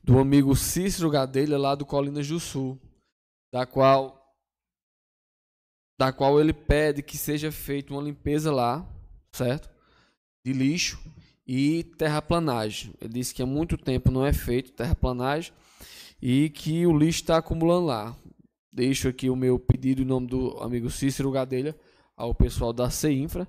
do 0.03 0.19
amigo 0.19 0.55
Cícero 0.55 1.09
Gadelha 1.09 1.57
lá 1.57 1.75
do 1.75 1.85
Colinas 1.85 2.27
do 2.27 2.39
Sul, 2.39 2.79
da 3.51 3.65
qual 3.65 4.21
da 5.97 6.11
qual 6.11 6.39
ele 6.41 6.53
pede 6.53 7.01
que 7.01 7.17
seja 7.17 7.51
feita 7.51 7.93
uma 7.93 8.01
limpeza 8.01 8.51
lá, 8.51 8.85
certo? 9.31 9.69
De 10.43 10.51
lixo 10.51 10.99
e 11.47 11.83
terraplanagem. 11.97 12.93
Ele 12.99 13.13
disse 13.13 13.33
que 13.33 13.41
há 13.41 13.45
muito 13.45 13.77
tempo 13.77 14.11
não 14.11 14.25
é 14.25 14.33
feito 14.33 14.73
terraplanagem 14.73 15.53
e 16.21 16.49
que 16.49 16.85
o 16.85 16.97
lixo 16.97 17.21
está 17.21 17.37
acumulando 17.37 17.85
lá. 17.85 18.15
Deixo 18.71 19.07
aqui 19.07 19.29
o 19.29 19.35
meu 19.35 19.57
pedido 19.57 20.01
em 20.01 20.05
nome 20.05 20.27
do 20.27 20.57
amigo 20.61 20.89
Cícero 20.89 21.31
Gadelha 21.31 21.73
ao 22.17 22.35
pessoal 22.35 22.73
da 22.73 22.89
CEINFRA, 22.89 23.47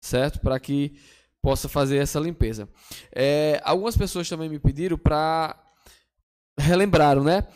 certo? 0.00 0.40
Para 0.40 0.58
que 0.58 0.96
possa 1.40 1.68
fazer 1.68 1.98
essa 1.98 2.18
limpeza. 2.18 2.68
É, 3.12 3.60
algumas 3.62 3.96
pessoas 3.96 4.28
também 4.28 4.48
me 4.48 4.58
pediram 4.58 4.96
para 4.96 5.63
relembraram, 6.58 7.24
né, 7.24 7.46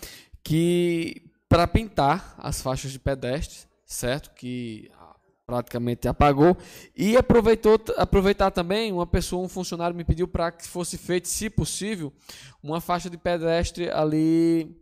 que 0.43 1.31
para 1.49 1.67
pintar 1.67 2.35
as 2.39 2.61
faixas 2.61 2.93
de 2.93 2.99
pedestres 2.99 3.69
certo? 3.89 4.31
Que 4.35 4.91
praticamente 5.47 6.07
apagou. 6.07 6.57
E 6.95 7.17
aproveitou, 7.17 7.81
aproveitar 7.97 8.51
também, 8.51 8.93
uma 8.93 9.07
pessoa, 9.07 9.43
um 9.43 9.49
funcionário 9.49 9.97
me 9.97 10.05
pediu 10.05 10.29
para 10.29 10.53
que 10.53 10.69
fosse 10.69 10.99
feito, 10.99 11.27
se 11.27 11.49
possível, 11.49 12.13
uma 12.63 12.81
faixa 12.81 13.09
de 13.09 13.17
pedestre 13.17 13.91
ali 13.91 14.77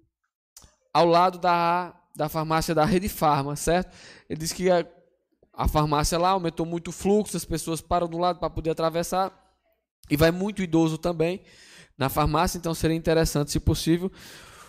ao 0.93 1.07
lado 1.07 1.39
da, 1.39 1.95
da 2.17 2.29
farmácia 2.29 2.75
da 2.75 2.85
Rede 2.85 3.09
Farma, 3.09 3.55
certo? 3.55 3.97
Ele 4.29 4.41
disse 4.41 4.55
que 4.55 4.69
a, 4.69 4.85
a 5.55 5.69
farmácia 5.69 6.19
lá 6.19 6.31
aumentou 6.31 6.67
muito 6.67 6.89
o 6.89 6.93
fluxo, 6.93 7.37
as 7.37 7.45
pessoas 7.45 7.81
param 7.81 8.09
do 8.09 8.19
lado 8.19 8.41
para 8.41 8.51
poder 8.51 8.71
atravessar 8.71 9.33
e 10.11 10.17
vai 10.17 10.33
muito 10.33 10.63
idoso 10.63 10.99
também 10.99 11.43
na 11.99 12.09
farmácia, 12.09 12.59
então 12.59 12.75
seria 12.75 12.97
interessante, 12.97 13.51
se 13.51 13.61
possível, 13.61 14.11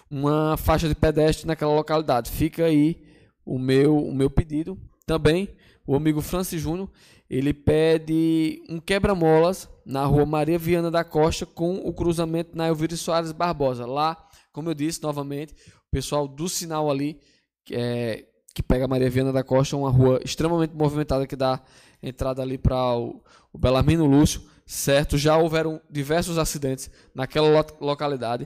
uma 0.10 0.56
faixa 0.58 0.88
de 0.88 0.96
pedestre 0.96 1.46
naquela 1.46 1.74
localidade. 1.74 2.32
Fica 2.32 2.66
aí 2.66 3.04
o 3.46 3.60
meu, 3.60 3.98
o 3.98 4.14
meu 4.14 4.30
pedido. 4.30 4.78
Também, 5.06 5.50
o 5.86 5.96
amigo 5.96 6.22
Francis 6.22 6.62
Júnior, 6.62 6.90
ele 7.30 7.54
pede 7.54 8.62
um 8.70 8.80
quebra-molas 8.80 9.70
na 9.86 10.06
rua 10.06 10.26
Maria 10.26 10.58
Viana 10.58 10.90
da 10.90 11.04
Costa 11.04 11.46
com 11.46 11.76
o 11.78 11.94
cruzamento 11.94 12.58
na 12.58 12.68
Elvira 12.68 12.96
Soares 12.96 13.32
Barbosa. 13.32 13.86
Lá, 13.86 14.18
como 14.52 14.70
eu 14.70 14.74
disse 14.74 15.02
novamente, 15.04 15.54
o 15.54 15.92
pessoal 15.92 16.28
do 16.28 16.48
sinal 16.48 16.90
ali, 16.90 17.20
que, 17.66 17.76
é, 17.76 18.26
que 18.54 18.64
pega 18.64 18.88
Maria 18.88 19.10
Viana 19.10 19.34
da 19.34 19.44
Costa, 19.44 19.76
uma 19.76 19.90
rua 19.90 20.22
extremamente 20.24 20.74
movimentada 20.74 21.28
que 21.28 21.36
dá 21.36 21.62
entrada 22.02 22.42
ali 22.42 22.58
para 22.58 22.96
o, 22.96 23.22
o 23.52 23.58
Belarmino 23.58 24.06
Lúcio, 24.06 24.42
certo? 24.68 25.18
Já 25.18 25.38
houveram 25.38 25.82
diversos 25.90 26.38
acidentes 26.38 26.92
naquela 27.16 27.48
lo 27.48 27.66
localidade. 27.80 28.46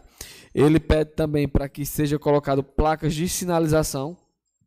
Ele 0.53 0.79
pede 0.79 1.11
também 1.11 1.47
para 1.47 1.67
que 1.67 1.83
seja 1.85 2.19
colocado 2.19 2.63
placas 2.63 3.15
de 3.15 3.27
sinalização 3.27 4.15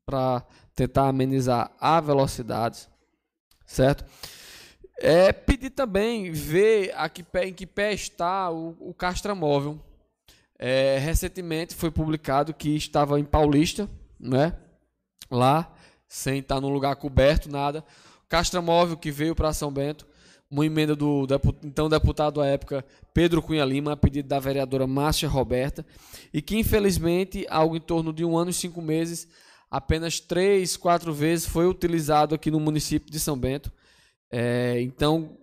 para 0.04 0.44
tentar 0.74 1.08
amenizar 1.08 1.70
a 1.80 2.00
velocidade, 2.00 2.88
certo? 3.64 4.04
É 4.98 5.32
pedir 5.32 5.70
também 5.70 6.32
ver 6.32 6.92
a 6.96 7.08
que 7.08 7.22
pé, 7.22 7.46
em 7.46 7.52
que 7.52 7.66
pé 7.66 7.92
está 7.92 8.50
o, 8.50 8.76
o 8.80 8.92
castramóvel. 8.92 9.80
É, 10.58 10.98
recentemente 10.98 11.74
foi 11.74 11.90
publicado 11.90 12.54
que 12.54 12.76
estava 12.76 13.18
em 13.18 13.24
Paulista, 13.24 13.88
né? 14.18 14.56
Lá, 15.30 15.72
sem 16.08 16.38
estar 16.38 16.60
num 16.60 16.68
lugar 16.68 16.96
coberto, 16.96 17.50
nada. 17.50 17.84
Castramóvel 18.28 18.96
que 18.96 19.10
veio 19.10 19.34
para 19.34 19.52
São 19.52 19.70
Bento, 19.70 20.06
uma 20.54 20.64
emenda 20.64 20.94
do 20.94 21.26
então 21.64 21.88
deputado 21.88 22.40
à 22.40 22.46
época 22.46 22.84
Pedro 23.12 23.42
Cunha 23.42 23.64
Lima, 23.64 23.92
a 23.92 23.96
pedido 23.96 24.28
da 24.28 24.38
vereadora 24.38 24.86
Márcia 24.86 25.28
Roberta, 25.28 25.84
e 26.32 26.40
que 26.40 26.56
infelizmente, 26.56 27.44
algo 27.50 27.76
em 27.76 27.80
torno 27.80 28.12
de 28.12 28.24
um 28.24 28.36
ano 28.36 28.50
e 28.50 28.54
cinco 28.54 28.80
meses, 28.80 29.26
apenas 29.68 30.20
três, 30.20 30.76
quatro 30.76 31.12
vezes 31.12 31.46
foi 31.46 31.66
utilizado 31.66 32.36
aqui 32.36 32.52
no 32.52 32.60
município 32.60 33.10
de 33.10 33.18
São 33.18 33.36
Bento. 33.36 33.72
É, 34.30 34.80
então, 34.80 35.36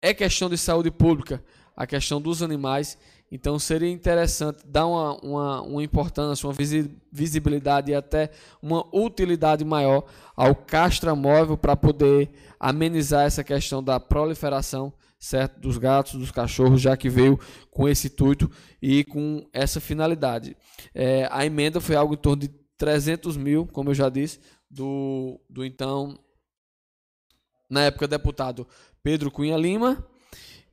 é 0.00 0.14
questão 0.14 0.48
de 0.48 0.56
saúde 0.56 0.90
pública, 0.90 1.44
a 1.76 1.86
questão 1.86 2.18
dos 2.18 2.42
animais. 2.42 2.96
Então, 3.30 3.58
seria 3.58 3.90
interessante 3.90 4.66
dar 4.66 4.86
uma, 4.86 5.16
uma, 5.20 5.62
uma 5.62 5.82
importância, 5.82 6.48
uma 6.48 6.54
visibilidade 7.12 7.90
e 7.90 7.94
até 7.94 8.30
uma 8.62 8.84
utilidade 8.94 9.64
maior 9.64 10.04
ao 10.34 10.54
castramóvel 10.54 11.56
para 11.56 11.76
poder 11.76 12.30
amenizar 12.58 13.26
essa 13.26 13.44
questão 13.44 13.82
da 13.82 14.00
proliferação 14.00 14.92
certo 15.18 15.58
dos 15.58 15.78
gatos, 15.78 16.14
dos 16.14 16.30
cachorros, 16.30 16.80
já 16.80 16.96
que 16.96 17.10
veio 17.10 17.38
com 17.70 17.88
esse 17.88 18.06
intuito 18.06 18.50
e 18.80 19.04
com 19.04 19.44
essa 19.52 19.80
finalidade. 19.80 20.56
É, 20.94 21.28
a 21.30 21.44
emenda 21.44 21.80
foi 21.80 21.96
algo 21.96 22.14
em 22.14 22.18
torno 22.18 22.42
de 22.42 22.48
300 22.76 23.36
mil, 23.36 23.66
como 23.66 23.90
eu 23.90 23.94
já 23.94 24.08
disse, 24.08 24.40
do, 24.70 25.40
do 25.50 25.64
então 25.64 26.18
na 27.68 27.82
época 27.82 28.06
deputado 28.06 28.66
Pedro 29.02 29.30
Cunha 29.30 29.56
Lima 29.56 30.06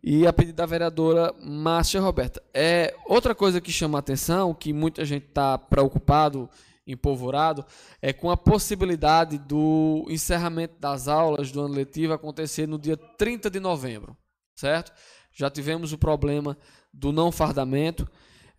e 0.07 0.27
a 0.27 0.31
pedido 0.31 0.57
da 0.57 0.67
vereadora 0.67 1.33
Márcia 1.41 1.99
Roberta. 1.99 2.39
É 2.53 2.95
outra 3.07 3.33
coisa 3.33 3.59
que 3.59 3.71
chama 3.71 3.97
a 3.97 3.99
atenção, 4.01 4.53
que 4.53 4.71
muita 4.71 5.03
gente 5.03 5.25
está 5.25 5.57
preocupado, 5.57 6.47
empolvorado, 6.85 7.65
é 7.99 8.13
com 8.13 8.29
a 8.29 8.37
possibilidade 8.37 9.39
do 9.39 10.05
encerramento 10.07 10.75
das 10.79 11.07
aulas 11.07 11.51
do 11.51 11.59
ano 11.59 11.73
letivo 11.73 12.13
acontecer 12.13 12.67
no 12.67 12.77
dia 12.77 12.95
30 12.95 13.49
de 13.49 13.59
novembro, 13.59 14.15
certo? 14.55 14.93
Já 15.33 15.49
tivemos 15.49 15.91
o 15.91 15.97
problema 15.97 16.55
do 16.93 17.11
não 17.11 17.31
fardamento 17.31 18.07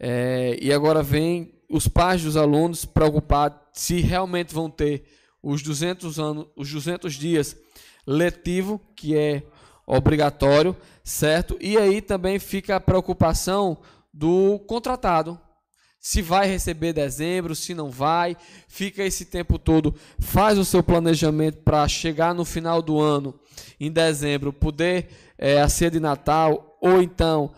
é, 0.01 0.59
e 0.61 0.73
agora 0.73 1.01
vem 1.01 1.55
os 1.71 1.87
pais 1.87 2.25
dos 2.25 2.37
alunos 2.37 2.85
preocupados 2.85 3.61
se 3.73 4.01
realmente 4.01 4.53
vão 4.53 4.69
ter 4.69 5.05
os 5.41 5.63
200 5.63 6.19
anos, 6.19 6.47
os 6.57 6.69
200 6.73 7.15
dias 7.15 7.57
letivo, 8.05 8.81
que 8.97 9.17
é 9.17 9.45
obrigatório, 9.87 10.77
certo? 11.07 11.57
E 11.61 11.79
aí 11.79 12.03
também 12.03 12.37
fica 12.37 12.75
a 12.75 12.81
preocupação 12.81 13.79
do 14.13 14.59
contratado. 14.67 15.41
Se 16.01 16.21
vai 16.21 16.49
receber 16.49 16.93
dezembro, 16.93 17.55
se 17.55 17.75
não 17.75 17.91
vai, 17.91 18.37
fica 18.67 19.05
esse 19.05 19.25
tempo 19.25 19.57
todo, 19.57 19.95
faz 20.19 20.59
o 20.59 20.65
seu 20.65 20.83
planejamento 20.83 21.59
para 21.59 21.87
chegar 21.87 22.35
no 22.35 22.45
final 22.45 22.83
do 22.83 23.01
ano, 23.01 23.39
em 23.79 23.91
dezembro, 23.91 24.53
poder 24.53 25.09
é, 25.39 25.61
a 25.61 25.69
ceia 25.69 25.93
de 25.93 26.01
Natal, 26.01 26.77
ou 26.83 27.01
então 27.01 27.53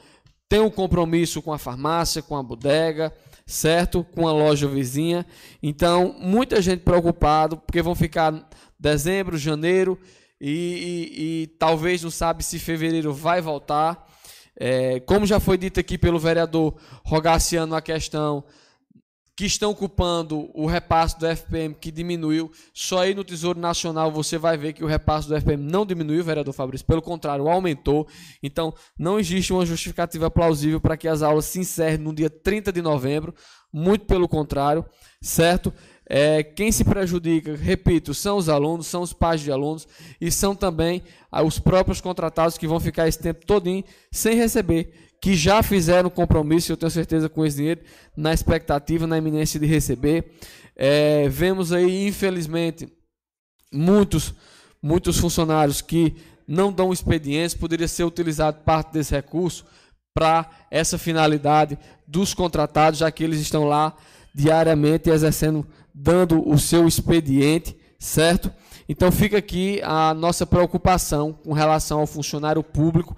tem 0.47 0.61
um 0.61 0.71
compromisso 0.71 1.41
com 1.41 1.53
a 1.53 1.59
farmácia, 1.59 2.23
com 2.23 2.37
a 2.37 2.43
bodega, 2.43 3.15
certo? 3.47 4.05
Com 4.15 4.29
a 4.29 4.33
loja 4.33 4.69
vizinha. 4.69 5.25
Então, 5.63 6.15
muita 6.19 6.61
gente 6.61 6.81
preocupado, 6.81 7.57
porque 7.57 7.81
vão 7.81 7.95
ficar 7.95 8.47
dezembro, 8.79 9.39
janeiro 9.39 9.99
e, 10.41 10.51
e, 10.51 11.43
e 11.43 11.47
talvez 11.59 12.03
não 12.03 12.11
sabe 12.11 12.43
se 12.43 12.59
fevereiro 12.59 13.13
vai 13.13 13.41
voltar. 13.41 14.07
É, 14.61 15.01
como 15.01 15.25
já 15.27 15.39
foi 15.39 15.57
dito 15.57 15.79
aqui 15.79 15.97
pelo 15.97 16.19
vereador 16.19 16.75
Rogaciano 17.05 17.75
a 17.77 17.81
questão 17.81 18.45
que 19.39 19.47
estão 19.47 19.71
ocupando 19.71 20.51
o 20.53 20.67
repasse 20.67 21.17
do 21.17 21.25
FPM 21.25 21.73
que 21.73 21.93
diminuiu, 21.93 22.51
só 22.75 23.03
aí 23.03 23.15
no 23.15 23.23
Tesouro 23.23 23.61
Nacional 23.61 24.11
você 24.11 24.37
vai 24.37 24.57
ver 24.57 24.73
que 24.73 24.83
o 24.83 24.87
repasse 24.89 25.29
do 25.29 25.37
FPM 25.37 25.63
não 25.63 25.87
diminuiu, 25.87 26.25
vereador 26.25 26.53
Fabrício, 26.53 26.85
pelo 26.85 27.01
contrário, 27.01 27.47
aumentou. 27.47 28.09
Então, 28.43 28.75
não 28.99 29.17
existe 29.17 29.53
uma 29.53 29.65
justificativa 29.65 30.29
plausível 30.29 30.81
para 30.81 30.97
que 30.97 31.07
as 31.07 31.23
aulas 31.23 31.45
se 31.45 31.61
encerrem 31.61 31.99
no 31.99 32.13
dia 32.13 32.29
30 32.29 32.73
de 32.73 32.83
novembro, 32.83 33.33
muito 33.73 34.07
pelo 34.07 34.27
contrário, 34.27 34.85
certo? 35.23 35.73
É, 36.11 36.43
quem 36.43 36.73
se 36.73 36.85
prejudica, 36.85 37.55
repito, 37.55 38.15
são 38.15 38.39
os 38.39 38.49
alunos, 38.49 38.87
são 38.87 39.03
os 39.03 39.13
pais 39.13 39.43
de 39.43 39.53
alunos 39.53 39.87
e 40.19 40.31
são 40.31 40.55
também 40.55 41.03
ah, 41.31 41.43
os 41.43 41.59
próprios 41.59 42.01
contratados 42.01 42.57
que 42.57 42.67
vão 42.67 42.81
ficar 42.81 43.07
esse 43.07 43.19
tempo 43.19 43.45
todinho 43.45 43.85
sem 44.11 44.35
receber, 44.35 44.91
que 45.21 45.35
já 45.35 45.63
fizeram 45.63 46.09
compromisso, 46.09 46.73
eu 46.73 46.77
tenho 46.79 46.91
certeza, 46.91 47.29
com 47.29 47.45
esse 47.45 47.59
dinheiro, 47.59 47.83
na 48.17 48.33
expectativa, 48.33 49.07
na 49.07 49.19
iminência 49.19 49.61
de 49.61 49.67
receber. 49.67 50.33
É, 50.75 51.29
vemos 51.29 51.73
aí, 51.73 52.07
infelizmente, 52.07 52.89
muitos, 53.71 54.33
muitos 54.83 55.19
funcionários 55.19 55.83
que 55.83 56.17
não 56.47 56.73
dão 56.73 56.91
expedientes, 56.91 57.55
poderia 57.55 57.87
ser 57.87 58.05
utilizado 58.05 58.61
parte 58.65 58.93
desse 58.93 59.15
recurso 59.15 59.67
para 60.15 60.49
essa 60.71 60.97
finalidade 60.97 61.79
dos 62.07 62.33
contratados, 62.33 63.01
já 63.01 63.11
que 63.11 63.23
eles 63.23 63.41
estão 63.41 63.65
lá 63.65 63.95
diariamente 64.35 65.11
exercendo 65.11 65.67
dando 66.01 66.49
o 66.49 66.59
seu 66.59 66.87
expediente, 66.87 67.77
certo? 67.99 68.53
Então 68.89 69.11
fica 69.11 69.37
aqui 69.37 69.81
a 69.83 70.15
nossa 70.15 70.47
preocupação 70.47 71.33
com 71.33 71.53
relação 71.53 72.01
ao 72.01 72.07
funcionário 72.07 72.63
público, 72.63 73.17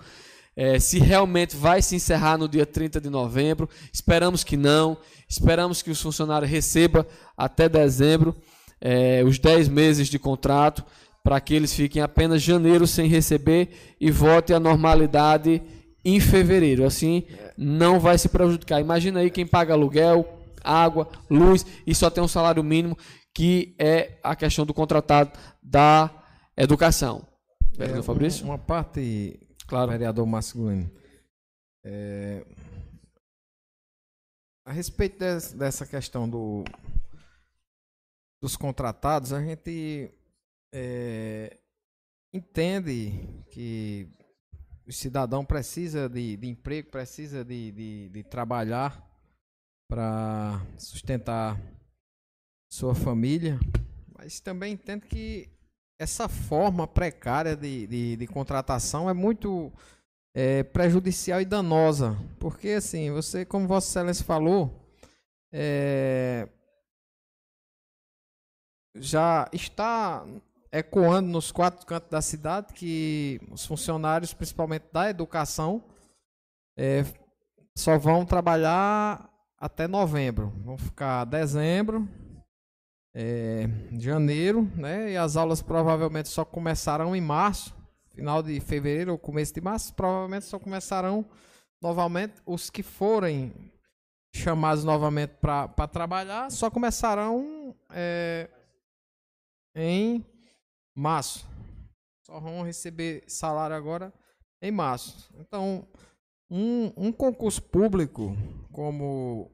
é, 0.56 0.78
se 0.78 0.98
realmente 0.98 1.56
vai 1.56 1.80
se 1.80 1.94
encerrar 1.94 2.36
no 2.38 2.48
dia 2.48 2.66
30 2.66 3.00
de 3.00 3.08
novembro. 3.08 3.68
Esperamos 3.92 4.42
que 4.42 4.56
não, 4.56 4.96
esperamos 5.28 5.80
que 5.82 5.90
os 5.90 6.00
funcionários 6.00 6.50
recebam 6.50 7.04
até 7.36 7.68
dezembro 7.68 8.34
é, 8.80 9.22
os 9.24 9.38
10 9.38 9.68
meses 9.68 10.08
de 10.08 10.18
contrato, 10.18 10.84
para 11.22 11.38
que 11.38 11.54
eles 11.54 11.74
fiquem 11.74 12.00
apenas 12.00 12.42
janeiro 12.42 12.86
sem 12.86 13.06
receber 13.06 13.68
e 14.00 14.10
volte 14.10 14.54
à 14.54 14.58
normalidade 14.58 15.62
em 16.02 16.18
fevereiro. 16.18 16.84
Assim 16.84 17.24
não 17.56 18.00
vai 18.00 18.16
se 18.16 18.28
prejudicar. 18.28 18.80
Imagina 18.80 19.20
aí 19.20 19.30
quem 19.30 19.46
paga 19.46 19.74
aluguel, 19.74 20.39
água, 20.62 21.10
luz 21.28 21.64
e 21.86 21.94
só 21.94 22.10
tem 22.10 22.22
um 22.22 22.28
salário 22.28 22.62
mínimo, 22.62 22.96
que 23.34 23.74
é 23.78 24.18
a 24.22 24.34
questão 24.34 24.66
do 24.66 24.74
contratado 24.74 25.38
da 25.62 26.10
educação. 26.56 27.26
Vereador 27.72 28.00
é, 28.00 28.02
Fabrício? 28.02 28.44
Uma 28.44 28.58
parte, 28.58 29.40
claro. 29.66 29.90
vereador 29.90 30.26
Masculino. 30.26 30.90
É, 31.84 32.44
a 34.64 34.72
respeito 34.72 35.18
des, 35.18 35.52
dessa 35.52 35.86
questão 35.86 36.28
do, 36.28 36.64
dos 38.42 38.56
contratados, 38.56 39.32
a 39.32 39.42
gente 39.42 40.12
é, 40.72 41.58
entende 42.32 43.44
que 43.50 44.08
o 44.86 44.92
cidadão 44.92 45.44
precisa 45.44 46.08
de, 46.08 46.36
de 46.36 46.48
emprego, 46.48 46.90
precisa 46.90 47.44
de, 47.44 47.72
de, 47.72 48.08
de 48.10 48.22
trabalhar 48.24 49.09
para 49.90 50.64
sustentar 50.78 51.60
sua 52.72 52.94
família, 52.94 53.58
mas 54.16 54.38
também 54.38 54.74
entendo 54.74 55.00
que 55.00 55.48
essa 55.98 56.28
forma 56.28 56.86
precária 56.86 57.56
de, 57.56 57.88
de, 57.88 58.16
de 58.16 58.26
contratação 58.28 59.10
é 59.10 59.12
muito 59.12 59.72
é, 60.32 60.62
prejudicial 60.62 61.40
e 61.40 61.44
danosa, 61.44 62.16
porque 62.38 62.68
assim, 62.68 63.10
você, 63.10 63.44
como 63.44 63.66
Vossa 63.66 63.88
Excelência 63.88 64.24
falou, 64.24 64.72
é, 65.52 66.48
já 68.94 69.48
está 69.52 70.24
ecoando 70.70 71.30
nos 71.30 71.50
quatro 71.50 71.84
cantos 71.84 72.10
da 72.10 72.22
cidade 72.22 72.72
que 72.74 73.40
os 73.50 73.66
funcionários, 73.66 74.32
principalmente 74.32 74.84
da 74.92 75.10
educação, 75.10 75.82
é, 76.78 77.04
só 77.76 77.98
vão 77.98 78.24
trabalhar 78.24 79.29
até 79.60 79.86
novembro. 79.86 80.52
Vão 80.64 80.78
ficar 80.78 81.24
dezembro, 81.26 82.08
é, 83.14 83.68
janeiro, 83.98 84.62
né? 84.74 85.12
E 85.12 85.16
as 85.16 85.36
aulas 85.36 85.60
provavelmente 85.60 86.28
só 86.30 86.44
começarão 86.44 87.14
em 87.14 87.20
março, 87.20 87.76
final 88.08 88.42
de 88.42 88.58
fevereiro 88.60 89.12
ou 89.12 89.18
começo 89.18 89.52
de 89.52 89.60
março, 89.60 89.94
provavelmente 89.94 90.46
só 90.46 90.58
começarão 90.58 91.24
novamente 91.82 92.34
os 92.46 92.70
que 92.70 92.82
forem 92.82 93.52
chamados 94.34 94.84
novamente 94.84 95.34
para 95.40 95.88
trabalhar, 95.88 96.50
só 96.50 96.70
começarão 96.70 97.74
é, 97.90 98.48
em 99.74 100.24
março. 100.94 101.46
Só 102.24 102.38
vão 102.38 102.62
receber 102.62 103.24
salário 103.26 103.74
agora 103.74 104.12
em 104.62 104.70
março. 104.70 105.28
Então, 105.38 105.86
um, 106.50 106.92
um 106.96 107.12
concurso 107.12 107.62
público, 107.62 108.36
como 108.72 109.50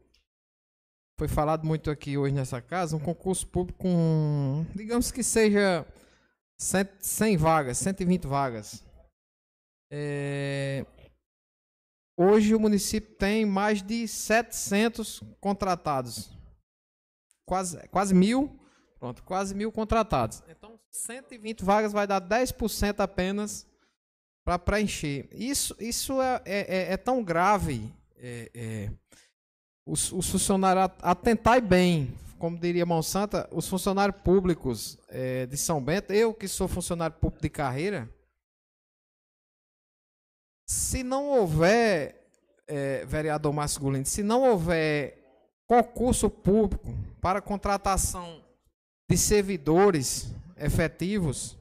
foi 1.18 1.28
falado 1.28 1.66
muito 1.66 1.90
aqui 1.90 2.16
hoje 2.16 2.34
nessa 2.34 2.60
casa, 2.60 2.96
um 2.96 3.00
concurso 3.00 3.46
público 3.46 3.78
com, 3.78 4.64
digamos 4.74 5.10
que 5.10 5.22
seja 5.22 5.86
100, 6.58 6.88
100 6.98 7.36
vagas, 7.36 7.78
120 7.78 8.26
vagas. 8.26 8.84
É, 9.90 10.84
hoje 12.16 12.54
o 12.54 12.60
município 12.60 13.14
tem 13.16 13.44
mais 13.44 13.82
de 13.82 14.08
700 14.08 15.22
contratados. 15.40 16.30
Quase, 17.46 17.86
quase 17.88 18.14
mil. 18.14 18.58
Pronto, 18.98 19.22
quase 19.22 19.54
mil 19.54 19.70
contratados. 19.70 20.42
Então, 20.48 20.80
120 20.90 21.62
vagas 21.62 21.92
vai 21.92 22.06
dar 22.06 22.20
10% 22.20 23.00
apenas 23.00 23.66
para 24.46 24.60
preencher. 24.60 25.28
Isso, 25.32 25.74
isso 25.80 26.22
é, 26.22 26.40
é, 26.44 26.76
é, 26.76 26.92
é 26.92 26.96
tão 26.96 27.24
grave. 27.24 27.92
É, 28.16 28.50
é 28.54 28.90
os, 29.84 30.12
os 30.12 30.30
funcionários 30.30 30.96
atentai 31.02 31.60
bem, 31.60 32.16
como 32.38 32.56
diria 32.56 32.86
Monsanta, 32.86 33.48
os 33.50 33.68
funcionários 33.68 34.20
públicos 34.22 34.98
é, 35.08 35.46
de 35.46 35.56
São 35.56 35.82
Bento, 35.82 36.12
eu 36.12 36.32
que 36.32 36.46
sou 36.46 36.68
funcionário 36.68 37.16
público 37.16 37.42
de 37.42 37.50
carreira, 37.50 38.08
se 40.68 41.02
não 41.02 41.26
houver, 41.26 42.24
vereador 43.06 43.52
masculino, 43.52 44.04
se 44.04 44.24
não 44.24 44.42
houver 44.42 45.24
concurso 45.68 46.28
público 46.28 46.92
para 47.20 47.40
contratação 47.40 48.44
de 49.08 49.16
servidores 49.16 50.32
efetivos, 50.56 51.56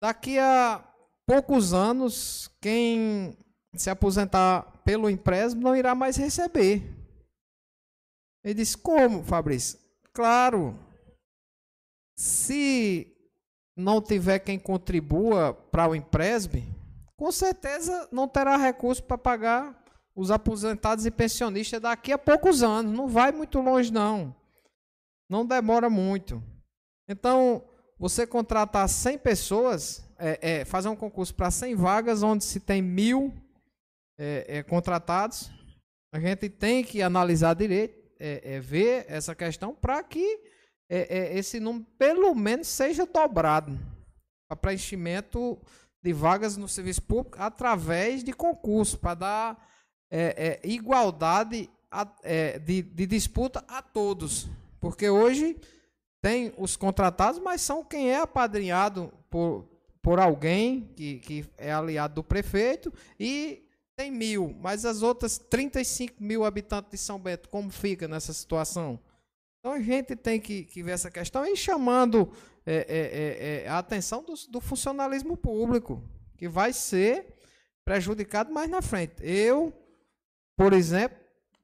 daqui 0.00 0.38
a 0.38 0.82
poucos 1.26 1.72
anos, 1.72 2.50
quem 2.60 3.36
se 3.74 3.90
aposentar 3.90 4.62
pelo 4.84 5.10
empréstimo 5.10 5.62
não 5.62 5.76
irá 5.76 5.94
mais 5.94 6.16
receber. 6.16 6.82
Ele 8.42 8.54
disse: 8.54 8.76
Como, 8.76 9.24
Fabrício? 9.24 9.78
Claro, 10.12 10.78
se 12.16 13.12
não 13.76 14.00
tiver 14.00 14.38
quem 14.38 14.58
contribua 14.58 15.54
para 15.54 15.88
o 15.88 15.94
empréstimo, 15.94 16.62
com 17.16 17.32
certeza 17.32 18.08
não 18.12 18.28
terá 18.28 18.56
recurso 18.56 19.02
para 19.02 19.18
pagar 19.18 19.84
os 20.14 20.30
aposentados 20.30 21.06
e 21.06 21.10
pensionistas 21.10 21.80
daqui 21.80 22.12
a 22.12 22.18
poucos 22.18 22.62
anos. 22.62 22.92
Não 22.92 23.08
vai 23.08 23.32
muito 23.32 23.60
longe, 23.60 23.92
não. 23.92 24.34
Não 25.28 25.44
demora 25.44 25.90
muito. 25.90 26.42
Então, 27.08 27.64
você 27.98 28.26
contratar 28.26 28.88
100 28.88 29.18
pessoas, 29.18 30.03
é, 30.18 30.60
é, 30.60 30.64
fazer 30.64 30.88
um 30.88 30.96
concurso 30.96 31.34
para 31.34 31.50
100 31.50 31.74
vagas, 31.74 32.22
onde 32.22 32.44
se 32.44 32.60
tem 32.60 32.80
mil 32.80 33.34
é, 34.18 34.58
é, 34.58 34.62
contratados, 34.62 35.50
a 36.12 36.20
gente 36.20 36.48
tem 36.48 36.84
que 36.84 37.02
analisar 37.02 37.54
direito, 37.54 37.98
é, 38.18 38.56
é 38.56 38.60
ver 38.60 39.04
essa 39.08 39.34
questão 39.34 39.74
para 39.74 40.02
que 40.02 40.52
esse 40.88 41.58
número 41.58 41.84
pelo 41.98 42.34
menos 42.34 42.68
seja 42.68 43.04
dobrado 43.04 43.76
para 44.46 44.56
preenchimento 44.56 45.58
de 46.00 46.12
vagas 46.12 46.56
no 46.56 46.68
serviço 46.68 47.02
público 47.02 47.38
através 47.40 48.22
de 48.22 48.32
concurso, 48.32 48.98
para 48.98 49.14
dar 49.14 49.68
igualdade 50.62 51.68
a, 51.90 52.04
de, 52.62 52.82
de 52.82 53.06
disputa 53.06 53.64
a 53.66 53.82
todos. 53.82 54.46
Porque 54.78 55.08
hoje 55.08 55.56
tem 56.22 56.54
os 56.56 56.76
contratados, 56.76 57.40
mas 57.40 57.62
são 57.62 57.82
quem 57.82 58.10
é 58.10 58.20
apadrinhado 58.20 59.12
por, 59.28 59.66
por 60.04 60.20
alguém 60.20 60.92
que, 60.94 61.18
que 61.20 61.46
é 61.56 61.72
aliado 61.72 62.16
do 62.16 62.22
prefeito 62.22 62.92
e 63.18 63.66
tem 63.96 64.10
mil, 64.10 64.54
mas 64.60 64.84
as 64.84 65.00
outras 65.00 65.38
35 65.38 66.22
mil 66.22 66.44
habitantes 66.44 66.90
de 66.90 66.98
São 66.98 67.18
Bento, 67.18 67.48
como 67.48 67.70
fica 67.70 68.06
nessa 68.06 68.34
situação? 68.34 69.00
Então 69.58 69.72
a 69.72 69.80
gente 69.80 70.14
tem 70.14 70.38
que, 70.38 70.64
que 70.64 70.82
ver 70.82 70.90
essa 70.90 71.10
questão 71.10 71.46
e 71.46 71.56
chamando 71.56 72.30
é, 72.66 72.74
é, 72.74 73.62
é, 73.62 73.64
é, 73.64 73.68
a 73.68 73.78
atenção 73.78 74.22
do, 74.22 74.34
do, 74.50 74.60
funcionalismo 74.60 75.38
público, 75.38 76.02
que 76.36 76.50
vai 76.50 76.74
ser 76.74 77.24
prejudicado 77.82 78.52
mais 78.52 78.68
na 78.68 78.82
frente. 78.82 79.14
Eu, 79.22 79.72
por 80.54 80.74
exemplo, 80.74 81.16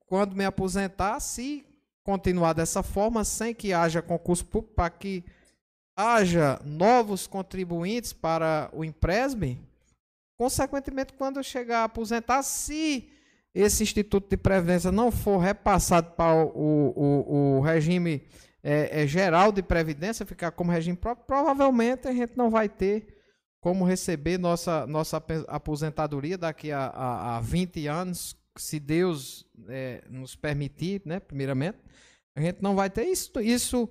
quando 0.07 0.35
me 0.35 0.47
aposentar, 0.47 1.21
se 1.21 1.63
continuar 2.03 2.55
dessa 2.55 2.83
forma, 2.83 3.23
sem 3.23 3.55
que 3.55 3.75
haja 3.75 4.01
concurso 4.01 4.47
público, 4.47 4.73
para 4.73 4.89
que 4.89 5.23
haja 6.01 6.61
novos 6.65 7.27
contribuintes 7.27 8.13
para 8.13 8.71
o 8.73 8.85
empréstimo, 8.85 9.59
Consequentemente, 10.41 11.13
quando 11.13 11.45
chegar 11.45 11.81
a 11.81 11.85
aposentar, 11.85 12.43
se 12.43 13.11
esse 13.55 13.83
Instituto 13.83 14.27
de 14.31 14.39
Previdência 14.39 14.91
não 14.91 15.13
for 15.13 15.37
repassado 15.37 16.13
para 16.13 16.33
o, 16.35 16.95
o, 16.97 17.59
o 17.59 17.61
regime 17.61 18.23
é, 18.65 19.03
é, 19.03 19.07
geral 19.07 19.53
de 19.53 19.63
Previdência, 19.63 20.25
ficar 20.25 20.51
como 20.53 20.73
regime 20.73 20.97
próprio, 20.97 21.27
provavelmente 21.27 22.09
a 22.09 22.13
gente 22.15 22.39
não 22.39 22.49
vai 22.49 22.71
ter 22.71 23.19
como 23.61 23.85
receber 23.85 24.39
nossa, 24.39 24.87
nossa 24.87 25.23
aposentadoria 25.47 26.39
daqui 26.39 26.73
a, 26.73 26.87
a, 26.87 27.37
a 27.37 27.41
20 27.43 27.87
anos, 27.87 28.35
se 28.57 28.81
Deus 28.81 29.47
é, 29.69 30.03
nos 30.09 30.35
permitir, 30.35 31.03
né, 31.05 31.21
primeiramente. 31.21 31.77
A 32.35 32.41
gente 32.41 32.63
não 32.63 32.75
vai 32.75 32.89
ter 32.89 33.05
isso. 33.05 33.31
Isso 33.41 33.91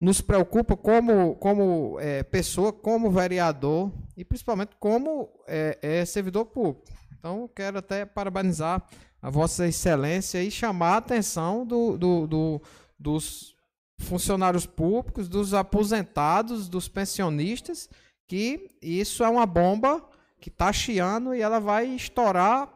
nos 0.00 0.20
preocupa 0.20 0.76
como, 0.76 1.34
como 1.36 1.98
é, 2.00 2.22
pessoa, 2.22 2.72
como 2.72 3.10
vereador 3.10 3.90
e 4.16 4.24
principalmente 4.24 4.76
como 4.78 5.28
é, 5.46 5.78
é, 5.80 6.04
servidor 6.04 6.46
público. 6.46 6.82
Então, 7.18 7.48
quero 7.54 7.78
até 7.78 8.04
parabenizar 8.04 8.84
a 9.20 9.30
Vossa 9.30 9.66
Excelência 9.66 10.42
e 10.42 10.50
chamar 10.50 10.94
a 10.94 10.96
atenção 10.98 11.66
do, 11.66 11.96
do, 11.96 12.26
do, 12.26 12.62
dos 12.98 13.56
funcionários 13.98 14.66
públicos, 14.66 15.28
dos 15.28 15.54
aposentados, 15.54 16.68
dos 16.68 16.88
pensionistas, 16.88 17.88
que 18.28 18.70
isso 18.82 19.24
é 19.24 19.28
uma 19.28 19.46
bomba 19.46 20.04
que 20.40 20.48
está 20.48 20.72
chiando 20.72 21.34
e 21.34 21.40
ela 21.40 21.58
vai 21.58 21.86
estourar, 21.86 22.72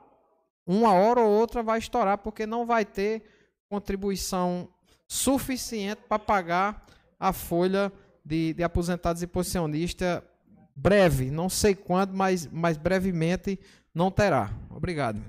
uma 0.67 0.93
hora 0.93 1.21
ou 1.21 1.31
outra 1.31 1.63
vai 1.63 1.79
estourar, 1.79 2.19
porque 2.19 2.47
não 2.47 2.65
vai 2.65 2.85
ter 2.85 3.23
contribuição 3.69 4.69
suficiente 5.07 6.03
para 6.09 6.19
pagar 6.19 6.87
a 7.21 7.35
folha 7.35 7.93
de, 8.25 8.55
de 8.55 8.63
aposentados 8.63 9.23
e 9.23 9.27
pensionistas 9.27 10.23
breve, 10.75 11.31
não 11.31 11.51
sei 11.51 11.75
quando, 11.75 12.15
mas, 12.15 12.47
mas 12.51 12.79
brevemente 12.79 13.61
não 13.95 14.11
terá. 14.11 14.51
Obrigado, 14.71 15.21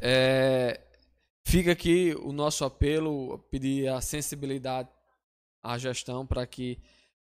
É, 0.00 0.80
fica 1.44 1.72
aqui 1.72 2.16
o 2.22 2.32
nosso 2.32 2.64
apelo, 2.64 3.38
pedir 3.50 3.88
a 3.88 4.00
sensibilidade 4.00 4.88
à 5.62 5.76
gestão 5.76 6.26
para 6.26 6.46
que 6.46 6.78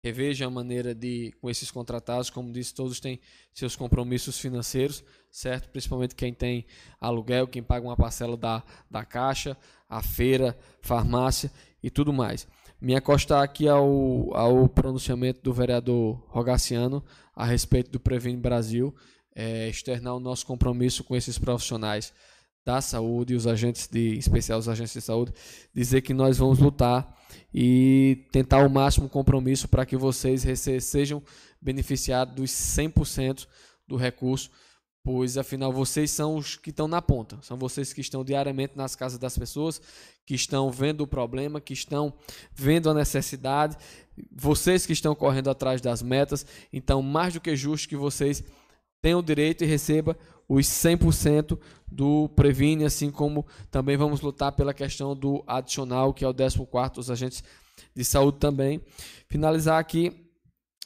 reveja 0.05 0.47
a 0.47 0.51
maneira 0.51 0.95
de, 0.95 1.33
com 1.41 1.49
esses 1.49 1.71
contratados, 1.71 2.29
como 2.29 2.53
disse, 2.53 2.75
todos 2.75 3.01
têm 3.01 3.19
seus 3.55 3.75
compromissos 3.75 4.39
financeiros, 4.39 5.03
certo? 5.31 5.71
Principalmente 5.71 6.15
quem 6.15 6.35
tem 6.35 6.67
aluguel, 7.01 7.49
quem 7.49 7.63
paga 7.63 7.87
uma 7.87 7.97
parcela 7.97 8.37
da, 8.37 8.63
da 8.91 9.05
caixa, 9.07 9.57
a 9.89 10.03
feira, 10.03 10.57
farmácia 10.83 11.51
e 11.83 11.89
tudo 11.91 12.13
mais 12.13 12.47
me 12.87 12.95
acostar 12.95 13.43
aqui 13.43 13.67
ao, 13.67 14.33
ao 14.33 14.69
pronunciamento 14.69 15.43
do 15.43 15.53
vereador 15.53 16.23
Rogaciano 16.29 17.05
a 17.35 17.45
respeito 17.45 17.91
do 17.91 17.99
Previne 17.99 18.37
Brasil, 18.37 18.95
é, 19.35 19.69
externar 19.69 20.15
o 20.15 20.21
nosso 20.21 20.47
compromisso 20.47 21.03
com 21.03 21.17
esses 21.17 21.37
profissionais 21.37 22.13
da 22.65 22.81
saúde 22.81 23.35
os 23.35 23.45
agentes 23.45 23.89
de, 23.89 24.15
em 24.15 24.19
especial 24.19 24.61
os 24.61 24.69
agentes 24.69 24.93
de 24.93 25.01
saúde, 25.01 25.33
dizer 25.75 26.03
que 26.03 26.15
nós 26.15 26.39
vamos 26.39 26.61
lutar 26.61 27.13
e 27.53 28.25
tentar 28.31 28.65
o 28.65 28.71
máximo 28.71 29.09
compromisso 29.09 29.67
para 29.67 29.85
que 29.85 29.97
vocês 29.97 30.45
sejam 30.81 31.21
beneficiados 31.61 32.37
dos 32.37 32.53
100% 32.53 33.49
do 33.85 33.97
recurso 33.97 34.49
pois 35.07 35.39
afinal 35.39 35.73
vocês 35.73 36.11
são 36.11 36.35
os 36.35 36.57
que 36.57 36.71
estão 36.71 36.89
na 36.89 37.01
ponta, 37.01 37.39
são 37.41 37.57
vocês 37.57 37.93
que 37.93 38.01
estão 38.01 38.25
diariamente 38.25 38.73
nas 38.75 38.97
casas 38.97 39.21
das 39.21 39.39
pessoas, 39.39 39.81
que 40.27 40.35
estão 40.35 40.69
vendo 40.69 41.03
o 41.03 41.07
problema, 41.07 41.61
que 41.61 41.73
estão 41.73 42.13
vendo 42.53 42.91
a 42.91 42.95
necessidade, 42.95 43.77
vocês 44.33 44.85
que 44.85 44.93
estão 44.93 45.15
correndo 45.15 45.49
atrás 45.49 45.81
das 45.81 46.03
metas, 46.03 46.45
então 46.73 47.03
mais 47.03 47.35
do 47.35 47.41
que 47.41 47.55
justo 47.55 47.89
que 47.89 47.95
vocês 47.95 48.43
tenham 49.01 49.21
o 49.21 49.23
direito 49.23 49.63
e 49.63 49.67
recebam 49.69 50.17
os 50.49 50.67
100% 50.67 51.57
do 51.87 52.29
Previne, 52.31 52.85
assim 52.85 53.09
como 53.09 53.47
também 53.71 53.97
vamos 53.97 54.21
lutar 54.21 54.51
pela 54.51 54.75
questão 54.75 55.15
do 55.15 55.45
adicional, 55.47 56.13
que 56.13 56.25
é 56.25 56.29
o 56.29 56.35
14 56.35 56.91
dos 56.93 57.13
agentes 57.13 57.45
de 57.95 58.05
saúde 58.05 58.39
também. 58.39 58.81
Finalizar 59.29 59.79
aqui 59.79 60.26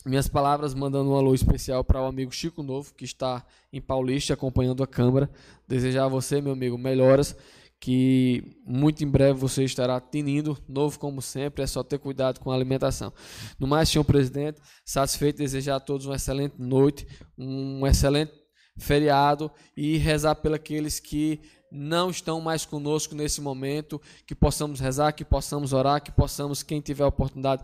minhas 0.05 0.29
palavras 0.29 0.75
mandando 0.75 1.11
um 1.11 1.15
alô 1.15 1.35
especial 1.35 1.85
para 1.85 2.01
o 2.01 2.07
amigo 2.07 2.33
Chico 2.33 2.63
Novo, 2.63 2.95
que 2.95 3.05
está 3.05 3.45
em 3.73 3.81
Paulista 3.81 4.35
acompanhando 4.35 4.83
a 4.83 4.87
Câmara. 4.87 5.31
Desejar 5.69 6.05
a 6.05 6.09
você, 6.09 6.41
meu 6.41 6.53
amigo, 6.53 6.79
melhoras, 6.79 7.37
que 7.79 8.57
muito 8.65 9.05
em 9.05 9.09
breve 9.09 9.39
você 9.39 9.65
estará 9.65 10.01
tinindo, 10.01 10.57
novo 10.69 10.99
como 10.99 11.21
sempre, 11.21 11.63
é 11.63 11.67
só 11.67 11.83
ter 11.83 11.99
cuidado 11.99 12.41
com 12.41 12.51
a 12.51 12.55
alimentação. 12.55 13.13
No 13.59 13.67
mais, 13.67 13.89
senhor 13.89 14.05
presidente, 14.05 14.61
satisfeito 14.85 15.39
desejar 15.39 15.77
a 15.77 15.81
todos 15.81 16.07
uma 16.07 16.17
excelente 16.17 16.55
noite, 16.59 17.07
um 17.37 17.87
excelente 17.87 18.33
feriado 18.77 19.51
e 19.77 19.97
rezar 19.99 20.35
pelos 20.37 21.01
que 21.01 21.41
não 21.71 22.11
estão 22.11 22.41
mais 22.41 22.67
conosco 22.67 23.15
nesse 23.15 23.41
momento, 23.41 24.01
que 24.27 24.35
possamos 24.35 24.81
rezar, 24.81 25.13
que 25.13 25.25
possamos 25.25 25.73
orar, 25.73 26.03
que 26.03 26.11
possamos, 26.11 26.63
quem 26.63 26.81
tiver 26.81 27.05
oportunidade, 27.05 27.63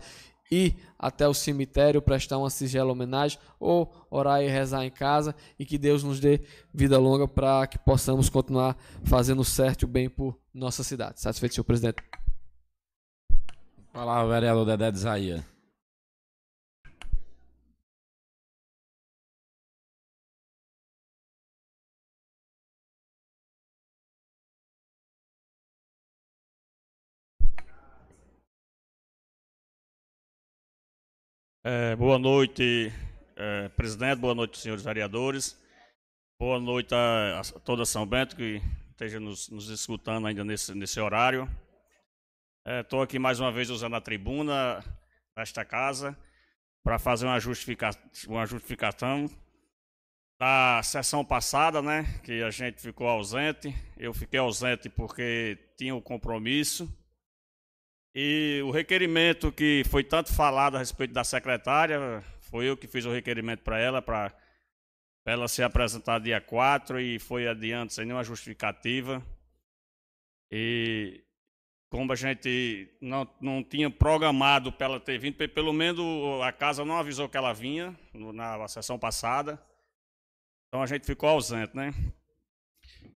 ir 0.49 0.75
até 0.97 1.27
o 1.27 1.33
cemitério 1.33 2.01
prestar 2.01 2.37
uma 2.37 2.49
sigela 2.49 2.91
homenagem 2.91 3.39
ou 3.59 3.93
orar 4.09 4.41
e 4.41 4.47
rezar 4.47 4.85
em 4.85 4.91
casa 4.91 5.35
e 5.57 5.65
que 5.65 5.77
Deus 5.77 6.03
nos 6.03 6.19
dê 6.19 6.41
vida 6.73 6.97
longa 6.97 7.27
para 7.27 7.67
que 7.67 7.77
possamos 7.77 8.29
continuar 8.29 8.77
fazendo 9.03 9.43
certo 9.43 9.83
e 9.83 9.85
o 9.85 9.87
bem 9.87 10.09
por 10.09 10.37
nossa 10.53 10.83
cidade. 10.83 11.21
Satisfeito, 11.21 11.55
senhor 11.55 11.65
presidente. 11.65 12.03
Palavra, 13.91 14.33
vereador 14.33 14.65
Dedé 14.65 14.91
de. 14.91 15.56
É, 31.69 31.97
boa 31.97 32.17
noite, 32.17 32.93
é, 33.35 33.67
presidente, 33.67 34.19
boa 34.19 34.33
noite, 34.33 34.57
senhores 34.57 34.85
vereadores. 34.85 35.61
Boa 36.39 36.61
noite 36.61 36.95
a, 36.95 37.41
a 37.41 37.59
toda 37.59 37.83
São 37.83 38.05
Bento 38.05 38.37
que 38.37 38.61
esteja 38.91 39.19
nos, 39.19 39.49
nos 39.49 39.67
escutando 39.67 40.27
ainda 40.27 40.45
nesse, 40.45 40.73
nesse 40.73 40.97
horário. 40.97 41.45
Estou 42.65 43.01
é, 43.01 43.03
aqui 43.03 43.19
mais 43.19 43.41
uma 43.41 43.51
vez 43.51 43.69
usando 43.69 43.97
a 43.97 43.99
tribuna 43.99 44.81
desta 45.35 45.65
casa 45.65 46.17
para 46.85 46.97
fazer 46.97 47.25
uma, 47.25 47.37
justifica, 47.37 47.89
uma 48.29 48.45
justificação 48.45 49.29
da 50.39 50.81
sessão 50.83 51.25
passada, 51.25 51.81
né, 51.81 52.05
que 52.23 52.41
a 52.43 52.49
gente 52.49 52.81
ficou 52.81 53.09
ausente. 53.09 53.75
Eu 53.97 54.13
fiquei 54.13 54.39
ausente 54.39 54.87
porque 54.87 55.59
tinha 55.77 55.93
o 55.93 56.01
compromisso 56.01 56.89
e 58.13 58.61
o 58.65 58.71
requerimento 58.71 59.51
que 59.51 59.83
foi 59.89 60.03
tanto 60.03 60.33
falado 60.33 60.75
a 60.75 60.79
respeito 60.79 61.13
da 61.13 61.23
secretária, 61.23 62.23
foi 62.41 62.65
eu 62.65 62.77
que 62.77 62.87
fiz 62.87 63.05
o 63.05 63.11
requerimento 63.11 63.61
para 63.61 63.79
ela, 63.79 64.01
para 64.01 64.33
ela 65.25 65.47
se 65.47 65.61
apresentar 65.61 66.19
dia 66.19 66.41
4 66.41 66.99
e 66.99 67.19
foi 67.19 67.47
adiante 67.47 67.93
sem 67.93 68.05
nenhuma 68.05 68.23
justificativa. 68.23 69.21
E 70.51 71.23
como 71.89 72.11
a 72.11 72.15
gente 72.15 72.89
não, 73.01 73.27
não 73.39 73.63
tinha 73.63 73.89
programado 73.89 74.71
para 74.71 74.85
ela 74.85 74.99
ter 74.99 75.17
vindo, 75.17 75.35
pelo 75.49 75.73
menos 75.73 76.01
a 76.43 76.51
casa 76.51 76.83
não 76.83 76.97
avisou 76.97 77.29
que 77.29 77.37
ela 77.37 77.53
vinha 77.53 77.97
na 78.13 78.67
sessão 78.67 78.97
passada. 78.97 79.61
Então 80.67 80.81
a 80.81 80.87
gente 80.87 81.05
ficou 81.05 81.29
ausente, 81.29 81.75
né? 81.75 81.93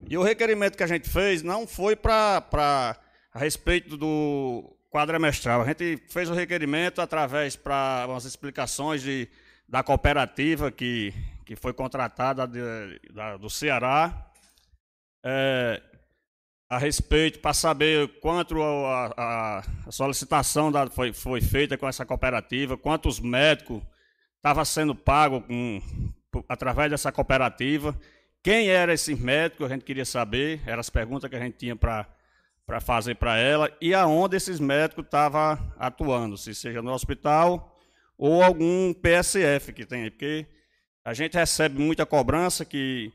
E 0.08 0.18
o 0.18 0.24
requerimento 0.24 0.78
que 0.78 0.84
a 0.84 0.88
gente 0.88 1.10
fez 1.10 1.42
não 1.42 1.68
foi 1.68 1.96
para 1.96 2.98
a 3.32 3.40
respeito 3.40 3.98
do 3.98 4.79
quadrimestral. 4.90 5.62
A 5.62 5.66
gente 5.66 5.98
fez 6.10 6.30
o 6.30 6.34
requerimento 6.34 7.02
através 7.02 7.56
para 7.56 8.06
umas 8.08 8.26
explicações 8.26 9.02
de, 9.02 9.28
da 9.68 9.84
cooperativa 9.84 10.72
que, 10.72 11.14
que 11.46 11.56
foi 11.56 11.74
contratada 11.74 12.48
de, 12.48 13.00
da, 13.14 13.38
do 13.38 13.50
Ceará. 13.50 14.32
É, 15.24 15.82
a 16.70 16.78
respeito 16.78 17.40
para 17.40 17.54
saber 17.54 18.20
quanto 18.20 18.62
a, 18.62 19.14
a, 19.18 19.64
a 19.88 19.92
solicitação 19.92 20.72
da, 20.72 20.88
foi, 20.88 21.12
foi 21.12 21.42
feita 21.42 21.78
com 21.78 21.88
essa 21.88 22.06
cooperativa, 22.06 22.78
quantos 22.78 23.20
médicos 23.20 23.82
estavam 24.36 24.64
sendo 24.64 24.94
pagos 24.94 25.44
com, 25.48 25.82
através 26.48 26.92
dessa 26.92 27.12
cooperativa, 27.12 27.98
quem 28.44 28.70
eram 28.70 28.94
esses 28.94 29.20
médicos, 29.20 29.66
a 29.66 29.74
gente 29.74 29.84
queria 29.84 30.06
saber, 30.06 30.62
eram 30.66 30.80
as 30.80 30.90
perguntas 30.90 31.30
que 31.30 31.36
a 31.36 31.40
gente 31.40 31.58
tinha 31.58 31.76
para 31.76 32.08
para 32.70 32.80
fazer 32.80 33.16
para 33.16 33.36
ela 33.36 33.76
e 33.82 33.96
aonde 33.96 34.38
esses 34.38 34.60
médicos 34.60 35.04
estavam 35.04 35.58
atuando, 35.80 36.38
se 36.38 36.54
seja 36.54 36.84
no 36.84 36.94
hospital 36.94 37.76
ou 38.16 38.44
algum 38.44 38.94
PSF 38.94 39.74
que 39.74 39.88
tem 39.88 40.08
porque 40.12 40.46
a 41.04 41.12
gente 41.12 41.34
recebe 41.34 41.82
muita 41.82 42.06
cobrança 42.06 42.64
que, 42.64 43.12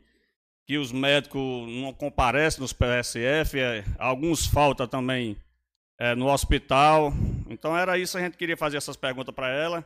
que 0.66 0.76
os 0.76 0.90
médicos 0.90 1.40
não 1.40 1.92
comparecem 1.92 2.60
nos 2.60 2.72
PSF, 2.72 3.60
é, 3.60 3.84
alguns 3.96 4.44
faltam 4.44 4.88
também 4.88 5.36
é, 6.00 6.16
no 6.16 6.32
hospital. 6.32 7.12
Então 7.48 7.78
era 7.78 7.96
isso, 7.96 8.18
a 8.18 8.20
gente 8.20 8.36
queria 8.36 8.56
fazer 8.56 8.78
essas 8.78 8.96
perguntas 8.96 9.32
para 9.32 9.50
ela. 9.50 9.84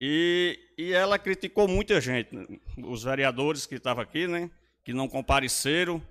E, 0.00 0.58
e 0.78 0.94
ela 0.94 1.18
criticou 1.18 1.68
muita 1.68 2.00
gente, 2.00 2.30
os 2.78 3.04
vereadores 3.04 3.66
que 3.66 3.74
estavam 3.74 4.02
aqui, 4.02 4.26
né, 4.26 4.50
que 4.82 4.94
não 4.94 5.06
compareceram 5.06 6.02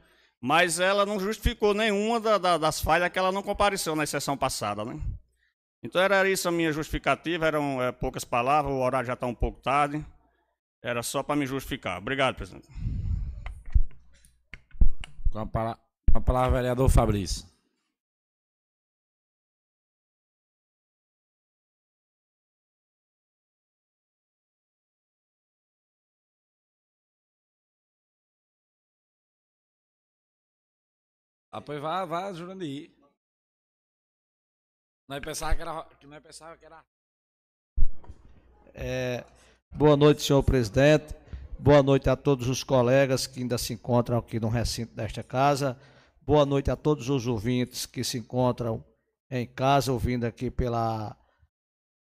mas 0.41 0.79
ela 0.79 1.05
não 1.05 1.19
justificou 1.19 1.73
nenhuma 1.73 2.19
da, 2.19 2.37
da, 2.37 2.57
das 2.57 2.79
falhas 2.81 3.09
que 3.09 3.19
ela 3.19 3.31
não 3.31 3.43
compareceu 3.43 3.95
na 3.95 4.05
sessão 4.05 4.37
passada. 4.37 4.85
Né? 4.85 4.99
Então 5.83 6.01
era 6.01 6.29
isso 6.29 6.47
a 6.47 6.51
minha 6.51 6.71
justificativa, 6.71 7.45
eram 7.45 7.81
é, 7.81 7.91
poucas 7.91 8.23
palavras, 8.23 8.73
o 8.73 8.79
horário 8.79 9.07
já 9.07 9.13
está 9.13 9.27
um 9.27 9.35
pouco 9.35 9.59
tarde. 9.61 10.03
Era 10.81 11.03
só 11.03 11.21
para 11.21 11.35
me 11.35 11.45
justificar. 11.45 11.97
Obrigado, 11.97 12.35
presidente. 12.35 12.67
Com 15.31 15.39
a, 15.39 15.45
com 15.45 16.17
a 16.17 16.21
palavra, 16.21 16.51
vereador 16.51 16.89
Fabrício. 16.89 17.48
Ah, 31.59 31.61
pois 31.61 31.81
vá, 31.81 32.05
vá, 32.05 32.31
Jurandir. 32.31 32.89
Nós 35.09 35.19
pensava 35.19 35.53
que 35.53 35.61
era. 35.61 35.85
Nós 36.05 36.23
pensava 36.23 36.55
que 36.55 36.65
era. 36.65 36.81
É, 38.73 39.25
boa 39.69 39.97
noite, 39.97 40.21
senhor 40.21 40.41
presidente. 40.41 41.13
Boa 41.59 41.83
noite 41.83 42.09
a 42.09 42.15
todos 42.15 42.47
os 42.47 42.63
colegas 42.63 43.27
que 43.27 43.41
ainda 43.41 43.57
se 43.57 43.73
encontram 43.73 44.19
aqui 44.19 44.39
no 44.39 44.47
recinto 44.47 44.95
desta 44.95 45.21
casa. 45.21 45.77
Boa 46.21 46.45
noite 46.45 46.71
a 46.71 46.77
todos 46.77 47.09
os 47.09 47.27
ouvintes 47.27 47.85
que 47.85 48.05
se 48.05 48.17
encontram 48.17 48.81
em 49.29 49.45
casa, 49.45 49.91
ouvindo 49.91 50.23
aqui 50.23 50.49
pela, 50.49 51.13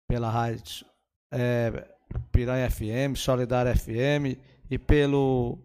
pela 0.07 0.29
rádio 0.29 0.85
é, 1.33 1.97
Piranha 2.31 2.71
FM, 2.71 3.17
Solidária 3.17 3.75
FM 3.75 4.39
e 4.71 4.79
pelo 4.79 5.59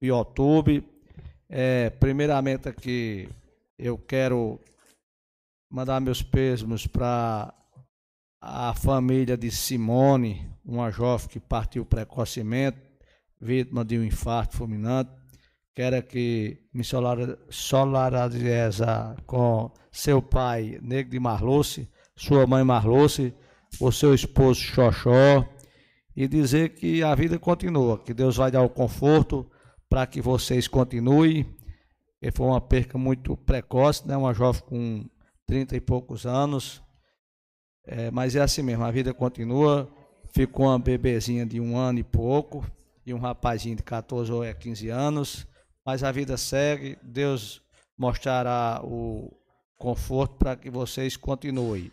YouTube. 0.00 0.99
É, 1.52 1.90
primeiramente 1.90 2.68
aqui 2.68 3.28
eu 3.76 3.98
quero 3.98 4.60
mandar 5.68 6.00
meus 6.00 6.22
pêsames 6.22 6.86
para 6.86 7.52
a 8.40 8.72
família 8.72 9.36
de 9.36 9.50
Simone, 9.50 10.48
uma 10.64 10.92
jovem 10.92 11.26
que 11.26 11.40
partiu 11.40 11.84
precocemente, 11.84 12.78
vítima 13.40 13.84
de 13.84 13.98
um 13.98 14.04
infarto 14.04 14.58
fulminante. 14.58 15.10
Quero 15.74 16.00
que 16.04 16.68
me 16.72 16.84
solidarize 16.84 18.84
com 19.26 19.72
seu 19.90 20.22
pai, 20.22 20.78
Negro 20.80 21.10
de 21.10 21.18
Marluce, 21.18 21.90
sua 22.14 22.46
mãe 22.46 22.62
Marluce, 22.62 23.34
o 23.80 23.90
seu 23.90 24.14
esposo 24.14 24.60
Xoxó, 24.60 25.44
e 26.14 26.28
dizer 26.28 26.76
que 26.76 27.02
a 27.02 27.12
vida 27.16 27.40
continua, 27.40 27.98
que 27.98 28.14
Deus 28.14 28.36
vai 28.36 28.52
dar 28.52 28.62
o 28.62 28.68
conforto 28.68 29.50
para 29.90 30.06
que 30.06 30.22
vocês 30.22 30.68
continuem. 30.68 31.44
E 32.22 32.30
foi 32.30 32.46
uma 32.46 32.60
perca 32.60 32.96
muito 32.96 33.36
precoce, 33.36 34.06
né? 34.06 34.16
uma 34.16 34.32
jovem 34.32 34.62
com 34.62 35.10
30 35.46 35.76
e 35.76 35.80
poucos 35.80 36.24
anos. 36.24 36.80
É, 37.84 38.10
mas 38.10 38.36
é 38.36 38.40
assim 38.40 38.62
mesmo, 38.62 38.84
a 38.84 38.90
vida 38.90 39.12
continua. 39.12 39.92
Ficou 40.32 40.66
uma 40.66 40.78
bebezinha 40.78 41.44
de 41.44 41.60
um 41.60 41.76
ano 41.76 41.98
e 41.98 42.04
pouco 42.04 42.64
e 43.04 43.12
um 43.12 43.18
rapazinho 43.18 43.76
de 43.76 43.82
14 43.82 44.30
ou 44.30 44.42
15 44.54 44.88
anos. 44.88 45.46
Mas 45.84 46.04
a 46.04 46.12
vida 46.12 46.36
segue, 46.36 46.96
Deus 47.02 47.60
mostrará 47.98 48.80
o 48.84 49.36
conforto 49.76 50.36
para 50.36 50.54
que 50.54 50.70
vocês 50.70 51.16
continuem. 51.16 51.90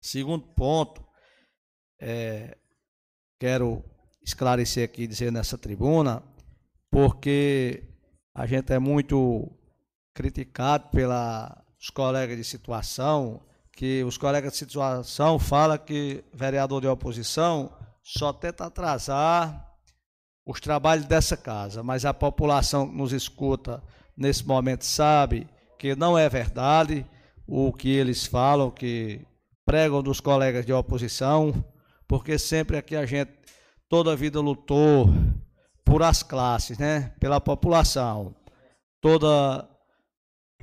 Segundo 0.00 0.46
ponto, 0.48 1.06
é, 2.00 2.56
quero 3.38 3.84
esclarecer 4.22 4.84
aqui, 4.84 5.06
dizer 5.06 5.30
nessa 5.30 5.56
tribuna, 5.56 6.22
porque 6.90 7.84
a 8.34 8.46
gente 8.46 8.72
é 8.72 8.78
muito 8.78 9.50
criticado 10.14 10.88
pelos 10.90 11.90
colegas 11.94 12.36
de 12.36 12.44
situação, 12.44 13.42
que 13.72 14.02
os 14.04 14.18
colegas 14.18 14.52
de 14.52 14.58
situação 14.58 15.38
falam 15.38 15.78
que 15.78 16.24
vereador 16.34 16.80
de 16.80 16.88
oposição 16.88 17.72
só 18.02 18.32
tenta 18.32 18.66
atrasar 18.66 19.68
os 20.44 20.60
trabalhos 20.60 21.04
dessa 21.04 21.36
casa, 21.36 21.82
mas 21.82 22.04
a 22.04 22.14
população 22.14 22.88
que 22.88 22.96
nos 22.96 23.12
escuta 23.12 23.82
nesse 24.16 24.46
momento 24.46 24.84
sabe 24.84 25.46
que 25.78 25.94
não 25.94 26.18
é 26.18 26.28
verdade 26.28 27.06
o 27.46 27.72
que 27.72 27.90
eles 27.90 28.26
falam, 28.26 28.70
que 28.70 29.20
pregam 29.64 30.02
dos 30.02 30.20
colegas 30.20 30.64
de 30.64 30.72
oposição, 30.72 31.64
porque 32.08 32.38
sempre 32.38 32.76
aqui 32.76 32.96
a 32.96 33.04
gente 33.04 33.30
toda 33.88 34.12
a 34.12 34.16
vida 34.16 34.40
lutou 34.40 35.08
por 35.88 36.02
as 36.02 36.22
classes, 36.22 36.76
né? 36.76 37.12
Pela 37.18 37.40
população. 37.40 38.34
Toda 39.00 39.66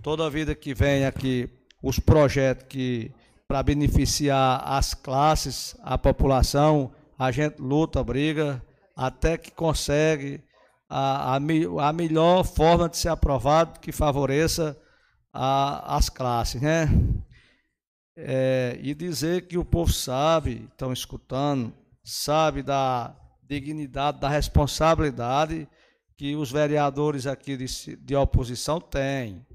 toda 0.04 0.30
vida 0.30 0.54
que 0.54 0.74
vem 0.74 1.04
aqui 1.04 1.50
os 1.82 2.00
projetos 2.00 2.68
que 2.70 3.12
para 3.48 3.64
beneficiar 3.64 4.62
as 4.64 4.94
classes, 4.94 5.76
a 5.82 5.98
população, 5.98 6.92
a 7.18 7.32
gente 7.32 7.60
luta, 7.60 8.04
briga 8.04 8.62
até 8.96 9.38
que 9.38 9.52
consegue 9.52 10.44
a, 10.88 11.34
a, 11.34 11.90
a 11.90 11.94
melhor 11.94 12.44
forma 12.44 12.88
de 12.88 12.98
ser 12.98 13.10
aprovado 13.10 13.80
que 13.80 13.92
favoreça 13.92 14.80
a, 15.34 15.98
as 15.98 16.08
classes, 16.08 16.62
né? 16.62 16.88
É, 18.16 18.80
e 18.82 18.94
dizer 18.94 19.48
que 19.48 19.58
o 19.58 19.66
povo 19.66 19.92
sabe, 19.92 20.68
estão 20.72 20.94
escutando, 20.94 21.74
sabe 22.04 22.62
da 22.62 23.14
dignidade, 23.48 24.20
da 24.20 24.30
responsabilidade 24.30 25.68
que 26.18 26.36
os 26.36 26.52
vereadores 26.52 27.28
aqui 27.28 27.58
de, 27.58 27.96
de 27.98 28.16
oposição 28.16 28.80
têm. 28.80 29.46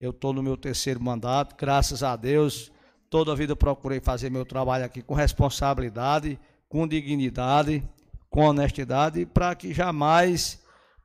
Eu 0.00 0.10
estou 0.10 0.32
no 0.32 0.42
meu 0.42 0.56
terceiro 0.56 1.00
mandato, 1.00 1.56
graças 1.56 2.02
a 2.02 2.14
Deus, 2.14 2.70
toda 3.10 3.32
a 3.32 3.34
vida 3.34 3.56
procurei 3.56 4.00
fazer 4.00 4.30
meu 4.30 4.44
trabalho 4.44 4.84
aqui 4.84 5.02
com 5.02 5.14
responsabilidade, 5.14 6.38
com 6.68 6.86
dignidade, 6.86 7.82
com 8.28 8.42
honestidade, 8.42 9.26
para 9.26 9.54
que 9.54 9.72
jamais 9.72 10.62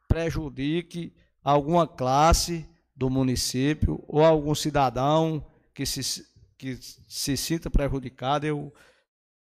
prejudique 0.07 1.13
alguma 1.43 1.87
classe 1.87 2.67
do 2.95 3.09
município 3.09 4.03
ou 4.07 4.25
algum 4.25 4.53
cidadão 4.53 5.45
que 5.73 5.85
se, 5.85 6.25
que 6.57 6.77
se 7.07 7.37
sinta 7.37 7.69
prejudicado, 7.69 8.45
eu 8.45 8.73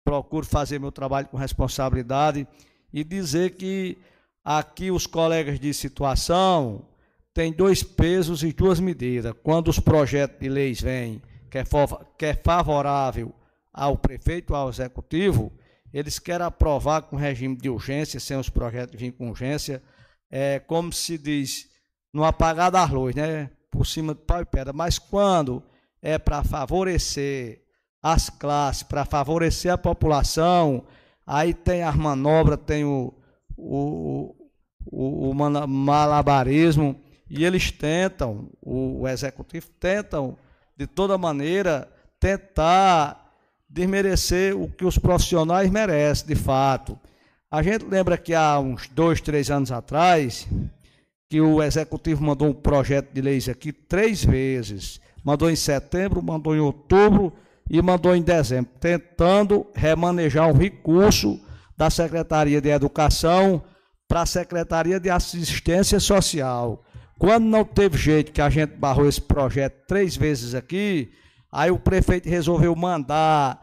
procuro 0.04 0.44
fazer 0.44 0.78
meu 0.78 0.92
trabalho 0.92 1.28
com 1.28 1.36
responsabilidade 1.36 2.46
e 2.92 3.04
dizer 3.04 3.50
que 3.56 3.98
aqui 4.44 4.90
os 4.90 5.06
colegas 5.06 5.58
de 5.60 5.72
situação 5.72 6.86
têm 7.32 7.52
dois 7.52 7.82
pesos 7.82 8.42
e 8.42 8.52
duas 8.52 8.80
medidas. 8.80 9.34
Quando 9.42 9.68
os 9.68 9.78
projetos 9.78 10.38
de 10.40 10.48
leis 10.48 10.80
vêm 10.80 11.22
que 11.50 11.58
é, 11.58 11.64
que 12.18 12.26
é 12.26 12.34
favorável 12.34 13.34
ao 13.72 13.96
prefeito, 13.96 14.54
ao 14.54 14.68
executivo, 14.68 15.52
eles 15.92 16.18
querem 16.18 16.46
aprovar 16.46 17.02
com 17.02 17.16
regime 17.16 17.56
de 17.56 17.68
urgência, 17.68 18.20
sem 18.20 18.36
os 18.36 18.48
projetos 18.48 18.98
virem 18.98 19.10
com 19.10 19.30
urgência, 19.30 19.82
é, 20.30 20.60
como 20.60 20.92
se 20.92 21.18
diz, 21.18 21.68
no 22.12 22.24
apagar 22.24 22.70
das 22.70 22.90
luzes, 22.90 23.16
né? 23.16 23.50
Por 23.70 23.86
cima 23.86 24.14
de 24.14 24.20
pau 24.20 24.40
e 24.40 24.44
pedra. 24.44 24.72
Mas 24.72 24.98
quando 24.98 25.62
é 26.00 26.18
para 26.18 26.42
favorecer 26.44 27.62
as 28.02 28.30
classes, 28.30 28.82
para 28.82 29.04
favorecer 29.04 29.72
a 29.72 29.78
população, 29.78 30.86
aí 31.30 31.54
tem 31.54 31.84
as 31.84 31.94
manobras, 31.94 32.58
tem 32.66 32.84
o, 32.84 33.14
o, 33.56 34.34
o, 34.84 35.30
o 35.30 35.34
malabarismo, 35.68 37.00
e 37.30 37.44
eles 37.44 37.70
tentam, 37.70 38.50
o, 38.60 39.02
o 39.02 39.08
executivo 39.08 39.68
tentam, 39.78 40.36
de 40.76 40.88
toda 40.88 41.16
maneira, 41.16 41.88
tentar 42.18 43.32
desmerecer 43.68 44.60
o 44.60 44.68
que 44.68 44.84
os 44.84 44.98
profissionais 44.98 45.70
merecem, 45.70 46.26
de 46.26 46.34
fato. 46.34 46.98
A 47.48 47.62
gente 47.62 47.84
lembra 47.84 48.18
que 48.18 48.34
há 48.34 48.58
uns 48.58 48.88
dois, 48.88 49.20
três 49.20 49.52
anos 49.52 49.70
atrás, 49.70 50.48
que 51.28 51.40
o 51.40 51.62
executivo 51.62 52.24
mandou 52.24 52.48
um 52.48 52.52
projeto 52.52 53.12
de 53.12 53.20
leis 53.20 53.48
aqui 53.48 53.72
três 53.72 54.24
vezes. 54.24 55.00
Mandou 55.22 55.48
em 55.48 55.54
setembro, 55.54 56.20
mandou 56.20 56.56
em 56.56 56.60
outubro 56.60 57.32
e 57.70 57.80
mandou 57.80 58.16
em 58.16 58.20
dezembro, 58.20 58.72
tentando 58.80 59.64
remanejar 59.72 60.48
um 60.48 60.58
recurso 60.58 61.40
da 61.76 61.88
Secretaria 61.88 62.60
de 62.60 62.68
Educação 62.68 63.62
para 64.08 64.22
a 64.22 64.26
Secretaria 64.26 64.98
de 64.98 65.08
Assistência 65.08 66.00
Social. 66.00 66.82
Quando 67.16 67.44
não 67.44 67.64
teve 67.64 67.96
jeito 67.96 68.32
que 68.32 68.42
a 68.42 68.50
gente 68.50 68.74
barrou 68.74 69.08
esse 69.08 69.20
projeto 69.20 69.86
três 69.86 70.16
vezes 70.16 70.52
aqui, 70.52 71.12
aí 71.52 71.70
o 71.70 71.78
prefeito 71.78 72.28
resolveu 72.28 72.74
mandar 72.74 73.60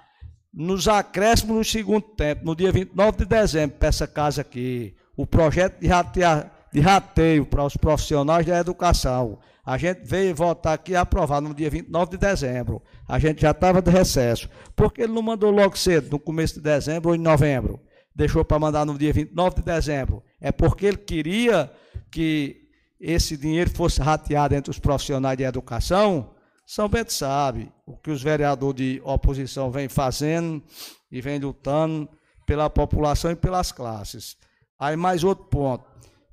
nos 0.53 0.87
acréscimos 0.87 1.57
no 1.57 1.65
segundo 1.65 2.03
tempo, 2.15 2.45
no 2.45 2.55
dia 2.55 2.71
29 2.71 3.17
de 3.17 3.25
dezembro, 3.25 3.77
para 3.77 3.89
essa 3.89 4.07
casa 4.07 4.39
aqui, 4.39 4.95
o 5.17 5.27
projeto 5.27 5.81
de 5.81 5.87
ratear 5.87 6.51
de 6.71 6.79
rateio 6.79 7.45
para 7.45 7.63
os 7.63 7.75
profissionais 7.75 8.45
da 8.45 8.59
educação. 8.59 9.39
A 9.67 9.77
gente 9.77 10.05
veio 10.05 10.33
votar 10.33 10.75
aqui 10.75 10.95
aprovar 10.95 11.41
no 11.41 11.53
dia 11.53 11.69
29 11.69 12.11
de 12.11 12.17
dezembro. 12.17 12.81
A 13.05 13.19
gente 13.19 13.41
já 13.41 13.51
estava 13.51 13.81
de 13.81 13.91
recesso. 13.91 14.49
Por 14.73 14.93
que 14.93 15.01
ele 15.01 15.11
não 15.11 15.21
mandou 15.21 15.51
logo 15.51 15.77
cedo, 15.77 16.09
no 16.09 16.17
começo 16.17 16.53
de 16.53 16.61
dezembro 16.61 17.09
ou 17.09 17.15
em 17.15 17.19
novembro? 17.19 17.77
Deixou 18.15 18.45
para 18.45 18.57
mandar 18.57 18.85
no 18.85 18.97
dia 18.97 19.11
29 19.11 19.57
de 19.57 19.63
dezembro. 19.63 20.23
É 20.39 20.53
porque 20.53 20.85
ele 20.85 20.95
queria 20.95 21.69
que 22.09 22.61
esse 22.97 23.35
dinheiro 23.35 23.69
fosse 23.69 23.99
rateado 23.99 24.55
entre 24.55 24.71
os 24.71 24.79
profissionais 24.79 25.37
de 25.37 25.43
educação. 25.43 26.33
São 26.65 26.87
Bento 26.87 27.11
sabe 27.11 27.69
o 27.85 27.97
que 27.97 28.09
os 28.09 28.23
vereadores 28.23 28.77
de 28.77 29.01
oposição 29.03 29.69
vêm 29.69 29.89
fazendo 29.89 30.63
e 31.11 31.19
vêm 31.19 31.39
lutando 31.39 32.07
pela 32.45 32.69
população 32.69 33.31
e 33.31 33.35
pelas 33.35 33.73
classes. 33.73 34.37
Aí 34.79 34.95
mais 34.95 35.25
outro 35.25 35.43
ponto. 35.43 35.83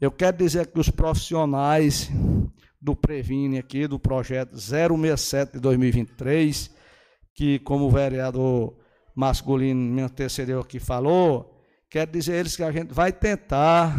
Eu 0.00 0.12
quero 0.12 0.36
dizer 0.36 0.68
que 0.68 0.78
os 0.78 0.88
profissionais 0.88 2.12
do 2.84 2.94
Previne 2.94 3.58
aqui, 3.58 3.86
do 3.86 3.98
projeto 3.98 4.58
067 4.58 5.54
de 5.54 5.58
2023, 5.58 6.70
que 7.34 7.58
como 7.60 7.86
o 7.86 7.90
vereador 7.90 8.76
masculino 9.14 9.80
me 9.80 10.02
antecedeu 10.02 10.60
aqui 10.60 10.78
falou, 10.78 11.58
quero 11.88 12.10
dizer 12.10 12.34
eles 12.34 12.54
que 12.54 12.62
a 12.62 12.70
gente 12.70 12.92
vai 12.92 13.10
tentar 13.10 13.96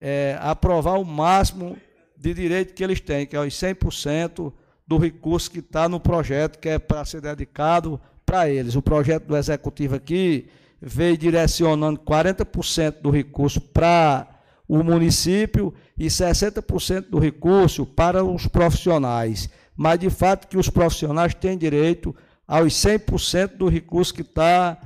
é, 0.00 0.36
aprovar 0.40 0.98
o 0.98 1.04
máximo 1.04 1.78
de 2.18 2.34
direito 2.34 2.74
que 2.74 2.82
eles 2.82 3.00
têm, 3.00 3.24
que 3.24 3.36
é 3.36 3.40
os 3.40 3.54
100% 3.54 4.52
do 4.84 4.98
recurso 4.98 5.48
que 5.48 5.60
está 5.60 5.88
no 5.88 6.00
projeto, 6.00 6.58
que 6.58 6.68
é 6.68 6.80
para 6.80 7.04
ser 7.04 7.20
dedicado 7.20 8.00
para 8.24 8.48
eles. 8.48 8.74
O 8.74 8.82
projeto 8.82 9.26
do 9.26 9.36
Executivo 9.36 9.94
aqui 9.94 10.48
veio 10.80 11.16
direcionando 11.16 12.00
40% 12.00 13.00
do 13.00 13.10
recurso 13.10 13.60
para 13.60 14.35
o 14.68 14.82
município 14.82 15.72
e 15.96 16.06
60% 16.06 17.08
do 17.10 17.18
recurso 17.18 17.86
para 17.86 18.24
os 18.24 18.46
profissionais. 18.46 19.48
Mas, 19.76 19.98
de 19.98 20.10
fato, 20.10 20.48
que 20.48 20.56
os 20.56 20.68
profissionais 20.68 21.34
têm 21.34 21.56
direito 21.56 22.14
aos 22.46 22.72
100% 22.74 23.56
do 23.56 23.68
recurso 23.68 24.14
que 24.14 24.22
está 24.22 24.78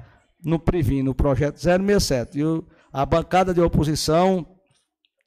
no 0.42 0.59
Privim, 0.59 1.02
no 1.02 1.15
projeto 1.15 1.59
067. 1.59 2.39
E 2.39 2.42
a 2.92 3.07
bancada 3.07 3.55
de 3.55 3.60
oposição 3.60 4.47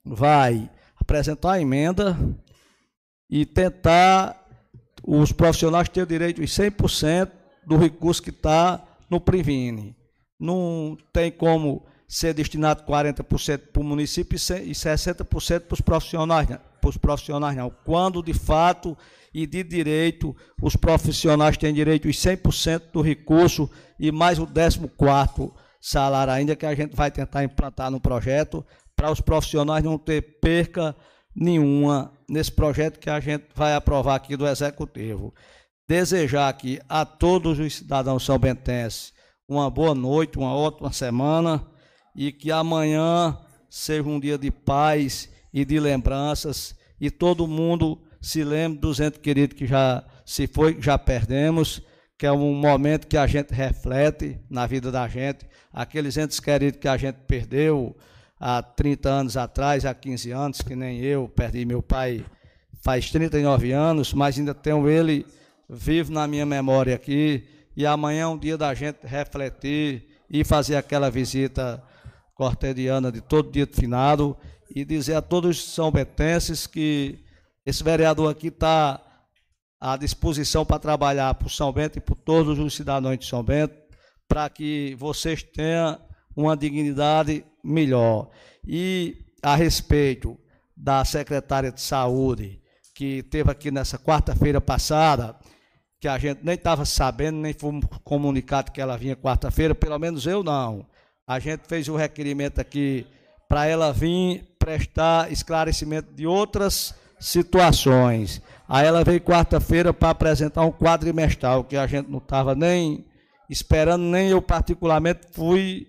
vai 0.03 0.69
apresentar 0.99 1.53
a 1.53 1.61
emenda 1.61 2.17
e 3.29 3.45
tentar 3.45 4.39
os 5.03 5.31
profissionais 5.31 5.89
terem 5.89 6.07
direito 6.07 6.41
aos 6.41 6.51
100% 6.51 7.31
do 7.65 7.77
recurso 7.77 8.21
que 8.21 8.29
está 8.29 8.83
no 9.09 9.19
Privine. 9.19 9.95
Não 10.39 10.97
tem 11.11 11.31
como 11.31 11.85
ser 12.13 12.31
destinado 12.31 12.83
40% 12.83 13.71
para 13.73 13.81
o 13.81 13.83
município 13.83 14.35
e 14.35 14.39
60% 14.71 15.61
para 15.61 15.73
os 15.73 15.81
profissionais, 15.81 16.47
para 16.47 16.89
os 16.89 16.95
profissionais 16.95 17.57
não. 17.57 17.71
Quando 17.83 18.21
de 18.21 18.35
fato 18.35 18.95
e 19.33 19.47
de 19.47 19.63
direito 19.63 20.35
os 20.61 20.75
profissionais 20.75 21.57
têm 21.57 21.73
direito 21.73 22.07
aos 22.07 22.15
100% 22.15 22.91
do 22.93 23.01
recurso 23.01 23.67
e 23.99 24.11
mais 24.11 24.37
o 24.37 24.45
14 24.45 25.51
salário 25.81 26.31
ainda 26.31 26.55
que 26.55 26.67
a 26.67 26.75
gente 26.75 26.95
vai 26.95 27.09
tentar 27.09 27.43
implantar 27.43 27.89
no 27.89 27.99
projeto 27.99 28.63
para 28.95 29.11
os 29.11 29.19
profissionais 29.19 29.83
não 29.83 29.97
ter 29.97 30.21
perca 30.39 30.95
nenhuma 31.35 32.13
nesse 32.29 32.51
projeto 32.51 32.99
que 32.99 33.09
a 33.09 33.19
gente 33.19 33.45
vai 33.55 33.73
aprovar 33.73 34.13
aqui 34.13 34.37
do 34.37 34.47
executivo. 34.47 35.33
Desejar 35.89 36.47
aqui 36.47 36.79
a 36.87 37.05
todos 37.05 37.57
os 37.57 37.73
cidadãos 37.73 38.23
são 38.23 38.37
bentenses 38.37 39.11
uma 39.49 39.67
boa 39.67 39.95
noite, 39.95 40.37
uma 40.37 40.53
ótima 40.53 40.93
semana 40.93 41.72
e 42.15 42.31
que 42.31 42.51
amanhã 42.51 43.37
seja 43.69 44.07
um 44.07 44.19
dia 44.19 44.37
de 44.37 44.51
paz 44.51 45.29
e 45.53 45.65
de 45.65 45.79
lembranças 45.79 46.75
e 46.99 47.09
todo 47.09 47.47
mundo 47.47 48.01
se 48.21 48.43
lembre 48.43 48.79
dos 48.79 48.99
entes 48.99 49.19
queridos 49.19 49.57
que 49.57 49.65
já 49.65 50.03
se 50.25 50.47
foi, 50.47 50.81
já 50.81 50.97
perdemos, 50.97 51.81
que 52.17 52.25
é 52.25 52.31
um 52.31 52.53
momento 52.53 53.07
que 53.07 53.17
a 53.17 53.27
gente 53.27 53.53
reflete 53.53 54.39
na 54.49 54.65
vida 54.65 54.91
da 54.91 55.07
gente, 55.07 55.45
aqueles 55.71 56.15
entes 56.15 56.39
queridos 56.39 56.79
que 56.79 56.87
a 56.87 56.95
gente 56.95 57.17
perdeu, 57.27 57.95
há 58.39 58.61
30 58.61 59.09
anos 59.09 59.37
atrás, 59.37 59.85
há 59.85 59.93
15 59.93 60.31
anos, 60.31 60.61
que 60.61 60.75
nem 60.75 60.99
eu, 60.99 61.27
perdi 61.27 61.65
meu 61.65 61.81
pai 61.81 62.25
faz 62.81 63.09
39 63.09 63.71
anos, 63.71 64.13
mas 64.13 64.37
ainda 64.37 64.53
tenho 64.53 64.89
ele 64.89 65.25
vivo 65.69 66.11
na 66.11 66.27
minha 66.27 66.45
memória 66.45 66.93
aqui. 66.93 67.45
E 67.75 67.85
amanhã 67.85 68.23
é 68.23 68.27
um 68.27 68.37
dia 68.37 68.57
da 68.57 68.73
gente 68.73 69.07
refletir 69.07 70.05
e 70.29 70.43
fazer 70.43 70.75
aquela 70.75 71.09
visita 71.09 71.81
cortediana 72.43 73.09
de 73.09 73.21
todo 73.21 73.49
dia 73.49 73.65
de 73.65 73.73
finado 73.73 74.35
e 74.75 74.83
dizer 74.83 75.15
a 75.15 75.21
todos 75.21 75.57
os 75.57 75.73
são 75.73 75.89
betenses 75.89 76.67
que 76.67 77.19
esse 77.65 77.81
vereador 77.81 78.29
aqui 78.29 78.47
está 78.47 79.01
à 79.79 79.95
disposição 79.95 80.65
para 80.65 80.77
trabalhar 80.77 81.33
por 81.35 81.49
São 81.49 81.71
Bento 81.71 81.97
e 81.97 82.01
por 82.01 82.15
todos 82.15 82.59
os 82.59 82.73
cidadãos 82.73 83.17
de 83.17 83.25
São 83.25 83.41
Bento, 83.41 83.73
para 84.27 84.49
que 84.49 84.93
vocês 84.99 85.41
tenham 85.41 85.97
uma 86.35 86.57
dignidade 86.57 87.45
melhor. 87.63 88.29
E 88.67 89.15
a 89.41 89.55
respeito 89.55 90.37
da 90.75 91.05
secretária 91.05 91.71
de 91.71 91.79
saúde, 91.79 92.61
que 92.93 93.23
teve 93.23 93.51
aqui 93.51 93.71
nessa 93.71 93.97
quarta-feira 93.97 94.59
passada, 94.59 95.33
que 95.97 96.09
a 96.09 96.17
gente 96.17 96.43
nem 96.43 96.55
estava 96.55 96.83
sabendo, 96.83 97.37
nem 97.37 97.53
foi 97.53 97.79
comunicado 98.03 98.71
que 98.71 98.81
ela 98.81 98.97
vinha 98.97 99.15
quarta-feira, 99.15 99.73
pelo 99.73 99.97
menos 99.97 100.27
eu 100.27 100.43
não. 100.43 100.85
A 101.27 101.39
gente 101.39 101.67
fez 101.67 101.87
o 101.87 101.95
requerimento 101.95 102.59
aqui 102.59 103.07
para 103.47 103.65
ela 103.65 103.93
vir 103.93 104.45
prestar 104.59 105.31
esclarecimento 105.31 106.13
de 106.13 106.27
outras 106.27 106.93
situações. 107.19 108.41
Aí 108.67 108.85
ela 108.85 109.03
veio 109.03 109.21
quarta-feira 109.21 109.93
para 109.93 110.09
apresentar 110.09 110.65
um 110.65 110.71
quadrimestral, 110.71 111.63
que 111.63 111.77
a 111.77 111.87
gente 111.87 112.09
não 112.09 112.17
estava 112.17 112.55
nem 112.55 113.05
esperando, 113.49 114.03
nem 114.03 114.29
eu 114.29 114.41
particularmente 114.41 115.27
fui, 115.31 115.87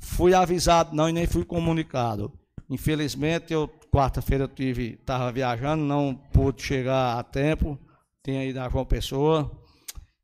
fui 0.00 0.34
avisado, 0.34 0.94
não, 0.94 1.08
e 1.08 1.12
nem 1.12 1.26
fui 1.26 1.44
comunicado. 1.44 2.32
Infelizmente, 2.70 3.52
eu 3.52 3.68
quarta-feira 3.90 4.44
eu 4.44 4.48
tive, 4.48 4.98
estava 5.00 5.32
viajando, 5.32 5.82
não 5.82 6.14
pude 6.14 6.62
chegar 6.62 7.18
a 7.18 7.22
tempo, 7.22 7.78
tinha 8.22 8.44
ido 8.44 8.60
a 8.60 8.68
João 8.68 8.84
Pessoa, 8.84 9.50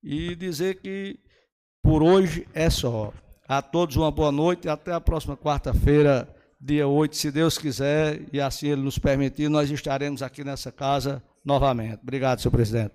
e 0.03 0.35
dizer 0.37 0.81
que 0.81 1.19
por 1.83 2.03
hoje 2.03 2.47
é 2.55 2.69
só. 2.69 3.13
A 3.47 3.61
todos 3.61 3.95
uma 3.97 4.11
boa 4.11 4.33
noite 4.33 4.67
e 4.67 4.71
até 4.71 4.91
a 4.93 5.01
próxima 5.01 5.37
quarta-feira 5.37 6.27
dia 6.59 6.89
8, 6.89 7.15
se 7.15 7.31
Deus 7.31 7.59
quiser, 7.59 8.23
e 8.33 8.41
assim 8.41 8.69
Ele 8.69 8.81
nos 8.81 8.99
permitir, 8.99 9.51
nós 9.51 9.71
estaremos 9.71 10.23
aqui 10.23 10.43
nessa 10.43 10.73
casa 10.73 11.23
novamente. 11.45 12.01
Obrigado, 12.03 12.41
senhor 12.41 12.53
presidente. 12.53 12.95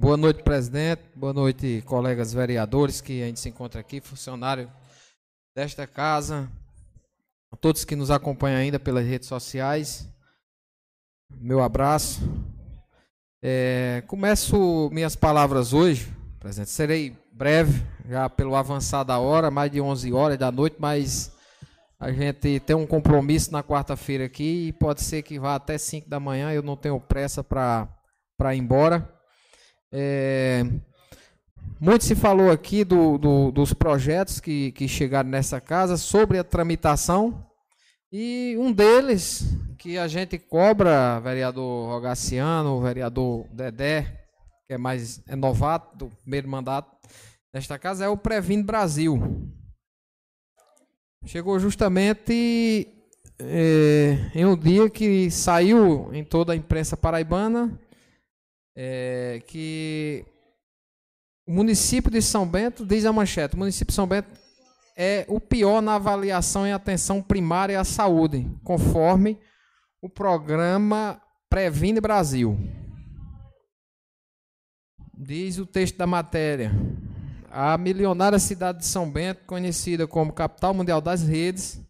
Boa 0.00 0.16
noite, 0.16 0.42
presidente. 0.42 1.02
Boa 1.14 1.32
noite, 1.32 1.84
colegas 1.86 2.32
vereadores 2.32 3.00
que 3.00 3.22
a 3.22 3.26
gente 3.26 3.38
se 3.38 3.48
encontra 3.48 3.80
aqui, 3.80 4.00
funcionário 4.00 4.68
desta 5.54 5.86
casa, 5.86 6.50
a 7.52 7.56
todos 7.56 7.84
que 7.84 7.96
nos 7.96 8.10
acompanham 8.10 8.58
ainda 8.58 8.78
pelas 8.78 9.04
redes 9.04 9.28
sociais, 9.28 10.08
meu 11.30 11.60
abraço. 11.60 12.20
É, 13.42 14.02
começo 14.06 14.90
minhas 14.92 15.16
palavras 15.16 15.72
hoje, 15.72 16.12
presidente. 16.38 16.70
Serei 16.70 17.16
breve, 17.32 17.82
já 18.08 18.28
pelo 18.28 18.54
avançar 18.54 19.02
da 19.02 19.18
hora, 19.18 19.50
mais 19.50 19.70
de 19.70 19.80
11 19.80 20.12
horas 20.12 20.38
da 20.38 20.52
noite, 20.52 20.76
mas 20.78 21.32
a 21.98 22.12
gente 22.12 22.60
tem 22.60 22.76
um 22.76 22.86
compromisso 22.86 23.52
na 23.52 23.62
quarta-feira 23.62 24.24
aqui 24.26 24.68
e 24.68 24.72
pode 24.72 25.02
ser 25.02 25.22
que 25.22 25.38
vá 25.38 25.54
até 25.54 25.76
5 25.76 26.08
da 26.08 26.20
manhã. 26.20 26.52
Eu 26.52 26.62
não 26.62 26.76
tenho 26.76 27.00
pressa 27.00 27.42
para 27.42 28.54
ir 28.54 28.58
embora. 28.58 29.08
É, 29.92 30.64
muito 31.80 32.04
se 32.04 32.14
falou 32.14 32.50
aqui 32.50 32.84
do, 32.84 33.16
do, 33.16 33.50
dos 33.50 33.72
projetos 33.72 34.38
que, 34.40 34.72
que 34.72 34.86
chegaram 34.86 35.30
nessa 35.30 35.60
casa 35.60 35.96
sobre 35.96 36.38
a 36.38 36.44
tramitação. 36.44 37.46
E 38.12 38.56
um 38.58 38.72
deles, 38.72 39.44
que 39.78 39.96
a 39.96 40.08
gente 40.08 40.38
cobra, 40.38 41.20
vereador 41.20 41.88
Rogaciano, 41.88 42.80
vereador 42.82 43.46
Dedé, 43.52 44.26
que 44.66 44.74
é 44.74 44.78
mais 44.78 45.22
é 45.26 45.34
novato 45.34 45.96
do 45.96 46.10
primeiro 46.22 46.48
mandato 46.48 46.90
desta 47.54 47.78
casa, 47.78 48.04
é 48.04 48.08
o 48.08 48.16
Previne 48.16 48.62
Brasil. 48.62 49.48
Chegou 51.24 51.58
justamente 51.58 52.88
é, 53.38 54.30
em 54.34 54.44
um 54.44 54.56
dia 54.56 54.90
que 54.90 55.30
saiu 55.30 56.10
em 56.12 56.24
toda 56.24 56.52
a 56.52 56.56
imprensa 56.56 56.96
paraibana 56.96 57.78
é, 58.76 59.42
que 59.46 60.24
o 61.50 61.52
município 61.52 62.12
de 62.12 62.22
São 62.22 62.46
Bento, 62.46 62.86
diz 62.86 63.04
a 63.04 63.12
manchete, 63.12 63.56
o 63.56 63.58
município 63.58 63.90
de 63.90 63.96
São 63.96 64.06
Bento 64.06 64.28
é 64.96 65.26
o 65.26 65.40
pior 65.40 65.82
na 65.82 65.96
avaliação 65.96 66.64
em 66.64 66.72
atenção 66.72 67.20
primária 67.20 67.80
à 67.80 67.82
saúde, 67.82 68.48
conforme 68.62 69.36
o 70.00 70.08
programa 70.08 71.20
Previne 71.48 72.00
Brasil. 72.00 72.56
Diz 75.12 75.58
o 75.58 75.66
texto 75.66 75.96
da 75.96 76.06
matéria. 76.06 76.70
A 77.50 77.76
milionária 77.76 78.38
cidade 78.38 78.78
de 78.78 78.86
São 78.86 79.10
Bento, 79.10 79.44
conhecida 79.44 80.06
como 80.06 80.32
capital 80.32 80.72
mundial 80.72 81.00
das 81.00 81.20
redes, 81.20 81.80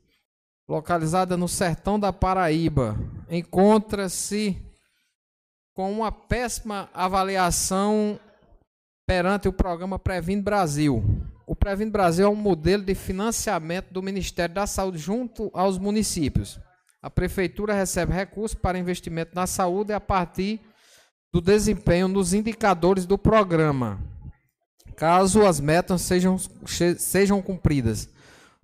localizada 0.67 1.37
no 1.37 1.47
sertão 1.47 2.01
da 2.01 2.11
Paraíba, 2.15 2.99
encontra-se 3.29 4.57
com 5.75 5.93
uma 5.93 6.11
péssima 6.11 6.89
avaliação 6.95 8.19
perante 9.11 9.49
o 9.49 9.53
programa 9.53 9.99
Previne 9.99 10.41
Brasil. 10.41 11.03
O 11.45 11.57
Previne 11.57 11.91
Brasil 11.91 12.27
é 12.27 12.29
um 12.29 12.37
modelo 12.37 12.85
de 12.85 12.95
financiamento 12.95 13.93
do 13.93 14.01
Ministério 14.01 14.55
da 14.55 14.69
Saúde 14.69 14.99
junto 14.99 15.51
aos 15.53 15.79
municípios. 15.79 16.61
A 17.03 17.11
prefeitura 17.11 17.75
recebe 17.75 18.13
recursos 18.13 18.57
para 18.57 18.79
investimento 18.79 19.33
na 19.35 19.49
saúde 19.49 19.93
a 19.93 19.99
partir 19.99 20.61
do 21.33 21.41
desempenho 21.41 22.07
nos 22.07 22.33
indicadores 22.33 23.05
do 23.05 23.19
programa, 23.19 23.99
caso 24.95 25.45
as 25.45 25.59
metas 25.59 26.03
sejam, 26.03 26.39
sejam 26.97 27.43
cumpridas. 27.43 28.09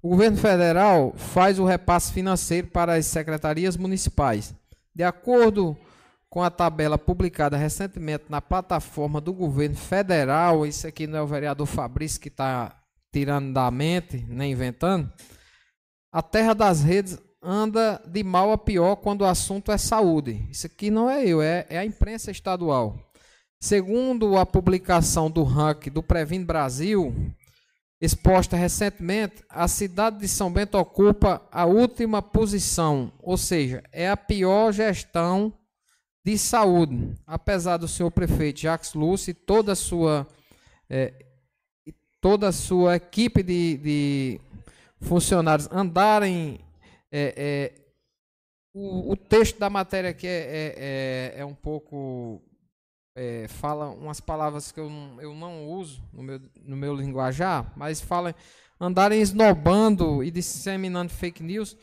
O 0.01 0.11
governo 0.11 0.37
federal 0.37 1.13
faz 1.17 1.59
o 1.59 1.65
repasse 1.65 2.13
financeiro 2.13 2.69
para 2.69 2.95
as 2.95 3.07
secretarias 3.07 3.77
municipais. 3.77 4.55
De 4.95 5.03
acordo 5.03 5.77
com 6.29 6.43
a 6.43 6.51
tabela 6.51 6.99
publicada 6.99 7.57
recentemente 7.57 8.25
na 8.29 8.41
plataforma 8.41 9.21
do 9.21 9.33
governo 9.33 9.77
federal, 9.77 10.67
isso 10.67 10.87
aqui 10.87 11.07
não 11.07 11.19
é 11.19 11.23
o 11.23 11.27
vereador 11.27 11.67
Fabrício 11.67 12.21
que 12.21 12.29
está 12.29 12.77
tirando 13.13 13.53
da 13.53 13.71
mente, 13.71 14.25
nem 14.29 14.53
inventando, 14.53 15.11
a 16.13 16.23
terra 16.23 16.55
das 16.55 16.83
redes 16.83 17.19
anda 17.43 18.03
de 18.07 18.25
mal 18.25 18.51
a 18.53 18.59
pior 18.59 18.97
quando 18.97 19.21
o 19.21 19.27
assunto 19.27 19.71
é 19.71 19.79
saúde. 19.79 20.47
Isso 20.51 20.67
aqui 20.67 20.91
não 20.91 21.09
é 21.09 21.25
eu, 21.25 21.41
é, 21.41 21.67
é 21.71 21.79
a 21.79 21.85
imprensa 21.85 22.31
estadual. 22.31 22.99
Segundo 23.61 24.37
a 24.37 24.45
publicação 24.45 25.31
do 25.31 25.43
ranking 25.43 25.91
do 25.91 26.03
Previne 26.03 26.45
Brasil, 26.45 27.15
exposta 28.01 28.57
recentemente, 28.57 29.43
a 29.49 29.67
cidade 29.67 30.19
de 30.19 30.29
São 30.29 30.53
Bento 30.53 30.77
ocupa 30.77 31.41
a 31.51 31.65
última 31.65 32.21
posição, 32.21 33.13
ou 33.23 33.37
seja, 33.37 33.83
é 33.93 34.09
a 34.09 34.17
pior 34.17 34.73
gestão 34.73 35.53
de 36.27 36.37
saúde, 36.37 37.15
apesar 37.25 37.77
do 37.77 37.87
senhor 37.87 38.11
prefeito 38.11 38.59
Jacques 38.59 38.95
Lúcio 38.95 39.31
e 39.31 39.35
toda 39.35 39.71
a 39.71 39.77
sua, 39.77 40.27
é, 40.91 41.15
toda 42.21 42.49
a 42.49 42.53
sua 42.53 42.97
equipe 42.97 43.45
de, 43.45 43.77
de 43.77 44.41
funcionários 45.01 45.69
andarem. 45.71 46.59
É, 47.13 47.33
é, 47.37 47.73
o, 48.75 49.13
o, 49.13 49.17
texto 49.17 49.61
da 49.61 49.71
matéria 49.71 50.11
aqui 50.11 50.27
é, 50.27 50.33
é, 50.33 50.75
é, 51.37 51.41
é 51.43 51.45
um 51.45 51.55
pouco. 51.55 52.43
É, 53.15 53.47
fala 53.47 53.89
umas 53.91 54.21
palavras 54.21 54.73
que 54.73 54.81
eu 54.81 54.91
não, 54.91 55.23
eu 55.23 55.33
não 55.33 55.69
uso 55.69 56.03
no 56.13 56.25
meu, 56.25 56.41
no 56.61 56.77
meu 56.77 56.95
linguajar, 56.97 57.73
mas 57.77 58.01
fala 58.01 58.35
andarem 58.81 59.21
esnobando 59.21 60.25
e 60.25 60.33
disseminando 60.33 61.13
fake 61.13 61.41
news 61.41 61.77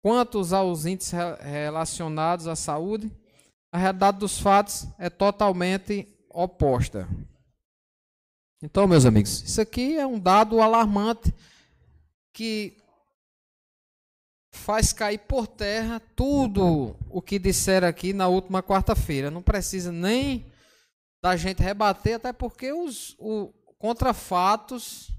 quanto 0.00 0.40
aos 0.54 0.86
índices 0.86 1.12
relacionados 1.42 2.46
à 2.46 2.54
saúde 2.54 3.10
a 3.70 3.78
realidade 3.78 4.18
dos 4.18 4.38
fatos 4.38 4.86
é 4.98 5.10
totalmente 5.10 6.08
oposta. 6.30 7.08
Então, 8.62 8.86
meus 8.86 9.04
amigos, 9.04 9.42
isso 9.42 9.60
aqui 9.60 9.96
é 9.96 10.06
um 10.06 10.18
dado 10.18 10.60
alarmante 10.60 11.32
que 12.32 12.76
faz 14.50 14.92
cair 14.92 15.18
por 15.18 15.46
terra 15.46 16.00
tudo 16.16 16.96
o 17.08 17.22
que 17.22 17.38
disseram 17.38 17.86
aqui 17.86 18.12
na 18.12 18.26
última 18.26 18.62
quarta-feira. 18.62 19.30
Não 19.30 19.42
precisa 19.42 19.92
nem 19.92 20.50
da 21.22 21.36
gente 21.36 21.62
rebater, 21.62 22.16
até 22.16 22.32
porque 22.32 22.72
os 22.72 23.14
o, 23.18 23.52
contra 23.78 24.12
fatos 24.12 25.10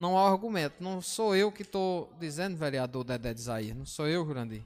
não 0.00 0.16
há 0.16 0.30
argumento. 0.30 0.76
Não 0.80 1.00
sou 1.02 1.34
eu 1.34 1.50
que 1.50 1.62
estou 1.62 2.14
dizendo, 2.20 2.56
vereador 2.56 3.02
Dedé 3.02 3.34
Zair, 3.34 3.74
não 3.74 3.86
sou 3.86 4.06
eu, 4.06 4.24
Jurandir 4.24 4.62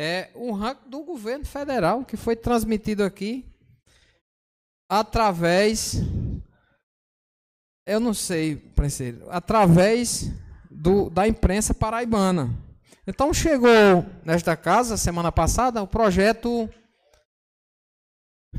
é 0.00 0.30
um 0.36 0.52
ranking 0.52 0.88
do 0.88 1.02
governo 1.02 1.44
federal 1.44 2.04
que 2.04 2.16
foi 2.16 2.36
transmitido 2.36 3.02
aqui 3.02 3.44
através 4.88 5.96
eu 7.84 7.98
não 7.98 8.14
sei, 8.14 8.54
Prenseiro, 8.54 9.26
através 9.28 10.30
do, 10.70 11.10
da 11.10 11.26
imprensa 11.26 11.74
paraibana. 11.74 12.54
Então 13.06 13.34
chegou 13.34 14.06
nesta 14.24 14.54
casa 14.56 14.96
semana 14.96 15.32
passada 15.32 15.82
o 15.82 15.86
projeto 15.86 16.70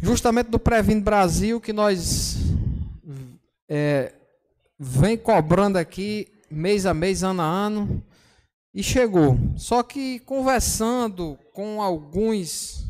justamente 0.01 0.47
do 0.47 0.59
Previndo 0.59 1.05
Brasil 1.05 1.61
que 1.61 1.71
nós 1.71 2.37
é, 3.69 4.11
vem 4.77 5.15
cobrando 5.15 5.77
aqui 5.77 6.27
mês 6.49 6.85
a 6.85 6.93
mês, 6.93 7.23
ano 7.23 7.41
a 7.41 7.45
ano, 7.45 8.03
e 8.73 8.83
chegou. 8.83 9.37
Só 9.57 9.83
que 9.83 10.19
conversando 10.19 11.37
com 11.53 11.81
alguns 11.81 12.85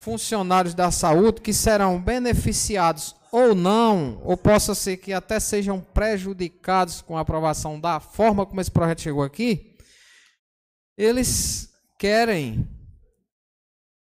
funcionários 0.00 0.74
da 0.74 0.90
saúde 0.90 1.40
que 1.40 1.52
serão 1.52 2.00
beneficiados 2.00 3.14
ou 3.32 3.54
não, 3.54 4.20
ou 4.24 4.36
possa 4.36 4.74
ser 4.74 4.98
que 4.98 5.12
até 5.12 5.40
sejam 5.40 5.80
prejudicados 5.80 7.02
com 7.02 7.16
a 7.16 7.20
aprovação 7.20 7.78
da 7.78 7.98
forma 7.98 8.46
como 8.46 8.60
esse 8.60 8.70
projeto 8.70 9.02
chegou 9.02 9.22
aqui, 9.22 9.76
eles 10.96 11.70
querem 11.98 12.66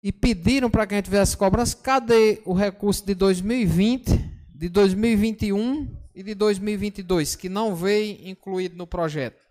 e 0.04 0.12
pediram 0.12 0.70
para 0.70 0.86
que 0.86 0.94
a 0.94 0.98
gente 0.98 1.06
tivesse 1.06 1.38
cobrança, 1.38 1.78
cadê 1.78 2.42
o 2.46 2.54
recurso 2.54 3.06
de 3.06 3.16
2020, 3.16 4.12
de 4.54 4.68
2021 4.68 5.98
e 6.14 6.22
de 6.22 6.36
2022, 6.36 7.36
que 7.38 7.48
não 7.48 7.74
veio 7.74 8.28
incluído 8.28 8.76
no 8.76 8.86
projeto? 8.86 9.42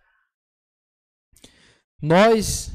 Nós, 2.02 2.72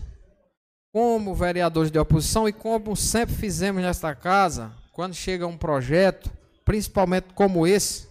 como 0.94 1.36
vereadores 1.36 1.92
de 1.92 2.00
oposição 2.00 2.48
e 2.48 2.54
como 2.54 2.96
sempre 2.96 3.36
fizemos 3.36 3.82
nesta 3.82 4.16
casa, 4.16 4.72
quando 4.94 5.14
chega 5.14 5.46
um 5.46 5.58
projeto, 5.58 6.32
principalmente 6.64 7.34
como 7.36 7.68
esse, 7.68 8.08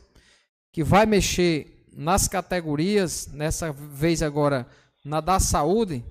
que 0.70 0.84
vai 0.84 1.06
mexer 1.06 1.86
nas 1.96 2.28
categorias, 2.28 3.28
nessa 3.32 3.72
vez 3.72 4.22
agora 4.22 4.66
na 5.02 5.22
da 5.22 5.40
saúde, 5.40 6.04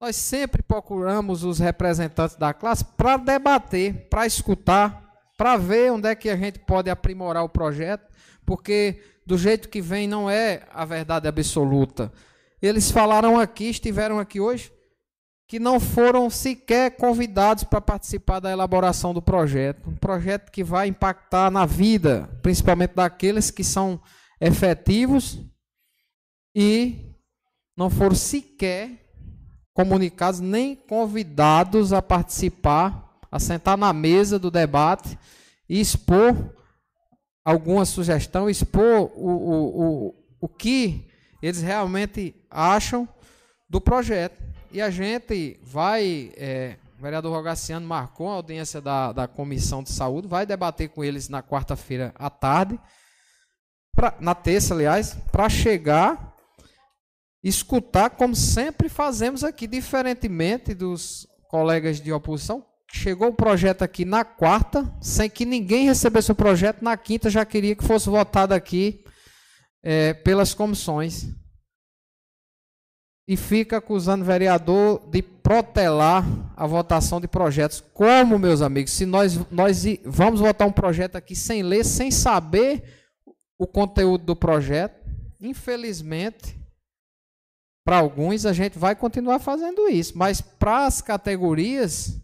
nós 0.00 0.16
sempre 0.16 0.62
procuramos 0.62 1.44
os 1.44 1.58
representantes 1.58 2.34
da 2.36 2.54
classe 2.54 2.86
para 2.86 3.18
debater, 3.18 4.08
para 4.08 4.26
escutar, 4.26 5.12
para 5.36 5.58
ver 5.58 5.92
onde 5.92 6.08
é 6.08 6.14
que 6.14 6.30
a 6.30 6.36
gente 6.36 6.58
pode 6.58 6.88
aprimorar 6.88 7.44
o 7.44 7.50
projeto, 7.50 8.10
porque 8.46 9.02
do 9.26 9.36
jeito 9.36 9.68
que 9.68 9.82
vem 9.82 10.08
não 10.08 10.30
é 10.30 10.62
a 10.72 10.86
verdade 10.86 11.28
absoluta. 11.28 12.10
Eles 12.62 12.92
falaram 12.92 13.40
aqui, 13.40 13.64
estiveram 13.64 14.20
aqui 14.20 14.38
hoje, 14.38 14.72
que 15.48 15.58
não 15.58 15.80
foram 15.80 16.30
sequer 16.30 16.96
convidados 16.96 17.64
para 17.64 17.80
participar 17.80 18.38
da 18.38 18.52
elaboração 18.52 19.12
do 19.12 19.20
projeto. 19.20 19.90
Um 19.90 19.96
projeto 19.96 20.52
que 20.52 20.62
vai 20.62 20.86
impactar 20.86 21.50
na 21.50 21.66
vida, 21.66 22.30
principalmente 22.40 22.94
daqueles 22.94 23.50
que 23.50 23.64
são 23.64 24.00
efetivos 24.40 25.40
e 26.54 27.12
não 27.76 27.90
foram 27.90 28.14
sequer 28.14 28.90
comunicados 29.74 30.38
nem 30.38 30.76
convidados 30.76 31.92
a 31.92 32.00
participar, 32.00 33.20
a 33.30 33.40
sentar 33.40 33.76
na 33.76 33.92
mesa 33.92 34.38
do 34.38 34.52
debate 34.52 35.18
e 35.68 35.80
expor 35.80 36.54
alguma 37.44 37.84
sugestão, 37.84 38.48
expor 38.48 39.10
o, 39.16 39.28
o, 39.28 40.06
o, 40.08 40.14
o 40.42 40.48
que 40.48 41.11
eles 41.42 41.60
realmente 41.60 42.34
acham 42.48 43.08
do 43.68 43.80
projeto. 43.80 44.40
E 44.70 44.80
a 44.80 44.88
gente 44.88 45.58
vai, 45.62 46.32
é, 46.36 46.76
o 46.98 47.02
vereador 47.02 47.34
Rogaciano 47.34 47.86
marcou 47.86 48.30
a 48.30 48.34
audiência 48.34 48.80
da, 48.80 49.12
da 49.12 49.26
Comissão 49.26 49.82
de 49.82 49.90
Saúde, 49.90 50.28
vai 50.28 50.46
debater 50.46 50.88
com 50.88 51.02
eles 51.02 51.28
na 51.28 51.42
quarta-feira 51.42 52.14
à 52.14 52.30
tarde, 52.30 52.78
pra, 53.94 54.14
na 54.20 54.34
terça, 54.34 54.72
aliás, 54.72 55.14
para 55.30 55.48
chegar 55.48 56.32
escutar 57.42 58.10
como 58.10 58.36
sempre 58.36 58.88
fazemos 58.88 59.42
aqui, 59.42 59.66
diferentemente 59.66 60.74
dos 60.74 61.26
colegas 61.48 62.00
de 62.00 62.12
oposição. 62.12 62.64
Chegou 62.90 63.28
o 63.28 63.34
projeto 63.34 63.82
aqui 63.82 64.04
na 64.04 64.24
quarta, 64.24 64.94
sem 65.00 65.28
que 65.28 65.44
ninguém 65.44 65.86
recebesse 65.86 66.30
o 66.30 66.36
projeto, 66.36 66.82
na 66.82 66.96
quinta 66.96 67.28
já 67.28 67.44
queria 67.44 67.74
que 67.74 67.84
fosse 67.84 68.08
votado 68.08 68.54
aqui 68.54 69.01
é, 69.82 70.14
pelas 70.14 70.54
comissões. 70.54 71.26
E 73.26 73.36
fica 73.36 73.78
acusando 73.78 74.24
o 74.24 74.26
vereador 74.26 75.08
de 75.08 75.22
protelar 75.22 76.24
a 76.56 76.66
votação 76.66 77.20
de 77.20 77.28
projetos. 77.28 77.82
Como, 77.92 78.38
meus 78.38 78.62
amigos, 78.62 78.92
se 78.92 79.06
nós, 79.06 79.38
nós 79.50 79.84
vamos 80.04 80.40
votar 80.40 80.66
um 80.66 80.72
projeto 80.72 81.16
aqui 81.16 81.34
sem 81.34 81.62
ler, 81.62 81.84
sem 81.84 82.10
saber 82.10 82.82
o 83.58 83.66
conteúdo 83.66 84.24
do 84.24 84.36
projeto, 84.36 85.00
infelizmente, 85.40 86.60
para 87.84 87.98
alguns 87.98 88.46
a 88.46 88.52
gente 88.52 88.78
vai 88.78 88.94
continuar 88.94 89.38
fazendo 89.38 89.88
isso, 89.88 90.16
mas 90.16 90.40
para 90.40 90.86
as 90.86 91.00
categorias, 91.00 92.20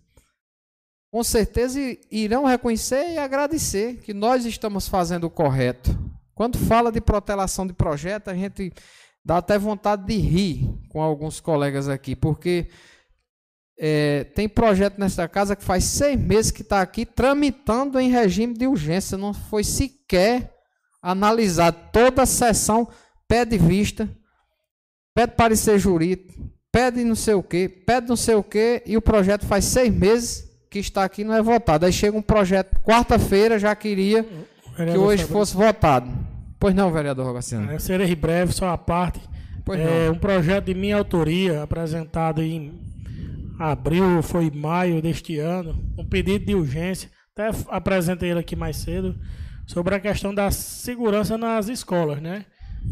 com 1.13 1.25
certeza 1.25 1.81
irão 2.11 2.45
reconhecer 2.45 3.13
e 3.13 3.19
agradecer 3.19 3.97
que 4.03 4.15
nós 4.15 4.45
estamos 4.45 4.89
fazendo 4.89 5.25
o 5.25 5.31
correto. 5.31 5.97
Quando 6.39 6.57
fala 6.57 6.93
de 6.93 7.01
protelação 7.01 7.67
de 7.67 7.73
projeto, 7.73 8.29
a 8.29 8.35
gente 8.35 8.73
dá 9.25 9.39
até 9.39 9.59
vontade 9.59 10.07
de 10.07 10.17
rir 10.17 10.73
com 10.89 11.03
alguns 11.03 11.41
colegas 11.41 11.89
aqui, 11.89 12.15
porque 12.15 12.69
é, 13.77 14.23
tem 14.37 14.49
projeto 14.49 15.01
nesta 15.01 15.27
casa 15.27 15.57
que 15.57 15.65
faz 15.65 15.83
seis 15.83 16.17
meses 16.17 16.53
que 16.53 16.63
está 16.63 16.81
aqui 16.81 17.05
tramitando 17.05 17.99
em 17.99 18.09
regime 18.09 18.55
de 18.55 18.69
urgência, 18.69 19.19
não 19.19 19.35
foi 19.35 19.65
sequer 19.65 20.55
analisado 21.03 21.77
toda 21.93 22.23
a 22.23 22.27
sessão 22.27 22.87
pé 23.27 23.45
de 23.45 23.59
vista 23.59 24.09
pede 25.13 25.33
parecer 25.33 25.77
jurídico, 25.77 26.33
pede 26.71 27.03
não 27.03 27.17
sei 27.17 27.35
o 27.35 27.43
quê, 27.43 27.69
pede 27.69 28.09
não 28.09 28.15
sei 28.15 28.37
o 28.37 28.45
quê, 28.45 28.81
e 28.87 28.97
o 28.97 29.03
projeto 29.03 29.45
faz 29.45 29.65
seis 29.65 29.93
meses 29.93 30.49
que 30.71 30.79
está 30.79 31.03
aqui 31.03 31.25
não 31.25 31.35
é 31.35 31.43
votado. 31.43 31.85
Aí 31.85 31.93
chega 31.93 32.17
um 32.17 32.23
projeto, 32.23 32.79
quarta-feira, 32.83 33.59
já 33.59 33.75
queria 33.75 34.25
que 34.77 34.97
hoje 34.97 35.25
fosse 35.25 35.57
votado. 35.57 36.28
Pois 36.59 36.75
não, 36.75 36.93
vereador 36.93 37.27
Rogaciano. 37.27 37.71
É, 37.71 37.79
serei 37.79 38.15
breve, 38.15 38.53
só 38.53 38.69
a 38.71 38.79
parte. 38.79 39.21
Pois 39.65 39.79
é 39.81 40.07
não. 40.07 40.15
um 40.15 40.19
projeto 40.19 40.67
de 40.67 40.75
minha 40.75 40.97
autoria, 40.97 41.63
apresentado 41.63 42.43
em 42.43 42.81
abril, 43.59 44.23
foi 44.23 44.51
maio 44.51 45.03
deste 45.03 45.39
ano, 45.39 45.79
um 45.99 46.05
pedido 46.05 46.47
de 46.47 46.55
urgência, 46.55 47.11
até 47.37 47.51
apresentei 47.69 48.31
ele 48.31 48.41
aqui 48.41 48.57
mais 48.57 48.77
cedo, 48.77 49.19
sobre 49.67 49.95
a 49.95 50.01
questão 50.01 50.35
da 50.35 50.51
segurança 50.51 51.37
nas 51.37 51.69
escolas, 51.69 52.21
né? 52.21 52.47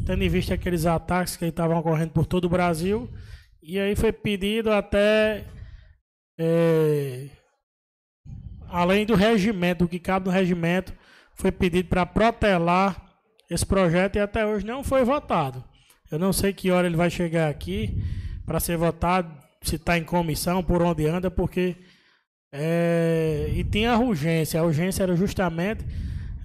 tendo 0.05 0.23
em 0.23 0.29
vista 0.29 0.55
aqueles 0.55 0.87
ataques 0.87 1.37
que 1.37 1.45
estavam 1.47 1.79
ocorrendo 1.79 2.13
por 2.13 2.27
todo 2.27 2.47
o 2.47 2.51
Brasil. 2.51 3.09
E 3.63 3.79
aí 3.79 3.97
foi 3.97 4.13
pedido 4.13 4.73
até, 4.73 5.45
é, 6.39 7.29
além 8.69 9.07
do 9.07 9.15
regimento, 9.15 9.85
o 9.85 9.89
que 9.89 9.99
cabe 9.99 10.27
no 10.27 10.33
regimento, 10.33 10.93
foi 11.35 11.51
pedido 11.51 11.89
para 11.89 12.07
protelar 12.07 13.06
esse 13.51 13.65
projeto 13.65 14.17
e 14.17 14.21
até 14.21 14.45
hoje 14.47 14.67
não 14.67 14.83
foi 14.83 15.05
votado. 15.05 15.63
Eu 16.11 16.19
não 16.19 16.33
sei 16.33 16.53
que 16.53 16.71
hora 16.71 16.87
ele 16.87 16.97
vai 16.97 17.11
chegar 17.11 17.49
aqui 17.49 18.03
para 18.45 18.61
ser 18.61 18.77
votado, 18.77 19.33
se 19.63 19.77
está 19.77 19.99
em 19.99 20.05
comissão, 20.05 20.63
por 20.63 20.83
onde 20.83 21.07
anda, 21.07 21.31
porque. 21.31 21.77
É, 22.53 23.51
e 23.55 23.65
tinha 23.65 23.93
a 23.93 23.99
urgência. 23.99 24.61
A 24.61 24.65
urgência 24.65 25.03
era 25.03 25.17
justamente 25.17 25.85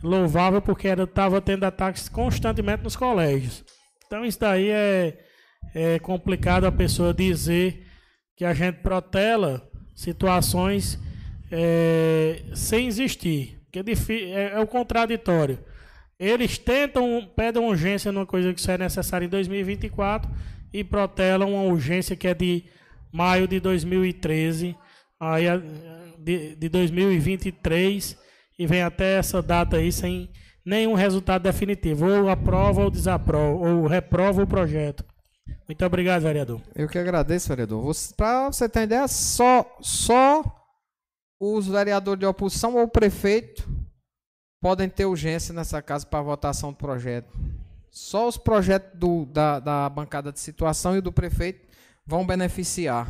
louvável 0.03 0.61
porque 0.61 0.87
estava 0.87 1.39
tendo 1.39 1.63
ataques 1.63 2.09
constantemente 2.09 2.83
nos 2.83 2.95
colégios. 2.95 3.63
Então 4.05 4.25
isso 4.25 4.39
daí 4.39 4.69
é, 4.69 5.17
é 5.73 5.99
complicado 5.99 6.65
a 6.65 6.71
pessoa 6.71 7.13
dizer 7.13 7.87
que 8.35 8.43
a 8.43 8.53
gente 8.53 8.79
protela 8.79 9.69
situações 9.95 10.99
é, 11.51 12.41
sem 12.55 12.87
existir. 12.87 13.61
Que 13.71 13.79
é, 13.79 13.83
é, 13.83 14.53
é, 14.55 14.59
o 14.59 14.67
contraditório. 14.67 15.59
Eles 16.21 16.59
tentam, 16.59 17.27
pedem 17.35 17.63
urgência 17.63 18.11
numa 18.11 18.27
coisa 18.27 18.53
que 18.53 18.61
só 18.61 18.73
é 18.73 18.77
necessária 18.77 19.25
em 19.25 19.29
2024 19.29 20.31
e 20.71 20.83
protelam 20.83 21.55
uma 21.55 21.63
urgência 21.63 22.15
que 22.15 22.27
é 22.27 22.33
de 22.35 22.63
maio 23.11 23.47
de 23.47 23.59
2013, 23.59 24.77
aí 25.19 25.45
de, 26.19 26.55
de 26.55 26.69
2023 26.69 28.15
e 28.59 28.67
vem 28.67 28.83
até 28.83 29.17
essa 29.17 29.41
data 29.41 29.77
aí 29.77 29.91
sem 29.91 30.29
nenhum 30.63 30.93
resultado 30.93 31.41
definitivo. 31.41 32.07
Ou 32.07 32.29
aprova 32.29 32.83
ou 32.83 32.91
desaprova, 32.91 33.67
ou 33.67 33.87
reprova 33.87 34.43
o 34.43 34.47
projeto. 34.47 35.03
Muito 35.67 35.83
obrigado, 35.83 36.21
vereador. 36.21 36.61
Eu 36.75 36.87
que 36.87 36.99
agradeço, 36.99 37.49
vereador. 37.49 37.91
Para 38.15 38.51
você 38.51 38.69
ter 38.69 38.83
ideia, 38.83 39.07
só, 39.07 39.65
só 39.81 40.43
os 41.39 41.67
vereadores 41.67 42.19
de 42.19 42.27
oposição 42.27 42.75
ou 42.75 42.83
o 42.83 42.87
prefeito 42.87 43.80
podem 44.61 44.87
ter 44.87 45.05
urgência 45.05 45.53
nessa 45.53 45.81
casa 45.81 46.05
para 46.05 46.21
votação 46.21 46.71
do 46.71 46.77
projeto. 46.77 47.33
Só 47.89 48.27
os 48.27 48.37
projetos 48.37 48.97
do, 48.97 49.25
da, 49.25 49.59
da 49.59 49.89
bancada 49.89 50.31
de 50.31 50.39
situação 50.39 50.95
e 50.95 51.01
do 51.01 51.11
prefeito 51.11 51.67
vão 52.05 52.25
beneficiar. 52.25 53.09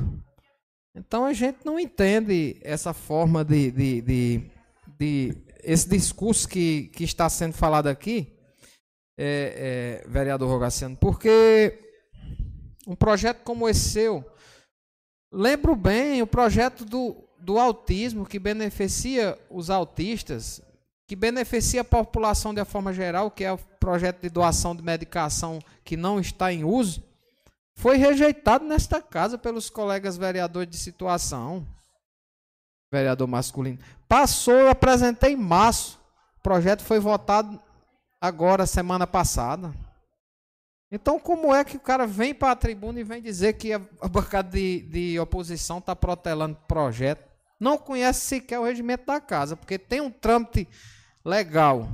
Então 0.95 1.25
a 1.25 1.33
gente 1.33 1.59
não 1.65 1.77
entende 1.79 2.57
essa 2.61 2.93
forma 2.93 3.43
de, 3.43 3.69
de, 3.69 4.01
de, 4.01 4.51
de 4.97 5.37
esse 5.63 5.87
discurso 5.87 6.47
que, 6.47 6.89
que 6.93 7.03
está 7.03 7.29
sendo 7.29 7.53
falado 7.53 7.87
aqui, 7.87 8.33
é, 9.17 10.01
é, 10.05 10.09
vereador 10.09 10.49
Rogaciano, 10.49 10.97
porque 10.97 11.77
um 12.87 12.95
projeto 12.95 13.43
como 13.43 13.69
esse 13.69 13.89
seu, 13.89 14.25
lembro 15.31 15.75
bem 15.75 16.21
o 16.21 16.27
projeto 16.27 16.83
do, 16.83 17.23
do 17.39 17.59
autismo 17.59 18.25
que 18.25 18.39
beneficia 18.39 19.37
os 19.49 19.69
autistas, 19.69 20.61
que 21.11 21.15
beneficia 21.17 21.81
a 21.81 21.83
população 21.83 22.53
de 22.53 22.61
uma 22.61 22.65
forma 22.65 22.93
geral, 22.93 23.29
que 23.29 23.43
é 23.43 23.51
o 23.51 23.57
projeto 23.57 24.21
de 24.21 24.29
doação 24.29 24.73
de 24.73 24.81
medicação 24.81 25.59
que 25.83 25.97
não 25.97 26.21
está 26.21 26.53
em 26.53 26.63
uso, 26.63 27.03
foi 27.75 27.97
rejeitado 27.97 28.63
nesta 28.63 29.01
casa 29.01 29.37
pelos 29.37 29.69
colegas 29.69 30.15
vereadores 30.15 30.69
de 30.69 30.77
situação. 30.77 31.67
Vereador 32.89 33.27
masculino. 33.27 33.77
Passou, 34.07 34.53
eu 34.53 34.69
apresentei 34.69 35.33
em 35.33 35.35
março. 35.35 35.99
O 36.39 36.43
projeto 36.43 36.81
foi 36.81 36.97
votado 36.97 37.61
agora, 38.21 38.65
semana 38.65 39.05
passada. 39.05 39.73
Então, 40.89 41.19
como 41.19 41.53
é 41.53 41.65
que 41.65 41.75
o 41.75 41.81
cara 41.81 42.07
vem 42.07 42.33
para 42.33 42.51
a 42.53 42.55
tribuna 42.55 43.01
e 43.01 43.03
vem 43.03 43.21
dizer 43.21 43.55
que 43.55 43.73
a, 43.73 43.79
bancada 44.07 44.49
de, 44.49 44.83
de 44.83 45.19
oposição 45.19 45.79
está 45.79 45.93
protelando 45.93 46.57
projeto? 46.69 47.29
Não 47.59 47.77
conhece 47.77 48.21
sequer 48.21 48.59
o 48.59 48.63
regimento 48.63 49.07
da 49.07 49.19
casa, 49.19 49.57
porque 49.57 49.77
tem 49.77 49.99
um 49.99 50.09
trâmite 50.09 50.69
legal. 51.23 51.89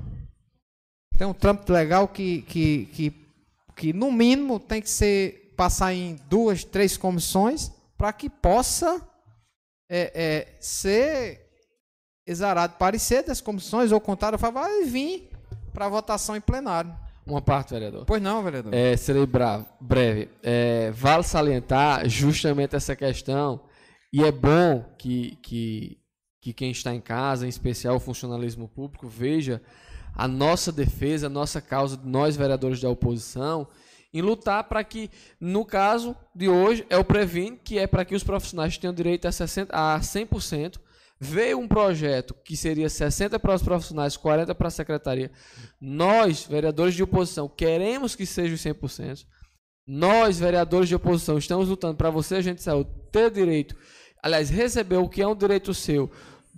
Tem 1.18 1.26
um 1.26 1.34
trâmite 1.34 1.72
legal 1.72 2.08
que, 2.08 2.42
que, 2.44 2.86
que, 2.88 3.28
que 3.76 3.94
no 3.94 4.12
mínimo, 4.12 4.60
tem 4.60 4.82
que 4.82 4.90
ser 4.90 5.54
passar 5.58 5.94
em 5.94 6.16
duas, 6.30 6.64
três 6.64 6.96
comissões 6.96 7.72
para 7.98 8.14
que 8.14 8.30
possa 8.30 9.02
é, 9.90 10.12
é, 10.14 10.58
ser 10.60 11.48
exarado 12.26 12.76
parecer 12.78 13.24
das 13.24 13.42
comissões 13.42 13.92
ou 13.92 14.00
contrário, 14.00 14.38
vai 14.38 14.84
vir 14.84 15.30
para 15.74 15.90
votação 15.90 16.36
em 16.36 16.42
plenário. 16.42 16.94
Uma 17.26 17.42
parte, 17.42 17.74
vereador. 17.74 18.06
Pois 18.06 18.22
não, 18.22 18.44
vereador. 18.44 18.74
É, 18.74 18.96
serei 18.96 19.26
bravo, 19.26 19.66
breve. 19.82 20.30
É, 20.44 20.92
vale 20.92 21.24
salientar 21.24 22.08
justamente 22.08 22.76
essa 22.76 22.96
questão, 22.96 23.60
e 24.14 24.24
é 24.24 24.32
bom 24.32 24.86
que, 24.98 25.38
que, 25.42 25.98
que 26.48 26.54
quem 26.54 26.72
está 26.72 26.96
em 26.96 27.02
casa, 27.02 27.46
em 27.46 27.50
especial 27.50 27.98
o 27.98 28.00
funcionalismo 28.00 28.70
público, 28.70 29.06
veja 29.06 29.62
a 30.16 30.30
nossa 30.30 30.72
defesa, 30.72 31.28
a 31.28 31.30
nossa 31.30 31.60
causa, 31.60 32.00
nós 32.06 32.38
vereadores 32.38 32.80
da 32.80 32.90
oposição, 32.90 33.68
em 34.14 34.22
lutar 34.22 34.64
para 34.64 34.82
que, 34.82 35.12
no 35.42 35.66
caso 35.66 36.16
de 36.34 36.48
hoje, 36.48 36.86
é 36.90 36.98
o 36.98 37.04
Previne, 37.04 37.60
que 37.62 37.78
é 37.78 37.86
para 37.86 38.06
que 38.06 38.16
os 38.16 38.24
profissionais 38.24 38.78
tenham 38.78 38.94
direito 38.94 39.28
a, 39.28 39.32
60, 39.32 39.76
a 39.76 40.00
100%, 40.00 40.80
Veio 41.20 41.58
um 41.58 41.68
projeto 41.68 42.36
que 42.46 42.56
seria 42.56 42.88
60 42.88 43.40
para 43.40 43.56
os 43.56 43.64
profissionais, 43.64 44.16
40 44.16 44.54
para 44.54 44.68
a 44.68 44.72
secretaria. 44.72 45.32
Nós, 45.82 46.44
vereadores 46.44 46.94
de 46.94 47.02
oposição, 47.02 47.50
queremos 47.50 48.16
que 48.16 48.24
seja 48.24 48.54
os 48.54 48.62
100%. 48.62 49.26
Nós, 49.88 50.38
vereadores 50.38 50.88
de 50.88 50.94
oposição, 50.94 51.40
estamos 51.40 51.70
lutando 51.70 51.96
para 51.96 52.12
você, 52.12 52.36
agente 52.36 52.58
de 52.58 52.62
saúde, 52.62 52.92
ter 53.12 53.32
direito, 53.32 53.76
aliás, 54.22 54.52
receber 54.52 54.98
o 54.98 55.10
que 55.10 55.24
é 55.24 55.28
um 55.28 55.36
direito 55.36 55.74
seu 55.74 56.12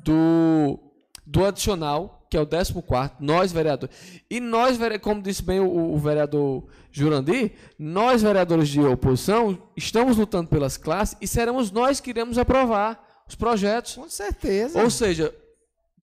do, 0.04 0.80
do 1.26 1.46
adicional, 1.46 2.26
que 2.30 2.38
é 2.38 2.42
o 2.42 2.46
14, 2.46 2.74
nós, 3.20 3.52
vereadores. 3.52 3.96
E 4.30 4.40
nós, 4.40 4.78
como 5.02 5.22
disse 5.22 5.42
bem 5.42 5.60
o, 5.60 5.94
o 5.94 5.98
vereador 5.98 6.68
Jurandir, 6.92 7.54
nós, 7.78 8.22
vereadores 8.22 8.70
de 8.70 8.82
oposição, 8.82 9.58
estamos 9.76 10.18
lutando 10.18 10.50
pelas 10.50 10.78
classes 10.78 11.18
e 11.20 11.28
seremos 11.28 11.72
nós 11.72 12.00
que 12.00 12.10
iremos 12.10 12.38
aprovar 12.38 13.24
os 13.28 13.36
projetos. 13.36 13.96
Com 13.96 14.10
certeza. 14.10 14.82
Ou 14.82 14.90
seja, 14.90 15.34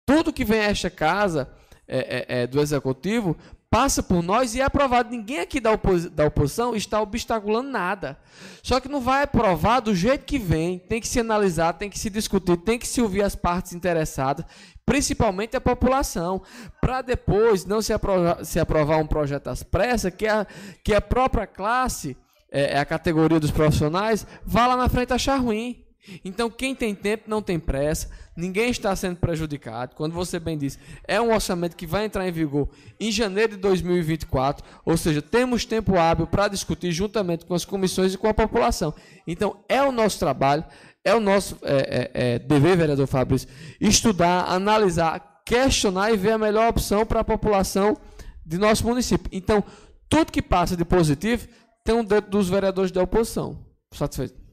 tudo 0.05 0.33
que 0.33 0.45
vem 0.45 0.61
a 0.61 0.65
esta 0.65 0.89
casa 0.89 1.49
é, 1.87 1.99
é, 1.99 2.41
é, 2.41 2.47
do 2.47 2.59
executivo 2.59 3.37
passa 3.69 4.01
por 4.01 4.21
nós 4.23 4.55
e 4.55 4.61
é 4.61 4.63
aprovado. 4.63 5.09
Ninguém 5.09 5.39
aqui 5.39 5.59
da, 5.59 5.71
opos 5.71 6.05
da 6.05 6.25
oposição 6.25 6.75
está 6.75 7.01
obstaculando 7.01 7.69
nada. 7.69 8.17
Só 8.63 8.79
que 8.79 8.87
não 8.87 9.01
vai 9.01 9.23
aprovar 9.23 9.79
do 9.79 9.95
jeito 9.95 10.25
que 10.25 10.39
vem. 10.39 10.79
Tem 10.79 11.01
que 11.01 11.07
se 11.07 11.19
analisar, 11.19 11.73
tem 11.73 11.89
que 11.89 11.99
se 11.99 12.09
discutir, 12.09 12.57
tem 12.57 12.79
que 12.79 12.87
se 12.87 13.01
ouvir 13.01 13.23
as 13.23 13.35
partes 13.35 13.73
interessadas, 13.73 14.45
principalmente 14.85 15.55
a 15.55 15.61
população, 15.61 16.41
para 16.79 17.01
depois 17.01 17.65
não 17.65 17.81
se 17.81 17.91
aprovar, 17.93 18.45
se 18.45 18.59
aprovar 18.59 18.97
um 18.97 19.07
projeto 19.07 19.47
às 19.47 19.63
pressas 19.63 20.13
que 20.13 20.27
a, 20.27 20.45
que 20.83 20.93
a 20.93 21.01
própria 21.01 21.45
classe, 21.45 22.15
é 22.49 22.79
a 22.79 22.85
categoria 22.85 23.39
dos 23.39 23.51
profissionais, 23.51 24.25
vá 24.45 24.67
lá 24.67 24.77
na 24.77 24.87
frente 24.87 25.13
achar 25.13 25.35
ruim. 25.35 25.86
Então, 26.23 26.49
quem 26.49 26.73
tem 26.73 26.95
tempo 26.95 27.25
não 27.27 27.41
tem 27.41 27.59
pressa, 27.59 28.09
ninguém 28.35 28.69
está 28.69 28.95
sendo 28.95 29.17
prejudicado. 29.17 29.95
Quando 29.95 30.13
você 30.13 30.39
bem 30.39 30.57
diz, 30.57 30.79
é 31.05 31.19
um 31.19 31.33
orçamento 31.33 31.75
que 31.75 31.85
vai 31.85 32.05
entrar 32.05 32.27
em 32.27 32.31
vigor 32.31 32.69
em 32.99 33.11
janeiro 33.11 33.55
de 33.55 33.61
2024, 33.61 34.65
ou 34.85 34.95
seja, 34.95 35.21
temos 35.21 35.65
tempo 35.65 35.97
hábil 35.97 36.27
para 36.27 36.47
discutir 36.47 36.91
juntamente 36.91 37.45
com 37.45 37.53
as 37.53 37.65
comissões 37.65 38.13
e 38.13 38.17
com 38.17 38.27
a 38.27 38.33
população. 38.33 38.93
Então, 39.25 39.63
é 39.67 39.81
o 39.81 39.91
nosso 39.91 40.17
trabalho, 40.19 40.63
é 41.03 41.13
o 41.13 41.19
nosso 41.19 41.57
é, 41.61 41.75
é, 41.75 42.11
é, 42.13 42.39
dever, 42.39 42.77
vereador 42.77 43.07
Fabrício, 43.07 43.49
estudar, 43.79 44.45
analisar, 44.45 45.41
questionar 45.45 46.11
e 46.11 46.17
ver 46.17 46.31
a 46.31 46.37
melhor 46.37 46.69
opção 46.69 47.05
para 47.05 47.21
a 47.21 47.23
população 47.23 47.97
de 48.45 48.57
nosso 48.57 48.85
município. 48.85 49.29
Então, 49.31 49.63
tudo 50.09 50.31
que 50.31 50.41
passa 50.41 50.75
de 50.77 50.85
positivo 50.85 51.47
tem 51.83 51.95
um 51.95 52.03
dedo 52.03 52.29
dos 52.29 52.49
vereadores 52.49 52.91
da 52.91 53.01
oposição. 53.01 53.65
Satisfeito. 53.93 54.46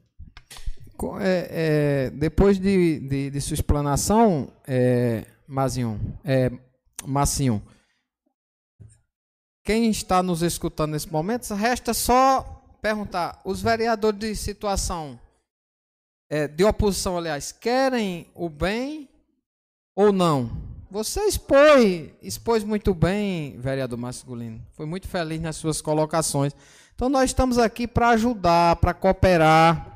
É, 1.20 1.48
é, 1.50 2.10
depois 2.10 2.58
de, 2.58 3.00
de, 3.00 3.30
de, 3.30 3.40
sua 3.40 3.54
explanação, 3.54 4.52
é, 4.66 5.24
Mazinho, 5.46 6.00
é, 6.24 6.50
Massinho, 7.04 7.62
quem 9.64 9.90
está 9.90 10.22
nos 10.22 10.42
escutando 10.42 10.92
nesse 10.92 11.10
momento, 11.10 11.52
resta 11.54 11.92
só 11.92 12.62
perguntar: 12.80 13.40
os 13.44 13.60
vereadores 13.60 14.20
de 14.20 14.36
situação, 14.36 15.18
é, 16.30 16.46
de 16.46 16.64
oposição, 16.64 17.18
aliás, 17.18 17.50
querem 17.50 18.28
o 18.34 18.48
bem 18.48 19.08
ou 19.96 20.12
não? 20.12 20.74
Você 20.90 21.22
expôs, 21.22 22.10
expôs 22.22 22.62
muito 22.62 22.94
bem, 22.94 23.58
vereador 23.58 23.98
Masculino. 23.98 24.64
Foi 24.74 24.86
muito 24.86 25.08
feliz 25.08 25.40
nas 25.40 25.56
suas 25.56 25.80
colocações. 25.80 26.54
Então, 26.94 27.08
nós 27.08 27.30
estamos 27.30 27.58
aqui 27.58 27.88
para 27.88 28.10
ajudar, 28.10 28.76
para 28.76 28.94
cooperar 28.94 29.93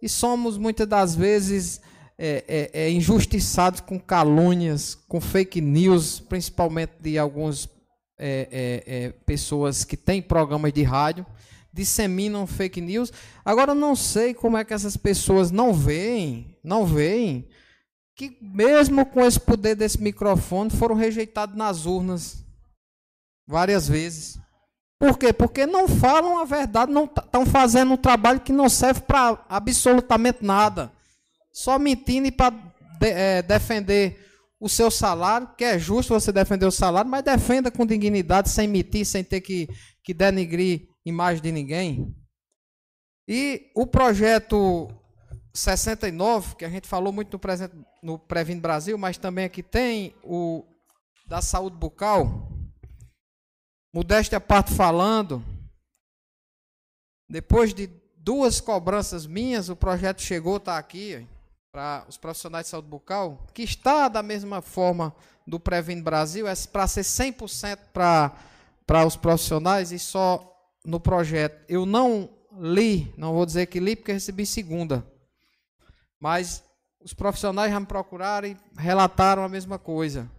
e 0.00 0.08
somos 0.08 0.56
muitas 0.56 0.86
das 0.86 1.14
vezes 1.14 1.80
é, 2.18 2.44
é, 2.48 2.82
é, 2.84 2.90
injustiçados 2.90 3.80
com 3.80 3.98
calúnias, 3.98 4.94
com 5.06 5.20
fake 5.20 5.60
news, 5.60 6.18
principalmente 6.20 6.92
de 7.00 7.16
algumas 7.18 7.68
é, 8.18 8.48
é, 8.50 8.84
é, 8.86 9.12
pessoas 9.24 9.84
que 9.84 9.96
têm 9.96 10.20
programas 10.20 10.72
de 10.72 10.82
rádio, 10.82 11.24
disseminam 11.72 12.46
fake 12.46 12.80
news. 12.80 13.12
Agora, 13.44 13.70
eu 13.70 13.76
não 13.76 13.94
sei 13.94 14.34
como 14.34 14.56
é 14.56 14.64
que 14.64 14.74
essas 14.74 14.96
pessoas 14.96 15.52
não 15.52 15.72
veem, 15.72 16.56
não 16.64 16.84
veem, 16.84 17.48
que 18.16 18.36
mesmo 18.40 19.06
com 19.06 19.24
esse 19.24 19.38
poder 19.38 19.76
desse 19.76 20.02
microfone, 20.02 20.70
foram 20.70 20.96
rejeitados 20.96 21.56
nas 21.56 21.86
urnas 21.86 22.44
várias 23.46 23.88
vezes. 23.88 24.40
Por 24.98 25.16
quê? 25.16 25.32
Porque 25.32 25.64
não 25.64 25.86
falam 25.86 26.38
a 26.38 26.44
verdade, 26.44 26.90
não 26.90 27.04
estão 27.04 27.46
fazendo 27.46 27.92
um 27.92 27.96
trabalho 27.96 28.40
que 28.40 28.52
não 28.52 28.68
serve 28.68 29.02
para 29.02 29.44
absolutamente 29.48 30.44
nada. 30.44 30.92
Só 31.52 31.78
mentindo 31.78 32.30
para 32.32 32.50
de, 32.98 33.08
é, 33.08 33.42
defender 33.42 34.26
o 34.60 34.68
seu 34.68 34.90
salário, 34.90 35.48
que 35.56 35.64
é 35.64 35.78
justo 35.78 36.12
você 36.12 36.32
defender 36.32 36.66
o 36.66 36.70
salário, 36.72 37.08
mas 37.08 37.22
defenda 37.22 37.70
com 37.70 37.86
dignidade, 37.86 38.50
sem 38.50 38.66
mentir, 38.66 39.06
sem 39.06 39.22
ter 39.22 39.40
que, 39.40 39.68
que 40.02 40.12
denigrir 40.12 40.88
imagem 41.06 41.42
de 41.42 41.52
ninguém. 41.52 42.14
E 43.26 43.70
o 43.76 43.86
projeto 43.86 44.88
69, 45.54 46.56
que 46.56 46.64
a 46.64 46.68
gente 46.68 46.88
falou 46.88 47.12
muito 47.12 47.32
no, 47.32 47.38
presente, 47.38 47.74
no 48.02 48.18
Previno 48.18 48.60
Brasil, 48.60 48.98
mas 48.98 49.16
também 49.16 49.44
aqui 49.44 49.62
tem 49.62 50.14
o 50.24 50.64
da 51.26 51.42
saúde 51.42 51.76
bucal, 51.76 52.48
Modéstia 53.92 54.36
à 54.36 54.40
parte 54.40 54.74
falando, 54.74 55.42
depois 57.28 57.72
de 57.72 57.88
duas 58.16 58.60
cobranças 58.60 59.26
minhas, 59.26 59.70
o 59.70 59.76
projeto 59.76 60.20
chegou, 60.20 60.58
está 60.58 60.76
aqui, 60.76 61.26
para 61.72 62.04
os 62.06 62.18
profissionais 62.18 62.66
de 62.66 62.70
saúde 62.70 62.88
bucal, 62.88 63.46
que 63.54 63.62
está 63.62 64.08
da 64.08 64.22
mesma 64.22 64.60
forma 64.60 65.14
do 65.46 65.58
Previne 65.58 66.02
Brasil, 66.02 66.46
é 66.46 66.54
para 66.70 66.86
ser 66.86 67.00
100% 67.00 67.78
para, 67.92 68.36
para 68.86 69.06
os 69.06 69.16
profissionais 69.16 69.90
e 69.90 69.98
só 69.98 70.54
no 70.84 71.00
projeto. 71.00 71.64
Eu 71.66 71.86
não 71.86 72.28
li, 72.58 73.12
não 73.16 73.32
vou 73.32 73.46
dizer 73.46 73.66
que 73.66 73.80
li 73.80 73.96
porque 73.96 74.12
recebi 74.12 74.44
segunda, 74.44 75.02
mas 76.20 76.62
os 77.00 77.14
profissionais 77.14 77.72
já 77.72 77.80
me 77.80 77.86
procuraram 77.86 78.48
e 78.48 78.56
relataram 78.76 79.42
a 79.42 79.48
mesma 79.48 79.78
coisa 79.78 80.30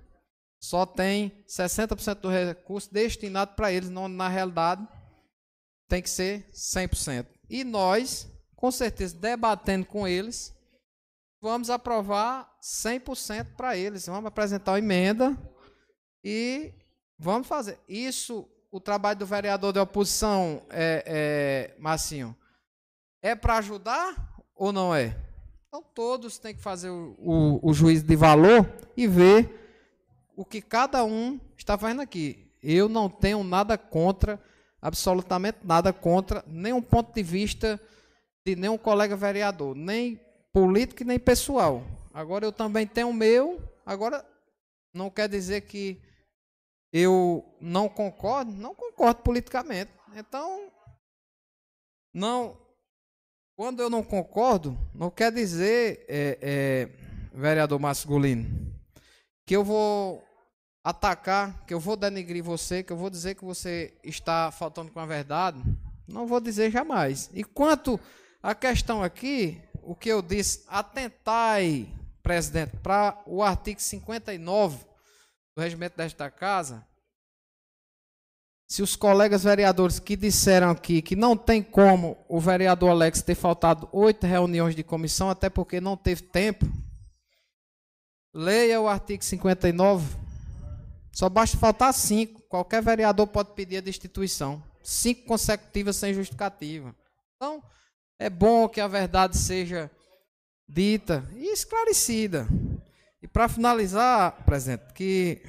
só 0.59 0.85
tem 0.85 1.43
60% 1.47 2.15
do 2.15 2.29
recurso 2.29 2.93
destinado 2.93 3.55
para 3.55 3.71
eles, 3.71 3.89
não, 3.89 4.07
na 4.07 4.27
realidade 4.27 4.85
tem 5.87 6.01
que 6.01 6.09
ser 6.09 6.47
100%. 6.51 7.25
E 7.49 7.63
nós, 7.63 8.31
com 8.55 8.69
certeza, 8.69 9.17
debatendo 9.17 9.85
com 9.85 10.07
eles, 10.07 10.55
vamos 11.41 11.69
aprovar 11.69 12.55
100% 12.61 13.55
para 13.55 13.75
eles. 13.75 14.05
Vamos 14.05 14.27
apresentar 14.27 14.73
uma 14.73 14.79
emenda 14.79 15.35
e 16.23 16.73
vamos 17.17 17.47
fazer. 17.47 17.79
Isso, 17.87 18.47
o 18.71 18.79
trabalho 18.79 19.19
do 19.19 19.25
vereador 19.25 19.73
de 19.73 19.79
oposição, 19.79 20.61
é, 20.69 21.73
é 21.75 21.81
Marcinho, 21.81 22.37
é 23.21 23.33
para 23.33 23.57
ajudar 23.57 24.15
ou 24.55 24.71
não 24.71 24.93
é? 24.93 25.17
Então 25.67 25.83
todos 25.93 26.37
têm 26.37 26.53
que 26.53 26.61
fazer 26.61 26.89
o, 26.89 27.15
o, 27.17 27.69
o 27.69 27.73
juízo 27.73 28.03
de 28.03 28.15
valor 28.15 28.71
e 28.95 29.07
ver 29.07 29.59
o 30.39 30.45
que 30.45 30.61
cada 30.61 31.03
um 31.03 31.37
está 31.57 31.77
fazendo 31.77 32.01
aqui. 32.01 32.49
Eu 32.63 32.87
não 32.87 33.09
tenho 33.09 33.43
nada 33.43 33.77
contra, 33.77 34.41
absolutamente 34.81 35.57
nada 35.65 35.91
contra 35.91 36.45
nenhum 36.47 36.81
ponto 36.81 37.13
de 37.13 37.21
vista 37.21 37.77
de 38.45 38.55
nenhum 38.55 38.77
colega 38.77 39.17
vereador, 39.17 39.75
nem 39.75 40.17
político 40.53 41.03
nem 41.03 41.19
pessoal. 41.19 41.83
Agora 42.13 42.45
eu 42.45 42.53
também 42.53 42.87
tenho 42.87 43.09
o 43.09 43.13
meu. 43.13 43.61
Agora 43.85 44.25
não 44.93 45.09
quer 45.09 45.27
dizer 45.27 45.59
que 45.63 46.01
eu 46.93 47.43
não 47.59 47.89
concordo, 47.89 48.49
não 48.49 48.73
concordo 48.73 49.21
politicamente. 49.21 49.91
Então, 50.15 50.71
não. 52.13 52.57
Quando 53.57 53.81
eu 53.81 53.89
não 53.89 54.01
concordo, 54.01 54.77
não 54.95 55.11
quer 55.11 55.33
dizer, 55.33 56.05
é, 56.07 56.39
é, 56.41 56.89
vereador 57.37 57.77
que 59.45 59.53
eu 59.53 59.65
vou 59.65 60.28
atacar, 60.83 61.65
que 61.65 61.73
eu 61.73 61.79
vou 61.79 61.95
denegrir 61.95 62.43
você, 62.43 62.83
que 62.83 62.91
eu 62.91 62.97
vou 62.97 63.09
dizer 63.09 63.35
que 63.35 63.45
você 63.45 63.93
está 64.03 64.51
faltando 64.51 64.91
com 64.91 64.99
a 64.99 65.05
verdade. 65.05 65.61
Não 66.07 66.25
vou 66.25 66.39
dizer 66.39 66.71
jamais. 66.71 67.29
E 67.33 67.43
quanto 67.43 67.99
à 68.41 68.55
questão 68.55 69.03
aqui, 69.03 69.61
o 69.83 69.95
que 69.95 70.09
eu 70.09 70.21
disse, 70.21 70.63
atentai, 70.67 71.87
presidente, 72.23 72.77
para 72.77 73.21
o 73.25 73.43
artigo 73.43 73.79
59 73.79 74.85
do 75.55 75.61
regimento 75.61 75.97
desta 75.97 76.29
casa. 76.29 76.85
Se 78.67 78.83
os 78.83 78.95
colegas 78.95 79.43
vereadores 79.43 79.99
que 79.99 80.15
disseram 80.15 80.69
aqui 80.69 81.01
que 81.01 81.15
não 81.15 81.35
tem 81.35 81.61
como 81.61 82.23
o 82.29 82.39
vereador 82.39 82.91
Alex 82.91 83.21
ter 83.23 83.33
faltado 83.33 83.89
oito 83.91 84.27
reuniões 84.27 84.75
de 84.75 84.83
comissão, 84.83 85.29
até 85.29 85.49
porque 85.49 85.81
não 85.81 85.97
teve 85.97 86.21
tempo, 86.21 86.67
leia 88.31 88.79
o 88.79 88.87
artigo 88.87 89.23
59. 89.23 90.28
Só 91.11 91.29
basta 91.29 91.57
faltar 91.57 91.93
cinco. 91.93 92.41
Qualquer 92.49 92.81
vereador 92.81 93.27
pode 93.27 93.53
pedir 93.53 93.77
a 93.77 93.81
destituição. 93.81 94.63
Cinco 94.83 95.25
consecutivas 95.25 95.95
sem 95.95 96.13
justificativa. 96.13 96.95
Então, 97.35 97.63
é 98.17 98.29
bom 98.29 98.67
que 98.67 98.81
a 98.81 98.87
verdade 98.87 99.37
seja 99.37 99.89
dita 100.67 101.27
e 101.35 101.51
esclarecida. 101.51 102.47
E 103.21 103.27
para 103.27 103.49
finalizar, 103.49 104.43
presidente, 104.45 104.93
que 104.93 105.41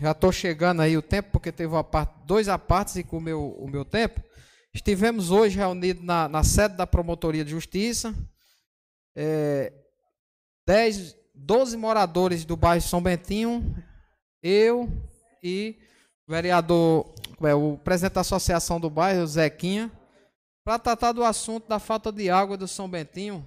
já 0.00 0.10
estou 0.10 0.32
chegando 0.32 0.82
aí 0.82 0.96
o 0.96 1.02
tempo, 1.02 1.30
porque 1.32 1.52
teve 1.52 1.72
uma 1.72 1.84
parte, 1.84 2.12
dois 2.24 2.48
apartes 2.48 2.96
e 2.96 3.04
com 3.04 3.18
o 3.18 3.20
meu, 3.20 3.50
o 3.50 3.68
meu 3.68 3.84
tempo. 3.84 4.22
Estivemos 4.72 5.30
hoje 5.30 5.56
reunidos 5.56 6.04
na, 6.04 6.28
na 6.28 6.42
sede 6.42 6.76
da 6.76 6.86
Promotoria 6.86 7.44
de 7.44 7.50
Justiça. 7.50 8.14
É, 9.14 9.72
dez, 10.66 11.16
12 11.34 11.76
moradores 11.76 12.44
do 12.44 12.56
bairro 12.56 12.82
São 12.82 13.00
Bentinho, 13.00 13.76
eu 14.44 14.90
e 15.42 15.74
o 16.28 16.32
vereador, 16.32 17.14
é, 17.42 17.54
o 17.54 17.78
presidente 17.78 18.12
da 18.12 18.20
associação 18.20 18.78
do 18.78 18.90
bairro, 18.90 19.26
Zequinha, 19.26 19.90
para 20.62 20.78
tratar 20.78 21.12
do 21.12 21.24
assunto 21.24 21.66
da 21.66 21.78
falta 21.78 22.12
de 22.12 22.28
água 22.28 22.56
do 22.56 22.68
São 22.68 22.88
Bentinho. 22.88 23.44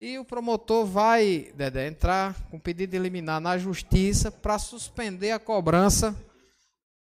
E 0.00 0.16
o 0.16 0.24
promotor 0.24 0.86
vai, 0.86 1.52
Dedé, 1.56 1.88
entrar 1.88 2.34
com 2.48 2.60
pedido 2.60 2.90
de 2.90 2.98
liminar 2.98 3.40
na 3.40 3.58
justiça 3.58 4.30
para 4.30 4.56
suspender 4.56 5.32
a 5.32 5.40
cobrança 5.40 6.14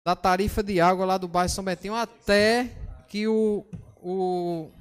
da 0.06 0.16
tarifa 0.16 0.64
de 0.64 0.80
água 0.80 1.06
lá 1.06 1.18
do 1.18 1.28
bairro 1.28 1.50
São 1.50 1.64
Bentinho 1.64 1.96
até 1.96 2.72
que 3.10 3.28
o, 3.28 3.66
o 3.98 4.72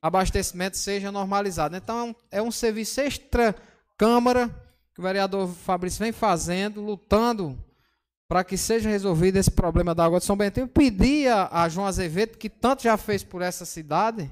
abastecimento 0.00 0.78
seja 0.78 1.12
normalizado. 1.12 1.76
Então 1.76 1.98
é 1.98 2.02
um, 2.02 2.14
é 2.30 2.42
um 2.42 2.50
serviço 2.50 3.02
extra-Câmara 3.02 4.50
que 4.94 5.00
o 5.00 5.02
vereador 5.02 5.48
Fabrício 5.48 6.00
vem 6.00 6.12
fazendo, 6.12 6.80
lutando 6.80 7.58
para 8.28 8.44
que 8.44 8.56
seja 8.56 8.88
resolvido 8.88 9.38
esse 9.38 9.50
problema 9.50 9.92
da 9.92 10.04
água 10.04 10.20
de 10.20 10.24
São 10.24 10.36
Bentinho, 10.36 10.68
pedia 10.68 11.48
a 11.50 11.68
João 11.68 11.86
Azevedo, 11.86 12.38
que 12.38 12.48
tanto 12.48 12.84
já 12.84 12.96
fez 12.96 13.24
por 13.24 13.42
essa 13.42 13.64
cidade, 13.64 14.30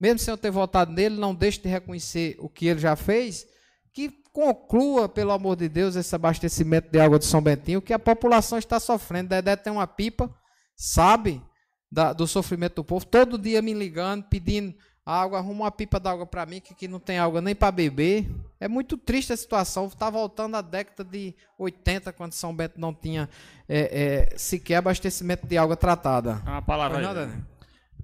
mesmo 0.00 0.18
sem 0.18 0.32
eu 0.32 0.36
ter 0.36 0.50
votado 0.50 0.92
nele, 0.92 1.16
não 1.16 1.32
deixe 1.32 1.60
de 1.60 1.68
reconhecer 1.68 2.34
o 2.40 2.48
que 2.48 2.66
ele 2.66 2.80
já 2.80 2.96
fez, 2.96 3.46
que 3.92 4.10
conclua, 4.32 5.08
pelo 5.08 5.30
amor 5.30 5.54
de 5.54 5.68
Deus, 5.68 5.94
esse 5.94 6.12
abastecimento 6.14 6.90
de 6.90 6.98
água 6.98 7.16
de 7.16 7.24
São 7.24 7.40
Bentinho, 7.40 7.80
que 7.80 7.92
a 7.92 7.98
população 7.98 8.58
está 8.58 8.80
sofrendo. 8.80 9.28
Dedé 9.28 9.54
tem 9.54 9.72
uma 9.72 9.86
pipa, 9.86 10.28
sabe 10.74 11.40
da, 11.88 12.12
do 12.12 12.26
sofrimento 12.26 12.76
do 12.76 12.84
povo, 12.84 13.06
todo 13.06 13.38
dia 13.38 13.62
me 13.62 13.72
ligando, 13.72 14.24
pedindo 14.24 14.74
água, 15.04 15.38
arruma 15.38 15.64
uma 15.64 15.70
pipa 15.70 15.98
d'água 15.98 16.26
para 16.26 16.46
mim, 16.46 16.60
que 16.60 16.72
aqui 16.72 16.86
não 16.86 17.00
tem 17.00 17.18
água 17.18 17.40
nem 17.40 17.54
para 17.54 17.72
beber. 17.72 18.28
É 18.60 18.68
muito 18.68 18.96
triste 18.96 19.32
a 19.32 19.36
situação. 19.36 19.86
Está 19.86 20.08
voltando 20.08 20.56
à 20.56 20.62
década 20.62 21.04
de 21.04 21.34
80, 21.58 22.12
quando 22.12 22.32
São 22.32 22.54
Bento 22.54 22.80
não 22.80 22.94
tinha 22.94 23.28
é, 23.68 24.30
é, 24.32 24.38
sequer 24.38 24.76
abastecimento 24.76 25.46
de 25.46 25.58
água 25.58 25.76
tratada. 25.76 26.40
Uma 26.46 26.62
palavra 26.62 26.98
aí. 26.98 27.04
Nada, 27.04 27.26
né? 27.26 27.42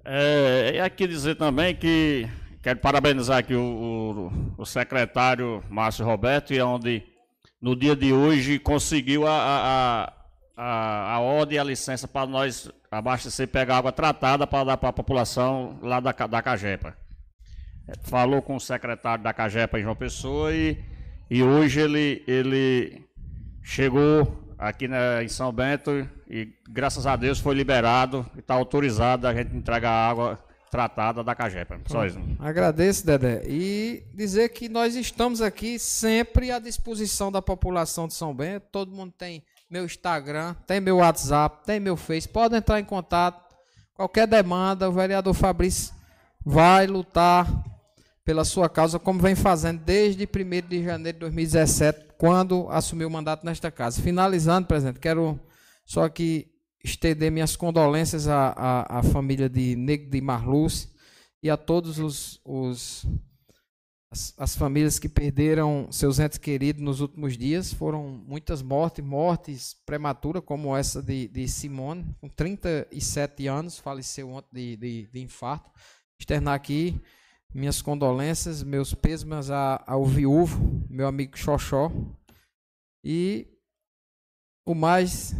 É, 0.04 0.72
e 0.74 0.80
aqui 0.80 1.06
dizer 1.06 1.36
também 1.36 1.74
que 1.76 2.28
quero 2.62 2.80
parabenizar 2.80 3.38
aqui 3.38 3.54
o, 3.54 4.32
o, 4.56 4.62
o 4.62 4.66
secretário 4.66 5.62
Márcio 5.68 6.04
Roberto, 6.04 6.52
e 6.52 6.60
onde 6.60 7.02
no 7.60 7.76
dia 7.76 7.94
de 7.94 8.12
hoje 8.12 8.58
conseguiu 8.58 9.26
a, 9.26 9.32
a, 9.32 10.04
a, 10.04 10.12
a 10.60 11.20
ordem 11.20 11.56
e 11.56 11.58
a 11.58 11.64
licença 11.64 12.08
para 12.08 12.26
nós 12.26 12.68
abastecer 12.90 13.44
e 13.44 13.46
pegar 13.46 13.78
água 13.78 13.92
tratada 13.92 14.44
para 14.44 14.64
dar 14.64 14.76
para 14.76 14.88
a 14.88 14.92
população 14.92 15.78
lá 15.80 16.00
da, 16.00 16.10
da 16.12 16.42
Cajepa. 16.42 16.96
Falou 18.02 18.42
com 18.42 18.56
o 18.56 18.60
secretário 18.60 19.22
da 19.22 19.32
Cajepa 19.32 19.78
em 19.78 19.82
João 19.82 19.94
Pessoa 19.94 20.52
e, 20.52 20.76
e 21.30 21.42
hoje 21.42 21.80
ele, 21.80 22.24
ele 22.26 23.04
chegou 23.62 24.44
aqui 24.58 24.88
na, 24.88 25.22
em 25.22 25.28
São 25.28 25.52
Bento 25.52 26.08
e 26.28 26.52
graças 26.68 27.06
a 27.06 27.14
Deus 27.14 27.38
foi 27.38 27.54
liberado 27.54 28.26
e 28.34 28.40
está 28.40 28.54
autorizado 28.54 29.28
a 29.28 29.34
gente 29.34 29.54
entregar 29.54 29.92
água 29.92 30.38
tratada 30.70 31.22
da 31.22 31.34
Cajepa. 31.36 31.80
Só 31.86 32.04
isso. 32.04 32.18
Agradeço, 32.40 33.06
Dedé. 33.06 33.42
E 33.46 34.02
dizer 34.12 34.48
que 34.50 34.68
nós 34.68 34.96
estamos 34.96 35.40
aqui 35.40 35.78
sempre 35.78 36.50
à 36.50 36.58
disposição 36.58 37.30
da 37.30 37.40
população 37.40 38.08
de 38.08 38.14
São 38.14 38.34
Bento. 38.34 38.66
Todo 38.70 38.92
mundo 38.92 39.14
tem 39.16 39.42
meu 39.70 39.84
Instagram, 39.84 40.54
tem 40.66 40.80
meu 40.80 40.96
WhatsApp, 40.96 41.64
tem 41.64 41.78
meu 41.78 41.96
Face. 41.96 42.28
Pode 42.28 42.56
entrar 42.56 42.80
em 42.80 42.84
contato. 42.84 43.54
Qualquer 43.94 44.26
demanda, 44.26 44.88
o 44.88 44.92
vereador 44.92 45.34
Fabrício 45.34 45.92
vai 46.44 46.86
lutar 46.86 47.46
pela 48.24 48.44
sua 48.44 48.68
causa, 48.68 48.98
como 48.98 49.20
vem 49.20 49.34
fazendo 49.34 49.80
desde 49.80 50.24
1 50.24 50.68
de 50.68 50.84
janeiro 50.84 51.16
de 51.16 51.20
2017, 51.20 52.08
quando 52.18 52.68
assumiu 52.70 53.08
o 53.08 53.10
mandato 53.10 53.44
nesta 53.44 53.70
casa. 53.70 54.02
Finalizando, 54.02 54.68
presidente, 54.68 55.00
quero 55.00 55.40
só 55.84 56.04
aqui 56.04 56.50
estender 56.84 57.30
minhas 57.30 57.56
condolências 57.56 58.28
à, 58.28 58.48
à, 58.50 58.98
à 58.98 59.02
família 59.02 59.48
de 59.48 59.74
Negro 59.76 60.10
de 60.10 60.20
Marluz 60.20 60.88
e 61.42 61.50
a 61.50 61.56
todos 61.56 61.98
os, 61.98 62.40
os 62.44 63.06
as, 64.10 64.34
as, 64.38 64.56
famílias 64.56 64.98
que 64.98 65.08
perderam 65.08 65.90
seus 65.92 66.18
entes 66.18 66.38
queridos 66.38 66.82
nos 66.82 67.00
últimos 67.00 67.36
dias 67.36 67.72
foram 67.72 68.22
muitas 68.26 68.62
mortes, 68.62 69.04
mortes 69.04 69.76
prematuras, 69.84 70.42
como 70.44 70.76
essa 70.76 71.02
de, 71.02 71.28
de 71.28 71.46
Simone, 71.46 72.06
com 72.20 72.28
37 72.28 73.46
anos, 73.46 73.78
faleceu 73.78 74.30
ontem 74.30 74.48
de, 74.52 74.76
de, 74.76 75.06
de 75.12 75.20
infarto. 75.20 75.70
Externar 76.18 76.54
aqui 76.54 77.00
minhas 77.54 77.80
condolências, 77.80 78.62
meus 78.62 78.94
pêsames 78.94 79.50
ao 79.50 80.04
viúvo, 80.04 80.84
meu 80.88 81.06
amigo 81.06 81.36
Xoxó. 81.36 81.90
E 83.04 83.46
o 84.66 84.74
mais, 84.74 85.34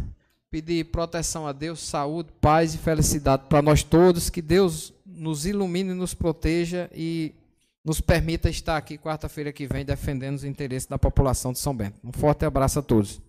pedir 0.49 0.85
proteção 0.85 1.45
a 1.45 1.51
Deus, 1.51 1.79
saúde, 1.79 2.31
paz 2.41 2.73
e 2.73 2.77
felicidade 2.77 3.47
para 3.47 3.61
nós 3.61 3.83
todos. 3.83 4.29
Que 4.29 4.41
Deus 4.41 4.93
nos 5.05 5.45
ilumine, 5.45 5.93
nos 5.93 6.13
proteja 6.13 6.89
e 6.93 7.35
nos 7.83 8.01
permita 8.01 8.49
estar 8.49 8.77
aqui 8.77 8.97
quarta-feira 8.97 9.53
que 9.53 9.67
vem 9.67 9.85
defendendo 9.85 10.35
os 10.35 10.43
interesses 10.43 10.87
da 10.87 10.97
população 10.97 11.51
de 11.53 11.59
São 11.59 11.75
Bento. 11.75 11.99
Um 12.03 12.11
forte 12.11 12.45
abraço 12.45 12.79
a 12.79 12.81
todos. 12.81 13.21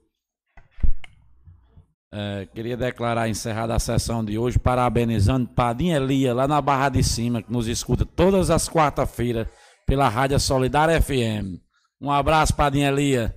É, 2.12 2.48
queria 2.52 2.76
declarar 2.76 3.28
encerrada 3.28 3.74
a 3.74 3.78
sessão 3.78 4.24
de 4.24 4.36
hoje, 4.36 4.58
parabenizando 4.58 5.48
Padinha 5.48 5.96
Elia, 5.96 6.34
lá 6.34 6.48
na 6.48 6.60
Barra 6.60 6.88
de 6.88 7.04
Cima, 7.04 7.40
que 7.40 7.52
nos 7.52 7.68
escuta 7.68 8.04
todas 8.04 8.50
as 8.50 8.68
quarta-feiras 8.68 9.46
pela 9.86 10.08
Rádio 10.08 10.40
Solidária 10.40 11.00
FM. 11.00 11.60
Um 12.00 12.10
abraço, 12.10 12.56
Padinha 12.56 12.88
Elia. 12.88 13.36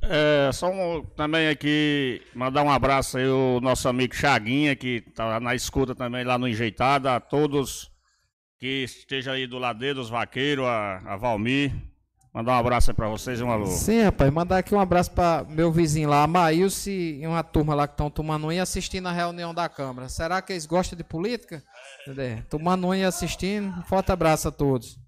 É, 0.00 0.50
só 0.52 0.70
um, 0.70 1.02
também 1.16 1.48
aqui 1.48 2.22
mandar 2.34 2.62
um 2.62 2.70
abraço 2.70 3.18
aí 3.18 3.26
ao 3.26 3.60
nosso 3.60 3.88
amigo 3.88 4.14
Chaguinha, 4.14 4.74
que 4.74 5.02
está 5.06 5.38
na 5.38 5.54
escuta 5.54 5.94
também 5.94 6.24
lá 6.24 6.38
no 6.38 6.48
Enjeitado, 6.48 7.08
a 7.08 7.20
todos 7.20 7.90
que 8.64 8.82
esteja 8.84 9.32
aí 9.32 9.46
do 9.46 9.58
lado 9.58 9.78
dele, 9.78 10.00
os 10.00 10.08
vaqueiros, 10.08 10.64
a, 10.64 11.02
a 11.04 11.16
Valmir, 11.18 11.70
Mandar 12.32 12.56
um 12.56 12.58
abraço 12.58 12.90
aí 12.90 12.96
pra 12.96 13.06
vocês 13.06 13.38
e 13.38 13.44
um 13.44 13.50
alô. 13.50 13.66
Sim, 13.66 14.02
rapaz, 14.02 14.32
mandar 14.32 14.58
aqui 14.58 14.74
um 14.74 14.80
abraço 14.80 15.08
pra 15.12 15.46
meu 15.48 15.70
vizinho 15.70 16.08
lá, 16.08 16.26
Maílce 16.26 16.90
e 16.90 17.24
uma 17.24 17.44
turma 17.44 17.76
lá 17.76 17.86
que 17.86 17.92
estão 17.92 18.10
tomando 18.10 18.48
um 18.48 18.52
e 18.52 18.58
assistindo 18.58 19.06
a 19.06 19.12
reunião 19.12 19.54
da 19.54 19.68
Câmara. 19.68 20.08
Será 20.08 20.42
que 20.42 20.52
eles 20.52 20.66
gostam 20.66 20.96
de 20.96 21.04
política? 21.04 21.62
É. 22.18 22.42
Tomando 22.50 22.88
um 22.88 22.94
e 22.94 23.04
assistindo. 23.04 23.68
Um 23.68 23.84
forte 23.84 24.10
abraço 24.10 24.48
a 24.48 24.50
todos. 24.50 24.98